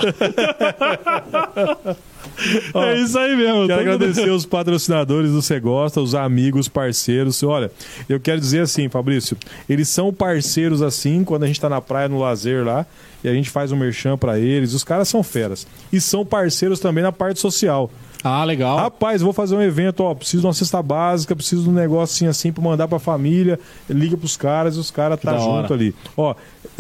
É 2.73 2.99
isso 2.99 3.17
aí 3.17 3.35
mesmo. 3.35 3.67
quero 3.67 3.81
agradecer 3.81 4.29
os 4.29 4.45
patrocinadores 4.45 5.31
do 5.31 5.41
Cê 5.41 5.59
Gosta, 5.59 6.01
os 6.01 6.15
amigos, 6.15 6.67
parceiros. 6.67 7.41
Olha, 7.43 7.71
eu 8.07 8.19
quero 8.19 8.39
dizer 8.39 8.61
assim, 8.61 8.89
Fabrício, 8.89 9.37
eles 9.69 9.87
são 9.89 10.13
parceiros 10.13 10.81
assim 10.81 11.23
quando 11.23 11.43
a 11.43 11.47
gente 11.47 11.59
tá 11.59 11.69
na 11.69 11.81
praia, 11.81 12.09
no 12.09 12.19
lazer 12.19 12.65
lá, 12.65 12.85
e 13.23 13.29
a 13.29 13.33
gente 13.33 13.49
faz 13.49 13.71
um 13.71 13.75
merchan 13.75 14.17
pra 14.17 14.39
eles. 14.39 14.73
Os 14.73 14.83
caras 14.83 15.07
são 15.07 15.23
feras. 15.23 15.67
E 15.91 16.01
são 16.01 16.25
parceiros 16.25 16.79
também 16.79 17.03
na 17.03 17.11
parte 17.11 17.39
social. 17.39 17.89
Ah, 18.23 18.43
legal. 18.43 18.77
Rapaz, 18.77 19.21
vou 19.21 19.33
fazer 19.33 19.55
um 19.55 19.61
evento, 19.61 20.01
ó, 20.03 20.13
preciso 20.13 20.41
de 20.41 20.47
uma 20.47 20.53
cesta 20.53 20.81
básica, 20.81 21.35
preciso 21.35 21.63
de 21.63 21.69
um 21.69 21.73
negocinho 21.73 22.29
assim 22.29 22.51
pra 22.51 22.63
mandar 22.63 22.87
pra 22.87 22.99
família, 22.99 23.59
liga 23.89 24.15
pros 24.15 24.37
caras 24.37 24.75
e 24.75 24.79
os 24.79 24.91
caras 24.91 25.19
tá 25.19 25.31
hora. 25.33 25.61
junto 25.61 25.73
ali. 25.73 25.95
Ó, 26.15 26.35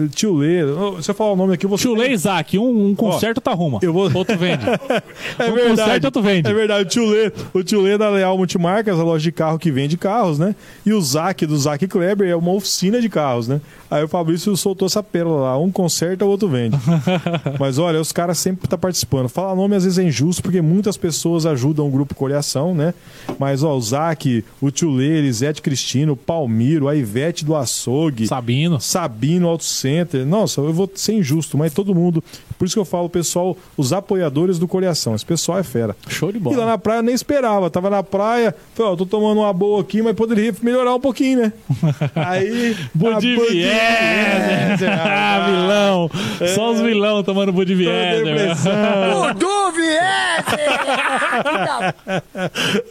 tio 0.09 0.35
Lê, 0.35 0.59
se 1.01 1.09
eu 1.11 1.15
falar 1.15 1.33
o 1.33 1.35
nome 1.35 1.53
aqui, 1.53 1.65
vou 1.67 1.77
Tio 1.77 1.93
Lê 1.95 2.09
e 2.09 2.13
Isaac, 2.13 2.57
um, 2.57 2.87
um 2.87 2.95
conserta, 2.95 3.39
tu 3.41 3.49
arruma. 3.49 3.79
eu 3.81 3.91
vou- 3.93 4.11
Outro 4.13 4.37
vende. 4.37 4.65
É 5.39 5.49
um 5.49 5.53
verdade. 5.53 5.69
conserta, 5.81 6.07
outro 6.07 6.21
vende. 6.21 6.49
É 6.49 6.53
verdade. 6.53 6.83
O 6.83 6.89
tio 6.89 7.05
Lê, 7.09 7.31
o 7.53 7.63
tio 7.63 7.81
Lê 7.81 7.97
da 7.97 8.09
Leal 8.09 8.37
Multimarcas, 8.37 8.99
a 8.99 9.03
loja 9.03 9.23
de 9.23 9.31
carro 9.31 9.57
que 9.57 9.71
vende 9.71 9.97
carros, 9.97 10.37
né? 10.39 10.55
E 10.85 10.93
o 10.93 11.01
Zac 11.01 11.45
do 11.45 11.57
Zac 11.57 11.85
Kleber 11.87 12.29
é 12.29 12.35
uma 12.35 12.51
oficina 12.51 12.99
de 13.01 13.09
carros, 13.09 13.47
né? 13.47 13.61
Aí 13.89 14.03
o 14.03 14.07
Fabrício 14.07 14.55
soltou 14.55 14.85
essa 14.85 15.03
pérola 15.03 15.41
lá. 15.41 15.57
Um 15.59 15.69
conserta, 15.71 16.23
o 16.25 16.29
outro 16.29 16.47
vende. 16.47 16.77
Mas 17.59 17.77
olha, 17.77 17.99
os 17.99 18.11
caras 18.11 18.37
sempre 18.37 18.65
estão 18.65 18.79
participando. 18.79 19.27
Falar 19.27 19.55
nome 19.55 19.75
às 19.75 19.83
vezes 19.83 19.99
é 19.99 20.03
injusto, 20.03 20.41
porque 20.41 20.61
muitas 20.61 20.95
pessoas 20.97 21.45
ajudam 21.45 21.87
o 21.87 21.91
grupo 21.91 22.15
Coreação, 22.15 22.73
né? 22.73 22.93
Mas 23.37 23.63
ó, 23.63 23.75
o 23.75 23.81
Zac, 23.81 24.43
o 24.61 24.71
tio 24.71 24.91
Lê, 24.91 25.17
Elisete 25.19 25.61
Cristino, 25.61 26.13
o 26.13 26.17
Palmiro, 26.17 26.87
a 26.87 26.95
Ivete 26.95 27.43
do 27.43 27.55
Açougue. 27.55 28.27
Sabino. 28.27 28.79
Sabino 28.79 29.47
Auto 29.47 29.63
Center. 29.91 30.25
Nossa, 30.25 30.61
eu 30.61 30.71
vou 30.73 30.89
ser 30.95 31.13
injusto, 31.13 31.57
mas 31.57 31.73
todo 31.73 31.93
mundo. 31.93 32.23
Por 32.57 32.65
isso 32.65 32.75
que 32.75 32.79
eu 32.79 32.85
falo, 32.85 33.09
pessoal, 33.09 33.57
os 33.75 33.91
apoiadores 33.91 34.57
do 34.59 34.67
Coreação. 34.67 35.15
Esse 35.15 35.25
pessoal 35.25 35.59
é 35.59 35.63
fera. 35.63 35.95
Show 36.07 36.31
de 36.31 36.37
E 36.37 36.41
lá 36.41 36.51
bola. 36.51 36.65
na 36.65 36.77
praia 36.77 36.99
eu 36.99 37.03
nem 37.03 37.15
esperava. 37.15 37.69
Tava 37.69 37.89
na 37.89 38.03
praia, 38.03 38.55
falei, 38.73 38.93
ó, 38.93 38.95
tô 38.95 39.05
tomando 39.05 39.39
uma 39.41 39.51
boa 39.53 39.81
aqui, 39.81 40.01
mas 40.01 40.15
poderia 40.15 40.53
melhorar 40.61 40.95
um 40.95 40.99
pouquinho, 40.99 41.41
né? 41.41 41.53
Aí. 42.15 42.75
Budweiser. 42.93 43.39
Budweiser, 43.39 44.89
Ah, 44.89 45.45
vilão. 45.49 46.09
Só 46.55 46.71
os 46.71 46.81
vilão 46.81 47.23
tomando. 47.23 47.51
Dudu 47.51 47.75
Vieser! 47.75 47.91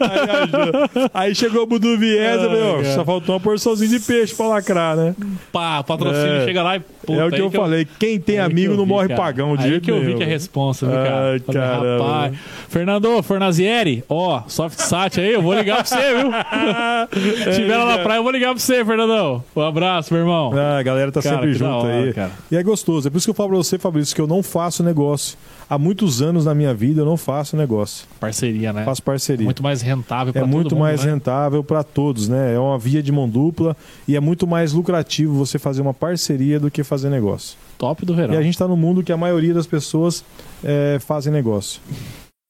Aí. 0.00 1.10
Aí 1.14 1.34
chegou 1.34 1.62
o 1.62 1.66
Budu 1.66 1.96
Vieser, 1.98 2.40
Ai, 2.40 2.48
meu, 2.56 2.74
cara. 2.82 2.94
só 2.94 3.04
faltou 3.04 3.34
uma 3.34 3.40
porçãozinha 3.40 3.98
de 3.98 4.04
peixe 4.04 4.34
pra 4.34 4.46
lacrar, 4.48 4.96
né? 4.96 5.14
Pá, 5.52 5.82
patrocínio 5.82 6.42
É. 6.42 6.44
chega 6.44 6.62
lá 6.62 6.76
e 6.76 6.79
time. 6.82 6.99
Puta, 7.10 7.22
é 7.22 7.24
o 7.26 7.28
que 7.30 7.34
aí 7.36 7.40
eu 7.42 7.50
falei. 7.50 7.86
Quem 7.98 8.20
tem 8.20 8.38
aí 8.38 8.46
amigo 8.46 8.72
que 8.72 8.76
não 8.76 8.84
vi, 8.84 8.90
morre 8.90 9.08
cara. 9.08 9.20
pagão 9.20 9.56
de 9.56 9.64
Aí 9.64 9.80
que 9.80 9.90
eu 9.90 10.00
vi 10.04 10.14
que 10.14 10.22
é 10.22 10.26
responsa, 10.26 10.86
viu, 10.86 10.94
cara? 10.96 11.32
Ai, 11.32 11.40
Falei, 11.40 11.98
rapaz. 11.98 12.38
Fernando 12.68 13.22
Fornazieri, 13.22 14.04
ó, 14.08 14.42
SoftSat 14.46 15.20
aí, 15.20 15.32
eu 15.32 15.42
vou 15.42 15.54
ligar 15.54 15.76
pra 15.76 15.84
você, 15.84 16.14
viu? 16.14 16.30
Tiver 17.54 17.76
lá 17.76 17.96
na 17.96 17.98
praia, 17.98 18.18
eu 18.18 18.22
vou 18.22 18.32
ligar 18.32 18.50
pra 18.50 18.58
você, 18.60 18.84
Fernandão. 18.84 19.42
Um 19.54 19.60
abraço, 19.62 20.12
meu 20.12 20.22
irmão. 20.22 20.52
Ah, 20.54 20.78
a 20.78 20.82
galera 20.82 21.10
tá 21.12 21.22
Cara, 21.22 21.36
sempre 21.36 21.52
que 21.52 21.58
junto 21.58 21.70
hora, 21.86 21.92
aí. 21.94 22.12
cara. 22.12 22.30
E 22.50 22.56
é 22.56 22.62
gostoso. 22.62 23.08
É 23.08 23.10
por 23.10 23.18
isso 23.18 23.26
que 23.26 23.30
eu 23.30 23.34
falo 23.34 23.50
pra 23.50 23.58
você, 23.58 23.78
Fabrício, 23.78 24.14
que 24.14 24.20
eu 24.20 24.26
não 24.26 24.42
faço 24.42 24.82
negócio. 24.82 25.36
Há 25.68 25.78
muitos 25.78 26.20
anos 26.20 26.46
na 26.46 26.52
minha 26.54 26.74
vida 26.74 27.02
eu 27.02 27.04
não 27.04 27.16
faço 27.16 27.56
negócio. 27.56 28.04
Parceria, 28.18 28.72
né? 28.72 28.84
Faço 28.84 29.00
parceria. 29.04 29.44
Muito 29.44 29.62
mais 29.62 29.80
rentável 29.80 30.32
pra 30.32 30.42
é 30.42 30.44
muito 30.44 30.74
mundo, 30.74 30.80
mais 30.80 31.04
né? 31.04 31.12
rentável 31.12 31.62
para 31.62 31.84
todos, 31.84 32.28
né? 32.28 32.54
É 32.54 32.58
uma 32.58 32.76
via 32.76 33.00
de 33.00 33.12
mão 33.12 33.28
dupla 33.28 33.76
e 34.08 34.16
é 34.16 34.20
muito 34.20 34.48
mais 34.48 34.72
lucrativo 34.72 35.32
você 35.32 35.60
fazer 35.60 35.80
uma 35.80 35.94
parceria 35.94 36.58
do 36.58 36.72
que 36.72 36.82
fazer 36.82 36.99
negócio. 37.08 37.56
Top 37.78 38.04
do 38.04 38.14
verão. 38.14 38.34
E 38.34 38.36
a 38.36 38.42
gente 38.42 38.58
tá 38.58 38.68
no 38.68 38.76
mundo 38.76 39.02
que 39.02 39.12
a 39.12 39.16
maioria 39.16 39.54
das 39.54 39.66
pessoas 39.66 40.24
é, 40.62 40.98
fazem 41.00 41.32
negócio. 41.32 41.80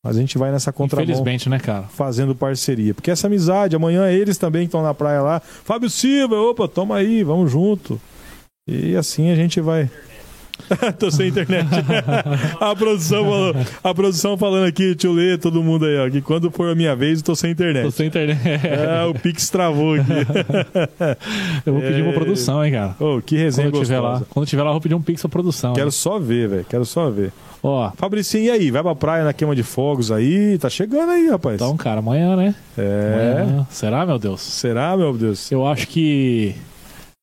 Mas 0.05 0.16
a 0.16 0.20
gente 0.20 0.39
vai 0.39 0.51
nessa 0.51 0.72
contramão 0.72 1.05
Infelizmente, 1.05 1.48
né, 1.48 1.59
cara? 1.59 1.82
fazendo 1.82 2.35
parceria. 2.35 2.94
Porque 2.94 3.10
essa 3.10 3.27
amizade, 3.27 3.77
amanhã 3.77 4.10
eles 4.10 4.39
também 4.39 4.62
que 4.62 4.68
estão 4.68 4.82
na 4.82 4.94
praia 4.94 5.20
lá. 5.20 5.40
Fábio 5.40 5.90
Silva, 5.90 6.36
opa, 6.36 6.66
toma 6.66 6.97
aí, 6.97 7.22
vamos 7.22 7.51
junto. 7.51 8.01
E 8.66 8.97
assim 8.97 9.31
a 9.31 9.35
gente 9.35 9.60
vai. 9.60 9.90
Tô 10.99 11.11
sem 11.11 11.28
internet. 11.28 11.69
a 12.61 12.74
produção 12.74 13.24
falou, 13.24 13.55
a 13.82 13.95
produção 13.95 14.37
falando 14.39 14.66
aqui, 14.66 14.95
tio 14.95 15.12
Lê, 15.12 15.37
todo 15.39 15.62
mundo 15.62 15.85
aí, 15.87 15.99
ó, 15.99 16.11
que 16.11 16.20
quando 16.20 16.51
for 16.51 16.70
a 16.70 16.74
minha 16.74 16.95
vez, 16.97 17.19
eu 17.20 17.24
tô 17.24 17.35
sem 17.37 17.51
internet. 17.51 17.85
Tô 17.85 17.91
sem 17.91 18.07
internet. 18.07 18.41
É, 18.47 19.05
o 19.05 19.15
Pix 19.15 19.49
travou 19.51 19.95
aqui. 19.95 20.11
Eu 21.66 21.73
vou 21.74 21.82
pedir 21.82 22.01
É. 22.01 22.03
pra 22.03 22.12
produção, 22.12 22.65
hein, 22.65 22.73
cara. 22.73 22.97
Ô, 22.99 23.20
que 23.20 23.37
resenha 23.37 23.70
Quando 23.70 23.82
tiver 23.82 24.01
lá. 24.01 24.23
Quando 24.31 24.47
tiver 24.47 24.62
lá, 24.62 24.69
eu 24.70 24.74
vou 24.74 24.81
pedir 24.81 24.95
um 24.95 25.03
pix 25.03 25.20
pra 25.20 25.28
produção. 25.31 25.73
Quero 25.74 25.91
só 25.91 26.19
ver, 26.19 26.49
velho. 26.49 26.65
Quero 26.69 26.85
só 26.85 27.11
ver. 27.11 27.32
Ó, 27.62 27.91
Fabricinho, 27.97 28.45
e 28.45 28.51
aí? 28.51 28.70
Vai 28.70 28.82
pra 28.82 28.95
praia 28.95 29.24
na 29.24 29.32
queima 29.32 29.55
de 29.55 29.62
fogos 29.62 30.11
aí? 30.11 30.57
Tá 30.59 30.70
chegando 30.70 31.11
aí, 31.11 31.28
rapaz. 31.28 31.57
então, 31.57 31.77
cara, 31.77 31.99
amanhã, 31.99 32.35
né? 32.37 32.55
é. 32.78 33.43
Amanhã. 33.43 33.66
Será, 33.70 34.07
meu 34.07 34.19
Deus? 34.19 34.41
Será, 34.41 34.97
meu 34.97 35.12
Deus? 35.12 35.51
Eu 35.53 35.66
acho 35.66 35.87
que 35.89 36.55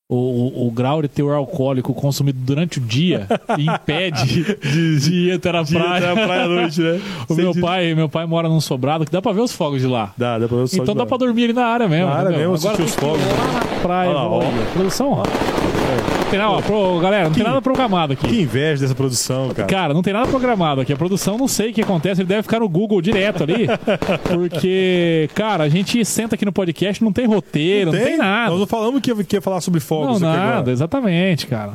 o, 0.09 0.67
o, 0.67 0.71
grau 0.71 1.01
de 1.01 1.09
teor 1.09 1.35
alcoólico 1.35 1.93
consumido 1.93 2.39
durante 2.41 2.77
o 2.77 2.81
dia 2.81 3.27
impede 3.59 4.55
de, 4.55 4.99
de 5.01 5.29
entrar 5.31 5.51
na 5.51 5.63
Dia 5.63 5.79
praia. 5.81 5.97
até 6.11 6.21
a 6.23 6.25
praia 6.25 6.43
à 6.43 6.47
noite, 6.47 6.79
né? 6.81 7.01
O 7.27 7.35
meu 7.35 7.53
pai, 7.53 7.93
meu 7.93 8.07
pai 8.07 8.25
mora 8.25 8.47
num 8.47 8.61
sobrado 8.61 9.03
que 9.05 9.11
dá 9.11 9.21
pra 9.21 9.34
ver 9.34 9.41
os 9.41 9.51
fogos 9.51 9.81
de 9.81 9.88
lá. 9.88 10.13
Dá, 10.17 10.39
dá 10.39 10.47
pra 10.47 10.57
ver 10.57 10.63
o 10.63 10.67
sol 10.67 10.81
Então 10.81 10.95
dá 10.95 11.01
lá. 11.03 11.07
pra 11.07 11.17
dormir 11.17 11.43
ali 11.45 11.53
na 11.53 11.65
área 11.65 11.89
mesmo. 11.89 12.07
Na 12.07 12.15
área 12.15 12.29
mesmo, 12.38 12.55
Agora 12.55 12.81
os 12.84 12.93
ir 12.93 12.97
fogos. 12.97 13.19
lá 13.21 13.53
na 13.75 13.81
praia. 13.81 14.09
Lá, 14.11 14.29
olha. 14.29 14.47
Produção, 14.73 15.11
ó. 15.11 15.23
Não 16.27 16.31
tem 16.31 16.39
nada, 16.39 16.51
ó, 16.51 16.61
pro- 16.61 16.99
galera, 16.99 17.23
não 17.25 17.31
tem 17.31 17.41
Que- 17.41 17.47
nada 17.49 17.61
programado 17.61 18.11
aqui. 18.13 18.27
Que 18.27 18.41
inveja 18.41 18.81
dessa 18.81 18.93
produção, 18.93 19.49
cara. 19.53 19.67
Cara, 19.67 19.93
não 19.93 20.01
tem 20.01 20.11
nada 20.13 20.27
programado 20.27 20.81
aqui. 20.81 20.91
A 20.91 20.97
produção, 20.97 21.37
não 21.37 21.47
sei 21.47 21.69
o 21.71 21.73
que 21.73 21.81
acontece. 21.81 22.19
Ele 22.21 22.27
deve 22.27 22.43
ficar 22.43 22.59
no 22.59 22.67
Google 22.67 23.01
direto 23.01 23.43
ali. 23.43 23.65
Porque, 24.29 25.29
cara, 25.33 25.63
a 25.63 25.69
gente 25.69 26.03
senta 26.03 26.35
aqui 26.35 26.43
no 26.45 26.51
podcast, 26.51 27.01
não 27.03 27.13
tem 27.13 27.25
roteiro, 27.25 27.91
não 27.91 27.99
tem, 27.99 28.17
nada. 28.17 28.49
Nós 28.51 28.59
não 28.59 28.67
falamos 28.67 28.99
que 29.01 29.09
ia, 29.09 29.23
que 29.23 29.35
ia 29.37 29.41
falar 29.41 29.61
sobre 29.61 29.79
fogos 29.79 30.19
Não, 30.19 30.29
nada, 30.29 30.53
agora. 30.57 30.71
exatamente, 30.71 31.47
cara. 31.47 31.71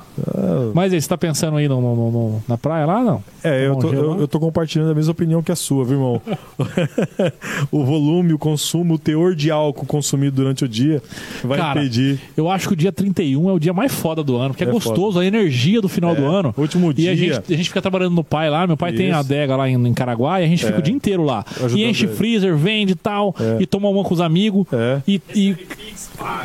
Mas 0.75 0.93
aí, 0.93 1.01
você 1.01 1.09
tá 1.09 1.19
pensando 1.19 1.57
aí 1.57 1.69
no, 1.69 1.81
no- 1.81 2.11
no- 2.11 2.43
na 2.49 2.57
praia 2.59 2.87
lá, 2.87 3.03
não? 3.03 3.23
É, 3.45 3.67
eu 3.67 3.75
um 3.75 3.79
tô, 3.79 3.93
eu, 3.93 4.21
eu 4.21 4.29
tô 4.29 4.39
compartilhando 4.41 4.91
a 4.91 4.95
mesma 4.95 5.13
opinião 5.13 5.43
que 5.43 5.51
a 5.53 5.57
sua, 5.57 5.85
viu, 5.85 5.95
irmão? 5.97 6.23
o 7.71 7.85
volume, 7.85 8.33
o 8.33 8.39
consumo, 8.39 8.95
o 8.95 8.99
teor 8.99 9.35
de 9.35 9.51
álcool 9.51 9.87
consumido 9.87 10.37
durante 10.37 10.65
o 10.65 10.69
dia 10.69 11.03
vai 11.45 11.59
Cara, 11.59 11.81
impedir. 11.81 12.21
Eu 12.37 12.51
acho 12.51 12.69
que 12.69 12.75
o 12.75 12.77
dia 12.77 12.93
31 12.93 13.49
é 13.51 13.53
o 13.53 13.59
dia 13.59 13.73
mais 13.73 13.93
foda 13.93 14.23
do 14.23 14.37
ano, 14.37 14.51
porque 14.51 14.65
é, 14.65 14.69
É 14.69 14.71
gostoso, 14.71 15.19
a 15.19 15.25
energia 15.27 15.81
do 15.81 15.89
final 15.89 16.13
É, 16.13 16.15
do 16.15 16.25
ano. 16.27 16.55
último 16.57 16.91
E 16.91 16.95
dia. 16.95 17.13
a 17.13 17.15
gente, 17.15 17.53
a 17.53 17.57
gente 17.57 17.69
fica 17.69 17.83
trabalhando 17.83 18.15
no 18.15 18.25
pai 18.25 18.49
lá, 18.49 18.67
meu 18.67 18.77
pai 18.77 18.93
tem 18.93 19.09
Isso. 19.09 19.17
a 19.17 19.21
adega 19.21 19.57
lá 19.57 19.69
em, 19.69 19.75
em 19.87 19.95
Caraguá, 19.95 20.41
e 20.41 20.45
a 20.45 20.49
gente 20.49 20.65
fica 20.65 20.77
É. 20.77 20.81
o 20.81 20.83
dia 20.83 20.95
inteiro 20.95 21.23
lá. 21.25 21.45
E 21.75 21.85
enche 21.85 22.07
freezer, 22.07 22.57
vende 22.57 22.93
e 22.93 22.97
tal, 22.97 23.35
É. 23.39 23.63
e 23.63 23.67
toma 23.67 23.89
uma 23.89 24.03
com 24.05 24.15
os 24.15 24.21
amigos, 24.21 24.67
É. 24.73 25.01
e, 25.07 25.21
e 25.35 25.57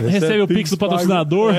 recebe 0.08 0.42
o 0.42 0.48
Pix 0.48 0.72
do 0.72 0.78
patrocinador. 0.78 1.54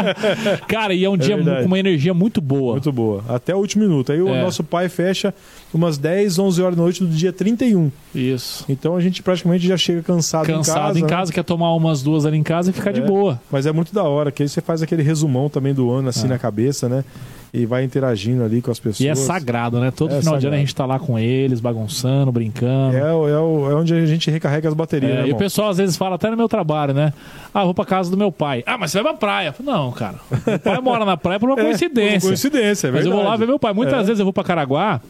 Cara, 0.66 0.94
e 0.94 1.04
é 1.04 1.10
um 1.10 1.16
dia. 1.16 1.36
Com 1.62 1.66
uma 1.68 1.78
energia 1.78 2.12
muito 2.14 2.40
boa. 2.40 2.72
Muito 2.72 2.92
boa. 2.92 3.24
Até 3.28 3.54
o 3.54 3.58
último 3.58 3.84
minuto. 3.84 4.12
Aí 4.12 4.20
o 4.20 4.28
É. 4.28 4.42
nosso 4.42 4.62
pai 4.64 4.88
fecha 4.88 5.34
umas 5.72 5.96
10, 5.98 6.38
11 6.38 6.62
horas 6.62 6.76
da 6.76 6.82
noite 6.82 7.02
do 7.04 7.08
dia 7.08 7.32
31. 7.32 7.90
Isso. 8.14 8.64
Então 8.68 8.96
a 8.96 9.00
gente 9.00 9.22
praticamente 9.22 9.66
já 9.66 9.76
chega 9.76 10.02
cansado, 10.02 10.46
Cansado 10.46 10.96
em 10.98 11.02
em 11.02 11.02
casa. 11.02 11.16
casa, 11.16 11.30
né? 11.30 11.34
quer 11.34 11.44
tomar 11.44 11.74
umas 11.74 12.02
duas 12.02 12.26
ali 12.26 12.36
em 12.36 12.42
casa 12.42 12.70
e 12.70 12.72
ficar 12.72 12.92
de 12.92 13.00
É. 13.00 13.04
boa. 13.06 13.40
Mas 13.50 13.66
é 13.66 13.72
muito 13.72 13.94
da 13.94 14.02
hora, 14.02 14.30
que 14.32 14.42
aí 14.42 14.48
você 14.48 14.60
faz 14.60 14.82
aquele 14.82 15.02
resumão 15.02 15.48
também 15.48 15.72
do 15.74 15.90
ano 15.90 16.08
É. 16.08 16.10
assim 16.10 16.26
na 16.26 16.38
cabeça, 16.38 16.88
né? 16.88 17.04
E 17.52 17.66
vai 17.66 17.82
interagindo 17.82 18.44
ali 18.44 18.62
com 18.62 18.70
as 18.70 18.78
pessoas. 18.78 19.00
E 19.00 19.08
é 19.08 19.14
sagrado, 19.14 19.80
né? 19.80 19.90
Todo 19.90 20.14
É 20.14 20.20
final 20.20 20.38
de 20.38 20.46
ano 20.46 20.54
a 20.54 20.58
sagrado. 20.58 20.60
gente 20.60 20.74
tá 20.74 20.86
lá 20.86 20.98
com 21.00 21.18
eles, 21.18 21.58
bagunçando, 21.60 22.30
brincando. 22.30 22.96
É, 22.96 23.00
é, 23.00 23.02
é 23.32 23.38
onde 23.74 23.92
a 23.92 24.06
gente 24.06 24.30
recarrega 24.30 24.68
as 24.68 24.74
baterias, 24.74 25.10
É, 25.12 25.22
né, 25.22 25.28
e 25.28 25.32
o 25.32 25.36
pessoal 25.36 25.70
às 25.70 25.76
vezes 25.78 25.96
fala 25.96 26.14
até 26.14 26.30
no 26.30 26.36
meu 26.36 26.48
trabalho, 26.48 26.94
né? 26.94 27.12
Ah, 27.52 27.64
vou 27.64 27.74
pra 27.74 27.84
casa 27.84 28.08
do 28.10 28.16
meu 28.16 28.30
pai. 28.30 28.62
Ah, 28.66 28.78
mas 28.78 28.92
você 28.92 29.02
vai 29.02 29.12
pra 29.12 29.18
praia. 29.18 29.54
Não, 29.64 29.90
cara. 29.90 30.14
Meu 30.46 30.58
pai 30.60 30.78
mora 30.82 31.04
na 31.04 31.16
praia 31.16 31.40
por 31.40 31.48
uma 31.48 31.58
É, 31.60 31.64
coincidência. 31.64 32.28
coincidência, 32.28 32.88
é 32.88 32.90
Mas 32.92 33.04
eu 33.04 33.10
vou 33.10 33.18
lá 33.20 33.30
verdade. 33.30 33.40
ver 33.40 33.46
meu 33.48 33.58
pai. 33.58 33.72
Muitas 33.72 33.94
É. 34.00 34.02
vezes 34.04 34.18
eu 34.20 34.24
vou 34.24 34.32
pra 34.32 34.44
Caraguá 34.44 35.00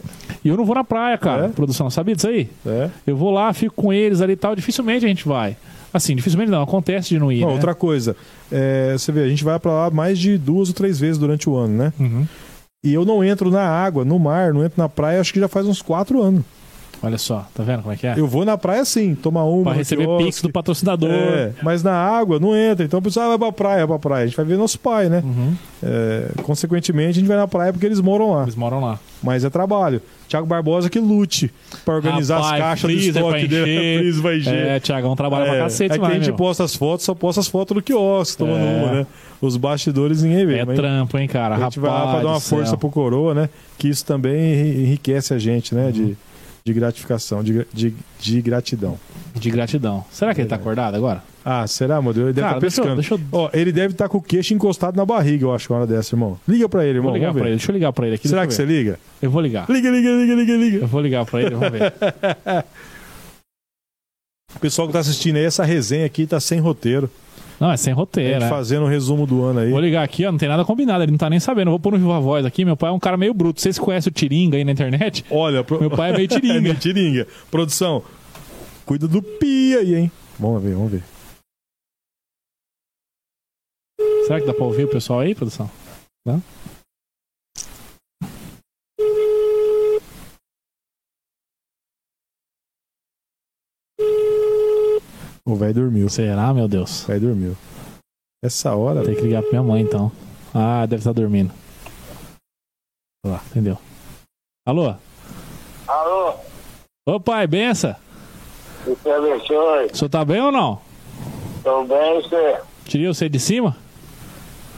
e 0.43 0.49
eu 0.49 0.57
não 0.57 0.65
vou 0.65 0.75
na 0.75 0.83
praia, 0.85 1.19
cara. 1.19 1.47
É? 1.47 1.49
Produção, 1.49 1.91
sabia 1.91 2.15
disso 2.17 2.29
aí? 2.29 2.49
É. 2.67 2.89
Eu 3.07 3.17
vou 3.17 3.31
lá, 3.31 3.53
fico 3.53 3.75
com 3.75 3.93
eles 3.93 4.21
ali 4.23 4.33
e 4.33 4.37
tal. 4.37 4.57
Dificilmente 4.57 5.05
a 5.05 5.09
gente 5.09 5.29
vai. 5.29 5.57
Assim, 5.93 6.15
dificilmente 6.15 6.51
não. 6.51 6.63
Acontece 6.63 7.11
de 7.11 7.19
não 7.19 7.33
ir. 7.33 7.41
Não, 7.41 7.49
né? 7.49 7.55
Outra 7.55 7.75
coisa, 7.75 8.17
é, 8.51 8.93
você 8.93 9.11
vê, 9.11 9.23
a 9.23 9.29
gente 9.29 9.45
vai 9.45 9.59
pra 9.59 9.73
lá 9.73 9.91
mais 9.91 10.19
de 10.19 10.39
duas 10.39 10.69
ou 10.69 10.75
três 10.75 10.99
vezes 10.99 11.19
durante 11.19 11.49
o 11.49 11.57
ano, 11.57 11.77
né? 11.77 11.93
Uhum. 11.99 12.27
E 12.83 12.95
eu 12.95 13.05
não 13.05 13.23
entro 13.23 13.51
na 13.51 13.63
água, 13.63 14.05
no 14.05 14.19
mar, 14.19 14.55
não 14.55 14.65
entro 14.65 14.81
na 14.81 14.89
praia, 14.89 15.21
acho 15.21 15.33
que 15.33 15.41
já 15.41 15.49
faz 15.49 15.67
uns 15.67 15.83
quatro 15.83 16.23
anos. 16.23 16.43
Olha 17.03 17.17
só, 17.17 17.47
tá 17.55 17.63
vendo 17.63 17.81
como 17.81 17.95
é 17.95 17.97
que 17.97 18.07
é? 18.07 18.15
Eu 18.19 18.27
vou 18.27 18.45
na 18.45 18.59
praia 18.59 18.85
sim, 18.85 19.15
tomar 19.15 19.45
uma. 19.45 19.65
Pra 19.65 19.73
receber 19.73 20.05
quiosque. 20.05 20.25
pix 20.25 20.43
do 20.43 20.51
patrocinador. 20.53 21.09
É, 21.11 21.53
mas 21.63 21.83
na 21.83 21.93
água 21.95 22.39
não 22.39 22.55
entra. 22.55 22.85
Então 22.85 22.99
o 22.99 23.03
pessoal 23.03 23.27
ah, 23.27 23.29
vai 23.31 23.39
pra 23.39 23.53
praia, 23.53 23.87
vai 23.87 23.99
pra 23.99 24.09
praia. 24.11 24.25
A 24.25 24.27
gente 24.27 24.37
vai 24.37 24.45
ver 24.45 24.59
nosso 24.59 24.79
pai, 24.79 25.09
né? 25.09 25.23
Uhum. 25.25 25.55
É, 25.83 26.29
consequentemente, 26.43 27.11
a 27.11 27.21
gente 27.21 27.27
vai 27.29 27.39
na 27.39 27.49
praia 27.49 27.73
porque 27.73 27.87
eles 27.87 28.01
moram 28.01 28.33
lá. 28.35 28.43
Eles 28.43 28.55
moram 28.55 28.81
lá. 28.83 28.99
Mas 29.23 29.45
é 29.45 29.51
trabalho. 29.51 30.03
Tiago 30.29 30.47
Barbosa 30.47 30.89
que 30.91 30.99
lute 31.01 31.51
pra 31.85 31.95
organizar 31.95 32.37
Rapaz, 32.37 32.53
as 32.53 32.59
caixas 32.61 32.91
do 32.93 32.97
estoque 32.99 33.49
dele. 33.49 33.65
freezer 33.99 34.23
vai 34.23 34.37
encher. 34.39 34.55
É, 34.67 34.81
Tiagão 34.81 35.17
trabalha 35.17 35.47
pra 35.47 35.59
cacete 35.61 35.95
é 35.95 35.97
que 35.97 36.03
lá, 36.03 36.09
a 36.09 36.15
gente 36.15 36.27
meu. 36.29 36.37
posta 36.37 36.65
as 36.65 36.77
fotos, 36.77 37.05
só 37.07 37.15
posta 37.15 37.41
as 37.41 37.49
fotos 37.49 37.75
no 37.75 37.83
quiosque, 37.83 38.37
tomando 38.37 38.61
É. 38.63 38.83
uma, 38.85 38.93
né? 38.93 39.07
Os 39.41 39.57
bastidores 39.57 40.23
ninguém 40.23 40.47
vê. 40.47 40.59
É 40.59 40.65
mas 40.67 40.77
trampo, 40.77 41.19
hein, 41.19 41.27
cara? 41.27 41.55
a 41.57 41.59
gente 41.61 41.81
Rapaz 41.81 41.83
vai 41.83 41.91
lá 41.91 42.13
pra 42.13 42.21
dar 42.23 42.29
uma 42.29 42.35
do 42.35 42.41
força 42.41 42.77
pro 42.77 42.91
coroa, 42.91 43.35
né? 43.35 43.49
Que 43.79 43.89
isso 43.89 44.05
também 44.05 44.35
enri- 44.53 44.83
enriquece 44.83 45.33
a 45.33 45.39
gente, 45.39 45.75
né? 45.75 45.87
Uhum. 45.87 45.93
De, 45.93 46.17
de 46.65 46.73
gratificação, 46.73 47.43
de, 47.43 47.67
de, 47.73 47.95
de 48.19 48.43
gratidão. 48.43 48.99
De 49.35 49.51
gratidão. 49.51 50.05
Será 50.11 50.35
que 50.35 50.41
ele 50.41 50.49
tá 50.49 50.57
acordado 50.57 50.95
agora? 50.95 51.23
Ah, 51.45 51.67
será, 51.67 52.03
meu 52.03 52.13
Deus? 52.13 52.27
Ele 52.27 52.33
deve 52.35 52.47
Cara, 52.47 52.59
estar 52.59 52.61
deixa 52.61 52.81
eu- 52.81 52.85
pescando. 52.97 53.01
deixa 53.01 53.15
eu- 53.15 53.21
Ó, 53.41 53.51
ele 53.53 53.73
deve 53.73 53.95
estar 53.95 54.09
com 54.09 54.19
o 54.19 54.23
queixo 54.23 54.53
encostado 54.53 54.95
na 54.97 55.07
barriga, 55.07 55.45
eu 55.47 55.55
acho, 55.55 55.73
uma 55.73 55.79
hora 55.81 55.87
dessa, 55.87 56.15
irmão. 56.15 56.39
Liga 56.47 56.69
pra 56.69 56.85
ele, 56.85 56.99
irmão. 56.99 57.11
Vou 57.11 57.15
ligar 57.15 57.29
vamos 57.29 57.39
pra 57.41 57.45
ver. 57.45 57.51
ele. 57.51 57.57
Deixa 57.59 57.71
eu 57.71 57.75
ligar 57.75 57.93
pra 57.93 58.07
ele 58.07 58.17
aqui. 58.17 58.29
Será 58.29 58.43
que 58.43 58.49
deixa 58.49 58.57
você 58.57 58.63
eu 58.63 58.67
ver. 58.67 58.79
liga? 58.79 59.01
Eu 59.23 59.31
vou 59.31 59.41
ligar. 59.41 59.71
Liga, 59.71 59.91
liga, 59.91 60.11
liga, 60.11 60.35
liga, 60.35 60.57
liga. 60.57 60.79
Eu 60.79 60.87
vou 60.87 61.01
ligar 61.01 61.25
pra 61.25 61.41
ele, 61.43 61.55
vamos 61.55 61.71
ver. 61.71 61.93
O 64.55 64.59
pessoal 64.59 64.89
que 64.89 64.93
tá 64.93 64.99
assistindo 64.99 65.37
aí, 65.37 65.45
essa 65.45 65.65
resenha 65.65 66.05
aqui 66.05 66.27
tá 66.27 66.41
sem 66.41 66.59
roteiro. 66.59 67.09
Não, 67.61 67.71
é 67.71 67.77
sem 67.77 67.93
roteiro, 67.93 68.41
né? 68.41 68.49
fazendo 68.49 68.87
um 68.87 68.89
resumo 68.89 69.27
do 69.27 69.45
ano 69.45 69.61
aí. 69.61 69.71
Vou 69.71 69.81
ligar 69.81 70.03
aqui, 70.03 70.25
ó, 70.25 70.33
não 70.33 70.39
tem 70.39 70.49
nada 70.49 70.65
combinado, 70.65 71.05
ele 71.05 71.11
não 71.11 71.19
tá 71.19 71.29
nem 71.29 71.39
sabendo. 71.39 71.71
Vou 71.71 71.79
pôr 71.79 71.93
no 71.93 71.99
Viva 71.99 72.19
Voz 72.19 72.47
aqui, 72.47 72.65
meu 72.65 72.75
pai 72.75 72.89
é 72.89 72.93
um 72.93 72.99
cara 72.99 73.19
meio 73.19 73.35
bruto. 73.35 73.61
Vocês 73.61 73.79
conhecem 73.79 74.11
o 74.11 74.15
Tiringa 74.15 74.57
aí 74.57 74.65
na 74.65 74.73
internet? 74.73 75.27
Olha, 75.31 75.63
pro... 75.63 75.79
Meu 75.79 75.91
pai 75.91 76.11
é 76.11 76.17
meio 76.17 76.27
tiringa. 76.27 76.57
é 76.57 76.61
meio 76.61 76.75
tiringa. 76.77 77.27
Produção, 77.51 78.03
cuida 78.87 79.07
do 79.07 79.21
pi 79.21 79.77
aí, 79.77 79.95
hein? 79.95 80.13
Vamos 80.39 80.63
ver, 80.63 80.75
vamos 80.75 80.91
ver. 80.91 81.03
Será 84.27 84.41
que 84.41 84.47
dá 84.47 84.55
pra 84.55 84.65
ouvir 84.65 84.85
o 84.85 84.89
pessoal 84.89 85.21
aí, 85.21 85.35
produção? 85.35 85.71
Não? 86.25 86.43
O 95.51 95.57
velho 95.57 95.75
dormiu. 95.75 96.09
Será, 96.09 96.55
meu 96.55 96.69
Deus? 96.69 97.03
O 97.03 97.07
velho 97.09 97.21
dormiu. 97.21 97.57
Essa 98.45 98.75
hora. 98.75 99.05
Tem 99.05 99.15
que 99.17 99.23
ligar 99.23 99.43
pra 99.43 99.51
minha 99.51 99.63
mãe, 99.65 99.83
então. 99.83 100.13
Ah, 100.55 100.87
deve 100.87 101.01
estar 101.01 101.13
dormindo. 101.13 101.53
Olha 103.27 103.35
lá, 103.35 103.43
entendeu? 103.51 103.77
Alô? 104.67 104.95
Alô, 105.89 106.35
Ô 107.09 107.19
pai, 107.19 107.47
benção. 107.49 107.97
que 108.85 108.95
te 108.95 109.11
abençoe. 109.11 109.87
O 109.93 109.97
senhor 109.97 110.09
tá 110.09 110.25
bem 110.25 110.41
ou 110.41 110.53
não? 110.53 110.81
Tô 111.65 111.83
bem, 111.85 112.23
você? 112.23 112.61
Tirei 112.85 113.09
você 113.09 113.29
de 113.29 113.41
cima? 113.41 113.77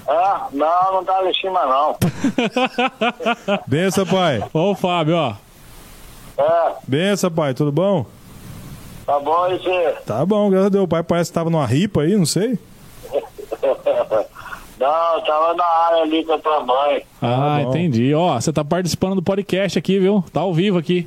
Ah, 0.09 0.49
não, 0.53 0.95
não 0.95 1.05
tá 1.05 1.23
em 1.29 1.35
cima, 1.35 1.65
não. 1.67 1.97
Benção, 3.69 4.07
pai. 4.07 4.43
Ô 4.53 4.75
Fábio, 4.75 5.17
ó. 5.17 5.35
É, 6.39 6.75
Benção, 6.89 7.31
pai. 7.31 7.53
Tudo 7.55 7.71
bom? 7.71 8.07
Tá 9.13 9.21
bom, 9.21 9.49
você? 9.49 9.95
Tá 10.07 10.27
bom, 10.27 10.51
graças 10.51 10.67
a 10.67 10.71
Deus. 10.71 10.85
O 10.85 10.89
pai 10.89 11.03
parece 11.03 11.31
que 11.31 11.35
tava 11.35 11.51
numa 11.51 11.67
ripa 11.67 12.03
aí, 12.03 12.17
não 12.17 12.27
sei. 12.27 12.59
Não, 14.79 15.21
tava 15.23 15.55
na 15.55 15.65
área 15.65 16.03
ali 16.03 16.25
com 16.25 16.33
a 16.33 16.39
tua 16.39 16.61
mãe. 16.65 17.05
Ah, 17.21 17.61
bom. 17.63 17.71
entendi. 17.71 18.13
Ó, 18.15 18.35
você 18.35 18.53
tá 18.53 18.65
participando 18.65 19.15
do 19.15 19.23
podcast 19.23 19.79
aqui, 19.79 20.01
viu? 20.01 20.25
Tá 20.33 20.41
ao 20.41 20.53
vivo 20.53 20.77
aqui. 20.77 21.07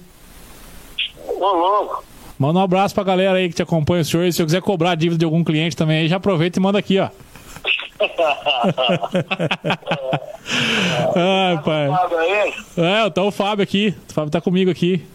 Ô, 1.27 1.52
louco. 1.52 2.02
Manda 2.40 2.60
um 2.60 2.61
abraço 2.61 2.95
pra 2.95 3.03
galera 3.03 3.38
aí 3.38 3.49
que 3.49 3.56
te 3.56 3.61
acompanha 3.61 4.02
o 4.02 4.06
senhor. 4.06 4.23
E 4.23 4.32
se 4.32 4.41
eu 4.41 4.45
quiser 4.45 4.61
cobrar 4.61 4.91
a 4.91 4.95
dívida 4.95 5.19
de 5.19 5.26
algum 5.26 5.44
cliente 5.44 5.76
também 5.76 5.98
aí, 5.98 6.07
já 6.07 6.15
aproveita 6.15 6.57
e 6.57 6.61
manda 6.61 6.80
aqui, 6.80 6.99
ó. 6.99 7.10
Ai, 11.15 11.61
pai. 11.61 11.90
Sabe 11.90 12.15
aí? 12.15 12.53
É, 12.77 13.10
tá 13.10 13.23
o 13.23 13.32
Fábio 13.32 13.64
aqui. 13.64 13.94
O 14.10 14.14
Fábio 14.14 14.32
tá 14.32 14.40
comigo 14.40 14.72
aqui. 14.72 15.06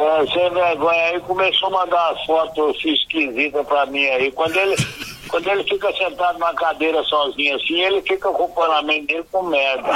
É, 0.00 0.26
sem 0.32 0.50
vergonha 0.50 1.04
aí, 1.04 1.20
começou 1.20 1.68
a 1.68 1.84
mandar 1.84 2.12
as 2.12 2.24
fotos 2.24 2.82
esquisitas 2.82 3.66
pra 3.66 3.84
mim 3.84 4.02
aí. 4.06 4.32
Quando 4.32 4.56
ele, 4.56 4.74
quando 5.28 5.46
ele 5.46 5.62
fica 5.64 5.92
sentado 5.92 6.38
na 6.38 6.54
cadeira 6.54 7.04
sozinho 7.04 7.54
assim, 7.54 7.78
ele 7.82 8.00
fica 8.00 8.30
com 8.30 8.44
o 8.44 8.48
parlamento 8.48 9.06
dele 9.08 9.24
com 9.30 9.42
merda. 9.42 9.90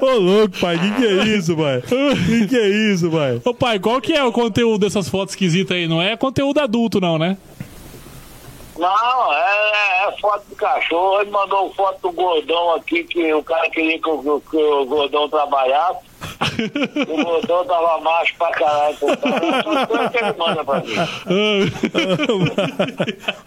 Ô, 0.00 0.12
louco, 0.12 0.58
pai. 0.58 0.78
Que 0.78 0.90
que 0.92 1.06
é 1.06 1.24
isso, 1.36 1.54
pai? 1.54 1.82
Que 1.82 2.46
que 2.48 2.56
é 2.56 2.66
isso, 2.66 3.10
pai? 3.10 3.42
Ô 3.44 3.52
pai, 3.52 3.78
qual 3.78 4.00
que 4.00 4.14
é 4.14 4.24
o 4.24 4.32
conteúdo 4.32 4.86
dessas 4.86 5.06
fotos 5.06 5.34
esquisitas 5.34 5.76
aí? 5.76 5.86
Não 5.86 6.00
é 6.00 6.16
conteúdo 6.16 6.60
adulto, 6.60 7.02
não, 7.02 7.18
né? 7.18 7.36
Não, 8.78 9.32
é, 9.34 10.08
é 10.08 10.12
foto 10.18 10.48
do 10.48 10.56
cachorro. 10.56 11.20
Ele 11.20 11.30
mandou 11.30 11.72
foto 11.74 12.00
do 12.00 12.12
gordão 12.12 12.74
aqui, 12.74 13.04
que 13.04 13.34
o 13.34 13.42
cara 13.42 13.68
queria 13.68 14.00
que 14.00 14.08
o, 14.08 14.40
que 14.40 14.56
o 14.56 14.86
gordão 14.86 15.28
trabalhasse. 15.28 16.13
O 17.08 17.24
gordão 17.24 17.64
tava 17.66 18.00
macho 18.00 18.34
pra 18.38 18.50
caralho. 18.52 18.96
com 18.96 19.10
o 19.10 19.16
cara. 19.16 19.46
Essas 19.46 19.86
coisas 19.86 20.10
que 20.10 20.18
ele 20.18 20.32
manda 20.38 20.64
pra 20.64 20.80
mim. 20.80 20.94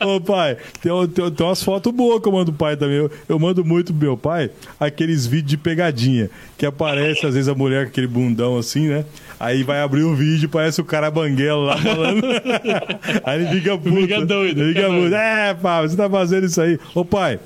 Ô, 0.05 0.21
pai, 0.21 0.57
tem, 0.81 0.91
um- 0.91 1.07
tem, 1.07 1.31
tem 1.31 1.45
umas 1.47 1.63
fotos 1.63 1.91
boas 1.93 2.21
que 2.21 2.27
eu 2.27 2.31
mando 2.31 2.51
pro 2.51 2.65
pai 2.67 2.75
também. 2.77 2.97
Eu, 2.97 3.11
eu 3.27 3.39
mando 3.39 3.63
muito 3.63 3.93
pro 3.93 4.01
meu 4.07 4.17
pai 4.17 4.49
aqueles 4.79 5.25
vídeos 5.25 5.49
de 5.51 5.57
pegadinha. 5.57 6.29
Que 6.57 6.65
aparece, 6.65 7.25
às 7.25 7.33
vezes, 7.33 7.47
a 7.49 7.55
mulher 7.55 7.85
com 7.85 7.91
aquele 7.91 8.07
bundão 8.07 8.57
assim, 8.57 8.87
né? 8.87 9.05
Aí 9.39 9.61
vai 9.63 9.81
abrir 9.81 10.03
o 10.03 10.15
vídeo, 10.15 10.49
parece 10.49 10.81
o 10.81 10.85
cara 10.85 11.11
banguelo 11.11 11.63
lá 11.65 11.77
falando. 11.77 12.21
aí 13.23 13.39
ele 13.43 13.47
fica 13.59 13.77
puto. 13.77 13.95
Fica 13.95 14.25
doido, 14.25 14.61
Ele 14.61 14.73
fica 14.73 14.85
fica 14.87 14.91
doido. 14.93 15.15
É, 15.15 15.53
pá, 15.53 15.81
você 15.81 15.95
tá 15.95 16.09
fazendo 16.09 16.45
isso 16.45 16.59
aí. 16.59 16.79
Ô, 16.95 17.05
pai, 17.05 17.39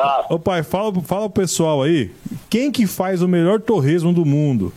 Ah, 0.00 0.24
ô, 0.30 0.38
pai, 0.38 0.62
fala, 0.62 0.92
fala 1.02 1.28
pro 1.30 1.42
pessoal 1.42 1.82
aí. 1.82 2.10
Quem 2.48 2.70
que 2.70 2.86
faz 2.86 3.20
o 3.22 3.28
melhor 3.28 3.60
torresmo 3.60 4.12
do 4.12 4.24
mundo? 4.24 4.72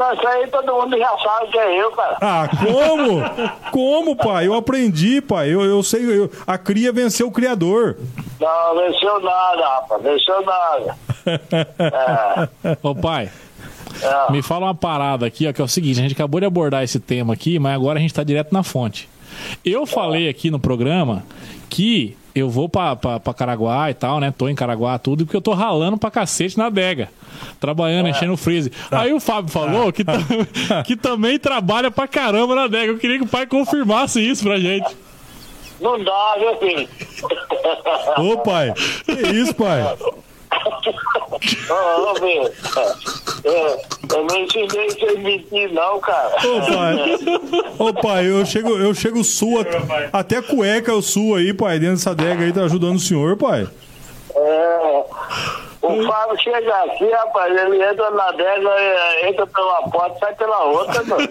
não, 0.00 0.12
isso 0.14 0.28
aí 0.28 0.46
todo 0.46 0.72
mundo 0.72 0.96
já 0.96 1.18
sabe 1.18 1.48
que 1.50 1.58
é 1.58 1.82
eu, 1.82 1.90
cara. 1.90 2.18
Ah, 2.20 2.48
como? 2.48 3.70
Como, 3.72 4.14
pai? 4.16 4.46
Eu 4.46 4.54
aprendi, 4.54 5.20
pai. 5.20 5.48
Eu, 5.52 5.60
eu 5.64 5.82
sei. 5.82 6.04
eu- 6.04 6.30
a 6.46 6.56
cria 6.56 6.92
venceu 6.92 7.26
o 7.26 7.32
criador. 7.32 7.96
Não, 8.40 8.76
venceu 8.76 9.20
nada, 9.20 9.60
rapaz. 9.68 10.00
Venceu 10.02 10.40
nada. 10.42 10.96
Ô 12.82 12.94
pai, 12.94 13.28
É. 14.00 14.30
me 14.32 14.40
fala 14.40 14.66
uma 14.66 14.74
parada 14.74 15.26
aqui, 15.26 15.48
ó, 15.48 15.52
que 15.52 15.60
é 15.60 15.64
o 15.64 15.68
seguinte, 15.68 15.98
a 15.98 16.02
gente 16.02 16.14
acabou 16.14 16.38
de 16.40 16.46
abordar 16.46 16.84
esse 16.84 17.00
tema 17.00 17.34
aqui, 17.34 17.58
mas 17.58 17.74
agora 17.74 17.98
a 17.98 18.02
gente 18.02 18.14
tá 18.14 18.22
direto 18.22 18.52
na 18.52 18.62
fonte. 18.62 19.08
Eu 19.64 19.86
falei 19.86 20.28
aqui 20.28 20.50
no 20.50 20.58
programa 20.58 21.24
que 21.68 22.16
eu 22.34 22.48
vou 22.48 22.68
pra, 22.68 22.94
pra, 22.94 23.18
pra 23.18 23.34
Caraguá 23.34 23.90
e 23.90 23.94
tal, 23.94 24.20
né? 24.20 24.32
Tô 24.36 24.48
em 24.48 24.54
Caraguá, 24.54 24.98
tudo, 24.98 25.24
porque 25.24 25.36
eu 25.36 25.40
tô 25.40 25.52
ralando 25.54 25.98
pra 25.98 26.10
cacete 26.10 26.56
na 26.56 26.66
adega. 26.66 27.08
Trabalhando, 27.60 28.08
enchendo 28.08 28.32
o 28.32 28.36
freezer. 28.36 28.72
Aí 28.90 29.12
o 29.12 29.20
Fábio 29.20 29.50
falou 29.50 29.92
que, 29.92 30.04
tam- 30.04 30.22
que 30.86 30.96
também 30.96 31.38
trabalha 31.38 31.90
pra 31.90 32.06
caramba 32.08 32.54
na 32.54 32.64
adega. 32.64 32.92
Eu 32.92 32.98
queria 32.98 33.18
que 33.18 33.24
o 33.24 33.28
pai 33.28 33.46
confirmasse 33.46 34.20
isso 34.20 34.44
pra 34.44 34.58
gente. 34.58 34.86
Não 35.80 36.02
dá, 36.02 36.36
viu, 36.38 36.56
filho? 36.58 36.88
Ô, 38.18 38.38
pai. 38.38 38.72
Que 39.04 39.12
isso, 39.36 39.54
pai? 39.54 39.82
Ô, 41.70 42.14
filho. 42.16 42.50
É, 43.44 43.80
eu 44.14 44.24
não 44.24 44.36
ensinei 44.36 44.88
você 44.88 45.16
mentir, 45.18 45.72
não, 45.72 46.00
cara. 46.00 46.36
Ô, 46.36 46.60
pai. 46.66 47.18
Ô, 47.78 47.94
pai, 47.94 48.26
eu 48.30 48.44
chego, 48.46 48.70
eu 48.70 48.94
chego 48.94 49.22
sua. 49.22 49.64
Até 50.12 50.40
cueca 50.42 50.90
eu 50.90 51.02
suo 51.02 51.36
aí, 51.36 51.52
pai, 51.52 51.78
dentro 51.78 51.96
dessa 51.96 52.10
adega 52.10 52.44
aí, 52.44 52.52
tá 52.52 52.62
ajudando 52.62 52.96
o 52.96 53.00
senhor, 53.00 53.36
pai. 53.36 53.68
É, 54.34 55.04
o 55.80 56.06
Fábio 56.06 56.38
chega 56.42 56.74
aqui, 56.84 57.10
rapaz, 57.10 57.56
ele 57.56 57.82
entra 57.82 58.10
na 58.10 58.28
adega, 58.28 58.68
é, 58.68 59.28
entra 59.28 59.46
pela 59.46 59.82
porta, 59.88 60.18
sai 60.18 60.34
pela 60.34 60.64
outra, 60.64 61.04
mano. 61.04 61.28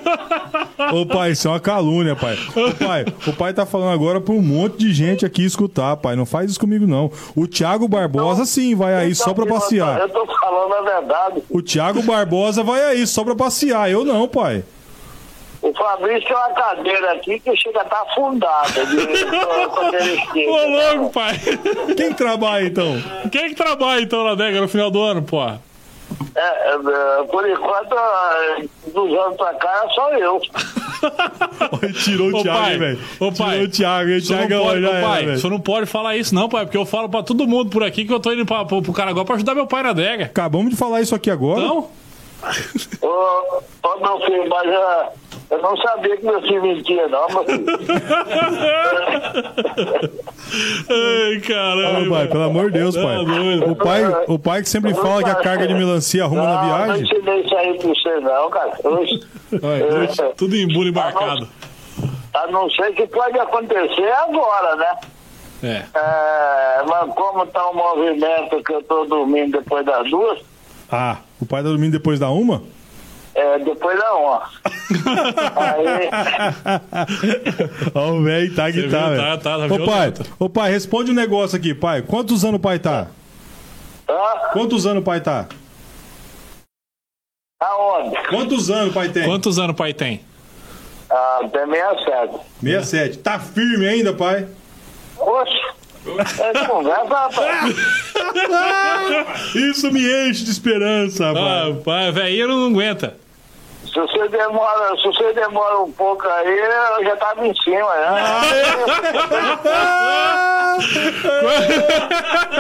Ô, 1.02 1.06
pai, 1.06 1.32
isso 1.32 1.48
é 1.48 1.52
uma 1.52 1.60
calúnia, 1.60 2.16
pai. 2.16 2.38
Ô, 2.56 2.86
pai, 2.86 3.06
o 3.28 3.34
pai 3.34 3.54
tá 3.54 3.66
falando 3.66 3.94
agora 3.94 4.22
pra 4.22 4.34
um 4.34 4.42
monte 4.42 4.78
de 4.78 4.94
gente 4.94 5.26
aqui 5.26 5.44
escutar, 5.44 5.98
pai. 5.98 6.16
Não 6.16 6.26
faz 6.26 6.52
isso 6.52 6.60
comigo, 6.60 6.88
não. 6.88 7.12
O 7.36 7.48
Thiago 7.48 7.88
Barbosa, 7.88 8.46
sim, 8.46 8.76
vai 8.76 8.94
aí 8.96 9.14
só 9.14 9.34
pra 9.34 9.44
Então, 9.44 9.60
passear. 9.60 10.00
Eu 10.00 10.10
tô 10.10 10.26
falando 10.26 10.74
a 10.74 10.82
verdade. 10.82 11.44
O 11.50 11.62
Thiago 11.62 12.02
Barbosa 12.04 12.64
vai 12.64 12.84
aí 12.84 13.06
só 13.06 13.24
pra 13.24 13.36
passear. 13.36 13.92
Eu 13.92 14.06
não, 14.06 14.28
pai. 14.28 14.64
O 15.68 15.74
Fabrício 15.74 16.26
tem 16.28 16.38
uma 16.38 16.50
cadeira 16.50 17.12
aqui 17.12 17.40
que 17.42 17.56
chega 17.58 17.82
a 17.82 17.84
estar 17.84 18.02
afundada 18.04 18.86
de, 18.86 18.98
ele 18.98 19.18
chega. 19.18 20.52
Ô, 20.52 20.68
louco, 20.68 21.14
pai. 21.14 21.34
Quem 21.96 22.14
trabalha, 22.14 22.66
então? 22.66 22.94
Quem 23.30 23.50
que 23.50 23.56
trabalha 23.56 24.02
então 24.02 24.24
na 24.24 24.32
adega 24.32 24.62
no 24.62 24.68
final 24.70 24.90
do 24.90 25.02
ano, 25.02 25.22
pô? 25.24 25.44
É, 25.44 25.60
é, 26.36 27.24
por 27.30 27.50
enquanto, 27.50 27.94
é, 27.94 28.64
dos 28.94 29.14
anos 29.14 29.36
pra 29.36 29.54
cá, 29.56 29.84
é 29.84 29.90
só 29.90 30.14
eu. 30.14 30.40
Tirou 32.04 32.30
o 32.30 32.42
Thiago, 32.44 32.80
velho. 32.80 33.00
ô, 33.20 33.32
pai, 33.32 33.52
Tirou 33.52 33.66
o 33.66 33.72
Thiago, 33.72 34.10
não, 34.10 34.22
Thiago 34.22 34.66
pode, 34.66 34.86
era, 34.86 35.08
pai, 35.08 35.26
velho. 35.26 35.40
você 35.40 35.50
não 35.50 35.60
pode 35.60 35.86
falar 35.86 36.16
isso, 36.16 36.34
não, 36.34 36.48
pai, 36.48 36.66
porque 36.66 36.78
eu 36.78 36.86
falo 36.86 37.10
pra 37.10 37.24
todo 37.24 37.46
mundo 37.46 37.70
por 37.70 37.84
aqui 37.84 38.06
que 38.06 38.14
eu 38.14 38.20
tô 38.22 38.32
indo 38.32 38.46
pra, 38.46 38.64
pro, 38.64 38.82
pro 38.82 38.94
Caraguá 38.94 39.26
pra 39.26 39.36
ajudar 39.36 39.54
meu 39.54 39.68
pai 39.68 39.84
na 39.84 39.90
adega. 39.90 40.26
Acabamos 40.26 40.70
de 40.70 40.78
falar 40.78 41.02
isso 41.02 41.14
aqui 41.14 41.30
agora. 41.30 41.60
Então, 41.62 41.90
Ô, 43.02 43.62
ô 43.84 44.00
meu 44.00 44.20
filho, 44.26 44.48
mas 44.50 44.68
é, 44.68 45.10
eu 45.52 45.62
não 45.62 45.76
sabia 45.78 46.18
que 46.18 46.26
meu 46.26 46.42
filho 46.42 46.62
mentia, 46.62 47.08
não, 47.08 47.28
meu 47.28 47.44
filho. 47.46 47.66
ai, 50.90 51.38
Ô, 51.38 51.42
caramba. 51.48 52.16
pai, 52.16 52.28
pelo 52.28 52.44
amor 52.44 52.72
de 52.72 52.80
Deus, 52.80 52.96
pai. 52.96 53.18
Tá 53.18 53.24
doido. 53.24 53.72
O 53.72 53.76
pai, 53.76 54.04
o 54.28 54.40
pai 54.40 54.62
que 54.62 54.70
sempre 54.70 54.94
fala 54.94 55.24
que 55.24 55.30
a 55.30 55.36
carga 55.36 55.68
de 55.68 55.74
melancia 55.74 56.24
arruma 56.24 56.44
na 56.44 56.54
Não, 56.62 56.62
não 56.68 56.86
viagem. 56.86 57.04
ensinei 57.06 57.42
isso 57.42 57.56
aí 57.56 57.78
pra 57.78 57.88
você, 57.90 58.20
não, 58.20 58.50
cara. 58.50 58.72
É, 59.54 60.34
Tudo 60.36 60.56
em 60.56 60.68
bula 60.68 60.90
embarcado. 60.90 61.48
A 62.34 62.48
não 62.48 62.70
ser 62.70 62.92
que 62.94 63.08
pode 63.08 63.40
acontecer 63.40 64.12
agora, 64.12 64.76
né? 64.76 64.96
É. 65.64 65.84
É, 65.98 66.84
mas 66.86 67.14
como 67.16 67.46
tá 67.48 67.68
o 67.70 67.74
movimento 67.76 68.64
que 68.64 68.74
eu 68.74 68.84
tô 68.84 69.06
dormindo 69.06 69.58
depois 69.60 69.84
das 69.86 70.08
duas, 70.10 70.40
Ah, 70.92 71.18
o 71.40 71.46
pai 71.46 71.62
tá 71.62 71.70
dormindo 71.70 71.92
depois 71.92 72.20
da 72.20 72.30
uma? 72.30 72.64
é 73.38 73.60
depois 73.60 74.00
da 74.00 74.16
uma. 74.16 74.50
Aí, 75.56 76.10
Ó, 77.94 78.14
o 78.14 78.24
velho 78.24 78.56
tá 78.56 78.72
que 78.72 78.90
tá, 78.90 79.10
velho. 79.10 79.22
Tá, 79.22 79.38
tá, 79.38 79.68
tá 79.68 79.76
Ô, 79.76 79.86
pai, 79.86 80.14
ô, 80.40 80.50
pai, 80.50 80.72
responde 80.72 81.12
um 81.12 81.14
negócio 81.14 81.56
aqui, 81.56 81.76
pai. 81.76 82.02
Quantos 82.02 82.44
anos 82.44 82.58
o 82.58 82.60
pai 82.60 82.80
tá? 82.80 83.08
tá? 84.08 84.50
Quantos 84.54 84.88
anos 84.88 85.02
o 85.04 85.06
pai 85.06 85.22
tá? 85.22 85.48
Aonde? 87.60 88.16
Quantos 88.30 88.72
anos 88.72 88.90
o 88.90 88.94
pai 88.94 89.10
tem? 89.10 89.26
Quantos 89.26 89.60
anos 89.60 89.74
o 89.74 89.78
pai 89.78 89.94
tem? 89.94 90.22
Ah, 91.10 91.40
tem 91.42 91.66
67. 91.68 92.40
67. 92.60 93.18
Tá 93.20 93.40
firme 93.40 93.88
ainda, 93.88 94.14
pai? 94.14 94.48
Oxe, 95.16 95.54
é 96.40 96.66
conversa, 96.68 97.08
rapaz. 97.08 97.76
Isso 99.56 99.92
me 99.92 100.02
enche 100.30 100.44
de 100.44 100.52
esperança, 100.52 101.26
Ah, 101.26 101.34
rapaz. 101.68 101.84
pai, 101.84 102.12
velhinho 102.12 102.48
não 102.48 102.68
aguenta. 102.68 103.16
Se 103.88 103.94
você 104.00 104.28
demora, 104.30 104.96
se 104.98 105.04
você 105.04 105.34
demora 105.34 105.80
um 105.80 105.92
pouco 105.92 106.28
aí, 106.28 106.60
eu 107.00 107.06
já 107.06 107.16
tava 107.18 107.46
em 107.48 107.54
cima, 107.56 107.94
né? 107.96 108.08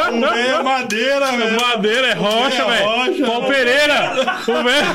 O 0.08 0.12
velho 0.34 0.56
é 0.56 0.64
madeira, 0.64 1.26
velho. 1.28 1.62
Madeira 1.62 2.08
é 2.08 2.14
rocha, 2.14 2.64
É 2.64 2.66
velho. 2.66 3.26
Pau 3.28 3.44
Pereira. 3.44 4.12
O 4.48 4.64
velho. 4.64 4.88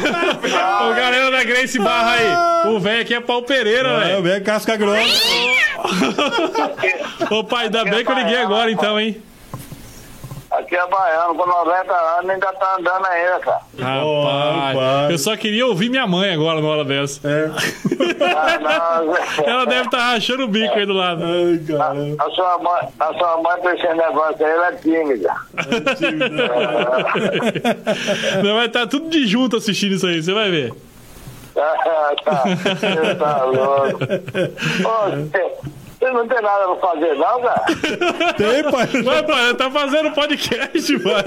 O 0.90 0.94
galera 0.94 1.30
da 1.30 1.44
Grace 1.44 1.78
Barra 1.78 2.14
aí. 2.14 2.34
O 2.72 2.80
velho 2.80 3.02
aqui 3.02 3.14
é 3.14 3.20
pau 3.20 3.42
Pereira, 3.42 3.88
É, 3.88 3.92
o 3.92 4.00
velho. 4.00 4.22
velho 4.22 4.34
é 4.36 4.40
casca 4.40 4.74
grossa. 4.76 5.02
Ô, 7.30 7.44
pai, 7.44 7.64
ainda 7.66 7.84
bem 7.84 8.02
que 8.04 8.10
eu 8.10 8.16
liguei 8.16 8.38
agora, 8.38 8.70
então, 8.70 8.98
hein? 8.98 9.22
Aqui 10.52 10.76
é 10.76 10.86
baiano, 10.86 11.34
com 11.34 11.46
90 11.46 11.92
anos 11.92 12.30
ainda 12.30 12.52
tá 12.52 12.76
andando 12.78 13.06
ainda, 13.06 13.38
cara. 13.40 13.60
Rapaz, 13.78 14.76
pai. 14.76 15.12
eu 15.12 15.18
só 15.18 15.34
queria 15.34 15.66
ouvir 15.66 15.88
minha 15.88 16.06
mãe 16.06 16.34
agora 16.34 16.60
numa 16.60 16.72
hora 16.72 16.84
dessa. 16.84 17.26
É. 17.26 17.50
Ah, 18.22 18.58
não, 18.60 19.44
Ela 19.46 19.64
deve 19.64 19.86
estar 19.86 20.12
rachando 20.12 20.44
o 20.44 20.48
bico 20.48 20.74
aí 20.74 20.84
do 20.84 20.92
lado. 20.92 21.24
Ai, 21.24 21.58
caramba. 21.66 22.22
a, 22.22 22.30
sua 22.30 22.58
mãe, 22.58 22.88
a 23.00 23.14
sua 23.14 23.42
mãe 23.42 23.60
pra 23.62 23.74
esse 23.74 23.94
negócio 23.94 24.44
aí, 24.46 24.52
ela 24.52 24.68
é 24.68 24.72
tímida. 24.72 25.34
Não, 28.44 28.54
vai 28.54 28.66
estar 28.66 28.86
tudo 28.86 29.08
de 29.08 29.26
junto 29.26 29.56
assistindo 29.56 29.94
isso 29.94 30.06
aí, 30.06 30.22
você 30.22 30.34
vai 30.34 30.50
ver. 30.50 30.74
Ah, 31.56 32.14
tá, 32.24 32.44
você 32.44 33.14
tá 33.14 33.44
louco. 33.44 33.98
Ô, 34.84 35.81
você, 36.02 36.12
não 36.12 36.26
tem 36.28 36.42
nada 36.42 36.64
pra 36.74 36.76
fazer, 36.76 37.14
não, 37.14 37.40
cara? 37.40 37.64
Tem, 38.36 38.62
pai. 38.70 38.86
Vai, 39.02 39.22
pai, 39.22 39.54
tá 39.54 39.70
fazendo 39.70 40.10
podcast, 40.12 40.98
pai. 40.98 41.24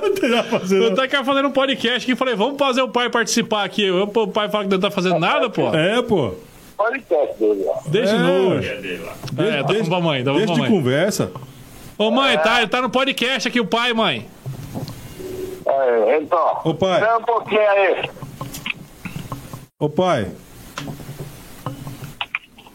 Não 0.00 0.14
tem 0.14 0.28
nada 0.30 0.42
pra 0.48 0.60
fazer, 0.60 0.82
Eu 0.82 0.94
tá 0.94 1.24
fazendo 1.24 1.48
um 1.48 1.52
podcast 1.52 2.04
aqui, 2.10 2.16
falei, 2.16 2.34
vamos 2.34 2.56
fazer 2.58 2.82
o 2.82 2.88
pai 2.88 3.08
participar 3.10 3.64
aqui. 3.64 3.86
Eu, 3.86 4.02
o 4.04 4.28
pai 4.28 4.48
fala 4.48 4.64
que 4.64 4.70
não 4.70 4.80
tá 4.80 4.90
fazendo 4.90 5.18
nada, 5.18 5.48
pô. 5.50 5.68
É, 5.74 6.02
pô. 6.02 6.32
Podcast 6.76 7.38
dele, 7.38 7.64
ó. 7.68 7.74
Deixa 7.88 8.12
É. 8.14 8.16
de 8.16 8.22
novo. 8.22 8.54
É, 9.42 9.62
dá 9.62 9.68
Deixa- 9.68 9.88
pra 9.88 10.00
mãe, 10.00 10.22
dá 10.24 10.30
pra 10.32 10.38
Deixa 10.40 10.54
de 10.54 10.60
mãe. 10.60 10.70
conversa. 10.70 11.30
Ô, 11.96 12.10
mãe, 12.10 12.36
tá, 12.38 12.58
ele 12.58 12.68
tá 12.68 12.82
no 12.82 12.90
podcast 12.90 13.48
aqui, 13.48 13.60
o 13.60 13.66
pai, 13.66 13.92
mãe. 13.92 14.26
É, 15.66 16.18
então, 16.18 16.60
Ô, 16.64 16.74
pai. 16.74 16.94
espera 17.00 17.16
um 17.18 17.22
pouquinho 17.22 17.60
aí. 17.70 18.10
Ô, 19.78 19.88
pai. 19.88 20.28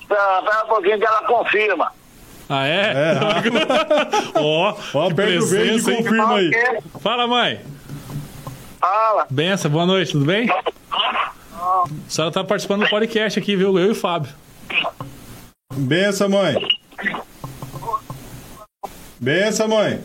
Espera, 0.10 0.64
um 0.66 0.68
pouquinho 0.68 0.98
que 0.98 1.06
ela 1.06 1.22
confirma. 1.28 1.92
Ah, 2.50 2.66
é? 2.66 2.94
É, 2.94 3.20
Ó, 4.42 4.76
Ó, 4.96 5.08
o 5.08 5.12
e 5.12 5.14
presença, 5.14 5.96
confirma 5.96 6.36
aí. 6.36 6.52
Fala, 7.00 7.28
mãe. 7.28 7.62
Fala. 8.80 9.28
Benção, 9.30 9.70
boa 9.70 9.86
noite, 9.86 10.14
tudo 10.14 10.26
bem? 10.26 10.50
A 10.50 11.86
senhora 12.08 12.34
tá 12.34 12.44
participando 12.44 12.86
do 12.86 12.90
podcast 12.90 13.38
aqui, 13.38 13.56
viu? 13.56 13.78
Eu 13.78 13.90
e 13.90 13.92
o 13.92 13.96
Fábio. 13.96 14.34
Benção, 15.76 16.28
mãe. 16.28 16.56
Benção, 19.20 19.68
mãe. 19.68 20.02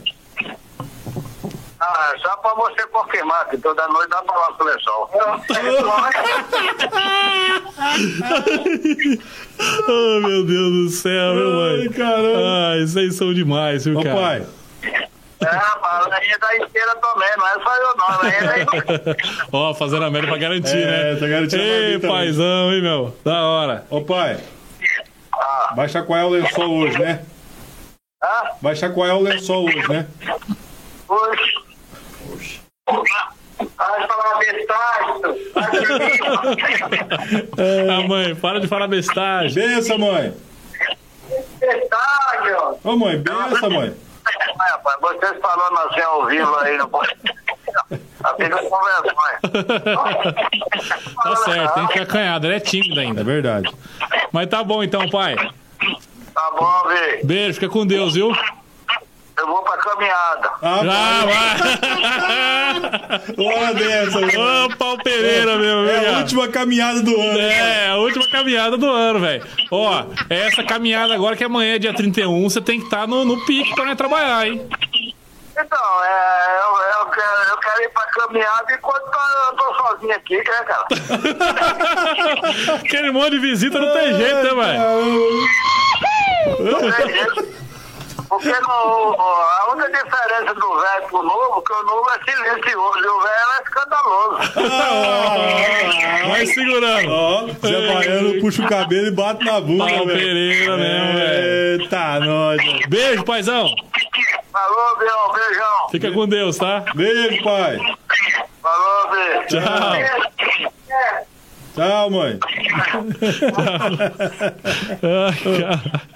Ah, 1.87 2.15
só 2.23 2.35
pra 2.39 2.55
você 2.55 2.87
confirmar 2.87 3.47
que 3.51 3.59
toda 3.59 3.87
noite 3.89 4.09
dá 4.09 4.23
pra 4.23 4.35
lá 4.37 4.53
com 4.55 4.65
o 4.65 4.67
lençol. 4.67 5.11
Oh, 9.89 10.21
meu 10.21 10.45
Deus 10.45 10.73
do 10.73 10.89
céu, 10.91 11.35
meu 11.35 11.51
mãe. 11.53 11.81
Ai, 11.83 11.89
caramba. 11.91 12.69
Ai, 12.73 12.81
vocês 12.87 13.15
são 13.17 13.33
demais, 13.33 13.85
viu, 13.85 13.99
Ô, 13.99 14.03
cara? 14.03 14.15
pai. 14.17 14.47
É, 15.41 15.47
rapaz, 15.47 16.07
a 16.07 16.11
rainha 16.11 16.39
da 16.39 16.57
inteira 16.57 16.95
também, 16.97 17.29
não 17.37 17.47
é 17.49 17.55
só 17.63 17.77
eu 17.77 17.97
não, 17.97 18.07
a 18.07 18.13
rainha 18.13 18.45
da 18.45 18.59
inteira. 18.61 19.17
Ó, 19.53 19.75
fazendo 19.75 20.05
a 20.05 20.11
média 20.11 20.29
pra 20.29 20.39
garantir, 20.39 20.77
É, 20.77 21.15
né? 21.15 21.21
tá 21.21 21.27
garantindo 21.27 21.63
Ei, 21.63 21.99
paizão, 21.99 22.73
hein, 22.73 22.83
meu? 22.83 23.17
Da 23.25 23.43
hora. 23.43 23.87
Ô, 23.91 24.01
pai. 24.03 24.39
Ah, 25.33 25.73
Vai 25.77 25.89
chacoalhar 25.89 26.27
o 26.27 26.31
lençol 26.31 26.71
hoje, 26.79 26.99
né? 26.99 27.25
ah, 28.23 28.53
Vai 28.63 28.75
chacoalhar 28.77 29.17
o 29.17 29.23
lençol 29.23 29.65
hoje, 29.67 29.89
né? 29.89 30.07
oxe. 31.09 31.65
Vai 32.87 34.07
falar 34.07 34.39
bestagem. 34.39 35.25
Ah, 37.57 38.03
mãe, 38.07 38.35
para 38.35 38.61
de 38.61 38.67
falar 38.69 38.87
bestagem. 38.89 39.55
Benção, 39.55 39.99
mãe. 39.99 40.35
Bestagem, 41.61 42.53
ó. 42.57 42.75
Ô, 42.85 42.97
mãe, 42.97 43.17
benção, 43.19 43.71
mãe. 43.71 43.95
Ai, 44.61 44.71
rapaz, 44.73 44.97
vocês 45.01 45.41
falando 45.41 45.79
assim 45.79 46.01
ao 46.01 46.27
vivo 46.27 46.55
aí. 46.57 46.75
Ela 46.75 46.89
fica 48.37 48.37
vergonha. 48.37 49.01
Tá 51.23 51.37
certo, 51.37 51.75
tem 51.75 51.87
que 51.87 51.93
ficar 51.93 52.03
acanhado. 52.05 52.47
Ele 52.47 52.57
é 52.57 52.61
tímido 52.61 53.01
É 53.01 53.05
ainda. 53.05 53.25
verdade. 53.25 53.73
Mas 54.33 54.49
tá 54.49 54.63
bom 54.63 54.83
então, 54.83 55.09
pai. 55.09 55.37
Tá 56.35 56.51
bom, 56.59 56.89
Vê. 56.89 57.21
Beijo, 57.25 57.55
fica 57.55 57.69
com 57.69 57.87
Deus, 57.87 58.15
viu? 58.15 58.33
Eu 59.37 59.47
vou 59.49 59.63
pra 59.63 59.77
caminhada. 59.79 60.51
Já 60.63 61.25
vai! 61.25 61.65
Hora 63.37 63.75
dessa, 63.75 64.21
mano. 64.21 64.65
Ô, 64.67 64.77
pau 64.77 64.97
Pereira, 64.99 65.57
meu, 65.57 65.89
É 65.89 66.15
a 66.15 66.19
última 66.19 66.49
caminhada 66.49 67.03
do 67.03 67.21
ano. 67.21 67.41
É, 67.41 67.89
a 67.89 67.97
última 67.97 68.29
caminhada 68.31 68.77
do 68.77 68.89
ano, 68.89 69.21
velho. 69.21 69.45
Ó, 69.71 70.05
essa 70.31 70.63
caminhada 70.63 71.15
agora 71.15 71.37
que 71.37 71.43
amanhã 71.45 71.75
é 71.75 71.79
dia 71.79 71.93
31, 71.93 72.49
você 72.49 72.61
tem 72.61 72.79
que 72.79 72.85
estar 72.87 73.09
no, 73.09 73.25
no 73.25 73.45
pique 73.45 73.75
pra 73.75 73.85
nós 73.85 73.97
trabalhar, 73.97 74.47
hein? 74.47 74.69
Então, 75.57 76.05
é, 76.05 76.61
eu, 76.61 77.01
eu 77.01 77.07
quero, 77.07 77.43
eu 77.51 77.57
quero 77.59 77.83
ir 77.83 77.89
pra 77.91 78.03
caminhada 78.07 78.73
enquanto 78.73 79.05
eu 79.47 79.57
tô 79.57 79.75
sozinho 79.75 80.15
aqui, 80.15 80.37
né, 80.37 80.65
cara? 80.65 80.87
Aquele 82.85 83.11
monte 83.13 83.31
de 83.33 83.39
visita 83.39 83.79
não 83.79 83.93
tem 83.93 84.15
jeito, 84.15 84.35
né, 84.35 84.55
velho? 84.55 84.81
Não 86.61 86.81
tem 86.81 87.09
jeito. 87.15 87.64
Porque 88.29 88.49
no, 88.49 89.17
a 89.21 89.73
única 89.73 90.05
diferença 90.05 90.55
do 90.55 90.81
velho 90.81 91.09
pro 91.09 91.23
novo, 91.23 91.63
que 91.63 91.73
o 91.73 91.83
novo 91.85 92.11
é 92.11 92.33
silencioso 92.33 92.99
e 92.99 93.07
o 93.07 93.21
velho 93.21 93.53
é 93.59 93.63
escandaloso. 93.63 94.39
Vai 96.29 96.47
segurando. 96.47 97.11
Ó, 97.11 97.47
Zé 97.67 97.93
Baiano 97.93 98.41
puxa 98.41 98.63
o 98.63 98.69
cabelo 98.69 99.07
e 99.07 99.11
bate 99.11 99.45
na 99.45 99.61
bunda, 99.61 99.85
velho. 99.85 100.07
Pereira 100.07 100.77
mesmo, 100.77 101.13
velho. 101.15 101.83
Eita, 101.83 102.21
nós. 102.21 102.61
Beijo, 102.89 103.25
paizão. 103.25 103.69
Falou, 104.53 104.99
Bião, 104.99 105.33
beijão. 105.33 105.89
Fica 105.91 106.13
com 106.13 106.27
Deus, 106.29 106.57
tá? 106.57 106.85
Beijo, 106.95 107.43
pai. 107.43 107.79
Falou, 108.63 109.11
beijo. 109.11 109.47
Tchau. 109.49 111.34
Tchau, 111.75 112.11
mãe. 112.11 112.39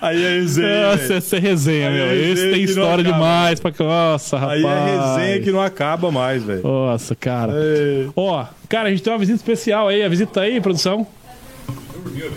Aí 0.00 0.24
é 0.24 0.28
resenha. 0.38 0.82
Nossa, 0.90 0.96
velho. 0.98 1.14
essa 1.14 1.36
é 1.36 1.38
resenha, 1.40 1.88
Aí 1.88 1.94
meu. 1.94 2.04
é 2.04 2.08
resenha 2.10 2.32
Esse 2.32 2.50
tem 2.52 2.62
história 2.62 3.02
demais 3.04 3.58
pra. 3.60 3.72
Nossa, 3.78 4.38
rapaz. 4.38 4.64
Aí 4.64 4.70
é 4.70 4.96
resenha 5.16 5.42
que 5.42 5.50
não 5.50 5.60
acaba 5.60 6.12
mais, 6.12 6.44
velho. 6.44 6.62
Nossa, 6.62 7.14
cara. 7.16 7.52
É. 7.56 8.06
Ó, 8.14 8.44
cara, 8.68 8.88
a 8.88 8.90
gente 8.90 9.02
tem 9.02 9.12
uma 9.12 9.18
visita 9.18 9.36
especial 9.36 9.88
aí. 9.88 10.02
A 10.04 10.08
visita 10.08 10.32
tá 10.34 10.40
aí, 10.42 10.60
produção? 10.60 11.06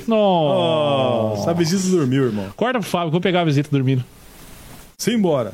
Nossa. 0.08 1.38
Nossa, 1.38 1.52
a 1.52 1.54
visita 1.54 1.96
dormiu, 1.96 2.26
irmão. 2.26 2.48
Corta 2.56 2.80
pro 2.80 2.88
Fábio, 2.88 3.12
vou 3.12 3.22
pegar 3.22 3.42
a 3.42 3.46
visita 3.46 3.70
dormindo. 3.72 4.04
Simbora. 4.98 5.54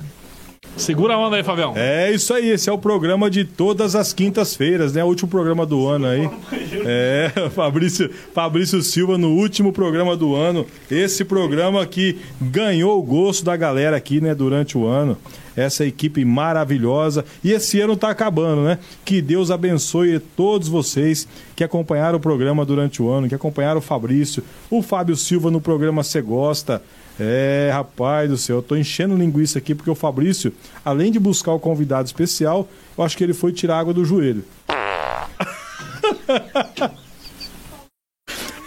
Segura 0.77 1.15
a 1.15 1.17
onda 1.17 1.35
aí, 1.35 1.43
Fabião. 1.43 1.73
É 1.75 2.11
isso 2.11 2.33
aí, 2.33 2.49
esse 2.49 2.69
é 2.69 2.71
o 2.71 2.77
programa 2.77 3.29
de 3.29 3.43
todas 3.43 3.95
as 3.95 4.13
quintas-feiras, 4.13 4.93
né? 4.93 5.03
O 5.03 5.07
último 5.07 5.29
programa 5.29 5.65
do 5.65 5.87
ano 5.87 6.05
aí. 6.05 6.29
É, 6.89 7.31
Fabrício, 7.51 8.09
Fabrício 8.33 8.81
Silva 8.81 9.17
no 9.17 9.31
último 9.31 9.73
programa 9.73 10.15
do 10.15 10.35
ano. 10.35 10.65
Esse 10.89 11.25
programa 11.25 11.85
que 11.85 12.17
ganhou 12.39 12.99
o 12.99 13.03
gosto 13.03 13.43
da 13.43 13.57
galera 13.57 13.97
aqui, 13.97 14.21
né, 14.21 14.35
durante 14.35 14.77
o 14.77 14.85
ano. 14.85 15.17
Essa 15.55 15.85
equipe 15.85 16.23
maravilhosa. 16.23 17.25
E 17.43 17.51
esse 17.51 17.79
ano 17.81 17.97
tá 17.97 18.09
acabando, 18.09 18.61
né? 18.61 18.77
Que 19.03 19.21
Deus 19.21 19.49
abençoe 19.49 20.19
todos 20.19 20.67
vocês 20.67 21.27
que 21.55 21.63
acompanharam 21.63 22.17
o 22.17 22.21
programa 22.21 22.65
durante 22.65 23.01
o 23.01 23.09
ano, 23.09 23.27
que 23.27 23.35
acompanharam 23.35 23.79
o 23.79 23.81
Fabrício, 23.81 24.43
o 24.69 24.81
Fábio 24.81 25.15
Silva 25.15 25.49
no 25.49 25.59
programa 25.59 26.03
Cê 26.03 26.21
Gosta. 26.21 26.81
É, 27.19 27.71
rapaz 27.73 28.29
do 28.29 28.37
céu, 28.37 28.57
eu 28.57 28.61
tô 28.61 28.75
enchendo 28.75 29.15
linguiça 29.15 29.57
aqui 29.57 29.73
porque 29.73 29.89
o 29.89 29.95
Fabrício, 29.95 30.53
além 30.85 31.11
de 31.11 31.19
buscar 31.19 31.51
o 31.51 31.59
convidado 31.59 32.05
especial, 32.05 32.67
eu 32.97 33.03
acho 33.03 33.17
que 33.17 33.23
ele 33.23 33.33
foi 33.33 33.51
tirar 33.51 33.79
água 33.79 33.93
do 33.93 34.05
joelho. 34.05 34.43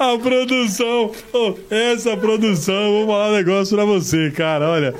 A 0.01 0.17
produção, 0.17 1.13
ô, 1.31 1.55
essa 1.69 2.17
produção, 2.17 2.91
vou 2.91 3.07
falar 3.07 3.29
um 3.29 3.35
negócio 3.35 3.77
pra 3.77 3.85
você, 3.85 4.31
cara, 4.31 4.67
olha. 4.67 4.95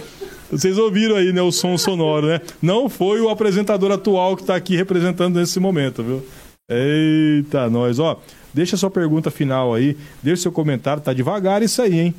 Vocês 0.51 0.77
ouviram 0.77 1.17
aí, 1.17 1.33
né, 1.33 1.41
o 1.41 1.51
som 1.51 1.79
sonoro, 1.79 2.27
né? 2.27 2.43
Não 2.61 2.87
foi 2.87 3.19
o 3.19 3.31
apresentador 3.31 3.91
atual 3.93 4.37
que 4.37 4.45
tá 4.45 4.55
aqui 4.55 4.77
representando 4.77 5.39
nesse 5.39 5.59
momento, 5.59 6.03
viu? 6.03 6.23
Eita, 6.69 7.71
nós, 7.71 7.99
ó. 7.99 8.21
Deixa 8.53 8.77
sua 8.77 8.91
pergunta 8.91 9.31
final 9.31 9.73
aí, 9.73 9.97
deixa 10.23 10.43
seu 10.43 10.53
comentário, 10.53 11.03
tá 11.03 11.15
devagar 11.15 11.63
isso 11.63 11.81
aí, 11.81 11.99
hein? 11.99 12.15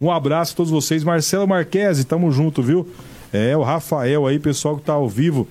Um 0.00 0.10
abraço 0.10 0.54
a 0.54 0.56
todos 0.56 0.72
vocês. 0.72 1.04
Marcelo 1.04 1.46
Marquese, 1.46 2.04
tamo 2.04 2.32
junto, 2.32 2.62
viu? 2.62 2.88
É, 3.32 3.56
o 3.56 3.62
Rafael 3.62 4.26
aí, 4.26 4.38
pessoal 4.38 4.76
que 4.76 4.82
tá 4.82 4.94
ao 4.94 5.08
vivo. 5.08 5.46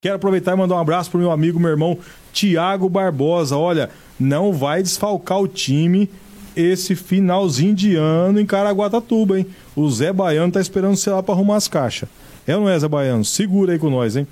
Quero 0.00 0.16
aproveitar 0.16 0.52
e 0.52 0.56
mandar 0.56 0.74
um 0.74 0.80
abraço 0.80 1.10
pro 1.10 1.20
meu 1.20 1.30
amigo, 1.30 1.60
meu 1.60 1.70
irmão 1.70 1.98
Tiago 2.32 2.88
Barbosa. 2.88 3.56
Olha, 3.56 3.90
não 4.18 4.52
vai 4.52 4.82
desfalcar 4.82 5.40
o 5.40 5.48
time 5.48 6.10
esse 6.56 6.96
finalzinho 6.96 7.74
de 7.74 7.94
ano 7.94 8.40
em 8.40 8.46
Caraguatatuba, 8.46 9.38
hein? 9.38 9.46
O 9.76 9.88
Zé 9.88 10.12
Baiano 10.12 10.52
tá 10.52 10.60
esperando 10.60 10.96
você 10.96 11.10
lá 11.10 11.22
pra 11.22 11.34
arrumar 11.34 11.56
as 11.56 11.68
caixas. 11.68 12.08
É 12.46 12.56
ou 12.56 12.62
não 12.62 12.68
é, 12.68 12.78
Zé 12.78 12.88
Baiano? 12.88 13.24
Segura 13.24 13.72
aí 13.72 13.78
com 13.78 13.90
nós, 13.90 14.16
hein? 14.16 14.26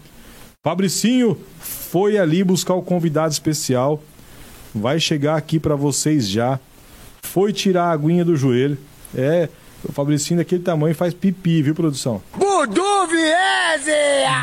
Fabricinho 0.64 1.39
foi 1.60 2.18
ali 2.18 2.43
buscar 2.43 2.74
o 2.74 2.82
convidado 2.82 3.32
especial. 3.32 4.02
Vai 4.74 4.98
chegar 4.98 5.36
aqui 5.36 5.60
pra 5.60 5.77
vocês 5.77 6.28
já. 6.28 6.59
Foi 7.23 7.52
tirar 7.52 7.85
a 7.85 7.93
aguinha 7.93 8.24
do 8.24 8.35
joelho. 8.35 8.77
É, 9.14 9.48
o 9.84 9.92
Fabricinho 9.92 10.38
daquele 10.38 10.62
tamanho 10.62 10.94
faz 10.94 11.14
pipi, 11.14 11.62
viu, 11.62 11.74
produção? 11.74 12.20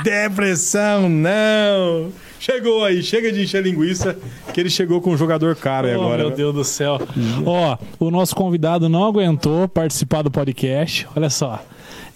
Depressão, 0.04 1.10
não! 1.10 2.12
Chegou 2.40 2.84
aí, 2.84 3.02
chega 3.02 3.32
de 3.32 3.42
encher 3.44 3.64
linguiça, 3.64 4.18
que 4.54 4.60
ele 4.60 4.70
chegou 4.70 5.00
com 5.00 5.12
um 5.12 5.18
jogador 5.18 5.56
caro 5.56 5.88
aí 5.88 5.96
Oh, 5.96 6.02
agora. 6.02 6.18
meu 6.24 6.30
né? 6.30 6.36
Deus 6.36 6.54
do 6.54 6.64
céu. 6.64 7.00
Ó, 7.46 7.78
o 8.00 8.12
nosso 8.12 8.36
convidado 8.36 8.90
não 8.90 9.06
aguentou 9.06 9.68
participar 9.68 10.22
do 10.24 10.30
podcast. 10.32 11.08
Olha 11.16 11.30
só. 11.30 11.64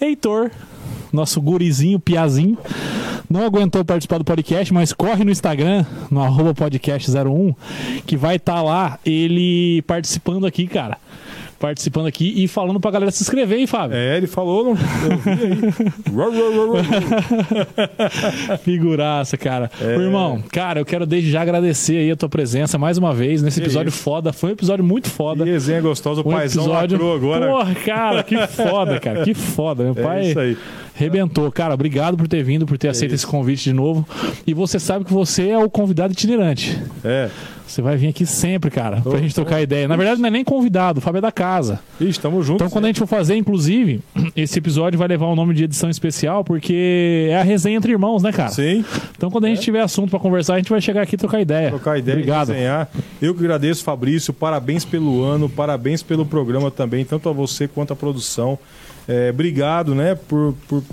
Heitor, 0.00 0.50
nosso 1.10 1.40
gurizinho, 1.40 1.98
piazinho, 1.98 2.58
não 3.28 3.42
aguentou 3.44 3.82
participar 3.84 4.18
do 4.18 4.24
podcast, 4.24 4.72
mas 4.72 4.92
corre 4.92 5.24
no 5.24 5.30
Instagram, 5.30 5.86
no 6.10 6.22
arroba 6.22 6.52
podcast01, 6.54 7.54
que 8.06 8.16
vai 8.16 8.36
estar 8.36 8.60
lá 8.62 8.98
ele 9.06 9.80
participando 9.86 10.46
aqui, 10.46 10.66
cara. 10.66 10.98
Participando 11.58 12.06
aqui 12.06 12.32
e 12.36 12.46
falando 12.46 12.78
pra 12.78 12.90
galera 12.90 13.10
se 13.10 13.22
inscrever, 13.22 13.58
hein, 13.58 13.66
Fábio? 13.66 13.96
É, 13.96 14.16
ele 14.16 14.28
falou, 14.28 14.64
não. 14.64 14.72
Aí. 14.72 16.08
Figuraça, 18.62 19.36
cara. 19.36 19.70
Ô, 19.80 20.00
irmão, 20.00 20.42
cara, 20.52 20.80
eu 20.80 20.84
quero 20.84 21.06
desde 21.06 21.30
já 21.30 21.42
agradecer 21.42 21.96
aí 21.98 22.10
a 22.10 22.16
tua 22.16 22.28
presença 22.28 22.78
mais 22.78 22.98
uma 22.98 23.12
vez 23.12 23.42
nesse 23.42 23.60
episódio 23.60 23.92
foda. 23.92 24.32
Foi 24.32 24.50
um 24.50 24.52
episódio 24.52 24.84
muito 24.84 25.08
foda. 25.10 25.44
Que 25.44 25.50
resenha 25.50 25.80
gostosa, 25.80 26.22
o 26.22 26.28
Um 26.28 26.32
paizão 26.32 26.64
episódio. 26.64 26.96
lacrou 26.96 27.14
agora. 27.14 27.46
Porra, 27.48 27.74
cara, 27.74 28.22
que 28.22 28.36
foda, 28.46 29.00
cara. 29.00 29.22
Que 29.24 29.34
foda. 29.34 29.84
Meu 29.84 29.92
É 29.96 30.02
pai 30.02 30.28
isso 30.30 30.38
aí. 30.38 30.56
Rebentou. 30.98 31.50
Cara, 31.52 31.74
obrigado 31.74 32.16
por 32.16 32.26
ter 32.26 32.42
vindo, 32.42 32.66
por 32.66 32.76
ter 32.76 32.88
aceito 32.88 33.14
esse 33.14 33.26
convite 33.26 33.64
de 33.64 33.72
novo. 33.72 34.06
E 34.46 34.52
você 34.52 34.78
sabe 34.78 35.04
que 35.04 35.12
você 35.12 35.48
é 35.48 35.58
o 35.58 35.70
convidado 35.70 36.12
itinerante. 36.12 36.76
É. 37.04 37.30
Você 37.66 37.82
vai 37.82 37.98
vir 37.98 38.08
aqui 38.08 38.24
sempre, 38.24 38.70
cara, 38.70 39.02
pra 39.02 39.18
gente 39.18 39.34
trocar 39.34 39.60
ideia. 39.60 39.86
Na 39.86 39.94
verdade, 39.94 40.20
não 40.22 40.28
é 40.28 40.30
nem 40.30 40.42
convidado, 40.42 41.00
o 41.00 41.02
Fábio 41.02 41.18
é 41.18 41.20
da 41.20 41.30
casa. 41.30 41.78
Ixi, 42.00 42.18
tamo 42.18 42.42
junto. 42.42 42.56
Então, 42.56 42.70
quando 42.70 42.86
a 42.86 42.88
gente 42.88 42.98
for 42.98 43.06
fazer, 43.06 43.36
inclusive, 43.36 44.00
esse 44.34 44.58
episódio 44.58 44.98
vai 44.98 45.06
levar 45.06 45.26
o 45.26 45.36
nome 45.36 45.52
de 45.52 45.64
edição 45.64 45.90
especial, 45.90 46.42
porque 46.42 47.28
é 47.30 47.38
a 47.38 47.42
resenha 47.42 47.76
entre 47.76 47.92
irmãos, 47.92 48.22
né, 48.22 48.32
cara? 48.32 48.48
Sim, 48.48 48.82
Então, 49.14 49.30
quando 49.30 49.44
a 49.44 49.48
gente 49.48 49.60
tiver 49.60 49.82
assunto 49.82 50.08
pra 50.08 50.18
conversar, 50.18 50.54
a 50.54 50.56
gente 50.56 50.70
vai 50.70 50.80
chegar 50.80 51.02
aqui 51.02 51.14
e 51.14 51.18
trocar 51.18 51.42
ideia. 51.42 51.68
trocar 51.68 51.98
ideia 51.98 52.16
Obrigado. 52.16 52.48
desenhar. 52.48 52.88
Eu 53.20 53.34
que 53.34 53.40
agradeço, 53.40 53.84
Fabrício. 53.84 54.32
Parabéns 54.32 54.86
pelo 54.86 55.22
ano, 55.22 55.46
parabéns 55.46 56.02
pelo 56.02 56.24
programa 56.24 56.70
também, 56.70 57.04
tanto 57.04 57.28
a 57.28 57.32
você 57.32 57.68
quanto 57.68 57.92
a 57.92 57.96
produção. 57.96 58.58
É, 59.08 59.30
obrigado, 59.30 59.94
né, 59.94 60.14
por, 60.14 60.54
por, 60.68 60.84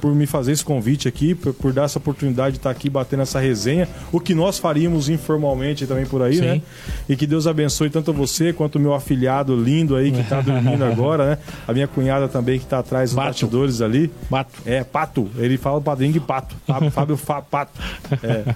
por 0.00 0.14
me 0.14 0.26
fazer 0.26 0.52
esse 0.52 0.64
convite 0.64 1.06
aqui, 1.06 1.34
por, 1.34 1.52
por 1.52 1.72
dar 1.72 1.84
essa 1.84 1.98
oportunidade 1.98 2.52
de 2.52 2.58
estar 2.58 2.70
aqui 2.70 2.88
batendo 2.88 3.22
essa 3.22 3.38
resenha. 3.38 3.88
O 4.10 4.18
que 4.20 4.34
nós 4.34 4.58
faríamos 4.58 5.08
informalmente 5.08 5.86
também 5.86 6.06
por 6.06 6.22
aí, 6.22 6.36
Sim. 6.36 6.40
né? 6.42 6.62
E 7.08 7.16
que 7.16 7.26
Deus 7.26 7.46
abençoe 7.46 7.90
tanto 7.90 8.12
você 8.12 8.52
quanto 8.52 8.76
o 8.76 8.80
meu 8.80 8.94
afilhado 8.94 9.54
lindo 9.56 9.94
aí 9.96 10.10
que 10.10 10.22
tá 10.24 10.40
dormindo 10.42 10.84
agora, 10.84 11.30
né? 11.30 11.38
A 11.68 11.72
minha 11.72 11.86
cunhada 11.88 12.28
também 12.28 12.58
que 12.58 12.66
tá 12.66 12.78
atrás 12.78 13.10
dos 13.10 13.16
Bato. 13.16 13.28
bastidores 13.28 13.80
ali. 13.82 14.10
Bato. 14.30 14.50
É, 14.64 14.82
Pato. 14.84 15.28
Ele 15.36 15.56
fala 15.56 15.78
o 15.78 15.82
padrinho 15.82 16.12
de 16.12 16.20
Pato. 16.20 16.54
Fábio, 16.66 16.90
Fábio 16.92 17.16
Fa- 17.16 17.42
Pato. 17.42 17.72
É. 18.22 18.54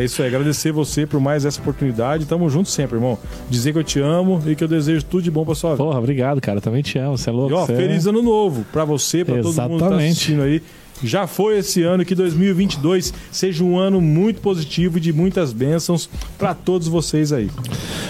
é 0.00 0.04
isso 0.04 0.22
aí. 0.22 0.28
Agradecer 0.28 0.72
você 0.72 1.06
por 1.06 1.20
mais 1.20 1.44
essa 1.44 1.60
oportunidade. 1.60 2.26
Tamo 2.26 2.48
junto 2.50 2.68
sempre, 2.68 2.96
irmão. 2.96 3.18
Dizer 3.48 3.72
que 3.72 3.78
eu 3.78 3.84
te 3.84 4.00
amo 4.00 4.42
e 4.46 4.54
que 4.54 4.62
eu 4.64 4.68
desejo 4.68 5.04
tudo 5.04 5.22
de 5.22 5.30
bom 5.30 5.44
pra 5.44 5.54
sua 5.54 5.70
vida. 5.72 5.84
Porra, 5.84 5.98
obrigado, 5.98 6.40
cara. 6.40 6.60
Também 6.60 6.82
te 6.82 6.98
amo. 6.98 7.16
Você 7.16 7.30
é 7.30 7.32
louco. 7.32 7.50
E 7.52 7.54
ó, 7.54 7.64
é- 7.64 7.66
feliz 7.66 8.06
ano 8.06 8.22
novo 8.22 8.64
pra 8.72 8.84
você, 8.84 9.24
pra 9.24 9.36
todo 9.36 9.44
mundo 9.44 9.52
que 9.52 9.58
tá 9.58 9.74
Exatamente. 9.86 10.10
assistindo 10.12 10.42
aí. 10.42 10.62
Já 11.02 11.26
foi 11.26 11.58
esse 11.58 11.82
ano, 11.82 12.04
que 12.04 12.14
2022 12.14 13.12
seja 13.30 13.64
um 13.64 13.78
ano 13.78 14.00
muito 14.00 14.40
positivo 14.40 14.98
e 14.98 15.00
de 15.00 15.12
muitas 15.12 15.52
bênçãos 15.52 16.08
pra 16.38 16.54
todos 16.54 16.88
vocês 16.88 17.32
aí. 17.32 17.50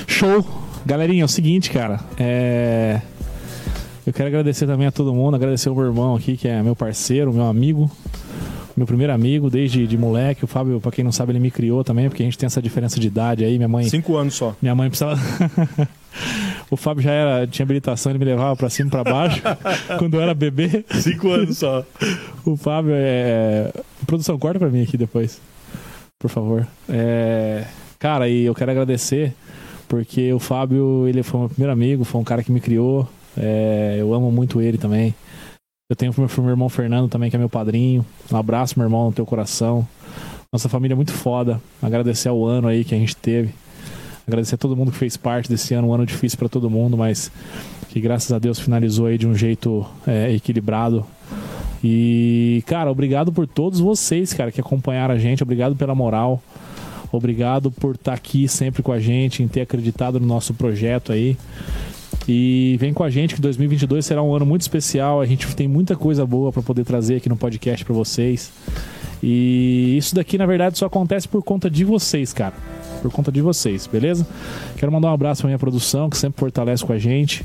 Show! 0.06 0.44
Galerinha, 0.84 1.22
é 1.22 1.24
o 1.24 1.28
seguinte, 1.28 1.70
cara. 1.70 2.00
É... 2.18 3.00
Eu 4.06 4.12
quero 4.12 4.28
agradecer 4.28 4.66
também 4.66 4.86
a 4.86 4.90
todo 4.90 5.14
mundo, 5.14 5.36
agradecer 5.36 5.70
o 5.70 5.74
meu 5.74 5.84
irmão 5.84 6.16
aqui, 6.16 6.36
que 6.36 6.48
é 6.48 6.62
meu 6.62 6.74
parceiro, 6.74 7.32
meu 7.32 7.44
amigo. 7.44 7.90
meu 8.76 8.86
primeiro 8.86 9.12
amigo 9.12 9.48
desde 9.48 9.86
de 9.86 9.96
moleque. 9.96 10.44
O 10.44 10.48
Fábio, 10.48 10.80
pra 10.80 10.90
quem 10.90 11.04
não 11.04 11.12
sabe, 11.12 11.32
ele 11.32 11.38
me 11.38 11.50
criou 11.50 11.84
também, 11.84 12.08
porque 12.08 12.22
a 12.22 12.26
gente 12.26 12.36
tem 12.36 12.46
essa 12.46 12.60
diferença 12.60 12.98
de 12.98 13.06
idade 13.06 13.44
aí. 13.44 13.56
Minha 13.56 13.68
mãe. 13.68 13.88
Cinco 13.88 14.16
anos 14.16 14.34
só. 14.34 14.56
Minha 14.60 14.74
mãe 14.74 14.88
precisava. 14.88 15.20
o 16.70 16.76
Fábio 16.76 17.02
já 17.02 17.12
era, 17.12 17.46
tinha 17.46 17.64
habilitação, 17.64 18.12
ele 18.12 18.18
me 18.18 18.24
levava 18.24 18.56
pra 18.56 18.70
cima 18.70 18.88
e 18.88 18.90
pra 18.90 19.04
baixo 19.04 19.42
quando 19.98 20.14
eu 20.14 20.20
era 20.20 20.34
bebê. 20.34 20.84
Cinco 21.00 21.30
anos 21.30 21.58
só. 21.58 21.84
O 22.44 22.56
Fábio 22.56 22.92
é. 22.94 23.72
Produção, 24.06 24.38
corta 24.38 24.58
pra 24.58 24.68
mim 24.68 24.82
aqui 24.82 24.96
depois. 24.96 25.40
Por 26.18 26.30
favor. 26.30 26.66
É... 26.88 27.64
Cara, 27.98 28.28
e 28.28 28.44
eu 28.44 28.54
quero 28.54 28.70
agradecer 28.70 29.34
porque 29.88 30.32
o 30.32 30.38
Fábio, 30.38 31.06
ele 31.06 31.22
foi 31.22 31.40
meu 31.40 31.48
primeiro 31.48 31.72
amigo, 31.72 32.04
foi 32.04 32.20
um 32.20 32.24
cara 32.24 32.42
que 32.42 32.52
me 32.52 32.60
criou. 32.60 33.08
É... 33.36 33.96
Eu 33.98 34.14
amo 34.14 34.30
muito 34.30 34.60
ele 34.60 34.78
também. 34.78 35.14
Eu 35.90 35.96
tenho 35.96 36.14
meu, 36.16 36.28
meu 36.38 36.50
irmão 36.50 36.68
Fernando 36.70 37.10
também, 37.10 37.28
que 37.28 37.36
é 37.36 37.38
meu 37.38 37.50
padrinho. 37.50 38.04
Um 38.30 38.36
abraço, 38.36 38.78
meu 38.78 38.86
irmão, 38.86 39.06
no 39.06 39.12
teu 39.12 39.26
coração. 39.26 39.86
Nossa 40.50 40.68
família 40.68 40.94
é 40.94 40.96
muito 40.96 41.12
foda. 41.12 41.60
Agradecer 41.82 42.28
ao 42.28 42.44
ano 42.44 42.68
aí 42.68 42.84
que 42.84 42.94
a 42.94 42.98
gente 42.98 43.14
teve. 43.16 43.54
Agradecer 44.26 44.54
a 44.54 44.58
todo 44.58 44.76
mundo 44.76 44.92
que 44.92 44.98
fez 44.98 45.16
parte 45.16 45.48
desse 45.48 45.74
ano, 45.74 45.88
um 45.88 45.94
ano 45.94 46.06
difícil 46.06 46.38
para 46.38 46.48
todo 46.48 46.70
mundo, 46.70 46.96
mas 46.96 47.30
que 47.88 48.00
graças 48.00 48.32
a 48.32 48.38
Deus 48.38 48.58
finalizou 48.58 49.06
aí 49.06 49.18
de 49.18 49.26
um 49.26 49.34
jeito 49.34 49.84
é, 50.06 50.32
equilibrado. 50.32 51.04
E, 51.82 52.62
cara, 52.66 52.90
obrigado 52.90 53.32
por 53.32 53.46
todos 53.46 53.80
vocês, 53.80 54.32
cara, 54.32 54.52
que 54.52 54.60
acompanharam 54.60 55.14
a 55.14 55.18
gente. 55.18 55.42
Obrigado 55.42 55.74
pela 55.74 55.94
moral. 55.94 56.40
Obrigado 57.10 57.70
por 57.70 57.94
estar 57.94 58.12
tá 58.12 58.16
aqui 58.16 58.48
sempre 58.48 58.82
com 58.82 58.92
a 58.92 59.00
gente, 59.00 59.42
em 59.42 59.48
ter 59.48 59.62
acreditado 59.62 60.18
no 60.18 60.26
nosso 60.26 60.54
projeto 60.54 61.12
aí. 61.12 61.36
E 62.28 62.76
vem 62.78 62.94
com 62.94 63.02
a 63.02 63.10
gente 63.10 63.34
que 63.34 63.40
2022 63.40 64.06
será 64.06 64.22
um 64.22 64.34
ano 64.34 64.46
muito 64.46 64.62
especial. 64.62 65.20
A 65.20 65.26
gente 65.26 65.54
tem 65.56 65.66
muita 65.66 65.96
coisa 65.96 66.24
boa 66.24 66.52
para 66.52 66.62
poder 66.62 66.84
trazer 66.84 67.16
aqui 67.16 67.28
no 67.28 67.36
podcast 67.36 67.84
para 67.84 67.94
vocês. 67.94 68.52
E 69.22 69.96
isso 69.98 70.14
daqui, 70.14 70.38
na 70.38 70.46
verdade, 70.46 70.78
só 70.78 70.86
acontece 70.86 71.28
por 71.28 71.42
conta 71.42 71.68
de 71.68 71.84
vocês, 71.84 72.32
cara. 72.32 72.54
Por 73.02 73.10
conta 73.10 73.32
de 73.32 73.42
vocês, 73.42 73.88
beleza? 73.88 74.24
Quero 74.76 74.92
mandar 74.92 75.10
um 75.10 75.14
abraço 75.14 75.42
pra 75.42 75.48
minha 75.48 75.58
produção, 75.58 76.08
que 76.08 76.16
sempre 76.16 76.38
fortalece 76.38 76.84
com 76.84 76.92
a 76.92 76.98
gente. 76.98 77.44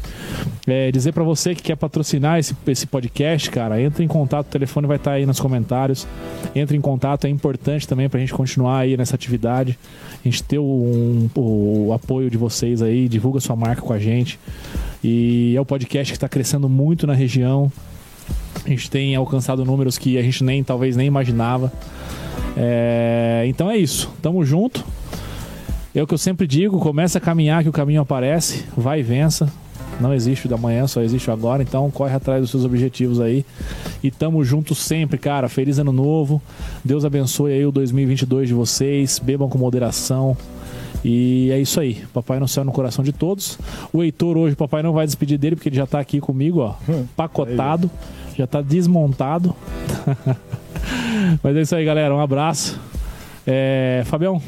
É, 0.68 0.92
dizer 0.92 1.14
para 1.14 1.24
você 1.24 1.56
que 1.56 1.64
quer 1.64 1.76
patrocinar 1.76 2.38
esse, 2.38 2.56
esse 2.68 2.86
podcast, 2.86 3.50
cara, 3.50 3.82
entre 3.82 4.04
em 4.04 4.08
contato, 4.08 4.46
o 4.46 4.50
telefone 4.52 4.86
vai 4.86 4.98
estar 4.98 5.12
tá 5.12 5.18
aí 5.18 5.26
nos 5.26 5.40
comentários. 5.40 6.08
Entre 6.54 6.78
em 6.78 6.82
contato, 6.82 7.26
é 7.26 7.30
importante 7.30 7.88
também 7.88 8.08
pra 8.08 8.20
gente 8.20 8.34
continuar 8.34 8.80
aí 8.80 8.96
nessa 8.96 9.16
atividade. 9.16 9.78
A 10.14 10.24
gente 10.24 10.44
ter 10.44 10.60
um, 10.60 11.28
o, 11.36 11.88
o 11.88 11.94
apoio 11.94 12.30
de 12.30 12.38
vocês 12.38 12.84
aí, 12.84 13.10
divulga 13.10 13.40
sua 13.40 13.56
marca 13.56 13.82
com 13.82 13.94
a 13.94 14.00
gente. 14.00 14.40
E 15.04 15.56
é 15.58 15.60
o 15.60 15.66
podcast 15.66 16.14
que 16.14 16.18
está 16.18 16.30
crescendo 16.30 16.70
muito 16.70 17.08
na 17.08 17.14
região. 17.14 17.72
A 18.64 18.70
gente 18.70 18.92
tem 18.92 19.16
alcançado 19.16 19.66
números 19.66 19.98
que 19.98 20.20
a 20.20 20.22
gente 20.22 20.44
nem 20.44 20.64
talvez 20.64 20.96
nem 20.96 21.08
imaginava. 21.08 21.74
É, 22.56 23.46
então 23.48 23.72
é 23.72 23.78
isso. 23.78 24.12
Tamo 24.22 24.46
junto. 24.46 24.86
É 25.98 26.04
o 26.04 26.06
que 26.06 26.14
eu 26.14 26.18
sempre 26.20 26.46
digo: 26.46 26.80
começa 26.80 27.18
a 27.18 27.22
caminhar 27.22 27.64
que 27.64 27.70
o 27.70 27.72
caminho 27.72 28.02
aparece, 28.02 28.66
vai 28.78 29.00
e 29.00 29.04
vença. 29.04 29.52
Não 30.00 30.14
existe 30.14 30.46
o 30.46 30.50
da 30.50 30.56
manhã, 30.56 30.86
só 30.86 31.02
existe 31.02 31.28
o 31.28 31.34
agora. 31.34 31.64
Então 31.64 31.90
corre 31.90 32.14
atrás 32.14 32.40
dos 32.40 32.52
seus 32.52 32.64
objetivos 32.64 33.20
aí. 33.20 33.44
E 34.04 34.12
tamo 34.12 34.44
junto 34.46 34.76
sempre, 34.76 35.18
cara. 35.18 35.50
Feliz 35.50 35.80
ano 35.80 35.92
novo. 35.92 36.40
Deus 36.86 37.04
abençoe 37.04 37.52
aí 37.52 37.66
o 37.66 37.72
2022 37.72 38.48
de 38.48 38.54
vocês. 38.54 39.18
Bebam 39.18 39.50
com 39.50 39.58
moderação. 39.58 40.38
E 41.04 41.50
é 41.52 41.60
isso 41.60 41.80
aí. 41.80 42.04
Papai 42.14 42.40
no 42.40 42.48
céu 42.48 42.64
no 42.64 42.72
coração 42.72 43.04
de 43.04 43.12
todos. 43.12 43.58
O 43.92 44.04
Heitor 44.04 44.38
hoje, 44.38 44.56
papai 44.56 44.84
não 44.84 44.94
vai 44.94 45.08
despedir 45.08 45.40
dele 45.40 45.56
porque 45.56 45.70
ele 45.70 45.78
já 45.78 45.88
tá 45.88 46.00
aqui 46.00 46.20
comigo, 46.20 46.60
ó, 46.60 46.76
pacotado, 47.18 47.90
já 48.38 48.46
tá 48.46 48.62
desmontado. 48.62 49.56
Mas 51.42 51.56
é 51.56 51.62
isso 51.62 51.76
aí, 51.76 51.84
galera. 51.84 52.14
Um 52.14 52.22
abraço. 52.22 52.80
É... 53.48 54.04
Fabião, 54.06 54.40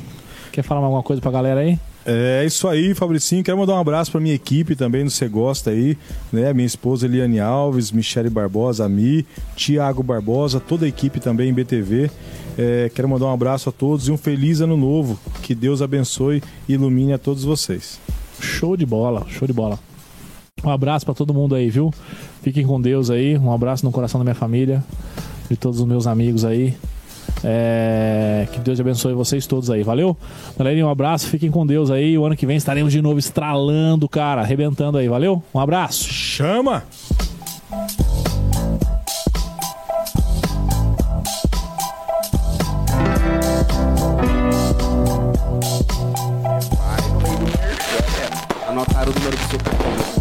quer 0.62 0.68
falar 0.68 0.82
alguma 0.82 1.02
coisa 1.02 1.22
pra 1.22 1.32
galera 1.32 1.62
aí? 1.62 1.80
É 2.06 2.44
isso 2.46 2.68
aí, 2.68 2.94
Fabricinho. 2.94 3.44
Quero 3.44 3.58
mandar 3.58 3.76
um 3.76 3.80
abraço 3.80 4.12
para 4.12 4.20
minha 4.20 4.36
equipe 4.36 4.76
também 4.76 5.04
no 5.04 5.10
Você 5.10 5.28
Gosta 5.28 5.70
aí, 5.70 5.98
né? 6.32 6.54
Minha 6.54 6.66
esposa 6.66 7.06
Eliane 7.06 7.40
Alves, 7.40 7.92
Michele 7.92 8.30
Barbosa, 8.30 8.86
a 8.86 8.90
Mi, 8.90 9.26
Tiago 9.56 10.04
Barbosa, 10.04 10.60
toda 10.60 10.86
a 10.86 10.90
equipe 10.90 11.20
também 11.20 11.50
em 11.50 11.54
BTV. 11.54 12.12
É, 12.58 12.92
quero 12.94 13.08
mandar 13.08 13.28
um 13.28 13.34
abraço 13.34 13.70
a 13.70 13.72
todos 13.72 14.08
e 14.08 14.12
um 14.12 14.18
feliz 14.18 14.60
ano 14.60 14.76
novo. 14.76 15.20
Que 15.42 15.56
Deus 15.56 15.82
abençoe 15.82 16.44
e 16.68 16.74
ilumine 16.74 17.14
a 17.14 17.18
todos 17.18 17.44
vocês. 17.44 18.00
Show 18.42 18.76
de 18.76 18.86
bola, 18.86 19.26
show 19.30 19.48
de 19.48 19.54
bola. 19.54 19.80
Um 20.64 20.70
abraço 20.70 21.06
para 21.06 21.16
todo 21.16 21.34
mundo 21.34 21.56
aí, 21.56 21.70
viu? 21.70 21.94
Fiquem 22.42 22.66
com 22.66 22.82
Deus 22.82 23.10
aí. 23.10 23.38
Um 23.38 23.52
abraço 23.52 23.86
no 23.86 23.92
coração 23.92 24.20
da 24.20 24.26
minha 24.26 24.36
família, 24.36 24.84
de 25.50 25.56
todos 25.56 25.80
os 25.80 25.86
meus 25.86 26.06
amigos 26.06 26.44
aí. 26.44 26.76
É... 27.44 28.48
Que 28.52 28.60
Deus 28.60 28.80
abençoe 28.80 29.14
vocês 29.14 29.48
todos 29.48 29.70
aí. 29.70 29.84
Valeu? 29.84 30.16
Galerinha, 30.58 30.86
um 30.86 30.90
abraço. 30.90 31.28
Fiquem 31.28 31.52
com 31.52 31.66
Deus 31.66 31.90
aí. 31.92 32.18
O 32.18 32.26
ano 32.26 32.36
que 32.36 32.46
vem 32.46 32.58
estaremos 32.58 32.92
de 32.92 33.02
novo 33.02 33.20
estralando, 33.20 34.08
cara. 34.08 34.42
Arrebentando 34.42 34.98
aí. 34.98 35.08
Valeu? 35.08 35.42
Um 35.54 35.60
abraço. 35.60 36.12
Chama! 36.12 36.84
Anotaram 48.68 49.12
o 49.12 49.16
número 49.16 49.36
do 49.36 49.50
seu 49.50 49.60
cartão. 49.60 50.19